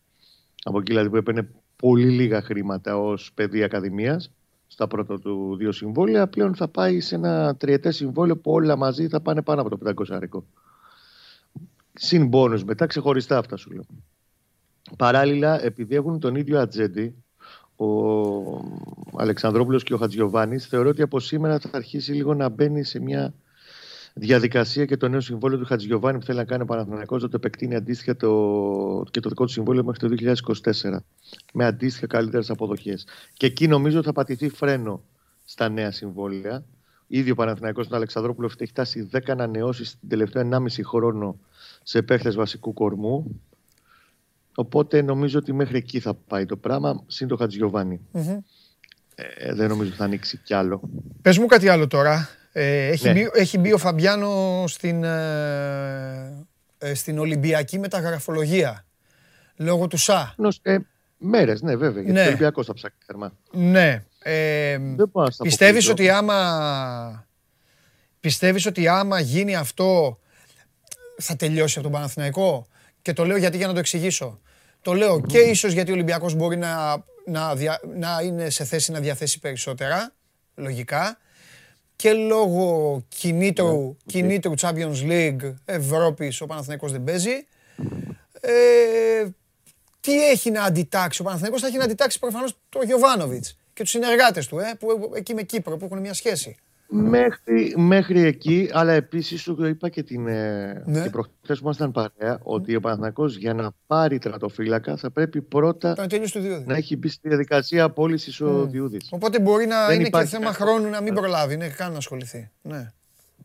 Από 0.63 0.79
εκεί 0.79 0.91
δηλαδή 0.91 1.09
που 1.09 1.15
έπαιρνε 1.15 1.49
πολύ 1.75 2.09
λίγα 2.09 2.41
χρήματα 2.41 2.97
ως 2.97 3.31
παιδί 3.33 3.63
Ακαδημίας 3.63 4.31
στα 4.67 4.87
πρώτα 4.87 5.19
του 5.19 5.55
δύο 5.57 5.71
συμβόλαια, 5.71 6.27
πλέον 6.27 6.55
θα 6.55 6.67
πάει 6.67 6.99
σε 6.99 7.15
ένα 7.15 7.55
τριετές 7.55 7.95
συμβόλαιο 7.95 8.37
που 8.37 8.51
όλα 8.51 8.75
μαζί 8.75 9.07
θα 9.07 9.21
πάνε 9.21 9.41
πάνω 9.41 9.61
από 9.61 9.77
το 9.77 9.93
500 9.95 10.03
αρικό. 10.09 10.45
Συν 11.93 12.27
μπόνους 12.27 12.63
μετά, 12.63 12.85
ξεχωριστά 12.85 13.37
αυτά 13.37 13.55
σου 13.55 13.71
λέω. 13.71 13.85
Παράλληλα, 14.97 15.63
επειδή 15.63 15.95
έχουν 15.95 16.19
τον 16.19 16.35
ίδιο 16.35 16.59
ατζέντη, 16.59 17.24
ο 17.75 19.17
Αλεξανδρόπουλος 19.17 19.83
και 19.83 19.93
ο 19.93 19.97
Χατζιωβάνης, 19.97 20.67
θεωρώ 20.67 20.89
ότι 20.89 21.01
από 21.01 21.19
σήμερα 21.19 21.59
θα 21.59 21.69
αρχίσει 21.71 22.11
λίγο 22.11 22.33
να 22.33 22.49
μπαίνει 22.49 22.83
σε 22.83 22.99
μια 22.99 23.33
διαδικασία 24.17 24.85
και 24.85 24.97
το 24.97 25.07
νέο 25.07 25.19
συμβόλαιο 25.19 25.59
του 25.59 25.65
Χατζιωβάνη 25.65 26.17
που 26.19 26.25
θέλει 26.25 26.37
να 26.37 26.43
κάνει 26.43 26.61
ο 26.61 26.65
Παναθηναϊκός 26.65 27.21
να 27.21 27.29
το 27.29 27.35
επεκτείνει 27.35 27.75
αντίστοιχα 27.75 28.15
το, 28.15 29.03
και 29.11 29.19
το 29.19 29.29
δικό 29.29 29.45
του 29.45 29.51
συμβόλαιο 29.51 29.83
μέχρι 29.83 30.09
το 30.09 30.33
2024 30.83 30.97
με 31.53 31.65
αντίστοιχα 31.65 32.07
καλύτερες 32.07 32.49
αποδοχές. 32.49 33.07
Και 33.33 33.45
εκεί 33.45 33.67
νομίζω 33.67 34.03
θα 34.03 34.11
πατηθεί 34.11 34.49
φρένο 34.49 35.03
στα 35.45 35.69
νέα 35.69 35.91
συμβόλαια. 35.91 36.63
Ήδη 37.07 37.31
ο 37.31 37.35
Παναθηναϊκός 37.35 37.87
τον 37.87 37.97
Αλεξανδρόπουλο 37.97 38.49
έχει 38.57 38.71
φτάσει 38.71 39.09
10 39.13 39.19
ανανεώσεις 39.27 39.99
την 39.99 40.09
τελευταία 40.09 40.47
1,5 40.51 40.67
χρόνο 40.83 41.39
σε 41.83 42.01
παίχτες 42.01 42.35
βασικού 42.35 42.73
κορμού. 42.73 43.41
Οπότε 44.55 45.01
νομίζω 45.01 45.39
ότι 45.39 45.53
μέχρι 45.53 45.77
εκεί 45.77 45.99
θα 45.99 46.13
πάει 46.13 46.45
το 46.45 46.57
πράγμα, 46.57 47.03
συν 47.07 47.27
το 47.27 47.35
Χατζιωβάνη. 47.37 47.99
Μμμ. 48.11 48.37
Ε, 49.15 49.53
δεν 49.53 49.69
νομίζω 49.69 49.87
ότι 49.89 49.97
θα 49.97 50.03
ανοίξει 50.03 50.37
κι 50.37 50.53
άλλο. 50.53 50.81
Πες 51.21 51.37
μου 51.37 51.45
κάτι 51.45 51.67
άλλο 51.69 51.87
τώρα. 51.87 52.29
Ε, 52.51 52.87
έχει, 52.87 53.07
Ναι. 53.07 53.13
μπει, 53.13 53.29
έχει 53.33 53.57
μπει 53.57 53.73
ο 53.73 53.77
Φαμπιάνο 53.77 54.63
στην, 54.67 55.03
ε, 55.03 56.45
ε, 56.77 56.93
στην 56.93 57.19
Ολυμπιακή 57.19 57.79
μεταγραφολογία. 57.79 58.85
Λόγω 59.55 59.87
του 59.87 59.97
ΣΑ. 59.97 60.33
Νος, 60.37 60.59
ε, 60.61 60.77
μέρες, 61.17 61.61
ναι 61.61 61.75
βέβαια, 61.75 62.01
γιατί 62.03 62.11
Ναι. 62.17 62.23
ο 62.23 62.27
Ολυμπιακός 62.27 62.65
θα 62.65 62.73
ψάξει 62.73 62.97
θερμά. 63.05 63.33
Ναι. 63.51 64.03
Ε, 64.19 64.77
Δεν 64.77 65.09
μπορώ 65.11 65.25
να 65.25 65.31
στα 65.31 65.43
πιστεύεις 65.43 65.87
αποκλείσω. 65.87 65.91
ότι 65.91 66.09
άμα 66.09 67.27
πιστεύεις 68.19 68.65
ότι 68.65 68.87
άμα 68.87 69.19
γίνει 69.19 69.55
αυτό 69.55 70.19
θα 71.17 71.35
τελειώσει 71.35 71.79
από 71.79 71.87
τον 71.87 71.97
Παναθηναϊκό; 71.97 72.67
Και 73.01 73.13
το 73.13 73.25
λέω 73.25 73.37
γιατί 73.37 73.57
για 73.57 73.67
να 73.67 73.73
το 73.73 73.79
εξηγήσω. 73.79 74.39
Το 74.85 74.93
λέω 74.93 75.21
και 75.21 75.37
ίσως 75.37 75.73
γιατί 75.73 75.91
ο 75.91 75.93
Ολυμπιακός 75.93 76.33
μπορεί 76.33 76.57
να, 76.57 77.03
να, 77.25 77.55
δια- 77.55 77.81
να 77.95 78.19
είναι 78.23 78.49
σε 78.49 78.63
θέση 78.63 78.91
να 78.91 78.99
διαθέσει 78.99 79.39
περισσότερα, 79.39 80.13
λογικά, 80.55 81.17
και 81.95 82.13
λόγω 82.13 83.01
κινήτρου, 83.07 83.97
κινήτρου 84.05 84.53
Champions 84.59 84.95
League 85.09 85.53
Ευρώπης 85.65 86.41
ο 86.41 86.45
Παναθηναϊκός 86.45 86.91
δεν 86.91 87.03
παίζει. 87.03 87.45
Ε, 88.41 89.25
τι 90.01 90.27
έχει 90.29 90.51
να 90.51 90.63
αντιτάξει; 90.63 91.21
Ο 91.21 91.23
Παναθηναϊκός, 91.23 91.61
θα 91.61 91.67
έχει 91.67 91.77
να 91.77 91.83
αντιτάξει 91.83 92.19
προφανώς 92.19 92.57
το 92.69 92.81
Γιωβάνοβιτς 92.83 93.57
και 93.73 93.81
τους 93.81 93.91
συνεργάτες 93.91 94.47
του, 94.47 94.59
ε, 94.59 94.73
που 94.79 95.11
εκεί 95.15 95.33
με 95.33 95.43
Κύπρο, 95.43 95.77
που 95.77 95.85
έχουν 95.85 95.99
μια 95.99 96.13
σχέση. 96.13 96.55
Μέχρι, 96.89 97.73
μέχρι 97.77 98.21
εκεί, 98.21 98.69
αλλά 98.73 98.93
επίσης 98.93 99.41
σου 99.41 99.55
το 99.55 99.67
είπα 99.67 99.89
και, 99.89 100.03
την, 100.03 100.27
ε, 100.27 100.83
Ναι. 100.85 101.01
και 101.03 101.09
προχθές 101.09 101.57
που 101.57 101.63
ήμασταν 101.63 101.91
παρέα, 101.91 102.39
ότι 102.43 102.75
ο 102.75 102.79
Παναθηναϊκός 102.79 103.37
για 103.37 103.53
να 103.53 103.69
πάρει 103.87 104.17
τρατοφύλακα 104.17 104.97
θα 104.97 105.11
πρέπει 105.11 105.41
πρώτα 105.41 105.93
Να 105.97 106.07
τελειώσει 106.07 106.33
το 106.33 106.39
Διούδης. 106.39 106.65
να 106.65 106.75
έχει 106.75 106.97
μπει 106.97 107.07
στη 107.07 107.27
διαδικασία 107.27 107.83
απόλυσης 107.83 108.41
ο 108.41 108.47
Μμ. 108.49 108.69
Διούδης. 108.69 109.07
Οπότε 109.11 109.39
μπορεί 109.39 109.65
να 109.65 109.85
Δεν 109.87 109.95
είναι 109.99 110.07
υπάρχει 110.07 110.29
και 110.31 110.37
θέμα 110.37 110.51
κανένα. 110.51 110.71
χρόνου 110.71 110.89
να 110.89 111.01
μην 111.01 111.13
προλάβει, 111.13 111.57
ναι, 111.57 111.67
καν 111.69 111.91
να 111.91 111.97
ασχοληθεί. 111.97 112.49
Ναι. 112.61 112.91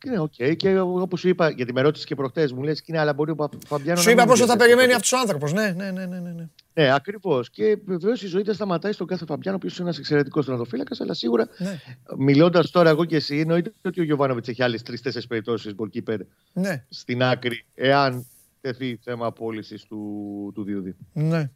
Και 0.00 0.10
ναι, 0.10 0.18
οκ. 0.18 0.32
Και 0.56 0.78
όπως 0.78 1.20
σου 1.20 1.28
είπα, 1.28 1.50
γιατί 1.50 1.72
με 1.72 1.80
ρώτησες 1.80 2.06
και 2.06 2.14
προχτές, 2.14 2.52
μου 2.52 2.62
λες: 2.62 2.82
Κοίτα, 2.82 3.00
αλλά 3.00 3.12
μπορεί 3.12 3.30
ο 3.30 3.34
Πα- 3.34 3.48
Φαμπιάνο. 3.66 4.00
Σου 4.00 4.06
να 4.06 4.12
είπα 4.12 4.20
μην 4.22 4.30
πόσο 4.30 4.46
θα 4.46 4.56
διαθέσει 4.56 4.68
περιμένει 4.76 4.90
το 4.90 4.96
αυτός 4.96 5.12
ο 5.12 5.18
άνθρωπος. 5.18 5.52
Ναι, 5.52 5.70
ναι, 5.76 5.90
ναι, 5.90 6.06
ναι, 6.06 6.18
ναι, 6.20 6.30
ναι. 6.30 6.48
Ναι, 6.74 6.94
ακριβώς. 6.94 7.50
Και 7.50 7.78
βεβαίως 7.84 8.22
η 8.22 8.26
ζωή 8.26 8.42
δεν 8.42 8.54
σταματάει 8.54 8.92
στον 8.92 9.06
κάθε 9.06 9.24
Φαμπιάνο, 9.24 9.56
ο 9.56 9.60
οποίος 9.62 9.78
είναι 9.78 9.86
ένας 9.88 9.98
εξαιρετικός 9.98 10.44
τερματοφύλακα, 10.44 10.96
αλλά 10.98 11.14
σίγουρα 11.14 11.48
Ναι. 11.58 11.80
μιλώντας 12.18 12.70
τώρα 12.70 12.90
εγώ 12.90 13.04
και 13.04 13.16
εσύ, 13.16 13.38
εννοείται 13.38 13.72
ότι 13.84 14.00
ο 14.00 14.02
Γιωβάνοβιτς 14.04 14.48
έχει 14.48 14.62
άλλες 14.62 14.82
τρει-τέσσερι 14.82 15.26
περιπτώσεις 15.26 15.74
goalkeeper 15.78 16.16
Ναι. 16.52 16.84
στην 16.88 17.22
άκρη, 17.22 17.64
εάν 17.74 18.26
τεθεί 18.60 18.98
θέμα 19.02 19.26
απόλυσης 19.26 19.82
του, 19.84 20.50
του 20.54 20.62
Διούδη. 20.64 20.96
Ναι. 21.12 21.50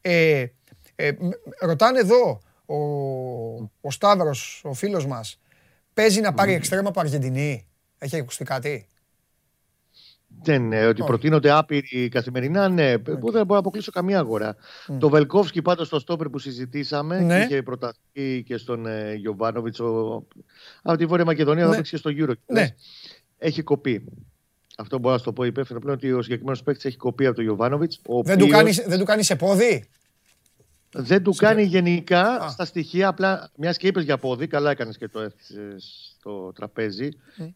Ε, 0.00 0.46
ε, 0.96 1.10
μ- 1.20 1.30
ρωτάνε 1.60 1.98
εδώ, 1.98 2.40
ο, 2.66 2.74
ο 3.80 3.90
Σταύρος, 3.90 4.60
ο 4.64 4.72
φίλος 4.74 5.06
μας, 5.06 5.40
παίζει 5.94 6.20
να 6.20 6.32
πάρει 6.34 6.52
εξτρέμα 6.52 6.88
από 6.88 7.00
Αργεντινή; 7.00 7.66
Έχει 7.98 8.16
ακουστεί 8.16 8.44
κάτι; 8.44 8.86
Δεν 10.42 10.62
είναι 10.64 10.86
ότι 10.86 11.00
Όχι. 11.00 11.10
προτείνονται 11.10 11.50
άπειροι 11.50 12.08
καθημερινά, 12.08 12.68
ναι. 12.68 12.90
Εγώ 12.90 13.04
δεν 13.06 13.20
μπορώ 13.22 13.44
να 13.46 13.58
αποκλείσω 13.58 13.90
καμία 13.90 14.18
αγορά. 14.18 14.56
Το 14.98 15.08
Βελκόφσκι 15.08 15.62
πάντως 15.62 15.86
στο 15.86 15.98
στόπερ 15.98 16.28
που 16.28 16.38
συζητήσαμε 16.38 17.20
Ναι. 17.20 17.38
και 17.38 17.52
είχε 17.54 17.62
προταθεί 17.62 18.42
και 18.46 18.56
στον 18.56 18.86
ε, 18.86 19.14
Γιωβάνοβιτς 19.14 19.80
από 20.82 20.96
τη 20.96 21.06
Βόρεια 21.06 21.24
Μακεδονία, 21.24 21.64
Ναι. 21.64 21.70
θα 21.70 21.76
παίξει 21.76 21.90
και 21.90 21.96
στο 21.96 22.10
Euro. 22.14 22.32
Ναι. 22.46 22.74
Έχει 23.38 23.62
κοπεί. 23.62 24.04
Αυτό 24.76 24.98
μπορώ 24.98 25.12
να 25.12 25.18
σου 25.18 25.24
το 25.24 25.32
πω 25.32 25.44
υπεύθυνο 25.44 25.78
πλέον 25.78 25.96
ότι 25.96 26.12
ο 26.12 26.22
συγκεκριμένος 26.22 26.62
παίκτης 26.62 26.84
έχει 26.84 26.96
κοπεί 26.96 27.26
από 27.26 27.34
τον 27.34 27.44
Γιωβάνοβιτς. 27.44 28.00
Δεν 28.24 28.38
του, 28.38 28.46
κάνει, 28.48 28.70
δεν 28.86 28.98
του 28.98 29.04
κάνει 29.04 29.22
σε 29.22 29.36
πόδι; 29.36 29.88
Δεν 30.92 31.22
του 31.22 31.34
κάνει 31.34 31.62
γενικά 31.62 32.48
στα 32.48 32.64
στοιχεία. 32.64 33.08
Απλά 33.08 33.50
μιας 33.56 33.76
και 33.76 33.86
είπες 33.86 34.04
για 34.04 34.18
πόδι, 34.18 34.46
καλά 34.46 34.70
έκανες 34.70 34.96
και 34.98 35.08
το 35.08 35.20
έθεσε 35.20 35.76
στο 36.18 36.52
τραπέζι. 36.54 37.08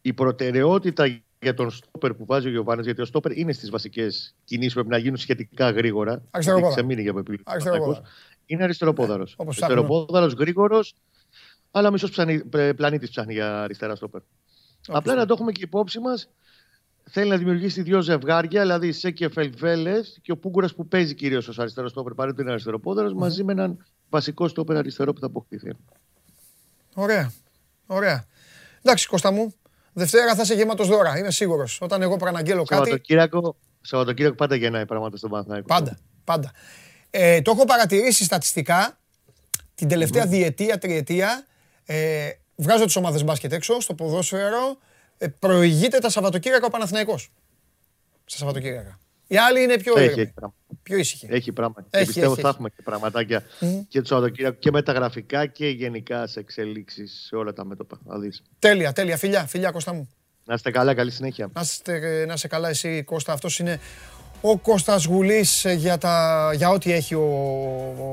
Η 0.02 0.12
προτεραιότητα 0.12 1.22
για 1.40 1.54
τον 1.54 1.70
στόπερ 1.70 2.14
που 2.14 2.24
βάζει 2.24 2.46
ο 2.46 2.50
Γιωβάνο, 2.50 2.82
γιατί 2.82 3.00
ο 3.00 3.04
στόπερ 3.04 3.38
είναι 3.38 3.52
στις 3.52 3.70
βασικές 3.70 4.34
κινήσεις 4.44 4.72
που 4.72 4.78
πρέπει 4.80 4.94
να 4.94 4.98
γίνουν 5.02 5.16
σχετικά 5.16 5.70
γρήγορα. 5.70 6.22
Αριστεροπόδαρο. 6.30 6.72
Έχει 6.72 6.80
ξεμείνει 6.80 7.02
για 7.02 7.14
επιλογή. 7.18 7.42
Αριστεροπόδαρο. 7.44 8.02
Είναι 8.46 8.62
αριστεροπόδαρος. 8.62 9.34
Όπως 9.36 9.56
ψάχνουμε. 9.56 9.80
Αριστεροπόδαρος, 9.80 10.32
γρήγορος, 10.32 10.94
αλλά 11.70 11.90
μισός 11.90 12.18
πλανήτης 12.76 13.10
ψάχνει 13.10 13.32
για 13.32 13.62
αριστερά 13.62 13.94
στόπερ. 13.94 14.20
Απλά 14.88 15.14
να 15.14 15.26
το 15.26 15.32
έχουμε 15.32 15.52
και 15.52 15.62
υπόψη 15.64 16.00
μας. 16.00 16.28
Θέλει 17.04 17.30
να 17.30 17.36
δημιουργήσει 17.36 17.82
δύο 17.82 18.00
ζευγάρια, 18.00 18.60
δηλαδή 18.60 18.92
Σέκεφελ 18.92 19.52
Βέλε 19.56 20.00
και 20.22 20.32
ο 20.32 20.36
Πούγκουρας 20.36 20.74
που 20.74 20.86
παίζει 20.86 21.14
κυρίως 21.14 21.48
ως 21.48 21.58
αριστερό 21.58 21.88
στόπερ, 21.88 22.14
παρότι 22.14 22.42
είναι 22.42 22.50
αριστεροπόδαρος, 22.50 23.14
μαζί 23.14 23.44
με 23.44 23.52
έναν 23.52 23.84
βασικό 24.10 24.48
στόπερ 24.48 24.76
αριστερό 24.76 25.12
που 25.12 25.20
θα 25.20 25.26
αποκτηθεί. 25.26 25.72
Ωραία. 26.94 27.32
Ωραία. 27.86 28.26
Εντάξει, 28.82 29.06
Κώστα 29.06 29.30
μου. 29.32 29.54
Δευτέρα 29.92 30.34
θα 30.34 30.42
είσαι 30.42 30.54
γεμάτος 30.54 30.88
δώρα, 30.88 31.18
είμαι 31.18 31.30
σίγουρος. 31.30 31.78
Όταν 31.80 32.02
εγώ 32.02 32.16
προαναγγέλω 32.16 32.64
κάτι, 32.64 32.82
Σαββατοκύριακο, 32.82 33.56
Σαββατοκύριακο 33.80 34.34
πάντα 34.34 34.54
γεννάει 34.54 34.86
πράγματα 34.86 35.16
στον 35.16 35.30
Παναθηναϊκό. 35.30 35.66
Πάντα, 35.66 35.98
πάντα. 36.24 36.52
Ε, 37.10 37.42
το 37.42 37.50
έχω 37.50 37.64
παρατηρήσει 37.64 38.24
στατιστικά 38.24 38.98
την 39.74 39.88
τελευταία 39.88 40.26
διετία, 40.26 40.78
τριετία. 40.78 41.46
Ε, 41.84 42.30
βγάζω 42.56 42.84
τις 42.84 42.96
ομάδες 42.96 43.24
μπάσκετ 43.24 43.52
έξω, 43.52 43.80
στο 43.80 43.94
ποδόσφαιρο. 43.94 44.78
Ε, 45.18 45.28
προηγείται 45.28 45.98
τα 45.98 46.10
Σαββατοκύριακα 46.10 46.66
ο 46.66 46.70
Παναθηναϊκός. 46.70 47.30
Στα 48.24 48.38
Σαββατοκύριακα. 48.38 48.98
Οι 49.32 49.36
άλλοι 49.38 49.62
είναι 49.62 49.78
πιο, 49.78 49.92
Έχει, 49.96 50.04
ήρεμοι, 50.04 50.20
έχει 50.22 50.32
πράγμα. 50.32 50.54
πιο 50.82 50.96
ήσυχοι. 50.96 51.26
Έχει 51.30 51.52
πράγμα. 51.52 51.74
Έχει, 51.90 52.04
και 52.04 52.06
πιστεύω 52.12 52.32
έχει, 52.32 52.40
θα 52.40 52.48
έχει. 52.48 52.56
έχουμε 52.56 52.68
και 52.68 52.82
πραγματάκια 52.84 53.42
Μμμ. 53.60 53.80
και 53.88 54.00
το 54.00 54.06
Σαββατοκύριακο 54.06 54.56
και 54.58 54.70
με 54.70 54.82
τα 54.82 54.92
γραφικά 54.92 55.46
και 55.46 55.68
γενικά 55.68 56.26
σε 56.26 56.40
εξελίξεις 56.40 57.24
σε 57.28 57.36
όλα 57.36 57.52
τα 57.52 57.64
μέτωπα. 57.64 57.98
Θα 58.08 58.18
δεις. 58.18 58.42
Τέλεια, 58.58 58.92
τέλεια. 58.92 59.16
Φιλιά, 59.16 59.46
φιλιά 59.46 59.70
Κώστα 59.70 59.92
μου. 59.92 60.08
Να 60.44 60.54
είστε 60.54 60.70
καλά, 60.70 60.94
καλή 60.94 61.10
συνέχεια. 61.10 61.50
Να 61.54 61.60
είστε, 61.60 62.24
να 62.26 62.32
είσαι 62.32 62.48
καλά 62.48 62.68
εσύ 62.68 63.02
Κώστα. 63.02 63.32
Αυτός 63.32 63.58
είναι 63.58 63.80
ο 64.40 64.58
Κώστας 64.58 65.04
Γουλής 65.04 65.64
ε, 65.64 65.72
για, 65.72 65.98
τα, 65.98 66.50
για 66.54 66.68
ό,τι 66.68 66.92
έχει 66.92 67.14
ο, 67.14 67.22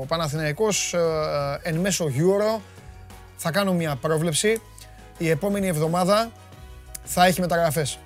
ο 0.00 0.04
Παναθηναϊκός 0.08 0.94
ε, 0.94 1.00
εν 1.62 1.76
μέσω 1.76 2.04
Euro. 2.16 2.60
Θα 3.36 3.50
κάνω 3.50 3.72
μια 3.72 3.96
πρόβλεψη. 3.96 4.60
Η 5.18 5.28
επόμενη 5.28 5.66
εβδομάδα 5.66 6.30
θα 7.04 7.26
έχει 7.26 7.40
μεταγραφές. 7.40 7.98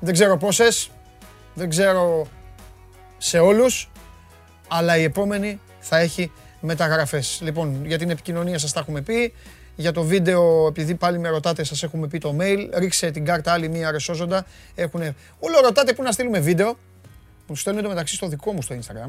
Δεν 0.00 0.12
ξέρω 0.12 0.36
πόσες, 0.36 0.90
δεν 1.54 1.68
ξέρω 1.68 2.26
σε 3.18 3.38
όλους, 3.38 3.90
αλλά 4.68 4.96
η 4.96 5.02
επόμενη 5.02 5.60
θα 5.80 5.98
έχει 5.98 6.32
μεταγραφές. 6.60 7.40
Λοιπόν, 7.42 7.86
για 7.86 7.98
την 7.98 8.10
επικοινωνία 8.10 8.58
σας 8.58 8.72
τα 8.72 8.80
έχουμε 8.80 9.00
πει. 9.00 9.34
Για 9.76 9.92
το 9.92 10.02
βίντεο, 10.02 10.66
επειδή 10.66 10.94
πάλι 10.94 11.18
με 11.18 11.28
ρωτάτε, 11.28 11.64
σας 11.64 11.82
έχουμε 11.82 12.06
πει 12.06 12.18
το 12.18 12.36
mail. 12.40 12.68
Ρίξε 12.74 13.10
την 13.10 13.24
κάρτα 13.24 13.52
άλλη 13.52 13.68
μία 13.68 13.90
ρεσόζοντα. 13.90 14.46
Έχουνε... 14.74 15.14
Όλο 15.38 15.60
ρωτάτε 15.60 15.92
πού 15.92 16.02
να 16.02 16.12
στείλουμε 16.12 16.40
βίντεο. 16.40 16.78
Μου 17.46 17.56
στέλνουν 17.56 17.82
το 17.82 17.88
μεταξύ 17.88 18.14
στο 18.14 18.28
δικό 18.28 18.52
μου 18.52 18.62
στο 18.62 18.76
Instagram. 18.76 19.08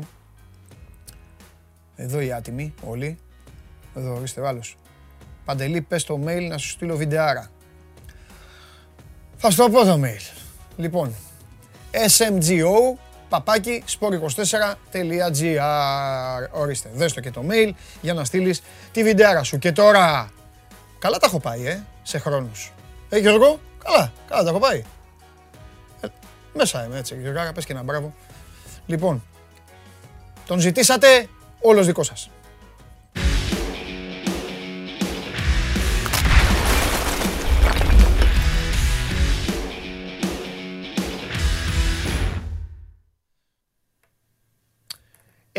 Εδώ 1.95 2.19
οι 2.19 2.33
άτιμοι, 2.33 2.73
όλοι. 2.83 3.17
Εδώ, 3.95 4.15
ορίστε 4.15 4.41
ο 4.41 4.47
άλλος. 4.47 4.77
Παντελή, 5.45 5.81
πες 5.81 6.03
το 6.03 6.19
mail 6.25 6.47
να 6.49 6.57
σου 6.57 6.69
στείλω 6.69 6.95
βιντεάρα. 6.95 7.51
Θα 9.35 9.49
σου 9.49 9.57
το 9.57 9.69
πω 9.69 9.85
το 9.85 10.01
mail. 10.03 10.35
Λοιπόν, 10.77 11.15
smgo 11.91 12.97
παπάκι 13.29 13.83
sport24.gr 13.99 15.59
Ορίστε, 16.51 16.89
δες 16.93 17.13
το 17.13 17.19
και 17.19 17.31
το 17.31 17.43
mail 17.49 17.71
για 18.01 18.13
να 18.13 18.23
στείλεις 18.23 18.61
τη 18.91 19.03
βιντεάρα 19.03 19.43
σου. 19.43 19.57
Και 19.57 19.71
τώρα, 19.71 20.31
καλά 20.99 21.17
τα 21.17 21.25
έχω 21.25 21.39
πάει, 21.39 21.65
ε, 21.65 21.83
σε 22.03 22.19
χρόνους. 22.19 22.71
Ε, 23.09 23.17
Γιώργο, 23.17 23.59
καλά, 23.83 24.11
καλά 24.27 24.43
τα 24.43 24.49
έχω 24.49 24.59
πάει. 24.59 24.83
Ε, 26.01 26.07
μέσα 26.53 26.85
είμαι 26.85 26.97
έτσι, 26.97 27.17
Γιώργο, 27.21 27.51
πες 27.53 27.65
και 27.65 27.73
ένα 27.73 27.83
μπράβο. 27.83 28.13
Λοιπόν, 28.85 29.23
τον 30.45 30.59
ζητήσατε, 30.59 31.27
όλος 31.61 31.85
δικός 31.85 32.07
σας. 32.07 32.29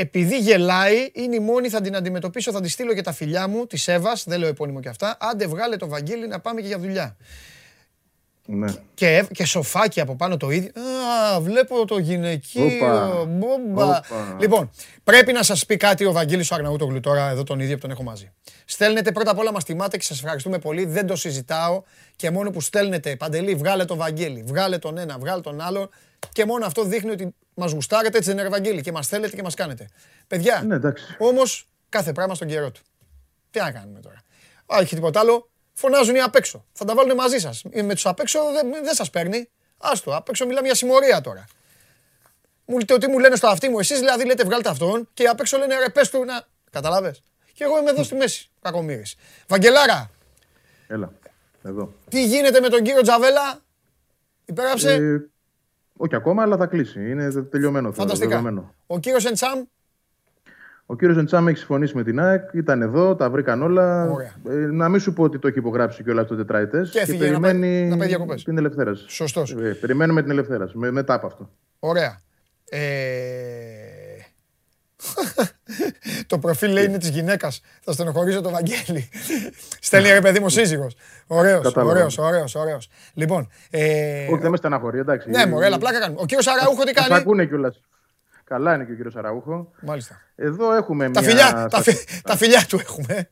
Επειδή 0.01 0.39
γελάει, 0.39 1.11
είναι 1.13 1.35
η 1.35 1.41
μόνη, 1.41 1.69
θα 1.69 1.81
την 1.81 1.97
αντιμετωπίσω, 1.97 2.53
θα 2.53 2.61
τη 2.61 2.69
στείλω 2.69 2.95
και 2.95 3.03
τα 3.03 3.13
φιλιά 3.13 3.49
μου, 3.49 3.67
τη 3.67 3.85
Εύα, 3.87 4.13
δεν 4.25 4.39
λέω 4.39 4.49
επώνυμο 4.49 4.81
και 4.81 4.89
αυτά. 4.89 5.17
Άντε, 5.21 5.47
βγάλε 5.47 5.77
το 5.77 5.89
Βαγγέλη 5.89 6.27
να 6.29 6.41
πάμε 6.41 6.61
και 6.61 6.67
για 6.67 6.79
δουλειά. 6.79 7.17
Ναι. 8.47 8.73
Και, 8.95 9.07
ευ- 9.17 9.33
και 9.33 9.45
σοφάκι 9.45 10.01
από 10.01 10.17
πάνω 10.17 10.37
το 10.37 10.51
ίδιο. 10.51 10.71
Α, 11.35 11.41
βλέπω 11.41 11.85
το 11.87 11.99
γυναικείο. 11.99 12.65
Όπα. 12.65 13.25
Μπόμπα. 13.29 13.85
Όπα. 13.85 14.37
Λοιπόν, 14.41 14.71
πρέπει 15.05 15.33
να 15.33 15.43
σας 15.43 15.67
πει 15.67 15.77
κάτι 15.77 16.05
ο 16.05 16.13
Βαγγέλης 16.13 16.51
ο 16.51 16.55
Αρναούτογλου 16.55 17.01
τώρα, 17.01 17.29
εδώ 17.31 17.43
τον 17.43 17.61
ίδιο 17.61 17.75
που 17.75 17.81
τον 17.81 17.91
έχω 17.91 18.03
μαζί. 18.03 18.33
Στέλνετε 18.65 19.13
πρώτα 19.13 19.31
απ' 19.31 19.39
όλα 19.39 19.53
μας 19.53 19.65
τιμάτε 19.65 19.97
και 19.97 20.03
σας 20.05 20.19
ευχαριστούμε 20.19 20.59
πολύ. 20.59 20.85
Δεν 20.85 21.07
το 21.07 21.17
συζητάω 21.17 21.83
και 22.17 22.31
μόνο 22.31 22.51
που 22.51 22.61
στέλνετε, 22.61 23.17
Παντελή, 23.17 23.55
βγάλε 23.55 23.85
το 23.85 23.97
Βαγγέλη, 23.97 24.43
βγάλε 24.47 24.79
τον 24.79 24.99
ένα, 24.99 25.19
βγάλε 25.19 25.41
τον 25.41 25.61
άλλο 25.61 25.91
και 26.33 26.45
μόνο 26.45 26.67
αυτό 26.67 26.83
δείχνει 26.85 27.11
ότι 27.11 27.35
μας 27.55 27.73
γουστάρετε, 27.73 28.17
έτσι 28.17 28.29
δεν 28.31 28.39
είναι 28.39 28.43
ρε 28.49 28.55
Βαγγέλη, 28.55 28.81
και 28.83 28.93
μας 28.93 29.07
θέλετε 29.07 29.37
και 29.37 29.43
μας 29.43 29.55
κάνετε. 29.55 29.89
Παιδιά, 30.27 30.63
Ναι, 30.67 30.75
εντάξει. 30.75 31.05
όμως 31.19 31.67
κάθε 31.89 32.13
πράγμα 32.13 32.35
στον 32.35 32.49
καιρό 32.49 32.71
του. 32.71 32.81
Τι 33.51 33.59
να 33.59 33.71
κάνουμε 33.73 34.01
τώρα. 34.01 34.23
Α, 34.67 34.77
έχει 34.81 34.95
τίποτα 34.95 35.21
άλλο. 35.21 35.51
φωνάζουν 35.73 36.15
οι 36.15 36.21
απ' 36.21 36.35
έξω. 36.35 36.65
Θα 36.73 36.85
τα 36.85 36.95
βάλουν 36.95 37.15
μαζί 37.15 37.39
σας. 37.39 37.65
Ε, 37.71 37.83
Με 37.83 37.95
τους 37.95 38.07
απ' 38.07 38.21
έξω 38.21 38.39
δεν, 38.53 38.71
δεν 38.85 38.95
σας 38.95 39.11
παίρνει. 39.11 39.49
Άστο, 39.79 40.17
απ' 40.17 40.29
έξω 40.29 40.47
μιλάμε 40.47 40.67
για 40.67 40.75
συμμορία 40.77 41.21
τώρα. 41.21 41.45
Μου 42.65 42.79
λέτε 42.79 42.95
ότι 42.95 43.07
μου 43.07 43.19
λένε 43.19 43.37
στο 43.37 43.47
αυτί 43.49 43.69
μου, 43.69 43.79
εσείς 43.79 43.99
δηλαδή 43.99 44.25
λέτε 44.27 44.45
βγάλτε 44.45 44.69
αυτόν 44.69 45.09
και 45.15 45.23
οι 45.23 45.27
απ' 45.27 45.41
έξω 45.41 45.59
λένε 45.59 45.79
ρε 45.79 45.89
πες 45.89 46.11
του 46.11 46.25
να... 46.25 46.47
Καταλάβες; 46.71 47.23
Και 47.53 47.65
εγώ 47.65 47.79
είμαι 47.79 47.91
εδώ 47.91 48.03
στη 48.03 48.15
μέση, 48.15 48.51
κακομύρης. 48.63 49.15
Βαγγελάρα, 49.49 50.11
Έλα, 50.87 51.13
εδώ. 51.63 51.93
τι 52.09 52.25
γίνεται 52.27 52.61
με 52.61 52.69
τον 52.69 52.83
κύριο 52.83 53.03
Τζαβέλα, 53.03 53.61
υπέγραψε; 54.45 54.99
Ε, 56.01 56.05
όχι 56.05 56.15
ακόμα, 56.15 56.43
αλλά 56.43 56.57
θα 56.57 56.67
κλείσει. 56.67 57.11
Είναι 57.11 57.31
τε- 57.31 57.51
τελειωμένο. 57.51 57.93
θεωρώ, 57.93 58.01
Φανταστικά. 58.11 58.29
δεδομένο. 58.29 58.75
Ο 58.87 58.99
κύριος 58.99 59.25
Εντσάμ, 59.27 59.61
Ο 60.87 60.97
κύριος 60.97 61.17
Εντσάμ 61.19 61.49
έχει 61.49 61.59
συμφωνήσει 61.59 61.97
με 61.97 62.03
την 62.03 62.21
ΑΕΚ, 62.21 62.49
ήταν 62.53 62.83
εδώ, 62.83 63.17
τα 63.17 63.31
βρήκαν 63.31 63.63
όλα. 63.63 64.11
Ωραία. 64.11 64.33
Ε, 64.49 64.55
να 64.55 64.89
μην 64.89 65.01
σου 65.01 65.13
πω 65.13 65.23
ότι 65.23 65.39
το 65.39 65.49
έχει 65.49 65.59
υπογράψει 65.59 66.03
κιόλας 66.03 66.27
το 66.27 66.37
τετραετές. 66.37 66.91
Και 66.91 66.99
έφυγε 66.99 67.31
να 67.31 67.41
πάει- 67.41 67.53
περιμένει 67.53 67.89
να 67.89 67.97
πάει 67.97 68.09
διακοπές. 68.09 68.45
την 68.45 68.59
ελευθέρωση. 68.59 69.05
Σωστός. 69.09 69.53
Ε, 69.53 69.77
περιμένουμε 69.81 70.23
την 70.23 70.31
ελευθέρωση. 70.31 70.79
Με, 70.79 70.91
μετά 70.91 71.15
από 71.15 71.27
αυτό. 71.27 71.51
Ωραία. 71.79 72.21
Ε... 72.69 72.79
το 76.27 76.39
προφίλ 76.39 76.73
λέει 76.73 76.85
είναι 76.85 76.99
της 76.99 77.09
γυναίκας. 77.09 77.61
Θα 77.81 77.93
στενοχωρήσω 77.93 78.41
το 78.41 78.51
Βαγγέλη. 78.51 79.09
Στέλνει 79.81 80.09
ρε 80.11 80.21
παιδί 80.21 80.41
μου 80.41 80.49
σύζυγος. 80.49 80.95
Ωραίος, 81.27 81.63
Κατάλαβα. 81.63 81.93
ωραίος, 81.93 82.19
ωραίος, 82.19 82.55
ωραίος. 82.55 82.89
Λοιπόν, 83.15 83.51
ε... 83.71 84.27
Όχι, 84.31 84.41
δεν 84.41 84.51
με 84.51 84.57
στεναχωρεί, 84.57 84.99
εντάξει. 84.99 85.31
ναι 85.31 85.47
μωρέ, 85.47 85.67
έλα 85.67 85.79
πλάκα 85.79 86.01
κάνουμε. 86.01 86.21
Ο 86.23 86.27
κύριος 86.27 86.47
Αραούχο 86.47 86.85
τι 86.85 86.93
Μας 86.97 87.07
κάνει; 87.09 87.21
ακούνε 87.21 87.45
κιόλας. 87.47 87.81
Καλά 88.45 88.75
είναι 88.75 88.85
και 88.85 88.93
ο 88.93 88.95
κύριος 88.95 89.17
Αραούχο. 89.17 89.71
Μάλιστα. 89.81 90.21
Εδώ 90.37 90.75
έχουμε 90.75 91.11
Τα 91.11 91.21
μια. 91.21 91.29
φιλιά, 91.31 91.67
τα, 91.71 91.83
φι- 91.83 92.23
τα 92.23 92.37
φιλιά 92.37 92.65
του 92.69 92.79
έχουμε. 92.81 93.31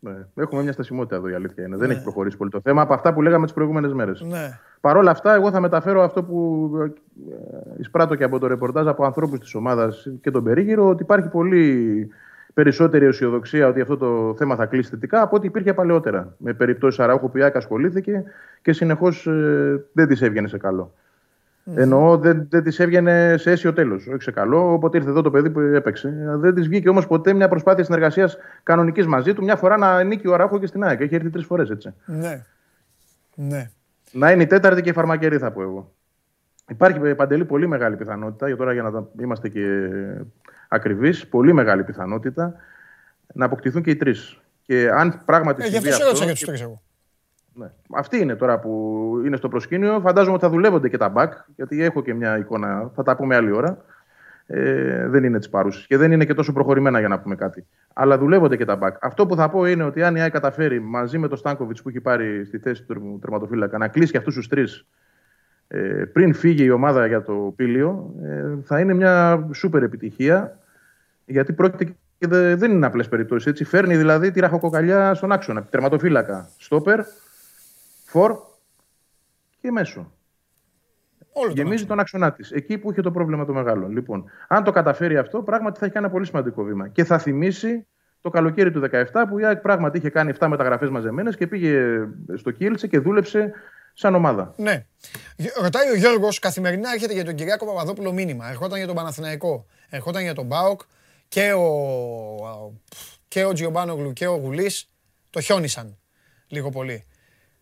Ναι, 0.00 0.26
έχουμε 0.34 0.62
μια 0.62 0.72
στασιμότητα 0.72 1.16
εδώ 1.16 1.28
η 1.28 1.34
αλήθεια 1.34 1.64
είναι. 1.64 1.76
Δεν 1.76 1.90
έχει 1.90 2.02
προχωρήσει 2.02 2.36
πολύ 2.36 2.50
το 2.50 2.60
θέμα 2.60 2.82
από 2.82 2.94
αυτά 2.94 3.14
που 3.14 3.22
λέγαμε 3.22 3.44
τις 3.44 3.54
προηγούμενες 3.54 3.92
μέρες. 3.92 4.20
Ναι. 4.20 4.58
Παρ' 4.80 4.96
όλα 4.96 5.10
αυτά, 5.10 5.34
εγώ 5.34 5.50
θα 5.50 5.60
μεταφέρω 5.60 6.02
αυτό 6.02 6.22
που 6.22 6.70
ε, 6.84 6.90
εισπράττω 7.78 8.14
και 8.14 8.24
από 8.24 8.38
το 8.38 8.46
ρεπορτάζ 8.46 8.86
από 8.86 9.04
ανθρώπους 9.04 9.38
της 9.38 9.54
ομάδας 9.54 10.06
και 10.20 10.30
τον 10.30 10.44
περίγυρο, 10.44 10.88
ότι 10.88 11.02
υπάρχει 11.02 11.28
πολύ 11.28 12.08
περισσότερη 12.54 13.04
αισιοδοξία 13.04 13.68
ότι 13.68 13.80
αυτό 13.80 13.96
το 13.96 14.34
θέμα 14.36 14.56
θα 14.56 14.66
κλείσει 14.66 14.90
θετικά 14.90 15.22
από 15.22 15.36
ό,τι 15.36 15.46
υπήρχε 15.46 15.74
παλαιότερα. 15.74 16.34
Με 16.38 16.52
περιπτώσεις 16.52 17.00
Αραούχου 17.00 17.30
που 17.30 17.38
η 17.38 17.42
ΑΕΚ 17.42 17.56
ασχολήθηκε 17.56 18.24
και 18.62 18.72
συνεχώς 18.72 19.28
δεν 19.92 20.08
της 20.08 20.22
έβγαινε 20.22 20.48
σε 20.48 20.58
καλό. 20.58 20.94
Εννοώ 21.74 22.18
δεν, 22.18 22.46
δεν 22.50 22.62
της 22.62 22.78
έβγαινε 22.78 23.34
σε 23.38 23.50
αίσιο 23.50 23.72
τέλος, 23.72 24.06
όχι 24.06 24.22
σε 24.22 24.30
καλό. 24.30 24.72
Όποτε 24.72 24.96
ήρθε 24.96 25.10
εδώ 25.10 25.22
το 25.22 25.30
παιδί 25.30 25.50
που 25.50 25.60
έπαιξε. 25.60 26.14
Δεν 26.38 26.54
της 26.54 26.68
βγήκε 26.68 26.88
όμως 26.88 27.06
ποτέ 27.06 27.32
μια 27.32 27.48
προσπάθεια 27.48 27.84
συνεργασίας 27.84 28.36
κανονικής 28.62 29.06
μαζί 29.06 29.34
του. 29.34 29.42
Μια 29.42 29.56
φορά 29.56 29.76
να 29.76 30.02
νίκει 30.02 30.26
ο 30.28 30.34
Αραούχο 30.34 30.58
και 30.58 30.66
στην 30.66 30.84
ΑΕΚ. 30.84 31.00
Έχει 31.00 31.14
έρθει 31.14 31.30
τρεις 31.30 31.44
φορές 31.44 31.70
έτσι. 31.70 31.94
Ναι. 32.04 32.44
Ναι. 33.34 33.70
Να 34.12 34.30
είναι 34.32 34.42
η 34.42 34.46
τέταρτη 34.46 34.82
και 34.82 34.88
η 34.88 34.92
φαρμακερή, 34.92 35.38
θα 35.38 35.50
πω 35.50 35.62
εγώ. 35.62 35.92
Υπάρχει 36.70 37.00
ε, 37.04 37.14
παντελή 37.14 37.44
πολύ 37.44 37.66
μεγάλη 37.66 37.96
πιθανότητα, 37.96 38.46
για 38.46 38.56
τώρα 38.56 38.72
για 38.72 38.82
να 38.82 38.90
τα- 38.90 39.08
είμαστε 39.20 39.48
και 39.48 39.88
ακριβείς, 40.68 41.26
πολύ 41.26 41.52
μεγάλη 41.52 41.82
πιθανότητα 41.84 42.54
να 43.34 43.44
αποκτηθούν 43.44 43.82
και 43.82 43.90
οι 43.90 43.96
τρεις. 43.96 44.40
Και 44.62 44.90
αν 44.92 45.22
πράγματι 45.24 45.62
Ε, 45.62 45.66
γι' 45.66 45.72
συμβεί 45.72 45.88
αυτό 45.88 46.00
σε 46.00 46.04
ρώτησα 46.04 46.24
αυτό. 46.24 46.24
για 46.24 46.34
τους 46.34 46.44
τρεις 46.44 46.60
εγώ. 46.60 46.82
Ναι. 47.54 47.70
Αυτή 47.94 48.18
είναι 48.18 48.34
τώρα 48.36 48.58
που 48.58 49.22
είναι 49.26 49.36
στο 49.36 49.48
προσκήνιο. 49.48 50.00
Φαντάζομαι 50.00 50.34
ότι 50.34 50.44
θα 50.44 50.50
δουλεύονται 50.50 50.88
και 50.88 50.96
τα 50.96 51.12
back, 51.16 51.28
γιατί 51.56 51.82
έχω 51.82 52.02
και 52.02 52.14
μια 52.14 52.38
εικόνα, 52.38 52.90
θα 52.94 53.02
τα 53.02 53.16
πούμε 53.16 53.36
άλλη 53.36 53.50
ώρα. 53.50 53.84
Ε, 54.50 55.08
δεν 55.08 55.24
είναι 55.24 55.38
της 55.38 55.48
παρούσης 55.48 55.86
και 55.86 55.96
δεν 55.96 56.12
είναι 56.12 56.24
και 56.24 56.34
τόσο 56.34 56.52
προχωρημένα 56.52 56.98
για 56.98 57.08
να 57.08 57.18
πούμε 57.20 57.34
κάτι. 57.34 57.66
Αλλά 57.92 58.18
δουλεύονται 58.18 58.56
και 58.56 58.64
τα 58.64 58.78
back. 58.82 58.92
Αυτό 59.00 59.26
που 59.26 59.34
θα 59.36 59.50
πω 59.50 59.66
είναι 59.66 59.82
ότι 59.84 60.02
αν 60.02 60.16
η 60.16 60.20
ΑΕΚ 60.20 60.32
καταφέρει 60.32 60.80
μαζί 60.80 61.18
με 61.18 61.28
τον 61.28 61.38
Στάνκοβιτς 61.38 61.82
που 61.82 61.88
έχει 61.88 62.00
πάρει 62.00 62.44
στη 62.44 62.58
θέση 62.58 62.80
του 62.80 62.86
τερμ- 62.86 63.20
τερματοφύλακα 63.20 63.78
να 63.78 63.88
κλείσει 63.88 64.12
και 64.12 64.18
αυτούς 64.18 64.34
τους 64.34 64.48
τρεις 64.48 64.86
ε, 65.68 65.78
πριν 66.12 66.34
φύγει 66.34 66.64
η 66.64 66.70
ομάδα 66.70 67.06
για 67.06 67.22
το 67.22 67.52
Πήλιο, 67.56 68.14
ε, 68.22 68.44
θα 68.64 68.80
είναι 68.80 68.94
μια 68.94 69.46
σούπερ 69.52 69.82
επιτυχία. 69.82 70.58
Γιατί 71.24 71.52
πρόκειται 71.52 71.84
και 72.18 72.26
δε- 72.26 72.54
δεν 72.54 72.70
είναι 72.70 72.86
απλές 72.86 73.08
περιπτώσεις. 73.08 73.46
Έτσι. 73.46 73.64
Φέρνει 73.64 73.96
δηλαδή 73.96 74.30
τη 74.30 74.40
ραχοκοκαλιά 74.40 75.14
στον 75.14 75.32
άξονα. 75.32 75.62
Τερματοφύλακα, 75.62 76.48
στόπερ, 76.58 77.00
φορ 78.08 78.38
και 79.60 79.70
μέσο. 79.70 80.12
Όλο 81.32 81.52
Γεμίζει 81.52 81.86
τον 81.86 82.00
άξονα 82.00 82.32
της. 82.32 82.50
Εκεί 82.50 82.78
που 82.78 82.90
είχε 82.90 83.00
το 83.00 83.10
πρόβλημα 83.10 83.44
το 83.44 83.52
μεγάλο. 83.52 83.88
Λοιπόν, 83.88 84.24
αν 84.48 84.64
το 84.64 84.70
καταφέρει 84.70 85.16
αυτό, 85.16 85.42
πράγματι 85.42 85.78
θα 85.78 85.84
έχει 85.84 85.94
κάνει 85.94 86.06
ένα 86.06 86.14
πολύ 86.14 86.26
σημαντικό 86.26 86.62
βήμα. 86.62 86.88
Και 86.88 87.04
θα 87.04 87.18
θυμίσει 87.18 87.86
το 88.20 88.30
καλοκαίρι 88.30 88.70
του 88.70 88.80
2017 88.92 89.24
που 89.28 89.38
η 89.38 89.44
ΑΕΚ 89.44 89.58
πράγματι 89.60 89.98
είχε 89.98 90.10
κάνει 90.10 90.32
7 90.38 90.46
μεταγραφές 90.48 90.88
μαζεμένες 90.90 91.36
και 91.36 91.46
πήγε 91.46 91.80
στο 92.34 92.50
Κίελτσε 92.50 92.86
και 92.86 92.98
δούλεψε 92.98 93.52
σαν 93.94 94.14
ομάδα. 94.14 94.54
Ναι. 94.56 94.86
Γε- 95.36 95.56
Ρωτάει 95.60 95.90
ο 95.90 95.94
Γιώργος, 95.94 96.38
καθημερινά 96.38 96.92
έρχεται 96.92 97.12
για 97.12 97.24
τον 97.24 97.34
Κυριάκο 97.34 97.66
Παπαδόπουλο 97.66 98.12
μήνυμα. 98.12 98.48
Ερχόταν 98.48 98.78
για 98.78 98.86
τον 98.86 98.96
Παναθηναϊκό, 98.96 99.66
ερχόταν 99.88 100.22
για 100.22 100.34
τον 100.34 100.46
Μπάοκ 100.46 100.80
και 101.28 101.52
ο, 101.52 101.66
και 103.28 103.44
ο 103.44 103.52
Τζιομπάνογλου 103.52 104.12
και 104.12 104.26
ο 104.26 104.34
Γουλής 104.34 104.88
το 105.30 105.40
χιόνισαν 105.40 105.98
λίγο 106.48 106.70
πολύ. 106.70 107.06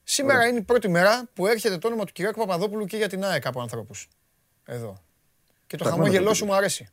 Σήμερα 0.08 0.46
είναι 0.46 0.58
η 0.58 0.62
πρώτη 0.62 0.88
μέρα 0.88 1.22
που 1.32 1.46
έρχεται 1.46 1.78
το 1.78 1.86
όνομα 1.86 2.04
του 2.04 2.12
Κυριάκου 2.12 2.38
Παπαδόπουλου 2.40 2.84
και 2.84 2.96
για 2.96 3.08
την 3.08 3.24
ΑΕΚ 3.24 3.46
από 3.46 3.60
ανθρώπου. 3.60 3.94
Εδώ. 4.64 4.96
Και 5.66 5.76
το 5.76 5.84
Ψαγμένο 5.84 6.04
χαμόγελό 6.04 6.28
το 6.28 6.34
σου 6.34 6.44
μου 6.44 6.54
αρέσει. 6.54 6.88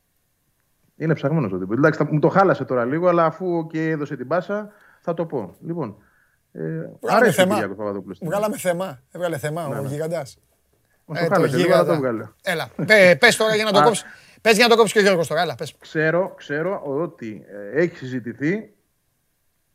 Είναι 0.95 1.13
ψαγμένο 1.13 1.49
ο 1.55 1.59
τύπο. 1.59 1.73
Εντάξει, 1.73 1.99
θα- 1.99 2.07
μου 2.11 2.19
το 2.19 2.29
χάλασε 2.29 2.65
τώρα 2.65 2.85
λίγο, 2.85 3.07
αλλά 3.07 3.25
αφού 3.25 3.67
και 3.67 3.89
έδωσε 3.89 4.15
την 4.15 4.27
πάσα, 4.27 4.71
θα 5.01 5.13
το 5.13 5.25
πω. 5.25 5.55
Λοιπόν, 5.65 5.95
ε, 6.51 6.59
Βγάλαμε 6.61 6.91
αρέσει 7.25 7.29
ο 7.29 7.43
θέμα. 7.43 7.53
Κυριάκος 7.53 7.77
Παπαδόπουλος. 7.77 8.17
Βγάλαμε 8.21 8.57
θέμα. 8.57 9.01
Έβγαλε 9.11 9.37
θέμα 9.37 9.67
Ναι, 9.67 9.79
ο 9.79 9.81
ναι. 9.81 9.87
γιγαντάς. 9.87 10.37
Μας 11.05 11.19
Ε, 11.19 11.27
το 11.27 11.33
χάλασε 11.33 11.57
λίγο, 11.57 11.73
αλλά 11.73 11.85
το 11.85 11.95
βγάλε. 11.95 12.27
Έλα. 12.43 12.69
Πε, 12.85 13.15
πες 13.19 13.35
τώρα 13.35 13.55
για 13.55 13.63
να 13.63 13.71
το 13.71 13.79
Α. 13.79 13.83
κόψεις. 13.83 14.05
Πες 14.41 14.55
για 14.55 14.63
να 14.63 14.69
το 14.69 14.75
κόψεις 14.75 14.93
και 14.93 14.99
ο 14.99 15.01
Γιώργος 15.01 15.27
τώρα. 15.27 15.41
Έλα, 15.41 15.55
πες. 15.55 15.75
Ξέρω, 15.79 16.33
ξέρω 16.37 16.81
ότι 16.85 17.45
ε, 17.47 17.81
έχει 17.81 17.95
συζητηθεί 17.97 18.73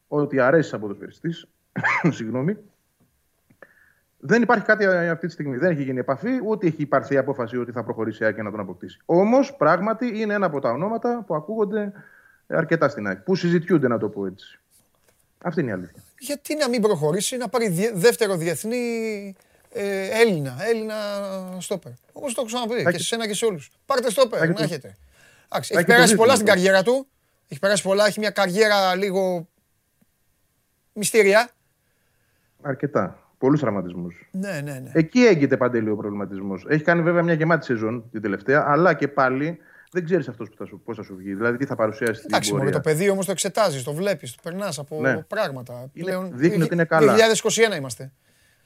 ότι 0.08 0.40
αρέσεις 0.40 0.70
σαν 0.70 0.80
ποδοσφαιριστής, 0.80 1.46
συγγνώμη, 2.10 2.56
δεν 4.18 4.42
υπάρχει 4.42 4.64
κάτι 4.64 4.84
ε, 4.84 5.08
αυτή 5.10 5.26
τη 5.26 5.32
στιγμή. 5.32 5.56
Δεν 5.56 5.70
έχει 5.70 5.82
γίνει 5.82 5.98
επαφή, 5.98 6.30
ούτε 6.44 6.66
έχει 6.66 6.82
υπάρξει 6.82 7.14
η 7.14 7.16
απόφαση 7.16 7.56
ότι 7.56 7.72
θα 7.72 7.84
προχωρήσει 7.84 8.22
η 8.22 8.26
ΑΕΚ 8.26 8.34
και 8.34 8.42
να 8.42 8.50
τον 8.50 8.60
αποκτήσει. 8.60 8.98
Όμως, 9.04 9.54
πράγματι, 9.56 10.20
είναι 10.20 10.34
ένα 10.34 10.46
από 10.46 10.60
τα 10.60 10.70
ονόματα 10.70 11.24
που 11.26 11.34
ακούγονται 11.34 11.92
αρκετά 12.46 12.88
στην 12.88 13.06
ΑΕΚ. 13.06 13.18
Που 13.18 13.34
συζητιούνται, 13.34 13.88
να 13.88 13.98
το 13.98 14.08
πω 14.08 14.26
έτσι. 14.26 14.58
Αυτή 15.42 15.60
είναι 15.60 15.70
η 15.70 15.72
αλήθεια. 15.72 16.02
Γιατί 16.18 16.56
να 16.56 16.68
μην 16.68 16.80
προχωρήσει, 16.82 17.36
να 17.36 17.48
πάρει 17.48 17.68
διε- 17.68 17.92
δεύτερο 17.94 18.36
διεθνή 18.36 18.76
ε, 19.72 20.08
Έλληνα, 20.20 20.56
Έλληνα 20.68 20.94
στόπερ. 21.58 21.92
Όπως 22.12 22.34
το 22.34 22.40
έχω 22.40 22.50
ξαναπεί 22.50 22.82
Θα 22.82 22.90
και 22.90 22.96
έχει- 22.96 23.04
σε 23.06 23.14
ένα 23.14 23.26
και 23.26 23.34
σε 23.34 23.44
όλους. 23.44 23.70
Πάρτε 23.86 24.10
στόπερ, 24.10 24.38
θα 24.38 24.44
έχει 24.44 24.52
να 24.52 24.58
το- 24.58 24.64
έχετε. 24.64 24.88
Εντάξει, 24.88 24.98
θα 25.48 25.58
έχει 25.58 25.72
έχει 25.74 25.80
το 25.80 25.86
περάσει 25.86 26.06
ζήτημα 26.06 26.22
πολλά 26.24 26.34
στην 26.36 26.48
αυτό. 26.48 26.60
καριέρα 26.60 26.82
του. 26.82 27.06
Έχει 27.48 27.60
περάσει 27.60 27.82
πολλά, 27.82 28.06
έχει 28.06 28.18
μια 28.20 28.30
καριέρα 28.30 28.94
λίγο 28.94 29.48
μυστήρια. 30.92 31.50
Αρκετά. 32.62 33.27
Πολλούς 33.38 33.60
τραυματισμούς. 33.60 34.28
Ναι, 34.30 34.60
ναι, 34.64 34.72
ναι. 34.72 34.90
Εκεί 34.92 35.20
έγκυται 35.20 35.56
παντελή 35.56 35.90
ο 35.90 35.96
προβληματισμός. 35.96 36.66
Έχει 36.68 36.82
κάνει 36.84 37.02
βέβαια 37.02 37.22
μια 37.22 37.34
γεμάτη 37.34 37.64
σεζόν 37.64 38.04
την 38.10 38.22
τελευταία, 38.22 38.64
αλλά 38.68 38.94
και 38.94 39.08
πάλι 39.08 39.58
δεν 39.92 40.04
ξέρεις 40.04 40.28
αυτός 40.28 40.48
πώς 40.84 40.96
θα 40.96 41.02
σου 41.02 41.16
βγει. 41.16 41.34
Δηλαδή 41.34 41.56
τι 41.56 41.64
θα 41.66 41.74
παρουσιάσει 41.74 42.14
στην 42.14 42.26
Εντάξει, 42.30 42.50
μωρέ, 42.52 42.62
πορεία. 42.64 42.80
το 42.80 42.88
παιδί 42.88 43.10
όμως 43.10 43.26
το 43.26 43.32
εξετάζεις, 43.32 43.82
το 43.82 43.92
βλέπεις, 43.92 44.34
το 44.34 44.40
περνάς 44.42 44.78
από 44.78 45.00
Ναι. 45.00 45.16
πράγματα. 45.22 45.90
Πλέον, 45.92 46.30
δείχνει 46.34 46.62
ότι 46.62 46.74
είναι 46.74 46.84
καλά. 46.84 47.14
2021 47.14 47.76
είμαστε. 47.76 48.12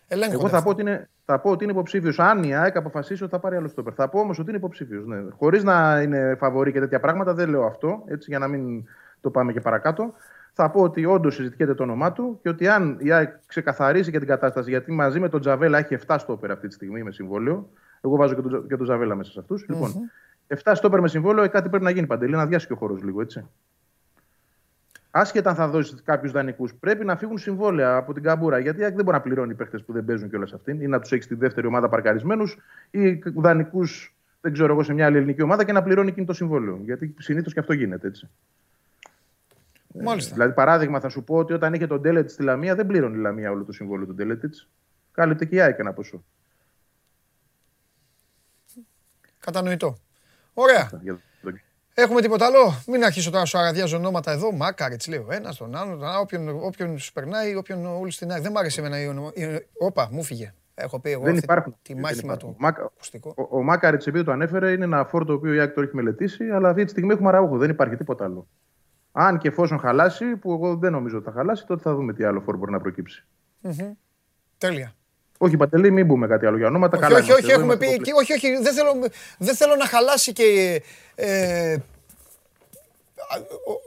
Ελέγχονται 0.08 0.36
Εγώ 0.38 0.48
θα 0.48 0.56
αυτά. 0.56 0.62
πω 0.64 0.70
ότι 0.70 0.80
είναι, 0.80 1.08
θα 1.24 1.38
πω 1.40 1.50
ότι 1.50 1.64
είναι 1.64 1.72
υποψήφιος. 1.72 2.18
Αν 2.18 2.42
η 2.42 2.54
ΑΕΚ 2.56 2.76
αποφασίσει 2.76 3.22
ότι 3.22 3.32
θα 3.32 3.38
πάρει 3.38 3.56
άλλο 3.56 3.68
στόπερ. 3.68 3.92
Θα 3.96 4.08
πω 4.08 4.20
όμως 4.20 4.38
ότι 4.38 4.48
είναι 4.48 4.58
υποψήφιος. 4.58 5.06
Ναι. 5.06 5.16
Χωρίς 5.38 5.62
να 5.64 6.00
είναι 6.02 6.36
φαβορή 6.38 6.72
και 6.72 6.80
τέτοια 6.80 7.00
πράγματα, 7.00 7.34
δεν 7.34 7.48
λέω 7.48 7.64
αυτό, 7.64 8.02
έτσι, 8.06 8.26
για 8.30 8.38
να 8.38 8.48
μην 8.48 8.84
το 9.20 9.30
πάμε 9.30 9.52
και 9.52 9.60
παρακάτω. 9.60 10.14
Θα 10.54 10.70
πω 10.70 10.80
ότι 10.82 11.04
όντως 11.04 11.34
συζητιέται 11.34 11.74
το 11.74 11.82
όνομά 11.82 12.12
του 12.12 12.38
και 12.42 12.48
ότι 12.48 12.68
αν 12.68 12.96
η 13.00 13.12
ΑΕΚ 13.12 13.32
ξεκαθαρίσει 13.46 14.10
και 14.10 14.18
την 14.18 14.28
κατάσταση, 14.28 14.70
γιατί 14.70 14.92
μαζί 14.92 15.20
με 15.20 15.28
τον 15.28 15.40
Τζαβέλα 15.40 15.78
έχει 15.78 15.96
7 16.06 16.16
στόπερ 16.18 16.50
αυτή 16.50 16.68
τη 16.68 16.74
στιγμή 16.74 17.02
με 17.02 17.10
συμβόλαιο. 17.10 17.68
Εγώ 18.00 18.16
βάζω 18.16 18.34
και 18.34 18.40
τον, 18.40 18.50
Τζα- 18.50 18.64
και 18.68 18.76
τον 18.76 18.84
Τζαβέλα 18.84 19.14
μέσα 19.14 19.30
σε 19.30 19.40
αυτούς. 19.40 19.66
Λοιπόν, 19.68 19.92
7 20.46 20.72
στόπερ 20.74 21.00
με 21.00 21.08
συμβόλαιο, 21.08 21.44
ε, 21.44 21.48
κάτι 21.48 21.68
πρέπει 21.68 21.84
να 21.84 21.90
γίνει 21.90 22.06
παντελή, 22.06 22.32
να 22.32 22.46
διάσει 22.46 22.66
και 22.66 22.72
ο 22.72 22.76
χώρος 22.76 23.02
λίγο, 23.02 23.20
έτσι. 23.20 23.48
Άσχετα 25.10 25.50
αν 25.50 25.56
θα 25.56 25.68
δώσει 25.68 25.94
κάποιους 26.04 26.32
δανεικούς, 26.32 26.74
πρέπει 26.74 27.04
να 27.04 27.16
φύγουν 27.16 27.38
συμβόλαια 27.38 27.96
από 27.96 28.12
την 28.12 28.22
καμπούρα. 28.22 28.58
Γιατί 28.58 28.80
η 28.80 28.84
ΑΕΚ 28.84 28.94
δεν 28.94 29.04
μπορεί 29.04 29.16
να 29.16 29.22
πληρώνει 29.22 29.54
παίχτες 29.54 29.84
που 29.84 29.92
δεν 29.92 30.04
παίζουν 30.04 30.28
κιόλα 30.28 30.48
αυτήν 30.54 30.80
ή 30.80 30.86
να 30.86 31.00
τους 31.00 31.12
έχει 31.12 31.22
στη 31.22 31.34
δεύτερη 31.34 31.66
ομάδα 31.66 31.88
παρκαρισμένους 31.88 32.58
ή 32.90 33.22
δανεικούς, 33.36 34.16
δεν 34.40 34.52
ξέρω 34.52 34.72
εγώ, 34.72 34.82
σε 34.82 34.92
μια 34.92 35.06
άλλη 35.06 35.16
ελληνική 35.16 35.42
ομάδα 35.42 35.64
και 35.64 35.72
να 35.72 35.82
πληρώνει 35.82 36.08
εκείνο 36.08 36.26
το 36.26 36.32
συμβόλαιο. 36.32 36.80
Γιατί 36.84 37.14
συνήθως 37.18 37.52
και 37.52 37.60
αυτό 37.60 37.72
γίνεται 37.72 38.06
έτσι. 38.06 38.28
Μάλιστα. 39.94 40.32
Δηλαδή, 40.34 40.52
παράδειγμα, 40.52 41.00
θα 41.00 41.08
σου 41.08 41.24
πω 41.24 41.36
ότι 41.36 41.52
όταν 41.52 41.74
είχε 41.74 41.86
τον 41.86 42.02
Τέλετ 42.02 42.30
στη 42.30 42.42
Λαμία, 42.42 42.74
δεν 42.74 42.86
πλήρωνε 42.86 43.16
η 43.16 43.20
Λαμία 43.20 43.50
όλο 43.50 43.64
το 43.64 43.72
συμβόλαιο 43.72 44.06
του 44.06 44.14
Τέλετ. 44.14 44.44
Κάλυπτε 45.12 45.44
και 45.44 45.54
η 45.54 45.60
ΑΕΚ 45.60 45.78
ένα 45.78 45.92
ποσό. 45.92 46.24
Κατανοητό. 49.38 49.96
Ωραία. 50.54 50.90
Για 51.02 51.14
το- 51.14 51.20
Έχουμε 51.94 52.20
τίποτα 52.20 52.46
άλλο; 52.46 52.82
Μην 52.86 53.04
αρχίσω 53.04 53.30
τώρα 53.30 53.44
σου 53.44 53.58
αραδιάζω 53.58 53.96
ονόματα 53.96 54.30
εδώ. 54.32 54.52
Μάκαριτ 54.52 55.06
λέω. 55.06 55.26
Ένα 55.30 55.54
τον 55.54 55.76
άλλο. 55.76 55.96
τον 55.96 56.04
άλλο, 56.08 56.20
Όποιον, 56.20 56.48
όποιον 56.48 56.98
σου 56.98 57.12
περνάει, 57.12 57.54
όποιον 57.56 57.86
όλοι 57.86 58.10
στην 58.10 58.30
άκρη. 58.30 58.42
Δεν 58.42 58.52
μ' 58.52 58.56
άρεσε 58.58 58.80
εμένα 58.80 59.00
η 59.02 59.06
όνομα. 59.06 59.30
η- 59.34 59.66
Όπα, 59.78 60.08
μου 60.10 60.22
φύγε. 60.22 60.54
Έχω 60.74 61.00
πει 61.00 61.10
εγώ 61.10 61.22
Δεν 61.22 61.32
αυτή 61.32 61.44
υπάρχουν. 61.44 61.76
τη 61.82 61.92
Δεν 61.92 62.02
μάχημα 62.02 62.32
υπάρχουν. 62.32 62.48
του. 62.50 62.56
Ο 62.58 62.62
Μάκα- 62.62 62.84
ακουστικό. 62.84 63.34
Ο, 63.36 63.56
ο 63.58 63.62
Μάκαριτ, 63.62 64.06
επειδή 64.06 64.24
το 64.24 64.32
ανέφερε, 64.32 64.72
είναι 64.72 64.84
ένα 64.84 65.04
φόρ 65.04 65.24
το 65.24 65.32
οποίο 65.32 65.52
η 65.54 65.60
Άκη 65.60 65.74
το 65.74 65.80
έχει 65.80 65.94
μελετήσει, 65.94 66.50
αλλά 66.50 66.68
αυτή 66.68 66.84
τη 66.84 66.90
στιγμή 66.90 67.12
έχουμε 67.12 67.28
αραούχο. 67.28 67.56
Δεν 67.58 67.70
υπάρχει 67.70 67.96
τίποτα 67.96 68.24
άλλο. 68.24 68.48
Αν 69.12 69.38
και 69.38 69.48
εφόσον 69.48 69.78
χαλάσει, 69.78 70.24
που 70.36 70.52
εγώ 70.52 70.76
δεν 70.76 70.92
νομίζω 70.92 71.16
ότι 71.16 71.24
θα 71.26 71.32
χαλάσει, 71.32 71.66
τότε 71.66 71.82
θα 71.82 71.94
δούμε 71.94 72.12
τι 72.12 72.24
άλλο 72.24 72.40
φόρ 72.40 72.56
μπορεί 72.56 72.70
να 72.72 72.80
προκύψει. 72.80 73.24
Μμμ. 73.60 73.92
Τέλεια. 74.58 74.94
Όχι, 75.38 75.56
Παντελή, 75.56 75.90
μην 75.90 76.06
πούμε 76.06 76.26
κάτι 76.26 76.46
άλλο 76.46 76.56
για 76.56 76.66
ονόματα. 76.66 76.96
Όχι, 76.96 77.06
καλά 77.06 77.18
όχι, 77.18 77.26
είμαστε, 77.26 77.42
όχι, 77.44 77.52
εδώ 77.52 77.60
έχουμε 77.62 77.74
είμαστε 77.84 77.96
πει. 77.96 78.02
και- 78.04 78.12
Όχι, 78.16 78.32
όχι, 78.32 78.62
δεν 78.62 78.74
θέλω, 78.74 78.92
δεν 79.38 79.54
θέλω 79.54 79.76
να 79.76 79.86
χαλάσει 79.86 80.32
και 80.32 80.82
ε, 81.14 81.74
ο- 83.66 83.80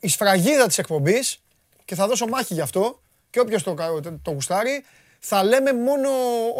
η 0.00 0.08
σφραγίδα 0.08 0.66
της 0.66 0.78
εκπομπής 0.78 1.42
και 1.84 1.94
θα 1.94 2.06
δώσω 2.06 2.26
μάχη 2.26 2.54
γι' 2.54 2.60
αυτό 2.60 3.00
και 3.30 3.40
όποιος 3.40 3.62
το, 3.62 3.74
κα- 3.74 4.00
το, 4.02 4.18
το 4.22 4.30
γουστάρει 4.30 4.84
θα 5.18 5.44
λέμε 5.44 5.72
μόνο 5.72 6.08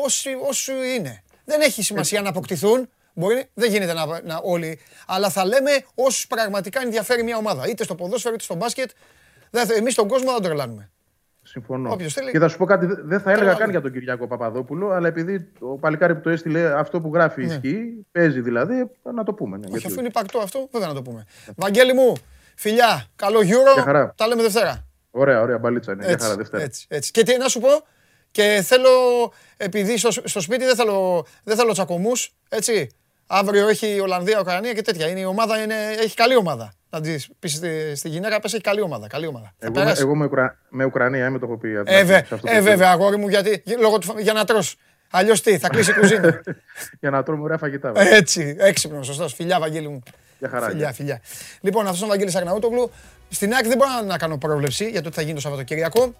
όσοι, 0.05 0.29
όσοι 0.49 0.73
είναι. 0.97 1.23
Δεν 1.45 1.61
έχει 1.61 1.83
σημασία 1.83 2.21
να 2.23 2.29
αποκτηθούν, 2.29 2.89
μπορεί, 3.15 3.51
δεν 3.55 3.71
γίνεται 3.71 3.93
να, 3.93 4.07
να 4.07 4.41
όλοι, 4.43 4.79
αλλά 5.07 5.31
θα 5.31 5.45
λέμε 5.45 5.71
όσους 5.95 6.27
πραγματικά 6.27 6.81
ενδιαφέρει 6.83 7.23
μια 7.23 7.37
ομάδα. 7.37 7.69
Είτε 7.69 7.85
στο 7.85 7.95
ποδόσφαιρο 7.95 8.35
είτε 8.35 8.43
στο 8.45 8.55
μπάσκετ. 8.55 8.91
Δεν 9.51 9.67
θα- 9.67 9.75
Εμείς 9.75 9.95
τον 9.95 10.09
κόσμο 10.09 10.25
δεν 10.27 10.35
τον 10.35 10.43
τρελάνουμε. 10.43 10.91
Συμφωνώ. 11.43 11.93
Όποιος 11.93 12.13
θέλει. 12.13 12.31
Και 12.31 12.39
θα 12.39 12.49
σου 12.49 12.57
πω 12.59 12.65
κάτι, 12.65 12.87
δε- 12.87 12.95
δεν 13.03 13.21
θα 13.21 13.31
έλεγα 13.31 13.47
Καλά. 13.47 13.59
καν 13.59 13.71
για 13.71 13.81
τον 13.81 13.93
Κυριάκο 13.93 14.27
Παπαδόπουλο, 14.27 14.91
αλλά 14.91 15.09
επειδή 15.09 15.49
ο 15.59 15.79
παλικάρι 15.79 16.15
που 16.15 16.21
το 16.21 16.31
έστειλε 16.31 16.79
αυτό 16.79 17.01
που 17.01 17.11
γράφει 17.15 17.45
Ναι. 17.47 17.53
ισχύει, 17.55 18.07
παίζει 18.13 18.41
δηλαδή, 18.41 18.91
να 19.15 19.25
το 19.25 19.33
πούμε. 19.33 19.57
Ναι, 19.57 19.63
Όχι, 19.65 19.73
γιατί 19.73 19.87
αφού 19.87 19.99
είναι 19.99 20.09
υπαρκτό 20.09 20.39
αυτό, 20.39 20.69
βέβαια 20.73 20.89
να 20.89 20.95
το 20.95 21.03
πούμε. 21.03 21.27
Βαγγέλη 21.57 21.93
μου, 21.95 22.13
φιλιά, 22.55 23.07
καλό 23.17 23.39
Euro. 23.41 23.73
Γεια 23.75 23.83
χαρά. 23.83 24.13
Τα 24.17 24.27
λέμε 24.27 24.43
Δευτέρα. 24.43 24.85
Ωραία, 25.11 25.41
ωραία, 25.41 25.59
μπαλίτσα 25.59 25.93
είναι. 25.93 26.07
Για 26.07 26.19
χαρά, 26.21 26.37
Δευτέρα. 26.37 26.63
έτσι, 26.63 26.87
έτσι. 26.89 27.11
Και 27.11 27.23
τι 27.23 27.37
να 27.39 27.49
σου 27.49 27.61
πω, 27.61 27.69
και 28.31 28.63
θέλω, 28.67 28.91
επειδή 29.57 29.99
στο, 29.99 30.11
στο 30.11 30.41
σπίτι 30.41 30.65
δεν 30.65 30.75
θέλω, 30.77 31.27
δεν 31.45 31.57
θέλω 31.57 31.73
τσακωμούς, 31.73 32.35
έτσι. 32.49 32.91
Αύριο 33.33 33.69
έχει 33.69 34.01
Ολλανδία, 34.01 34.39
Ουκρανία 34.41 34.73
και 34.73 34.83
τέτοια. 34.83 35.09
Είναι, 35.09 35.21
η 35.21 35.25
ομάδα 35.25 35.63
είναι, 35.63 35.75
έχει 35.99 36.15
καλή 36.15 36.37
ομάδα. 36.37 36.73
Να 36.91 37.01
τη 37.01 37.15
πεις 37.39 37.53
στη, 37.53 37.93
στη 37.97 38.09
γυναίκα, 38.09 38.41
πες 38.41 38.53
έχει 38.53 38.63
καλή 38.63 38.81
ομάδα. 38.81 39.07
Καλή 39.07 39.27
ομάδα. 39.27 39.55
Θα 39.59 39.67
Εγώ, 39.67 39.75
με, 39.75 39.81
περάσει. 39.81 40.03
εγώ 40.03 40.15
με, 40.17 40.25
Ουκρα... 40.25 40.59
με 40.69 40.85
Ουκρανία, 40.85 41.27
είμαι 41.27 41.39
το 41.39 41.47
έχω 41.47 41.57
πει. 41.59 41.69
Ε, 41.85 42.05
βε- 42.05 42.27
σε 42.27 42.35
αυτό 42.35 42.37
το 42.37 42.43
ε, 42.45 42.51
επίπεδο. 42.51 42.63
βέβαια, 42.71 42.91
αγόρι 42.91 43.17
μου, 43.17 43.29
γιατί, 43.29 43.63
λόγω 43.79 43.99
του, 43.99 44.15
για 44.19 44.33
να 44.33 44.45
τρως. 44.45 44.77
Αλλιώς 45.11 45.41
τι, 45.43 45.59
θα 45.59 45.69
κλείσει 45.69 45.91
η 45.91 45.95
κουζίνα. 45.95 46.41
Για 47.01 47.11
να 47.11 47.23
τρώμε 47.23 47.43
ωραία 47.43 47.59
φαγητά. 47.59 47.93
βέβαια. 47.93 48.15
Έτσι, 48.17 48.57
έξυπνος, 48.59 49.07
σωστός. 49.07 49.35
Φιλιά, 49.35 49.61
Βαγγέλη 49.61 49.89
μου. 49.89 50.03
Για 50.39 50.49
χαρά. 50.49 50.67
Φιλιά, 50.67 50.79
γεια. 50.85 50.93
φιλιά. 50.93 51.21
Λοιπόν, 51.61 51.83
αυτός 51.85 51.97
είναι 51.99 52.07
ο 52.07 52.11
Βαγγέλης 52.11 52.35
Αγναούτογλου. 52.35 52.91
Στην 53.29 53.53
ΑΕΚ 53.55 53.67
δεν 53.67 53.77
μπορώ 53.77 53.91
να 54.07 54.19
κάνω 54.19 54.39
πρόβλεψη 54.39 54.89
για 54.89 55.03
το 55.03 55.09
τι 55.09 55.15
θα 55.15 55.23
γίνει 55.23 55.35
το 55.35 55.41
Σαββατοκύριακο. 55.41 56.15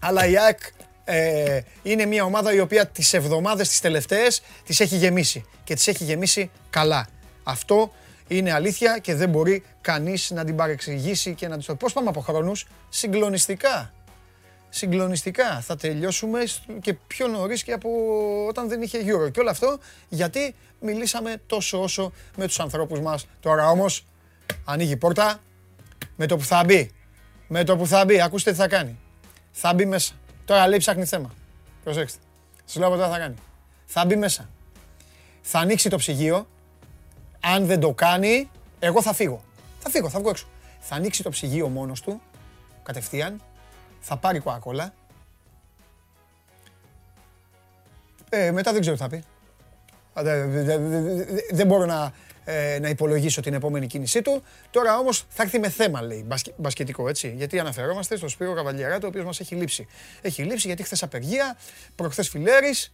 Αλλά 0.00 0.26
η 0.26 0.38
ΑΕΚ 0.38 0.58
ε, 1.04 1.60
είναι 1.82 2.06
μια 2.06 2.24
ομάδα 2.24 2.52
η 2.54 2.60
οποία 2.60 2.86
τις 2.86 3.12
εβδομάδες 3.12 3.68
τις 3.68 3.80
τελευταίες 3.80 4.42
τις 4.64 4.80
έχει 4.80 4.96
γεμίσει. 4.96 5.44
Και 5.64 5.74
τις 5.74 5.86
έχει 5.88 6.04
γεμίσει 6.04 6.50
καλά. 6.70 7.06
Αυτό 7.42 7.92
είναι 8.28 8.52
αλήθεια 8.52 8.98
και 8.98 9.14
δεν 9.14 9.28
μπορεί 9.28 9.64
κανείς 9.80 10.30
να 10.30 10.44
την 10.44 10.56
παρεξηγήσει 10.56 11.34
και 11.34 11.48
να 11.48 11.56
της 11.56 11.66
το... 11.66 11.74
Πώς 11.74 11.92
πάμε 11.92 12.08
από 12.08 12.20
χρόνους, 12.20 12.66
συγκλονιστικά. 12.88 13.92
Συγκλονιστικά. 14.68 15.60
Θα 15.60 15.76
τελειώσουμε 15.76 16.46
σ- 16.46 16.60
και 16.80 16.94
πιο 16.94 17.26
νωρίς 17.26 17.62
και 17.62 17.72
από 17.72 17.88
όταν 18.48 18.68
δεν 18.68 18.82
είχε 18.82 18.98
Euro. 18.98 19.32
Και 19.32 19.40
όλο 19.40 19.50
αυτό 19.50 19.78
γιατί 20.08 20.54
μιλήσαμε 20.80 21.34
τόσο 21.46 21.82
όσο 21.82 22.12
με 22.36 22.46
τους 22.46 22.60
ανθρώπους 22.60 23.00
μας. 23.00 23.26
Τώρα 23.40 23.68
όμως 23.68 24.06
ανοίγει 24.64 24.92
η 24.92 24.96
πόρτα 24.96 25.40
με 26.16 26.26
το 26.26 26.36
που 26.36 26.44
θα 26.44 26.64
μπει. 26.64 26.90
Με 27.48 27.64
το 27.64 27.76
που 27.76 27.86
θα 27.86 28.04
μπει. 28.04 28.20
Ακούστε 28.20 28.50
τι 28.50 28.56
θα 28.56 28.68
κάνει. 28.68 28.98
Θα 29.52 29.74
μπει 29.74 29.84
μέσα. 29.84 30.14
Τώρα 30.44 30.68
λέει 30.68 30.78
ψάχνει 30.78 31.04
θέμα. 31.04 31.30
Προσέξτε. 31.84 32.18
Σας 32.64 32.76
λέω 32.76 32.88
από 32.88 32.96
τώρα 32.96 33.10
θα 33.10 33.18
κάνει. 33.18 33.34
Θα 33.86 34.04
μπει 34.04 34.16
μέσα. 34.16 34.48
Θα 35.40 35.58
ανοίξει 35.58 35.88
το 35.88 35.96
ψυγείο. 35.96 36.46
Αν 37.40 37.66
δεν 37.66 37.80
το 37.80 37.92
κάνει, 37.92 38.50
εγώ 38.78 39.02
θα 39.02 39.12
φύγω. 39.12 39.42
Θα 39.78 39.90
φύγω, 39.90 40.08
θα 40.08 40.18
βγω 40.18 40.30
έξω. 40.30 40.46
Θα 40.80 40.94
ανοίξει 40.94 41.22
το 41.22 41.30
ψυγείο 41.30 41.68
μόνος 41.68 42.00
του, 42.00 42.20
κατευθείαν. 42.82 43.40
Θα 44.00 44.16
πάρει 44.16 44.38
κοακόλα. 44.38 44.92
Ε, 48.28 48.50
μετά 48.50 48.72
δεν 48.72 48.80
ξέρω 48.80 48.96
τι 48.96 49.02
θα 49.02 49.08
πει. 49.08 49.24
Α, 50.14 50.22
δε- 50.22 50.46
δε- 50.46 50.62
δε- 50.62 50.78
δε- 50.78 51.24
δε- 51.24 51.40
Δεν 51.52 51.66
μπορώ 51.66 51.84
να, 51.86 52.12
ε, 52.44 52.78
να 52.80 52.88
υπολογίσω 52.88 53.40
την 53.40 53.54
επόμενη 53.54 53.86
κίνησή 53.86 54.22
του. 54.22 54.42
Τώρα 54.70 54.98
όμως 54.98 55.24
θα 55.28 55.42
έρθει 55.42 55.58
με 55.58 55.68
θέμα, 55.68 56.02
λέει, 56.02 56.24
μπασκε- 56.26 56.54
μπασκετικό, 56.56 57.08
έτσι. 57.08 57.34
Γιατί 57.36 57.58
αναφερόμαστε 57.58 58.16
στο 58.16 58.28
Σπύρο 58.28 58.54
Καβαλιαράτο, 58.54 59.06
ο 59.06 59.08
οποίος 59.08 59.24
μας 59.24 59.40
έχει 59.40 59.54
λείψει. 59.54 59.86
Έχει 60.22 60.42
λείψει 60.42 60.66
γιατί 60.66 60.82
χθες 60.82 61.02
απεργία, 61.02 61.56
προχθές 61.94 62.28
φιλέρης. 62.28 62.92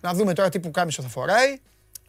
Να 0.00 0.14
δούμε 0.14 0.32
τώρα 0.34 0.48
τι 0.48 0.60
που 0.60 0.70
κάμισο 0.70 1.02
θα 1.02 1.08
φοράει 1.08 1.58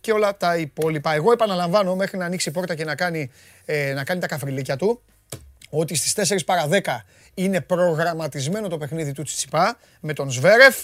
και 0.02 0.12
όλα 0.12 0.38
τα 0.38 0.58
υπόλοιπα. 0.58 1.14
Εγώ 1.14 1.32
επαναλαμβάνω 1.32 1.96
μέχρι 1.96 2.18
να 2.18 2.26
ανοίξει 2.26 2.50
η 2.50 2.52
πόρτα 2.52 2.76
και 2.76 2.84
να 2.86 2.96
κάνει, 2.96 3.32
ε, 3.66 3.94
να 3.94 4.04
κάνει 4.04 4.20
τα 4.20 4.28
καφριλίκια 4.28 4.76
του 4.76 5.02
ότι 5.70 5.96
στις 5.96 6.14
4 6.14 6.46
παρα 6.46 6.68
10 6.68 7.06
είναι 7.34 7.62
προγραμματισμένο 7.62 8.68
το 8.68 8.78
παιχνίδι 8.78 9.12
του 9.12 9.24
Τσιτσιπά 9.24 9.78
με 10.00 10.14
τον 10.14 10.32
Σβέρεφ 10.32 10.78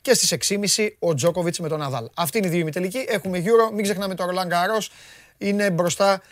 και 0.00 0.14
στις 0.14 0.32
6.30 0.32 0.96
ο 0.98 1.14
Τζόκοβιτς 1.14 1.58
με 1.58 1.68
τον 1.68 1.78
Ναδάλ. 1.78 2.08
Αυτή 2.14 2.38
είναι 2.38 2.46
η 2.46 2.50
δύο 2.50 2.58
ημιτελική. 2.60 3.04
Έχουμε 3.08 3.42
Euro. 3.44 3.72
Μην 3.74 3.82
ξεχνάμε 3.82 4.14
το 4.14 4.24
Ρολάν 4.24 4.46
Γκαρός. 4.48 4.90
Είναι 5.38 5.70
μπροστά 5.70 6.22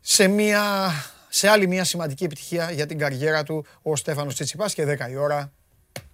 σε, 0.00 0.28
μια, 0.28 0.90
σε 1.28 1.48
άλλη 1.48 1.66
μια 1.66 1.84
σημαντική 1.84 2.24
επιτυχία 2.24 2.70
για 2.70 2.86
την 2.86 2.98
καριέρα 2.98 3.42
του 3.42 3.66
ο 3.82 3.96
Στέφανος 3.96 4.34
Τσιτσιπάς 4.34 4.74
και 4.74 4.96
10 5.06 5.10
η 5.10 5.16
ώρα 5.16 5.52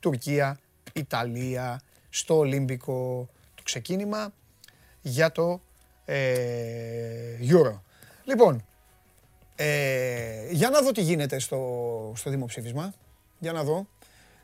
Τουρκία, 0.00 0.58
Ιταλία 0.92 1.80
στο 2.10 2.36
Ολύμπικο 2.36 3.28
το 3.54 3.62
ξεκίνημα 3.62 4.32
για 5.00 5.32
το 5.32 5.60
ε, 6.04 7.36
Euro. 7.40 7.80
Λοιπόν, 8.24 8.64
ε, 9.56 10.46
για 10.50 10.70
να 10.70 10.82
δω 10.82 10.92
τι 10.92 11.02
γίνεται 11.02 11.38
στο, 11.38 12.12
στο 12.16 12.30
δημοψήφισμα. 12.30 12.94
Για 13.38 13.52
να 13.52 13.64
δω. 13.64 13.86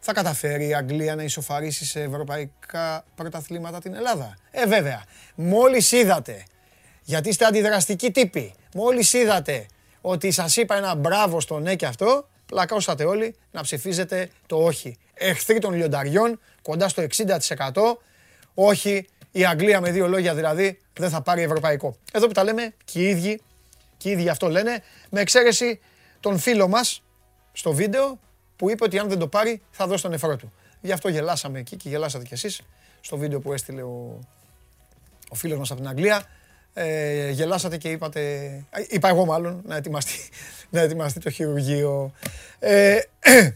Θα 0.01 0.12
καταφέρει 0.12 0.69
η 0.69 0.74
Αγγλία 0.74 1.15
να 1.15 1.23
ισοφαρίσει 1.23 1.85
σε 1.85 2.03
ευρωπαϊκά 2.03 3.05
πρωταθλήματα 3.15 3.81
την 3.81 3.94
Ελλάδα. 3.94 4.36
Ε, 4.51 4.66
βέβαια. 4.66 5.05
Μόλις 5.35 5.93
είδατε, 5.93 6.44
γιατί 7.07 7.28
είστε 7.28 7.45
αντιδραστικοί 7.45 8.11
τύποι, 8.11 8.55
μόλις 8.74 9.12
είδατε 9.12 9.66
ότι 10.01 10.31
σας 10.31 10.57
είπα 10.57 10.77
ένα 10.77 10.95
μπράβο 10.95 11.41
στο 11.41 11.59
ναι 11.59 11.74
και 11.74 11.87
αυτό, 11.87 12.28
πλακώσατε 12.47 13.05
όλοι 13.05 13.35
να 13.51 13.62
ψηφίζετε 13.62 14.31
το 14.47 14.57
όχι. 14.57 14.99
Εχθροί 15.15 15.59
των 15.59 15.74
λιονταριών, 15.74 16.41
κοντά 16.62 16.89
στο 16.89 17.07
60%, 17.16 17.37
όχι 18.55 19.07
η 19.31 19.45
Αγγλία 19.45 19.81
με 19.81 19.91
δύο 19.91 20.09
λόγια 20.09 20.35
δηλαδή 20.35 20.78
δεν 20.93 21.11
θα 21.11 21.23
πάρει 21.23 21.43
ευρωπαϊκό. 21.43 21.97
Εδώ 22.12 22.27
που 22.27 22.33
τα 22.33 22.45
λέμε 22.45 22.74
και 22.85 22.99
οι 22.99 23.09
ίδιοι 23.09 23.41
και 23.97 24.09
οι 24.09 24.12
ίδιοι 24.12 24.28
αυτό 24.28 24.49
λένε, 24.49 24.83
με 25.11 25.20
εξαίρεση 25.20 25.81
τον 26.20 26.39
φίλο 26.39 26.69
μας 26.69 27.03
στο 27.53 27.73
βίντεο 27.73 28.19
που 28.57 28.70
είπε 28.70 28.85
ότι 28.85 28.99
αν 28.99 29.09
δεν 29.09 29.19
το 29.19 29.28
πάρει 29.28 29.62
θα 29.70 29.87
δώσει 29.87 30.03
τον 30.03 30.11
νεφρό 30.11 30.37
του. 30.37 30.53
Γι' 30.81 30.93
αυτό 30.93 31.09
γελάσαμε 31.09 31.59
εκεί 31.59 31.77
και 31.77 31.89
γελάσατε 31.89 32.24
κι 32.24 32.35
εσείς 32.35 32.61
στο 33.01 33.16
βίντεο 33.16 33.41
που 33.41 33.53
έστειλε 33.53 33.83
ο, 33.83 34.19
ο 35.28 35.35
φίλος 35.35 35.59
μας 35.59 35.70
από 35.70 35.81
την 35.81 35.89
Αγγλία. 35.89 36.24
Ε, 36.78 37.31
γελάσατε 37.31 37.77
και 37.77 37.89
είπατε, 37.89 38.20
ε, 38.70 38.85
είπα 38.89 39.09
εγώ 39.09 39.24
μάλλον, 39.24 39.62
να 39.66 39.77
ετοιμαστεί, 39.77 40.28
να 40.70 40.81
ετοιμαστεί 40.81 41.20
το 41.20 41.31
χειρουργείο. 41.31 42.12
Ε, 42.59 42.98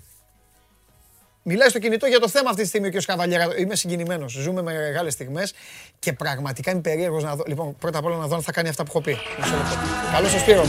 Μιλάει 1.43 1.69
στο 1.69 1.79
κινητό 1.79 2.07
για 2.07 2.21
το 2.21 2.29
θέμα 2.29 2.51
αυτή 2.51 2.63
τη 2.63 2.69
στιγμή 2.69 2.87
ο 2.87 2.91
κ. 2.91 3.05
Καβαλιέρα. 3.05 3.59
Είμαι 3.59 3.75
συγκινημένος. 3.75 4.33
Ζούμε 4.33 4.63
με 4.63 4.73
μεγάλες 4.73 5.13
στιγμές 5.13 5.55
και 5.99 6.13
πραγματικά 6.13 6.71
είμαι 6.71 6.81
περίεργος 6.81 7.23
να 7.23 7.37
δω. 7.37 7.45
Λοιπόν, 7.47 7.77
πρώτα 7.77 7.99
απ' 7.99 8.05
όλα 8.05 8.17
να 8.17 8.27
δω 8.27 8.37
αν 8.37 8.43
θα 8.43 8.53
κάνει 8.53 8.69
αυτά 8.69 8.83
που 8.85 8.89
έχω 8.91 9.01
πει. 9.01 9.17
Μισό 9.39 9.57
λεπτό. 9.57 9.77
Καλώς 10.13 10.31
σας 10.31 10.41
Σπύρο. 10.41 10.65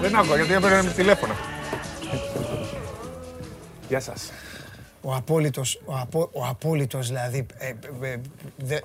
Δεν 0.00 0.16
άκουγα 0.16 0.36
γιατί 0.36 0.52
έπαιρνε 0.52 0.90
τηλέφωνο. 0.90 1.55
Γεια 3.88 4.00
σας. 4.00 4.30
Ο 5.02 5.14
απόλυτος, 5.14 5.80
ο, 5.84 5.94
απο, 5.96 6.28
ο 6.32 6.44
απόλυτος 6.44 7.06
δηλαδή. 7.06 7.46
Ε, 7.58 7.66
ε, 7.68 8.08
ε, 8.12 8.20
δε- 8.56 8.80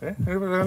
Ε, 0.00 0.14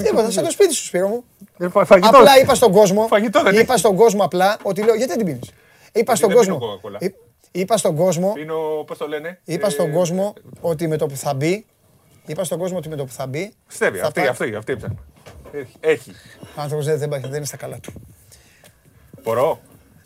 Τίποτα, 0.04 0.32
σαν 0.32 0.44
το 0.44 0.52
σπίτι 0.52 0.74
σου, 0.74 0.86
Σπύρο 0.86 1.08
μου. 1.08 1.24
Ε, 1.58 1.70
φα- 1.70 1.86
φαγητό. 1.86 2.18
Απλά 2.18 2.40
είπα 2.40 2.56
στον 2.56 2.72
κόσμο, 2.72 3.08
Φαγητό 3.08 3.44
δεν 3.44 3.60
είπα 3.60 3.78
στον 3.78 3.96
κόσμο 3.96 4.24
απλά 4.24 4.58
ότι 4.64 4.82
λέω, 4.84 4.96
γιατί 4.96 5.10
δεν 5.16 5.18
την 5.18 5.26
πίνεις. 5.26 5.52
Είπα 5.94 6.16
στον 6.16 6.30
δεν 6.30 6.38
κόσμο, 6.38 6.58
πίνω 6.58 6.80
Coca-Cola. 6.84 7.02
εί- 7.02 7.16
είπα 7.52 7.78
στον 7.78 7.96
κόσμο, 7.96 8.34
Πίνω, 8.34 8.84
πώς 8.88 8.98
το 8.98 9.08
λένε. 9.08 9.40
είπα 9.44 9.68
ε, 9.68 9.70
στον 9.70 9.92
κόσμο 9.92 10.34
ότι 10.62 10.88
με 10.88 10.98
το 10.98 11.06
που 11.06 11.16
θα 11.16 11.34
μπει, 11.34 11.66
είπα 12.26 12.44
στον 12.44 12.58
κόσμο 12.60 12.78
ότι 12.78 12.90
με 12.90 12.96
το 12.96 13.06
που 13.06 13.12
θα 13.12 13.28
μπει, 13.28 13.54
Στέβη, 13.68 13.98
θα 13.98 14.06
αυτή, 14.08 14.20
πάρει- 14.20 14.32
αυτή, 14.32 14.56
αυτή 14.56 14.76
ψάχνω. 14.76 14.98
Έχει. 15.52 15.76
Έχει. 15.80 16.12
ο 16.58 16.62
άνθρωπος 16.62 16.86
δεν, 16.86 16.98
δεν, 16.98 17.10
πάει- 17.10 17.22
δεν 17.22 17.34
είναι 17.34 17.46
στα 17.46 17.58
καλά 17.58 17.80
του. 17.80 17.94
Μπορώ; 19.24 19.62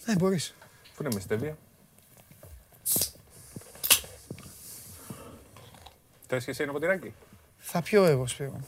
Ναι, 0.05 0.15
μπορείς. 0.15 0.55
Πού 0.95 1.03
είναι 1.03 1.13
με 1.13 1.19
στέβια; 1.19 1.57
Θες 6.27 6.43
και 6.43 6.51
εσύ 6.51 6.63
ένα 6.63 6.71
ποτηράκι; 6.71 7.13
Θα 7.57 7.81
πιω 7.81 8.05
εγώ, 8.05 8.27
Σπύρο. 8.27 8.59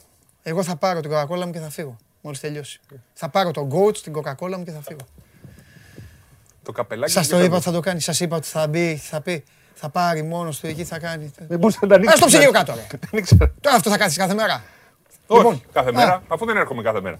Εγώ 0.42 0.62
θα 0.62 0.76
πάρω 0.76 1.00
την 1.00 1.10
Coca-Cola 1.12 1.44
μου 1.44 1.50
και 1.50 1.58
θα 1.58 1.70
φύγω. 1.70 1.96
Μόλις 2.20 2.40
τελειώσει. 2.40 2.80
Θα 3.12 3.28
πάρω 3.28 3.50
τον 3.50 3.70
coach, 3.72 3.96
την 3.96 4.12
Coca-Cola 4.16 4.54
μου 4.56 4.64
και 4.64 4.70
θα 4.70 4.80
φύγω. 4.80 5.00
Το 6.62 6.72
καπελάκι. 6.72 7.12
Σας 7.12 7.26
τι 7.26 7.32
το 7.32 7.38
θα 7.38 7.44
είπα 7.44 7.54
δώσει. 7.54 7.68
ότι 7.68 7.76
θα 7.76 7.82
το 7.82 7.88
κάνει. 7.88 8.00
Σας 8.00 8.20
είπα 8.20 8.36
ότι 8.36 8.46
θα 8.46 8.68
μπει, 8.68 8.96
θα 8.96 9.20
πει. 9.20 9.44
Θα 9.74 9.88
πάρει 9.88 10.22
μόνος 10.22 10.60
του 10.60 10.66
εκεί, 10.66 10.84
θα 10.84 10.98
κάνει. 10.98 11.32
Δεν 11.38 11.58
μπορείς 11.58 11.78
να 11.80 11.88
τα 11.88 11.94
ανοίξεις. 11.94 12.14
Ας 12.14 12.20
το 12.20 12.26
ψυγείο 12.26 12.50
κάτω, 12.50 12.74
ρε. 12.74 12.86
Δεν 13.10 13.22
ξέρω. 13.22 13.52
Τώρα 13.60 13.76
αυτό 13.76 13.90
θα 13.90 13.98
κάτσεις 13.98 14.18
κάθε 14.18 14.34
μέρα. 14.34 14.64
Όχι, 15.26 15.42
Λοιπόν, 15.42 15.62
κάθε 15.72 15.88
α. 15.88 15.92
μέρα, 15.92 16.22
αφού 16.28 16.46
δεν 16.46 16.56
έρχομαι 16.56 16.82
κάθε 16.82 17.00
μέρα. 17.00 17.16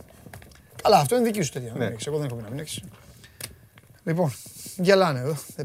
Αλλά 0.82 0.98
αυτό 0.98 1.16
είναι 1.16 1.24
δική 1.24 1.42
σου 1.42 1.52
τέτοια. 1.52 1.72
Ναι. 1.76 1.88
Ναι. 1.88 1.94
Εγώ 2.06 2.16
δεν 2.18 2.26
έχω 2.26 2.36
πει 2.36 2.42
να 2.42 2.48
μην 2.48 2.58
έχεις. 2.58 2.82
Λοιπόν, 4.04 4.32
γελάνε 4.76 5.18
εδώ. 5.20 5.36
Ε, 5.56 5.62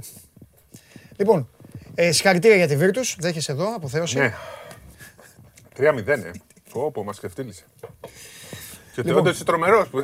Λοιπόν, 1.18 1.49
ε, 1.95 2.12
συγχαρητήρια 2.12 2.66
για 2.66 2.68
τη 2.68 2.78
Virtus. 2.80 3.16
Δέχεσαι 3.20 3.52
εδώ, 3.52 3.76
αποθέωση. 3.76 4.18
Ναι. 4.18 4.34
3-0, 5.78 6.07
ε. 6.07 6.32
Πω, 6.72 6.91
πω, 6.91 7.03
μας 7.03 7.18
ξεφτύλισε. 7.18 7.64
Και 8.94 9.02
Λοιπόν. 9.02 9.18
όντως 9.18 9.34
είσαι 9.34 9.44
τρομερός 9.44 9.88
που... 9.88 10.03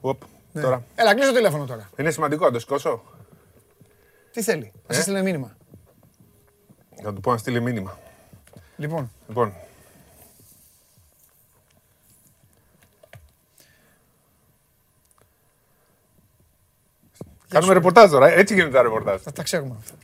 Οπ, 0.00 0.22
Ναι. 0.52 0.62
Τώρα. 0.62 0.84
Έλα, 0.94 1.14
κλείσω 1.14 1.28
το 1.28 1.34
τηλέφωνο 1.36 1.64
τώρα. 1.64 1.90
Είναι 1.96 2.10
σημαντικό 2.10 2.44
να 2.44 2.50
το 2.50 2.58
σηκώσω. 2.58 3.02
Τι 4.32 4.42
θέλει. 4.42 4.72
Θα 4.86 4.92
Ε; 4.92 4.94
σε 4.94 5.02
στείλε 5.02 5.22
μήνυμα. 5.22 5.56
Θα 7.02 7.12
του 7.12 7.20
πω 7.20 7.30
να 7.30 7.36
στείλει 7.36 7.60
μήνυμα. 7.60 7.98
Λοιπόν, 8.76 9.10
Λοιπόν. 9.28 9.52
Κάνουμε 17.48 17.72
ρεπορτάζ 17.72 18.10
τώρα. 18.10 18.28
Έτσι 18.28 18.54
γίνονται 18.54 18.72
τα 18.76 18.82
ρεπορτάζ. 18.82 19.20
θα 19.20 19.32
τα 19.32 19.42
ξέρουμε 19.42 19.74
αυτά. 19.78 19.94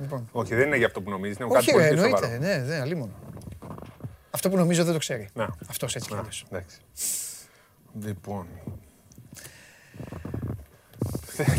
Λοιπόν. 0.00 0.28
Όχι, 0.32 0.54
δεν 0.54 0.66
είναι 0.66 0.76
για 0.76 0.86
αυτό 0.86 1.00
που 1.00 1.10
νομίζεις. 1.10 1.36
Είναι 1.38 1.48
κάτι 1.48 1.58
Όχι, 1.58 1.70
πολύ 1.72 1.84
ρε, 1.84 1.90
πιο 1.94 2.02
εννοείται. 2.04 2.26
σοβαρός. 2.26 2.46
Ναι, 2.46 2.56
ναι, 2.74 2.80
αλίμονο. 2.80 3.12
Αυτό 4.30 4.50
που 4.50 4.56
νομίζω 4.56 4.84
δεν 4.84 4.92
το 4.92 4.98
ξέρει. 4.98 5.28
Να. 5.32 5.48
Αυτός 5.70 5.94
έτσι 5.96 6.08
κι 6.08 6.14
Να, 6.14 6.18
αλλιώς. 6.20 6.44
εντάξει. 6.50 6.78
Λοιπόν. 8.04 8.46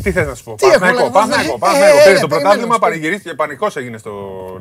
Τι 0.03 0.11
θες 0.11 0.27
να 0.27 0.35
σου 0.35 0.43
πω, 0.43 0.55
Τι 0.55 0.65
έχω, 0.65 0.79
Παναθηναϊκό, 0.79 1.05
να- 1.05 1.11
Παναθηναϊκό, 1.11 1.53
ε, 1.55 1.57
Παναθηναϊκό. 1.59 1.97
ε, 1.99 2.03
Πήρε 2.03 2.17
ε, 2.17 2.19
το 2.19 2.27
περιμένω, 2.27 2.49
πρωτάθλημα, 2.49 2.73
στο- 2.75 2.85
πανηγυρίστηκε, 2.85 3.33
πανικός 3.35 3.75
έγινε 3.75 3.97
στο 3.97 4.11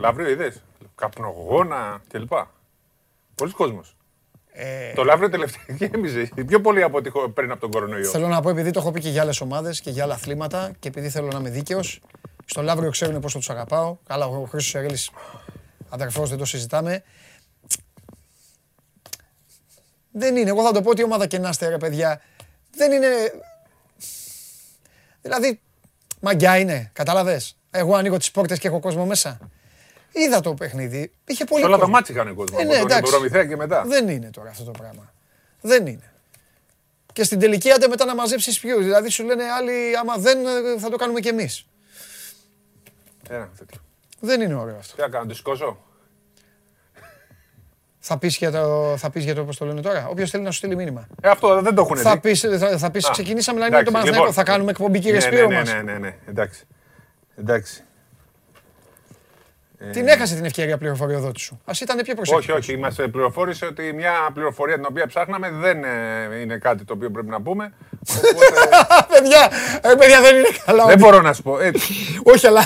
Λαύριο, 0.01 0.29
είδες. 0.29 0.63
Καπνογόνα 0.95 2.01
κλπ. 2.09 2.33
Πολλοί 3.35 3.53
κόσμος. 3.53 3.97
Ε, 4.53 4.93
Το 4.93 5.05
Λαύριο 5.05 5.31
τελευταία 5.31 5.63
γέμιζε. 5.69 6.31
Πιο 6.47 6.61
πολύ 6.61 6.83
από 6.83 6.99
ό,τι 6.99 7.11
πριν 7.35 7.51
από 7.51 7.61
τον 7.61 7.71
κορονοϊό. 7.71 8.11
Θέλω 8.11 8.29
να 8.29 8.41
πω, 8.41 8.51
επειδή 8.51 8.71
το 8.71 8.81
έχω 8.81 8.91
πει 8.91 9.01
και 9.01 9.09
για 9.09 9.23
άλλες 9.23 9.41
ομάδες 9.41 9.81
και 9.81 9.91
για 9.91 10.03
άλλα 10.03 10.15
αθλήματα 10.15 10.73
και 10.79 10.89
επειδή 10.89 11.09
θέλω 11.09 11.27
να 11.27 11.39
είμαι 11.39 11.51
δίκαιος, 11.51 12.01
στο 12.45 12.63
Λαύριο 12.63 12.91
ξέρουν 12.91 13.21
πόσο 13.21 13.39
τους 13.39 13.51
αγαπάω. 13.51 13.97
Καλά, 14.07 14.27
ο 14.27 14.31
Χρήστος 14.31 14.67
Σερέλη, 14.67 14.99
αδερφός, 15.89 16.29
δεν 16.29 16.39
το 16.39 16.45
συζητάμε. 16.45 17.03
Δεν 20.13 20.37
είναι. 20.37 20.51
Εγώ 20.51 20.63
θα 20.63 20.73
το 20.73 20.83
πω 20.83 20.91
ότι 20.91 21.03
ομάδα 21.03 21.27
και 21.27 21.39
να 21.39 21.49
είστε, 21.49 21.69
ρε 21.69 21.77
παιδιά. 21.77 22.21
Δεν 22.71 22.93
είναι. 22.93 23.09
Δηλαδή, 25.23 25.61
μαγκιά 26.21 26.59
είναι. 26.59 26.91
Κατάλαβες. 26.93 27.57
Εγώ 27.71 27.95
ανοίγω 27.95 28.17
τις 28.17 28.31
πόρτες 28.31 28.59
και 28.59 28.69
έχω 28.69 28.81
κόσμο 28.81 29.07
μέσα. 29.07 29.39
Είδα 30.13 30.41
το 30.41 30.55
παιχνίδι. 30.55 31.13
Είχε 31.27 31.45
πολύ 31.45 31.61
Σε 31.61 31.67
όλα 31.67 31.77
τα 31.77 31.81
κόσμο. 31.83 31.95
μάτια 31.97 32.15
είχαν 32.15 32.35
κόσμο. 32.35 32.57
Ε, 32.61 32.63
από 32.63 32.73
ναι, 32.73 32.79
τον 32.79 32.91
εντάξει. 32.91 33.11
Προμηθέα 33.13 33.45
και 33.47 33.57
μετά. 33.57 33.83
Δεν 33.87 34.09
είναι 34.09 34.31
τώρα 34.31 34.51
αυτό 34.51 34.65
το 34.65 34.71
πράγμα. 34.71 35.13
Δεν 35.61 35.87
είναι. 35.87 36.13
Και 37.13 37.25
στην 37.25 37.39
τελική 37.39 37.71
άντε 37.71 37.89
μετά 37.89 38.05
να 38.05 38.15
μαζέψεις 38.15 38.61
ποιους. 38.61 38.85
Δηλαδή 38.85 39.09
σου 39.11 39.25
λένε 39.25 39.43
άλλοι, 39.45 39.97
άμα 40.01 40.17
δεν 40.17 40.39
ε, 40.47 40.79
θα 40.79 40.89
το 40.91 40.97
κάνουμε 40.97 41.21
κι 41.21 41.29
εμείς. 41.29 41.67
Ένα 43.29 43.49
τέτοιο. 43.59 43.81
Δεν 44.21 44.41
είναι 44.41 44.55
ωραίο 44.55 44.77
αυτό. 44.79 44.95
Τι 44.97 45.01
να 45.01 45.09
κάνω, 45.09 45.27
το 45.27 45.35
σηκώσω; 45.35 45.79
Θα 47.99 48.19
πεις 48.19 48.37
για 48.37 48.51
το, 48.51 48.95
θα 48.97 49.11
πεις 49.11 49.25
για 49.25 49.35
το 49.35 49.45
πώς 49.45 49.57
το 49.57 49.65
λένε 49.65 49.81
τώρα; 49.81 50.07
Όποιος 50.09 50.31
θέλει 50.31 50.43
να 50.45 50.51
σου 50.51 50.57
στείλει 50.59 50.77
μήνυμα. 50.77 51.07
Ε, 51.23 51.29
αυτό 51.29 51.63
δεν 51.63 51.75
το 51.75 51.83
έχουν 51.83 51.97
Θα 51.97 52.13
δει. 52.13 52.21
πεις, 52.21 52.41
θα, 52.41 52.79
θα 52.79 52.91
πεις 52.91 53.07
Α, 53.07 53.11
ξεκινήσαμε 53.11 53.59
να 53.61 53.67
είναι 53.67 53.75
τον 53.75 53.81
εντάξει, 53.87 53.93
Παναθηναϊκό. 53.93 54.27
λοιπόν. 54.27 54.45
Θα 54.45 54.53
κάνουμε 54.53 54.71
εκπομπή 54.71 54.99
κύριε 54.99 55.15
Ναι, 55.19 55.21
Σπύρο 55.21 55.49
ναι, 55.49 55.55
μας. 55.59 55.73
ναι, 55.73 55.83
ναι, 55.83 55.99
ναι, 55.99 56.17
εντάξει. 56.29 56.67
Εντάξει. 57.37 57.85
Την 59.93 60.09
έχασε 60.09 60.35
την 60.35 60.45
ευκαιρία 60.45 60.79
πληροφοριοδότη 60.79 61.41
σου. 61.41 61.61
Α 61.65 61.73
ήταν 61.83 62.01
πιο 62.03 62.15
προσεκτικός. 62.15 62.57
Όχι, 62.59 62.71
όχι. 62.71 62.81
Μας 62.81 62.95
πληροφόρησε 62.95 63.67
ότι 63.67 63.93
μια 63.93 64.13
πληροφορία 64.35 64.75
την 64.75 64.87
οποία 64.89 65.07
ψάχναμε 65.07 65.51
δεν 65.51 65.85
ε, 65.85 66.41
είναι 66.41 66.57
κάτι 66.59 66.85
το 66.85 66.93
οποίο 66.93 67.11
πρέπει 67.11 67.29
να 67.29 67.41
πούμε. 67.41 67.73
παιδιά, 69.13 69.51
ε, 69.83 69.95
παιδιά 69.95 70.21
δεν 70.21 70.37
είναι 70.37 70.49
καλά. 70.67 70.87
δεν 70.87 70.99
μπορώ 70.99 71.21
να 71.21 71.33
σου 71.33 71.43
πω. 71.43 71.61
Ε, 71.61 71.71
Όχι, 72.33 72.47
αλλά 72.47 72.63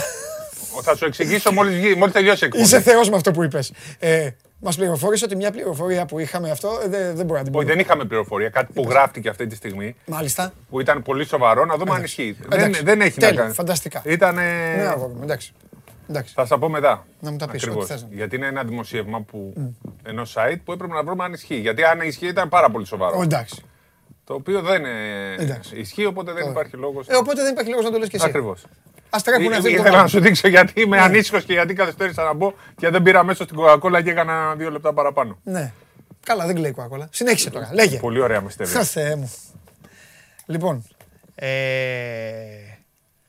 θα 0.82 0.97
σου 0.97 1.05
εξηγήσω 1.05 1.53
μόλις 1.53 1.95
μόλις 1.97 2.15
τελειώσει 2.15 2.45
η 2.45 2.47
εκπομπή. 2.47 2.65
είσαι 2.65 2.81
θεός 2.81 3.11
με 3.11 3.16
αυτό 3.16 3.31
που 3.31 3.43
είπες. 3.43 3.73
Ε, 3.99 4.28
Μας 4.61 4.77
πληροφόρησε 4.77 5.24
ότι 5.24 5.36
μια 5.36 5.51
πληροφορία 5.51 6.07
που 6.07 6.19
είχαμε 6.19 6.51
αυτό 6.51 6.81
ε, 6.85 6.89
δεν, 6.89 7.16
δεν 7.16 7.27
μπορεί 7.27 7.39
να 7.39 7.45
την 7.45 7.55
Όχι, 7.55 7.65
πούμε. 7.65 7.65
δεν 7.65 7.78
είχαμε 7.78 8.05
πληροφορία. 8.05 8.49
Κάτι 8.49 8.73
που 8.73 8.86
γράφτηκε 8.89 9.28
αυτή 9.28 9.47
τη 9.47 9.55
στιγμή 9.55 9.97
Μάλιστα. 10.07 10.53
που 10.70 10.81
ήταν 10.81 11.03
πολύ 11.03 11.27
σοβαρό 11.27 11.65
να 11.65 11.77
δούμε 11.77 11.95
αν 11.95 12.03
ισχύει. 12.03 12.36
Δεν, 12.49 12.61
Εντάξει. 12.61 12.82
δεν 12.82 13.01
έχει 13.01 13.20
να 13.20 13.27
Τέλεια, 13.27 13.43
κάνει. 13.43 13.55
Φανταστικά. 13.55 14.03
Ήταν. 14.05 14.35
Ναι, 14.35 14.86
αγόρι 14.91 15.12
μου, 15.12 15.20
εντάξει. 15.23 15.53
Εντάξει. 16.09 16.32
Θα 16.36 16.47
σας 16.47 16.59
πω 16.59 16.68
μετά. 16.68 17.06
Να 17.20 17.31
μου 17.31 17.36
τα 17.36 17.48
πεις, 17.48 17.62
Ακριβώς. 17.62 17.85
ό,τι 17.85 17.93
θες. 17.93 18.06
Γιατί 18.10 18.36
είναι 18.36 18.47
ένα 18.47 18.64
δημοσίευμα 18.64 19.20
που, 19.20 19.52
ενό 20.02 20.22
site 20.35 20.56
που 20.64 20.72
έπρεπε 20.72 20.93
να 20.93 21.02
βρούμε 21.05 21.24
αν 21.24 21.32
ισχύει. 21.32 21.56
Γιατί 21.56 21.85
αν 21.85 22.01
ισχύει 22.01 22.26
ήταν 22.26 22.48
πάρα 22.48 22.70
πολύ 22.70 22.86
σοβαρό. 22.86 23.18
Ω, 23.18 23.22
εντάξει. 23.22 23.62
Το 24.24 24.35
οποίο 24.35 24.60
δεν 24.62 24.85
ε, 24.85 25.35
Εντάξει. 25.39 25.76
ισχύει, 25.81 26.05
οπότε 26.05 26.32
δεν 26.32 26.51
υπάρχει 26.51 26.76
λόγος. 26.76 27.09
Ε, 27.09 27.14
οπότε 27.16 27.43
δεν 27.43 27.52
υπάρχει 27.52 27.70
λόγος 27.70 27.85
να 27.85 27.90
το 27.90 27.98
λες 27.98 28.09
και 28.09 28.16
εσύ. 28.16 28.26
Ακριβώς. 28.26 28.64
Α 29.10 29.18
τρέχουν 29.24 29.52
αυτοί 29.52 29.56
που 29.56 29.62
το 29.62 29.68
Ήθελα 29.68 29.85
να 29.85 29.90
κάνουν. 29.90 30.09
σου 30.09 30.20
δείξω 30.20 30.48
γιατί 30.48 30.81
είμαι 30.81 30.97
Ναι. 30.97 31.02
ανήσυχος 31.02 31.44
και 31.44 31.52
γιατί 31.52 31.74
καθυστέρησα 31.74 32.22
να 32.24 32.32
μπω 32.35 32.52
και 32.76 32.89
δεν 32.89 33.02
πήρα 33.02 33.24
μέσω 33.24 33.44
στην 33.44 33.56
Coca-Cola 33.60 34.01
και 34.05 34.10
έκανα 34.10 34.55
δύο 34.55 34.70
λεπτά 34.70 34.93
παραπάνω. 34.93 35.39
Ναι. 35.43 35.72
Καλά, 36.26 36.47
δεν 36.47 36.55
κλαίει 36.55 36.70
η 36.70 36.74
Coca-Cola. 36.78 37.05
Συνέχισε 37.10 37.51
τώρα. 37.51 37.70
Λέγε. 37.72 37.98
Πολύ 37.98 38.20
ωραία 38.20 38.40
με 38.40 38.51
στέλνεις. 38.51 38.76
Ω, 38.76 38.85
Θεέ 38.85 39.16
μου. 39.16 39.32
Λοιπόν. 40.47 40.85
Ε... 41.35 41.48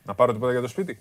Να 0.02 0.14
πάρω 0.14 0.32
τίποτα 0.32 0.52
για 0.52 0.60
το 0.60 0.68
σπίτι; 0.68 1.00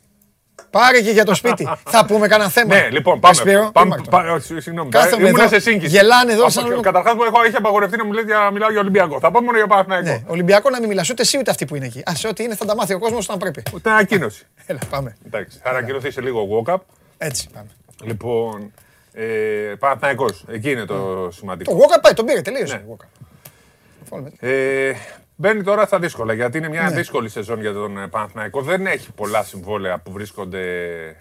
Πάρε 0.70 1.02
και 1.02 1.12
για 1.12 1.26
το 1.26 1.34
σπίτι. 1.36 1.70
Θα 1.94 2.06
πούμε 2.06 2.28
κανένα 2.28 2.50
θέμα. 2.50 2.76
Ναι, 2.76 2.90
λοιπόν, 2.90 3.20
πάμε. 3.20 3.36
Εσπύρο, 3.38 3.70
πάμε, 3.74 3.90
Μάρτο. 3.90 4.10
πάμε 4.10 4.30
όχι, 4.32 4.60
συγγνώμη. 4.60 4.90
Κάθομαι 4.90 5.28
Ήμουν 5.28 5.40
εδώ, 5.40 5.48
σε 5.50 5.60
σύγκριση. 5.60 5.88
γελάνε 5.96 6.32
εδώ 6.32 6.42
Από- 6.42 6.52
σαν- 6.52 6.82
Καταρχάς 6.82 7.14
μου 7.14 7.24
έχω, 7.24 7.44
έχει 7.44 7.56
απαγορευτεί 7.56 7.98
να 7.98 8.06
μου 8.06 8.12
λέτε 8.12 8.26
για 8.26 8.38
να 8.38 8.52
μιλάω 8.52 8.72
για 8.72 8.80
Ολυμπιακό. 8.80 9.20
Θα 9.20 9.32
πάμε 9.32 9.46
μόνο 9.46 9.58
για 9.58 9.68
Παναθηναϊκό. 9.68 10.08
Ναι, 10.10 10.24
Ολυμπιακό 10.28 10.70
να 10.70 10.80
μην 10.80 10.88
μιλάς 10.90 11.10
ούτε 11.10 11.22
εσύ 11.22 11.38
ούτε 11.38 11.52
αυτοί 11.52 11.66
που 11.66 11.76
είναι 11.76 11.86
εκεί. 11.86 12.00
Α, 12.00 12.30
ό,τι 12.30 12.44
είναι 12.44 12.56
θα 12.56 12.66
τα 12.66 12.76
μάθει 12.76 12.94
ο 12.94 13.00
κόσμος 13.00 13.26
όταν 13.28 13.38
πρέπει. 13.40 13.64
Ούτε 13.74 13.90
ανακοίνωση. 13.90 14.46
Έλα, 14.66 14.80
πάμε. 14.90 15.16
Εντάξει, 15.26 15.60
θα 15.64 15.70
ανακοινωθεί 15.70 16.12
σε 16.12 16.22
λίγο 16.22 16.48
walk-up. 16.66 16.78
Έτσι, 17.18 17.48
πάμε. 17.54 17.68
Λοιπόν, 18.04 18.72
ε, 19.14 19.24
Παναθηναϊκός, 19.80 20.44
εκεί 20.52 20.72
είναι 20.72 20.86
το 20.86 21.30
σημαντικό. 21.32 21.72
Το 21.72 21.80
Walker 21.80 22.00
πάει, 22.02 22.14
τον 22.14 22.26
πήρε, 22.26 22.42
τελείωσε. 22.42 22.76
Ναι. 22.76 22.82
ο 22.94 22.98
Walker. 23.00 23.06
Φόλμε. 24.10 24.32
Ε, 24.40 24.92
μπαίνει 25.36 25.64
τώρα 25.64 25.86
στα 25.86 26.00
δύσκολα 26.00 26.34
γιατί 26.34 26.58
είναι 26.58 26.70
μια 26.70 26.84
Ναι. 26.90 26.96
δύσκολη 26.96 27.30
σεζόν 27.30 27.60
για 27.62 27.74
τον 27.74 27.98
ε, 27.98 28.08
Παναθηναϊκό. 28.08 28.62
Δεν 28.62 28.86
έχει 28.86 29.12
πολλά 29.14 29.44
συμβόλαια 29.44 30.00
που 30.00 30.12
βρίσκονται 30.12 30.62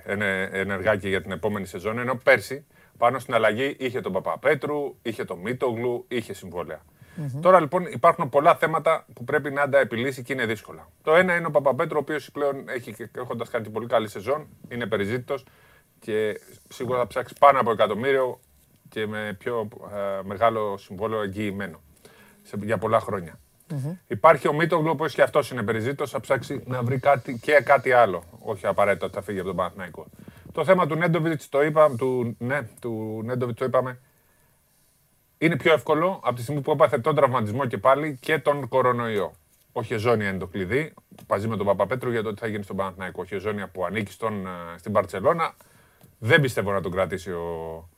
ενε- 0.04 0.54
ενεργά 0.54 0.96
και 0.96 1.08
για 1.08 1.22
την 1.22 1.30
επόμενη 1.30 1.66
σεζόν. 1.66 1.98
Ενώ 1.98 2.14
πέρσι 2.16 2.66
πάνω 2.98 3.18
στην 3.18 3.34
αλλαγή 3.34 3.76
είχε 3.78 4.00
τον 4.00 4.12
Παπαπέτρου, 4.12 4.96
είχε 5.02 5.24
τον 5.24 5.38
Μίτογλου, 5.38 6.04
είχε 6.08 6.34
συμβόλαια. 6.34 6.80
Τώρα 7.40 7.60
λοιπόν 7.60 7.84
υπάρχουν 7.86 8.28
πολλά 8.28 8.54
θέματα 8.54 9.06
που 9.14 9.24
πρέπει 9.24 9.50
να 9.50 9.68
τα 9.68 9.78
επιλύσει 9.78 10.22
και 10.22 10.32
είναι 10.32 10.46
δύσκολα. 10.46 10.88
Το 11.02 11.14
ένα 11.14 11.36
είναι 11.36 11.46
ο 11.46 11.50
Παπαπέτρου, 11.50 11.96
ο 11.96 12.00
οποίος 12.00 12.30
πλέον 12.32 12.68
έχει, 12.68 12.94
έχοντας 13.16 13.48
κάνει 13.50 13.68
πολύ 13.70 13.86
καλή 13.86 14.08
σεζόν, 14.08 14.46
είναι 14.68 14.86
περιζήτητος 14.86 15.44
και 16.00 16.40
σίγουρα 16.68 16.98
θα 16.98 17.06
ψάξει 17.06 17.34
πάνω 17.40 17.60
από 17.60 17.70
εκατομμύριο 17.70 18.40
και 18.88 19.06
με 19.06 19.36
πιο 19.38 19.68
ε, 19.94 20.20
μεγάλο 20.24 20.76
συμβόλαιο 20.78 21.22
εγγυημένο 21.22 21.80
σε, 22.42 22.56
για 22.62 22.78
πολλά 22.78 23.00
χρόνια. 23.00 23.38
Υπάρχει 24.06 24.48
ο 24.48 24.52
Μίτογλου, 24.52 24.88
ο 24.88 24.90
οποίο 24.90 25.06
και 25.06 25.22
αυτός 25.22 25.50
είναι 25.50 25.62
περιζήτητος, 25.62 26.10
θα 26.10 26.20
ψάξει 26.20 26.62
να 26.66 26.82
βρει 26.82 26.98
κάτι 26.98 27.38
και 27.42 27.52
κάτι 27.52 27.92
άλλο. 27.92 28.22
Όχι 28.40 28.66
απαραίτητα 28.66 29.06
ότι 29.06 29.14
θα 29.14 29.22
φύγει 29.22 29.38
από 29.38 29.46
τον 29.46 29.56
Παναθηναϊκό. 29.56 30.06
Το 30.52 30.64
θέμα 30.64 30.86
του 30.86 30.94
Νέντοβιτς 30.94 31.48
το 31.48 31.62
είπαμε, 31.62 31.96
του, 31.96 32.36
ναι, 32.38 32.62
του 32.80 33.20
Νέντοβιτς 33.24 33.58
το 33.58 33.64
είπαμε. 33.64 33.98
Είναι 35.38 35.56
πιο 35.56 35.72
εύκολο 35.72 36.20
από 36.24 36.34
τη 36.34 36.42
στιγμή 36.42 36.60
που 36.60 36.70
έπαθε 36.70 36.98
τον 36.98 37.14
τραυματισμό 37.14 37.66
και 37.66 37.78
πάλι 37.78 38.18
και 38.20 38.38
τον 38.38 38.68
κορονοϊό. 38.68 39.32
Ο 39.72 39.82
Χεζόνια 39.82 40.28
είναι 40.28 40.38
το 40.38 40.46
κλειδί, 40.46 40.94
μαζί 41.28 41.48
με 41.48 41.56
τον 41.56 41.66
Παπαπέτρου 41.66 42.10
για 42.10 42.22
το 42.22 42.34
τι 42.34 42.40
θα 42.40 42.46
γίνει 42.46 42.62
στον 42.62 42.76
Παναθηναϊκό. 42.76 43.22
Ο 43.22 43.24
Χεζόνια 43.24 43.68
που 43.68 43.84
ανήκει 43.84 44.12
στον, 44.12 44.46
ε, 44.46 44.78
στην 44.78 44.92
Παρσελώνα. 44.92 45.54
Δεν 46.18 46.40
πιστεύω 46.40 46.72
να 46.72 46.80
τον 46.80 46.92
κρατήσει 46.92 47.30
ο, 47.30 47.88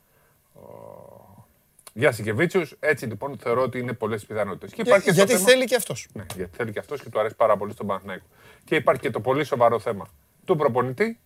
για 1.96 2.12
Σικεβίτσιους. 2.12 2.76
Έτσι 2.80 3.06
λοιπόν 3.06 3.38
θεωρώ 3.38 3.62
ότι 3.62 3.78
είναι 3.78 3.92
πολλές 3.92 4.26
πιθανότητες. 4.26 4.72
Για- 4.72 4.96
γιατί 4.98 5.36
θέλει 5.36 5.64
και 5.64 5.74
αυτός. 5.74 6.08
Ναι, 6.12 6.24
γιατί 6.36 6.56
θέλει 6.56 6.72
και 6.72 6.78
αυτός 6.78 7.02
και 7.02 7.08
του 7.08 7.18
αρέσει 7.20 7.34
πάρα 7.36 7.56
πολύ 7.56 7.72
στον 7.72 7.86
Παναθηναϊκό. 7.86 8.24
Και 8.64 8.74
υπάρχει 8.76 9.00
και 9.00 9.10
το 9.10 9.20
πολύ 9.20 9.44
σοβαρό 9.44 9.78
θέμα 9.78 10.08
του 10.44 10.56
προπονητή, 10.56 11.18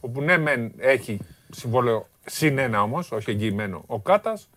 όπου 0.00 0.20
ναι, 0.20 0.38
μεν 0.38 0.72
έχει 0.76 1.20
συμβόλαιο 1.50 2.08
συν 2.26 2.58
ένα 2.58 2.82
όμως, 2.82 3.12
όχι 3.12 3.30
εγγυημένο, 3.30 3.82
ο 3.86 4.00
Κάτας. 4.00 4.50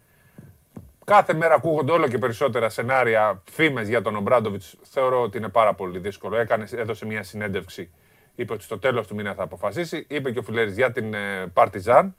Κάθε 1.06 1.34
μέρα 1.34 1.54
ακούγονται 1.54 1.92
όλο 1.92 2.08
και 2.08 2.18
περισσότερα 2.18 2.70
σενάρια, 2.70 3.42
φήμες 3.52 3.88
για 3.88 4.02
τον 4.02 4.16
Ομπράντοβιτς. 4.16 4.76
Θεωρώ 4.82 5.22
ότι 5.22 5.38
είναι 5.38 5.50
πάρα 5.50 5.74
πολύ 5.74 6.00
δύσκολο. 6.00 6.36
Έκανε, 6.38 6.68
έδωσε 6.72 7.06
μια 7.06 7.24
συνέντευξη 7.24 7.90
είπε 8.36 8.54
ότι 8.54 8.64
στο 8.64 8.80
τέλος 8.80 9.08
του 9.08 9.16
μήνα 9.16 9.34
θα 9.34 9.44
αποφασίσει. 9.44 10.06
Είπε 10.10 10.32
και 10.32 10.40
ο 10.40 10.42
Φιλέρης 10.42 10.76
για 10.76 10.92
την 10.92 11.14
ε, 11.14 11.48
Παρτιζάν, 11.54 12.16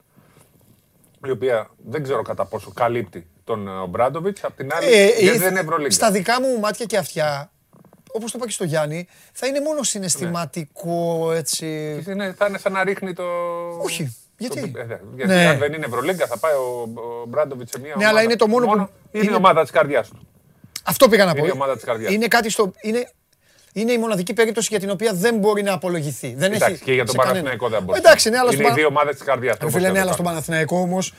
η 1.27 1.31
οποία 1.31 1.69
δεν 1.85 2.03
ξέρω 2.03 2.21
κατά 2.21 2.45
πόσο 2.45 2.71
καλύπτει 2.73 3.27
τον 3.43 3.67
ε, 3.67 3.71
Ομπράντοβιτ. 3.71 4.37
Απ' 4.41 4.55
την 4.55 4.73
άλλη, 4.73 4.87
Ε, 4.93 5.05
γιατί 5.05 5.35
ε, 5.35 5.39
δεν 5.39 5.51
είναι 5.51 5.59
Ευρωλίγκα. 5.59 5.91
Στα 5.91 6.11
δικά 6.11 6.41
μου 6.41 6.59
μάτια 6.59 6.85
και 6.85 6.97
αυτιά, 6.97 7.51
όπως 8.11 8.31
το 8.31 8.37
είπα 8.37 8.45
και 8.47 8.51
στο 8.53 8.63
Γιάννη, 8.63 9.07
θα 9.33 9.47
είναι 9.47 9.59
μόνο 9.61 9.83
συναισθηματικό 9.83 11.31
έτσι. 11.35 11.65
Είναι, 12.07 12.33
θα 12.37 12.45
είναι 12.45 12.57
σαν 12.57 12.71
να 12.71 12.83
ρίχνει 12.83 13.13
το. 13.13 13.23
Όχι. 13.83 14.17
Γιατί; 14.37 14.71
Το- 14.71 14.79
ε, 14.79 14.83
δε- 14.85 14.97
γιατί 15.15 15.31
Ναι. 15.33 15.45
αν 15.47 15.57
δεν 15.57 15.73
είναι 15.73 15.85
Ευρωλίγκα, 15.85 16.27
θα 16.27 16.37
πάει 16.37 16.53
ο, 16.53 16.81
ο 17.21 17.25
Μπράντοβιτς 17.27 17.71
σε 17.71 17.79
μια 17.79 17.91
ομάδα. 17.95 18.09
αλλά 18.09 18.21
είναι 18.21 18.35
το 18.35 18.47
μόνο 18.47 18.65
που- 18.65 18.71
Είναι, 18.73 18.87
η 19.11 19.19
είναι- 19.23 19.35
ομάδα 19.35 19.61
της 19.61 19.71
καρδιάς 19.71 20.09
του. 20.09 20.27
Αυτό 20.83 21.09
πήγα 21.09 21.25
να 21.25 21.31
πω. 21.31 21.37
Είναι 21.37 21.47
η 21.47 21.51
ομάδα 21.51 21.73
της 21.75 21.83
καρδιάς. 21.83 22.13
Είναι 22.13 22.27
κάτι 22.27 22.49
στο. 22.49 22.71
Είναι, 22.81 23.11
είναι 23.77 23.91
η 23.91 23.97
μοναδική 23.97 24.33
περίπτωση 24.33 24.67
για 24.71 24.79
την 24.79 24.89
οποία 24.89 25.13
δεν 25.13 25.37
μπορεί 25.37 25.63
να 25.63 25.73
απολογηθεί. 25.73 26.33
Δεν 26.33 26.53
Εντάξει, 26.53 26.73
έχει 26.73 26.83
και 26.83 26.93
για 26.93 27.05
τον 27.05 27.11
σε 27.11 27.17
κανένα. 27.17 27.33
Παναθηναϊκό 27.33 27.69
δεν 27.69 27.83
μπορεί. 27.83 27.99
Εντάξει, 27.99 28.29
ναι, 28.29 28.37
αλλά 28.37 28.53
είναι 28.53 28.63
στον 28.63 28.71
οι 28.71 28.75
δύο 28.75 28.87
ομάδες 28.87 29.15
της 29.15 29.23
καρδιάς 29.23 29.57
Ρε 29.61 29.69
φίλε, 29.69 29.89
ναι, 29.89 29.99
αλλά 29.99 30.11
στον 30.11 30.25
Παναθηναϊκό 30.25 30.77
όμως 30.79 31.13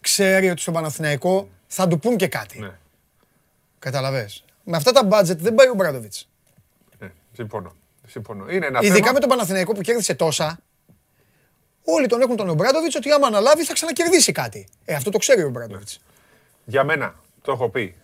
ξέρει 0.00 0.50
ότι 0.50 0.60
στον 0.60 0.74
Παναθηναϊκό 0.74 1.48
θα 1.66 1.88
του 1.88 1.98
πούν 1.98 2.16
και 2.16 2.28
κάτι. 2.28 2.58
Ναι. 2.58 2.70
Καταλαβες. 3.78 4.44
Με 4.64 4.76
αυτά 4.76 4.92
τα 4.92 5.08
budget 5.10 5.36
δεν 5.36 5.54
πάει 5.54 5.68
ο 5.68 5.74
Μπράντοβιτς. 5.74 6.28
Ναι, 6.98 7.10
συμφωνώ. 7.32 7.74
συμφωνώ. 8.06 8.50
Είναι 8.50 8.66
ένα 8.66 8.78
Ειδικά 8.82 8.98
θέμα. 8.98 9.12
με 9.12 9.18
τον 9.18 9.28
Παναθηναϊκό 9.28 9.72
που 9.72 9.80
κέρδισε 9.80 10.14
τόσα. 10.14 10.58
Όλοι 11.84 12.06
τον 12.06 12.20
έχουν 12.20 12.36
τον 12.36 12.48
Ομπράντοβιτς 12.48 12.94
ότι 12.94 13.10
άμα 13.10 13.26
αναλάβει 13.26 13.64
θα 13.64 13.72
ξανακερδίσει 13.72 14.32
κάτι. 14.32 14.68
Ε, 14.84 14.94
αυτό 14.94 15.10
το 15.10 15.18
ξέρει 15.18 15.42
ο 15.42 15.46
Ομπράντοβιτς. 15.46 16.00
Για 16.64 16.84
μένα, 16.84 17.14
το 17.42 17.52
έχω 17.52 17.68
πει, 17.68 17.94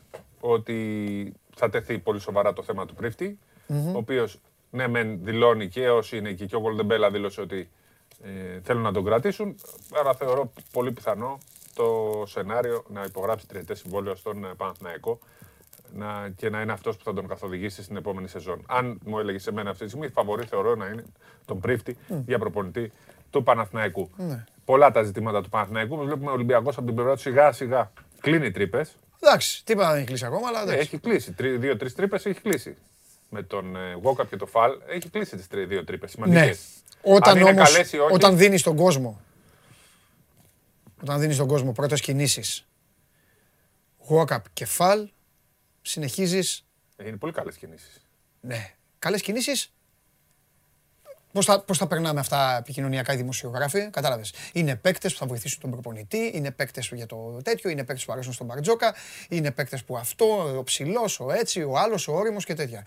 ότι 0.41 1.33
θα 1.57 1.71
τεθεί 1.71 1.99
πολύ 1.99 2.21
σοβαρά 2.21 2.53
το 2.53 2.63
θέμα 2.63 2.87
του 2.87 2.95
πρίφτη, 2.95 3.25
Μμμ. 3.25 3.48
Ο 3.69 3.97
οποίος 3.97 4.41
ναι, 4.71 4.89
μεν 4.89 5.19
δηλώνει 5.23 5.69
και 5.69 5.89
όσοι 5.89 6.17
είναι 6.17 6.29
εκεί 6.29 6.47
και 6.47 6.57
ο 6.57 6.61
Γκολντεμπέλα 6.61 7.11
δήλωσε 7.11 7.41
ότι 7.41 7.71
ε, 8.23 8.61
θέλουν 8.63 8.83
να 8.83 8.93
τον 8.93 9.05
κρατήσουν. 9.05 9.55
Άρα 10.01 10.15
θεωρώ 10.15 10.53
πολύ 10.73 10.93
πιθανό 10.93 11.39
το 11.75 12.23
σενάριο 12.27 12.85
να 12.89 13.05
υπογράψει 13.05 13.47
τριετές 13.47 13.79
συμβόλαιο 13.79 14.15
στον 14.15 14.45
ε, 14.45 14.49
Παναθηναϊκό 14.57 15.19
να, 15.95 16.29
και 16.37 16.51
να 16.51 16.61
είναι 16.61 16.73
αυτός 16.73 16.97
που 16.97 17.05
θα 17.05 17.13
τον 17.15 17.29
καθοδηγήσει 17.29 17.83
στην 17.83 17.97
επόμενη 17.97 18.29
σεζόν. 18.29 18.65
Αν 18.67 18.99
μου 19.05 19.19
έλεγες 19.19 19.43
σε 19.43 19.53
μένα 19.53 19.71
αυτή 19.71 19.83
τη 19.85 19.89
στιγμή, 19.91 20.09
φαβορή 20.09 20.45
θεωρώ 20.47 20.75
να 20.75 20.87
είναι 20.87 21.05
τον 21.45 21.61
πρίφτη 21.61 21.97
Μμ. 22.09 22.19
για 22.27 22.39
προπονητή 22.39 22.93
του 23.31 23.43
Παναθηναϊκού. 23.43 24.11
Ναι. 24.17 24.45
Πολλά 24.65 24.91
τα 24.91 25.03
ζητήματα 25.03 25.43
του 25.43 25.49
Παναθηναϊκού. 25.49 25.95
Όμως 25.95 26.07
Βλέπουμε 26.07 26.31
ο 26.31 26.33
Ολυμπιακός 26.33 26.77
από 26.77 26.87
την 26.87 26.95
πλευρά 26.95 27.15
του 27.15 27.21
σιγά 27.21 27.53
σιγά 27.53 27.93
κλείνει 28.21 28.51
τρύπες. 28.51 28.97
Εντάξει, 29.21 29.65
τίποτα 29.65 29.89
δεν 29.89 29.97
έχει 29.97 30.07
κλείσει 30.07 30.25
ακόμα, 30.25 30.49
αλλά 30.49 30.63
εντάξει. 30.63 30.79
Έχει 30.81 30.99
κλείσει. 30.99 31.33
Τρι- 31.33 31.59
Δύο-τρει 31.61 31.93
τρύπες 31.93 32.27
έχει 32.27 32.41
κλείσει. 32.41 32.77
Με 33.29 33.43
τον 33.43 33.77
ε, 33.77 33.93
Γουόκαπ 34.03 34.29
και 34.29 34.37
το 34.37 34.47
Φαλ 34.47 34.73
έχει 34.89 35.09
κλείσει 35.09 35.37
τις 35.37 35.47
δύο 35.67 35.85
τρύπες. 35.85 36.11
Σημαντικές. 36.11 36.47
Ναι. 36.47 37.15
Όταν 37.15 37.31
Αν 37.37 37.41
είναι 37.41 37.51
όμως, 37.51 37.73
καλές 37.73 37.93
ή 37.93 37.99
όχι, 37.99 38.15
όταν 38.15 38.37
δίνεις 38.37 38.63
τον 38.63 38.77
κόσμο, 38.77 39.21
όταν 41.03 41.21
δίνεις 41.21 41.37
τον 41.37 41.47
κόσμο 41.47 41.73
πρώτες 41.73 42.01
κινήσεις, 42.01 42.67
Γουόκαπ 44.09 44.41
και 44.53 44.67
Φαλ, 44.79 45.05
συνεχίζεις, 45.83 46.67
Είναι 47.05 47.17
πολύ 47.17 47.33
καλές 47.33 47.57
κινήσεις. 47.57 48.07
ναι, 48.41 48.75
καλές 48.99 49.23
κινήσεις, 49.23 49.73
Πώς 51.33 51.45
θα, 51.47 51.61
πώς 51.61 51.79
θα 51.79 51.87
περνάμε 51.87 52.21
αυτά 52.21 52.57
επικοινωνιακά 52.59 53.13
οι 53.13 53.17
δημοσιογράφοι, 53.17 53.91
κατάλαβες. 53.91 54.33
Είναι 54.53 54.77
παίκτες 54.77 55.13
που 55.13 55.19
θα 55.19 55.27
βοηθήσουν 55.27 55.61
τον 55.61 55.71
προπονητή, 55.71 56.31
είναι 56.35 56.51
παίκτες 56.51 56.91
για 56.95 57.07
το 57.07 57.41
τέτοιο, 57.45 57.71
είναι 57.71 57.85
παίκτες 57.85 58.05
που 58.05 58.13
αρέσουν 58.13 58.33
στον 58.33 58.47
Μπαρτζόκα, 58.47 58.95
είναι 59.29 59.51
παίκτες 59.51 59.85
που 59.85 59.97
αυτό, 59.97 60.57
ο 60.59 60.63
ψηλός, 60.63 61.21
ο 61.21 61.31
έτσι, 61.33 61.63
ο 61.63 61.79
άλλος, 61.79 62.09
ο 62.09 62.13
όριμος 62.13 62.45
και 62.45 62.55
τέτοια. 62.55 62.87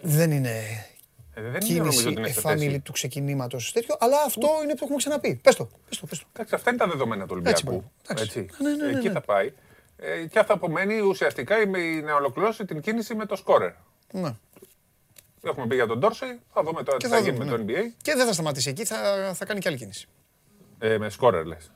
Δεν 0.00 0.30
είναι 0.30 0.86
Ε, 1.34 1.40
δεν 1.42 1.60
είναι 1.68 1.78
νομίζω 1.78 1.90
κίνηση 2.00 2.06
ότι 2.06 2.18
είναι 2.18 2.28
σε 2.28 2.38
εφάμιλη 2.38 2.64
θέση. 2.66 2.80
του 2.80 2.92
ξεκινήματος 2.92 3.72
τέτοιο, 3.72 3.96
αλλά 3.98 4.16
αυτό 4.26 4.48
είναι 4.62 4.72
που 4.74 4.78
έχουμε 4.82 4.96
ξαναπεί. 4.96 5.34
Πες 5.42 5.54
το. 5.54 5.68
Πες 5.88 5.98
το, 5.98 6.06
πες 6.06 6.18
το. 6.18 6.24
Εντάξει, 6.32 6.54
αυτά 6.54 6.70
είναι 6.70 6.78
τα 6.78 6.86
δεδομένα 6.86 7.26
του 7.26 7.42
Έτσι, 7.44 7.66
Ολυμπιακού. 7.66 7.90
μπράβο. 8.06 8.22
Έτσι. 8.22 8.46
Ναι, 8.58 8.70
ναι, 8.70 8.90
ναι, 8.90 8.98
Εκεί 8.98 9.06
ναι. 9.06 9.12
θα 9.12 9.20
πάει. 9.20 9.52
Ε, 9.96 10.26
και 10.26 10.42
θα 10.42 10.54
απομένει 10.54 11.00
ουσιαστικά 11.00 11.60
η- 11.60 11.66
να 12.02 12.14
ολοκληρώσει 12.14 12.64
την 12.64 12.80
κίνηση 12.80 13.14
με 13.14 13.26
το 13.26 13.36
σκόρερ. 13.36 13.72
Ναι. 14.12 14.34
Έχουμε 15.42 15.66
πει 15.66 15.74
για 15.74 15.86
τον 15.86 15.98
Ντόρσεϊ, 15.98 16.40
θα 16.52 16.62
δούμε 16.62 16.82
τώρα 16.82 16.98
Και 16.98 17.04
τι 17.04 17.10
θα 17.10 17.16
θα 17.16 17.22
γίνει 17.22 17.36
δούμε, 17.36 17.50
με 17.50 17.56
το 17.56 17.62
ναι. 17.64 17.72
NBA. 17.72 17.82
Και 18.02 18.14
δεν 18.14 18.26
θα 18.26 18.32
σταματήσει 18.32 18.68
εκεί, 18.70 18.84
θα, 18.84 19.32
θα 19.34 19.44
κάνει 19.44 19.60
και 19.60 19.68
άλλη 19.68 19.76
κίνηση. 19.78 20.06
Ε, 20.78 20.98
με 20.98 21.08
σκόρερ 21.10 21.44
λες. 21.44 21.70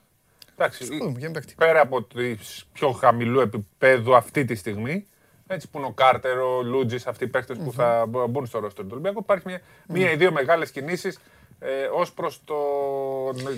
Εντάξει, 0.56 0.84
Θα 0.84 0.96
δούμε, 0.96 1.18
για 1.18 1.30
παίκτη. 1.30 1.54
πέρα 1.56 1.80
από 1.80 2.02
τις 2.02 2.66
πιο 2.72 2.90
χαμηλού 2.90 3.40
επίπεδου 3.40 4.16
αυτή 4.16 4.44
τη 4.44 4.54
στιγμή, 4.54 5.06
έτσι 5.46 5.68
που 5.68 5.78
είναι 5.78 5.86
ο 5.86 5.90
Κάρτερ, 5.92 6.38
ο 6.38 6.62
Λούτζης, 6.62 7.06
αυτοί 7.06 7.24
οι 7.24 7.26
παίκτε 7.26 7.54
που 7.54 7.72
θα 7.72 8.06
μπο- 8.08 8.26
μπουν 8.26 8.46
στο 8.46 8.58
ρόστο 8.58 8.82
του 8.82 8.88
Ολυμπιακού, 8.92 9.18
υπάρχει 9.18 9.42
μια, 9.46 9.60
μία 9.88 10.10
ή 10.10 10.16
δύο 10.16 10.32
μεγάλες 10.32 10.70
κινήσεις 10.70 11.18
ε, 11.60 11.84
ως 11.92 12.12
προς 12.12 12.40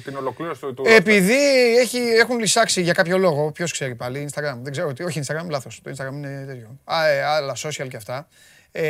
την 0.04 0.16
ολοκλήρωση 0.16 0.60
του. 0.60 0.74
του 0.74 0.82
Επειδή 0.86 1.76
έχει, 1.78 1.98
έχουν 1.98 2.38
λυσάξει 2.38 2.82
για 2.82 2.92
κάποιο 2.92 3.18
λόγο, 3.18 3.52
ποιος 3.52 3.72
ξέρει 3.72 3.94
πάλι, 3.94 4.28
Instagram. 4.32 4.56
Δεν 4.62 4.72
ξέρω 4.72 4.92
τι, 4.92 5.02
όχι 5.04 5.20
Instagram, 5.26 5.46
λάθος. 5.48 5.80
Το 5.82 5.90
Instagram 5.96 6.12
είναι 6.12 6.44
τέτοιο. 6.46 6.78
Α, 6.84 7.06
ε, 7.08 7.22
άλλα 7.22 7.56
social 7.56 7.86
και 7.88 7.96
αυτά. 7.96 8.28
Ε, 8.72 8.84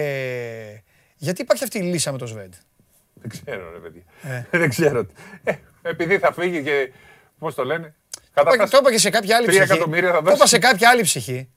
γιατί 1.16 1.42
υπάρχει 1.42 1.64
αυτή 1.64 1.78
η 1.78 1.82
λύσα 1.82 2.12
με 2.12 2.18
το 2.18 2.26
Σβέντ; 2.26 2.52
Δεν 3.14 3.30
ξέρω, 3.30 3.70
ρε 3.72 3.78
παιδιά. 3.78 4.02
Ε. 4.22 4.44
Δεν 4.58 4.68
ξέρω. 4.68 5.06
Ε, 5.44 5.54
επειδή 5.82 6.18
θα 6.18 6.32
φύγει 6.32 6.62
και. 6.62 6.92
Πώς 7.38 7.54
το 7.54 7.64
λένε. 7.64 7.94
Το 8.34 8.50
είπα- 8.54 8.68
Το 8.68 8.78
είπα 8.80 8.90
και 8.90 8.98
σε 8.98 9.10
κάποια 9.10 9.36
άλλη 9.36 9.46
Τρία 9.46 9.58
ψυχή. 9.60 9.74
εκατομμύρια 9.74 10.08
θα 10.12 10.14
Το 10.16 10.20
είπα 10.28 10.30
δώσει. 10.36 10.48
σε 10.48 10.58
κάποια 10.58 10.88
άλλη 10.88 11.02
ψυχή. 11.02 11.48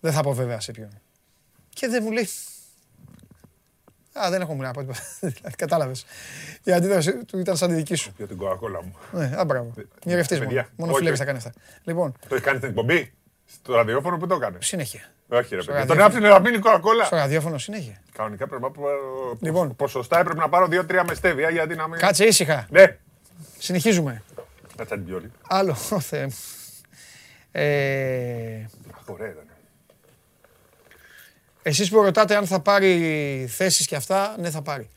Δεν 0.00 0.12
θα 0.12 0.22
πω 0.22 0.32
βέβαια 0.32 0.60
σε 0.60 0.72
ποιον. 0.72 1.00
Και 1.68 1.88
δεν 1.88 2.02
μου 2.02 2.10
λέει. 2.10 2.28
Α, 4.12 4.30
δεν 4.30 4.40
έχω 4.40 4.54
μου 4.54 4.62
να 4.62 4.70
πω 4.70 4.80
τίποτα. 4.80 5.00
Δηλαδή, 5.20 5.56
Κατάλαβες. 5.56 6.04
Η 6.62 6.72
αντίδραση 6.72 7.24
του 7.24 7.38
ήταν 7.38 7.56
σαν 7.56 7.68
τη 7.68 7.74
δική 7.74 7.94
σου. 7.94 8.12
Για 8.16 8.26
την 8.26 8.36
κοκακόλα 8.36 8.82
μου. 8.82 8.96
Ναι, 9.12 9.32
α, 9.40 9.44
μπράβο. 9.44 9.72
Νιρευτής 10.04 10.36
μόνο. 10.38 10.48
Παιδιά, 10.48 10.68
Μόνο 10.76 10.90
όχι, 10.90 10.98
φιλέρες 11.00 11.18
όχι. 11.20 11.28
θα 11.28 11.34
κάνει 11.34 11.44
αυτά. 11.46 11.60
Λοιπόν, 11.84 12.12
Το 12.28 12.34
έχεις 12.34 12.46
κάνει 12.46 12.56
στην 12.58 12.68
εκπομπή; 12.68 13.12
Στο 13.46 13.74
ραδιόφωνο 13.74 14.16
που 14.16 14.26
το 14.26 14.34
έκανες; 14.34 14.66
συνέχεια. 14.66 15.11
Όχι, 15.32 15.54
ρε 15.54 15.62
Στο 15.62 15.72
παιδί. 15.72 15.86
Τον 15.86 15.96
ραδιόφωνο. 15.96 16.04
άφηνε 16.04 16.28
να 16.28 16.40
μείνει 16.40 16.58
κοκακόλα. 16.58 17.04
Στο 17.04 17.16
ραδιόφωνο 17.16 17.58
συνέχεια. 17.58 18.00
Κανονικά 18.12 18.46
πρέπει 18.46 18.62
να 18.62 18.70
πάρω. 18.70 19.36
Λοιπόν. 19.40 19.76
Ποσοστά 19.76 20.18
έπρεπε 20.18 20.38
να 20.40 20.48
πάρω 20.48 20.66
2-3 20.70 21.02
με 21.08 21.14
στέβια 21.14 21.50
γιατί 21.50 21.74
να 21.74 21.88
μην. 21.88 21.98
Κάτσε 21.98 22.24
ήσυχα. 22.24 22.66
Ναι. 22.70 22.96
Συνεχίζουμε. 23.58 24.22
Κάτσε 24.76 24.94
την 24.94 25.04
πιόλη. 25.04 25.30
Άλλο, 25.48 25.76
ο 25.90 26.00
Θεέ 26.10 26.24
μου. 26.26 26.34
Ε, 27.52 28.66
Αχ, 28.94 29.08
ωραία 29.08 29.28
ήταν. 29.30 29.44
εσείς 31.62 31.90
που 31.90 32.02
ρωτάτε 32.02 32.36
αν 32.36 32.46
θα 32.46 32.60
πάρει 32.60 33.46
θέσεις 33.50 33.86
και 33.86 33.96
αυτά, 33.96 34.34
ναι 34.38 34.50
θα 34.50 34.62
πάρει. 34.62 34.88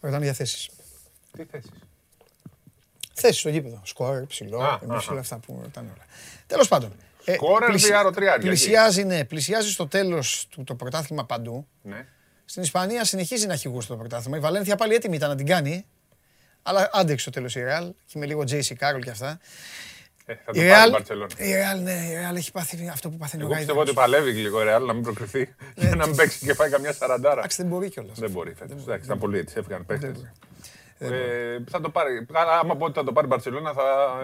Ρωτάνε 0.00 0.24
για 0.24 0.32
θέσεις. 0.34 0.68
Τι 1.36 1.44
θέσεις; 1.50 1.70
Θέσεις 3.12 3.38
στο 3.40 3.48
γήπεδο. 3.48 3.80
Σκόρ, 3.84 4.26
ψηλό, 4.26 4.60
Α, 4.60 4.78
εμείς 4.82 5.06
α, 5.08 5.10
όλα 5.10 5.20
αυτά 5.20 5.36
που 5.38 5.58
ρωτάνε 5.62 5.88
όλα. 5.94 6.04
Τέλος 6.46 6.68
πάντων. 6.68 6.92
Ε, 7.30 7.34
Σκόρερ 7.34 7.68
πλησι- 7.68 7.86
διάρο 7.88 8.10
τριάρια, 8.10 8.48
Πλησιάζει, 8.48 9.04
ναι, 9.04 9.24
πλησιάζει 9.24 9.70
στο 9.70 9.86
τέλος 9.88 10.46
του 10.50 10.64
το 10.64 10.74
πρωτάθλημα 10.74 11.24
παντού. 11.26 11.66
Ναι. 11.82 12.06
Στην 12.44 12.62
Ισπανία 12.62 13.04
συνεχίζει 13.04 13.46
να 13.46 13.52
έχει 13.52 13.68
γούστο 13.68 13.92
το 13.92 13.98
πρωτάθλημα. 13.98 14.36
Η 14.36 14.40
Βαλένθια 14.40 14.76
πάλι 14.76 14.94
έτοιμη 14.94 15.16
ήταν 15.16 15.28
να 15.28 15.34
την 15.36 15.46
κάνει. 15.46 15.86
Αλλά 16.62 16.90
άντεξε 16.92 17.22
στο 17.22 17.30
τέλος 17.30 17.54
η 17.56 17.60
Ρεάλ 17.62 17.92
και 18.06 18.18
με 18.18 18.26
λίγο 18.26 18.44
Τζέισι 18.44 18.74
Κάρολ 18.74 19.02
και 19.02 19.10
αυτά. 19.10 19.38
Ε, 20.26 20.34
θα 20.34 20.40
Η 20.40 20.44
το 20.44 20.52
πάρει 20.52 20.60
η 20.60 20.62
Ρεάλ, 20.68 20.90
Μπαρσελόνα. 20.90 21.30
η 21.36 21.52
Ρεάλ, 21.52 21.80
ναι, 21.82 21.92
η 22.10 22.14
Ρεάλ 22.14 22.36
έχει 22.36 22.50
πάθει 22.52 22.88
αυτό 22.92 23.08
που 23.10 23.16
πάθαίνει 23.16 23.42
ο 23.42 23.46
Εγώ 23.46 23.54
πιστεύω 23.56 23.78
Γάιδαρος. 23.78 24.06
ότι 24.06 24.16
παλεύει 24.16 24.40
λίγο 24.40 24.60
η 24.60 24.64
Ρεάλ 24.64 24.84
να 24.84 24.92
μην 24.92 25.02
προκριθεί 25.02 25.54
και 25.74 25.86
να 26.00 26.06
μην 26.06 26.16
παίξει 26.16 26.38
και 26.46 26.54
φάει 26.54 26.70
καμιά 26.70 26.92
σαραντάρα. 26.92 27.38
Εντάξει, 27.38 27.56
δεν 27.62 27.66
μπορεί 27.70 27.88
κιόλας. 27.90 28.18
Δεν 28.18 28.30
μπορεί 28.30 28.54
φέτος. 28.54 28.82
Εντάξει, 28.82 29.04
ήταν 29.04 29.18
πολύ 29.18 29.38
έτσι. 29.38 29.54
Έφυγαν 29.58 29.86
παίχτες. 29.86 30.10
Μπορεί. 31.00 31.14
Ε, 31.14 31.58
θα 31.70 31.80
το 31.80 31.88
πάρει. 31.88 32.26
Άρα, 32.32 32.58
Άμα 32.58 32.76
πω 32.76 32.84
ότι 32.84 32.94
θα 32.98 33.04
το 33.04 33.12
πάρει 33.12 33.26
η 33.26 33.30
Μπαρσελόνα, 33.30 33.72
θα 33.72 33.82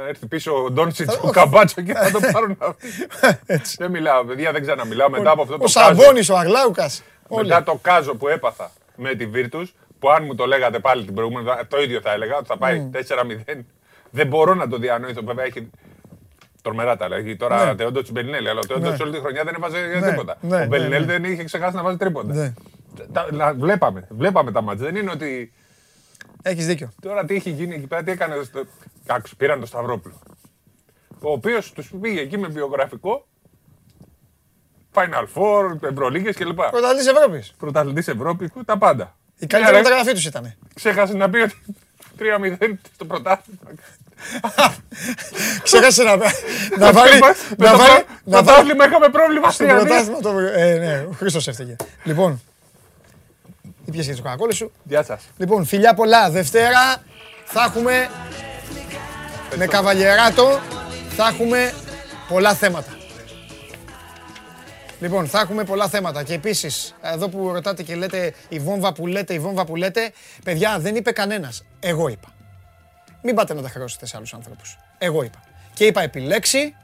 έρθει 0.09 0.27
πίσω 0.27 0.65
ο 0.65 0.71
Ντόνσιτς, 0.71 1.19
ο 1.23 1.31
Καμπάτσο 1.31 1.83
και 1.83 1.93
θα 1.95 2.11
το 2.11 2.21
πάρουν 2.33 2.57
αυτοί. 2.59 2.89
Δεν 3.83 3.91
μιλάω, 3.91 4.25
παιδιά, 4.25 4.53
δεν 4.53 4.61
ξαναμιλάω. 4.63 5.11
Μετά 5.11 5.31
από 5.31 5.43
αυτό 5.43 5.55
Ο 5.55 5.59
το 5.59 5.71
κάζο, 5.73 6.01
Σαμπόνις, 6.01 6.29
ο 6.31 6.37
Αγλάουκας. 6.37 7.03
Όλοι. 7.29 7.49
μετά 7.49 7.63
το 7.63 7.79
κάζο 7.83 8.15
που 8.15 8.29
έπαθα 8.29 8.71
με 8.97 9.15
τη 9.15 9.29
Virtus, 9.35 9.65
που 9.99 10.11
αν 10.11 10.25
μου 10.25 10.35
το 10.35 10.47
λέγατε 10.47 10.79
πάλι 10.79 11.05
την 11.05 11.15
προηγούμενη, 11.15 11.47
θα- 11.47 11.67
το 11.69 11.81
ίδιο 11.83 12.01
θα 12.01 12.13
έλεγα, 12.13 12.37
ότι 12.37 12.47
θα 12.47 12.57
πάει 12.57 12.91
4-0. 12.93 13.65
Δεν 14.11 14.27
μπορώ 14.27 14.55
να 14.55 14.69
το 14.69 14.77
διανοηθώ. 14.77 15.23
Βέβαια 15.25 15.45
έχει 15.45 15.71
τρομερά 16.63 16.97
τα 16.97 17.09
λέγει. 17.09 17.37
Τώρα 17.37 17.65
Ναι. 17.65 17.75
Τεόντος 17.75 18.11
Μπελινέλη, 18.11 18.49
αλλά 18.49 18.61
ο 18.63 18.67
Τεόντος 18.67 18.99
Ναι. 18.99 19.05
όλη 19.05 19.13
τη 19.13 19.21
χρονιά 19.21 19.45
δεν 19.45 19.55
έβαζε 19.55 19.79
Ναι, 20.01 20.09
τίποτα. 20.11 20.37
ναι, 20.41 20.57
ο 20.57 20.59
ναι, 20.59 20.67
Μπελινέλη 20.67 21.07
ναι. 21.07 21.13
δεν 21.19 21.25
είχε 21.33 21.45
ξεχάσει 21.45 21.77
να 21.77 21.83
βάζει 21.83 21.97
τρίποντα. 21.97 22.35
Ναι. 22.35 22.53
Τα- 23.13 23.27
να- 23.33 23.53
Βλέπαμε, 23.55 24.07
βλέπαμε 24.11 24.53
τα 24.53 24.63
μάτια. 24.63 24.85
Δεν 24.85 24.97
είναι 24.97 25.11
ότι 25.11 25.53
Έχεις 26.47 26.67
δίκιο. 26.67 26.93
Τώρα 27.03 27.25
τι 27.25 27.35
έχει 27.35 27.51
γίνει 27.51 27.75
εκεί 27.75 27.87
πέρα, 27.87 28.03
τι 28.03 28.11
έκανε. 28.11 28.43
Στο... 28.45 28.65
Άκουσε, 29.07 29.35
πήραν 29.35 29.59
τον 29.59 29.67
Σταυρόπουλο. 29.69 30.21
Ο 31.21 31.31
οποίος 31.33 31.73
τους 31.73 31.91
πήγε 32.01 32.21
εκεί 32.21 32.39
με 32.39 32.49
βιογραφικό. 32.49 33.27
Final 34.95 35.25
Four, 35.35 35.83
Ευρωλίγε 35.91 36.33
κλπ. 36.33 36.61
Πρωταθλητής 36.71 37.07
Ευρώπης. 37.07 37.55
Πρωταθλητής 37.59 38.09
Ευρώπης, 38.09 38.49
τα 38.65 38.79
πάντα. 38.79 39.17
Η 39.39 39.47
καλύτερη 39.47 39.77
Ναι, 39.77 39.83
ρε, 39.83 39.89
μεταγραφή 39.89 40.15
τους 40.15 40.25
ήταν. 40.27 40.55
Ξέχασε 40.75 41.17
να 41.17 41.31
πει 41.31 41.39
ότι 41.41 41.55
3-0 42.19 42.75
στο 42.95 43.05
πρωτάθλημα. 43.05 43.61
Ξέχασε 45.63 46.03
να, 46.03 46.17
να 46.79 46.93
βάλει. 46.93 47.19
Με 47.21 47.35
να 47.57 47.71
το 47.71 47.77
βάλει. 47.79 47.91
πρω- 47.91 48.07
να 48.25 48.39
το 48.39 48.45
πρωτάθλημα 48.45 48.87
είχαμε 48.87 49.09
πρόβλημα 49.09 49.51
στο 49.51 49.65
στην 49.65 49.77
πρωτάθλημα. 49.77 50.21
Το, 50.21 50.39
ε, 50.39 50.79
ναι, 50.79 51.07
ο 51.11 51.13
Χρήστος 51.13 51.49
έφταιγε. 51.49 51.77
Λοιπόν, 52.05 52.41
Ή 53.85 53.91
πιες 53.91 54.05
και 54.05 54.13
τις 54.13 54.21
κοκακόλες 54.21 54.57
σου. 54.57 54.73
Γεια 54.85 55.03
σας. 55.03 55.23
Λοιπόν, 55.37 55.65
φιλιά 55.65 55.95
πολλά. 55.95 56.31
Δευτέρα 56.31 57.03
θα 57.45 57.65
έχουμε 57.69 58.09
με 59.57 59.67
καβαλιεράτο 59.67 60.61
θα 61.17 61.29
έχουμε 61.29 61.73
πολλά 62.29 62.55
θέματα. 62.55 62.97
Λοιπόν, 65.01 65.27
θα 65.27 65.41
έχουμε 65.41 65.65
πολλά 65.65 65.89
θέματα. 65.89 66.23
Και 66.23 66.35
επίσης, 66.35 66.95
εδώ 67.01 67.29
που 67.29 67.53
ρωτάτε 67.53 67.83
και 67.83 67.95
λέτε 67.95 68.35
η 68.49 68.59
βόμβα 68.59 68.93
που 68.93 69.07
λέτε, 69.07 69.35
η 69.35 69.39
βόμβα 69.39 69.65
που 69.65 69.77
λέτε, 69.77 70.13
παιδιά, 70.45 70.79
δεν 70.79 70.97
είπε 70.97 71.13
κανένας. 71.13 71.65
Εγώ 71.81 72.09
είπα. 72.09 72.29
Μην 73.23 73.35
πάτε 73.35 73.55
να 73.55 73.63
τα 73.63 73.69
χρεώσετε 73.69 74.07
σε 74.07 74.17
άλλους 74.17 74.35
άνθρωπου. 74.35 74.63
Εγώ 74.99 75.23
είπα. 75.23 75.43
Και 75.75 75.87
είπα 75.87 76.03
επιλέξει, 76.03 76.75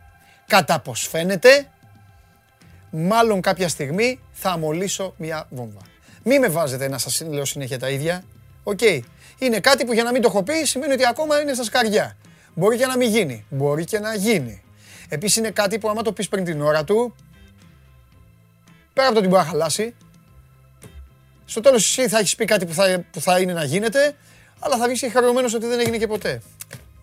κατά 0.47 0.81
πώ 0.81 0.95
φαίνεται, 0.95 1.69
μάλλον 2.91 3.41
κάποια 3.41 3.69
στιγμή 3.69 4.21
θα 4.33 4.51
αμολήσω 4.51 5.15
μια 5.17 5.47
βόμβα. 5.51 5.81
Μη 6.23 6.39
με 6.39 6.49
βάζετε 6.49 6.89
να 6.89 6.99
σας 6.99 7.21
λέω 7.21 7.45
συνέχεια 7.45 7.79
τα 7.79 7.89
ίδια. 7.89 8.25
Οκ. 8.63 8.81
Είναι 9.39 9.61
κάτι 9.61 9.85
που 9.85 9.93
για 9.93 10.03
να 10.03 10.13
μην 10.13 10.23
το 10.23 10.29
έχω 10.29 10.43
πει 10.43 10.65
σημαίνει 10.65 10.93
ότι 10.93 11.07
ακόμα 11.07 11.41
είναι 11.41 11.55
στα 11.55 11.65
σκαριά. 11.65 12.17
Μπορεί 12.55 12.77
και 12.77 12.87
να 12.87 12.97
μην 12.97 13.11
γίνει. 13.11 13.45
Μπορεί 13.51 13.85
και 13.85 13.99
να 13.99 14.15
γίνει. 14.15 14.63
Επίσης 15.09 15.37
είναι 15.37 15.51
κάτι 15.51 15.79
που 15.79 15.89
άμα 15.89 16.03
το 16.03 16.13
πεις 16.13 16.29
πριν 16.29 16.45
την 16.45 16.63
ώρα 16.63 16.85
του, 16.85 17.15
πέρα 18.93 19.07
από 19.07 19.15
το 19.15 19.21
ότι 19.21 19.29
μπορεί 19.29 19.43
να 19.43 19.49
χαλάσει, 19.49 19.95
στο 21.45 21.61
τέλος 21.61 21.99
εσύ 21.99 22.09
θα 22.09 22.19
έχεις 22.19 22.35
πει 22.35 22.45
κάτι 22.45 22.67
που 22.67 22.73
θα, 22.73 23.05
που 23.11 23.21
θα 23.21 23.41
είναι 23.41 23.53
να 23.53 23.65
γίνεται, 23.65 24.17
αλλά 24.59 24.77
θα 24.77 24.87
βγεις 24.87 25.01
και 25.01 25.09
χαρούμενος 25.09 25.55
ότι 25.55 25.67
δεν 25.67 25.81
έγινε 25.81 25.97
και 25.97 26.07
ποτέ. 26.07 26.43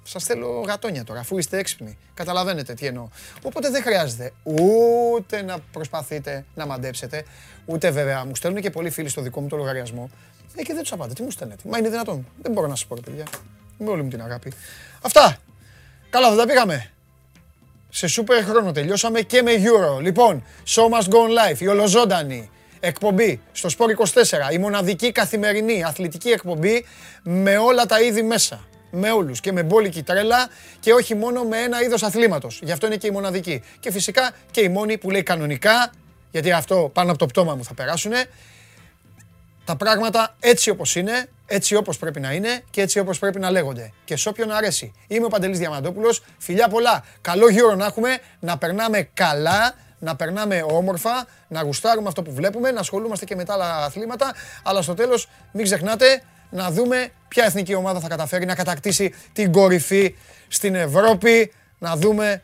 Σας 0.10 0.24
θέλω 0.24 0.64
γατόνια 0.68 1.04
τώρα, 1.04 1.20
αφού 1.20 1.38
είστε 1.38 1.58
έξυπνοι. 1.58 1.98
Καταλαβαίνετε 2.14 2.74
τι 2.74 2.86
εννοώ. 2.86 3.08
Οπότε 3.42 3.70
δεν 3.70 3.82
χρειάζεται 3.82 4.34
ούτε 4.44 5.42
να 5.42 5.60
προσπαθείτε 5.72 6.46
να 6.56 6.66
μαντέψετε, 6.66 7.24
ούτε 7.66 7.92
βέβαια 7.92 8.26
μου 8.26 8.36
στέλνουν 8.36 8.62
και 8.62 8.70
πολλοί 8.70 8.90
φίλοι 8.90 9.10
στο 9.10 9.22
δικό 9.22 9.42
μου 9.42 9.48
το 9.48 9.58
λογαριασμό. 9.58 10.10
Ε, 10.56 10.62
και 10.62 10.74
δεν 10.74 10.82
τους 10.82 10.92
απαντώ. 10.92 11.14
Τι 11.14 11.24
μου 11.24 11.32
στέλνετε. 11.32 11.62
Μα 11.70 11.78
είναι 11.78 11.90
δυνατόν. 11.90 12.28
Δεν 12.42 12.52
μπορώ 12.52 12.68
να 12.68 12.76
σας 12.76 12.86
πω, 12.86 12.96
ρε 12.96 13.02
παιδιά. 13.02 13.26
Με 13.78 13.90
όλη 13.90 14.04
μου 14.04 14.10
την 14.10 14.22
αγάπη. 14.22 14.52
Αυτά. 15.02 15.38
Καλά, 16.10 16.30
δεν 16.30 16.38
τα 16.38 16.46
πήγαμε. 16.46 16.92
Σε 17.90 18.08
σούπερ 18.08 18.44
χρόνο 18.44 18.72
τελειώσαμε 18.72 19.22
και 19.22 19.42
με 19.42 19.52
Euro. 19.52 20.02
Λοιπόν, 20.02 20.44
Show 20.68 20.84
Must 20.84 21.10
Go 21.10 21.16
On 21.16 21.54
Live, 21.54 21.60
η 21.60 21.68
ολοζώντανη 21.68 22.50
εκπομπή 22.80 23.42
στο 23.52 23.70
Sport 23.78 24.06
24, 24.50 24.54
η 24.54 24.58
μοναδική 24.58 25.12
καθημερινή 25.12 25.84
αθλητική 25.84 26.30
εκπομπή 26.30 26.86
με 27.24 27.58
όλα 27.58 27.86
τα 27.86 28.02
είδη 28.02 28.24
μέσα. 28.24 28.68
Με 28.92 29.12
όλους 29.12 29.40
και 29.40 29.52
με 29.52 29.64
μπόλικη 29.64 30.04
τρέλα 30.04 30.50
και 30.80 30.94
όχι 30.94 31.16
μόνο 31.16 31.44
με 31.44 31.58
ένα 31.58 31.82
είδος 31.82 32.04
αθλήματος. 32.04 32.60
Γι' 32.64 32.72
αυτό 32.72 32.86
είναι 32.86 32.96
και 32.96 33.08
η 33.08 33.12
μοναδική. 33.12 33.64
Και 33.80 33.92
φυσικά 33.92 34.32
και 34.52 34.62
η 34.62 34.70
μόνη 34.70 34.98
που 34.98 35.10
λέει 35.10 35.24
κανονικά, 35.24 35.92
γιατί 36.32 36.52
αυτό 36.52 36.90
πάνω 36.94 37.10
από 37.10 37.20
το 37.20 37.26
πτώμα 37.26 37.56
μου 37.56 37.64
θα 37.64 37.74
περάσουνε, 37.74 38.26
τα 39.66 39.76
πράγματα 39.76 40.36
έτσι 40.40 40.70
όπως 40.70 40.96
είναι, 40.96 41.30
έτσι 41.46 41.76
όπως 41.76 41.98
πρέπει 41.98 42.20
να 42.20 42.34
είναι 42.34 42.64
και 42.70 42.82
έτσι 42.82 43.00
όπως 43.00 43.20
πρέπει 43.20 43.40
να 43.40 43.52
λέγονται. 43.52 43.92
Και 44.06 44.16
σε 44.16 44.30
όποιον 44.30 44.52
αρέσει. 44.52 44.94
Είμαι 45.08 45.26
ο 45.26 45.30
Παντελής 45.30 45.60
Διαμαντόπουλος. 45.60 46.24
Φιλιά 46.38 46.68
πολλά. 46.68 47.04
Καλό 47.22 47.50
γύρο 47.50 47.76
να 47.76 47.86
έχουμε, 47.86 48.18
να 48.40 48.58
περνάμε 48.58 49.10
καλά, 49.14 49.74
να 50.00 50.16
περνάμε 50.16 50.66
όμορφα, 50.68 51.28
να 51.48 51.62
γουστάρουμε 51.62 52.08
αυτό 52.08 52.22
που 52.22 52.34
βλέπουμε, 52.34 52.72
να 52.72 52.80
ασχολούμαστε 52.80 53.26
και 53.26 53.36
με 53.36 53.44
τα 53.44 53.54
άλλα 53.54 53.76
αθλήματα. 53.76 54.34
Αλλά 54.64 54.82
στο 54.82 54.94
τέλος 54.94 55.30
μην 55.52 55.64
ξεχνάτε 55.66 56.24
να 56.50 56.72
δούμε 56.72 57.10
ποια 57.28 57.46
εθνική 57.46 57.74
ομάδα 57.74 58.00
θα 58.00 58.08
καταφέρει 58.08 58.46
να 58.46 58.56
κατακτήσει 58.56 59.14
την 59.34 59.52
κορυφή 59.52 60.16
στην 60.48 60.76
Ευρώπη. 60.76 61.52
Να 61.80 61.96
δούμε 61.96 62.42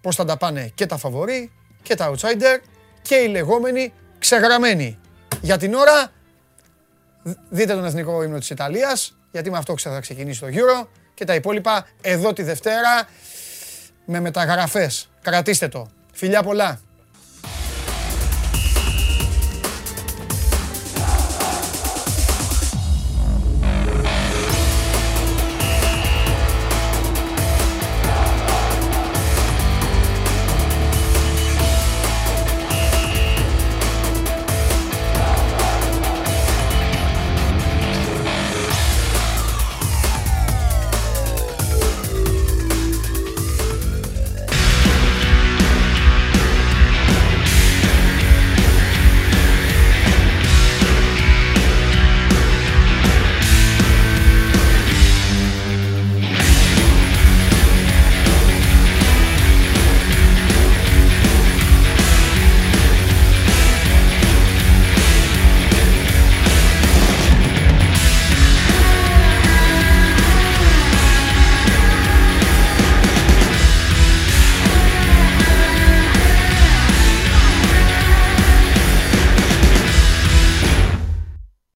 πώς 0.00 0.16
θα 0.16 0.24
τα 0.24 0.36
πάνε 0.36 0.70
και 0.74 0.86
τα 0.86 0.96
φαβορή 0.96 1.52
και 1.82 1.94
τα 1.94 2.12
outsider 2.14 2.58
και 3.02 3.14
οι 3.14 3.28
λεγόμενοι 3.28 3.92
ξεγραμμένοι. 4.18 4.98
Για 5.40 5.56
την 5.56 5.74
ώρα, 5.74 6.12
δείτε 7.48 7.74
τον 7.74 7.84
εθνικό 7.84 8.22
ύμνο 8.22 8.38
της 8.38 8.50
Ιταλίας, 8.50 9.16
γιατί 9.30 9.50
με 9.50 9.58
αυτό 9.58 9.74
θα 9.78 10.00
ξεκινήσει 10.00 10.40
το 10.40 10.46
Euro 10.46 10.86
και 11.14 11.24
τα 11.24 11.34
υπόλοιπα 11.34 11.86
εδώ 12.00 12.32
τη 12.32 12.42
Δευτέρα 12.42 13.08
με 14.04 14.20
μεταγραφές. 14.20 15.10
Κρατήστε 15.22 15.68
το. 15.68 15.90
Φιλιά 16.12 16.42
πολλά. 16.42 16.80